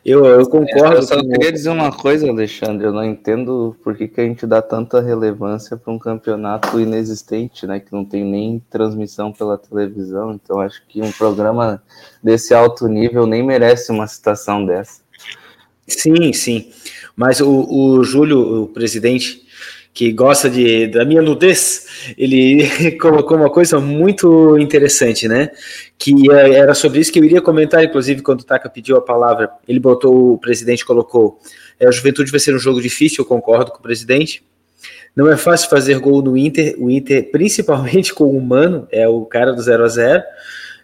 Eu, 0.04 0.24
eu 0.24 0.48
concordo. 0.48 0.96
Eu 0.96 1.02
só 1.02 1.20
queria 1.20 1.52
dizer 1.52 1.70
uma 1.70 1.92
coisa, 1.92 2.28
Alexandre. 2.28 2.86
Eu 2.86 2.92
não 2.92 3.04
entendo 3.04 3.76
por 3.82 3.96
que, 3.96 4.08
que 4.08 4.20
a 4.20 4.24
gente 4.24 4.46
dá 4.46 4.62
tanta 4.62 5.00
relevância 5.00 5.76
para 5.76 5.92
um 5.92 5.98
campeonato 5.98 6.80
inexistente, 6.80 7.66
né? 7.66 7.80
Que 7.80 7.92
não 7.92 8.04
tem 8.04 8.24
nem 8.24 8.62
transmissão 8.70 9.32
pela 9.32 9.58
televisão. 9.58 10.32
Então 10.32 10.60
acho 10.60 10.82
que 10.88 11.02
um 11.02 11.12
programa 11.12 11.82
desse 12.22 12.54
alto 12.54 12.86
nível 12.86 13.26
nem 13.26 13.42
merece 13.42 13.90
uma 13.90 14.06
citação 14.06 14.64
dessa. 14.64 15.00
Sim, 15.86 16.32
sim. 16.32 16.70
Mas 17.16 17.40
o, 17.40 17.66
o 17.68 18.04
Júlio, 18.04 18.62
o 18.62 18.66
presidente, 18.68 19.47
que 19.92 20.12
gosta 20.12 20.48
de, 20.48 20.86
da 20.86 21.04
minha 21.04 21.20
nudez, 21.20 22.14
ele 22.16 22.68
colocou 22.98 23.36
uma 23.36 23.50
coisa 23.50 23.80
muito 23.80 24.58
interessante, 24.58 25.26
né? 25.26 25.50
Que 25.98 26.30
é, 26.30 26.54
era 26.54 26.74
sobre 26.74 27.00
isso 27.00 27.12
que 27.12 27.18
eu 27.18 27.24
iria 27.24 27.42
comentar, 27.42 27.82
inclusive, 27.82 28.22
quando 28.22 28.40
o 28.42 28.44
Taka 28.44 28.68
pediu 28.68 28.96
a 28.96 29.00
palavra. 29.00 29.50
Ele 29.66 29.80
botou, 29.80 30.34
o 30.34 30.38
presidente 30.38 30.84
colocou: 30.84 31.40
é, 31.80 31.86
a 31.86 31.90
juventude 31.90 32.30
vai 32.30 32.40
ser 32.40 32.54
um 32.54 32.58
jogo 32.58 32.80
difícil, 32.80 33.22
eu 33.22 33.26
concordo 33.26 33.72
com 33.72 33.78
o 33.78 33.82
presidente. 33.82 34.44
Não 35.16 35.28
é 35.28 35.36
fácil 35.36 35.68
fazer 35.68 35.98
gol 35.98 36.22
no 36.22 36.36
Inter, 36.36 36.76
o 36.78 36.90
Inter, 36.90 37.28
principalmente 37.32 38.14
com 38.14 38.24
o 38.24 38.40
Mano, 38.40 38.86
é 38.92 39.08
o 39.08 39.24
cara 39.24 39.52
do 39.52 39.60
0 39.60 39.84
a 39.84 39.88
0 39.88 40.22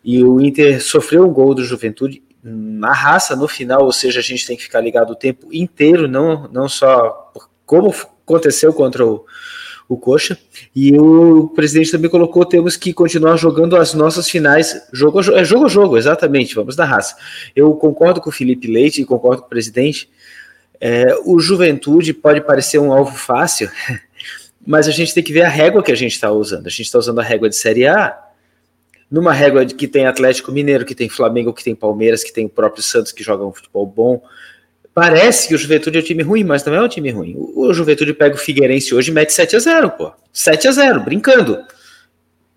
e 0.04 0.22
o 0.22 0.40
Inter 0.40 0.82
sofreu 0.82 1.24
um 1.26 1.32
gol 1.32 1.54
do 1.54 1.64
Juventude 1.64 2.22
na 2.42 2.92
raça 2.92 3.34
no 3.34 3.48
final, 3.48 3.84
ou 3.84 3.92
seja, 3.92 4.20
a 4.20 4.22
gente 4.22 4.46
tem 4.46 4.54
que 4.54 4.64
ficar 4.64 4.80
ligado 4.80 5.12
o 5.12 5.16
tempo 5.16 5.48
inteiro, 5.50 6.06
não, 6.06 6.46
não 6.52 6.68
só 6.68 7.32
como 7.64 7.90
aconteceu 8.24 8.72
contra 8.72 9.06
o, 9.06 9.24
o 9.88 9.96
Coxa. 9.96 10.38
E 10.74 10.98
o 10.98 11.48
presidente 11.48 11.90
também 11.90 12.10
colocou: 12.10 12.44
temos 12.44 12.76
que 12.76 12.92
continuar 12.92 13.36
jogando 13.36 13.76
as 13.76 13.94
nossas 13.94 14.28
finais, 14.28 14.86
jogo 14.92 15.18
a 15.18 15.22
jogo, 15.22 15.38
é 15.38 15.44
jogo 15.44 15.64
a 15.66 15.68
jogo, 15.68 15.98
exatamente, 15.98 16.54
vamos 16.54 16.76
da 16.76 16.84
raça. 16.84 17.16
Eu 17.54 17.72
concordo 17.74 18.20
com 18.20 18.30
o 18.30 18.32
Felipe 18.32 18.66
Leite 18.66 19.02
e 19.02 19.04
concordo 19.04 19.42
com 19.42 19.46
o 19.46 19.50
presidente. 19.50 20.08
É, 20.80 21.14
o 21.24 21.38
Juventude 21.38 22.12
pode 22.12 22.40
parecer 22.40 22.78
um 22.78 22.92
alvo 22.92 23.16
fácil, 23.16 23.70
mas 24.66 24.88
a 24.88 24.90
gente 24.90 25.14
tem 25.14 25.22
que 25.22 25.32
ver 25.32 25.42
a 25.42 25.48
régua 25.48 25.82
que 25.82 25.92
a 25.92 25.96
gente 25.96 26.12
está 26.12 26.30
usando. 26.30 26.66
A 26.66 26.70
gente 26.70 26.82
está 26.82 26.98
usando 26.98 27.20
a 27.20 27.22
régua 27.22 27.48
de 27.48 27.56
Série 27.56 27.86
A, 27.86 28.18
numa 29.10 29.32
régua 29.32 29.64
que 29.64 29.86
tem 29.86 30.06
Atlético 30.06 30.50
Mineiro, 30.50 30.84
que 30.84 30.94
tem 30.94 31.08
Flamengo, 31.08 31.52
que 31.52 31.62
tem 31.62 31.74
Palmeiras, 31.74 32.24
que 32.24 32.32
tem 32.32 32.46
o 32.46 32.50
próprio 32.50 32.82
Santos, 32.82 33.12
que 33.12 33.22
joga 33.22 33.44
um 33.44 33.52
futebol 33.52 33.86
bom, 33.86 34.22
Parece 34.94 35.48
que 35.48 35.54
o 35.56 35.58
Juventude 35.58 35.98
é 35.98 36.00
um 36.00 36.04
time 36.04 36.22
ruim, 36.22 36.44
mas 36.44 36.64
não 36.64 36.72
é 36.72 36.80
um 36.80 36.88
time 36.88 37.10
ruim. 37.10 37.34
O, 37.36 37.72
Juventude 37.72 38.14
pega 38.14 38.36
o 38.36 38.38
Figueirense 38.38 38.94
hoje 38.94 39.10
e 39.10 39.14
mete 39.14 39.32
7 39.32 39.56
a 39.56 39.58
0 39.58 39.90
pô. 39.90 40.12
7 40.32 40.68
a 40.68 40.70
0 40.70 41.00
brincando. 41.00 41.58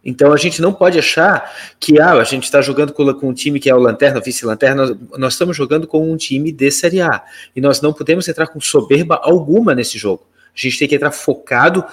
Então 0.06 0.32
a 0.32 0.38
gente 0.38 0.62
não 0.62 0.72
pode 0.72 1.00
achar 1.00 1.52
que 1.80 2.00
ah, 2.00 2.14
a 2.14 2.24
gente 2.24 2.44
está 2.44 2.62
jogando 2.62 2.94
com, 2.94 3.12
com, 3.16 3.30
um 3.30 3.34
time 3.34 3.60
que 3.60 3.70
é 3.70 3.74
o 3.74 3.80
Lanterna, 3.80 4.22
vice-lanterna, 4.22 4.86
nós, 4.86 4.98
nós, 5.18 5.34
estamos 5.34 5.58
jogando 5.58 5.88
com 5.88 6.12
um 6.12 6.16
time 6.16 6.52
de 6.52 6.70
Série 6.70 7.02
A. 7.02 7.24
E 7.56 7.60
nós 7.60 7.82
não 7.82 7.92
podemos 7.92 8.28
entrar 8.28 8.48
com 8.48 8.62
soberba 8.62 9.20
alguma 9.22 9.74
nesse 9.74 9.98
jogo. 9.98 10.24
A 10.56 10.60
gente 10.60 10.78
tem 10.78 10.88
que 10.88 10.96
entrar 10.96 11.12
focado 11.12 11.84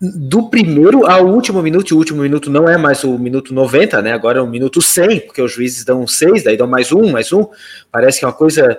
do 0.00 0.48
primeiro 0.50 1.06
ao 1.06 1.26
último 1.26 1.62
minuto, 1.62 1.90
e 1.90 1.94
o 1.94 1.98
último 1.98 2.22
minuto 2.22 2.50
não 2.50 2.68
é 2.68 2.76
mais 2.76 3.04
o 3.04 3.18
minuto 3.18 3.54
90, 3.54 4.02
né? 4.02 4.12
Agora 4.12 4.38
é 4.38 4.42
o 4.42 4.46
minuto 4.46 4.82
100, 4.82 5.20
porque 5.20 5.40
os 5.40 5.52
juízes 5.52 5.84
dão 5.84 6.06
6, 6.06 6.44
daí 6.44 6.56
dão 6.56 6.66
mais 6.66 6.92
um, 6.92 7.10
mais 7.10 7.32
um. 7.32 7.46
Parece 7.90 8.18
que 8.18 8.24
é 8.24 8.28
uma 8.28 8.34
coisa 8.34 8.78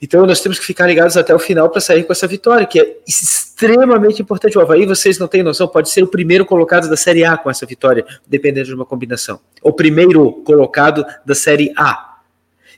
Então 0.00 0.24
nós 0.26 0.40
temos 0.40 0.58
que 0.58 0.64
ficar 0.64 0.86
ligados 0.86 1.16
até 1.16 1.34
o 1.34 1.38
final 1.38 1.68
para 1.68 1.80
sair 1.80 2.04
com 2.04 2.12
essa 2.12 2.26
vitória, 2.26 2.66
que 2.66 2.78
é 2.78 2.96
extremamente 3.06 4.22
importante. 4.22 4.56
O 4.56 4.60
Havaí, 4.60 4.86
vocês 4.86 5.18
não 5.18 5.26
têm 5.26 5.42
noção, 5.42 5.66
pode 5.66 5.90
ser 5.90 6.02
o 6.02 6.06
primeiro 6.06 6.46
colocado 6.46 6.88
da 6.88 6.96
Série 6.96 7.24
A 7.24 7.36
com 7.36 7.50
essa 7.50 7.66
vitória, 7.66 8.04
dependendo 8.26 8.66
de 8.66 8.74
uma 8.74 8.84
combinação. 8.86 9.40
O 9.62 9.72
primeiro 9.72 10.32
colocado 10.44 11.04
da 11.26 11.34
Série 11.34 11.72
A. 11.76 12.07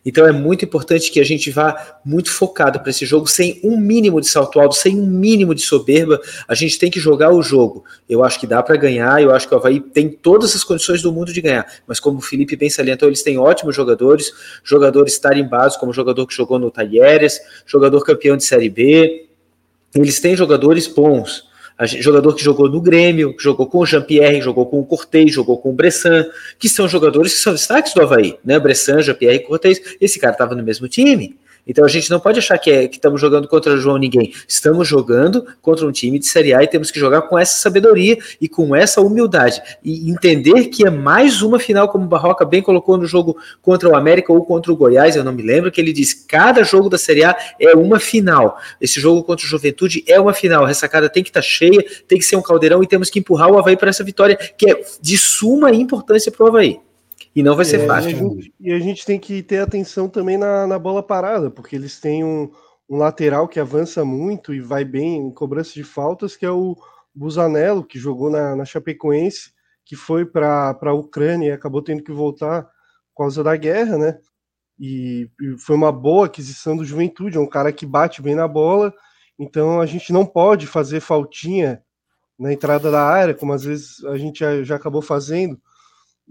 Então 0.04 0.26
é 0.26 0.32
muito 0.32 0.64
importante 0.64 1.10
que 1.10 1.20
a 1.20 1.24
gente 1.24 1.50
vá 1.50 1.98
muito 2.04 2.30
focado 2.30 2.80
para 2.80 2.90
esse 2.90 3.04
jogo, 3.04 3.26
sem 3.26 3.60
um 3.62 3.76
mínimo 3.76 4.20
de 4.20 4.28
salto 4.28 4.58
alto, 4.58 4.74
sem 4.74 4.98
um 4.98 5.06
mínimo 5.06 5.54
de 5.54 5.60
soberba. 5.60 6.20
A 6.48 6.54
gente 6.54 6.78
tem 6.78 6.90
que 6.90 6.98
jogar 6.98 7.30
o 7.30 7.42
jogo. 7.42 7.84
Eu 8.08 8.24
acho 8.24 8.40
que 8.40 8.46
dá 8.46 8.62
para 8.62 8.76
ganhar, 8.76 9.22
eu 9.22 9.30
acho 9.30 9.46
que 9.46 9.54
o 9.54 9.58
Havaí 9.58 9.78
tem 9.78 10.08
todas 10.08 10.54
as 10.56 10.64
condições 10.64 11.02
do 11.02 11.12
mundo 11.12 11.32
de 11.32 11.40
ganhar. 11.42 11.66
Mas 11.86 12.00
como 12.00 12.18
o 12.18 12.22
Felipe 12.22 12.56
bem 12.56 12.70
salientou, 12.70 13.08
eles 13.08 13.22
têm 13.22 13.38
ótimos 13.38 13.76
jogadores, 13.76 14.32
jogadores 14.64 15.18
tarimbados, 15.18 15.76
como 15.76 15.92
o 15.92 15.94
jogador 15.94 16.26
que 16.26 16.34
jogou 16.34 16.58
no 16.58 16.70
Talheres, 16.70 17.38
jogador 17.66 18.02
campeão 18.02 18.36
de 18.36 18.44
Série 18.44 18.70
B. 18.70 19.26
Eles 19.94 20.18
têm 20.18 20.34
jogadores 20.34 20.86
bons 20.86 21.49
jogador 21.86 22.34
que 22.34 22.44
jogou 22.44 22.68
no 22.68 22.80
Grêmio, 22.80 23.34
jogou 23.38 23.66
com 23.66 23.78
o 23.78 23.86
Jean-Pierre, 23.86 24.40
jogou 24.40 24.66
com 24.66 24.80
o 24.80 24.84
Cortez, 24.84 25.32
jogou 25.32 25.58
com 25.58 25.70
o 25.70 25.72
Bressan, 25.72 26.26
que 26.58 26.68
são 26.68 26.86
jogadores 26.86 27.32
que 27.32 27.40
são 27.40 27.52
destaques 27.52 27.94
do 27.94 28.02
Havaí, 28.02 28.36
né? 28.44 28.58
Bressan, 28.58 29.00
Jean-Pierre 29.00 29.36
e 29.36 29.40
Cortez. 29.40 29.80
Esse 30.00 30.18
cara 30.18 30.32
estava 30.32 30.54
no 30.54 30.62
mesmo 30.62 30.88
time. 30.88 31.38
Então 31.66 31.84
a 31.84 31.88
gente 31.88 32.10
não 32.10 32.20
pode 32.20 32.38
achar 32.38 32.58
que, 32.58 32.70
é, 32.70 32.84
estamos 32.84 33.20
jogando 33.20 33.48
contra 33.48 33.76
João 33.76 33.96
Ninguém. 33.96 34.32
Estamos 34.46 34.86
jogando 34.86 35.46
contra 35.60 35.86
um 35.86 35.92
time 35.92 36.18
de 36.18 36.26
Série 36.26 36.54
A 36.54 36.62
e 36.62 36.68
temos 36.68 36.90
que 36.90 36.98
jogar 36.98 37.22
com 37.22 37.38
essa 37.38 37.60
sabedoria 37.60 38.18
e 38.40 38.48
com 38.48 38.74
essa 38.74 39.00
humildade. 39.00 39.60
E 39.84 40.10
entender 40.10 40.66
que 40.66 40.86
é 40.86 40.90
mais 40.90 41.42
uma 41.42 41.58
final, 41.58 41.88
como 41.88 42.04
o 42.04 42.08
Barroca 42.08 42.44
bem 42.44 42.62
colocou 42.62 42.96
no 42.96 43.06
jogo 43.06 43.36
contra 43.62 43.88
o 43.88 43.96
América 43.96 44.32
ou 44.32 44.44
contra 44.44 44.72
o 44.72 44.76
Goiás, 44.76 45.16
eu 45.16 45.24
não 45.24 45.32
me 45.32 45.42
lembro, 45.42 45.70
que 45.70 45.80
ele 45.80 45.92
diz: 45.92 46.14
cada 46.14 46.62
jogo 46.64 46.88
da 46.88 46.98
Série 46.98 47.24
A 47.24 47.36
é 47.58 47.74
uma 47.74 47.98
final. 47.98 48.58
Esse 48.80 49.00
jogo 49.00 49.22
contra 49.22 49.44
o 49.44 49.48
Juventude 49.48 50.04
é 50.06 50.18
uma 50.20 50.32
final. 50.32 50.64
A 50.64 50.68
ressacada 50.68 51.08
tem 51.08 51.22
que 51.22 51.30
estar 51.30 51.40
tá 51.40 51.46
cheia, 51.46 51.84
tem 52.06 52.18
que 52.18 52.24
ser 52.24 52.36
um 52.36 52.42
caldeirão 52.42 52.82
e 52.82 52.86
temos 52.86 53.10
que 53.10 53.18
empurrar 53.18 53.50
o 53.50 53.58
Havaí 53.58 53.76
para 53.76 53.90
essa 53.90 54.04
vitória, 54.04 54.36
que 54.36 54.70
é 54.70 54.82
de 55.00 55.16
suma 55.16 55.70
importância 55.72 56.30
para 56.32 56.44
o 56.44 56.48
Havaí. 56.48 56.80
E 57.34 57.42
não 57.42 57.54
vai 57.54 57.64
ser 57.64 57.80
é, 57.80 57.86
fácil. 57.86 58.10
E 58.10 58.14
a, 58.14 58.18
gente, 58.18 58.54
e 58.60 58.72
a, 58.72 58.78
gente, 58.80 59.06
tem 59.06 59.18
que 59.18 59.42
ter 59.42 59.58
atenção 59.58 60.08
também 60.08 60.36
na, 60.36 60.66
na 60.66 60.78
bola 60.78 61.02
parada, 61.02 61.50
porque 61.50 61.76
eles 61.76 62.00
têm 62.00 62.24
um, 62.24 62.50
um, 62.88 62.96
lateral 62.96 63.46
que 63.46 63.60
avança 63.60 64.04
muito 64.04 64.52
e 64.52 64.60
vai 64.60 64.84
bem 64.84 65.16
em 65.16 65.30
cobrança 65.30 65.72
de 65.74 65.84
faltas, 65.84 66.36
que 66.36 66.44
é 66.44 66.50
o 66.50 66.76
Busanello, 67.14 67.84
que 67.84 67.98
jogou 67.98 68.30
na, 68.30 68.56
na 68.56 68.64
Chapecoense, 68.64 69.52
que 69.84 69.94
foi 69.94 70.26
para 70.26 70.76
a 70.80 70.92
Ucrânia 70.92 71.48
e 71.48 71.52
acabou 71.52 71.82
tendo 71.82 72.02
que 72.02 72.12
voltar 72.12 72.62
por 73.14 73.24
causa 73.24 73.44
da 73.44 73.56
guerra, 73.56 73.96
né? 73.96 74.18
E, 74.78 75.30
e 75.40 75.58
foi 75.58 75.76
uma 75.76 75.92
boa 75.92 76.26
aquisição 76.26 76.76
do 76.76 76.84
Juventude, 76.84 77.36
é 77.36 77.40
um 77.40 77.48
cara 77.48 77.70
que 77.70 77.84
bate 77.84 78.22
bem 78.22 78.34
na 78.34 78.48
bola, 78.48 78.92
então 79.38 79.80
a 79.80 79.86
gente 79.86 80.12
não 80.12 80.24
pode 80.24 80.66
fazer 80.66 81.00
faltinha 81.00 81.82
na 82.38 82.52
entrada 82.52 82.90
da 82.90 83.04
área, 83.04 83.34
como 83.34 83.52
às 83.52 83.62
vezes 83.62 84.02
a 84.06 84.16
gente 84.16 84.40
já, 84.40 84.62
já 84.62 84.76
acabou 84.76 85.02
fazendo, 85.02 85.60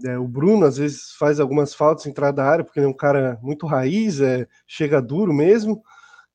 é, 0.04 0.18
o 0.18 0.26
Bruno 0.26 0.66
às 0.66 0.76
vezes 0.76 1.12
faz 1.18 1.40
algumas 1.40 1.74
faltas 1.74 2.06
em 2.06 2.10
entrada 2.10 2.36
da 2.36 2.44
área, 2.44 2.64
porque 2.64 2.78
ele 2.78 2.86
é 2.86 2.88
um 2.88 2.96
cara 2.96 3.38
muito 3.42 3.66
raiz, 3.66 4.20
é, 4.20 4.46
chega 4.66 5.00
duro 5.00 5.32
mesmo. 5.32 5.82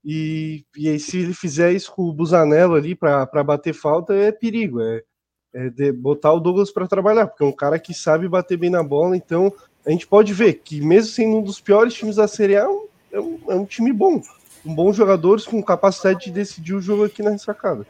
E, 0.03 0.63
e 0.77 0.87
aí, 0.87 0.99
se 0.99 1.17
ele 1.17 1.33
fizer 1.33 1.71
isso 1.71 1.91
com 1.91 2.03
o 2.03 2.13
Busanello 2.13 2.75
ali 2.75 2.93
para 2.93 3.43
bater 3.43 3.73
falta, 3.73 4.13
é 4.13 4.31
perigo. 4.31 4.81
É, 4.81 5.01
é 5.53 5.91
botar 5.91 6.33
o 6.33 6.39
Douglas 6.39 6.71
para 6.71 6.87
trabalhar, 6.87 7.27
porque 7.27 7.43
é 7.43 7.47
um 7.47 7.51
cara 7.51 7.79
que 7.79 7.93
sabe 7.93 8.27
bater 8.27 8.57
bem 8.57 8.69
na 8.69 8.83
bola. 8.83 9.17
Então 9.17 9.51
a 9.85 9.89
gente 9.89 10.05
pode 10.05 10.31
ver 10.33 10.55
que, 10.55 10.79
mesmo 10.81 11.11
sendo 11.11 11.37
um 11.37 11.43
dos 11.43 11.59
piores 11.59 11.93
times 11.93 12.17
da 12.17 12.27
Série 12.27 12.57
A, 12.57 12.67
é 13.11 13.19
um, 13.19 13.39
é 13.49 13.55
um 13.55 13.65
time 13.65 13.91
bom. 13.91 14.21
Com 14.63 14.75
bons 14.75 14.95
jogadores 14.95 15.45
com 15.45 15.61
capacidade 15.61 16.25
de 16.25 16.31
decidir 16.31 16.73
o 16.73 16.81
jogo 16.81 17.05
aqui 17.05 17.23
na 17.23 17.31
ressacada. 17.31 17.85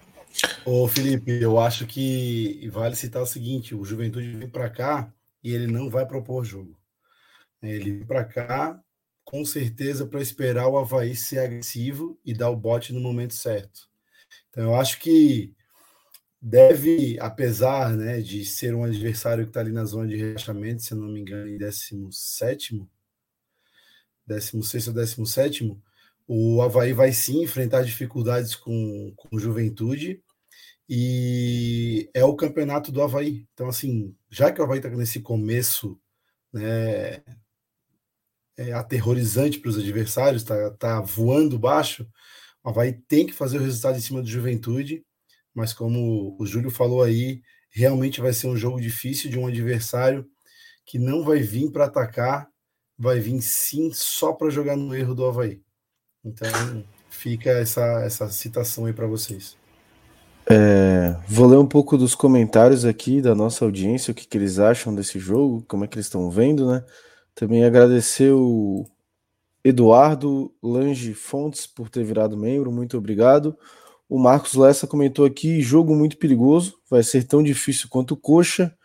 Ô 0.66 0.88
Felipe, 0.88 1.32
eu 1.32 1.58
acho 1.60 1.86
que 1.86 2.70
vale 2.72 2.96
citar 2.96 3.22
o 3.22 3.26
seguinte: 3.26 3.74
o 3.74 3.84
Juventude 3.84 4.36
vem 4.36 4.50
para 4.50 4.70
cá 4.70 5.10
e 5.46 5.54
ele 5.54 5.68
não 5.68 5.92
vai 5.92 6.08
propor 6.08 6.44
jogo. 6.44 6.76
Ele 7.62 8.04
para 8.04 8.26
cá 8.26 8.84
com 9.24 9.46
certeza 9.46 10.06
para 10.08 10.22
esperar 10.22 10.68
o 10.68 10.78
Havaí 10.78 11.16
ser 11.16 11.38
agressivo 11.38 12.20
e 12.26 12.34
dar 12.34 12.50
o 12.50 12.58
bote 12.58 12.92
no 12.92 13.00
momento 13.00 13.36
certo. 13.36 13.88
Então 14.50 14.64
eu 14.64 14.76
acho 14.76 15.00
que 15.00 15.54
deve, 16.42 17.18
apesar 17.20 17.96
né, 17.96 18.22
de 18.22 18.44
ser 18.44 18.74
um 18.74 18.84
adversário 18.84 19.44
que 19.44 19.52
está 19.52 19.60
ali 19.60 19.72
na 19.72 19.86
zona 19.86 20.08
de 20.08 20.16
rebaixamento, 20.16 20.82
se 20.82 20.94
eu 20.94 20.98
não 20.98 21.10
me 21.10 21.20
engano, 21.20 21.48
em 21.48 21.58
17, 21.58 22.84
16 24.26 24.88
ou 24.88 24.94
17, 24.96 25.78
o 26.28 26.62
Havaí 26.64 26.92
vai 26.92 27.12
sim 27.12 27.44
enfrentar 27.44 27.84
dificuldades 27.84 28.56
com, 28.56 29.14
com 29.16 29.38
juventude 29.38 30.24
e 30.88 32.10
é 32.14 32.24
o 32.24 32.36
campeonato 32.36 32.92
do 32.92 33.02
Havaí. 33.02 33.48
Então, 33.54 33.68
assim, 33.68 34.16
já 34.30 34.52
que 34.52 34.62
o 34.62 34.64
Havaí 34.64 34.80
está 34.80 34.90
nesse 34.90 35.20
começo 35.20 36.00
né, 36.54 37.24
é 38.58 38.72
aterrorizante 38.74 39.60
para 39.60 39.70
os 39.70 39.78
adversários, 39.78 40.44
está 40.44 40.72
tá 40.72 41.02
voando 41.02 41.60
baixo, 41.60 42.08
o 42.64 42.70
Havaí 42.70 42.94
tem 42.94 43.26
que 43.26 43.34
fazer 43.34 43.58
o 43.58 43.64
resultado 43.64 43.98
em 43.98 44.02
cima 44.02 44.22
do 44.22 44.28
Juventude, 44.28 45.06
mas 45.54 45.74
como 45.74 46.38
o 46.40 46.46
Júlio 46.46 46.72
falou 46.72 47.04
aí, 47.04 47.42
realmente 47.72 48.22
vai 48.22 48.34
ser 48.34 48.48
um 48.48 48.58
jogo 48.58 48.80
difícil 48.80 49.30
de 49.30 49.38
um 49.38 49.48
adversário 49.48 50.26
que 50.86 51.00
não 51.00 51.24
vai 51.24 51.40
vir 51.40 51.72
para 51.72 51.86
atacar, 51.86 52.48
vai 52.98 53.20
vir 53.20 53.42
sim 53.42 53.92
só 53.92 54.34
para 54.34 54.50
jogar 54.50 54.76
no 54.78 54.96
erro 54.96 55.16
do 55.16 55.26
Havaí. 55.26 55.62
Então, 56.24 56.48
fica 57.10 57.50
essa, 57.50 58.04
essa 58.04 58.30
citação 58.30 58.86
aí 58.86 58.94
para 58.94 59.08
vocês. 59.08 59.58
É, 60.50 61.18
vou 61.28 61.48
ler 61.48 61.58
um 61.58 61.66
pouco 61.66 61.98
dos 61.98 62.14
comentários 62.14 62.86
aqui 62.86 63.20
da 63.20 63.34
nossa 63.34 63.66
audiência, 63.66 64.12
o 64.12 64.16
que, 64.16 64.28
que 64.28 64.38
eles 64.38 64.60
acham 64.60 64.94
desse 64.94 65.18
jogo, 65.18 65.66
como 65.68 65.84
é 65.84 65.88
que 65.88 65.96
eles 65.96 66.06
estão 66.06 66.30
vendo, 66.30 66.68
né? 66.72 66.84
Também 67.34 67.66
agradecer 67.66 68.32
o 68.32 68.86
Eduardo 69.64 70.54
Lange 70.62 71.16
Fontes 71.16 71.66
por 71.66 71.90
ter 71.90 72.04
virado 72.04 72.38
membro, 72.38 72.72
muito 72.72 72.98
obrigado. 72.98 73.58
O 74.08 74.20
Marcos 74.20 74.54
Lessa 74.54 74.86
comentou 74.86 75.26
aqui: 75.26 75.62
jogo 75.62 75.96
muito 75.96 76.18
perigoso, 76.18 76.78
vai 76.90 77.02
ser 77.02 77.24
tão 77.24 77.42
difícil 77.42 77.90
quanto 77.90 78.16
Coxa. 78.16 78.76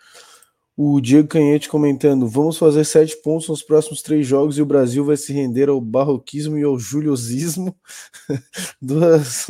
O 0.83 0.99
Diego 0.99 1.28
Canhete 1.28 1.68
comentando: 1.68 2.26
vamos 2.26 2.57
fazer 2.57 2.84
sete 2.84 3.15
pontos 3.15 3.47
nos 3.50 3.62
próximos 3.62 4.00
três 4.00 4.26
jogos 4.26 4.57
e 4.57 4.62
o 4.62 4.67
Brasil 4.67 5.05
vai 5.05 5.15
se 5.15 5.31
render 5.31 5.68
ao 5.68 5.78
barroquismo 5.78 6.57
e 6.57 6.62
ao 6.62 6.78
juliosismo. 6.78 7.76
Duas 8.81 9.47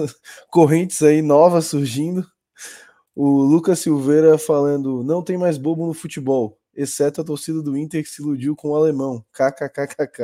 correntes 0.51 1.01
aí 1.05 1.23
novas 1.23 1.67
surgindo. 1.67 2.27
O 3.15 3.43
Lucas 3.43 3.79
Silveira 3.79 4.39
falando: 4.39 5.05
não 5.05 5.23
tem 5.23 5.39
mais 5.39 5.57
bobo 5.57 5.87
no 5.87 5.95
futebol, 5.95 6.59
exceto 6.75 7.21
a 7.21 7.25
torcida 7.25 7.63
do 7.63 7.79
Inter 7.79 8.03
que 8.03 8.09
se 8.11 8.21
iludiu 8.21 8.57
com 8.57 8.71
o 8.71 8.75
alemão. 8.75 9.25
KKKKK. 9.33 10.23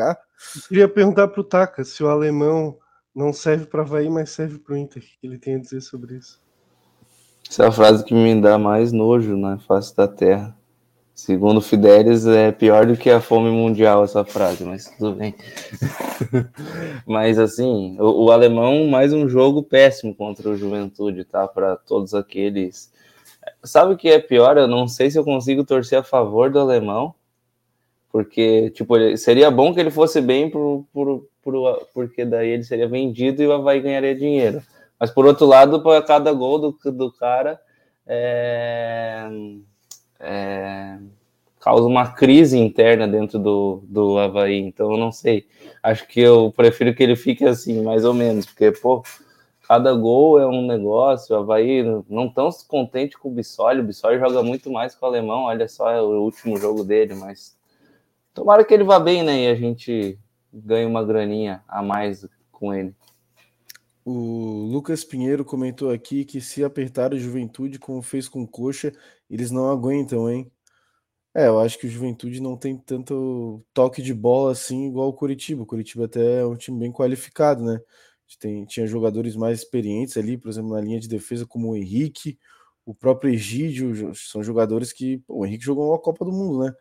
Eu 0.57 0.62
queria 0.67 0.89
perguntar 0.89 1.28
para 1.28 1.41
o 1.41 1.44
Taka 1.44 1.85
se 1.85 2.02
o 2.02 2.09
alemão 2.09 2.76
não 3.15 3.33
serve 3.33 3.67
para 3.67 3.83
Havaí, 3.83 4.10
mas 4.10 4.31
serve 4.31 4.59
para 4.59 4.75
o 4.75 4.76
Inter. 4.76 5.05
O 5.05 5.20
que 5.20 5.26
ele 5.28 5.39
tem 5.39 5.55
a 5.55 5.60
dizer 5.60 5.83
sobre 5.83 6.17
isso? 6.17 6.43
Essa 7.49 7.62
é 7.62 7.67
a 7.68 7.70
frase 7.70 8.05
que 8.05 8.12
me 8.12 8.41
dá 8.41 8.59
mais 8.59 8.91
nojo 8.91 9.36
na 9.36 9.57
face 9.57 9.94
da 9.94 10.09
terra. 10.09 10.59
Segundo 11.16 11.62
Fidelis, 11.62 12.26
é 12.26 12.52
pior 12.52 12.84
do 12.84 12.94
que 12.94 13.08
a 13.08 13.22
fome 13.22 13.50
mundial 13.50 14.04
essa 14.04 14.22
frase, 14.22 14.62
mas 14.64 14.84
tudo 14.98 15.16
bem. 15.16 15.34
mas 17.08 17.38
assim, 17.38 17.96
o, 17.98 18.26
o, 18.26 18.30
alemão, 18.30 18.86
mais 18.86 19.14
um 19.14 19.26
jogo 19.26 19.62
péssimo 19.62 20.14
contra 20.14 20.50
o 20.50 20.56
Juventude, 20.58 21.24
tá? 21.24 21.48
Para 21.48 21.74
todos 21.74 22.12
aqueles. 22.12 22.92
Sabe 23.64 23.94
o 23.94 23.96
que 23.96 24.10
é 24.10 24.18
pior? 24.18 24.58
Eu 24.58 24.68
não 24.68 24.86
sei 24.86 25.10
se 25.10 25.18
eu 25.18 25.24
consigo 25.24 25.64
torcer 25.64 26.00
a 26.00 26.02
favor 26.02 26.50
do 26.50 26.60
alemão, 26.60 27.14
porque, 28.12 28.68
tipo, 28.72 28.94
seria 29.16 29.50
bom 29.50 29.72
que 29.72 29.80
ele 29.80 29.90
fosse 29.90 30.20
bem, 30.20 30.50
por, 30.50 30.84
por, 30.92 31.26
por, 31.42 31.88
porque 31.94 32.26
daí 32.26 32.50
ele 32.50 32.64
seria 32.64 32.86
vendido 32.86 33.42
e 33.42 33.46
o 33.46 33.52
Havaí 33.52 33.80
ganharia 33.80 34.14
dinheiro. 34.14 34.62
Mas 35.00 35.10
por 35.10 35.24
outro 35.24 35.46
lado, 35.46 35.82
para 35.82 36.02
cada 36.02 36.30
gol 36.30 36.58
do, 36.58 36.92
do 36.92 37.10
cara. 37.10 37.58
É 38.06 39.26
é, 40.20 40.98
causa 41.60 41.86
uma 41.86 42.12
crise 42.12 42.58
interna 42.58 43.08
dentro 43.08 43.38
do, 43.38 43.82
do 43.88 44.18
Havaí. 44.18 44.58
Então, 44.58 44.92
eu 44.92 44.98
não 44.98 45.10
sei. 45.10 45.46
Acho 45.82 46.06
que 46.06 46.20
eu 46.20 46.52
prefiro 46.56 46.94
que 46.94 47.02
ele 47.02 47.16
fique 47.16 47.44
assim, 47.44 47.82
mais 47.82 48.04
ou 48.04 48.14
menos, 48.14 48.46
porque, 48.46 48.70
pô, 48.72 49.02
cada 49.66 49.92
gol 49.94 50.38
é 50.38 50.46
um 50.46 50.66
negócio. 50.66 51.34
O 51.34 51.38
Havaí 51.40 51.82
não 52.08 52.28
tão 52.28 52.48
contente 52.68 53.18
com 53.18 53.28
o 53.28 53.32
Bissoli. 53.32 53.80
O 53.80 53.84
Bissoli 53.84 54.18
joga 54.18 54.42
muito 54.42 54.70
mais 54.70 54.94
com 54.94 55.06
o 55.06 55.08
alemão. 55.08 55.44
Olha 55.44 55.68
só 55.68 55.90
é 55.90 56.00
o 56.00 56.22
último 56.22 56.56
jogo 56.56 56.84
dele, 56.84 57.14
mas 57.14 57.56
tomara 58.32 58.64
que 58.64 58.72
ele 58.72 58.84
vá 58.84 59.00
bem, 59.00 59.22
né? 59.22 59.44
E 59.44 59.48
a 59.48 59.54
gente 59.54 60.18
ganhe 60.52 60.86
uma 60.86 61.04
graninha 61.04 61.62
a 61.68 61.82
mais 61.82 62.26
com 62.52 62.72
ele. 62.72 62.94
O 64.04 64.68
Lucas 64.70 65.02
Pinheiro 65.02 65.44
comentou 65.44 65.90
aqui 65.90 66.24
que 66.24 66.40
se 66.40 66.62
apertar 66.62 67.12
a 67.12 67.18
juventude 67.18 67.76
como 67.76 68.00
fez 68.00 68.28
com 68.28 68.46
Coxa, 68.46 68.92
eles 69.30 69.50
não 69.50 69.70
aguentam, 69.70 70.30
hein? 70.30 70.50
É, 71.34 71.48
eu 71.48 71.60
acho 71.60 71.78
que 71.78 71.86
o 71.86 71.90
Juventude 71.90 72.40
não 72.40 72.56
tem 72.56 72.78
tanto 72.78 73.62
toque 73.74 74.00
de 74.00 74.14
bola 74.14 74.52
assim 74.52 74.88
igual 74.88 75.08
o 75.08 75.12
Curitiba. 75.12 75.62
O 75.62 75.66
Curitiba 75.66 76.06
até 76.06 76.40
é 76.40 76.46
um 76.46 76.56
time 76.56 76.78
bem 76.78 76.92
qualificado, 76.92 77.62
né? 77.62 77.78
Tem, 78.40 78.64
tinha 78.64 78.86
jogadores 78.86 79.36
mais 79.36 79.60
experientes 79.60 80.16
ali, 80.16 80.38
por 80.38 80.48
exemplo, 80.50 80.72
na 80.72 80.80
linha 80.80 80.98
de 80.98 81.08
defesa, 81.08 81.46
como 81.46 81.70
o 81.70 81.76
Henrique, 81.76 82.38
o 82.86 82.94
próprio 82.94 83.32
Egídio, 83.32 84.14
são 84.14 84.42
jogadores 84.42 84.92
que. 84.92 85.22
O 85.28 85.44
Henrique 85.46 85.64
jogou 85.64 85.90
uma 85.90 85.98
Copa 85.98 86.24
do 86.24 86.32
Mundo, 86.32 86.64
né? 86.64 86.72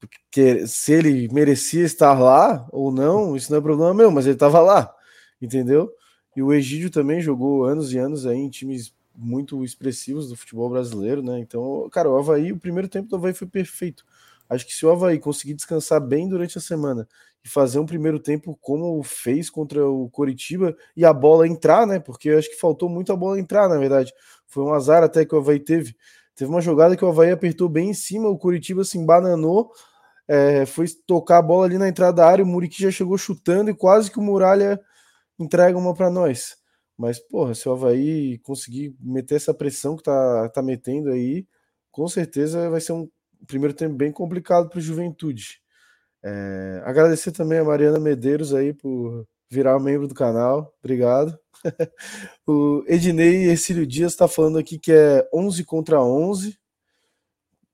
Porque 0.00 0.66
se 0.66 0.92
ele 0.92 1.28
merecia 1.32 1.84
estar 1.84 2.18
lá 2.18 2.66
ou 2.72 2.92
não, 2.92 3.36
isso 3.36 3.50
não 3.50 3.58
é 3.58 3.62
problema 3.62 3.94
meu, 3.94 4.10
mas 4.10 4.26
ele 4.26 4.34
estava 4.34 4.60
lá, 4.60 4.94
entendeu? 5.40 5.90
E 6.36 6.42
o 6.42 6.52
Egídio 6.52 6.90
também 6.90 7.20
jogou 7.20 7.64
anos 7.64 7.92
e 7.92 7.98
anos 7.98 8.26
aí 8.26 8.38
em 8.38 8.50
times 8.50 8.94
muito 9.18 9.64
expressivos 9.64 10.28
do 10.28 10.36
futebol 10.36 10.70
brasileiro, 10.70 11.22
né? 11.22 11.40
Então, 11.40 11.88
cara, 11.90 12.08
o 12.08 12.16
Havaí, 12.16 12.52
o 12.52 12.58
primeiro 12.58 12.88
tempo 12.88 13.08
do 13.08 13.16
Havaí 13.16 13.34
foi 13.34 13.48
perfeito. 13.48 14.04
Acho 14.48 14.64
que 14.64 14.72
se 14.72 14.86
o 14.86 14.90
Havaí 14.90 15.18
conseguir 15.18 15.54
descansar 15.54 16.00
bem 16.00 16.28
durante 16.28 16.56
a 16.56 16.60
semana 16.60 17.06
e 17.44 17.48
fazer 17.48 17.78
um 17.78 17.86
primeiro 17.86 18.18
tempo 18.20 18.56
como 18.60 19.02
fez 19.02 19.50
contra 19.50 19.86
o 19.86 20.08
Coritiba 20.10 20.76
e 20.96 21.04
a 21.04 21.12
bola 21.12 21.46
entrar, 21.48 21.86
né? 21.86 21.98
Porque 21.98 22.30
acho 22.30 22.48
que 22.48 22.56
faltou 22.56 22.88
muito 22.88 23.12
a 23.12 23.16
bola 23.16 23.38
entrar, 23.38 23.68
na 23.68 23.76
verdade. 23.76 24.12
Foi 24.46 24.62
um 24.62 24.72
azar 24.72 25.02
até 25.02 25.24
que 25.24 25.34
o 25.34 25.38
Havaí 25.38 25.58
teve. 25.60 25.96
Teve 26.34 26.50
uma 26.50 26.60
jogada 26.60 26.96
que 26.96 27.04
o 27.04 27.08
Havaí 27.08 27.32
apertou 27.32 27.68
bem 27.68 27.90
em 27.90 27.94
cima, 27.94 28.28
o 28.28 28.38
Curitiba 28.38 28.84
se 28.84 28.96
embananou, 28.96 29.72
é, 30.28 30.64
foi 30.66 30.86
tocar 31.06 31.38
a 31.38 31.42
bola 31.42 31.66
ali 31.66 31.78
na 31.78 31.88
entrada 31.88 32.18
da 32.18 32.26
área, 32.28 32.44
o 32.44 32.46
Muriqui 32.46 32.82
já 32.82 32.90
chegou 32.92 33.18
chutando 33.18 33.70
e 33.70 33.74
quase 33.74 34.10
que 34.10 34.18
o 34.18 34.22
Muralha 34.22 34.80
entrega 35.38 35.76
uma 35.76 35.94
para 35.94 36.10
nós. 36.10 36.57
Mas, 36.98 37.20
porra, 37.20 37.54
se 37.54 37.68
o 37.68 37.72
Havaí 37.72 38.38
conseguir 38.38 38.92
meter 39.00 39.36
essa 39.36 39.54
pressão 39.54 39.96
que 39.96 40.02
tá, 40.02 40.48
tá 40.48 40.60
metendo 40.60 41.10
aí, 41.10 41.46
com 41.92 42.08
certeza 42.08 42.68
vai 42.68 42.80
ser 42.80 42.92
um 42.92 43.08
primeiro 43.46 43.72
tempo 43.72 43.94
bem 43.94 44.10
complicado 44.10 44.68
para 44.68 44.78
o 44.78 44.82
Juventude. 44.82 45.60
É, 46.24 46.82
agradecer 46.84 47.30
também 47.30 47.60
a 47.60 47.64
Mariana 47.64 48.00
Medeiros 48.00 48.52
aí 48.52 48.74
por 48.74 49.24
virar 49.48 49.78
membro 49.78 50.08
do 50.08 50.14
canal. 50.14 50.74
Obrigado. 50.80 51.38
o 52.44 52.84
Ednei 52.88 53.48
Ercílio 53.48 53.86
Dias 53.86 54.12
está 54.12 54.26
falando 54.26 54.58
aqui 54.58 54.76
que 54.76 54.90
é 54.90 55.28
11 55.32 55.64
contra 55.64 56.02
11. 56.02 56.58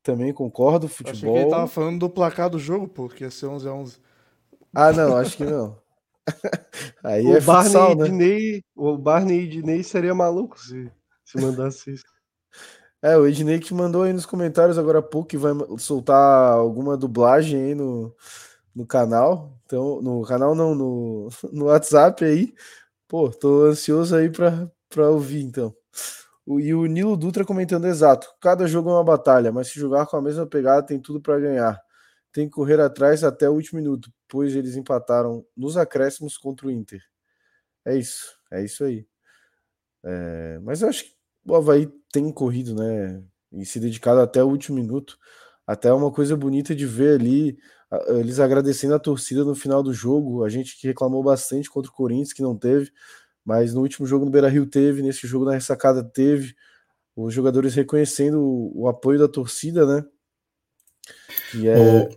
Também 0.03 0.35
concordo, 0.35 0.87
futebol. 0.87 1.13
Achei 1.15 1.33
que 1.33 1.39
ele 1.39 1.51
tava 1.51 1.67
falando 1.67 2.01
do 2.01 2.11
placar 2.11 2.51
do 2.51 2.59
jogo, 2.59 2.87
pô, 2.87 3.09
que 3.09 3.25
ia 3.25 3.31
ser 3.31 3.47
11 3.47 3.69
a 3.69 3.73
11. 3.73 3.99
Ah, 4.75 4.93
não, 4.93 5.17
acho 5.17 5.35
que 5.35 5.45
não. 5.45 5.83
Aí 7.03 7.27
o 7.27 7.37
é 7.37 7.41
Barney 7.41 7.73
futsal, 7.73 7.97
né? 7.97 8.07
Ednei, 8.07 8.65
o 8.75 8.97
Barney 8.97 9.45
Ednei 9.45 9.83
seria 9.83 10.15
maluco 10.15 10.59
se, 10.59 10.91
se 11.25 11.41
mandasse 11.41 11.93
isso. 11.93 12.05
É, 13.03 13.17
o 13.19 13.27
Ednei 13.27 13.59
que 13.59 13.75
mandou 13.75 14.05
aí 14.05 14.13
nos 14.15 14.25
comentários 14.25 14.79
agora 14.79 15.01
há 15.01 15.03
pouco 15.03 15.29
que 15.29 15.37
vai 15.37 15.53
soltar 15.79 16.53
alguma 16.53 16.97
dublagem 16.97 17.61
aí 17.61 17.75
no, 17.75 18.15
no 18.75 18.87
canal. 18.87 19.53
Então, 19.67 20.01
no 20.01 20.23
canal 20.23 20.55
não, 20.55 20.75
no, 20.75 21.29
no 21.53 21.67
WhatsApp 21.67 22.25
aí. 22.25 22.55
Pô, 23.07 23.29
tô 23.29 23.65
ansioso 23.65 24.17
aí 24.17 24.31
pra, 24.31 24.71
pra 24.89 25.11
ouvir 25.11 25.43
então. 25.43 25.75
O, 26.47 26.59
e 26.61 26.75
o 26.75 26.87
Nilo 26.87 27.17
Dutra 27.17 27.45
comentando 27.45 27.87
exato. 27.87 28.29
Cada 28.41 28.67
jogo 28.67 28.91
é 28.91 28.95
uma 28.95 29.05
batalha, 29.05 29.53
mas 29.53 29.69
se 29.69 29.79
jogar 29.79 30.07
com 30.07 30.17
a 30.17 30.23
mesma 30.23 30.47
pegada 30.47 30.87
tem 30.87 30.99
tudo 30.99 31.21
para 31.21 31.39
ganhar. 31.39 31.79
Tem 32.33 32.47
que 32.47 32.55
correr 32.55 32.81
atrás 32.81 33.23
até 33.23 33.49
o 33.49 33.53
último 33.53 33.81
minuto 33.81 34.11
depois 34.35 34.57
eles 34.57 34.75
empataram 34.75 35.47
nos 35.57 35.77
acréscimos 35.77 36.37
contra 36.37 36.67
o 36.67 36.71
Inter. 36.71 37.01
É 37.85 37.97
isso, 37.97 38.37
é 38.51 38.65
isso 38.65 38.83
aí. 38.83 39.07
É, 40.03 40.59
mas 40.61 40.83
eu 40.83 40.89
acho 40.89 41.05
que 41.05 41.15
o 41.47 41.55
Havaí 41.55 41.87
tem 42.11 42.33
corrido, 42.33 42.75
né? 42.75 43.23
E 43.53 43.65
se 43.65 43.79
dedicado 43.79 44.21
até 44.21 44.43
o 44.43 44.49
último 44.49 44.77
minuto. 44.77 45.17
Até 45.65 45.93
uma 45.93 46.11
coisa 46.11 46.37
bonita 46.37 46.75
de 46.75 46.85
ver 46.85 47.21
ali 47.21 47.57
eles 48.09 48.41
agradecendo 48.41 48.97
a 48.97 48.99
torcida 48.99 49.45
no 49.45 49.55
final 49.55 49.85
do 49.85 49.93
jogo. 49.93 50.43
A 50.43 50.49
gente 50.49 50.77
que 50.81 50.89
reclamou 50.89 51.23
bastante 51.23 51.71
contra 51.71 51.89
o 51.89 51.95
Corinthians, 51.95 52.33
que 52.33 52.43
não 52.43 52.59
teve, 52.59 52.91
mas 53.45 53.73
no 53.73 53.83
último 53.83 54.05
jogo 54.05 54.25
no 54.25 54.33
Beira 54.33 54.49
Rio 54.49 54.67
teve, 54.67 55.01
nesse 55.01 55.29
jogo 55.29 55.45
na 55.45 55.53
ressacada 55.53 56.03
teve. 56.03 56.57
Os 57.15 57.33
jogadores 57.33 57.73
reconhecendo 57.77 58.41
o, 58.41 58.83
o 58.83 58.89
apoio 58.89 59.17
da 59.17 59.29
torcida, 59.29 59.87
né? 59.87 60.05
E 61.55 61.69
é. 61.69 62.09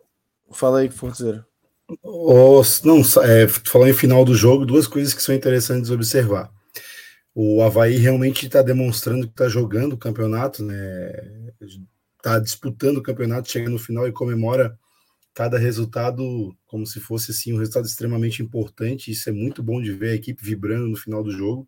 Fala 0.52 0.80
aí, 0.80 0.90
Forteiro. 0.90 1.46
Os, 2.03 2.82
não, 2.83 3.01
é, 3.24 3.48
falando 3.48 3.90
em 3.91 3.93
final 3.93 4.25
do 4.25 4.35
jogo, 4.35 4.66
duas 4.66 4.88
coisas 4.88 5.14
que 5.14 5.22
são 5.22 5.33
interessantes 5.33 5.90
observar. 5.90 6.51
O 7.33 7.61
Havaí 7.61 7.98
realmente 7.98 8.45
está 8.48 8.61
demonstrando 8.61 9.27
que 9.27 9.33
está 9.33 9.48
jogando 9.48 9.93
o 9.93 9.98
campeonato, 9.98 10.64
né? 10.64 11.53
Está 12.17 12.40
disputando 12.40 12.98
o 12.98 13.03
campeonato, 13.03 13.49
chega 13.49 13.69
no 13.69 13.80
final 13.80 14.07
e 14.07 14.11
comemora 14.11 14.77
cada 15.33 15.57
resultado 15.59 16.57
como 16.66 16.85
se 16.85 16.99
fosse 16.99 17.32
assim 17.32 17.53
um 17.53 17.59
resultado 17.59 17.85
extremamente 17.85 18.41
importante. 18.41 19.11
Isso 19.11 19.30
é 19.30 19.32
muito 19.32 19.61
bom 19.61 19.82
de 19.82 19.93
ver 19.93 20.09
a 20.09 20.16
equipe 20.16 20.43
vibrando 20.43 20.88
no 20.88 20.98
final 20.98 21.24
do 21.24 21.32
jogo. 21.32 21.67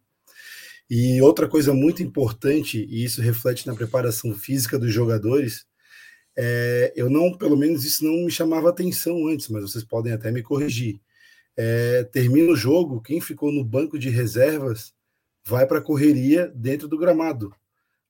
E 0.89 1.21
outra 1.21 1.47
coisa 1.47 1.71
muito 1.71 2.01
importante, 2.01 2.83
e 2.89 3.03
isso 3.03 3.21
reflete 3.21 3.67
na 3.67 3.75
preparação 3.75 4.33
física 4.33 4.79
dos 4.79 4.91
jogadores, 4.91 5.67
é, 6.41 6.93
eu 6.95 7.09
não, 7.09 7.37
pelo 7.37 7.57
menos 7.57 7.83
isso 7.83 8.05
não 8.05 8.23
me 8.23 8.31
chamava 8.31 8.69
atenção 8.69 9.27
antes, 9.27 9.49
mas 9.49 9.61
vocês 9.61 9.83
podem 9.83 10.13
até 10.13 10.31
me 10.31 10.41
corrigir. 10.41 11.01
É, 11.57 12.05
termina 12.05 12.53
o 12.53 12.55
jogo, 12.55 13.01
quem 13.01 13.19
ficou 13.19 13.51
no 13.51 13.61
banco 13.61 13.99
de 13.99 14.09
reservas 14.09 14.93
vai 15.43 15.67
para 15.67 15.79
a 15.79 15.83
correria 15.83 16.47
dentro 16.55 16.87
do 16.87 16.97
gramado. 16.97 17.53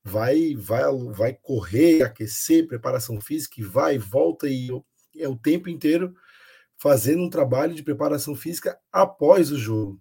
Vai, 0.04 0.54
vai, 0.56 0.84
vai 1.12 1.34
correr, 1.34 2.04
aquecer, 2.04 2.68
preparação 2.68 3.20
física, 3.20 3.56
e 3.60 3.64
vai, 3.64 3.98
volta 3.98 4.48
e 4.48 4.70
é 5.18 5.28
o 5.28 5.36
tempo 5.36 5.68
inteiro 5.68 6.14
fazendo 6.78 7.24
um 7.24 7.32
trabalho 7.32 7.74
de 7.74 7.82
preparação 7.82 8.36
física 8.36 8.78
após 8.92 9.52
o 9.52 9.58
jogo. 9.58 10.00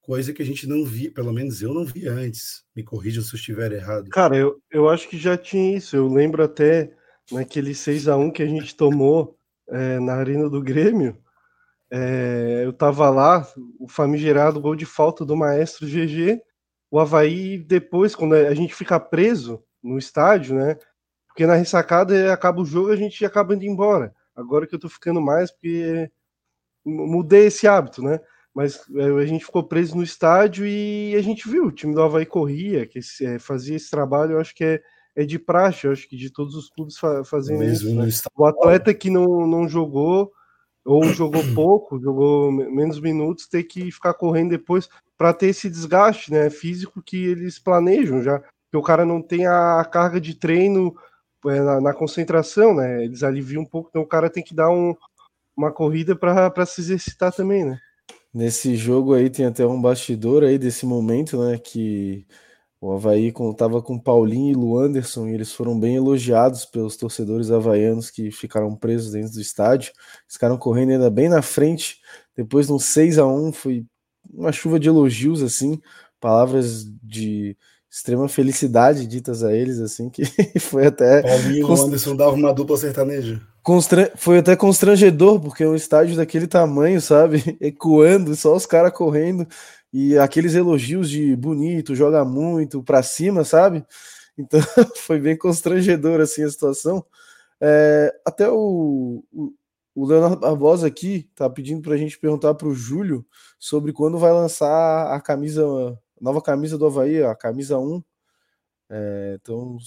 Coisa 0.00 0.32
que 0.32 0.40
a 0.40 0.46
gente 0.46 0.66
não 0.66 0.86
via, 0.86 1.12
pelo 1.12 1.34
menos 1.34 1.60
eu 1.60 1.74
não 1.74 1.84
vi 1.84 2.08
antes. 2.08 2.64
Me 2.74 2.82
corrijam 2.82 3.22
se 3.22 3.34
eu 3.34 3.38
estiver 3.38 3.72
errado. 3.72 4.08
Cara, 4.08 4.38
eu, 4.38 4.58
eu 4.70 4.88
acho 4.88 5.06
que 5.06 5.18
já 5.18 5.36
tinha 5.36 5.76
isso. 5.76 5.94
Eu 5.94 6.08
lembro 6.08 6.42
até 6.42 6.96
naquele 7.30 7.74
6 7.74 8.08
a 8.08 8.16
1 8.16 8.30
que 8.30 8.42
a 8.42 8.46
gente 8.46 8.74
tomou 8.74 9.38
é, 9.68 10.00
na 10.00 10.14
Arena 10.14 10.48
do 10.48 10.62
Grêmio, 10.62 11.16
é, 11.90 12.62
eu 12.64 12.72
tava 12.72 13.08
lá, 13.10 13.46
o 13.78 13.88
famigerado 13.88 14.60
gol 14.60 14.76
de 14.76 14.84
falta 14.84 15.24
do 15.24 15.36
maestro 15.36 15.86
GG, 15.86 16.40
o 16.90 16.98
Havaí 16.98 17.58
depois, 17.58 18.14
quando 18.14 18.34
a 18.34 18.54
gente 18.54 18.74
fica 18.74 18.98
preso 19.00 19.62
no 19.82 19.98
estádio, 19.98 20.54
né? 20.56 20.76
Porque 21.26 21.46
na 21.46 21.54
ressacada 21.54 22.32
acaba 22.32 22.60
o 22.60 22.64
jogo 22.64 22.90
a 22.90 22.96
gente 22.96 23.24
acaba 23.24 23.54
indo 23.54 23.64
embora. 23.64 24.14
Agora 24.34 24.66
que 24.66 24.74
eu 24.74 24.78
tô 24.78 24.88
ficando 24.88 25.20
mais, 25.20 25.50
porque 25.50 26.10
mudei 26.84 27.46
esse 27.46 27.66
hábito, 27.66 28.02
né? 28.02 28.20
Mas 28.54 28.80
é, 28.96 29.04
a 29.04 29.26
gente 29.26 29.44
ficou 29.44 29.62
preso 29.62 29.96
no 29.96 30.02
estádio 30.02 30.66
e 30.66 31.14
a 31.16 31.22
gente 31.22 31.48
viu, 31.48 31.66
o 31.66 31.72
time 31.72 31.94
do 31.94 32.02
Havaí 32.02 32.26
corria, 32.26 32.86
que 32.86 33.00
é, 33.22 33.38
fazia 33.38 33.76
esse 33.76 33.90
trabalho, 33.90 34.32
eu 34.32 34.40
acho 34.40 34.54
que 34.54 34.64
é 34.64 34.82
é 35.18 35.24
de 35.24 35.36
praxe, 35.36 35.84
eu 35.84 35.90
acho 35.90 36.08
que 36.08 36.16
de 36.16 36.30
todos 36.30 36.54
os 36.54 36.70
clubes 36.70 36.96
fa 36.96 37.24
fazendo 37.24 37.64
isso. 37.64 37.92
Né? 37.92 38.08
O 38.36 38.44
atleta 38.44 38.94
que 38.94 39.10
não, 39.10 39.48
não 39.48 39.68
jogou 39.68 40.30
ou 40.84 41.02
jogou 41.12 41.42
pouco, 41.56 41.98
jogou 41.98 42.52
menos 42.52 43.00
minutos, 43.00 43.48
ter 43.48 43.64
que 43.64 43.90
ficar 43.90 44.14
correndo 44.14 44.50
depois 44.50 44.88
para 45.16 45.34
ter 45.34 45.48
esse 45.48 45.68
desgaste 45.68 46.30
né, 46.30 46.48
físico 46.48 47.02
que 47.02 47.16
eles 47.16 47.58
planejam 47.58 48.22
já, 48.22 48.38
que 48.38 48.76
o 48.76 48.82
cara 48.82 49.04
não 49.04 49.20
tem 49.20 49.44
a 49.44 49.84
carga 49.90 50.20
de 50.20 50.34
treino 50.34 50.94
é, 51.46 51.60
na, 51.60 51.80
na, 51.80 51.92
concentração, 51.92 52.72
né? 52.72 53.04
Eles 53.04 53.24
aliviam 53.24 53.62
um 53.62 53.66
pouco, 53.66 53.88
então 53.90 54.02
o 54.02 54.06
cara 54.06 54.30
tem 54.30 54.44
que 54.44 54.54
dar 54.54 54.70
um, 54.70 54.94
uma 55.56 55.72
corrida 55.72 56.14
para 56.14 56.64
se 56.64 56.80
exercitar 56.80 57.32
também, 57.32 57.64
né? 57.64 57.80
Nesse 58.32 58.76
jogo 58.76 59.14
aí 59.14 59.28
tem 59.28 59.46
até 59.46 59.66
um 59.66 59.82
bastidor 59.82 60.44
aí 60.44 60.58
desse 60.58 60.86
momento, 60.86 61.42
né? 61.44 61.58
Que 61.58 62.24
o 62.80 62.92
Havaí 62.92 63.32
contava 63.32 63.82
com 63.82 63.98
Paulinho 63.98 64.52
e 64.52 64.54
Luanderson 64.54 65.26
e 65.26 65.34
eles 65.34 65.52
foram 65.52 65.78
bem 65.78 65.96
elogiados 65.96 66.64
pelos 66.64 66.96
torcedores 66.96 67.50
havaianos 67.50 68.08
que 68.08 68.30
ficaram 68.30 68.74
presos 68.76 69.12
dentro 69.12 69.32
do 69.32 69.40
estádio. 69.40 69.90
Eles 69.90 70.34
ficaram 70.34 70.56
correndo 70.56 70.92
ainda 70.92 71.10
bem 71.10 71.28
na 71.28 71.42
frente. 71.42 71.98
Depois, 72.36 72.68
no 72.68 72.78
6 72.78 73.18
a 73.18 73.26
1 73.26 73.52
foi 73.52 73.84
uma 74.32 74.52
chuva 74.52 74.78
de 74.78 74.88
elogios, 74.88 75.42
assim, 75.42 75.80
palavras 76.20 76.84
de 77.02 77.56
extrema 77.90 78.28
felicidade 78.28 79.06
ditas 79.06 79.42
a 79.42 79.52
eles, 79.52 79.80
assim, 79.80 80.08
que 80.08 80.22
foi 80.60 80.86
até. 80.86 81.22
Paulinho 81.22 81.56
e 81.56 81.62
Luanderson 81.62 82.14
davam 82.14 82.34
uma 82.34 82.54
dupla 82.54 82.76
sertaneja. 82.76 83.40
Constra... 83.60 84.12
Foi 84.14 84.38
até 84.38 84.54
constrangedor, 84.54 85.40
porque 85.40 85.64
é 85.64 85.68
um 85.68 85.74
estádio 85.74 86.16
daquele 86.16 86.46
tamanho, 86.46 87.00
sabe? 87.00 87.42
Ecoando, 87.60 88.36
só 88.36 88.54
os 88.54 88.66
caras 88.66 88.92
correndo 88.92 89.48
e 89.92 90.18
aqueles 90.18 90.54
elogios 90.54 91.08
de 91.08 91.34
bonito, 91.36 91.94
joga 91.94 92.24
muito, 92.24 92.82
para 92.82 93.02
cima, 93.02 93.44
sabe? 93.44 93.84
Então 94.36 94.60
foi 95.06 95.20
bem 95.20 95.36
constrangedor 95.36 96.20
assim 96.20 96.44
a 96.44 96.50
situação. 96.50 97.04
É, 97.60 98.14
até 98.24 98.48
o, 98.48 99.24
o, 99.32 99.52
o, 99.94 100.06
Leonardo 100.06 100.36
Barbosa 100.36 100.86
aqui 100.86 101.28
tá 101.34 101.50
pedindo 101.50 101.82
para 101.82 101.94
a 101.94 101.96
gente 101.96 102.18
perguntar 102.18 102.54
para 102.54 102.68
o 102.68 102.74
Júlio 102.74 103.26
sobre 103.58 103.92
quando 103.92 104.18
vai 104.18 104.32
lançar 104.32 105.12
a 105.12 105.20
camisa, 105.20 105.64
a 105.64 105.96
nova 106.20 106.40
camisa 106.40 106.78
do 106.78 106.86
Havaí, 106.86 107.22
a 107.22 107.34
camisa 107.34 107.78
1. 107.78 108.02
É, 108.90 109.38
então, 109.40 109.78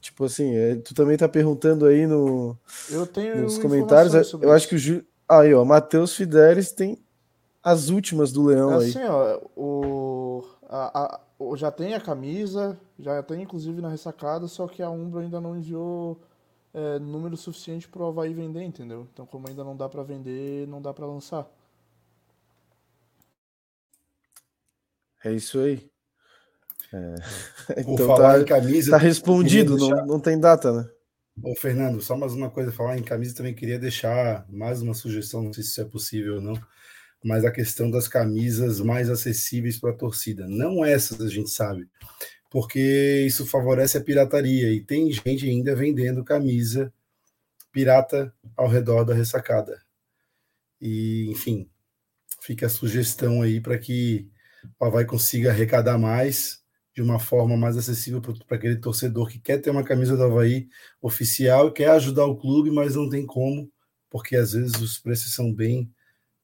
Tipo 0.00 0.24
assim, 0.24 0.54
é, 0.56 0.76
tu 0.76 0.94
também 0.94 1.16
tá 1.16 1.28
perguntando 1.28 1.84
aí 1.84 2.06
no, 2.06 2.58
eu 2.90 3.06
tenho 3.06 3.42
nos 3.42 3.58
comentários. 3.58 4.32
Eu 4.32 4.50
acho 4.50 4.66
que 4.66 4.74
o 4.74 4.78
Ju... 4.78 5.04
Aí, 5.28 5.52
ó, 5.52 5.62
Matheus 5.62 6.16
Fidelis 6.16 6.72
tem 6.72 6.98
as 7.62 7.88
últimas 7.90 8.32
do 8.32 8.44
Leão 8.44 8.72
é 8.72 8.84
aí. 8.84 8.90
Assim, 8.90 9.04
ó, 9.04 9.40
o, 9.56 10.44
a, 10.68 11.00
a, 11.16 11.20
o, 11.38 11.56
já 11.56 11.70
tem 11.70 11.94
a 11.94 12.00
camisa, 12.00 12.78
já 12.98 13.22
tem 13.22 13.42
inclusive 13.42 13.80
na 13.80 13.88
ressacada, 13.88 14.46
só 14.48 14.66
que 14.66 14.82
a 14.82 14.90
Umbro 14.90 15.20
ainda 15.20 15.40
não 15.40 15.56
enviou 15.56 16.20
é, 16.72 16.98
número 16.98 17.36
suficiente 17.36 17.88
pro 17.88 18.06
Havaí 18.06 18.32
vender, 18.32 18.62
entendeu? 18.62 19.06
Então, 19.12 19.26
como 19.26 19.48
ainda 19.48 19.64
não 19.64 19.76
dá 19.76 19.88
para 19.88 20.02
vender, 20.02 20.66
não 20.68 20.80
dá 20.80 20.92
para 20.94 21.06
lançar. 21.06 21.46
É 25.24 25.32
isso 25.32 25.58
aí. 25.58 25.90
É. 26.92 27.14
Por 27.84 27.92
Então 27.94 28.06
falar 28.06 28.34
tá, 28.34 28.40
em 28.40 28.44
camisa, 28.44 28.90
tá 28.92 28.96
respondido, 28.96 29.74
queria 29.74 29.88
não, 29.88 29.88
deixar- 29.96 30.06
não 30.06 30.20
tem 30.20 30.38
data, 30.40 30.72
né? 30.72 30.90
Ô, 31.42 31.54
Fernando, 31.54 32.00
só 32.00 32.16
mais 32.16 32.34
uma 32.34 32.50
coisa, 32.50 32.72
falar 32.72 32.98
em 32.98 33.02
camisa, 33.02 33.34
também 33.34 33.54
queria 33.54 33.78
deixar 33.78 34.44
mais 34.48 34.82
uma 34.82 34.92
sugestão, 34.94 35.42
não 35.42 35.52
sei 35.52 35.62
se 35.62 35.70
isso 35.70 35.80
é 35.80 35.84
possível 35.84 36.36
ou 36.36 36.40
não, 36.40 36.54
mas 37.24 37.44
a 37.44 37.50
questão 37.50 37.90
das 37.90 38.08
camisas 38.08 38.80
mais 38.80 39.10
acessíveis 39.10 39.78
para 39.78 39.90
a 39.90 39.96
torcida. 39.96 40.46
Não 40.48 40.84
essas, 40.84 41.20
a 41.20 41.28
gente 41.28 41.50
sabe, 41.50 41.88
porque 42.50 43.24
isso 43.26 43.46
favorece 43.46 43.98
a 43.98 44.00
pirataria 44.02 44.72
e 44.72 44.80
tem 44.80 45.12
gente 45.12 45.48
ainda 45.48 45.74
vendendo 45.74 46.24
camisa 46.24 46.92
pirata 47.72 48.34
ao 48.56 48.68
redor 48.68 49.04
da 49.04 49.14
ressacada. 49.14 49.80
E, 50.80 51.30
enfim, 51.30 51.70
fica 52.40 52.66
a 52.66 52.70
sugestão 52.70 53.42
aí 53.42 53.60
para 53.60 53.78
que 53.78 54.30
o 54.78 54.84
Havaí 54.84 55.04
consiga 55.04 55.50
arrecadar 55.50 55.98
mais 55.98 56.60
de 56.94 57.02
uma 57.02 57.18
forma 57.18 57.56
mais 57.56 57.76
acessível 57.76 58.20
para 58.20 58.56
aquele 58.56 58.76
torcedor 58.76 59.28
que 59.28 59.38
quer 59.38 59.58
ter 59.58 59.70
uma 59.70 59.84
camisa 59.84 60.16
do 60.16 60.24
Havaí 60.24 60.68
oficial 61.00 61.72
quer 61.72 61.90
ajudar 61.90 62.26
o 62.26 62.36
clube, 62.36 62.70
mas 62.70 62.96
não 62.96 63.08
tem 63.08 63.24
como, 63.24 63.70
porque 64.08 64.36
às 64.36 64.52
vezes 64.52 64.74
os 64.80 64.98
preços 64.98 65.32
são 65.34 65.54
bem 65.54 65.90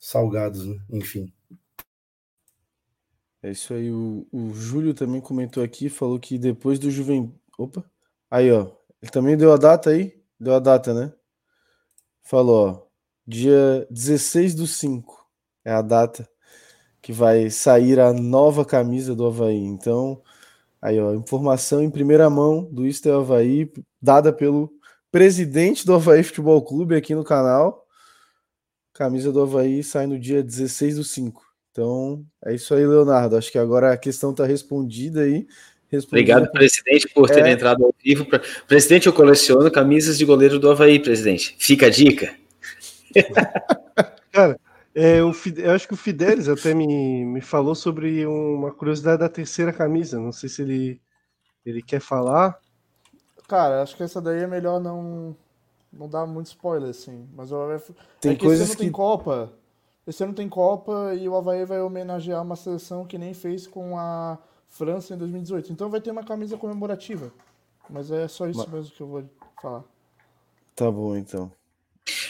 salgados, 0.06 0.64
né? 0.64 0.76
enfim. 0.88 1.32
É 3.42 3.50
isso 3.50 3.74
aí. 3.74 3.90
O, 3.90 4.24
o 4.30 4.54
Júlio 4.54 4.94
também 4.94 5.20
comentou 5.20 5.64
aqui, 5.64 5.88
falou 5.88 6.20
que 6.20 6.38
depois 6.38 6.78
do 6.78 6.90
Juventude. 6.92 7.34
Opa! 7.58 7.84
Aí, 8.30 8.52
ó. 8.52 8.70
Ele 9.02 9.10
também 9.10 9.36
deu 9.36 9.52
a 9.52 9.56
data 9.56 9.90
aí? 9.90 10.16
Deu 10.38 10.54
a 10.54 10.60
data, 10.60 10.94
né? 10.94 11.12
Falou, 12.22 12.68
ó. 12.68 12.86
Dia 13.26 13.84
16 13.90 14.54
do 14.54 14.66
5 14.66 15.26
é 15.64 15.72
a 15.72 15.82
data 15.82 16.28
que 17.02 17.12
vai 17.12 17.50
sair 17.50 17.98
a 17.98 18.12
nova 18.12 18.64
camisa 18.64 19.12
do 19.12 19.26
Havaí. 19.26 19.58
Então, 19.58 20.22
aí, 20.80 21.00
ó. 21.00 21.14
Informação 21.14 21.82
em 21.82 21.90
primeira 21.90 22.30
mão 22.30 22.62
do 22.62 22.86
Isto 22.86 23.08
é 23.08 23.12
Havaí, 23.12 23.72
dada 24.00 24.32
pelo 24.32 24.72
presidente 25.10 25.84
do 25.84 25.94
Havaí 25.94 26.22
Futebol 26.22 26.62
Clube 26.62 26.94
aqui 26.94 27.12
no 27.12 27.24
canal. 27.24 27.85
Camisa 28.96 29.30
do 29.32 29.42
Havaí 29.42 29.82
sai 29.82 30.06
no 30.06 30.18
dia 30.18 30.42
16 30.42 30.96
do 30.96 31.04
5. 31.04 31.42
Então, 31.70 32.24
é 32.44 32.54
isso 32.54 32.74
aí, 32.74 32.86
Leonardo. 32.86 33.36
Acho 33.36 33.52
que 33.52 33.58
agora 33.58 33.92
a 33.92 33.96
questão 33.98 34.30
está 34.30 34.46
respondida 34.46 35.20
aí. 35.22 35.46
Respondida 35.88 36.32
Obrigado, 36.32 36.50
por- 36.50 36.58
presidente, 36.58 37.08
por 37.14 37.28
ter 37.28 37.44
É. 37.44 37.52
entrado 37.52 37.84
ao 37.84 37.94
vivo. 38.02 38.24
Pra- 38.24 38.40
Presidente, 38.66 39.06
eu 39.06 39.12
coleciono 39.12 39.70
camisas 39.70 40.16
de 40.18 40.24
goleiro 40.24 40.58
do 40.58 40.70
Havaí, 40.70 40.98
presidente. 40.98 41.54
Fica 41.58 41.86
a 41.86 41.90
dica. 41.90 42.34
Cara, 44.32 44.58
é, 44.94 45.22
o 45.22 45.32
Fide- 45.32 45.62
eu 45.62 45.70
acho 45.72 45.86
que 45.86 45.94
o 45.94 45.96
Fidelis 45.96 46.48
até 46.48 46.74
me, 46.74 47.24
me 47.24 47.40
falou 47.40 47.74
sobre 47.74 48.26
uma 48.26 48.72
curiosidade 48.72 49.18
da 49.20 49.28
terceira 49.28 49.72
camisa. 49.72 50.18
Não 50.18 50.32
sei 50.32 50.48
se 50.48 50.62
ele, 50.62 51.00
ele 51.64 51.82
quer 51.82 52.00
falar. 52.00 52.58
Cara, 53.48 53.82
acho 53.82 53.96
que 53.96 54.02
essa 54.02 54.20
daí 54.20 54.40
é 54.42 54.46
melhor 54.46 54.80
não 54.80 55.36
não 55.98 56.08
dar 56.08 56.26
muito 56.26 56.46
spoiler, 56.46 56.90
assim. 56.90 57.26
Mas 57.34 57.50
o 57.52 57.56
Havaí... 57.56 57.80
Tem 58.20 58.32
é 58.32 58.34
que 58.34 58.44
coisas 58.44 58.62
esse 58.62 58.72
ano 58.72 58.78
tem 58.78 58.88
que- 58.88 58.92
Copa. 58.94 59.52
Esse 60.06 60.22
ano 60.22 60.32
tem 60.32 60.48
Copa 60.48 61.14
e 61.18 61.28
o 61.28 61.34
Havaí 61.36 61.64
vai 61.64 61.80
homenagear 61.80 62.42
uma 62.42 62.54
seleção 62.56 63.04
que 63.04 63.18
nem 63.18 63.34
fez 63.34 63.66
com 63.66 63.98
a 63.98 64.38
França 64.68 65.14
em 65.14 65.18
2018. 65.18 65.72
Então 65.72 65.90
vai 65.90 66.00
ter 66.00 66.10
uma 66.12 66.22
camisa 66.24 66.56
comemorativa. 66.56 67.32
Mas 67.90 68.10
é 68.10 68.28
só 68.28 68.46
isso 68.48 68.60
Mas- 68.60 68.68
mesmo 68.70 68.90
que 68.94 69.00
eu 69.02 69.06
vou 69.06 69.24
falar. 69.60 69.82
Tá 70.74 70.90
bom, 70.90 71.16
então. 71.16 71.50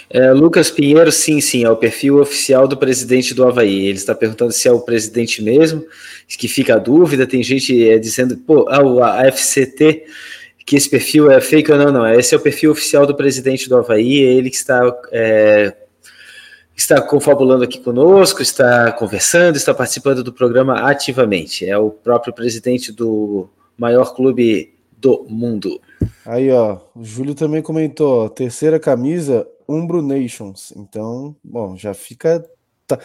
É, 0.08 0.32
Lucas 0.32 0.70
Pinheiro, 0.70 1.10
sim, 1.12 1.40
sim, 1.40 1.64
é 1.64 1.70
o 1.70 1.76
perfil 1.76 2.20
oficial 2.20 2.66
do 2.66 2.76
presidente 2.78 3.34
do 3.34 3.44
Havaí. 3.46 3.86
Ele 3.86 3.98
está 3.98 4.14
perguntando 4.14 4.52
se 4.52 4.66
é 4.68 4.72
o 4.72 4.80
presidente 4.80 5.42
mesmo, 5.42 5.84
que 6.28 6.48
fica 6.48 6.76
a 6.76 6.78
dúvida. 6.78 7.26
Tem 7.26 7.42
gente 7.42 7.86
é, 7.86 7.98
dizendo, 7.98 8.36
pô, 8.38 8.66
ah, 8.70 8.82
o- 8.82 9.02
a 9.02 9.26
FCT, 9.26 10.06
que 10.66 10.74
esse 10.76 10.90
perfil 10.90 11.30
é 11.30 11.40
fake 11.40 11.70
ou 11.70 11.78
não, 11.78 11.92
não. 11.92 12.06
Esse 12.12 12.34
é 12.34 12.38
o 12.38 12.40
perfil 12.40 12.72
oficial 12.72 13.06
do 13.06 13.14
presidente 13.14 13.68
do 13.68 13.76
Havaí, 13.76 14.24
é 14.24 14.32
ele 14.34 14.50
que 14.50 14.56
está, 14.56 14.80
é, 15.12 15.74
está 16.76 17.00
confabulando 17.00 17.62
aqui 17.64 17.78
conosco, 17.80 18.42
está 18.42 18.90
conversando, 18.92 19.56
está 19.56 19.72
participando 19.72 20.24
do 20.24 20.32
programa 20.32 20.80
ativamente. 20.90 21.64
É 21.64 21.78
o 21.78 21.90
próprio 21.90 22.34
presidente 22.34 22.90
do 22.92 23.48
maior 23.78 24.14
clube 24.14 24.74
do 24.98 25.24
mundo. 25.28 25.80
Aí, 26.24 26.50
ó, 26.50 26.78
o 26.96 27.04
Júlio 27.04 27.34
também 27.34 27.62
comentou, 27.62 28.24
ó, 28.24 28.28
terceira 28.28 28.80
camisa, 28.80 29.46
Umbro 29.68 30.02
Nations. 30.02 30.72
Então, 30.76 31.34
bom, 31.44 31.76
já 31.76 31.94
fica. 31.94 32.44
tá- 32.86 32.98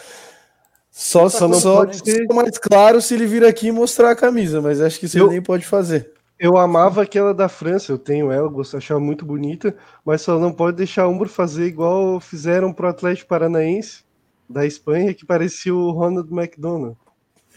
Só, 0.90 1.28
Só 1.28 1.48
não 1.48 1.58
só 1.58 1.76
pode 1.76 1.98
ser- 1.98 2.26
mais 2.26 2.58
claro 2.58 3.00
se 3.00 3.14
ele 3.14 3.26
vir 3.26 3.44
aqui 3.44 3.68
e 3.68 3.72
mostrar 3.72 4.10
a 4.10 4.16
camisa, 4.16 4.60
mas 4.60 4.80
acho 4.80 5.00
que 5.00 5.06
isso 5.06 5.16
Eu- 5.16 5.24
ele 5.26 5.34
nem 5.34 5.42
pode 5.42 5.64
fazer. 5.64 6.11
Eu 6.42 6.56
amava 6.58 7.02
aquela 7.02 7.32
da 7.32 7.48
França, 7.48 7.92
eu 7.92 7.96
tenho 7.96 8.32
ela, 8.32 8.48
gosto, 8.48 8.76
achava 8.76 8.98
muito 8.98 9.24
bonita, 9.24 9.76
mas 10.04 10.22
só 10.22 10.40
não 10.40 10.52
pode 10.52 10.76
deixar 10.76 11.04
a 11.04 11.08
Umbro 11.08 11.28
fazer 11.28 11.66
igual 11.66 12.18
fizeram 12.18 12.72
pro 12.72 12.88
Atlético 12.88 13.28
Paranaense 13.28 14.02
da 14.50 14.66
Espanha, 14.66 15.14
que 15.14 15.24
parecia 15.24 15.72
o 15.72 15.92
Ronald 15.92 16.28
McDonald. 16.32 16.96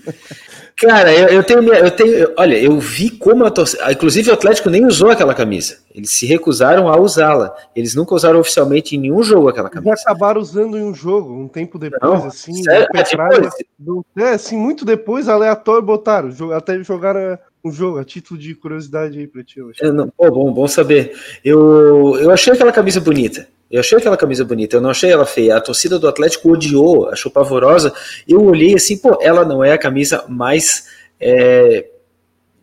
Cara, 0.78 1.12
eu, 1.12 1.30
eu 1.30 1.44
tenho, 1.44 1.74
eu 1.74 1.90
tenho, 1.90 2.34
olha, 2.38 2.62
eu 2.62 2.80
vi 2.80 3.10
como 3.10 3.44
a 3.44 3.50
torcida, 3.50 3.92
inclusive 3.92 4.30
o 4.30 4.36
Atlético 4.36 4.70
nem 4.70 4.86
usou 4.86 5.10
aquela 5.10 5.34
camisa. 5.34 5.80
Eles 5.92 6.12
se 6.12 6.28
recusaram 6.28 6.88
a 6.88 6.96
usá-la. 7.00 7.56
Eles 7.76 7.96
nunca 7.96 8.14
usaram 8.14 8.40
oficialmente 8.40 8.96
em 8.96 9.00
nenhum 9.00 9.24
jogo 9.24 9.50
aquela 9.50 9.68
camisa. 9.68 9.96
Já 9.96 10.02
acabaram 10.04 10.40
usando 10.40 10.78
em 10.78 10.84
um 10.84 10.94
jogo, 10.94 11.34
um 11.34 11.48
tempo 11.48 11.80
depois, 11.80 12.04
Não, 12.04 12.28
assim, 12.28 12.62
sério? 12.62 12.88
Ah, 12.94 13.30
depois? 13.30 14.04
é, 14.16 14.30
assim, 14.36 14.56
muito 14.56 14.86
depois, 14.86 15.28
aleatório, 15.28 15.82
botaram, 15.82 16.30
até 16.52 16.84
jogaram 16.84 17.40
um 17.68 17.72
jogo, 17.72 17.98
a 17.98 18.06
título 18.06 18.40
de 18.40 18.54
curiosidade 18.56 19.18
aí 19.20 19.28
pra 19.28 19.44
ti, 19.44 19.60
acho. 19.62 19.84
Eu 19.84 19.94
não- 19.94 20.10
pô, 20.10 20.30
bom, 20.32 20.54
bom 20.54 20.68
saber. 20.68 21.14
Eu, 21.44 22.18
eu 22.20 22.32
achei 22.32 22.54
aquela 22.54 22.72
camisa 22.72 23.00
bonita. 23.02 23.48
Eu 23.70 23.80
achei 23.80 23.98
aquela 23.98 24.16
camisa 24.16 24.46
bonita, 24.46 24.78
eu 24.78 24.82
não 24.82 24.92
achei 24.92 25.12
ela 25.12 25.26
feia. 25.26 25.58
A 25.58 25.62
torcida 25.62 25.98
do 25.98 26.08
Atlético 26.08 26.52
odiou, 26.52 27.10
achou 27.10 27.32
pavorosa. 27.32 27.94
Eu 28.28 28.44
olhei 28.44 28.76
assim, 28.76 28.98
pô, 28.98 29.18
ela 29.22 29.44
não 29.44 29.64
é 29.64 29.72
a 29.72 29.78
camisa 29.78 30.24
mais 30.30 30.88
é, 31.20 31.88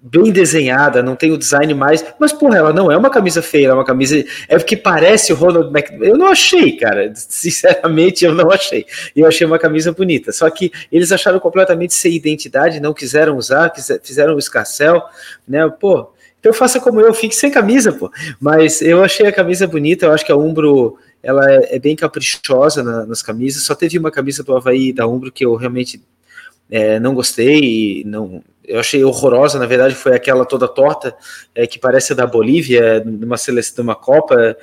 bem 0.02 0.32
desenhada, 0.32 1.00
não 1.02 1.14
tem 1.14 1.31
o 1.31 1.39
design 1.39 1.72
mais. 1.74 2.05
Mas, 2.18 2.32
porra, 2.32 2.58
ela 2.58 2.72
não 2.72 2.90
é 2.90 2.97
uma 2.97 3.08
camisa 3.08 3.40
feia, 3.40 3.68
é 3.68 3.72
uma 3.72 3.84
camisa. 3.84 4.22
É 4.48 4.58
porque 4.58 4.76
parece 4.76 5.32
o 5.32 5.36
Ronald 5.36 5.68
McDonald. 5.68 6.08
Eu 6.10 6.18
não 6.18 6.26
achei, 6.26 6.76
cara. 6.76 7.12
Sinceramente, 7.14 8.24
eu 8.24 8.34
não 8.34 8.50
achei. 8.50 8.84
Eu 9.14 9.26
achei 9.26 9.47
uma 9.47 9.58
camisa 9.58 9.92
bonita. 9.92 10.32
Só 10.32 10.50
que 10.50 10.72
eles 10.90 11.12
acharam 11.12 11.39
completamente 11.39 11.94
sem 11.94 12.12
identidade, 12.12 12.81
não 12.81 12.92
quiseram 12.92 13.36
usar, 13.36 13.72
fizeram 14.02 14.34
o 14.34 14.39
escarcel, 14.39 15.00
né? 15.47 15.68
Pô. 15.68 16.12
Então 16.40 16.52
faça 16.52 16.81
como 16.81 17.00
eu, 17.00 17.14
fique 17.14 17.36
sem 17.36 17.52
camisa, 17.52 17.92
pô. 17.92 18.10
Mas 18.40 18.82
eu 18.82 19.05
achei 19.05 19.26
a 19.26 19.32
camisa 19.32 19.64
bonita, 19.68 20.06
eu 20.06 20.12
acho 20.12 20.26
que 20.26 20.32
a 20.32 20.36
Umbro 20.36 20.98
ela 21.22 21.48
é, 21.48 21.76
é 21.76 21.78
bem 21.78 21.94
caprichosa 21.94 22.82
na- 22.82 23.06
nas 23.06 23.22
camisas. 23.22 23.62
Só 23.62 23.76
teve 23.76 23.97
uma 23.97 24.10
camisa 24.10 24.42
do 24.42 24.56
Havaí 24.56 24.92
da 24.92 25.06
Umbro 25.06 25.31
que 25.31 25.44
eu 25.44 25.55
realmente 25.55 26.02
é, 26.68 26.98
não 26.98 27.14
gostei, 27.14 28.02
não, 28.05 28.42
eu 28.65 28.78
achei 28.78 29.02
horrorosa, 29.05 29.58
na 29.58 29.66
verdade 29.66 29.94
foi 29.94 30.15
aquela 30.15 30.44
toda 30.44 30.68
torta, 30.68 31.15
é, 31.55 31.66
que 31.66 31.78
parece 31.78 32.12
a 32.12 32.16
da 32.16 32.26
Bolívia, 32.26 33.02
numa 33.05 33.36
seleção, 33.36 33.84
numa 33.84 33.94
Copa, 33.94 34.57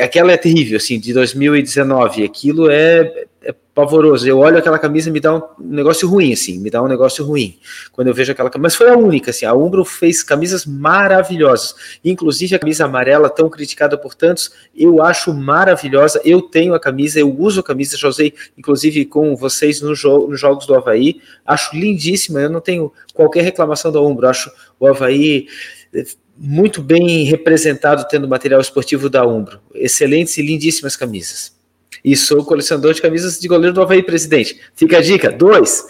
aquela 0.00 0.32
é 0.32 0.36
terrível, 0.36 0.76
assim, 0.76 0.98
de 0.98 1.12
2019, 1.12 2.24
aquilo 2.24 2.70
é, 2.70 3.26
é 3.42 3.54
pavoroso, 3.74 4.28
eu 4.28 4.38
olho 4.38 4.58
aquela 4.58 4.78
camisa 4.78 5.08
e 5.08 5.12
me 5.12 5.18
dá 5.18 5.34
um 5.34 5.42
negócio 5.58 6.08
ruim, 6.08 6.32
assim, 6.32 6.58
me 6.58 6.70
dá 6.70 6.82
um 6.82 6.86
negócio 6.86 7.24
ruim, 7.24 7.58
quando 7.90 8.08
eu 8.08 8.14
vejo 8.14 8.30
aquela 8.30 8.48
camisa, 8.48 8.62
mas 8.62 8.74
foi 8.74 8.90
a 8.90 8.96
única, 8.96 9.30
assim, 9.30 9.44
a 9.44 9.54
Umbro 9.54 9.84
fez 9.84 10.22
camisas 10.22 10.64
maravilhosas, 10.64 11.74
inclusive 12.04 12.54
a 12.54 12.58
camisa 12.58 12.84
amarela, 12.84 13.28
tão 13.28 13.48
criticada 13.48 13.98
por 13.98 14.14
tantos, 14.14 14.52
eu 14.76 15.02
acho 15.02 15.32
maravilhosa, 15.34 16.20
eu 16.24 16.42
tenho 16.42 16.74
a 16.74 16.80
camisa, 16.80 17.18
eu 17.18 17.34
uso 17.34 17.60
a 17.60 17.64
camisa, 17.64 17.96
já 17.96 18.08
usei, 18.08 18.34
inclusive, 18.56 19.04
com 19.06 19.34
vocês 19.34 19.80
no 19.80 19.94
jo 19.94 20.28
nos 20.28 20.38
Jogos 20.38 20.66
do 20.66 20.74
Havaí, 20.74 21.20
acho 21.44 21.74
lindíssima, 21.74 22.40
eu 22.40 22.50
não 22.50 22.60
tenho 22.60 22.92
qualquer 23.12 23.42
reclamação 23.42 23.92
da 23.92 24.00
Umbro, 24.00 24.28
acho 24.28 24.50
o 24.78 24.86
Havaí 24.86 25.46
eh, 25.94 26.04
muito 26.36 26.82
bem 26.82 27.24
representado 27.24 28.06
tendo 28.08 28.28
material 28.28 28.60
esportivo 28.60 29.08
da 29.08 29.26
Umbro, 29.26 29.60
excelentes 29.74 30.36
e 30.38 30.42
lindíssimas 30.42 30.96
camisas. 30.96 31.61
E 32.04 32.16
sou 32.16 32.44
colecionador 32.44 32.94
de 32.94 33.02
camisas 33.02 33.38
de 33.38 33.46
goleiro 33.46 33.74
do 33.74 33.82
Havaí, 33.82 34.02
presidente. 34.02 34.60
Fica 34.74 34.98
a 34.98 35.00
dica. 35.00 35.30
Dois. 35.30 35.84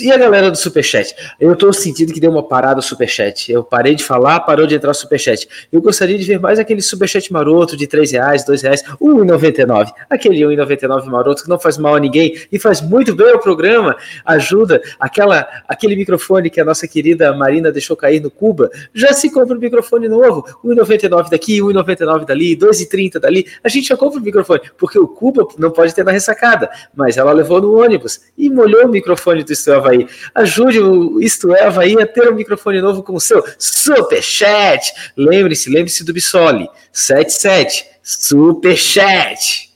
E 0.00 0.10
a 0.10 0.16
galera 0.16 0.50
do 0.50 0.56
Superchat? 0.56 1.14
Eu 1.40 1.56
tô 1.56 1.72
sentindo 1.72 2.12
que 2.12 2.20
deu 2.20 2.30
uma 2.30 2.42
parada 2.42 2.80
o 2.80 2.82
Superchat. 2.82 3.50
Eu 3.50 3.64
parei 3.64 3.94
de 3.94 4.04
falar, 4.04 4.40
parou 4.40 4.66
de 4.66 4.74
entrar 4.74 4.90
o 4.90 4.94
Superchat. 4.94 5.48
Eu 5.72 5.80
gostaria 5.80 6.18
de 6.18 6.24
ver 6.24 6.38
mais 6.38 6.58
aquele 6.58 6.80
Superchat 6.80 7.32
maroto 7.32 7.76
de 7.76 7.86
3 7.86 8.12
reais, 8.12 8.44
2 8.44 8.62
reais, 8.62 8.82
1,99. 9.00 9.92
Aquele 10.08 10.40
1,99 10.40 11.04
maroto 11.06 11.42
que 11.42 11.48
não 11.48 11.58
faz 11.58 11.76
mal 11.76 11.96
a 11.96 12.00
ninguém 12.00 12.36
e 12.52 12.58
faz 12.58 12.80
muito 12.80 13.14
bem 13.14 13.30
ao 13.30 13.40
programa. 13.40 13.96
Ajuda. 14.24 14.80
Aquela, 14.98 15.48
aquele 15.66 15.96
microfone 15.96 16.50
que 16.50 16.60
a 16.60 16.64
nossa 16.64 16.86
querida 16.86 17.32
Marina 17.32 17.72
deixou 17.72 17.96
cair 17.96 18.20
no 18.20 18.30
Cuba. 18.30 18.70
Já 18.94 19.12
se 19.12 19.30
compra 19.30 19.56
um 19.56 19.60
microfone 19.60 20.08
novo. 20.08 20.44
1,99 20.64 21.30
daqui, 21.30 21.60
1,99 21.60 22.24
dali, 22.24 22.56
2,30 22.56 23.18
dali. 23.18 23.46
A 23.62 23.68
gente 23.68 23.88
já 23.88 23.96
compra 23.96 24.18
o 24.18 24.22
um 24.22 24.24
microfone, 24.24 24.60
porque 24.76 24.98
o 24.98 25.08
Cuba 25.08 25.37
não 25.58 25.70
pode 25.70 25.94
ter 25.94 26.04
na 26.04 26.12
ressacada, 26.12 26.70
mas 26.94 27.16
ela 27.16 27.32
levou 27.32 27.60
no 27.60 27.80
ônibus 27.80 28.20
e 28.36 28.48
molhou 28.50 28.86
o 28.86 28.88
microfone 28.88 29.42
do 29.42 29.52
Isto 29.52 29.70
é 29.70 29.76
Havaí. 29.76 30.08
Ajude 30.34 30.80
o 30.80 31.20
Isto 31.20 31.54
é 31.54 31.64
Havaí 31.64 32.00
a 32.00 32.06
ter 32.06 32.30
um 32.30 32.34
microfone 32.34 32.80
novo 32.80 33.02
com 33.02 33.14
o 33.14 33.20
seu 33.20 33.44
Superchat. 33.58 34.92
Lembre-se, 35.16 35.70
lembre-se 35.70 36.04
do 36.04 36.12
Bissoli. 36.12 36.68
77, 36.92 37.84
Superchat. 38.02 39.68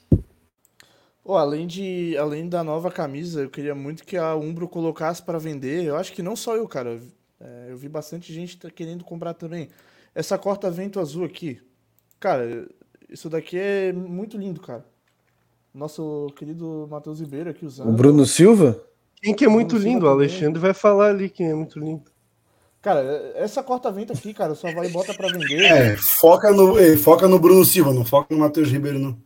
Oh, 1.25 1.35
além, 1.35 1.65
de, 1.65 2.17
além 2.17 2.49
da 2.49 2.63
nova 2.63 2.91
camisa, 2.91 3.41
eu 3.41 3.49
queria 3.49 3.73
muito 3.73 4.03
que 4.03 4.17
a 4.17 4.35
Umbro 4.35 4.67
colocasse 4.67 5.23
para 5.23 5.39
vender. 5.39 5.85
Eu 5.85 5.95
acho 5.95 6.11
que 6.11 6.21
não 6.21 6.35
só 6.35 6.55
eu, 6.57 6.67
cara. 6.67 6.99
É, 7.39 7.67
eu 7.69 7.77
vi 7.77 7.87
bastante 7.87 8.33
gente 8.33 8.57
tá 8.57 8.69
querendo 8.69 9.03
comprar 9.05 9.33
também. 9.33 9.69
Essa 10.13 10.37
corta-vento 10.37 10.99
azul 10.99 11.23
aqui. 11.23 11.61
Cara, 12.19 12.67
isso 13.09 13.29
daqui 13.29 13.57
é 13.57 13.93
muito 13.93 14.37
lindo, 14.37 14.59
cara. 14.59 14.85
Nosso 15.73 16.27
querido 16.35 16.87
Matheus 16.89 17.19
Ribeiro 17.19 17.49
aqui 17.49 17.65
usando. 17.65 17.89
O 17.89 17.93
Bruno 17.93 18.25
Silva? 18.25 18.79
Quem 19.15 19.33
que 19.33 19.45
é 19.45 19.47
muito 19.47 19.77
lindo? 19.77 20.05
O 20.05 20.09
Alexandre 20.09 20.59
vai 20.59 20.73
falar 20.73 21.09
ali 21.09 21.29
quem 21.29 21.49
é 21.49 21.55
muito 21.55 21.79
lindo. 21.79 22.03
Cara, 22.81 23.01
essa 23.35 23.63
corta-vento 23.63 24.11
aqui, 24.11 24.33
cara, 24.33 24.53
só 24.53 24.71
vai 24.73 24.87
e 24.87 24.91
bota 24.91 25.13
pra 25.13 25.29
vender. 25.29 25.63
É, 25.63 25.95
foca 25.95 26.51
no, 26.51 26.75
foca 26.97 27.27
no 27.29 27.39
Bruno 27.39 27.63
Silva, 27.63 27.93
não 27.93 28.03
foca 28.03 28.35
no 28.35 28.41
Matheus 28.41 28.69
Ribeiro, 28.69 28.99
não. 28.99 29.17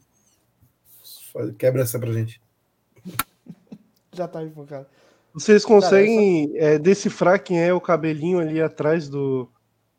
Quebra 1.58 1.82
essa 1.82 2.00
pra 2.00 2.14
gente. 2.14 2.40
Já 4.14 4.28
tá 4.28 4.44
enfocado. 4.44 4.86
Vocês 5.34 5.66
conseguem 5.66 6.48
cara, 6.50 6.60
essa... 6.60 6.76
é, 6.76 6.80
decifrar 6.80 7.44
quem 7.44 7.60
é 7.62 7.74
o 7.74 7.82
cabelinho 7.82 8.40
ali 8.40 8.62
atrás 8.62 9.10
do, 9.10 9.50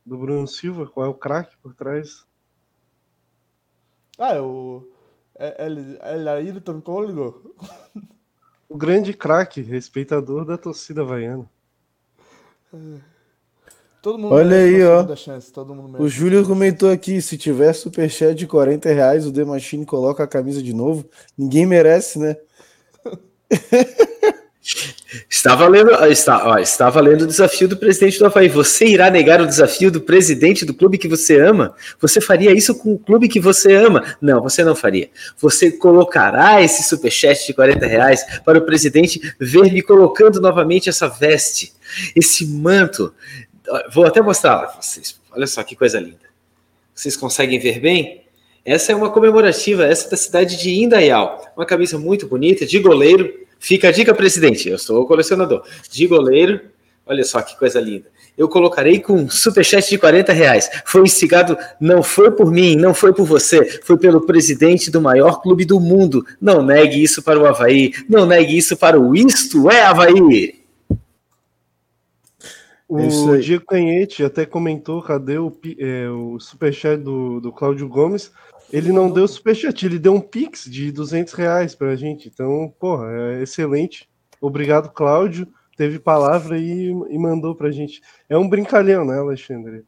do 0.06 0.16
Bruno 0.16 0.46
Silva? 0.46 0.86
Qual 0.86 1.04
é 1.04 1.08
o 1.08 1.14
craque 1.14 1.56
por 1.62 1.74
trás? 1.74 2.24
Ah, 4.18 4.34
é 4.34 4.40
o. 4.40 4.88
É, 5.38 5.66
é, 5.66 6.16
é 6.16 6.28
Ayrton 6.28 6.80
Cóligo. 6.80 7.54
O 8.68 8.76
grande 8.76 9.14
craque, 9.14 9.62
respeitador 9.62 10.44
da 10.44 10.58
torcida 10.58 11.04
vaiana. 11.04 11.48
Todo 14.02 14.18
mundo 14.18 14.34
Olha 14.34 14.56
aí, 14.56 14.84
ó. 14.84 15.16
Chance, 15.16 15.52
o 15.98 16.08
Júlio 16.08 16.46
comentou 16.46 16.90
aqui: 16.90 17.22
se 17.22 17.38
tiver 17.38 17.72
superchat 17.72 18.34
de 18.34 18.46
40 18.46 18.88
reais, 18.92 19.26
o 19.26 19.32
The 19.32 19.44
Machine 19.44 19.86
coloca 19.86 20.22
a 20.22 20.28
camisa 20.28 20.62
de 20.62 20.74
novo. 20.74 21.08
Ninguém 21.36 21.66
merece, 21.66 22.18
né? 22.18 22.36
Está 25.30 25.54
valendo, 25.54 25.90
está, 26.04 26.46
ó, 26.46 26.58
está 26.58 26.90
o 26.90 27.26
desafio 27.26 27.66
do 27.66 27.76
presidente 27.76 28.18
do 28.18 28.26
Havaí. 28.26 28.48
Você 28.48 28.84
irá 28.84 29.10
negar 29.10 29.40
o 29.40 29.46
desafio 29.46 29.90
do 29.90 30.00
presidente 30.00 30.66
do 30.66 30.74
clube 30.74 30.98
que 30.98 31.08
você 31.08 31.40
ama? 31.40 31.74
Você 31.98 32.20
faria 32.20 32.52
isso 32.52 32.74
com 32.74 32.92
o 32.92 32.98
clube 32.98 33.28
que 33.28 33.40
você 33.40 33.74
ama? 33.74 34.16
Não, 34.20 34.42
você 34.42 34.62
não 34.62 34.74
faria. 34.74 35.08
Você 35.38 35.72
colocará 35.72 36.62
esse 36.62 36.82
superchat 36.82 37.46
de 37.46 37.54
40 37.54 37.86
reais 37.86 38.22
para 38.44 38.58
o 38.58 38.62
presidente 38.62 39.34
ver 39.40 39.72
me 39.72 39.80
colocando 39.80 40.38
novamente 40.38 40.90
essa 40.90 41.08
veste, 41.08 41.72
esse 42.14 42.46
manto. 42.46 43.14
Vou 43.90 44.04
até 44.04 44.20
mostrar 44.20 44.58
para 44.58 44.82
vocês. 44.82 45.18
Olha 45.32 45.46
só 45.46 45.62
que 45.62 45.74
coisa 45.74 45.98
linda. 45.98 46.28
Vocês 46.94 47.16
conseguem 47.16 47.58
ver 47.58 47.80
bem? 47.80 48.24
Essa 48.66 48.92
é 48.92 48.94
uma 48.94 49.10
comemorativa, 49.10 49.86
essa 49.86 50.08
é 50.08 50.10
da 50.10 50.16
cidade 50.16 50.58
de 50.58 50.74
Indaial. 50.74 51.54
Uma 51.56 51.64
camisa 51.64 51.98
muito 51.98 52.26
bonita, 52.26 52.66
de 52.66 52.78
goleiro 52.80 53.47
Fica 53.58 53.88
a 53.88 53.92
dica, 53.92 54.14
presidente. 54.14 54.68
Eu 54.68 54.78
sou 54.78 55.06
colecionador 55.06 55.64
de 55.90 56.06
goleiro. 56.06 56.60
Olha 57.06 57.24
só 57.24 57.40
que 57.40 57.58
coisa 57.58 57.80
linda. 57.80 58.06
Eu 58.36 58.48
colocarei 58.48 59.00
com 59.00 59.14
um 59.14 59.30
superchat 59.30 59.88
de 59.88 59.98
40 59.98 60.32
reais. 60.32 60.70
Foi 60.84 61.02
instigado, 61.02 61.56
não 61.80 62.02
foi 62.02 62.30
por 62.30 62.52
mim, 62.52 62.76
não 62.76 62.94
foi 62.94 63.12
por 63.12 63.24
você, 63.24 63.80
foi 63.82 63.96
pelo 63.96 64.20
presidente 64.20 64.90
do 64.90 65.00
maior 65.00 65.40
clube 65.40 65.64
do 65.64 65.80
mundo. 65.80 66.24
Não 66.40 66.62
negue 66.62 67.02
isso 67.02 67.22
para 67.22 67.40
o 67.40 67.46
Havaí, 67.46 67.92
não 68.08 68.26
negue 68.26 68.56
isso 68.56 68.76
para 68.76 69.00
o 69.00 69.16
Isto 69.16 69.70
é 69.70 69.82
Havaí. 69.82 70.58
O 72.88 73.34
é 73.34 73.38
Diego 73.38 73.66
Canhete 73.66 74.24
até 74.24 74.46
comentou, 74.46 75.02
cadê 75.02 75.36
o, 75.38 75.52
é, 75.78 76.08
o 76.08 76.40
superchat 76.40 76.96
do, 76.96 77.38
do 77.38 77.52
Cláudio 77.52 77.86
Gomes? 77.86 78.32
Ele 78.72 78.92
não 78.92 79.10
deu 79.10 79.28
superchat, 79.28 79.84
ele 79.84 79.98
deu 79.98 80.14
um 80.14 80.20
pix 80.20 80.64
de 80.64 80.90
200 80.90 81.34
reais 81.34 81.74
pra 81.74 81.96
gente. 81.96 82.28
Então, 82.28 82.72
porra, 82.80 83.06
é 83.12 83.42
excelente. 83.42 84.08
Obrigado, 84.40 84.90
Cláudio. 84.90 85.46
Teve 85.76 85.98
palavra 85.98 86.58
e, 86.58 86.88
e 86.88 87.18
mandou 87.18 87.54
pra 87.54 87.70
gente. 87.70 88.00
É 88.26 88.38
um 88.38 88.48
brincalhão, 88.48 89.04
né, 89.04 89.18
Alexandre? 89.18 89.84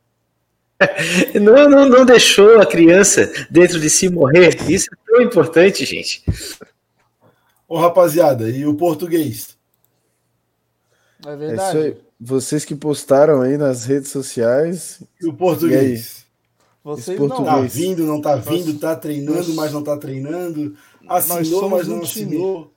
Não, 1.38 1.68
não, 1.68 1.86
não 1.86 2.06
deixou 2.06 2.58
a 2.58 2.64
criança 2.64 3.30
dentro 3.50 3.78
de 3.78 3.90
si 3.90 4.08
morrer. 4.08 4.56
Isso 4.66 4.88
é 4.90 4.96
tão 5.12 5.20
importante, 5.20 5.84
gente. 5.84 6.24
Ô, 7.68 7.76
rapaziada, 7.76 8.48
e 8.48 8.64
o 8.64 8.74
português? 8.74 9.58
É 11.26 11.36
verdade. 11.36 11.78
É 11.78 12.09
Vocês 12.20 12.66
que 12.66 12.74
postaram 12.74 13.40
aí 13.40 13.56
nas 13.56 13.86
redes 13.86 14.10
sociais. 14.10 15.02
E 15.18 15.26
o 15.26 15.32
português? 15.32 16.26
Vocês 16.84 17.18
não. 17.18 17.44
Tá 17.44 17.60
vindo, 17.62 18.04
não 18.04 18.20
tá 18.20 18.36
vindo, 18.36 18.78
tá 18.78 18.94
treinando, 18.94 19.54
mas 19.54 19.72
não 19.72 19.82
tá 19.82 19.96
treinando. 19.96 20.76
Assinou, 21.08 21.70
mas 21.70 21.88
não 21.88 21.98
um 21.98 22.02
assinou. 22.02 22.72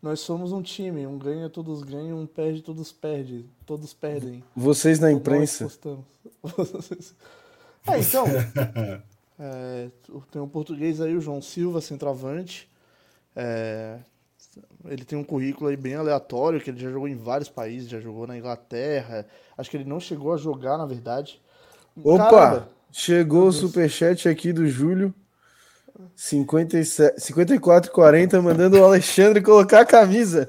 Nós 0.00 0.20
somos 0.20 0.52
um 0.52 0.62
time, 0.62 1.06
um 1.06 1.18
ganha, 1.18 1.48
todos 1.48 1.82
ganham, 1.82 2.20
um 2.20 2.26
perde, 2.26 2.62
todos 2.62 2.92
perdem. 2.92 3.46
Todos 3.64 3.92
perdem. 3.94 4.44
Vocês 4.54 5.00
na 5.00 5.10
imprensa. 5.10 5.66
é, 7.88 7.98
então. 7.98 8.26
é, 9.38 9.88
tem 10.30 10.42
um 10.42 10.48
português 10.48 11.00
aí, 11.00 11.16
o 11.16 11.20
João 11.20 11.40
Silva, 11.40 11.80
centroavante. 11.80 12.68
É, 13.34 13.98
ele 14.86 15.04
tem 15.04 15.18
um 15.18 15.24
currículo 15.24 15.70
aí 15.70 15.76
bem 15.76 15.94
aleatório, 15.94 16.60
que 16.60 16.70
ele 16.70 16.80
já 16.80 16.90
jogou 16.90 17.08
em 17.08 17.16
vários 17.16 17.48
países, 17.48 17.88
já 17.88 18.00
jogou 18.00 18.26
na 18.26 18.36
Inglaterra. 18.36 19.26
Acho 19.56 19.70
que 19.70 19.76
ele 19.76 19.88
não 19.88 20.00
chegou 20.00 20.32
a 20.32 20.36
jogar, 20.36 20.78
na 20.78 20.86
verdade. 20.86 21.40
Opa! 22.02 22.30
Caramba, 22.30 22.74
Chegou 22.96 23.48
o 23.48 23.52
superchat 23.52 24.28
aqui 24.28 24.52
do 24.52 24.68
Júlio. 24.68 25.12
54,40 26.16 28.40
mandando 28.40 28.78
o 28.78 28.84
Alexandre 28.84 29.42
colocar 29.42 29.80
a 29.80 29.84
camisa. 29.84 30.48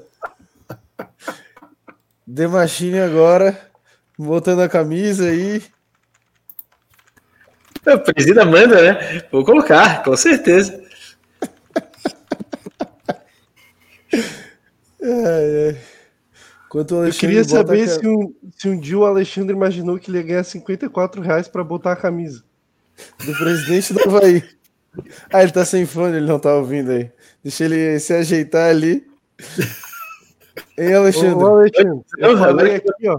The 2.32 2.46
Machine 2.46 3.00
agora, 3.00 3.60
botando 4.16 4.60
a 4.60 4.68
camisa 4.68 5.26
aí. 5.26 5.60
O 7.84 7.98
presida 7.98 8.44
manda, 8.44 8.80
né? 8.80 9.24
Vou 9.32 9.44
colocar, 9.44 10.04
com 10.04 10.16
certeza. 10.16 10.85
Ai, 15.06 15.68
ai. 15.68 15.78
Eu 16.74 17.12
queria 17.12 17.44
saber 17.44 17.88
se, 17.88 18.06
um, 18.06 18.34
se 18.54 18.68
um 18.68 18.78
dia 18.78 18.98
o 18.98 19.04
Alexandre 19.04 19.54
imaginou 19.54 19.98
que 19.98 20.10
ele 20.10 20.18
ia 20.18 20.24
ganhar 20.24 20.44
54 20.44 21.22
reais 21.22 21.48
para 21.48 21.64
botar 21.64 21.92
a 21.92 21.96
camisa. 21.96 22.44
Do 23.24 23.32
presidente 23.38 23.94
do 23.94 24.00
Havaí. 24.00 24.42
Ah, 25.32 25.42
ele 25.42 25.52
tá 25.52 25.64
sem 25.64 25.86
fone, 25.86 26.16
ele 26.16 26.26
não 26.26 26.38
tá 26.38 26.54
ouvindo 26.54 26.90
aí. 26.90 27.10
Deixa 27.42 27.64
ele 27.64 27.98
se 27.98 28.12
ajeitar 28.12 28.70
ali. 28.70 29.06
Hein, 30.78 30.94
Alexandre? 30.94 31.44
Ô, 31.44 31.46
Alexandre, 31.46 32.04
eu 32.18 32.38
falei 32.38 32.76
aqui, 32.76 33.08
ó. 33.08 33.18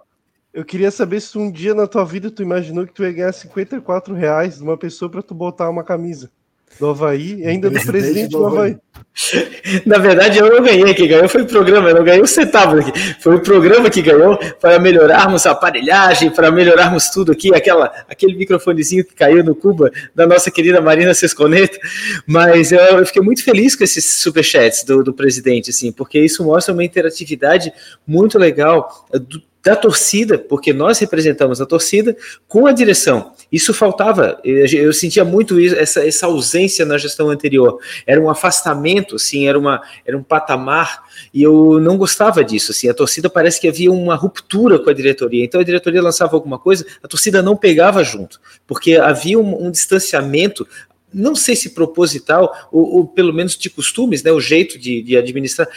Eu 0.53 0.65
queria 0.65 0.91
saber 0.91 1.19
se 1.21 1.37
um 1.37 1.51
dia 1.51 1.73
na 1.73 1.87
tua 1.87 2.03
vida 2.03 2.31
tu 2.31 2.41
imaginou 2.41 2.85
que 2.85 2.93
tu 2.93 3.03
ia 3.03 3.11
ganhar 3.11 3.31
54 3.31 4.13
reais 4.13 4.57
de 4.57 4.63
uma 4.63 4.77
pessoa 4.77 5.09
para 5.09 5.21
tu 5.21 5.33
botar 5.33 5.69
uma 5.69 5.83
camisa 5.83 6.31
do 6.79 6.87
Havaí 6.87 7.45
ainda 7.45 7.69
do 7.69 7.81
presidente 7.81 8.29
do 8.29 8.45
Havaí. 8.45 8.77
Na 9.85 9.97
verdade, 9.97 10.37
eu 10.37 10.49
não 10.49 10.63
ganhei, 10.63 10.93
quem 10.93 11.07
ganhou 11.07 11.27
foi 11.27 11.41
o 11.41 11.45
programa, 11.45 11.89
eu 11.89 11.95
não 11.95 12.03
ganhei 12.03 12.21
um 12.21 12.27
centavo 12.27 12.79
aqui. 12.79 12.91
Foi 13.19 13.35
o 13.35 13.39
programa 13.39 13.89
que 13.89 14.01
ganhou 14.01 14.37
para 14.59 14.79
melhorarmos 14.79 15.45
a 15.45 15.51
aparelhagem, 15.51 16.29
para 16.29 16.51
melhorarmos 16.51 17.09
tudo 17.09 17.31
aqui, 17.31 17.53
aquela, 17.53 17.91
aquele 18.07 18.35
microfonezinho 18.35 19.03
que 19.03 19.15
caiu 19.15 19.43
no 19.43 19.55
Cuba 19.55 19.91
da 20.13 20.27
nossa 20.27 20.51
querida 20.51 20.81
Marina 20.81 21.13
Sesconeto. 21.13 21.79
Mas 22.25 22.71
eu, 22.71 22.79
eu 22.79 23.05
fiquei 23.05 23.21
muito 23.21 23.43
feliz 23.43 23.75
com 23.75 23.83
esses 23.83 24.05
superchats 24.05 24.83
do, 24.83 25.03
do 25.03 25.13
presidente, 25.13 25.71
assim, 25.71 25.91
porque 25.91 26.19
isso 26.19 26.43
mostra 26.43 26.73
uma 26.73 26.83
interatividade 26.83 27.73
muito 28.05 28.37
legal 28.37 29.07
do 29.11 29.41
da 29.63 29.75
torcida, 29.75 30.37
porque 30.37 30.71
nós 30.71 30.99
representamos 30.99 31.59
a 31.59 31.65
torcida, 31.65 32.15
com 32.47 32.67
a 32.67 32.71
direção. 32.71 33.33
Isso 33.51 33.73
faltava, 33.73 34.39
eu, 34.43 34.65
eu 34.65 34.93
sentia 34.93 35.25
muito 35.25 35.59
isso, 35.59 35.75
essa, 35.75 36.05
essa 36.05 36.25
ausência 36.25 36.85
na 36.85 36.97
gestão 36.97 37.29
anterior. 37.29 37.79
Era 38.05 38.21
um 38.21 38.29
afastamento, 38.29 39.15
assim, 39.15 39.47
era, 39.47 39.57
uma, 39.59 39.81
era 40.05 40.17
um 40.17 40.23
patamar, 40.23 41.03
e 41.33 41.43
eu 41.43 41.79
não 41.79 41.97
gostava 41.97 42.43
disso. 42.43 42.71
Assim, 42.71 42.87
a 42.87 42.93
torcida 42.93 43.29
parece 43.29 43.59
que 43.59 43.67
havia 43.67 43.91
uma 43.91 44.15
ruptura 44.15 44.79
com 44.79 44.89
a 44.89 44.93
diretoria. 44.93 45.43
Então 45.43 45.59
a 45.59 45.63
diretoria 45.63 46.01
lançava 46.01 46.35
alguma 46.35 46.57
coisa, 46.57 46.85
a 47.03 47.07
torcida 47.07 47.41
não 47.41 47.55
pegava 47.55 48.03
junto, 48.03 48.39
porque 48.65 48.95
havia 48.95 49.39
um, 49.39 49.67
um 49.67 49.71
distanciamento 49.71 50.67
não 51.13 51.35
sei 51.35 51.55
se 51.55 51.69
proposital, 51.69 52.67
ou, 52.71 52.97
ou, 52.97 53.07
pelo 53.07 53.33
menos 53.33 53.57
de 53.57 53.69
costumes, 53.69 54.21
né, 54.23 54.31
o 54.31 54.41
jeito 54.41 54.77
de, 54.77 55.01
de 55.01 55.17
administrar. 55.17 55.67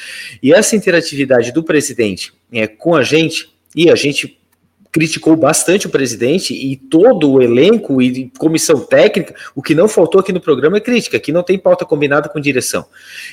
E 0.42 0.52
essa 0.52 0.74
interatividade 0.74 1.52
do 1.52 1.62
presidente 1.62 2.32
é, 2.52 2.66
com 2.66 2.94
a 2.94 3.02
gente, 3.02 3.48
e 3.74 3.90
a 3.90 3.94
gente 3.94 4.40
criticou 4.92 5.36
bastante 5.36 5.86
o 5.86 5.90
presidente 5.90 6.52
e 6.52 6.76
todo 6.76 7.30
o 7.30 7.40
elenco 7.40 8.02
e 8.02 8.30
comissão 8.38 8.80
técnica. 8.80 9.34
O 9.54 9.62
que 9.62 9.74
não 9.74 9.88
faltou 9.88 10.20
aqui 10.20 10.32
no 10.32 10.40
programa 10.40 10.78
é 10.78 10.80
crítica, 10.80 11.20
que 11.20 11.32
não 11.32 11.42
tem 11.42 11.58
pauta 11.58 11.84
combinada 11.84 12.28
com 12.28 12.40
direção. 12.40 12.84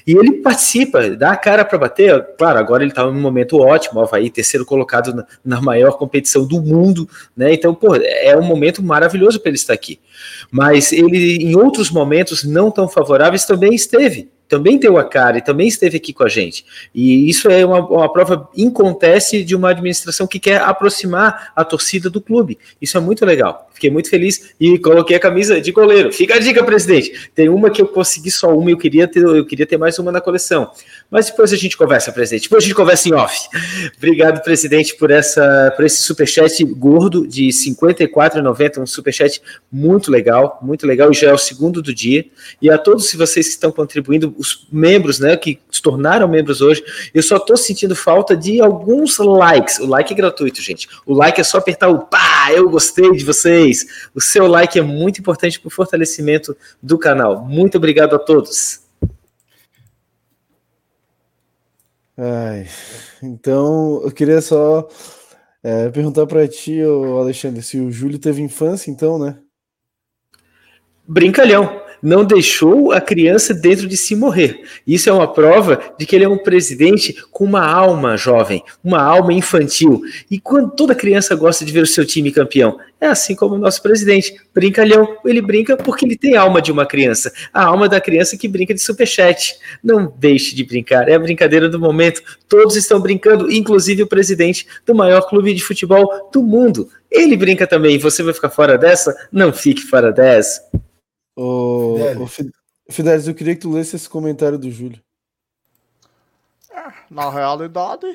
E 0.05 0.13
ele 0.13 0.33
participa, 0.33 1.09
dá 1.09 1.31
a 1.31 1.37
cara 1.37 1.65
para 1.65 1.77
bater. 1.77 2.23
Claro, 2.37 2.59
agora 2.59 2.83
ele 2.83 2.91
está 2.91 3.03
num 3.05 3.19
momento 3.19 3.57
ótimo, 3.57 3.99
Havaí, 3.99 4.29
terceiro 4.29 4.65
colocado 4.65 5.13
na, 5.13 5.25
na, 5.43 5.61
maior 5.61 5.97
competição 5.97 6.45
do 6.45 6.61
mundo, 6.61 7.09
né? 7.35 7.53
Então, 7.53 7.73
pô, 7.73 7.95
é 7.95 8.37
um 8.37 8.43
momento 8.43 8.83
maravilhoso 8.83 9.39
para 9.39 9.49
ele 9.49 9.57
estar 9.57 9.73
aqui. 9.73 9.99
Mas 10.51 10.91
ele, 10.91 11.37
em 11.37 11.55
outros 11.55 11.89
momentos 11.89 12.43
não 12.43 12.71
tão 12.71 12.87
favoráveis, 12.87 13.45
também 13.45 13.73
esteve 13.73 14.29
também 14.47 14.77
deu 14.77 14.97
a 14.97 15.03
cara 15.03 15.37
e 15.37 15.41
também 15.41 15.67
esteve 15.67 15.97
aqui 15.97 16.13
com 16.13 16.23
a 16.23 16.29
gente. 16.29 16.65
E 16.93 17.29
isso 17.29 17.49
é 17.49 17.65
uma, 17.65 17.79
uma 17.79 18.11
prova 18.11 18.49
inconteste 18.55 19.43
de 19.43 19.55
uma 19.55 19.71
administração 19.71 20.25
que 20.25 20.39
quer 20.39 20.61
aproximar 20.61 21.51
a 21.55 21.63
torcida 21.63 22.09
do 22.09 22.21
clube. 22.21 22.57
Isso 22.81 22.97
é 22.97 23.01
muito 23.01 23.25
legal. 23.25 23.69
Fiquei 23.73 23.89
muito 23.89 24.09
feliz 24.09 24.53
e 24.59 24.79
coloquei 24.79 25.15
a 25.15 25.19
camisa 25.19 25.61
de 25.61 25.71
goleiro. 25.71 26.11
Fica 26.11 26.35
a 26.35 26.39
dica, 26.39 26.63
presidente. 26.63 27.29
Tem 27.35 27.49
uma 27.49 27.69
que 27.69 27.81
eu 27.81 27.87
consegui 27.87 28.31
só 28.31 28.55
uma, 28.55 28.71
eu 28.71 28.77
queria 28.77 29.07
ter, 29.07 29.23
eu 29.23 29.45
queria 29.45 29.65
ter 29.65 29.77
mais 29.77 29.99
uma 29.99 30.11
na 30.11 30.21
coleção. 30.21 30.71
Mas 31.09 31.27
depois 31.27 31.53
a 31.53 31.55
gente 31.55 31.77
conversa, 31.77 32.11
presidente. 32.11 32.43
Depois 32.43 32.63
a 32.63 32.67
gente 32.67 32.75
conversa 32.75 33.07
em 33.07 33.13
off. 33.13 33.47
Obrigado, 33.97 34.43
presidente, 34.43 34.95
por 34.95 35.09
essa 35.09 35.73
por 35.75 35.85
esse 35.85 36.03
superchat 36.03 36.63
gordo 36.65 37.25
de 37.25 37.45
R$ 37.45 37.51
54,90, 37.51 38.79
um 38.79 38.85
superchat 38.85 39.41
muito 39.71 40.11
legal, 40.11 40.59
muito 40.61 40.85
legal, 40.85 41.09
e 41.11 41.13
já 41.13 41.29
é 41.29 41.33
o 41.33 41.37
segundo 41.37 41.81
do 41.81 41.93
dia. 41.93 42.25
E 42.61 42.69
a 42.69 42.77
todos 42.77 43.13
vocês 43.13 43.47
que 43.47 43.53
estão 43.53 43.71
contribuindo, 43.71 44.35
os 44.37 44.67
membros, 44.71 45.19
né, 45.19 45.37
que 45.37 45.59
se 45.71 45.81
tornaram 45.81 46.27
membros 46.27 46.61
hoje, 46.61 46.83
eu 47.13 47.23
só 47.23 47.37
estou 47.37 47.55
sentindo 47.55 47.95
falta 47.95 48.35
de 48.35 48.59
alguns 48.61 49.17
likes. 49.17 49.79
O 49.79 49.85
like 49.85 50.11
é 50.11 50.15
gratuito, 50.15 50.61
gente. 50.61 50.89
O 51.05 51.13
like 51.13 51.39
é 51.39 51.43
só 51.43 51.57
apertar 51.57 51.87
o 51.87 51.99
pá, 51.99 52.51
eu 52.51 52.69
gostei 52.69 53.11
de 53.11 53.23
vocês. 53.23 53.85
O 54.13 54.19
seu 54.19 54.47
like 54.47 54.77
é 54.77 54.81
muito 54.81 55.19
importante 55.19 55.59
para 55.59 55.67
o 55.67 55.71
fortalecimento 55.71 56.55
do 56.81 56.97
canal. 56.97 57.45
Muito 57.45 57.77
obrigado 57.77 58.15
a 58.15 58.19
todos. 58.19 58.86
Ai, 62.17 62.67
então, 63.21 64.01
eu 64.03 64.11
queria 64.11 64.41
só 64.41 64.87
é, 65.61 65.89
perguntar 65.89 66.25
para 66.25 66.47
ti, 66.47 66.81
Alexandre, 66.81 67.61
se 67.61 67.79
o 67.79 67.91
Júlio 67.91 68.17
teve 68.17 68.41
infância, 68.41 68.89
então, 68.89 69.19
né? 69.19 69.37
Brincalhão 71.07 71.86
não 72.01 72.23
deixou 72.23 72.91
a 72.91 73.01
criança 73.01 73.53
dentro 73.53 73.87
de 73.87 73.97
si 73.97 74.15
morrer. 74.15 74.61
Isso 74.85 75.09
é 75.09 75.13
uma 75.13 75.31
prova 75.31 75.79
de 75.97 76.05
que 76.05 76.15
ele 76.15 76.25
é 76.25 76.29
um 76.29 76.37
presidente 76.37 77.15
com 77.31 77.43
uma 77.43 77.65
alma 77.65 78.17
jovem, 78.17 78.63
uma 78.83 79.01
alma 79.01 79.33
infantil. 79.33 80.01
E 80.29 80.39
quando 80.39 80.71
toda 80.71 80.95
criança 80.95 81.35
gosta 81.35 81.65
de 81.65 81.71
ver 81.71 81.81
o 81.81 81.87
seu 81.87 82.05
time 82.05 82.31
campeão, 82.31 82.77
é 82.99 83.07
assim 83.07 83.35
como 83.35 83.55
o 83.55 83.57
nosso 83.59 83.81
presidente, 83.81 84.35
brincalhão. 84.53 85.17
Ele 85.23 85.41
brinca 85.41 85.77
porque 85.77 86.05
ele 86.05 86.17
tem 86.17 86.35
a 86.35 86.41
alma 86.41 86.61
de 86.61 86.71
uma 86.71 86.85
criança, 86.85 87.31
a 87.53 87.63
alma 87.65 87.87
da 87.87 88.01
criança 88.01 88.37
que 88.37 88.47
brinca 88.47 88.73
de 88.73 88.81
superchat. 88.81 89.55
Não 89.83 90.11
deixe 90.17 90.55
de 90.55 90.63
brincar, 90.63 91.07
é 91.07 91.13
a 91.13 91.19
brincadeira 91.19 91.69
do 91.69 91.79
momento. 91.79 92.21
Todos 92.49 92.75
estão 92.75 92.99
brincando, 92.99 93.51
inclusive 93.51 94.03
o 94.03 94.07
presidente 94.07 94.65
do 94.85 94.95
maior 94.95 95.21
clube 95.21 95.53
de 95.53 95.63
futebol 95.63 96.29
do 96.31 96.41
mundo. 96.41 96.89
Ele 97.11 97.37
brinca 97.37 97.67
também. 97.67 97.97
Você 97.99 98.23
vai 98.23 98.33
ficar 98.33 98.49
fora 98.49 98.77
dessa? 98.77 99.15
Não 99.31 99.53
fique 99.53 99.81
fora 99.81 100.11
dessa. 100.11 100.61
Ô, 101.39 101.95
Fidelis. 102.89 103.27
eu 103.27 103.35
queria 103.35 103.53
que 103.53 103.61
tu 103.61 103.71
lesse 103.71 103.95
esse 103.95 104.09
comentário 104.09 104.57
do 104.57 104.71
Júlio. 104.71 104.99
É, 106.71 106.91
na 107.11 107.29
realidade. 107.29 108.07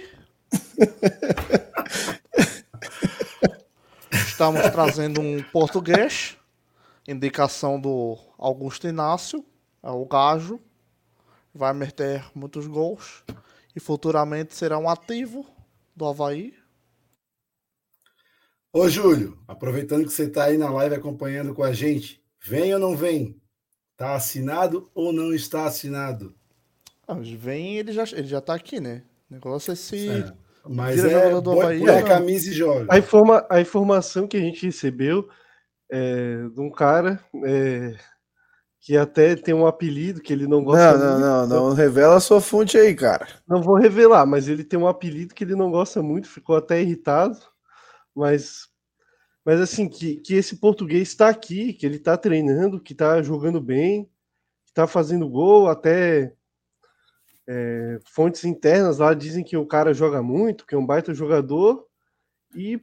estamos 4.12 4.60
trazendo 4.72 5.20
um 5.20 5.40
português. 5.40 6.36
Indicação 7.06 7.80
do 7.80 8.18
Augusto 8.36 8.88
Inácio. 8.88 9.44
É 9.80 9.90
o 9.90 10.04
Gajo. 10.04 10.58
Vai 11.54 11.72
meter 11.72 12.24
muitos 12.34 12.66
gols. 12.66 13.22
E 13.76 13.78
futuramente 13.78 14.56
será 14.56 14.78
um 14.78 14.88
ativo 14.88 15.46
do 15.94 16.06
Havaí. 16.06 16.54
Ô, 18.72 18.88
Júlio, 18.88 19.38
aproveitando 19.46 20.04
que 20.04 20.12
você 20.12 20.24
está 20.24 20.44
aí 20.44 20.58
na 20.58 20.70
live 20.70 20.96
acompanhando 20.96 21.54
com 21.54 21.62
a 21.62 21.72
gente, 21.72 22.21
Vem 22.44 22.74
ou 22.74 22.80
não 22.80 22.96
vem? 22.96 23.40
Está 23.92 24.14
assinado 24.14 24.90
ou 24.94 25.12
não 25.12 25.32
está 25.32 25.64
assinado? 25.64 26.34
Ah, 27.06 27.14
vem, 27.14 27.76
ele 27.76 27.92
já, 27.92 28.02
ele 28.12 28.26
já 28.26 28.40
tá 28.40 28.54
aqui, 28.54 28.80
né? 28.80 29.02
O 29.30 29.34
negócio 29.34 29.72
é 29.72 29.76
se. 29.76 30.08
É, 30.08 30.32
mas 30.68 31.04
é, 31.04 31.40
do 31.40 31.52
Havaí, 31.52 31.80
põe 31.80 31.90
a 31.90 32.02
camisa 32.02 32.50
e 32.50 32.52
joga. 32.52 32.86
A, 32.88 32.98
informa, 32.98 33.46
a 33.48 33.60
informação 33.60 34.26
que 34.26 34.36
a 34.36 34.40
gente 34.40 34.66
recebeu 34.66 35.28
é 35.90 36.48
de 36.52 36.60
um 36.60 36.70
cara 36.70 37.20
é, 37.44 37.94
que 38.80 38.96
até 38.96 39.36
tem 39.36 39.54
um 39.54 39.66
apelido 39.66 40.20
que 40.20 40.32
ele 40.32 40.48
não 40.48 40.64
gosta 40.64 40.98
não, 40.98 41.10
muito. 41.10 41.20
Não, 41.20 41.46
não, 41.46 41.68
não, 41.68 41.74
revela 41.74 42.16
a 42.16 42.20
sua 42.20 42.40
fonte 42.40 42.76
aí, 42.76 42.94
cara. 42.94 43.28
Não 43.46 43.62
vou 43.62 43.76
revelar, 43.76 44.26
mas 44.26 44.48
ele 44.48 44.64
tem 44.64 44.78
um 44.78 44.88
apelido 44.88 45.34
que 45.34 45.44
ele 45.44 45.54
não 45.54 45.70
gosta 45.70 46.02
muito, 46.02 46.28
ficou 46.28 46.56
até 46.56 46.80
irritado. 46.80 47.38
Mas 48.14 48.68
mas 49.44 49.60
assim, 49.60 49.88
que, 49.88 50.16
que 50.16 50.34
esse 50.34 50.56
português 50.56 51.08
está 51.08 51.28
aqui, 51.28 51.72
que 51.72 51.84
ele 51.84 51.96
está 51.96 52.16
treinando, 52.16 52.80
que 52.80 52.92
está 52.92 53.20
jogando 53.22 53.60
bem, 53.60 54.04
que 54.64 54.70
está 54.70 54.86
fazendo 54.86 55.28
gol, 55.28 55.68
até 55.68 56.34
é, 57.46 57.98
fontes 58.04 58.44
internas 58.44 58.98
lá 58.98 59.14
dizem 59.14 59.42
que 59.42 59.56
o 59.56 59.66
cara 59.66 59.92
joga 59.92 60.22
muito, 60.22 60.66
que 60.66 60.74
é 60.74 60.78
um 60.78 60.86
baita 60.86 61.12
jogador. 61.12 61.86
E, 62.54 62.80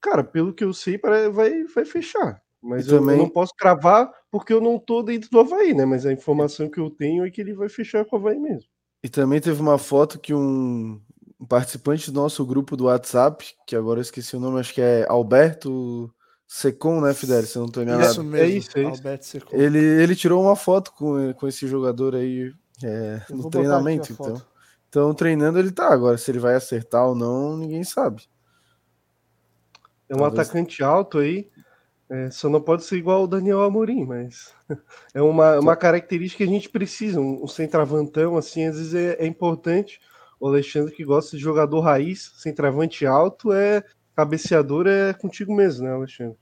cara, 0.00 0.24
pelo 0.24 0.54
que 0.54 0.64
eu 0.64 0.72
sei, 0.72 0.98
vai, 1.32 1.64
vai 1.64 1.84
fechar. 1.84 2.42
Mas 2.60 2.88
eu, 2.88 2.98
também... 2.98 3.16
eu 3.16 3.22
não 3.22 3.30
posso 3.30 3.52
cravar 3.54 4.10
porque 4.30 4.52
eu 4.52 4.60
não 4.60 4.78
tô 4.78 5.02
dentro 5.02 5.30
do 5.30 5.40
Havaí, 5.40 5.74
né? 5.74 5.84
Mas 5.84 6.04
a 6.04 6.12
informação 6.12 6.68
que 6.68 6.80
eu 6.80 6.90
tenho 6.90 7.24
é 7.24 7.30
que 7.30 7.40
ele 7.40 7.54
vai 7.54 7.68
fechar 7.68 8.04
com 8.04 8.16
o 8.16 8.18
Havaí 8.18 8.38
mesmo. 8.38 8.68
E 9.02 9.08
também 9.08 9.40
teve 9.40 9.60
uma 9.60 9.78
foto 9.78 10.18
que 10.18 10.34
um, 10.34 11.00
um 11.40 11.46
participante 11.46 12.10
do 12.10 12.20
nosso 12.20 12.44
grupo 12.44 12.76
do 12.76 12.84
WhatsApp, 12.84 13.54
que 13.66 13.76
agora 13.76 13.98
eu 13.98 14.02
esqueci 14.02 14.36
o 14.36 14.40
nome, 14.40 14.58
acho 14.58 14.74
que 14.74 14.80
é 14.80 15.06
Alberto 15.08 16.12
Secom, 16.46 17.00
né, 17.00 17.14
Fidel? 17.14 17.42
Se 17.44 17.56
eu 17.56 17.60
não 17.60 17.68
estou 17.68 17.82
enganado. 17.82 18.10
Isso 18.10 18.24
mesmo, 18.24 18.36
é 18.36 18.48
isso, 18.48 18.78
é 18.78 18.82
isso. 18.82 18.90
Alberto 18.90 19.26
Secom. 19.26 19.56
Ele, 19.56 19.78
ele 19.78 20.16
tirou 20.16 20.42
uma 20.42 20.56
foto 20.56 20.92
com, 20.92 21.32
com 21.34 21.46
esse 21.46 21.68
jogador 21.68 22.14
aí 22.16 22.52
é, 22.82 23.22
no 23.30 23.48
treinamento, 23.50 24.12
então. 24.12 24.42
Então, 24.88 25.14
treinando 25.14 25.58
ele 25.58 25.70
tá 25.70 25.92
agora. 25.92 26.16
Se 26.16 26.30
ele 26.30 26.38
vai 26.38 26.54
acertar 26.54 27.06
ou 27.06 27.14
não, 27.14 27.56
ninguém 27.56 27.84
sabe. 27.84 28.22
É 30.08 30.14
um 30.14 30.18
Talvez... 30.18 30.40
atacante 30.40 30.82
alto 30.82 31.18
aí. 31.18 31.50
É, 32.10 32.30
só 32.30 32.48
não 32.48 32.62
pode 32.62 32.84
ser 32.84 32.96
igual 32.96 33.24
o 33.24 33.26
Daniel 33.26 33.62
Amorim, 33.62 34.06
mas 34.06 34.54
é 35.12 35.20
uma, 35.20 35.58
uma 35.58 35.76
característica 35.76 36.42
que 36.42 36.50
a 36.50 36.52
gente 36.52 36.70
precisa. 36.70 37.20
Um, 37.20 37.44
um 37.44 37.46
centravantão, 37.46 38.38
assim, 38.38 38.64
às 38.64 38.78
vezes 38.78 38.94
é, 38.94 39.22
é 39.22 39.26
importante 39.26 40.00
o 40.40 40.48
Alexandre 40.48 40.94
que 40.94 41.04
gosta 41.04 41.36
de 41.36 41.42
jogador 41.42 41.80
raiz, 41.80 42.32
centroavante 42.36 43.06
alto, 43.06 43.52
é 43.52 43.82
cabeceador 44.14 44.86
é 44.86 45.12
contigo 45.12 45.54
mesmo, 45.54 45.84
né, 45.86 45.92
Alexandre? 45.92 46.36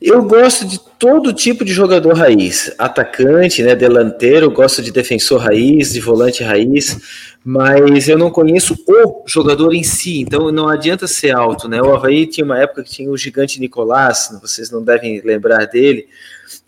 Eu 0.00 0.24
gosto 0.24 0.66
de 0.66 0.78
todo 0.98 1.32
tipo 1.32 1.64
de 1.64 1.72
jogador 1.72 2.14
raiz, 2.14 2.74
atacante, 2.78 3.62
né, 3.62 3.74
delanteiro, 3.74 4.50
gosto 4.50 4.82
de 4.82 4.90
defensor 4.90 5.40
raiz, 5.40 5.92
de 5.92 6.00
volante 6.00 6.42
raiz, 6.42 7.36
mas 7.44 8.08
eu 8.08 8.18
não 8.18 8.30
conheço 8.30 8.74
o 8.86 9.24
jogador 9.26 9.72
em 9.72 9.82
si, 9.82 10.20
então 10.20 10.50
não 10.50 10.68
adianta 10.68 11.06
ser 11.06 11.34
alto, 11.34 11.68
né? 11.68 11.80
O 11.80 11.94
Havaí 11.94 12.26
tinha 12.26 12.44
uma 12.44 12.58
época 12.58 12.82
que 12.82 12.90
tinha 12.90 13.10
o 13.10 13.16
gigante 13.16 13.60
Nicolás, 13.60 14.28
vocês 14.42 14.70
não 14.70 14.82
devem 14.82 15.20
lembrar 15.22 15.64
dele, 15.66 16.08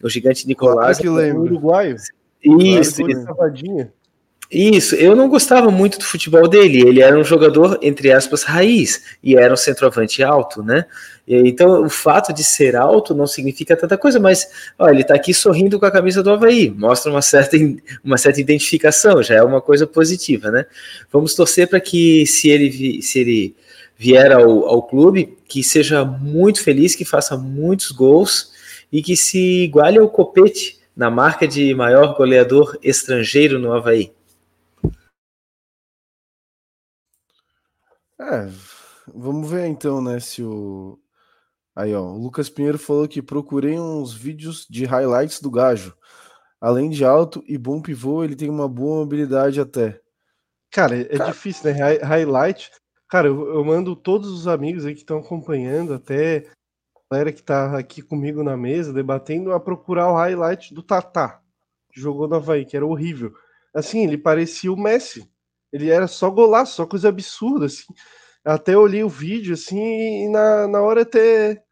o 0.03 0.09
gigante 0.09 0.47
Nicolás. 0.47 0.99
Claro 0.99 1.17
que 1.17 1.23
lembra. 1.23 1.43
uruguaio. 1.43 1.97
Isso, 2.43 3.05
claro, 3.05 3.55
isso. 3.55 3.89
Isso, 4.51 4.95
eu 4.95 5.15
não 5.15 5.29
gostava 5.29 5.71
muito 5.71 5.99
do 5.99 6.05
futebol 6.05 6.49
dele. 6.49 6.81
Ele 6.81 7.03
era 7.03 7.19
um 7.19 7.25
jogador, 7.25 7.79
entre 7.83 8.11
aspas, 8.11 8.45
raiz, 8.45 9.03
e 9.23 9.37
era 9.37 9.53
um 9.53 9.57
centroavante 9.57 10.23
alto, 10.23 10.63
né? 10.63 10.87
Então, 11.27 11.85
o 11.85 11.91
fato 11.91 12.33
de 12.33 12.43
ser 12.43 12.75
alto 12.75 13.15
não 13.15 13.27
significa 13.27 13.77
tanta 13.77 13.99
coisa, 13.99 14.19
mas 14.19 14.49
ó, 14.79 14.89
ele 14.89 15.03
está 15.03 15.15
aqui 15.15 15.35
sorrindo 15.35 15.79
com 15.79 15.85
a 15.85 15.91
camisa 15.91 16.23
do 16.23 16.31
Havaí, 16.31 16.71
mostra 16.71 17.13
uma 17.13 17.21
certa, 17.21 17.59
uma 18.03 18.17
certa 18.17 18.41
identificação, 18.41 19.23
já 19.23 19.35
é 19.35 19.43
uma 19.43 19.61
coisa 19.61 19.87
positiva, 19.87 20.51
né? 20.51 20.65
Vamos 21.13 21.35
torcer 21.35 21.69
para 21.69 21.81
que, 21.81 22.25
se 22.27 22.49
ele, 22.49 23.03
se 23.03 23.19
ele 23.19 23.57
vier 23.99 24.33
ao, 24.33 24.67
ao 24.67 24.83
clube, 24.83 25.37
que 25.47 25.63
seja 25.63 26.03
muito 26.07 26.63
feliz, 26.63 26.95
que 26.95 27.05
faça 27.05 27.37
muitos 27.37 27.91
gols 27.91 28.51
e 28.91 29.03
que 29.03 29.15
se 29.15 29.65
iguale 29.65 29.99
ao 29.99 30.09
Copete 30.09 30.79
na 30.97 31.11
marca 31.11 31.47
de 31.47 31.75
maior 31.75 32.17
goleador 32.17 32.79
estrangeiro 32.83 33.59
no 33.59 33.75
Havaí. 33.75 34.11
É, 38.21 38.49
vamos 39.15 39.51
ver 39.51 39.67
então, 39.67 40.03
né, 40.03 40.19
se 40.19 40.43
o. 40.43 40.99
Aí, 41.75 41.95
ó, 41.95 42.03
o 42.03 42.19
Lucas 42.19 42.51
Pinheiro 42.51 42.79
falou 42.79 43.07
que 43.07 43.23
procurei 43.23 43.79
uns 43.79 44.13
vídeos 44.13 44.67
de 44.69 44.85
highlights 44.85 45.41
do 45.41 45.51
Gajo. 45.51 45.97
Além 46.61 46.91
de 46.91 47.05
alto 47.05 47.43
e 47.47 47.57
bom 47.57 47.81
pivô, 47.81 48.25
ele 48.25 48.35
tem 48.35 48.51
uma 48.51 48.69
boa 48.69 48.97
mobilidade 49.05 49.61
até. 49.61 50.01
Cara, 50.71 51.01
é 51.01 51.17
Cara. 51.17 51.31
difícil, 51.31 51.73
né? 51.73 51.99
Highlight. 52.03 52.73
Cara, 53.09 53.29
eu, 53.29 53.55
eu, 53.55 53.65
mando 53.65 53.95
todos 53.95 54.29
os 54.29 54.49
amigos 54.49 54.85
aí 54.85 54.93
que 54.93 55.01
estão 55.01 55.19
acompanhando, 55.19 55.95
até 55.95 56.47
a 56.97 57.15
galera 57.15 57.33
que 57.33 57.43
tá 57.43 57.79
aqui 57.79 58.03
comigo 58.03 58.43
na 58.43 58.57
mesa, 58.57 58.93
debatendo, 58.93 59.53
a 59.53 59.61
procurar 59.61 60.11
o 60.11 60.17
highlight 60.17 60.75
do 60.75 60.83
Tatá, 60.83 61.41
que 61.91 62.01
jogou 62.01 62.29
no 62.29 62.35
Havaí, 62.35 62.67
que 62.67 62.77
era 62.77 62.85
horrível. 62.85 63.33
Assim, 63.73 64.05
ele 64.05 64.19
parecia 64.19 64.73
o 64.73 64.77
Messi. 64.77 65.31
Ele 65.73 65.91
era 65.91 66.07
só 66.07 66.31
golaço, 66.31 66.77
só 66.77 66.87
coisa 66.87 67.09
absurda, 67.09 67.67
assim. 67.67 67.93
Até 68.45 68.77
olhei 68.77 69.05
o 69.05 69.09
vídeo, 69.09 69.55
assim, 69.55 70.25
e 70.25 70.29
na, 70.29 70.67
na 70.69 70.81
hora 70.81 71.03
até. 71.03 71.63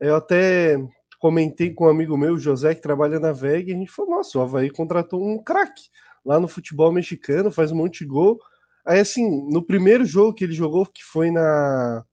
Eu 0.00 0.16
até 0.16 0.76
comentei 1.18 1.72
com 1.72 1.86
um 1.86 1.88
amigo 1.88 2.16
meu, 2.16 2.36
José, 2.38 2.74
que 2.74 2.82
trabalha 2.82 3.18
na 3.20 3.32
VEG, 3.32 3.70
e 3.70 3.74
a 3.74 3.78
gente 3.78 3.90
falou: 3.90 4.16
nossa, 4.16 4.38
o 4.38 4.42
Havaí 4.42 4.70
contratou 4.70 5.22
um 5.24 5.42
craque 5.42 5.84
lá 6.24 6.40
no 6.40 6.48
futebol 6.48 6.92
mexicano, 6.92 7.50
faz 7.50 7.70
um 7.70 7.76
monte 7.76 8.00
de 8.00 8.06
gol. 8.06 8.38
Aí, 8.84 9.00
assim, 9.00 9.28
no 9.50 9.64
primeiro 9.64 10.04
jogo 10.04 10.34
que 10.34 10.44
ele 10.44 10.52
jogou, 10.52 10.86
que 10.86 11.04
foi 11.04 11.30
na. 11.30 12.04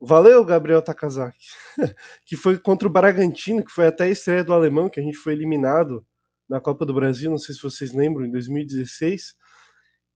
Valeu, 0.00 0.44
Gabriel 0.44 0.80
Takazaki. 0.80 1.46
que 2.24 2.36
foi 2.36 2.56
contra 2.58 2.86
o 2.86 2.90
Bragantino, 2.90 3.64
que 3.64 3.72
foi 3.72 3.88
até 3.88 4.04
a 4.04 4.08
estreia 4.08 4.44
do 4.44 4.52
alemão, 4.52 4.88
que 4.88 5.00
a 5.00 5.02
gente 5.02 5.16
foi 5.16 5.32
eliminado 5.32 6.06
na 6.48 6.60
Copa 6.60 6.86
do 6.86 6.94
Brasil, 6.94 7.30
não 7.30 7.38
sei 7.38 7.54
se 7.54 7.60
vocês 7.60 7.92
lembram, 7.92 8.24
em 8.24 8.30
2016 8.30 9.34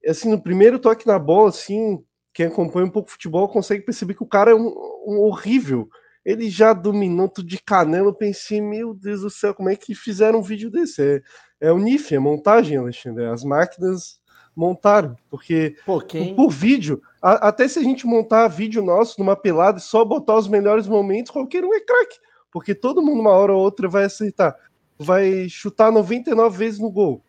assim, 0.06 0.30
no 0.30 0.40
primeiro 0.40 0.78
toque 0.78 1.06
na 1.06 1.18
bola, 1.18 1.50
assim, 1.50 2.02
quem 2.32 2.46
acompanha 2.46 2.86
um 2.86 2.90
pouco 2.90 3.10
futebol 3.10 3.48
consegue 3.48 3.84
perceber 3.84 4.14
que 4.14 4.22
o 4.22 4.28
cara 4.28 4.50
é 4.50 4.54
um, 4.54 4.68
um 5.06 5.20
horrível. 5.20 5.88
Ele 6.24 6.48
já 6.48 6.72
dominou 6.72 7.28
tudo 7.28 7.48
de 7.48 7.60
canela. 7.60 8.08
Eu 8.08 8.14
pensei, 8.14 8.60
meu 8.60 8.94
Deus 8.94 9.22
do 9.22 9.30
céu, 9.30 9.54
como 9.54 9.68
é 9.68 9.76
que 9.76 9.94
fizeram 9.94 10.38
um 10.38 10.42
vídeo 10.42 10.70
desse? 10.70 11.02
É, 11.02 11.22
é 11.68 11.72
o 11.72 11.78
NIF, 11.78 12.14
é 12.14 12.18
montagem, 12.18 12.76
Alexandre. 12.76 13.26
As 13.26 13.44
máquinas 13.44 14.20
montaram, 14.54 15.16
porque 15.30 15.76
Pô, 15.84 16.00
quem... 16.00 16.34
por 16.34 16.50
vídeo, 16.50 17.00
a, 17.22 17.48
até 17.48 17.66
se 17.66 17.78
a 17.78 17.82
gente 17.82 18.06
montar 18.06 18.48
vídeo 18.48 18.82
nosso 18.82 19.18
numa 19.18 19.34
pelada 19.34 19.78
e 19.78 19.82
só 19.82 20.04
botar 20.04 20.36
os 20.36 20.46
melhores 20.46 20.86
momentos, 20.86 21.32
qualquer 21.32 21.64
um 21.64 21.74
é 21.74 21.80
craque, 21.80 22.18
porque 22.50 22.74
todo 22.74 23.02
mundo, 23.02 23.20
uma 23.20 23.30
hora 23.30 23.52
ou 23.52 23.60
outra, 23.60 23.88
vai 23.88 24.04
acertar. 24.04 24.54
Vai 24.98 25.48
chutar 25.48 25.90
99 25.90 26.56
vezes 26.56 26.78
no 26.78 26.90
gol. 26.90 27.24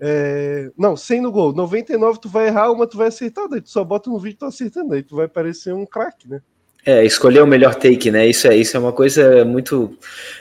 É, 0.00 0.70
não, 0.76 0.96
100 0.96 1.20
no 1.20 1.32
gol. 1.32 1.52
99 1.52 2.20
tu 2.20 2.28
vai 2.28 2.48
errar, 2.48 2.70
uma 2.70 2.86
tu 2.86 2.96
vai 2.96 3.08
acertar, 3.08 3.48
daí 3.48 3.60
tu 3.60 3.70
só 3.70 3.84
bota 3.84 4.10
no 4.10 4.18
vídeo 4.18 4.38
tu 4.38 4.46
acertando, 4.46 4.94
aí 4.94 5.02
tu 5.02 5.16
vai 5.16 5.28
parecer 5.28 5.72
um 5.72 5.86
craque, 5.86 6.28
né? 6.28 6.40
É, 6.86 7.02
escolher 7.02 7.42
o 7.42 7.46
melhor 7.46 7.74
take, 7.74 8.10
né? 8.10 8.26
Isso 8.26 8.46
é, 8.46 8.54
isso 8.56 8.76
é 8.76 8.80
uma 8.80 8.92
coisa 8.92 9.44
muito 9.44 9.96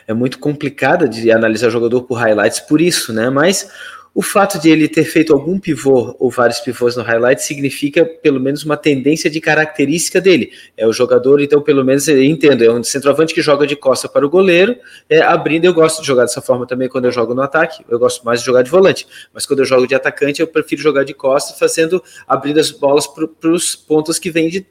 é 0.05 0.13
muito 0.13 0.39
complicada 0.39 1.07
de 1.07 1.31
analisar 1.31 1.69
jogador 1.69 2.03
por 2.03 2.15
highlights 2.15 2.59
por 2.59 2.81
isso, 2.81 3.13
né? 3.13 3.29
Mas 3.29 3.69
o 4.15 4.21
fato 4.21 4.59
de 4.59 4.69
ele 4.69 4.87
ter 4.87 5.05
feito 5.05 5.33
algum 5.33 5.57
pivô 5.57 6.15
ou 6.19 6.29
vários 6.29 6.59
pivôs 6.59 6.95
no 6.95 7.01
highlight 7.01 7.41
significa 7.41 8.05
pelo 8.05 8.39
menos 8.39 8.63
uma 8.63 8.77
tendência 8.77 9.27
de 9.27 9.41
característica 9.41 10.21
dele. 10.21 10.51
É 10.77 10.85
o 10.85 10.93
jogador, 10.93 11.41
então, 11.41 11.61
pelo 11.61 11.83
menos 11.83 12.07
entendo, 12.07 12.63
é 12.63 12.71
um 12.71 12.83
centroavante 12.83 13.33
que 13.33 13.41
joga 13.41 13.65
de 13.65 13.75
costa 13.75 14.07
para 14.07 14.23
o 14.23 14.29
goleiro, 14.29 14.75
é, 15.09 15.21
abrindo. 15.21 15.65
Eu 15.65 15.73
gosto 15.73 16.01
de 16.01 16.07
jogar 16.07 16.23
dessa 16.23 16.41
forma 16.41 16.67
também 16.67 16.87
quando 16.87 17.05
eu 17.05 17.11
jogo 17.11 17.33
no 17.33 17.41
ataque. 17.41 17.83
Eu 17.89 17.97
gosto 17.97 18.23
mais 18.23 18.41
de 18.41 18.45
jogar 18.45 18.61
de 18.61 18.69
volante, 18.69 19.07
mas 19.33 19.47
quando 19.47 19.59
eu 19.59 19.65
jogo 19.65 19.87
de 19.87 19.95
atacante, 19.95 20.41
eu 20.41 20.47
prefiro 20.47 20.81
jogar 20.81 21.03
de 21.03 21.13
costa, 21.15 21.57
fazendo 21.57 22.03
abrindo 22.27 22.59
as 22.59 22.69
bolas 22.69 23.07
para 23.07 23.51
os 23.51 23.75
pontos 23.75 24.19
que 24.19 24.29
vêm 24.29 24.47
de 24.47 24.61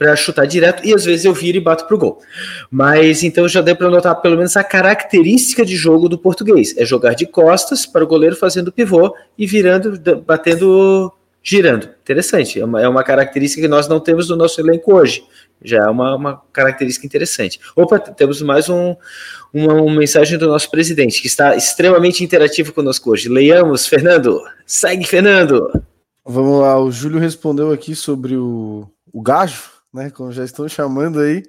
para 0.00 0.16
chutar 0.16 0.46
direto 0.46 0.82
e 0.82 0.94
às 0.94 1.04
vezes 1.04 1.26
eu 1.26 1.34
viro 1.34 1.58
e 1.58 1.60
bato 1.60 1.86
pro 1.86 1.98
gol. 1.98 2.22
Mas 2.70 3.22
então 3.22 3.46
já 3.46 3.60
deu 3.60 3.76
para 3.76 3.90
notar 3.90 4.18
pelo 4.22 4.34
menos 4.34 4.56
a 4.56 4.64
característica 4.64 5.62
de 5.62 5.76
jogo 5.76 6.08
do 6.08 6.16
português: 6.16 6.74
é 6.78 6.86
jogar 6.86 7.14
de 7.14 7.26
costas 7.26 7.84
para 7.84 8.02
o 8.02 8.06
goleiro 8.06 8.34
fazendo 8.34 8.72
pivô 8.72 9.14
e 9.36 9.46
virando, 9.46 10.00
batendo, 10.26 11.12
girando. 11.42 11.90
Interessante, 12.00 12.58
é 12.58 12.64
uma, 12.64 12.80
é 12.80 12.88
uma 12.88 13.04
característica 13.04 13.60
que 13.60 13.68
nós 13.68 13.88
não 13.88 14.00
temos 14.00 14.30
no 14.30 14.36
nosso 14.36 14.58
elenco 14.58 14.94
hoje. 14.94 15.22
Já 15.62 15.84
é 15.84 15.90
uma, 15.90 16.16
uma 16.16 16.42
característica 16.50 17.04
interessante. 17.04 17.60
Opa, 17.76 17.98
temos 17.98 18.40
mais 18.40 18.70
um, 18.70 18.96
uma, 19.52 19.74
uma 19.74 19.98
mensagem 19.98 20.38
do 20.38 20.48
nosso 20.48 20.70
presidente, 20.70 21.20
que 21.20 21.26
está 21.26 21.54
extremamente 21.54 22.24
interativo 22.24 22.72
conosco 22.72 23.10
hoje. 23.10 23.28
Leiamos, 23.28 23.86
Fernando. 23.86 24.40
Segue, 24.64 25.06
Fernando. 25.06 25.70
Vamos 26.24 26.60
lá, 26.60 26.80
o 26.82 26.90
Júlio 26.90 27.18
respondeu 27.18 27.70
aqui 27.70 27.94
sobre 27.94 28.34
o, 28.36 28.88
o 29.12 29.20
gajo 29.20 29.69
né? 29.92 30.10
Como 30.10 30.32
já 30.32 30.44
estão 30.44 30.68
chamando 30.68 31.20
aí, 31.20 31.42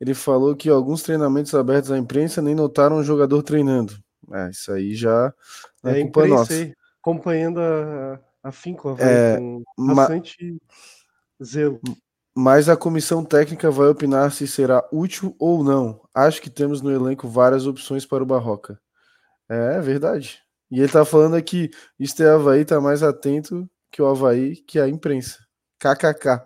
ele 0.00 0.14
falou 0.14 0.56
que 0.56 0.68
alguns 0.68 1.02
treinamentos 1.02 1.54
abertos 1.54 1.90
à 1.90 1.98
imprensa 1.98 2.40
nem 2.40 2.54
notaram 2.54 2.96
um 2.96 3.04
jogador 3.04 3.42
treinando. 3.42 3.94
É, 4.32 4.50
isso 4.50 4.72
aí 4.72 4.94
já 4.94 5.32
é, 5.84 6.00
é 6.00 6.02
culpa 6.02 6.26
nossa. 6.26 6.52
Aí, 6.52 6.74
acompanhando 7.00 7.60
a, 7.60 8.20
a 8.44 8.52
Finco 8.52 8.96
é, 8.98 9.36
com 9.36 9.62
bastante 9.78 10.52
ma 11.38 11.44
zelo. 11.44 11.80
Mas 12.34 12.68
a 12.68 12.76
comissão 12.76 13.24
técnica 13.24 13.70
vai 13.70 13.88
opinar 13.88 14.30
se 14.30 14.46
será 14.46 14.86
útil 14.92 15.34
ou 15.38 15.64
não. 15.64 16.00
Acho 16.14 16.40
que 16.40 16.48
temos 16.48 16.80
no 16.80 16.90
elenco 16.90 17.28
várias 17.28 17.66
opções 17.66 18.06
para 18.06 18.22
o 18.22 18.26
Barroca. 18.26 18.80
É, 19.48 19.76
é 19.76 19.80
verdade. 19.80 20.40
E 20.70 20.78
ele 20.78 20.88
tá 20.88 21.04
falando 21.04 21.34
aqui, 21.34 21.70
o 21.98 22.22
é 22.22 22.28
Havaí 22.28 22.64
tá 22.64 22.80
mais 22.80 23.02
atento 23.02 23.68
que 23.90 24.00
o 24.00 24.06
Havaí, 24.06 24.56
que 24.56 24.78
a 24.78 24.88
imprensa. 24.88 25.38
KKK. 25.80 26.42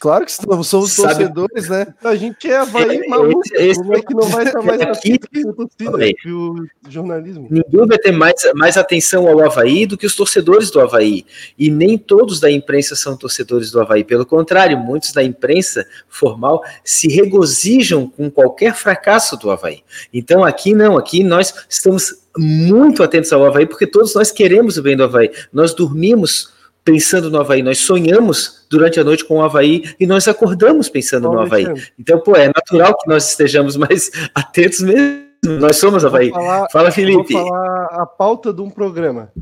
Claro 0.00 0.26
que 0.26 0.30
estamos, 0.30 0.68
somos 0.68 0.92
Sabe... 0.92 1.14
torcedores, 1.14 1.68
né? 1.70 1.86
A 2.04 2.14
gente 2.14 2.46
é 2.46 2.58
Havaí 2.58 2.98
é, 2.98 3.08
maluco. 3.08 3.40
Esse, 3.54 3.80
Como 3.80 3.96
é 3.96 4.02
que 4.02 4.14
não 4.14 4.28
vai 4.28 4.44
estar 4.44 4.60
mais 4.60 4.80
aqui 4.82 5.18
que 5.18 5.46
o 5.46 5.54
torcida, 5.54 6.12
que 6.20 6.30
o 6.30 6.66
jornalismo? 6.86 7.48
Ninguém 7.50 7.86
vai 7.86 7.96
ter 7.96 8.12
mais, 8.12 8.34
mais 8.54 8.76
atenção 8.76 9.26
ao 9.26 9.42
Havaí 9.42 9.86
do 9.86 9.96
que 9.96 10.04
os 10.04 10.14
torcedores 10.14 10.70
do 10.70 10.78
Havaí. 10.78 11.24
E 11.58 11.70
nem 11.70 11.96
todos 11.96 12.38
da 12.38 12.50
imprensa 12.50 12.94
são 12.94 13.16
torcedores 13.16 13.70
do 13.70 13.80
Havaí. 13.80 14.04
Pelo 14.04 14.26
contrário, 14.26 14.76
muitos 14.76 15.10
da 15.10 15.24
imprensa 15.24 15.86
formal 16.06 16.62
se 16.84 17.08
regozijam 17.08 18.06
com 18.06 18.30
qualquer 18.30 18.74
fracasso 18.74 19.38
do 19.38 19.50
Havaí. 19.50 19.82
Então 20.12 20.44
aqui 20.44 20.74
não, 20.74 20.98
aqui 20.98 21.24
nós 21.24 21.54
estamos 21.66 22.26
muito 22.36 23.02
atentos 23.02 23.32
ao 23.32 23.42
Havaí, 23.42 23.64
porque 23.64 23.86
todos 23.86 24.14
nós 24.14 24.30
queremos 24.30 24.76
o 24.76 24.82
bem 24.82 24.94
do 24.94 25.04
Havaí. 25.04 25.30
Nós 25.50 25.72
dormimos 25.72 26.54
pensando 26.86 27.28
no 27.28 27.40
Havaí, 27.40 27.62
nós 27.62 27.78
sonhamos 27.78 28.64
durante 28.70 29.00
a 29.00 29.04
noite 29.04 29.24
com 29.24 29.38
o 29.38 29.42
Havaí 29.42 29.92
e 29.98 30.06
nós 30.06 30.28
acordamos 30.28 30.88
pensando 30.88 31.28
no 31.28 31.40
Havaí. 31.40 31.66
Então, 31.98 32.20
pô, 32.20 32.36
é 32.36 32.46
natural 32.46 32.96
que 32.96 33.08
nós 33.08 33.28
estejamos 33.28 33.76
mais 33.76 34.08
atentos 34.32 34.80
mesmo. 34.80 35.26
Nós 35.44 35.76
somos 35.76 36.04
Havaí. 36.04 36.30
Falar, 36.30 36.68
Fala, 36.70 36.92
Felipe. 36.92 37.32
Vou 37.32 37.44
falar 37.48 37.86
a 37.86 38.06
pauta 38.06 38.52
de 38.52 38.62
um 38.62 38.70
programa. 38.70 39.32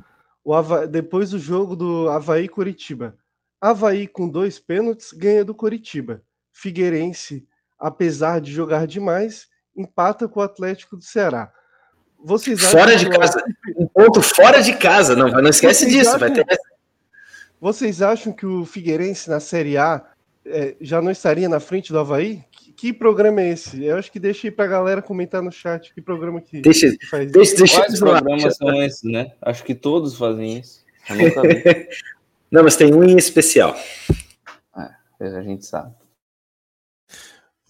O 0.42 0.54
Havaí, 0.54 0.88
depois 0.88 1.30
do 1.30 1.38
jogo 1.38 1.76
do 1.76 2.08
Havaí 2.08 2.48
Curitiba. 2.48 3.14
Havaí 3.60 4.06
com 4.06 4.26
dois 4.26 4.58
pênaltis 4.58 5.12
ganha 5.12 5.44
do 5.44 5.54
Curitiba. 5.54 6.22
Figueirense, 6.50 7.46
apesar 7.78 8.40
de 8.40 8.52
jogar 8.52 8.86
demais, 8.86 9.48
empata 9.76 10.26
com 10.26 10.40
o 10.40 10.42
Atlético 10.42 10.96
do 10.96 11.04
Ceará. 11.04 11.52
Vocês 12.24 12.58
fora 12.62 12.96
de 12.96 13.08
casa. 13.10 13.44
Um 13.76 13.86
ponto 13.86 14.22
fora 14.22 14.62
de 14.62 14.72
casa. 14.72 15.14
Não, 15.14 15.28
não 15.28 15.50
esquece 15.50 15.84
Vocês 15.84 15.92
disso. 15.92 16.16
Acham... 16.16 16.20
Vai 16.20 16.32
ter 16.32 16.46
vocês 17.64 18.02
acham 18.02 18.30
que 18.30 18.44
o 18.44 18.66
Figueirense 18.66 19.30
na 19.30 19.40
Série 19.40 19.78
A 19.78 20.04
é, 20.44 20.76
já 20.82 21.00
não 21.00 21.10
estaria 21.10 21.48
na 21.48 21.58
frente 21.58 21.94
do 21.94 21.98
Havaí? 21.98 22.44
Que, 22.52 22.72
que, 22.74 22.92
programa 22.92 23.40
é 23.40 23.52
esse? 23.52 23.82
Eu 23.82 23.96
acho 23.96 24.12
que 24.12 24.20
deixa 24.20 24.46
aí 24.46 24.50
pra 24.50 24.66
galera 24.66 25.00
comentar 25.00 25.40
no 25.40 25.50
chat 25.50 25.94
que 25.94 26.02
programa 26.02 26.42
que, 26.42 26.60
deixa, 26.60 26.94
que 26.94 27.06
faz 27.06 27.32
deixa, 27.32 27.52
isso. 27.52 27.56
Deixa, 27.56 27.80
Quais 27.80 27.98
programas 27.98 28.56
são 28.58 28.82
esses, 28.82 29.02
né? 29.02 29.32
Acho 29.40 29.64
que 29.64 29.74
todos 29.74 30.14
fazem 30.14 30.58
isso. 30.58 30.84
não, 32.52 32.64
mas 32.64 32.76
tem 32.76 32.92
um 32.92 33.02
em 33.02 33.16
especial. 33.16 33.74
É, 35.18 35.26
a 35.26 35.40
gente 35.40 35.64
sabe. 35.64 35.94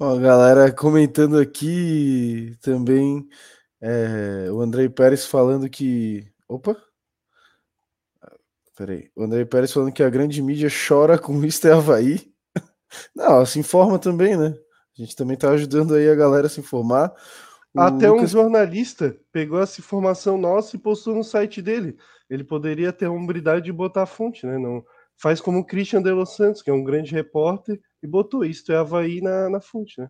Ó, 0.01 0.17
galera 0.17 0.73
comentando 0.73 1.39
aqui 1.39 2.57
também 2.61 3.29
é, 3.81 4.51
o 4.51 4.61
Andrei 4.61 4.89
Pérez 4.89 5.25
falando 5.25 5.71
que. 5.71 6.27
Opa! 6.49 6.77
Peraí. 8.77 9.11
O 9.15 9.23
André 9.23 9.45
Pérez 9.45 9.73
falando 9.73 9.93
que 9.93 10.03
a 10.03 10.11
grande 10.11 10.43
mídia 10.43 10.69
chora 10.69 11.19
com 11.19 11.39
o 11.39 11.45
é 11.45 11.73
Havaí. 11.73 12.33
Não, 13.15 13.45
se 13.47 13.59
informa 13.59 13.99
também, 13.99 14.37
né? 14.37 14.55
A 14.97 15.03
gente 15.03 15.15
também 15.17 15.37
tá 15.37 15.51
ajudando 15.51 15.95
aí 15.95 16.09
a 16.09 16.15
galera 16.15 16.47
a 16.47 16.51
se 16.51 16.61
informar. 16.61 17.13
O 17.75 17.81
Até 17.81 18.09
Lucas... 18.09 18.25
um 18.25 18.39
jornalista 18.39 19.17
pegou 19.33 19.61
essa 19.61 19.81
informação 19.81 20.39
nossa 20.39 20.77
e 20.77 20.79
postou 20.79 21.15
no 21.15 21.25
site 21.25 21.61
dele. 21.61 21.97
Ele 22.31 22.45
poderia 22.45 22.93
ter 22.93 23.07
a 23.07 23.11
hombridade 23.11 23.65
de 23.65 23.73
botar 23.73 24.03
a 24.03 24.07
fonte, 24.07 24.47
né? 24.47 24.59
Não 24.59 24.85
faz 25.17 25.41
como 25.41 25.61
o 25.61 25.65
Christian 25.65 26.03
de 26.03 26.11
Los 26.11 26.35
Santos, 26.37 26.63
que 26.63 26.71
é 26.71 26.73
um 26.73 26.85
grande 26.85 27.13
repórter, 27.13 27.81
e 28.03 28.07
botou 28.07 28.45
isto 28.45 28.73
é 28.73 28.77
Havaí 28.77 29.21
na, 29.21 29.49
na 29.49 29.61
fonte, 29.61 30.01
né? 30.01 30.09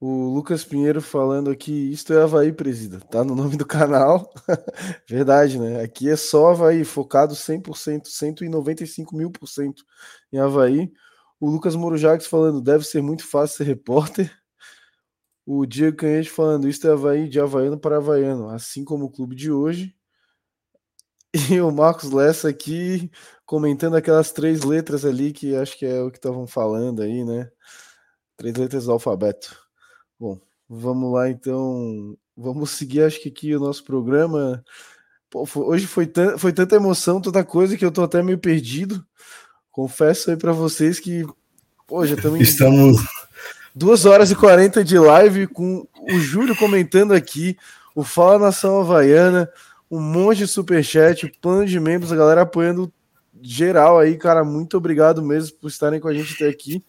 O 0.00 0.32
Lucas 0.32 0.64
Pinheiro 0.64 1.02
falando 1.02 1.50
aqui, 1.50 1.92
isto 1.92 2.14
é 2.14 2.22
Havaí, 2.22 2.52
presida. 2.52 3.00
Tá 3.00 3.22
no 3.22 3.34
nome 3.34 3.56
do 3.56 3.66
canal. 3.66 4.32
Verdade, 5.06 5.58
né? 5.58 5.82
Aqui 5.82 6.08
é 6.08 6.16
só 6.16 6.52
Havaí, 6.52 6.84
focado 6.84 7.34
100%, 7.34 8.06
195 8.06 9.14
mil 9.14 9.30
por 9.30 9.46
cento 9.46 9.84
em 10.32 10.38
Havaí. 10.38 10.90
O 11.38 11.50
Lucas 11.50 11.76
Morujax 11.76 12.26
falando, 12.26 12.62
deve 12.62 12.84
ser 12.84 13.02
muito 13.02 13.26
fácil 13.26 13.58
ser 13.58 13.64
repórter. 13.64 14.32
O 15.44 15.66
Diego 15.66 15.98
Canhete 15.98 16.30
falando, 16.30 16.68
isto 16.68 16.86
é 16.88 16.92
Havaí 16.92 17.28
de 17.28 17.40
Havaiano 17.40 17.78
para 17.78 17.96
Havaiano, 17.96 18.48
assim 18.48 18.84
como 18.84 19.06
o 19.06 19.10
clube 19.10 19.34
de 19.36 19.50
hoje. 19.50 19.94
E 21.50 21.60
o 21.60 21.70
Marcos 21.70 22.10
Lessa 22.10 22.48
aqui 22.48 23.10
comentando 23.44 23.96
aquelas 23.96 24.32
três 24.32 24.62
letras 24.62 25.04
ali 25.04 25.32
que 25.32 25.54
acho 25.54 25.78
que 25.78 25.86
é 25.86 26.00
o 26.02 26.10
que 26.10 26.18
estavam 26.18 26.46
falando 26.46 27.02
aí, 27.02 27.24
né? 27.24 27.50
Três 28.36 28.56
letras 28.56 28.86
do 28.86 28.92
alfabeto. 28.92 29.69
Bom, 30.20 30.38
vamos 30.68 31.10
lá 31.14 31.30
então. 31.30 32.14
Vamos 32.36 32.70
seguir, 32.76 33.02
acho 33.02 33.22
que 33.22 33.30
aqui 33.30 33.56
o 33.56 33.60
nosso 33.60 33.82
programa. 33.82 34.62
Pô, 35.30 35.48
hoje 35.56 35.86
foi, 35.86 36.10
foi 36.36 36.52
tanta 36.52 36.76
emoção, 36.76 37.20
tanta 37.20 37.42
coisa 37.42 37.76
que 37.76 37.84
eu 37.84 37.90
tô 37.90 38.02
até 38.02 38.22
meio 38.22 38.38
perdido. 38.38 39.02
Confesso 39.70 40.30
aí 40.30 40.36
para 40.36 40.52
vocês 40.52 41.00
que 41.00 41.22
já 41.22 42.14
estamos. 42.14 42.40
Estamos. 42.40 42.96
2 43.74 44.04
horas 44.04 44.30
e 44.30 44.36
40 44.36 44.84
de 44.84 44.98
live 44.98 45.46
com 45.46 45.86
o 45.96 46.18
Júlio 46.18 46.56
comentando 46.56 47.12
aqui, 47.12 47.56
o 47.94 48.02
Fala 48.02 48.38
Nação 48.38 48.80
Havaiana, 48.80 49.48
um 49.88 50.00
monte 50.00 50.38
de 50.38 50.48
superchat, 50.48 51.32
plano 51.40 51.64
de 51.64 51.78
membros, 51.78 52.12
a 52.12 52.16
galera 52.16 52.42
apoiando 52.42 52.92
geral 53.40 53.98
aí, 53.98 54.18
cara. 54.18 54.44
Muito 54.44 54.76
obrigado 54.76 55.22
mesmo 55.22 55.56
por 55.58 55.68
estarem 55.68 56.00
com 56.00 56.08
a 56.08 56.12
gente 56.12 56.34
até 56.34 56.48
aqui. 56.48 56.84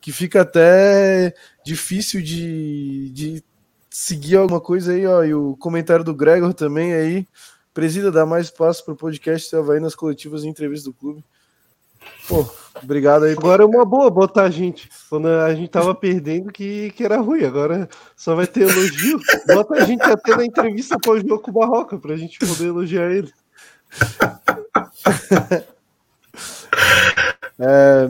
Que 0.00 0.12
fica 0.12 0.42
até 0.42 1.34
difícil 1.64 2.22
de, 2.22 3.10
de 3.10 3.44
seguir 3.90 4.36
alguma 4.36 4.60
coisa 4.60 4.92
aí, 4.92 5.06
ó. 5.06 5.22
E 5.24 5.34
o 5.34 5.56
comentário 5.56 6.04
do 6.04 6.14
Gregor 6.14 6.54
também 6.54 6.94
aí. 6.94 7.26
Presida, 7.72 8.10
dá 8.10 8.26
mais 8.26 8.46
espaço 8.46 8.84
para 8.84 8.94
o 8.94 8.96
podcast 8.96 9.54
Havaí 9.54 9.78
nas 9.78 9.94
coletivas 9.94 10.42
e 10.42 10.48
entrevistas 10.48 10.84
do 10.84 10.98
clube. 10.98 11.24
Pô, 12.26 12.48
obrigado 12.82 13.24
aí. 13.24 13.32
Agora 13.32 13.62
é 13.62 13.66
uma 13.66 13.84
boa 13.84 14.10
botar 14.10 14.44
a 14.44 14.50
gente. 14.50 14.88
Quando 15.08 15.28
a 15.28 15.54
gente 15.54 15.68
tava 15.68 15.94
perdendo, 15.94 16.52
que, 16.52 16.90
que 16.92 17.04
era 17.04 17.18
ruim. 17.18 17.44
Agora 17.44 17.88
só 18.16 18.34
vai 18.34 18.46
ter 18.46 18.62
elogio. 18.62 19.20
Bota 19.46 19.74
a 19.74 19.84
gente 19.84 20.02
até 20.02 20.36
na 20.36 20.44
entrevista 20.44 20.98
pós-jogo 20.98 21.40
com 21.40 21.50
o 21.50 21.54
Barroca, 21.54 21.98
pra 21.98 22.16
gente 22.16 22.38
poder 22.38 22.66
elogiar 22.66 23.10
ele. 23.10 23.32
É, 27.62 28.08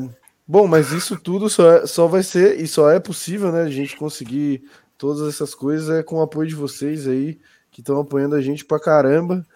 bom, 0.50 0.66
mas 0.66 0.90
isso 0.90 1.16
tudo 1.16 1.48
só, 1.48 1.76
é, 1.76 1.86
só 1.86 2.08
vai 2.08 2.24
ser 2.24 2.60
e 2.60 2.66
só 2.66 2.90
é 2.90 2.98
possível, 2.98 3.52
né? 3.52 3.62
A 3.62 3.70
gente 3.70 3.96
conseguir 3.96 4.64
todas 4.98 5.32
essas 5.32 5.54
coisas 5.54 5.88
é 5.88 6.02
com 6.02 6.16
o 6.16 6.22
apoio 6.22 6.48
de 6.48 6.56
vocês 6.56 7.06
aí 7.06 7.38
que 7.70 7.80
estão 7.80 8.00
apoiando 8.00 8.34
a 8.34 8.40
gente 8.40 8.64
pra 8.64 8.80
caramba. 8.80 9.46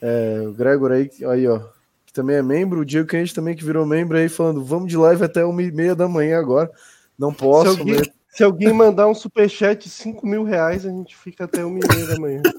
É, 0.00 0.42
o 0.44 0.52
Gregor 0.52 0.90
aí, 0.90 1.08
aí, 1.30 1.46
ó, 1.46 1.60
que 2.04 2.12
também 2.12 2.34
é 2.34 2.42
membro, 2.42 2.80
o 2.80 2.84
Diego 2.84 3.08
Quente 3.08 3.32
também 3.32 3.54
que 3.54 3.64
virou 3.64 3.86
membro 3.86 4.18
aí, 4.18 4.28
falando, 4.28 4.64
vamos 4.64 4.88
de 4.88 4.96
live 4.96 5.22
até 5.22 5.44
uma 5.44 5.62
e 5.62 5.70
meia 5.70 5.94
da 5.94 6.08
manhã 6.08 6.40
agora. 6.40 6.68
Não 7.16 7.32
posso. 7.32 7.74
Se 7.74 7.78
alguém, 7.78 7.96
né? 7.98 8.02
se 8.28 8.42
alguém 8.42 8.72
mandar 8.72 9.06
um 9.06 9.14
superchat 9.14 9.84
de 9.84 9.90
5 9.90 10.26
mil 10.26 10.42
reais, 10.42 10.84
a 10.84 10.90
gente 10.90 11.16
fica 11.16 11.44
até 11.44 11.64
uma 11.64 11.78
e 11.78 11.94
meia 11.94 12.06
da 12.08 12.18
manhã. 12.18 12.42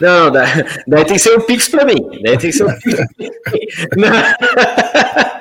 Não, 0.00 0.30
daí, 0.30 1.04
tem 1.04 1.14
que 1.14 1.18
ser 1.18 1.38
um 1.38 1.40
Pix 1.42 1.68
para 1.68 1.84
mim. 1.84 1.96
Daí 2.24 2.36
tem 2.36 2.50
que 2.50 2.52
ser 2.52 2.64
um 2.64 2.78
Pix. 2.80 2.98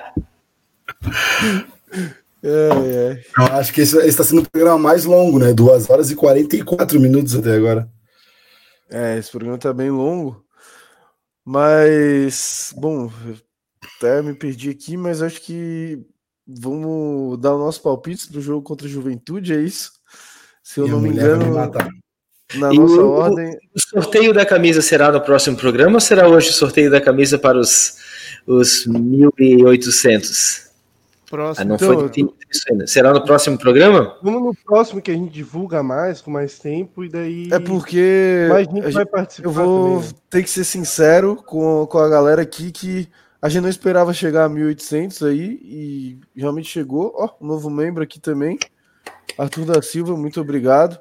É, 2.41 2.47
é. 2.47 3.23
Eu 3.37 3.45
acho 3.57 3.73
que 3.73 3.81
esse 3.81 3.97
está 4.07 4.23
sendo 4.23 4.41
o 4.41 4.49
programa 4.49 4.79
mais 4.79 5.03
longo, 5.03 5.37
né? 5.39 5.53
2 5.53 5.89
horas 5.89 6.09
e 6.09 6.15
44 6.15 6.99
minutos 6.99 7.35
até 7.35 7.55
agora. 7.55 7.89
É, 8.89 9.17
esse 9.17 9.29
programa 9.29 9.57
tá 9.57 9.73
bem 9.73 9.89
longo. 9.89 10.43
Mas, 11.45 12.73
bom, 12.77 13.11
até 13.97 14.21
me 14.21 14.33
perdi 14.33 14.69
aqui, 14.69 14.95
mas 14.95 15.21
acho 15.21 15.41
que 15.41 15.99
vamos 16.47 17.39
dar 17.39 17.55
o 17.55 17.59
nosso 17.59 17.81
palpite 17.81 18.27
pro 18.27 18.41
jogo 18.41 18.63
contra 18.63 18.87
a 18.87 18.89
Juventude, 18.89 19.53
é 19.53 19.61
isso? 19.61 19.91
Se 20.63 20.79
eu 20.79 20.87
não 20.87 20.99
me 20.99 21.09
engano, 21.09 21.53
na 22.55 22.73
e 22.73 22.77
nossa 22.79 23.01
o, 23.01 23.09
ordem. 23.11 23.57
O 23.75 23.79
sorteio 23.79 24.33
da 24.33 24.45
camisa 24.45 24.81
será 24.81 25.11
no 25.11 25.21
próximo 25.21 25.57
programa 25.57 25.95
ou 25.95 25.99
será 25.99 26.27
hoje 26.27 26.49
o 26.49 26.53
sorteio 26.53 26.89
da 26.89 27.01
camisa 27.01 27.37
para 27.37 27.57
os, 27.57 27.97
os 28.47 28.87
1.800? 28.87 30.68
Próximo. 31.29 31.63
Ah, 31.63 31.67
não 31.67 31.75
então, 31.75 32.09
foi 32.09 32.09
isso 32.51 32.63
ainda. 32.71 32.87
Será 32.87 33.13
no 33.13 33.23
próximo 33.23 33.57
programa? 33.57 34.17
Vamos 34.23 34.41
no 34.41 34.55
próximo 34.55 34.99
que 34.99 35.11
a 35.11 35.13
gente 35.13 35.31
divulga 35.31 35.83
mais, 35.83 36.21
com 36.21 36.31
mais 36.31 36.57
tempo, 36.57 37.03
e 37.03 37.09
daí. 37.09 37.49
É 37.51 37.59
porque. 37.59 38.47
Mais 38.49 38.65
gente 38.65 38.81
vai 38.81 38.91
gente, 38.91 39.05
participar. 39.05 39.47
Eu 39.47 39.51
vou 39.51 39.95
também, 39.97 40.07
né? 40.07 40.15
ter 40.29 40.43
que 40.43 40.49
ser 40.49 40.63
sincero 40.63 41.35
com, 41.35 41.85
com 41.85 41.97
a 41.99 42.09
galera 42.09 42.41
aqui 42.41 42.71
que 42.71 43.07
a 43.39 43.47
gente 43.47 43.61
não 43.61 43.69
esperava 43.69 44.11
chegar 44.11 44.45
a 44.45 44.49
1.800 44.49 45.27
aí, 45.27 45.59
e 45.63 46.19
realmente 46.35 46.67
chegou. 46.67 47.13
Ó, 47.15 47.29
um 47.39 47.47
novo 47.47 47.69
membro 47.69 48.01
aqui 48.01 48.19
também. 48.19 48.57
Arthur 49.37 49.65
da 49.65 49.81
Silva, 49.81 50.17
muito 50.17 50.41
obrigado. 50.41 50.99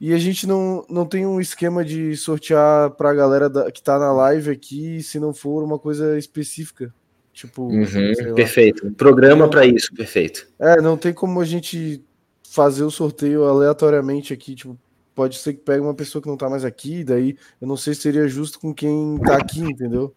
E 0.00 0.12
a 0.12 0.18
gente 0.18 0.46
não, 0.46 0.84
não 0.90 1.06
tem 1.06 1.24
um 1.24 1.40
esquema 1.40 1.84
de 1.84 2.16
sortear 2.16 2.90
para 2.90 3.10
a 3.10 3.14
galera 3.14 3.48
da, 3.48 3.70
que 3.70 3.78
está 3.78 3.98
na 3.98 4.12
live 4.12 4.50
aqui, 4.50 5.02
se 5.02 5.20
não 5.20 5.32
for 5.32 5.62
uma 5.62 5.78
coisa 5.78 6.18
específica. 6.18 6.92
Tipo, 7.34 7.64
uhum, 7.64 8.34
perfeito. 8.36 8.92
Programa 8.92 9.50
para 9.50 9.66
isso, 9.66 9.92
perfeito. 9.92 10.48
É, 10.56 10.80
não 10.80 10.96
tem 10.96 11.12
como 11.12 11.40
a 11.40 11.44
gente 11.44 12.00
fazer 12.48 12.84
o 12.84 12.92
sorteio 12.92 13.44
aleatoriamente 13.44 14.32
aqui, 14.32 14.54
tipo, 14.54 14.78
pode 15.16 15.36
ser 15.38 15.54
que 15.54 15.60
pegue 15.60 15.80
uma 15.80 15.94
pessoa 15.94 16.22
que 16.22 16.28
não 16.28 16.36
tá 16.36 16.48
mais 16.48 16.64
aqui, 16.64 17.02
daí 17.02 17.36
eu 17.60 17.66
não 17.66 17.76
sei 17.76 17.92
se 17.92 18.02
seria 18.02 18.28
justo 18.28 18.60
com 18.60 18.72
quem 18.72 19.18
tá 19.18 19.36
aqui, 19.36 19.60
entendeu? 19.60 20.14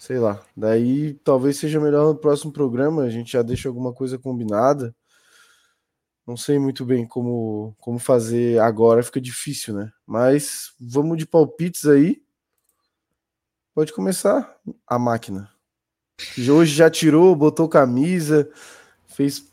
Sei 0.00 0.18
lá. 0.18 0.44
Daí 0.56 1.14
talvez 1.22 1.58
seja 1.58 1.78
melhor 1.78 2.12
no 2.12 2.18
próximo 2.18 2.52
programa, 2.52 3.02
a 3.02 3.08
gente 3.08 3.32
já 3.32 3.42
deixa 3.42 3.68
alguma 3.68 3.92
coisa 3.92 4.18
combinada. 4.18 4.92
Não 6.26 6.36
sei 6.36 6.58
muito 6.58 6.84
bem 6.84 7.06
como, 7.06 7.72
como 7.78 8.00
fazer 8.00 8.58
agora, 8.58 9.02
fica 9.04 9.20
difícil, 9.20 9.74
né? 9.74 9.92
Mas 10.04 10.72
vamos 10.80 11.16
de 11.16 11.24
palpites 11.24 11.86
aí. 11.86 12.20
Pode 13.72 13.92
começar 13.92 14.56
a 14.84 14.98
máquina. 14.98 15.48
Hoje 16.50 16.74
já 16.74 16.90
tirou, 16.90 17.34
botou 17.34 17.68
camisa, 17.68 18.48
fez. 19.14 19.44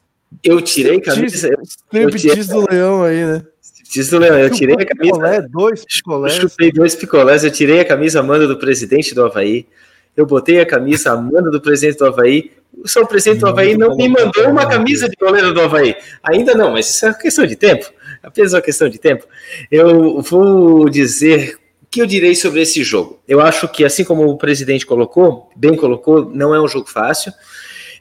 Eu 0.43 0.61
tirei 0.61 0.99
camisa. 0.99 1.49
Striptease 1.63 2.49
do 2.49 2.69
Leão 2.69 3.03
aí, 3.03 3.25
né? 3.25 3.43
Striptease 3.61 4.11
do 4.11 4.19
Leão, 4.19 4.39
eu 4.39 4.49
tirei 4.49 4.75
a 4.75 4.85
camisa. 4.85 5.13
Picolé, 5.13 5.41
dois 5.41 5.85
picolés. 5.85 6.35
Eu 6.35 6.41
chupei 6.41 6.71
dois 6.71 6.95
picolés, 6.95 7.43
eu 7.43 7.51
tirei 7.51 7.79
a 7.79 7.85
camisa 7.85 8.23
manda 8.23 8.47
do 8.47 8.57
presidente 8.57 9.13
do 9.13 9.25
Havaí. 9.25 9.67
Eu 10.15 10.25
botei 10.25 10.59
a 10.59 10.65
camisa 10.65 11.15
manda 11.15 11.49
do 11.49 11.61
presidente 11.61 11.97
do 11.97 12.05
Havaí. 12.05 12.51
O 12.77 12.87
seu 12.87 13.05
presidente 13.05 13.39
do 13.39 13.47
Havaí 13.47 13.77
não 13.77 13.95
me 13.95 14.07
mandou 14.07 14.49
uma 14.49 14.67
camisa 14.67 15.09
de 15.09 15.15
goleiro 15.15 15.53
do 15.53 15.61
Havaí. 15.61 15.95
Ainda 16.23 16.53
não, 16.55 16.71
mas 16.71 16.89
isso 16.89 17.05
é 17.05 17.13
questão 17.13 17.45
de 17.45 17.55
tempo. 17.55 17.91
Apenas 18.21 18.53
uma 18.53 18.61
questão 18.61 18.89
de 18.89 18.99
tempo. 18.99 19.25
Eu 19.71 20.21
vou 20.21 20.89
dizer 20.89 21.57
que 21.91 22.01
eu 22.01 22.05
direi 22.05 22.35
sobre 22.35 22.61
esse 22.61 22.83
jogo? 22.83 23.19
Eu 23.27 23.41
acho 23.41 23.67
que, 23.67 23.83
assim 23.83 24.03
como 24.03 24.27
o 24.27 24.37
presidente 24.37 24.85
colocou, 24.85 25.49
bem 25.55 25.75
colocou, 25.75 26.29
não 26.29 26.53
é 26.53 26.61
um 26.61 26.67
jogo 26.67 26.89
fácil, 26.89 27.33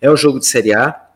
é 0.00 0.10
um 0.10 0.16
jogo 0.16 0.38
de 0.38 0.46
Série 0.46 0.74
A, 0.74 1.08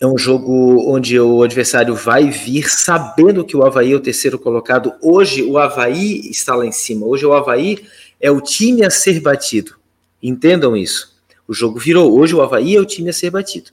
é 0.00 0.06
um 0.06 0.18
jogo 0.18 0.92
onde 0.92 1.18
o 1.20 1.44
adversário 1.44 1.94
vai 1.94 2.28
vir 2.28 2.68
sabendo 2.68 3.44
que 3.44 3.56
o 3.56 3.64
Havaí 3.64 3.92
é 3.92 3.94
o 3.94 4.00
terceiro 4.00 4.36
colocado. 4.36 4.92
Hoje 5.00 5.44
o 5.44 5.56
Havaí 5.58 6.28
está 6.28 6.56
lá 6.56 6.66
em 6.66 6.72
cima, 6.72 7.06
hoje 7.06 7.24
o 7.24 7.32
Havaí 7.32 7.86
é 8.20 8.28
o 8.28 8.40
time 8.40 8.84
a 8.84 8.90
ser 8.90 9.20
batido. 9.20 9.76
Entendam 10.20 10.76
isso. 10.76 11.12
O 11.46 11.54
jogo 11.54 11.78
virou, 11.78 12.18
hoje 12.18 12.34
o 12.34 12.42
Havaí 12.42 12.74
é 12.74 12.80
o 12.80 12.84
time 12.84 13.10
a 13.10 13.12
ser 13.12 13.30
batido. 13.30 13.70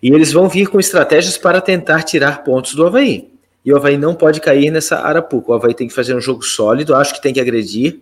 E 0.00 0.08
eles 0.08 0.32
vão 0.32 0.48
vir 0.48 0.68
com 0.68 0.78
estratégias 0.78 1.36
para 1.36 1.60
tentar 1.60 2.04
tirar 2.04 2.44
pontos 2.44 2.74
do 2.74 2.86
Havaí. 2.86 3.33
E 3.64 3.72
o 3.72 3.76
Havaí 3.76 3.96
não 3.96 4.14
pode 4.14 4.40
cair 4.40 4.70
nessa 4.70 4.98
arapuca. 4.98 5.52
O 5.52 5.54
Havaí 5.54 5.74
tem 5.74 5.88
que 5.88 5.94
fazer 5.94 6.14
um 6.14 6.20
jogo 6.20 6.42
sólido, 6.42 6.94
acho 6.94 7.14
que 7.14 7.22
tem 7.22 7.32
que 7.32 7.40
agredir. 7.40 8.00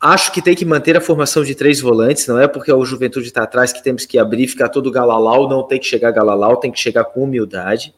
Acho 0.00 0.32
que 0.32 0.42
tem 0.42 0.56
que 0.56 0.64
manter 0.64 0.96
a 0.96 1.00
formação 1.00 1.44
de 1.44 1.54
três 1.54 1.80
volantes, 1.80 2.26
não 2.26 2.36
é 2.36 2.48
porque 2.48 2.72
o 2.72 2.84
Juventude 2.84 3.28
está 3.28 3.44
atrás 3.44 3.72
que 3.72 3.80
temos 3.80 4.04
que 4.04 4.18
abrir, 4.18 4.48
ficar 4.48 4.68
todo 4.68 4.90
galalau, 4.90 5.48
não 5.48 5.62
tem 5.62 5.78
que 5.78 5.86
chegar 5.86 6.10
galalau, 6.10 6.56
tem 6.56 6.72
que 6.72 6.80
chegar 6.80 7.04
com 7.04 7.22
humildade. 7.22 7.94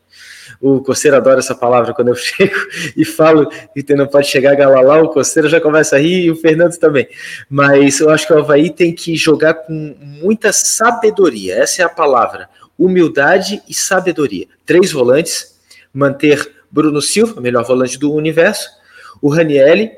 O 0.61 0.83
Coceiro 0.83 1.17
adora 1.17 1.39
essa 1.39 1.55
palavra 1.55 1.95
quando 1.95 2.09
eu 2.09 2.15
chego 2.17 2.55
e 2.95 3.07
falo 3.07 3.49
que 3.49 3.95
não 3.95 4.07
pode 4.07 4.27
chegar 4.27 4.55
galalau, 4.55 5.05
o 5.05 5.09
Coceiro 5.09 5.49
já 5.49 5.59
começa 5.63 5.97
a 5.97 5.99
rir 5.99 6.27
e 6.27 6.31
o 6.31 6.37
Fernando 6.37 6.77
também. 6.77 7.09
Mas 7.49 8.01
eu 8.01 8.11
acho 8.11 8.27
que 8.27 8.35
o 8.35 8.39
Havaí 8.39 8.69
tem 8.69 8.95
que 8.95 9.17
jogar 9.17 9.55
com 9.55 9.97
muita 9.99 10.53
sabedoria, 10.53 11.55
essa 11.55 11.81
é 11.81 11.85
a 11.87 11.89
palavra. 11.89 12.51
Humildade 12.79 13.63
e 13.67 13.73
sabedoria. 13.73 14.47
Três 14.67 14.93
volantes, 14.93 15.54
manter 15.95 16.53
Bruno 16.71 17.01
Silva, 17.01 17.41
melhor 17.41 17.65
volante 17.65 17.97
do 17.97 18.13
universo, 18.13 18.69
o 19.23 19.29
Ranielli 19.29 19.93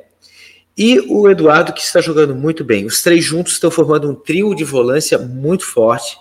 e 0.76 1.00
o 1.08 1.28
Eduardo, 1.28 1.73
que 1.73 1.81
está 1.81 2.02
jogando 2.02 2.34
muito 2.34 2.62
bem. 2.62 2.84
Os 2.84 3.02
três 3.02 3.25
juntos 3.25 3.55
estão 3.55 3.70
formando 3.70 4.10
um 4.10 4.15
trio 4.15 4.55
de 4.55 4.62
volância 4.62 5.18
muito 5.18 5.65
forte, 5.65 6.18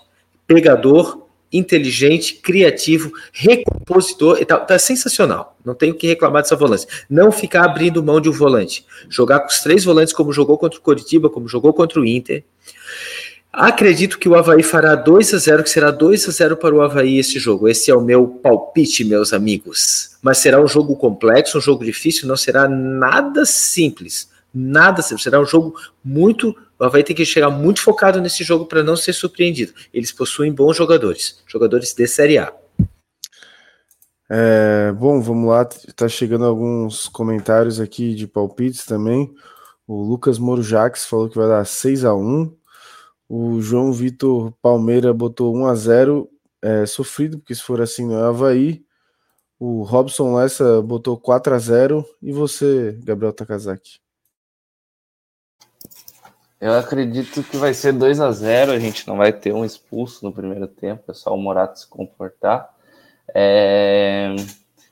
pegador, 0.48 1.26
inteligente, 1.52 2.36
criativo, 2.36 3.12
recompositor. 3.34 4.44
Tá, 4.45 4.58
tá 4.58 4.80
sensacional. 4.80 5.58
Não 5.64 5.76
tenho 5.76 5.94
que 5.94 6.08
reclamar 6.08 6.42
dessa 6.42 6.56
volante. 6.56 6.88
Não 7.10 7.32
ficar 7.32 7.66
abrindo 7.66 8.04
mão 8.04 8.22
de 8.22 8.30
um 8.30 8.32
volante. 8.32 8.86
Jogar 9.10 9.42
com 9.42 9.48
os 9.48 9.60
três 9.60 9.84
volantes, 9.84 10.14
como 10.14 10.32
jogou 10.32 10.58
contra 10.58 10.80
o 10.80 10.82
Coritiba, 10.82 11.30
como 11.30 11.48
jogou 11.48 11.74
contra 11.74 12.00
o 12.00 12.06
Inter. 12.06 12.44
Acredito 13.58 14.19
que 14.19 14.27
o 14.27 14.35
Havaí 14.35 14.61
fará 14.61 14.95
2 14.95 15.34
a 15.34 15.38
0 15.38 15.64
que 15.64 15.69
será 15.69 15.90
2 15.90 16.27
a 16.27 16.32
0 16.32 16.58
para 16.58 16.75
o 16.75 16.82
Havaí 16.82 17.17
esse 17.19 17.40
jogo. 17.40 17.69
Esse 17.69 17.90
é 17.90 17.95
o 17.95 18.01
meu 18.01 18.27
palpite, 18.27 19.06
meus 19.06 19.32
amigos. 19.32 20.17
Mas 20.22 20.40
será 20.40 20.61
um 20.61 20.67
jogo 20.67 20.93
complexo, 20.98 21.58
um 21.58 21.61
jogo 21.61 21.85
difícil, 21.85 22.27
não 22.27 22.35
será 22.35 22.67
nada 22.67 23.45
simples. 23.45 24.30
Nada 24.53 25.01
simples. 25.01 25.24
Será 25.24 25.40
um 25.40 25.45
jogo 25.45 25.74
muito. 26.03 26.53
O 26.77 26.84
Havaí 26.84 27.01
tem 27.01 27.16
que 27.16 27.24
chegar 27.24 27.50
muito 27.50 27.80
focado 27.80 28.19
nesse 28.19 28.43
jogo 28.43 28.66
para 28.66 28.84
não 28.84 28.98
ser 28.98 29.14
surpreendido. 29.14 29.72
Eles 29.93 30.11
possuem 30.11 30.51
bons 30.51 30.75
jogadores, 30.75 31.42
jogadores 31.48 31.93
de 31.93 32.06
Série 32.08 32.38
A. 32.38 32.51
É, 34.30 34.92
bom, 34.92 35.22
vamos 35.22 35.48
lá. 35.48 35.64
Tá 35.95 36.09
chegando 36.09 36.43
alguns 36.43 37.08
comentários 37.08 37.80
aqui 37.80 38.16
de 38.16 38.27
palpites 38.27 38.84
também. 38.84 39.34
O 39.88 40.03
Lucas 40.03 40.38
Moro 40.38 40.61
falou 41.08 41.30
que 41.30 41.38
vai 41.38 41.48
dar 41.48 41.66
6 41.66 42.03
a 42.03 42.14
1 42.14 42.53
o 43.28 43.60
João 43.60 43.92
Vitor 43.92 44.52
Palmeira 44.62 45.14
botou 45.14 45.56
1 45.56 45.66
a 45.68 45.76
0 45.76 46.30
é, 46.62 46.86
sofrido, 46.86 47.38
porque 47.40 47.56
se 47.56 47.62
for 47.62 47.82
assim 47.82 48.08
não 48.08 48.18
é 48.18 48.28
Havaí. 48.28 48.84
O 49.60 49.84
Robson 49.84 50.36
Lessa 50.36 50.82
botou 50.82 51.18
4 51.18 51.54
a 51.54 51.60
0 51.60 52.06
E 52.22 52.32
você, 52.32 52.98
Gabriel 53.04 53.32
Takazaki? 53.32 54.00
Eu 56.60 56.74
acredito 56.74 57.44
que 57.44 57.58
vai 57.58 57.74
ser 57.74 57.94
2 57.94 58.20
a 58.20 58.32
0 58.32 58.72
A 58.72 58.80
gente 58.80 59.08
não 59.08 59.18
vai 59.18 59.32
ter 59.32 59.54
um 59.54 59.64
expulso 59.64 60.26
no 60.26 60.34
primeiro 60.34 60.68
tempo, 60.68 61.12
é 61.12 61.14
só 61.14 61.34
o 61.34 61.38
Morato 61.38 61.80
se 61.80 61.88
comportar. 61.88 62.74
É... 63.34 64.36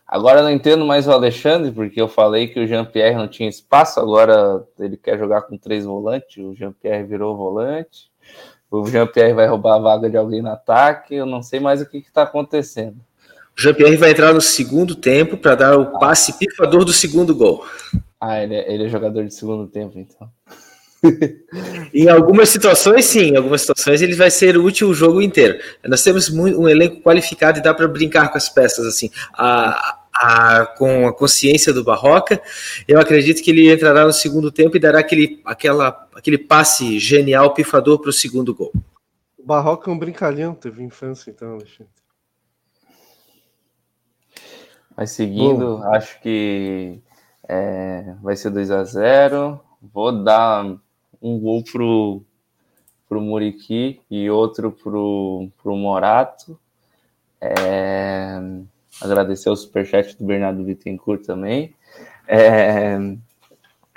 Agora 0.07 0.39
eu 0.39 0.43
não 0.43 0.51
entendo 0.51 0.85
mais 0.85 1.07
o 1.07 1.11
Alexandre, 1.11 1.71
porque 1.71 1.99
eu 1.99 2.07
falei 2.07 2.47
que 2.47 2.59
o 2.59 2.67
Jean-Pierre 2.67 3.15
não 3.15 3.27
tinha 3.27 3.49
espaço, 3.49 3.99
agora 3.99 4.63
ele 4.79 4.95
quer 4.95 5.17
jogar 5.17 5.41
com 5.43 5.57
três 5.57 5.85
volantes, 5.85 6.37
o 6.37 6.53
Jean-Pierre 6.53 7.03
virou 7.03 7.35
volante 7.35 8.12
o 8.79 8.87
Jean-Pierre 8.87 9.33
vai 9.33 9.47
roubar 9.47 9.75
a 9.75 9.79
vaga 9.79 10.09
de 10.09 10.17
alguém 10.17 10.41
no 10.41 10.49
ataque, 10.49 11.13
eu 11.13 11.25
não 11.25 11.43
sei 11.43 11.59
mais 11.59 11.79
o 11.79 11.85
que 11.85 11.99
está 11.99 12.23
acontecendo. 12.23 12.97
O 13.55 13.61
Jean-Pierre 13.61 13.97
vai 13.97 14.11
entrar 14.11 14.33
no 14.33 14.41
segundo 14.41 14.95
tempo 14.95 15.37
para 15.37 15.53
dar 15.53 15.77
o 15.77 15.99
passe 15.99 16.33
pifador 16.33 16.83
do 16.83 16.91
segundo 16.91 17.35
gol. 17.35 17.63
Ah, 18.19 18.41
ele 18.41 18.55
é, 18.55 18.73
ele 18.73 18.85
é 18.85 18.89
jogador 18.89 19.23
de 19.25 19.33
segundo 19.33 19.67
tempo, 19.67 19.99
então. 19.99 20.27
em 21.93 22.09
algumas 22.09 22.49
situações, 22.49 23.05
sim. 23.05 23.31
Em 23.31 23.37
algumas 23.37 23.61
situações, 23.61 24.01
ele 24.01 24.15
vai 24.15 24.31
ser 24.31 24.57
útil 24.57 24.89
o 24.89 24.93
jogo 24.93 25.21
inteiro. 25.21 25.59
Nós 25.85 26.01
temos 26.01 26.29
um 26.29 26.67
elenco 26.67 27.01
qualificado 27.01 27.59
e 27.59 27.61
dá 27.61 27.73
para 27.73 27.87
brincar 27.87 28.31
com 28.31 28.37
as 28.37 28.49
peças. 28.49 28.87
assim. 28.87 29.11
A, 29.37 30.02
a, 30.15 30.65
com 30.77 31.07
a 31.07 31.13
consciência 31.13 31.73
do 31.73 31.83
Barroca. 31.83 32.41
Eu 32.87 32.99
acredito 32.99 33.41
que 33.41 33.51
ele 33.51 33.71
entrará 33.71 34.05
no 34.05 34.13
segundo 34.13 34.51
tempo 34.51 34.77
e 34.77 34.79
dará 34.79 34.99
aquele, 34.99 35.41
aquela, 35.43 36.07
aquele 36.13 36.37
passe 36.37 36.99
genial, 36.99 37.53
pifador 37.53 37.99
para 37.99 38.09
o 38.09 38.13
segundo 38.13 38.53
gol. 38.53 38.71
O 39.37 39.45
Barroca 39.45 39.89
é 39.89 39.93
um 39.93 39.97
brincalhão, 39.97 40.53
teve 40.53 40.83
infância 40.83 41.29
então, 41.29 41.53
Alexandre. 41.53 41.91
Mas 44.95 45.11
seguindo, 45.11 45.77
Bom. 45.77 45.93
acho 45.93 46.21
que 46.21 47.01
é, 47.47 48.13
vai 48.21 48.35
ser 48.35 48.51
2 48.51 48.71
a 48.71 48.83
0 48.83 49.59
Vou 49.81 50.23
dar 50.23 50.63
um 51.21 51.39
gol 51.39 51.61
pro, 51.63 52.21
pro 53.09 53.19
Muriqui 53.19 53.99
e 54.09 54.29
outro 54.29 54.71
pro, 54.71 55.49
pro 55.61 55.75
Morato. 55.75 56.57
É, 57.41 58.39
Agradecer 59.01 59.49
o 59.49 59.55
superchat 59.55 60.17
do 60.17 60.25
Bernardo 60.25 60.63
Bittencourt 60.63 61.25
também. 61.25 61.73
É... 62.27 62.97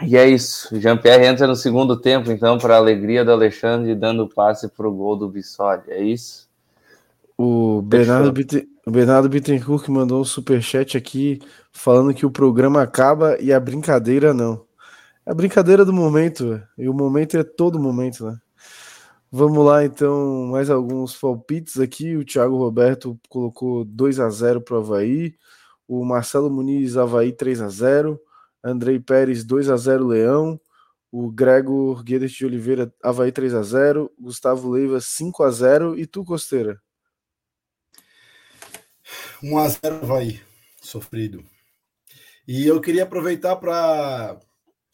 E 0.03 0.17
é 0.17 0.29
isso. 0.29 0.79
Jean-Pierre 0.79 1.27
entra 1.27 1.47
no 1.47 1.57
segundo 1.57 1.97
tempo, 1.97 2.31
então, 2.31 2.59
para 2.59 2.75
a 2.75 2.79
alegria 2.79 3.25
do 3.25 3.33
Alexandre, 3.33 3.95
dando 3.95 4.29
passe 4.29 4.69
para 4.69 4.87
o 4.87 4.93
gol 4.93 5.17
do 5.17 5.29
Bissoli. 5.29 5.83
É 5.89 6.03
isso? 6.03 6.47
O 7.39 7.83
Bernardo, 7.83 8.33
Bitten... 8.33 8.67
o 8.87 8.91
Bernardo 8.91 9.29
Bittencourt 9.29 9.89
mandou 9.89 10.21
um 10.21 10.25
superchat 10.25 10.97
aqui 10.97 11.41
falando 11.73 12.15
que 12.15 12.27
o 12.27 12.31
programa 12.31 12.83
acaba 12.83 13.39
e 13.41 13.53
a 13.53 13.61
brincadeira 13.61 14.33
não. 14.35 14.65
É 15.25 15.31
a 15.31 15.35
brincadeira 15.35 15.85
do 15.85 15.93
momento, 15.93 16.63
e 16.79 16.89
o 16.89 16.95
momento 16.95 17.37
é 17.37 17.43
todo 17.43 17.81
momento, 17.81 18.27
né? 18.27 18.39
Vamos 19.39 19.67
lá, 19.67 19.85
então, 19.85 20.47
mais 20.47 20.71
alguns 20.71 21.15
palpites 21.15 21.79
aqui. 21.79 22.17
O 22.17 22.25
Thiago 22.25 22.57
Roberto 22.57 23.21
colocou 23.29 23.85
2 23.85 24.19
a 24.19 24.31
0 24.31 24.63
para 24.63 24.77
o 24.77 24.79
Havaí. 24.79 25.37
O 25.87 26.03
Marcelo 26.07 26.49
Muniz, 26.49 26.97
Havaí 26.97 27.33
3 27.33 27.61
a 27.61 27.69
0 27.69 28.19
Andrei 28.65 28.99
Pérez, 28.99 29.45
2 29.45 29.69
a 29.69 29.77
0 29.77 30.07
Leão. 30.07 30.59
O 31.13 31.31
Gregor 31.31 32.03
Guedes 32.03 32.33
de 32.33 32.47
Oliveira, 32.47 32.91
Havaí 33.03 33.31
3 33.31 33.53
a 33.53 33.63
0 33.63 34.11
Gustavo 34.19 34.71
Leiva, 34.71 35.03
5 35.03 35.43
a 35.43 35.51
0 35.51 35.99
E 35.99 36.07
tu, 36.07 36.25
Costeira? 36.25 36.81
1 39.43 39.59
a 39.59 39.69
0 39.69 39.97
Havaí, 39.97 40.41
sofrido. 40.81 41.45
E 42.49 42.67
eu 42.67 42.81
queria 42.81 43.03
aproveitar 43.03 43.57
para 43.57 44.41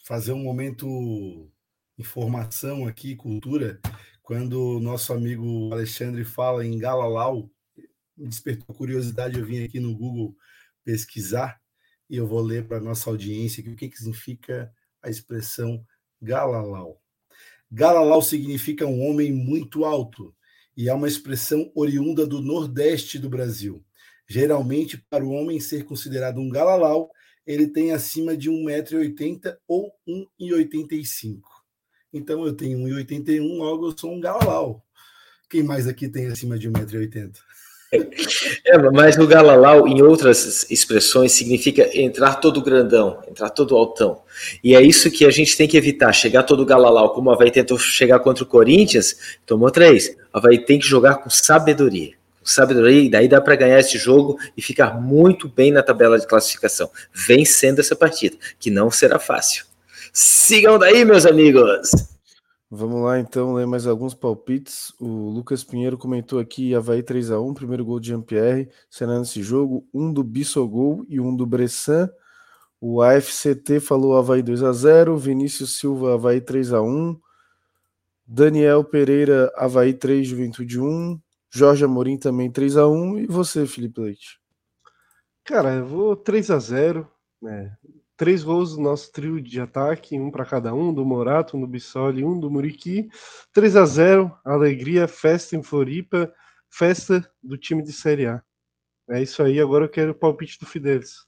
fazer 0.05 0.33
um 0.33 0.43
momento 0.43 1.49
informação 1.97 2.89
aqui, 2.89 3.15
cultura, 3.15 3.81
quando 4.23 4.77
o 4.77 4.81
nosso 4.81 5.13
amigo 5.13 5.73
Alexandre 5.73 6.25
fala 6.25 6.65
em 6.65 6.79
Galalau, 6.79 7.51
me 8.17 8.29
despertou 8.29 8.75
curiosidade, 8.75 9.39
eu 9.39 9.45
vim 9.45 9.65
aqui 9.65 9.81
no 9.81 9.97
Google 9.97 10.37
pesquisar 10.85 11.61
e 12.09 12.17
eu 12.17 12.27
vou 12.27 12.41
ler 12.41 12.67
para 12.67 12.77
a 12.77 12.81
nossa 12.81 13.11
audiência 13.11 13.63
o 13.63 13.77
que, 13.77 13.89
que 13.89 13.97
significa 13.97 14.73
a 15.03 15.11
expressão 15.11 15.85
Galalau. 16.21 17.01
Galalau 17.71 18.23
significa 18.23 18.87
um 18.87 19.03
homem 19.09 19.33
muito 19.33 19.85
alto 19.85 20.35
e 20.77 20.89
é 20.89 20.95
uma 20.95 21.09
expressão 21.09 21.73
oriunda 21.75 22.27
do 22.27 22.41
Nordeste 22.41 23.19
do 23.19 23.29
Brasil. 23.29 23.85
Geralmente, 24.29 24.99
para 25.11 25.25
o 25.25 25.31
homem 25.31 25.59
ser 25.59 25.85
considerado 25.85 26.39
um 26.39 26.49
Galalau, 26.49 27.11
ele 27.47 27.67
tem 27.67 27.93
acima 27.93 28.37
de 28.37 28.51
1,80m 28.51 29.57
ou 29.67 29.93
1,85m. 30.41 31.41
Então 32.13 32.45
eu 32.47 32.53
tenho 32.53 32.79
1,81, 32.79 33.57
logo 33.57 33.89
eu 33.89 33.95
sou 33.97 34.13
um 34.13 34.21
galalau. 34.21 34.85
Quem 35.49 35.63
mais 35.63 35.87
aqui 35.87 36.09
tem 36.09 36.27
acima 36.27 36.59
de 36.59 36.71
1,80m? 36.71 37.33
É, 38.65 38.79
mas 38.91 39.19
o 39.19 39.27
galalau, 39.27 39.87
em 39.87 40.01
outras 40.01 40.71
expressões, 40.71 41.33
significa 41.33 41.91
entrar 41.93 42.37
todo 42.37 42.63
grandão, 42.63 43.23
entrar 43.29 43.51
todo 43.51 43.77
altão. 43.77 44.23
E 44.65 44.75
é 44.75 44.81
isso 44.81 45.11
que 45.11 45.27
a 45.27 45.31
gente 45.31 45.57
tem 45.59 45.69
que 45.69 45.77
evitar, 45.77 46.11
chegar 46.13 46.45
todo 46.45 46.65
galalau. 46.65 47.13
Como 47.13 47.29
o 47.29 47.33
Havaí 47.35 47.51
tentou 47.51 47.79
chegar 47.79 48.21
contra 48.21 48.45
o 48.45 48.47
Corinthians, 48.47 49.39
tomou 49.45 49.71
três. 49.71 50.17
O 50.33 50.39
Havaí 50.39 50.65
tem 50.65 50.79
que 50.79 50.87
jogar 50.87 51.17
com 51.17 51.29
sabedoria. 51.29 52.13
Com 52.41 52.47
sabedoria, 52.47 53.03
e 53.03 53.11
daí 53.11 53.29
dá 53.29 53.43
para 53.43 53.57
ganhar 53.57 53.79
esse 53.79 53.99
jogo 53.99 54.39
e 54.57 54.63
ficar 54.63 54.99
muito 54.99 55.47
bem 55.47 55.71
na 55.71 55.83
tabela 55.83 56.19
de 56.19 56.27
classificação, 56.27 56.89
vencendo 57.13 57.81
essa 57.81 57.95
partida, 57.95 58.39
que 58.59 58.71
não 58.71 58.91
será 58.91 59.19
fácil. 59.19 59.67
Sigam 60.15 60.79
daí, 60.79 61.07
meus 61.07 61.25
amigos! 61.25 61.91
Vamos 62.71 63.03
lá 63.03 63.19
então, 63.19 63.55
ler 63.55 63.67
mais 63.67 63.87
alguns 63.87 64.13
palpites. 64.15 64.93
O 65.01 65.07
Lucas 65.31 65.65
Pinheiro 65.65 65.97
comentou 65.97 66.39
aqui 66.39 66.75
Havaí 66.75 67.03
3x1, 67.03 67.55
primeiro 67.55 67.83
gol 67.83 67.99
de 67.99 68.09
Jean-Pierre, 68.09 68.69
será 68.91 69.19
nesse 69.19 69.43
jogo, 69.43 69.89
um 69.93 70.13
do 70.13 70.23
Bissogol 70.23 71.03
e 71.09 71.19
um 71.19 71.35
do 71.35 71.47
Bressan. 71.47 72.11
O 72.79 73.01
AFCT 73.01 73.81
falou 73.81 74.15
Havaí 74.15 74.43
2x0, 74.43 75.17
Vinícius 75.17 75.79
Silva 75.79 76.13
Havaí 76.13 76.43
3x1, 76.43 77.19
Daniel 78.27 78.85
Pereira 78.85 79.51
Havaí 79.57 79.95
3, 79.95 80.27
Juventude 80.27 80.79
1, 80.79 81.19
Jorge 81.51 81.87
Amorim 81.87 82.19
também 82.19 82.53
3x1 82.53 83.23
e 83.23 83.27
você, 83.27 83.67
Felipe 83.67 84.03
Leite? 84.03 84.39
Cara, 85.43 85.77
eu 85.77 85.87
vou 85.87 86.15
3x0, 86.17 87.07
né? 87.41 87.75
Três 88.17 88.43
gols 88.43 88.77
do 88.77 88.83
nosso 88.83 89.11
trio 89.11 89.41
de 89.41 89.61
ataque, 89.61 90.19
um 90.19 90.31
para 90.31 90.45
cada 90.45 90.75
um, 90.75 90.93
do 90.93 91.05
Morato, 91.05 91.57
um 91.57 91.61
do 91.61 91.67
Bissoli, 91.67 92.25
um 92.25 92.39
do 92.39 92.51
Muriqui. 92.51 93.09
3 93.53 93.77
a 93.77 93.87
0 93.87 94.39
alegria, 94.45 95.09
festa 95.09 95.57
em 95.57 95.63
Floripa, 95.63 96.33
festa 96.69 97.29
do 97.43 97.57
time 97.57 97.83
de 97.83 97.93
Série 97.93 98.27
A. 98.27 98.43
É 99.09 99.21
isso 99.21 99.43
aí, 99.43 99.61
agora 99.61 99.87
eu 99.87 99.89
quero 99.89 100.13
o 100.13 100.15
palpite 100.15 100.59
do 100.59 100.67
Fidelis. 100.67 101.27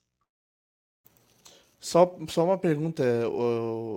Só, 1.80 2.16
só 2.28 2.44
uma 2.44 2.56
pergunta, 2.56 3.04
é, 3.04 3.22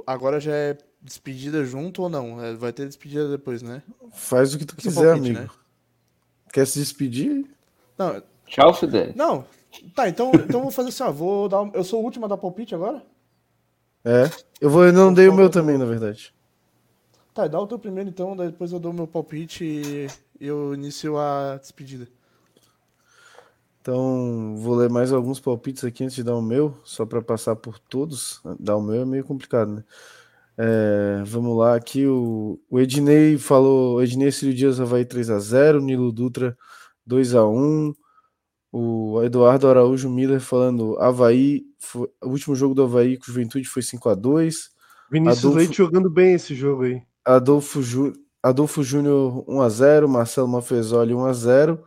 agora 0.06 0.40
já 0.40 0.54
é 0.54 0.78
despedida 1.02 1.64
junto 1.64 2.02
ou 2.02 2.10
não? 2.10 2.44
É, 2.44 2.54
vai 2.54 2.74
ter 2.74 2.86
despedida 2.86 3.30
depois, 3.30 3.62
né? 3.62 3.82
Faz 4.12 4.54
o 4.54 4.58
que 4.58 4.66
tu 4.66 4.76
quiser, 4.76 5.14
palpite, 5.14 5.30
amigo. 5.30 5.40
Né? 5.40 5.60
Quer 6.52 6.68
se 6.68 6.80
despedir? 6.80 7.46
Não. 7.98 8.22
Tchau, 8.46 8.74
Fidelis. 8.74 9.16
Não, 9.16 9.46
Tá, 9.96 10.08
então, 10.08 10.32
então 10.34 10.62
vou 10.62 10.72
fazer 10.72 10.90
assim, 10.90 11.04
ó. 11.04 11.12
Vou 11.12 11.50
dar, 11.50 11.70
eu 11.74 11.84
sou 11.84 12.02
o 12.02 12.04
último 12.04 12.26
a 12.26 12.28
dar 12.28 12.38
palpite 12.38 12.76
agora? 12.76 13.04
É. 14.04 14.24
Eu 14.60 14.70
vou, 14.70 14.86
eu 14.86 14.94
não 14.94 15.14
dei 15.14 15.28
o 15.28 15.34
meu 15.34 15.50
também, 15.50 15.78
na 15.78 15.86
verdade. 15.86 16.34
Tá, 17.34 17.48
dá 17.48 17.60
o 17.60 17.68
teu 17.68 17.78
primeiro 17.78 18.10
então, 18.10 18.36
depois 18.36 18.72
eu 18.72 18.80
dou 18.80 18.92
o 18.92 18.96
meu 18.96 19.08
palpite 19.08 19.64
e 19.64 20.08
eu 20.40 20.74
inicio 20.74 21.18
a 21.18 21.58
despedida. 21.58 22.08
Então, 23.82 24.56
vou 24.58 24.76
ler 24.76 24.90
mais 24.90 25.14
alguns 25.14 25.40
palpites 25.40 25.84
aqui 25.84 26.04
antes 26.04 26.16
de 26.16 26.24
dar 26.24 26.36
o 26.36 26.42
meu, 26.42 26.76
só 26.84 27.06
para 27.06 27.22
passar 27.22 27.56
por 27.56 27.80
todos. 27.80 28.42
Dar 28.60 28.76
o 28.76 28.82
meu 28.82 29.04
é 29.04 29.06
meio 29.06 29.24
complicado, 29.24 29.72
né? 29.72 29.84
É, 30.58 31.22
vamos 31.24 31.56
lá, 31.56 31.76
aqui 31.76 32.08
o, 32.08 32.60
o 32.70 32.80
Ednei 32.80 33.38
falou: 33.38 34.02
Ednei 34.02 34.32
Círio 34.32 34.56
Dias 34.56 34.80
Havaí 34.80 35.06
3x0, 35.06 35.80
Nilo 35.80 36.12
Dutra 36.12 36.58
2x1. 37.08 37.94
O 38.80 39.24
Eduardo 39.24 39.68
Araújo 39.68 40.08
Miller 40.08 40.40
falando: 40.40 41.00
Havaí, 41.00 41.64
foi, 41.80 42.08
o 42.24 42.30
último 42.30 42.56
jogo 42.56 42.76
do 42.76 42.84
Havaí 42.84 43.18
com 43.18 43.26
Juventude 43.26 43.68
foi 43.68 43.82
5x2. 43.82 44.70
Vinícius 45.10 45.40
Adolfo, 45.40 45.58
Leite 45.58 45.78
jogando 45.78 46.12
bem 46.12 46.36
esse 46.36 46.54
jogo 46.54 46.84
aí. 46.84 47.02
Adolfo, 47.26 47.82
Ju, 47.82 48.14
Adolfo 48.44 48.84
Júnior 48.84 49.44
1x0, 49.48 50.08
Marcelo 50.08 50.48
Mafezoli 50.48 51.12
1x0 51.12 51.82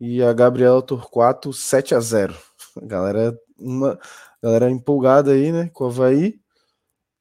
e 0.00 0.20
a 0.20 0.32
Gabriela 0.32 0.82
Torquato 0.82 1.50
7x0. 1.50 2.34
Galera, 2.82 3.38
uma 3.56 3.96
galera 4.42 4.68
empolgada 4.68 5.30
aí, 5.30 5.52
né, 5.52 5.70
com 5.72 5.84
o 5.84 5.86
Havaí. 5.86 6.40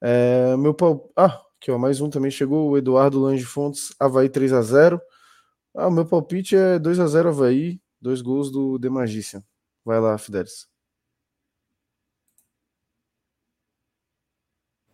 É, 0.02 0.58
meu 0.58 0.74
pau... 0.74 1.12
Ah, 1.16 1.40
aqui 1.62 1.70
ó, 1.70 1.78
mais 1.78 2.02
um 2.02 2.10
também 2.10 2.32
chegou, 2.32 2.72
o 2.72 2.78
Eduardo 2.78 3.20
Lange 3.20 3.46
Fontes, 3.46 3.94
Havaí 4.00 4.30
3 4.30 4.52
a 4.52 4.64
0 4.64 5.00
Ah, 5.76 5.88
o 5.90 5.92
meu 5.92 6.08
palpite 6.08 6.56
é 6.56 6.80
2 6.80 7.00
a 7.00 7.06
0 7.06 7.30
Havaí, 7.30 7.80
dois 8.02 8.22
gols 8.22 8.52
do 8.52 8.80
The 8.80 8.90
Magician. 8.90 9.44
Vai 9.84 10.00
lá, 10.00 10.18
Fidelis. 10.18 10.68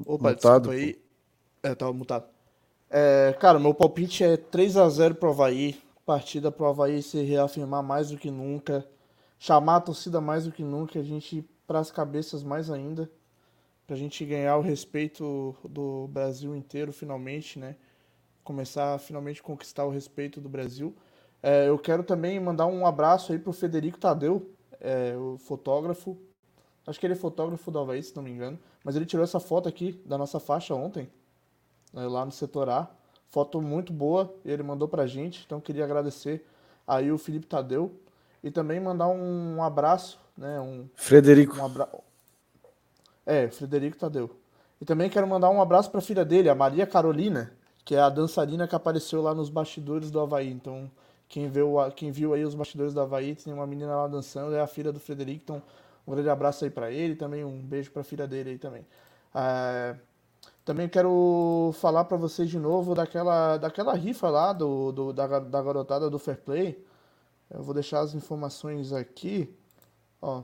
Opa, 0.05 0.31
mutado, 0.31 0.69
desculpa 0.69 0.71
aí. 0.71 1.01
É, 1.63 1.75
tava 1.75 1.93
mutado. 1.93 2.29
É, 2.89 3.35
cara, 3.39 3.59
meu 3.59 3.73
palpite 3.73 4.23
é 4.23 4.35
3 4.35 4.77
a 4.77 4.89
0 4.89 5.15
pro 5.15 5.29
Havaí. 5.29 5.81
Partida 6.05 6.51
pro 6.51 6.65
Havaí 6.65 7.01
se 7.03 7.21
reafirmar 7.21 7.83
mais 7.83 8.09
do 8.09 8.17
que 8.17 8.31
nunca. 8.31 8.87
Chamar 9.37 9.77
a 9.77 9.81
torcida 9.81 10.19
mais 10.19 10.45
do 10.45 10.51
que 10.51 10.63
nunca. 10.63 10.99
A 10.99 11.03
gente 11.03 11.47
para 11.67 11.79
as 11.79 11.91
cabeças 11.91 12.43
mais 12.43 12.69
ainda 12.69 13.09
para 13.91 13.97
a 13.97 13.99
gente 13.99 14.23
ganhar 14.23 14.55
o 14.55 14.61
respeito 14.61 15.53
do 15.67 16.07
Brasil 16.07 16.55
inteiro 16.55 16.93
finalmente, 16.93 17.59
né? 17.59 17.75
Começar 18.41 18.93
a 18.93 18.97
finalmente 18.97 19.43
conquistar 19.43 19.83
o 19.83 19.89
respeito 19.89 20.39
do 20.39 20.47
Brasil. 20.47 20.95
É, 21.43 21.67
eu 21.67 21.77
quero 21.77 22.03
também 22.03 22.39
mandar 22.39 22.67
um 22.67 22.85
abraço 22.85 23.31
aí 23.31 23.39
pro 23.39 23.51
Federico 23.51 23.97
Tadeu, 23.97 24.49
é, 24.79 25.15
o 25.17 25.37
fotógrafo. 25.37 26.17
Acho 26.85 26.99
que 26.99 27.05
ele 27.05 27.13
é 27.13 27.17
fotógrafo 27.17 27.71
do 27.71 27.79
Havaí, 27.79 28.01
se 28.01 28.15
não 28.15 28.23
me 28.23 28.31
engano. 28.31 28.59
Mas 28.83 28.95
ele 28.95 29.05
tirou 29.05 29.23
essa 29.23 29.39
foto 29.39 29.69
aqui 29.69 30.01
da 30.05 30.17
nossa 30.17 30.39
faixa 30.39 30.73
ontem, 30.73 31.09
né, 31.93 32.07
lá 32.07 32.25
no 32.25 32.31
setor 32.31 32.69
A. 32.69 32.89
Foto 33.27 33.61
muito 33.61 33.93
boa, 33.93 34.33
ele 34.43 34.61
mandou 34.61 34.87
pra 34.87 35.07
gente. 35.07 35.43
Então 35.45 35.61
queria 35.61 35.85
agradecer 35.85 36.45
aí 36.85 37.11
o 37.11 37.17
Felipe 37.17 37.45
Tadeu. 37.45 37.91
E 38.43 38.49
também 38.49 38.79
mandar 38.79 39.07
um 39.07 39.61
abraço, 39.61 40.19
né? 40.35 40.59
Um, 40.59 40.89
Frederico. 40.95 41.57
Um 41.57 41.65
abra... 41.65 41.87
É, 43.25 43.47
Frederico 43.49 43.97
Tadeu. 43.97 44.31
E 44.81 44.85
também 44.85 45.09
quero 45.09 45.27
mandar 45.27 45.51
um 45.51 45.61
abraço 45.61 45.91
para 45.91 45.99
a 45.99 46.01
filha 46.01 46.25
dele, 46.25 46.49
a 46.49 46.55
Maria 46.55 46.87
Carolina, 46.87 47.53
que 47.85 47.93
é 47.93 47.99
a 47.99 48.09
dançarina 48.09 48.67
que 48.67 48.75
apareceu 48.75 49.21
lá 49.21 49.35
nos 49.35 49.47
bastidores 49.47 50.09
do 50.09 50.19
Havaí. 50.19 50.51
Então, 50.51 50.89
quem 51.31 51.47
viu, 51.47 51.75
quem 51.95 52.11
viu 52.11 52.33
aí 52.33 52.43
os 52.43 52.53
bastidores 52.53 52.93
do 52.93 52.99
Havaí, 52.99 53.33
tem 53.35 53.53
uma 53.53 53.65
menina 53.65 53.95
lá 53.95 54.05
dançando, 54.05 54.53
é 54.53 54.59
a 54.59 54.67
filha 54.67 54.91
do 54.91 54.99
Frederico. 54.99 55.41
Então, 55.41 55.63
um 56.05 56.11
grande 56.11 56.29
abraço 56.29 56.65
aí 56.65 56.69
para 56.69 56.91
ele, 56.91 57.15
também 57.15 57.45
um 57.45 57.57
beijo 57.57 57.89
para 57.89 58.01
a 58.01 58.03
filha 58.03 58.27
dele 58.27 58.49
aí 58.49 58.57
também. 58.57 58.85
É, 59.33 59.95
também 60.65 60.89
quero 60.89 61.71
falar 61.75 62.03
para 62.03 62.17
vocês 62.17 62.49
de 62.49 62.59
novo 62.59 62.93
daquela, 62.93 63.55
daquela 63.55 63.93
rifa 63.93 64.29
lá 64.29 64.51
do, 64.51 64.91
do 64.91 65.13
da, 65.13 65.39
da 65.39 65.61
garotada 65.61 66.09
do 66.09 66.19
Fair 66.19 66.37
Play. 66.37 66.85
Eu 67.49 67.63
vou 67.63 67.73
deixar 67.73 68.01
as 68.01 68.13
informações 68.13 68.91
aqui. 68.91 69.49
Ó, 70.21 70.43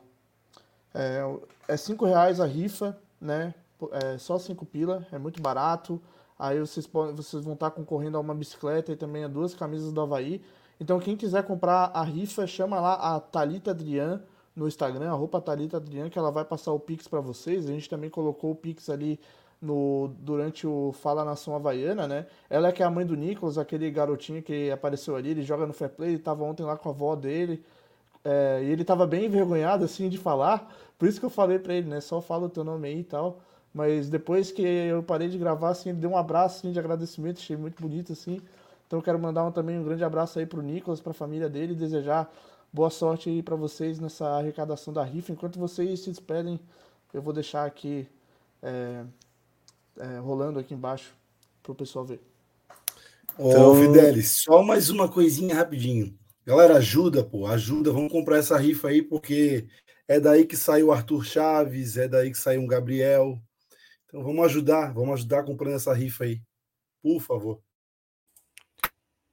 é, 0.96 1.22
é 1.68 1.76
cinco 1.76 2.06
reais 2.06 2.40
a 2.40 2.46
rifa, 2.46 2.98
né? 3.20 3.54
É 3.92 4.18
só 4.18 4.40
cinco 4.40 4.66
pila, 4.66 5.06
é 5.12 5.18
muito 5.18 5.42
barato. 5.42 6.02
Aí 6.40 6.58
vocês, 6.62 6.88
podem, 6.88 7.14
vocês 7.14 7.44
vão 7.44 7.56
estar 7.56 7.72
concorrendo 7.72 8.16
a 8.16 8.22
uma 8.22 8.34
bicicleta 8.34 8.94
e 8.94 8.96
também 8.96 9.26
a 9.26 9.28
duas 9.28 9.54
camisas 9.54 9.92
do 9.92 10.00
Havaí. 10.00 10.42
Então 10.80 11.00
quem 11.00 11.16
quiser 11.16 11.44
comprar 11.44 11.92
a 11.94 12.04
rifa, 12.04 12.46
chama 12.46 12.80
lá 12.80 12.94
a 12.94 13.20
Talita 13.20 13.72
Adrian 13.72 14.22
no 14.56 14.68
Instagram, 14.68 15.10
a 15.10 15.14
roupa 15.14 15.42
Talita 15.42 15.78
Adrian, 15.78 16.10
que 16.10 16.18
ela 16.18 16.32
vai 16.32 16.46
passar 16.46 16.72
o 16.72 16.80
Pix 16.80 17.08
para 17.08 17.20
vocês. 17.20 17.68
A 17.68 17.72
gente 17.72 17.90
também 17.90 18.10
colocou 18.10 18.52
o 18.52 18.56
Pix 18.56 18.90
ali 18.90 19.20
no 19.62 20.12
durante 20.20 20.68
o 20.68 20.92
Fala 20.94 21.26
Nação 21.26 21.56
Havaiana, 21.56 22.08
né? 22.08 22.28
Ela 22.50 22.70
é 22.70 22.72
que 22.72 22.84
é 22.84 22.86
a 22.86 22.90
mãe 22.92 23.06
do 23.06 23.16
Nicolas, 23.16 23.58
aquele 23.58 23.90
garotinho 23.92 24.42
que 24.42 24.72
apareceu 24.72 25.16
ali, 25.16 25.30
ele 25.32 25.44
joga 25.44 25.66
no 25.66 25.74
Fair 25.74 25.92
Play, 25.92 26.12
ele 26.12 26.20
tava 26.20 26.44
ontem 26.44 26.64
lá 26.64 26.78
com 26.78 26.90
a 26.90 26.92
avó 26.92 27.16
dele. 27.16 27.64
É, 28.24 28.62
e 28.64 28.70
ele 28.72 28.84
tava 28.84 29.08
bem 29.08 29.26
envergonhado, 29.26 29.86
assim, 29.86 30.10
de 30.10 30.18
falar. 30.18 30.74
Por 30.98 31.08
isso 31.08 31.20
que 31.20 31.26
eu 31.26 31.30
falei 31.30 31.60
pra 31.60 31.74
ele, 31.74 31.88
né? 31.90 32.02
Só 32.02 32.22
fala 32.22 32.48
o 32.48 32.50
teu 32.50 32.64
nome 32.64 32.88
aí 32.88 33.00
e 33.00 33.04
tal. 33.04 33.40
Mas 33.74 34.10
depois 34.10 34.52
que 34.52 34.62
eu 34.62 35.04
parei 35.04 35.30
de 35.30 35.38
gravar, 35.38 35.70
assim, 35.70 35.90
ele 35.90 36.00
deu 36.00 36.10
um 36.12 36.18
abraço 36.18 36.58
assim, 36.58 36.72
de 36.72 36.80
agradecimento, 36.80 37.38
achei 37.38 37.56
muito 37.56 37.82
bonito, 37.82 38.14
assim. 38.14 38.42
Então 38.88 39.00
eu 39.00 39.04
quero 39.04 39.20
mandar 39.20 39.46
um, 39.46 39.52
também 39.52 39.78
um 39.78 39.84
grande 39.84 40.04
abraço 40.04 40.40
aí 40.40 40.46
pro 40.46 40.62
Nicolas, 40.62 41.02
pra 41.02 41.14
família 41.14 41.50
dele, 41.50 41.74
e 41.74 41.76
desejar 41.76 42.34
boa 42.72 42.90
sorte 42.90 43.30
aí 43.30 43.44
para 43.44 43.56
vocês 43.56 44.00
nessa 44.00 44.26
arrecadação 44.30 44.94
da 44.94 45.04
rifa. 45.04 45.32
Enquanto 45.32 45.60
vocês 45.60 46.00
se 46.00 46.10
despedem, 46.10 46.60
eu 47.14 47.22
vou 47.22 47.34
deixar 47.34 47.66
aqui 47.66 48.08
é, 48.64 49.04
é, 49.98 50.18
rolando 50.20 50.58
aqui 50.58 50.74
embaixo 50.74 51.14
pro 51.62 51.76
pessoal 51.76 52.06
ver. 52.06 52.22
Ô, 53.38 53.50
então... 53.50 53.76
Fidelis, 53.76 54.42
só 54.44 54.64
mais 54.64 54.90
uma 54.90 55.10
coisinha 55.10 55.54
rapidinho. 55.54 56.18
Galera, 56.46 56.78
ajuda, 56.78 57.26
pô, 57.26 57.46
ajuda. 57.46 57.92
Vamos 57.92 58.12
comprar 58.12 58.38
essa 58.38 58.58
rifa 58.58 58.88
aí, 58.88 59.02
porque 59.02 59.68
é 60.08 60.18
daí 60.18 60.46
que 60.46 60.56
sai 60.56 60.82
o 60.82 60.94
Arthur 60.94 61.26
Chaves, 61.26 61.98
é 61.98 62.08
daí 62.08 62.32
que 62.32 62.38
sai 62.38 62.58
um 62.58 62.66
Gabriel. 62.66 63.38
Então 64.06 64.24
vamos 64.24 64.46
ajudar, 64.46 64.94
vamos 64.94 65.16
ajudar 65.16 65.44
comprando 65.44 65.76
essa 65.76 65.94
rifa 65.94 66.24
aí. 66.24 66.42
Por 67.04 67.20
favor. 67.20 67.62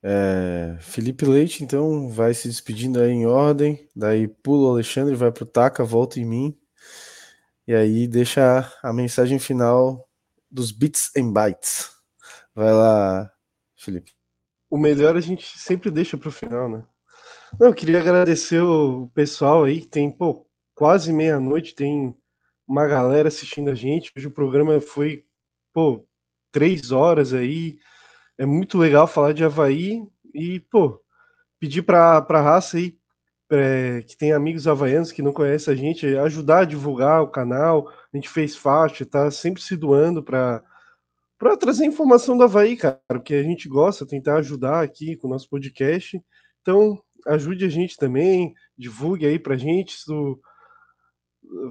É, 0.06 0.76
Felipe 0.80 1.24
Leite, 1.24 1.64
então, 1.64 2.10
vai 2.10 2.34
se 2.34 2.46
despedindo 2.46 3.00
aí 3.00 3.10
em 3.10 3.24
ordem. 3.24 3.88
Daí 3.96 4.28
pula 4.28 4.68
o 4.68 4.70
Alexandre, 4.72 5.14
vai 5.14 5.32
pro 5.32 5.46
Taca, 5.46 5.82
volta 5.82 6.20
em 6.20 6.26
mim. 6.26 6.58
E 7.66 7.74
aí 7.74 8.06
deixa 8.06 8.70
a 8.82 8.92
mensagem 8.92 9.38
final 9.38 10.06
dos 10.50 10.70
Bits 10.70 11.10
and 11.16 11.32
Bytes. 11.32 11.90
Vai 12.54 12.70
lá, 12.70 13.32
Felipe. 13.74 14.12
O 14.68 14.76
melhor 14.76 15.16
a 15.16 15.20
gente 15.20 15.58
sempre 15.58 15.90
deixa 15.90 16.18
pro 16.18 16.30
final, 16.30 16.68
né? 16.68 16.84
Não, 17.58 17.68
eu 17.68 17.74
queria 17.74 17.98
agradecer 17.98 18.60
o 18.60 19.08
pessoal 19.14 19.64
aí, 19.64 19.86
tem, 19.86 20.10
pô, 20.10 20.46
quase 20.74 21.14
meia-noite, 21.14 21.74
tem 21.74 22.14
uma 22.68 22.86
galera 22.86 23.28
assistindo 23.28 23.70
a 23.70 23.74
gente. 23.74 24.12
Hoje 24.14 24.26
o 24.26 24.32
programa 24.32 24.78
foi, 24.82 25.24
pô, 25.72 26.06
três 26.52 26.92
horas 26.92 27.32
aí. 27.32 27.78
É 28.38 28.46
muito 28.46 28.78
legal 28.78 29.06
falar 29.06 29.32
de 29.32 29.44
Havaí 29.44 30.02
e, 30.34 30.60
pô, 30.60 31.00
pedir 31.60 31.82
pra, 31.82 32.20
pra 32.22 32.42
raça 32.42 32.76
aí, 32.76 32.96
é, 33.50 34.02
que 34.02 34.16
tem 34.16 34.32
amigos 34.32 34.66
havaianos 34.66 35.12
que 35.12 35.22
não 35.22 35.32
conhecem 35.32 35.72
a 35.72 35.76
gente, 35.76 36.06
ajudar 36.18 36.60
a 36.60 36.64
divulgar 36.64 37.22
o 37.22 37.30
canal. 37.30 37.88
A 37.88 38.16
gente 38.16 38.28
fez 38.28 38.56
faixa, 38.56 39.06
tá 39.06 39.30
sempre 39.30 39.62
se 39.62 39.76
doando 39.76 40.22
para 40.22 40.62
para 41.38 41.56
trazer 41.56 41.84
informação 41.84 42.38
do 42.38 42.44
Havaí, 42.44 42.76
cara, 42.76 43.00
porque 43.08 43.34
a 43.34 43.42
gente 43.42 43.68
gosta, 43.68 44.06
tentar 44.06 44.36
ajudar 44.36 44.82
aqui 44.82 45.16
com 45.16 45.26
o 45.26 45.30
nosso 45.30 45.48
podcast. 45.50 46.18
Então, 46.62 46.98
ajude 47.26 47.64
a 47.64 47.68
gente 47.68 47.96
também, 47.96 48.54
divulgue 48.78 49.26
aí 49.26 49.38
pra 49.38 49.56
gente. 49.56 49.96
Tu 50.06 50.40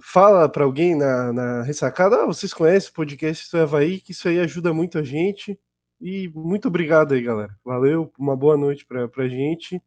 fala 0.02 0.48
para 0.50 0.64
alguém 0.64 0.96
na, 0.96 1.34
na 1.34 1.64
ressacada, 1.64 2.24
ah, 2.24 2.26
vocês 2.26 2.54
conhecem 2.54 2.90
o 2.90 2.94
podcast 2.94 3.50
do 3.52 3.62
Havaí, 3.62 4.00
que 4.00 4.12
isso 4.12 4.28
aí 4.28 4.40
ajuda 4.40 4.74
muito 4.74 4.98
a 5.00 5.04
gente. 5.04 5.60
E 6.06 6.28
muito 6.36 6.68
obrigado 6.68 7.14
aí, 7.14 7.22
galera. 7.22 7.58
Valeu, 7.64 8.12
uma 8.20 8.36
boa 8.36 8.58
noite 8.58 8.86
pra, 8.86 9.08
pra 9.08 9.26
gente. 9.30 9.82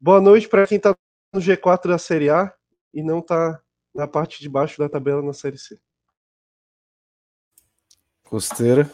Boa 0.00 0.22
noite 0.22 0.48
para 0.48 0.66
quem 0.66 0.80
tá 0.80 0.96
no 1.34 1.38
G4 1.38 1.88
da 1.88 1.98
Série 1.98 2.30
A 2.30 2.50
e 2.94 3.02
não 3.02 3.20
tá 3.20 3.62
na 3.94 4.08
parte 4.08 4.40
de 4.40 4.48
baixo 4.48 4.78
da 4.78 4.88
tabela 4.88 5.20
na 5.20 5.34
Série 5.34 5.58
C. 5.58 5.78
Costeira. 8.22 8.90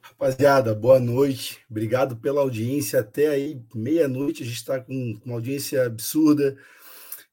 Rapaziada, 0.00 0.74
boa 0.74 0.98
noite. 0.98 1.64
Obrigado 1.70 2.16
pela 2.16 2.40
audiência. 2.40 2.98
Até 2.98 3.28
aí, 3.28 3.62
meia-noite, 3.72 4.42
a 4.42 4.46
gente 4.46 4.56
está 4.56 4.80
com 4.80 5.16
uma 5.24 5.36
audiência 5.36 5.86
absurda. 5.86 6.56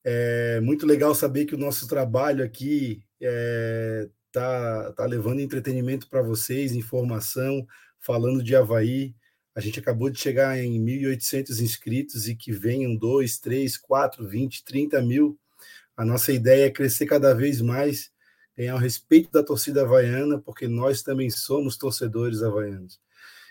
É 0.04 0.62
muito 0.62 0.86
legal 0.86 1.16
saber 1.16 1.46
que 1.46 1.56
o 1.56 1.60
nosso 1.60 1.88
trabalho 1.88 2.46
aqui 2.46 3.04
é, 3.20 4.08
tá, 4.32 4.94
tá 4.94 5.06
levando 5.06 5.40
entretenimento 5.40 6.08
para 6.08 6.22
vocês, 6.22 6.74
informação, 6.74 7.66
falando 8.00 8.44
de 8.44 8.56
Havaí. 8.56 9.16
A 9.54 9.60
gente 9.60 9.80
acabou 9.80 10.10
de 10.10 10.20
chegar 10.20 10.58
em 10.58 10.80
1.800 10.82 11.60
inscritos 11.62 12.28
e 12.28 12.36
que 12.36 12.52
venham 12.52 12.96
2, 12.96 13.40
3, 13.40 13.78
4, 13.78 14.28
20, 14.28 14.64
30 14.64 15.02
mil. 15.02 15.38
A 15.96 16.06
nossa 16.06 16.32
ideia 16.32 16.66
é 16.66 16.72
crescer 16.72 17.06
cada 17.06 17.34
vez 17.34 17.62
mais 17.62 18.10
ganhar 18.56 18.76
o 18.76 18.80
respeito 18.80 19.32
da 19.32 19.44
torcida 19.44 19.82
havaiana, 19.82 20.40
porque 20.40 20.68
nós 20.68 21.02
também 21.02 21.30
somos 21.30 21.78
torcedores 21.78 22.42
havaianos. 22.42 23.00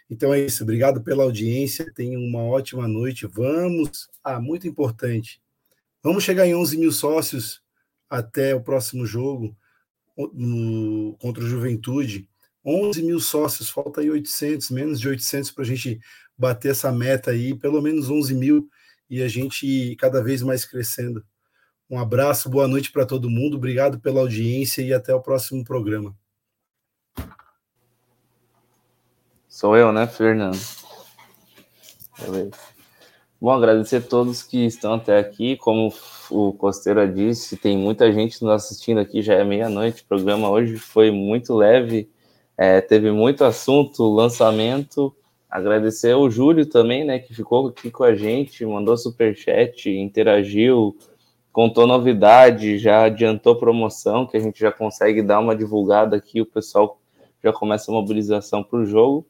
Então 0.09 0.34
é 0.34 0.41
isso. 0.41 0.62
Obrigado 0.62 1.02
pela 1.02 1.23
audiência. 1.23 1.92
Tenham 1.94 2.20
uma 2.20 2.42
ótima 2.42 2.89
noite. 2.89 3.26
Vamos. 3.26 4.09
Ah, 4.25 4.41
muito 4.41 4.67
importante. 4.67 5.41
Vamos 6.02 6.25
chegar 6.25 6.47
em 6.47 6.55
11 6.55 6.78
mil 6.78 6.91
sócios 6.91 7.62
até 8.09 8.55
o 8.55 8.62
próximo 8.62 9.07
jogo 9.07 9.57
no, 10.33 11.17
contra 11.19 11.43
o 11.43 11.47
Juventude. 11.47 12.29
11 12.65 13.03
mil 13.03 13.21
sócios, 13.21 13.71
falta 13.71 14.01
aí 14.01 14.11
800, 14.11 14.71
menos 14.71 15.01
de 15.01 15.09
800 15.09 15.51
para 15.51 15.65
a 15.65 15.67
gente 15.67 15.99
bater 16.37 16.73
essa 16.73 16.93
meta 16.93 17.31
aí, 17.31 17.55
pelo 17.55 17.81
menos 17.81 18.11
11 18.11 18.35
mil, 18.35 18.69
e 19.09 19.23
a 19.23 19.29
gente 19.29 19.97
cada 19.97 20.23
vez 20.23 20.43
mais 20.43 20.65
crescendo. 20.65 21.25
Um 21.89 21.99
abraço, 21.99 22.49
boa 22.51 22.69
noite 22.69 22.93
para 22.93 23.07
todo 23.07 23.31
mundo, 23.31 23.57
obrigado 23.57 23.99
pela 23.99 24.21
audiência 24.21 24.83
e 24.83 24.93
até 24.93 25.15
o 25.15 25.23
próximo 25.23 25.65
programa. 25.65 26.15
Sou 29.49 29.77
eu, 29.77 29.93
né, 29.93 30.07
Fernando? 30.07 30.59
Beleza. 32.19 32.80
Bom, 33.41 33.52
agradecer 33.52 33.97
a 33.97 34.01
todos 34.02 34.43
que 34.43 34.67
estão 34.67 34.93
até 34.93 35.19
aqui. 35.19 35.57
Como 35.57 35.91
o 36.31 36.52
Costeira 36.52 37.09
disse, 37.09 37.57
tem 37.57 37.75
muita 37.75 38.12
gente 38.12 38.43
nos 38.43 38.52
assistindo 38.52 39.01
aqui, 39.01 39.23
já 39.23 39.33
é 39.33 39.43
meia-noite. 39.43 40.02
O 40.02 40.07
programa 40.07 40.51
hoje 40.51 40.77
foi 40.77 41.10
muito 41.10 41.55
leve, 41.55 42.10
é, 42.55 42.83
teve 42.83 43.10
muito 43.10 43.43
assunto, 43.43 44.02
lançamento. 44.12 45.17
Agradecer 45.49 46.12
ao 46.12 46.31
Júlio 46.31 46.67
também, 46.67 47.02
né, 47.02 47.19
que 47.19 47.35
ficou 47.35 47.69
aqui 47.69 47.91
com 47.91 48.05
a 48.05 48.15
gente, 48.15 48.67
mandou 48.67 48.94
superchat, 48.99 49.89
interagiu, 49.89 50.94
contou 51.51 51.86
novidade, 51.86 52.77
já 52.77 53.05
adiantou 53.05 53.57
promoção, 53.57 54.27
que 54.27 54.36
a 54.36 54.41
gente 54.41 54.60
já 54.60 54.70
consegue 54.70 55.23
dar 55.23 55.41
uma 55.41 55.57
divulgada 55.57 56.15
aqui, 56.15 56.43
o 56.43 56.47
pessoal 56.47 57.01
já 57.43 57.55
começa 57.55 57.91
a 57.91 57.94
mobilização 57.94 58.62
para 58.62 58.81
o 58.81 58.85
jogo. 58.85 59.27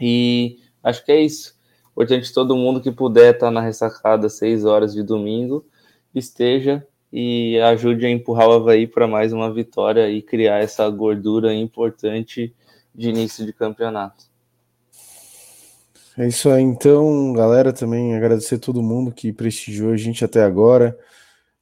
E 0.00 0.60
acho 0.80 1.04
que 1.04 1.10
é 1.10 1.20
isso. 1.20 1.59
Importante 2.00 2.32
todo 2.32 2.56
mundo 2.56 2.80
que 2.80 2.90
puder 2.90 3.34
estar 3.34 3.50
na 3.50 3.60
ressacada 3.60 4.26
às 4.26 4.32
6 4.38 4.64
horas 4.64 4.94
de 4.94 5.02
domingo, 5.02 5.66
esteja 6.14 6.82
e 7.12 7.60
ajude 7.60 8.06
a 8.06 8.08
empurrar 8.08 8.48
o 8.48 8.52
Havaí 8.52 8.86
para 8.86 9.06
mais 9.06 9.34
uma 9.34 9.52
vitória 9.52 10.08
e 10.08 10.22
criar 10.22 10.62
essa 10.62 10.88
gordura 10.88 11.52
importante 11.52 12.56
de 12.94 13.10
início 13.10 13.44
de 13.44 13.52
campeonato. 13.52 14.24
É 16.16 16.26
isso 16.26 16.48
aí, 16.48 16.62
então, 16.62 17.34
galera, 17.34 17.70
também 17.70 18.16
agradecer 18.16 18.56
todo 18.56 18.82
mundo 18.82 19.12
que 19.12 19.30
prestigiou 19.30 19.92
a 19.92 19.96
gente 19.98 20.24
até 20.24 20.42
agora, 20.42 20.98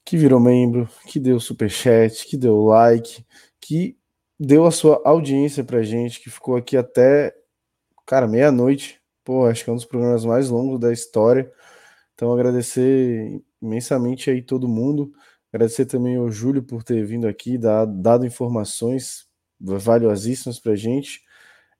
que 0.04 0.16
virou 0.16 0.38
membro, 0.38 0.88
que 1.08 1.18
deu 1.18 1.40
super 1.40 1.68
chat, 1.68 2.24
que 2.28 2.36
deu 2.36 2.62
like, 2.62 3.26
que 3.60 3.96
deu 4.38 4.66
a 4.66 4.70
sua 4.70 5.02
audiência 5.04 5.64
pra 5.64 5.82
gente, 5.82 6.20
que 6.20 6.30
ficou 6.30 6.54
aqui 6.54 6.76
até, 6.76 7.34
cara, 8.06 8.28
meia-noite. 8.28 8.97
Pô, 9.28 9.44
acho 9.44 9.62
que 9.62 9.68
é 9.68 9.72
um 9.74 9.76
dos 9.76 9.84
programas 9.84 10.24
mais 10.24 10.48
longos 10.48 10.80
da 10.80 10.90
história. 10.90 11.52
Então, 12.14 12.32
agradecer 12.32 13.42
imensamente 13.60 14.30
aí 14.30 14.40
todo 14.40 14.66
mundo. 14.66 15.12
Agradecer 15.52 15.84
também 15.84 16.16
ao 16.16 16.30
Júlio 16.30 16.62
por 16.62 16.82
ter 16.82 17.04
vindo 17.04 17.28
aqui, 17.28 17.58
dado, 17.58 17.92
dado 18.00 18.24
informações 18.24 19.26
valiosíssimas 19.60 20.58
pra 20.58 20.74
gente. 20.74 21.20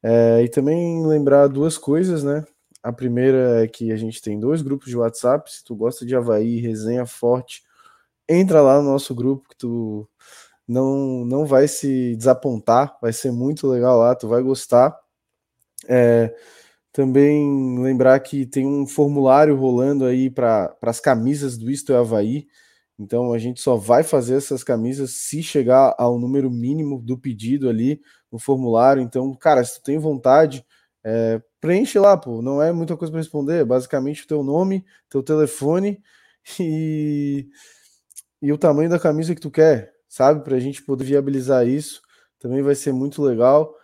É, 0.03 0.43
e 0.43 0.49
também 0.51 1.07
lembrar 1.07 1.47
duas 1.47 1.79
coisas, 1.79 2.23
né? 2.23 2.45
A 2.83 2.93
primeira 2.93 3.65
é 3.65 3.67
que 3.67 3.93
a 3.93 3.97
gente 3.97 4.21
tem 4.21 4.39
dois 4.39 4.61
grupos 4.61 4.89
de 4.91 4.99
WhatsApp. 4.99 5.51
Se 5.51 5.65
tu 5.65 5.75
gosta 5.75 6.05
de 6.05 6.15
Havaí, 6.15 6.61
resenha 6.61 7.07
forte, 7.07 7.63
entra 8.29 8.61
lá 8.61 8.77
no 8.83 8.91
nosso 8.91 9.15
grupo 9.15 9.49
que 9.49 9.57
tu 9.57 10.07
não, 10.69 11.25
não 11.25 11.47
vai 11.47 11.67
se 11.67 12.15
desapontar, 12.15 12.99
vai 13.01 13.15
ser 13.15 13.33
muito 13.33 13.67
legal 13.67 13.99
lá, 14.01 14.15
tu 14.15 14.29
vai 14.29 14.43
gostar. 14.43 14.95
É, 15.89 16.35
também 16.99 17.79
lembrar 17.79 18.19
que 18.19 18.45
tem 18.45 18.67
um 18.67 18.85
formulário 18.85 19.55
rolando 19.55 20.05
aí 20.05 20.29
para 20.29 20.77
as 20.83 20.99
camisas 20.99 21.57
do 21.57 21.71
Isto 21.71 21.93
é 21.93 21.97
Havaí. 21.97 22.49
Então 22.99 23.33
a 23.33 23.39
gente 23.39 23.61
só 23.61 23.77
vai 23.77 24.03
fazer 24.03 24.35
essas 24.35 24.65
camisas 24.65 25.13
se 25.13 25.41
chegar 25.41 25.95
ao 25.97 26.19
número 26.19 26.51
mínimo 26.51 27.01
do 27.01 27.17
pedido 27.17 27.69
ali 27.69 28.01
no 28.33 28.39
formulário. 28.39 29.01
Então, 29.01 29.33
cara, 29.35 29.63
se 29.63 29.77
tu 29.79 29.85
tem 29.85 29.99
vontade, 29.99 30.67
é, 31.05 31.41
preenche 31.61 31.99
lá, 32.01 32.17
pô. 32.17 32.43
Não 32.43 32.61
é 32.61 32.73
muita 32.73 32.97
coisa 32.97 33.13
para 33.13 33.21
responder. 33.21 33.61
É 33.61 33.65
basicamente 33.65 34.25
o 34.25 34.27
teu 34.27 34.43
nome, 34.43 34.85
teu 35.09 35.23
telefone 35.23 36.03
e, 36.59 37.47
e 38.43 38.53
o 38.53 38.59
tamanho 38.59 38.91
da 38.91 38.99
camisa 38.99 39.35
que 39.35 39.41
tu 39.41 39.51
quer 39.51 39.93
sabe? 40.09 40.43
Para 40.43 40.57
a 40.57 40.61
gente 40.61 40.83
poder 40.83 41.05
viabilizar 41.05 41.67
isso. 41.67 42.01
Também 42.41 42.63
vai 42.63 42.75
ser 42.75 42.93
muito 42.93 43.23
legal. 43.23 43.75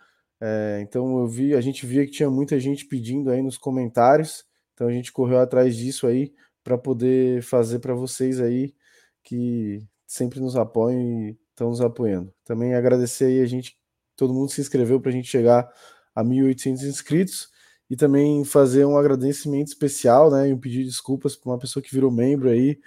É, 0.47 0.79
então 0.81 1.17
eu 1.17 1.27
vi, 1.27 1.55
a 1.55 1.61
gente 1.61 1.87
via 1.87 2.05
que 2.05 2.11
tinha 2.11 2.29
muita 2.29 2.59
gente 2.59 2.85
pedindo 2.85 3.31
aí 3.31 3.41
nos 3.41 3.57
comentários. 3.57 4.45
Então 4.75 4.87
a 4.87 4.91
gente 4.91 5.11
correu 5.11 5.39
atrás 5.39 5.75
disso 5.75 6.05
aí 6.05 6.31
para 6.63 6.77
poder 6.77 7.41
fazer 7.41 7.79
para 7.79 7.95
vocês 7.95 8.39
aí 8.39 8.75
que 9.23 9.83
sempre 10.05 10.39
nos 10.39 10.55
apoiam 10.55 11.01
e 11.01 11.37
estão 11.49 11.69
nos 11.69 11.81
apoiando. 11.81 12.31
Também 12.43 12.75
agradecer 12.75 13.25
aí 13.25 13.41
a 13.41 13.45
gente, 13.47 13.75
todo 14.15 14.35
mundo 14.35 14.51
se 14.51 14.61
inscreveu 14.61 15.01
para 15.01 15.09
a 15.09 15.13
gente 15.13 15.27
chegar 15.27 15.67
a 16.13 16.23
1.800 16.23 16.83
inscritos 16.83 17.49
e 17.89 17.95
também 17.95 18.45
fazer 18.45 18.85
um 18.85 18.97
agradecimento 18.97 19.69
especial, 19.69 20.29
né, 20.29 20.49
e 20.49 20.53
um 20.53 20.59
pedido 20.59 20.83
de 20.83 20.89
desculpas 20.89 21.35
para 21.35 21.51
uma 21.51 21.59
pessoa 21.59 21.81
que 21.81 21.93
virou 21.93 22.11
membro 22.11 22.49
aí. 22.49 22.79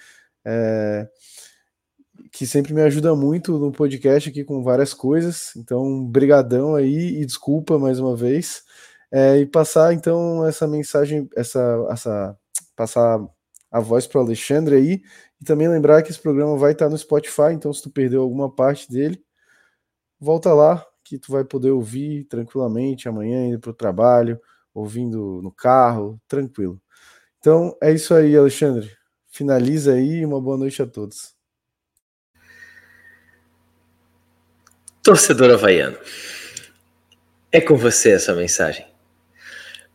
É, 0.44 1.08
que 2.32 2.46
sempre 2.46 2.74
me 2.74 2.82
ajuda 2.82 3.14
muito 3.14 3.58
no 3.58 3.72
podcast 3.72 4.28
aqui 4.28 4.44
com 4.44 4.62
várias 4.62 4.94
coisas. 4.94 5.52
Então, 5.56 6.04
brigadão 6.04 6.74
aí 6.74 7.20
e 7.20 7.26
desculpa 7.26 7.78
mais 7.78 7.98
uma 7.98 8.16
vez. 8.16 8.62
É, 9.10 9.38
e 9.38 9.46
passar 9.46 9.94
então 9.94 10.46
essa 10.46 10.66
mensagem, 10.66 11.28
essa, 11.36 11.60
essa 11.90 12.38
passar 12.76 13.18
a 13.70 13.80
voz 13.80 14.06
para 14.06 14.20
o 14.20 14.24
Alexandre 14.24 14.76
aí 14.76 15.02
e 15.40 15.44
também 15.44 15.68
lembrar 15.68 16.02
que 16.02 16.10
esse 16.10 16.20
programa 16.20 16.56
vai 16.56 16.72
estar 16.72 16.88
no 16.88 16.98
Spotify, 16.98 17.52
então 17.52 17.72
se 17.72 17.82
tu 17.82 17.90
perdeu 17.90 18.22
alguma 18.22 18.50
parte 18.54 18.90
dele, 18.90 19.22
volta 20.20 20.52
lá 20.52 20.84
que 21.04 21.18
tu 21.18 21.32
vai 21.32 21.44
poder 21.44 21.70
ouvir 21.70 22.24
tranquilamente 22.24 23.08
amanhã 23.08 23.46
indo 23.46 23.60
para 23.60 23.70
o 23.70 23.74
trabalho, 23.74 24.40
ouvindo 24.74 25.40
no 25.42 25.50
carro, 25.50 26.20
tranquilo. 26.28 26.80
Então 27.38 27.76
é 27.82 27.92
isso 27.92 28.14
aí, 28.14 28.36
Alexandre. 28.36 28.90
Finaliza 29.28 29.94
aí 29.94 30.20
e 30.20 30.26
uma 30.26 30.40
boa 30.40 30.58
noite 30.58 30.82
a 30.82 30.86
todos. 30.86 31.37
Torcedor 35.08 35.52
havaiano, 35.52 35.96
é 37.50 37.62
com 37.62 37.78
você 37.78 38.10
essa 38.10 38.34
mensagem. 38.34 38.84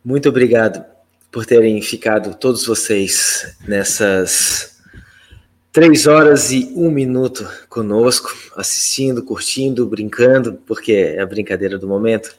Muito 0.04 0.28
obrigado 0.28 0.84
por 1.30 1.46
terem 1.46 1.80
ficado 1.80 2.34
todos 2.34 2.66
vocês 2.66 3.56
nessas 3.64 4.82
três 5.70 6.08
horas 6.08 6.50
e 6.50 6.72
um 6.74 6.90
minuto 6.90 7.48
conosco, 7.68 8.36
assistindo, 8.56 9.22
curtindo, 9.22 9.86
brincando, 9.86 10.54
porque 10.66 10.92
é 10.92 11.20
a 11.20 11.26
brincadeira 11.26 11.78
do 11.78 11.86
momento. 11.86 12.36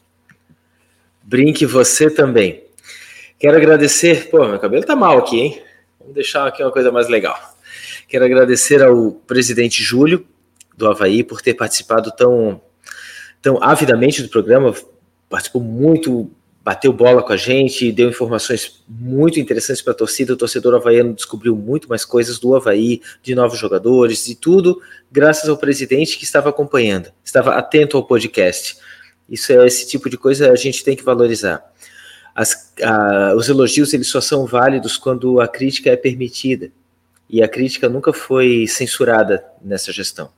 Brinque 1.24 1.66
você 1.66 2.10
também. 2.10 2.66
Quero 3.40 3.56
agradecer. 3.56 4.30
Pô, 4.30 4.46
meu 4.46 4.60
cabelo 4.60 4.84
tá 4.84 4.98
mal 4.98 5.20
aqui, 5.20 5.40
hein? 5.40 5.64
Vamos 5.98 6.14
deixar 6.14 6.46
aqui 6.46 6.62
uma 6.62 6.74
coisa 6.74 6.92
mais 6.92 7.08
legal. 7.08 7.40
Quero 8.10 8.26
agradecer 8.26 8.84
ao 8.84 9.14
presidente 9.14 9.82
Júlio 9.82 10.28
do 10.76 10.90
Havaí 10.90 11.24
por 11.24 11.42
ter 11.42 11.54
participado 11.54 12.12
tão, 12.12 12.62
tão 13.46 13.62
avidamente 13.62 14.24
do 14.24 14.30
programa, 14.30 14.74
participou 15.30 15.62
muito, 15.62 16.32
bateu 16.64 16.92
bola 16.92 17.22
com 17.22 17.32
a 17.32 17.38
gente, 17.38 17.92
deu 17.92 18.10
informações 18.10 18.84
muito 18.90 19.40
interessantes 19.40 19.84
para 19.84 19.94
a 19.94 19.96
torcida. 19.96 20.34
O 20.34 20.36
torcedor 20.36 20.74
havaiano 20.74 21.14
descobriu 21.14 21.56
muito 21.56 21.88
mais 21.88 22.04
coisas 22.04 22.40
do 22.40 22.56
Havaí, 22.56 23.04
de 23.22 23.36
novos 23.36 23.60
jogadores, 23.60 24.28
e 24.28 24.34
tudo 24.34 24.82
graças 25.12 25.48
ao 25.48 25.56
presidente 25.56 26.18
que 26.18 26.24
estava 26.24 26.50
acompanhando, 26.50 27.12
estava 27.24 27.54
atento 27.54 27.98
ao 27.98 28.08
podcast. 28.08 28.78
Isso 29.30 29.52
é 29.54 29.68
esse 29.68 29.88
tipo 29.88 30.10
de 30.10 30.18
coisa 30.18 30.52
a 30.52 30.56
gente 30.56 30.84
tem 30.84 30.96
que 30.96 31.04
valorizar. 31.04 31.64
As, 32.34 32.74
a, 32.82 33.36
os 33.36 33.48
elogios 33.48 33.94
eles 33.94 34.08
só 34.08 34.22
são 34.22 34.48
válidos 34.48 34.98
quando 34.98 35.40
a 35.40 35.48
crítica 35.48 35.92
é 35.92 35.96
permitida. 35.96 36.72
E 37.30 37.44
a 37.44 37.48
crítica 37.48 37.88
nunca 37.88 38.12
foi 38.12 38.66
censurada 38.66 39.46
nessa 39.64 39.92
gestão. 39.92 40.32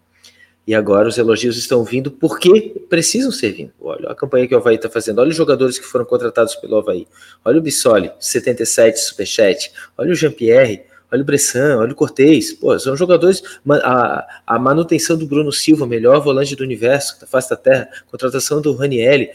E 0.68 0.76
agora 0.76 1.08
os 1.08 1.18
elogios 1.18 1.58
estão 1.58 1.82
vindo 1.86 2.12
porque 2.12 2.76
precisam 2.90 3.32
ser 3.32 3.54
vindo. 3.54 3.72
Olha 3.80 4.10
a 4.10 4.16
campanha 4.16 4.46
que 4.46 4.54
o 4.54 4.58
Havaí 4.58 4.76
está 4.76 4.90
fazendo. 4.90 5.20
Olha 5.20 5.30
os 5.30 5.36
jogadores 5.36 5.80
que 5.80 5.86
foram 5.86 6.04
contratados 6.04 6.56
pelo 6.56 6.76
Havaí. 6.76 7.08
Olha 7.46 7.58
o 7.58 7.62
Bissoli, 7.62 8.12
77 8.20 9.00
superchat. 9.00 9.72
Olha 9.98 10.12
o 10.12 10.16
Jean-Pierre. 10.16 10.82
Olha 11.10 11.22
o 11.22 11.26
Bressan, 11.26 11.78
olha 11.78 11.94
o 11.94 11.96
Cortez. 11.96 12.52
Pô, 12.52 12.78
são 12.78 12.98
jogadores. 12.98 13.42
A, 13.82 14.28
a 14.46 14.60
manutenção 14.60 15.18
do 15.18 15.26
Bruno 15.26 15.54
Silva, 15.54 15.88
melhor 15.88 16.22
volante 16.22 16.54
do 16.54 16.66
universo, 16.66 17.18
da 17.22 17.26
face 17.26 17.50
da 17.50 17.56
terra. 17.56 17.88
Contratação 18.12 18.60
do 18.60 18.76
Ranielli. 18.76 19.30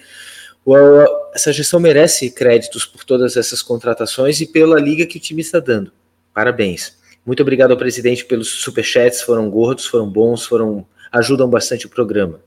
essa 1.35 1.51
gestão 1.51 1.81
merece 1.81 2.31
créditos 2.31 2.85
por 2.85 3.05
todas 3.05 3.39
essas 3.39 3.63
contratações 3.63 4.39
e 4.43 4.47
pela 4.47 4.79
liga 4.79 5.07
que 5.07 5.17
o 5.17 5.21
time 5.21 5.41
está 5.41 5.61
dando. 5.61 5.91
Parabéns. 6.35 7.01
Muito 7.25 7.41
obrigado 7.41 7.71
ao 7.71 7.77
presidente 7.79 8.25
pelos 8.27 8.49
superchats, 8.49 9.23
foram 9.23 9.49
gordos, 9.49 9.87
foram 9.87 10.11
bons, 10.11 10.45
foram 10.45 10.85
ajudam 11.13 11.49
bastante 11.49 11.87
o 11.87 11.91
programa. 11.91 12.41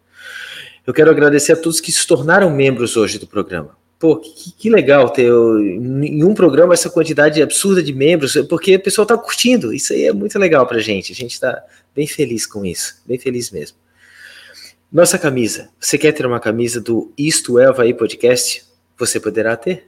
Eu 0.86 0.94
quero 0.94 1.10
agradecer 1.10 1.54
a 1.54 1.56
todos 1.56 1.80
que 1.80 1.92
se 1.92 2.06
tornaram 2.06 2.50
membros 2.50 2.98
hoje 2.98 3.18
do 3.18 3.28
programa. 3.28 3.78
Pô, 3.98 4.18
que, 4.18 4.52
que 4.52 4.70
legal 4.70 5.10
ter 5.10 5.32
em 5.32 6.24
um 6.24 6.34
programa 6.34 6.74
essa 6.74 6.90
quantidade 6.90 7.42
absurda 7.42 7.82
de 7.82 7.94
membros, 7.94 8.36
porque 8.50 8.76
o 8.76 8.80
pessoal 8.80 9.04
está 9.04 9.18
curtindo. 9.18 9.74
Isso 9.74 9.94
aí 9.94 10.06
é 10.06 10.14
muito 10.14 10.38
legal 10.38 10.68
para 10.68 10.80
gente. 10.80 11.12
A 11.12 11.16
gente 11.16 11.32
está 11.32 11.64
bem 11.96 12.06
feliz 12.06 12.46
com 12.46 12.66
isso, 12.66 13.02
bem 13.06 13.18
feliz 13.18 13.50
mesmo. 13.52 13.78
Nossa 14.92 15.18
camisa. 15.18 15.70
Você 15.80 15.98
quer 15.98 16.12
ter 16.12 16.26
uma 16.26 16.40
camisa 16.40 16.80
do 16.80 17.12
Isto 17.18 17.58
é 17.58 17.66
Havaí 17.66 17.94
Podcast? 17.94 18.66
Você 18.98 19.20
poderá 19.20 19.56
ter. 19.56 19.88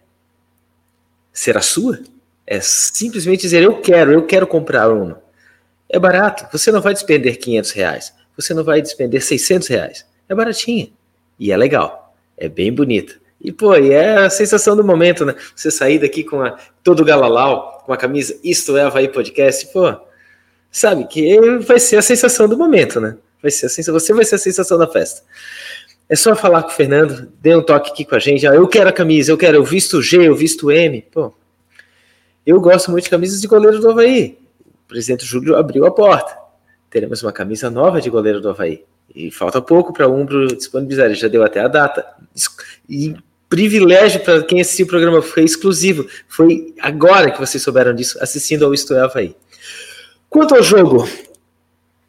Será 1.31 1.61
sua? 1.61 1.99
É 2.45 2.59
simplesmente 2.61 3.41
dizer 3.41 3.61
eu 3.61 3.79
quero, 3.81 4.11
eu 4.11 4.25
quero 4.25 4.47
comprar 4.47 4.89
uma. 4.89 5.21
É 5.89 5.99
barato. 5.99 6.47
Você 6.51 6.71
não 6.71 6.81
vai 6.81 6.93
despender 6.93 7.37
500 7.37 7.71
reais. 7.71 8.13
Você 8.37 8.53
não 8.53 8.63
vai 8.63 8.81
despender 8.81 9.21
600 9.21 9.67
reais. 9.67 10.05
É 10.29 10.35
baratinha. 10.35 10.89
E 11.39 11.51
é 11.51 11.57
legal. 11.57 12.15
É 12.37 12.47
bem 12.47 12.71
bonita. 12.71 13.15
E, 13.41 13.51
pô, 13.51 13.75
e 13.75 13.91
é 13.91 14.17
a 14.17 14.29
sensação 14.29 14.75
do 14.75 14.83
momento, 14.83 15.25
né? 15.25 15.35
Você 15.55 15.69
sair 15.69 15.99
daqui 15.99 16.23
com 16.23 16.41
a, 16.41 16.57
todo 16.83 17.05
galalau, 17.05 17.83
com 17.85 17.93
a 17.93 17.97
camisa 17.97 18.37
Isto 18.43 18.75
é 18.77 18.83
Havaí 18.83 19.07
Podcast, 19.07 19.67
pô, 19.67 19.93
sabe 20.71 21.05
que 21.05 21.39
vai 21.59 21.79
ser 21.79 21.97
a 21.97 22.01
sensação 22.01 22.47
do 22.47 22.57
momento, 22.57 22.99
né? 22.99 23.17
Vai 23.41 23.51
ser 23.51 23.67
a 23.67 23.69
sensação, 23.69 23.99
você 23.99 24.13
vai 24.13 24.25
ser 24.25 24.35
a 24.35 24.39
sensação 24.39 24.77
da 24.77 24.87
festa. 24.87 25.21
É 26.09 26.15
só 26.15 26.35
falar 26.35 26.63
com 26.63 26.69
o 26.69 26.73
Fernando, 26.73 27.31
dê 27.39 27.55
um 27.55 27.61
toque 27.61 27.91
aqui 27.91 28.05
com 28.05 28.15
a 28.15 28.19
gente. 28.19 28.47
Ah, 28.47 28.55
eu 28.55 28.67
quero 28.67 28.89
a 28.89 28.93
camisa, 28.93 29.31
eu 29.31 29.37
quero, 29.37 29.57
eu 29.57 29.63
visto 29.63 30.01
G, 30.01 30.27
eu 30.27 30.35
visto 30.35 30.71
M. 30.71 31.01
Pô, 31.11 31.33
eu 32.45 32.59
gosto 32.59 32.89
muito 32.89 33.03
de 33.03 33.09
camisas 33.09 33.41
de 33.41 33.47
goleiro 33.47 33.79
do 33.79 33.91
Havaí. 33.91 34.37
O 34.65 34.87
presidente 34.87 35.25
Júlio 35.25 35.55
abriu 35.55 35.85
a 35.85 35.91
porta. 35.91 36.46
Teremos 36.89 37.21
uma 37.21 37.31
camisa 37.31 37.69
nova 37.69 38.01
de 38.01 38.09
goleiro 38.09 38.39
do 38.39 38.49
Havaí. 38.49 38.83
E 39.13 39.31
falta 39.31 39.61
pouco 39.61 39.93
para 39.93 40.07
o 40.07 40.13
Umbro 40.13 40.47
disponibilizar, 40.47 41.13
já 41.13 41.27
deu 41.27 41.43
até 41.43 41.59
a 41.59 41.67
data. 41.67 42.05
E 42.89 43.15
privilégio 43.49 44.19
para 44.19 44.43
quem 44.43 44.61
assistiu 44.61 44.85
o 44.85 44.89
programa 44.89 45.21
foi 45.21 45.43
exclusivo. 45.43 46.07
Foi 46.27 46.73
agora 46.79 47.31
que 47.31 47.39
vocês 47.39 47.63
souberam 47.63 47.93
disso, 47.93 48.17
assistindo 48.21 48.65
ao 48.65 48.73
Isto 48.73 48.93
é 48.93 49.01
Havaí. 49.01 49.35
Quanto 50.29 50.55
ao 50.55 50.61
jogo 50.61 51.07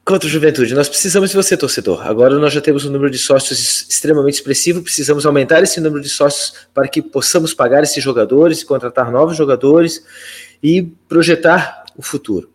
contra 0.05 0.27
o 0.27 0.31
Juventude, 0.31 0.75
nós 0.75 0.89
precisamos 0.89 1.31
de 1.31 1.37
você, 1.37 1.57
torcedor. 1.57 2.07
Agora 2.07 2.39
nós 2.39 2.53
já 2.53 2.61
temos 2.61 2.85
um 2.85 2.91
número 2.91 3.11
de 3.11 3.19
sócios 3.19 3.87
extremamente 3.89 4.35
expressivo, 4.35 4.83
precisamos 4.83 5.27
aumentar 5.27 5.63
esse 5.63 5.81
número 5.81 6.03
de 6.03 6.09
sócios 6.09 6.55
para 6.73 6.89
que 6.89 7.03
possamos 7.03 7.53
pagar 7.55 7.83
esses 7.83 8.03
jogadores, 8.03 8.65
contratar 8.65 9.13
novos 9.13 9.37
jogadores 9.37 10.03
e 10.63 10.83
projetar 11.09 11.85
o 11.97 12.03
futuro. 12.03 12.51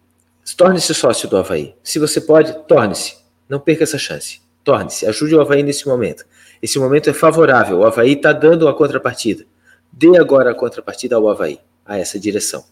Torne-se 0.57 0.93
sócio 0.93 1.29
do 1.29 1.37
Havaí. 1.37 1.73
Se 1.81 1.99
você 1.99 2.19
pode, 2.19 2.53
torne-se. 2.67 3.15
Não 3.47 3.59
perca 3.59 3.83
essa 3.83 3.97
chance. 3.97 4.41
Torne-se. 4.63 5.05
Ajude 5.05 5.35
o 5.35 5.41
Havaí 5.41 5.63
nesse 5.63 5.87
momento. 5.87 6.25
Esse 6.61 6.77
momento 6.77 7.09
é 7.09 7.13
favorável. 7.13 7.79
O 7.79 7.85
Havaí 7.85 8.13
está 8.13 8.33
dando 8.33 8.67
a 8.67 8.73
contrapartida. 8.73 9.45
Dê 9.91 10.17
agora 10.17 10.51
a 10.51 10.55
contrapartida 10.55 11.15
ao 11.15 11.29
Havaí, 11.29 11.59
a 11.85 11.97
essa 11.97 12.19
direção. 12.19 12.63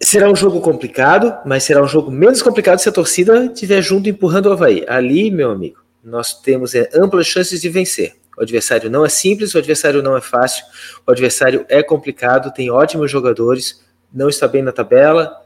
Será 0.00 0.30
um 0.30 0.36
jogo 0.36 0.60
complicado, 0.60 1.38
mas 1.44 1.64
será 1.64 1.82
um 1.82 1.86
jogo 1.86 2.10
menos 2.10 2.42
complicado 2.42 2.78
se 2.78 2.88
a 2.88 2.92
torcida 2.92 3.44
estiver 3.46 3.82
junto 3.82 4.08
empurrando 4.08 4.46
o 4.46 4.52
Havaí. 4.52 4.84
Ali, 4.88 5.30
meu 5.30 5.50
amigo, 5.50 5.80
nós 6.02 6.40
temos 6.40 6.74
é, 6.74 6.88
amplas 6.94 7.26
chances 7.26 7.60
de 7.60 7.68
vencer. 7.68 8.14
O 8.36 8.42
adversário 8.42 8.88
não 8.88 9.04
é 9.04 9.08
simples, 9.08 9.54
o 9.54 9.58
adversário 9.58 10.02
não 10.02 10.16
é 10.16 10.20
fácil, 10.20 10.64
o 11.06 11.10
adversário 11.10 11.66
é 11.68 11.82
complicado, 11.82 12.52
tem 12.52 12.70
ótimos 12.70 13.10
jogadores, 13.10 13.84
não 14.12 14.28
está 14.28 14.48
bem 14.48 14.62
na 14.62 14.72
tabela, 14.72 15.39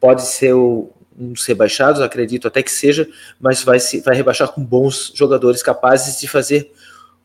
pode 0.00 0.26
ser 0.26 0.54
um 0.54 1.32
dos 1.32 1.44
rebaixados, 1.46 2.00
acredito 2.00 2.46
até 2.46 2.62
que 2.62 2.70
seja, 2.70 3.08
mas 3.40 3.62
vai, 3.62 3.80
se, 3.80 4.00
vai 4.00 4.14
rebaixar 4.14 4.48
com 4.52 4.62
bons 4.62 5.12
jogadores 5.14 5.62
capazes 5.62 6.20
de 6.20 6.28
fazer 6.28 6.72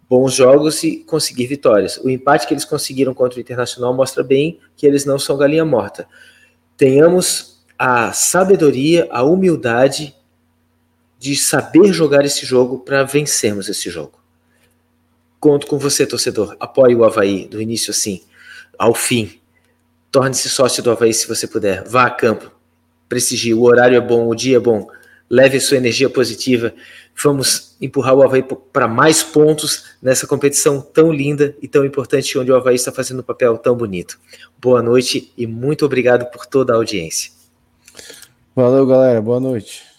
bons 0.09 0.33
jogos 0.33 0.83
e 0.83 0.97
conseguir 0.97 1.47
vitórias. 1.47 1.97
O 1.97 2.09
empate 2.09 2.47
que 2.47 2.53
eles 2.53 2.65
conseguiram 2.65 3.13
contra 3.13 3.37
o 3.37 3.41
Internacional 3.41 3.93
mostra 3.93 4.23
bem 4.23 4.59
que 4.75 4.85
eles 4.85 5.05
não 5.05 5.19
são 5.19 5.37
galinha 5.37 5.65
morta. 5.65 6.07
Tenhamos 6.75 7.63
a 7.77 8.11
sabedoria, 8.11 9.07
a 9.11 9.23
humildade 9.23 10.15
de 11.17 11.35
saber 11.35 11.93
jogar 11.93 12.25
esse 12.25 12.45
jogo 12.45 12.79
para 12.79 13.03
vencermos 13.03 13.69
esse 13.69 13.89
jogo. 13.89 14.19
Conto 15.39 15.67
com 15.67 15.77
você, 15.77 16.05
torcedor. 16.05 16.55
Apoie 16.59 16.95
o 16.95 17.03
Havaí 17.03 17.47
do 17.47 17.61
início 17.61 17.91
assim, 17.91 18.21
ao 18.77 18.93
fim. 18.93 19.39
Torne-se 20.11 20.49
sócio 20.49 20.83
do 20.83 20.91
Havaí 20.91 21.13
se 21.13 21.27
você 21.27 21.47
puder. 21.47 21.87
Vá 21.87 22.05
a 22.05 22.11
campo 22.11 22.60
prestigie. 23.11 23.53
O 23.53 23.63
horário 23.63 23.97
é 23.97 23.99
bom, 23.99 24.29
o 24.29 24.33
dia 24.33 24.55
é 24.55 24.59
bom. 24.59 24.87
Leve 25.29 25.59
sua 25.59 25.75
energia 25.75 26.09
positiva. 26.09 26.73
Vamos 27.21 27.75
empurrar 27.81 28.15
o 28.15 28.23
Havaí 28.23 28.41
para 28.71 28.87
mais 28.87 29.21
pontos 29.21 29.83
nessa 30.01 30.25
competição 30.25 30.79
tão 30.79 31.11
linda 31.11 31.53
e 31.61 31.67
tão 31.67 31.85
importante, 31.85 32.39
onde 32.39 32.49
o 32.49 32.55
Havaí 32.55 32.75
está 32.75 32.89
fazendo 32.89 33.19
um 33.19 33.23
papel 33.23 33.57
tão 33.57 33.75
bonito. 33.75 34.17
Boa 34.61 34.81
noite 34.81 35.33
e 35.37 35.45
muito 35.45 35.85
obrigado 35.85 36.31
por 36.31 36.45
toda 36.45 36.71
a 36.71 36.77
audiência. 36.77 37.31
Valeu, 38.55 38.85
galera. 38.85 39.21
Boa 39.21 39.41
noite. 39.41 39.90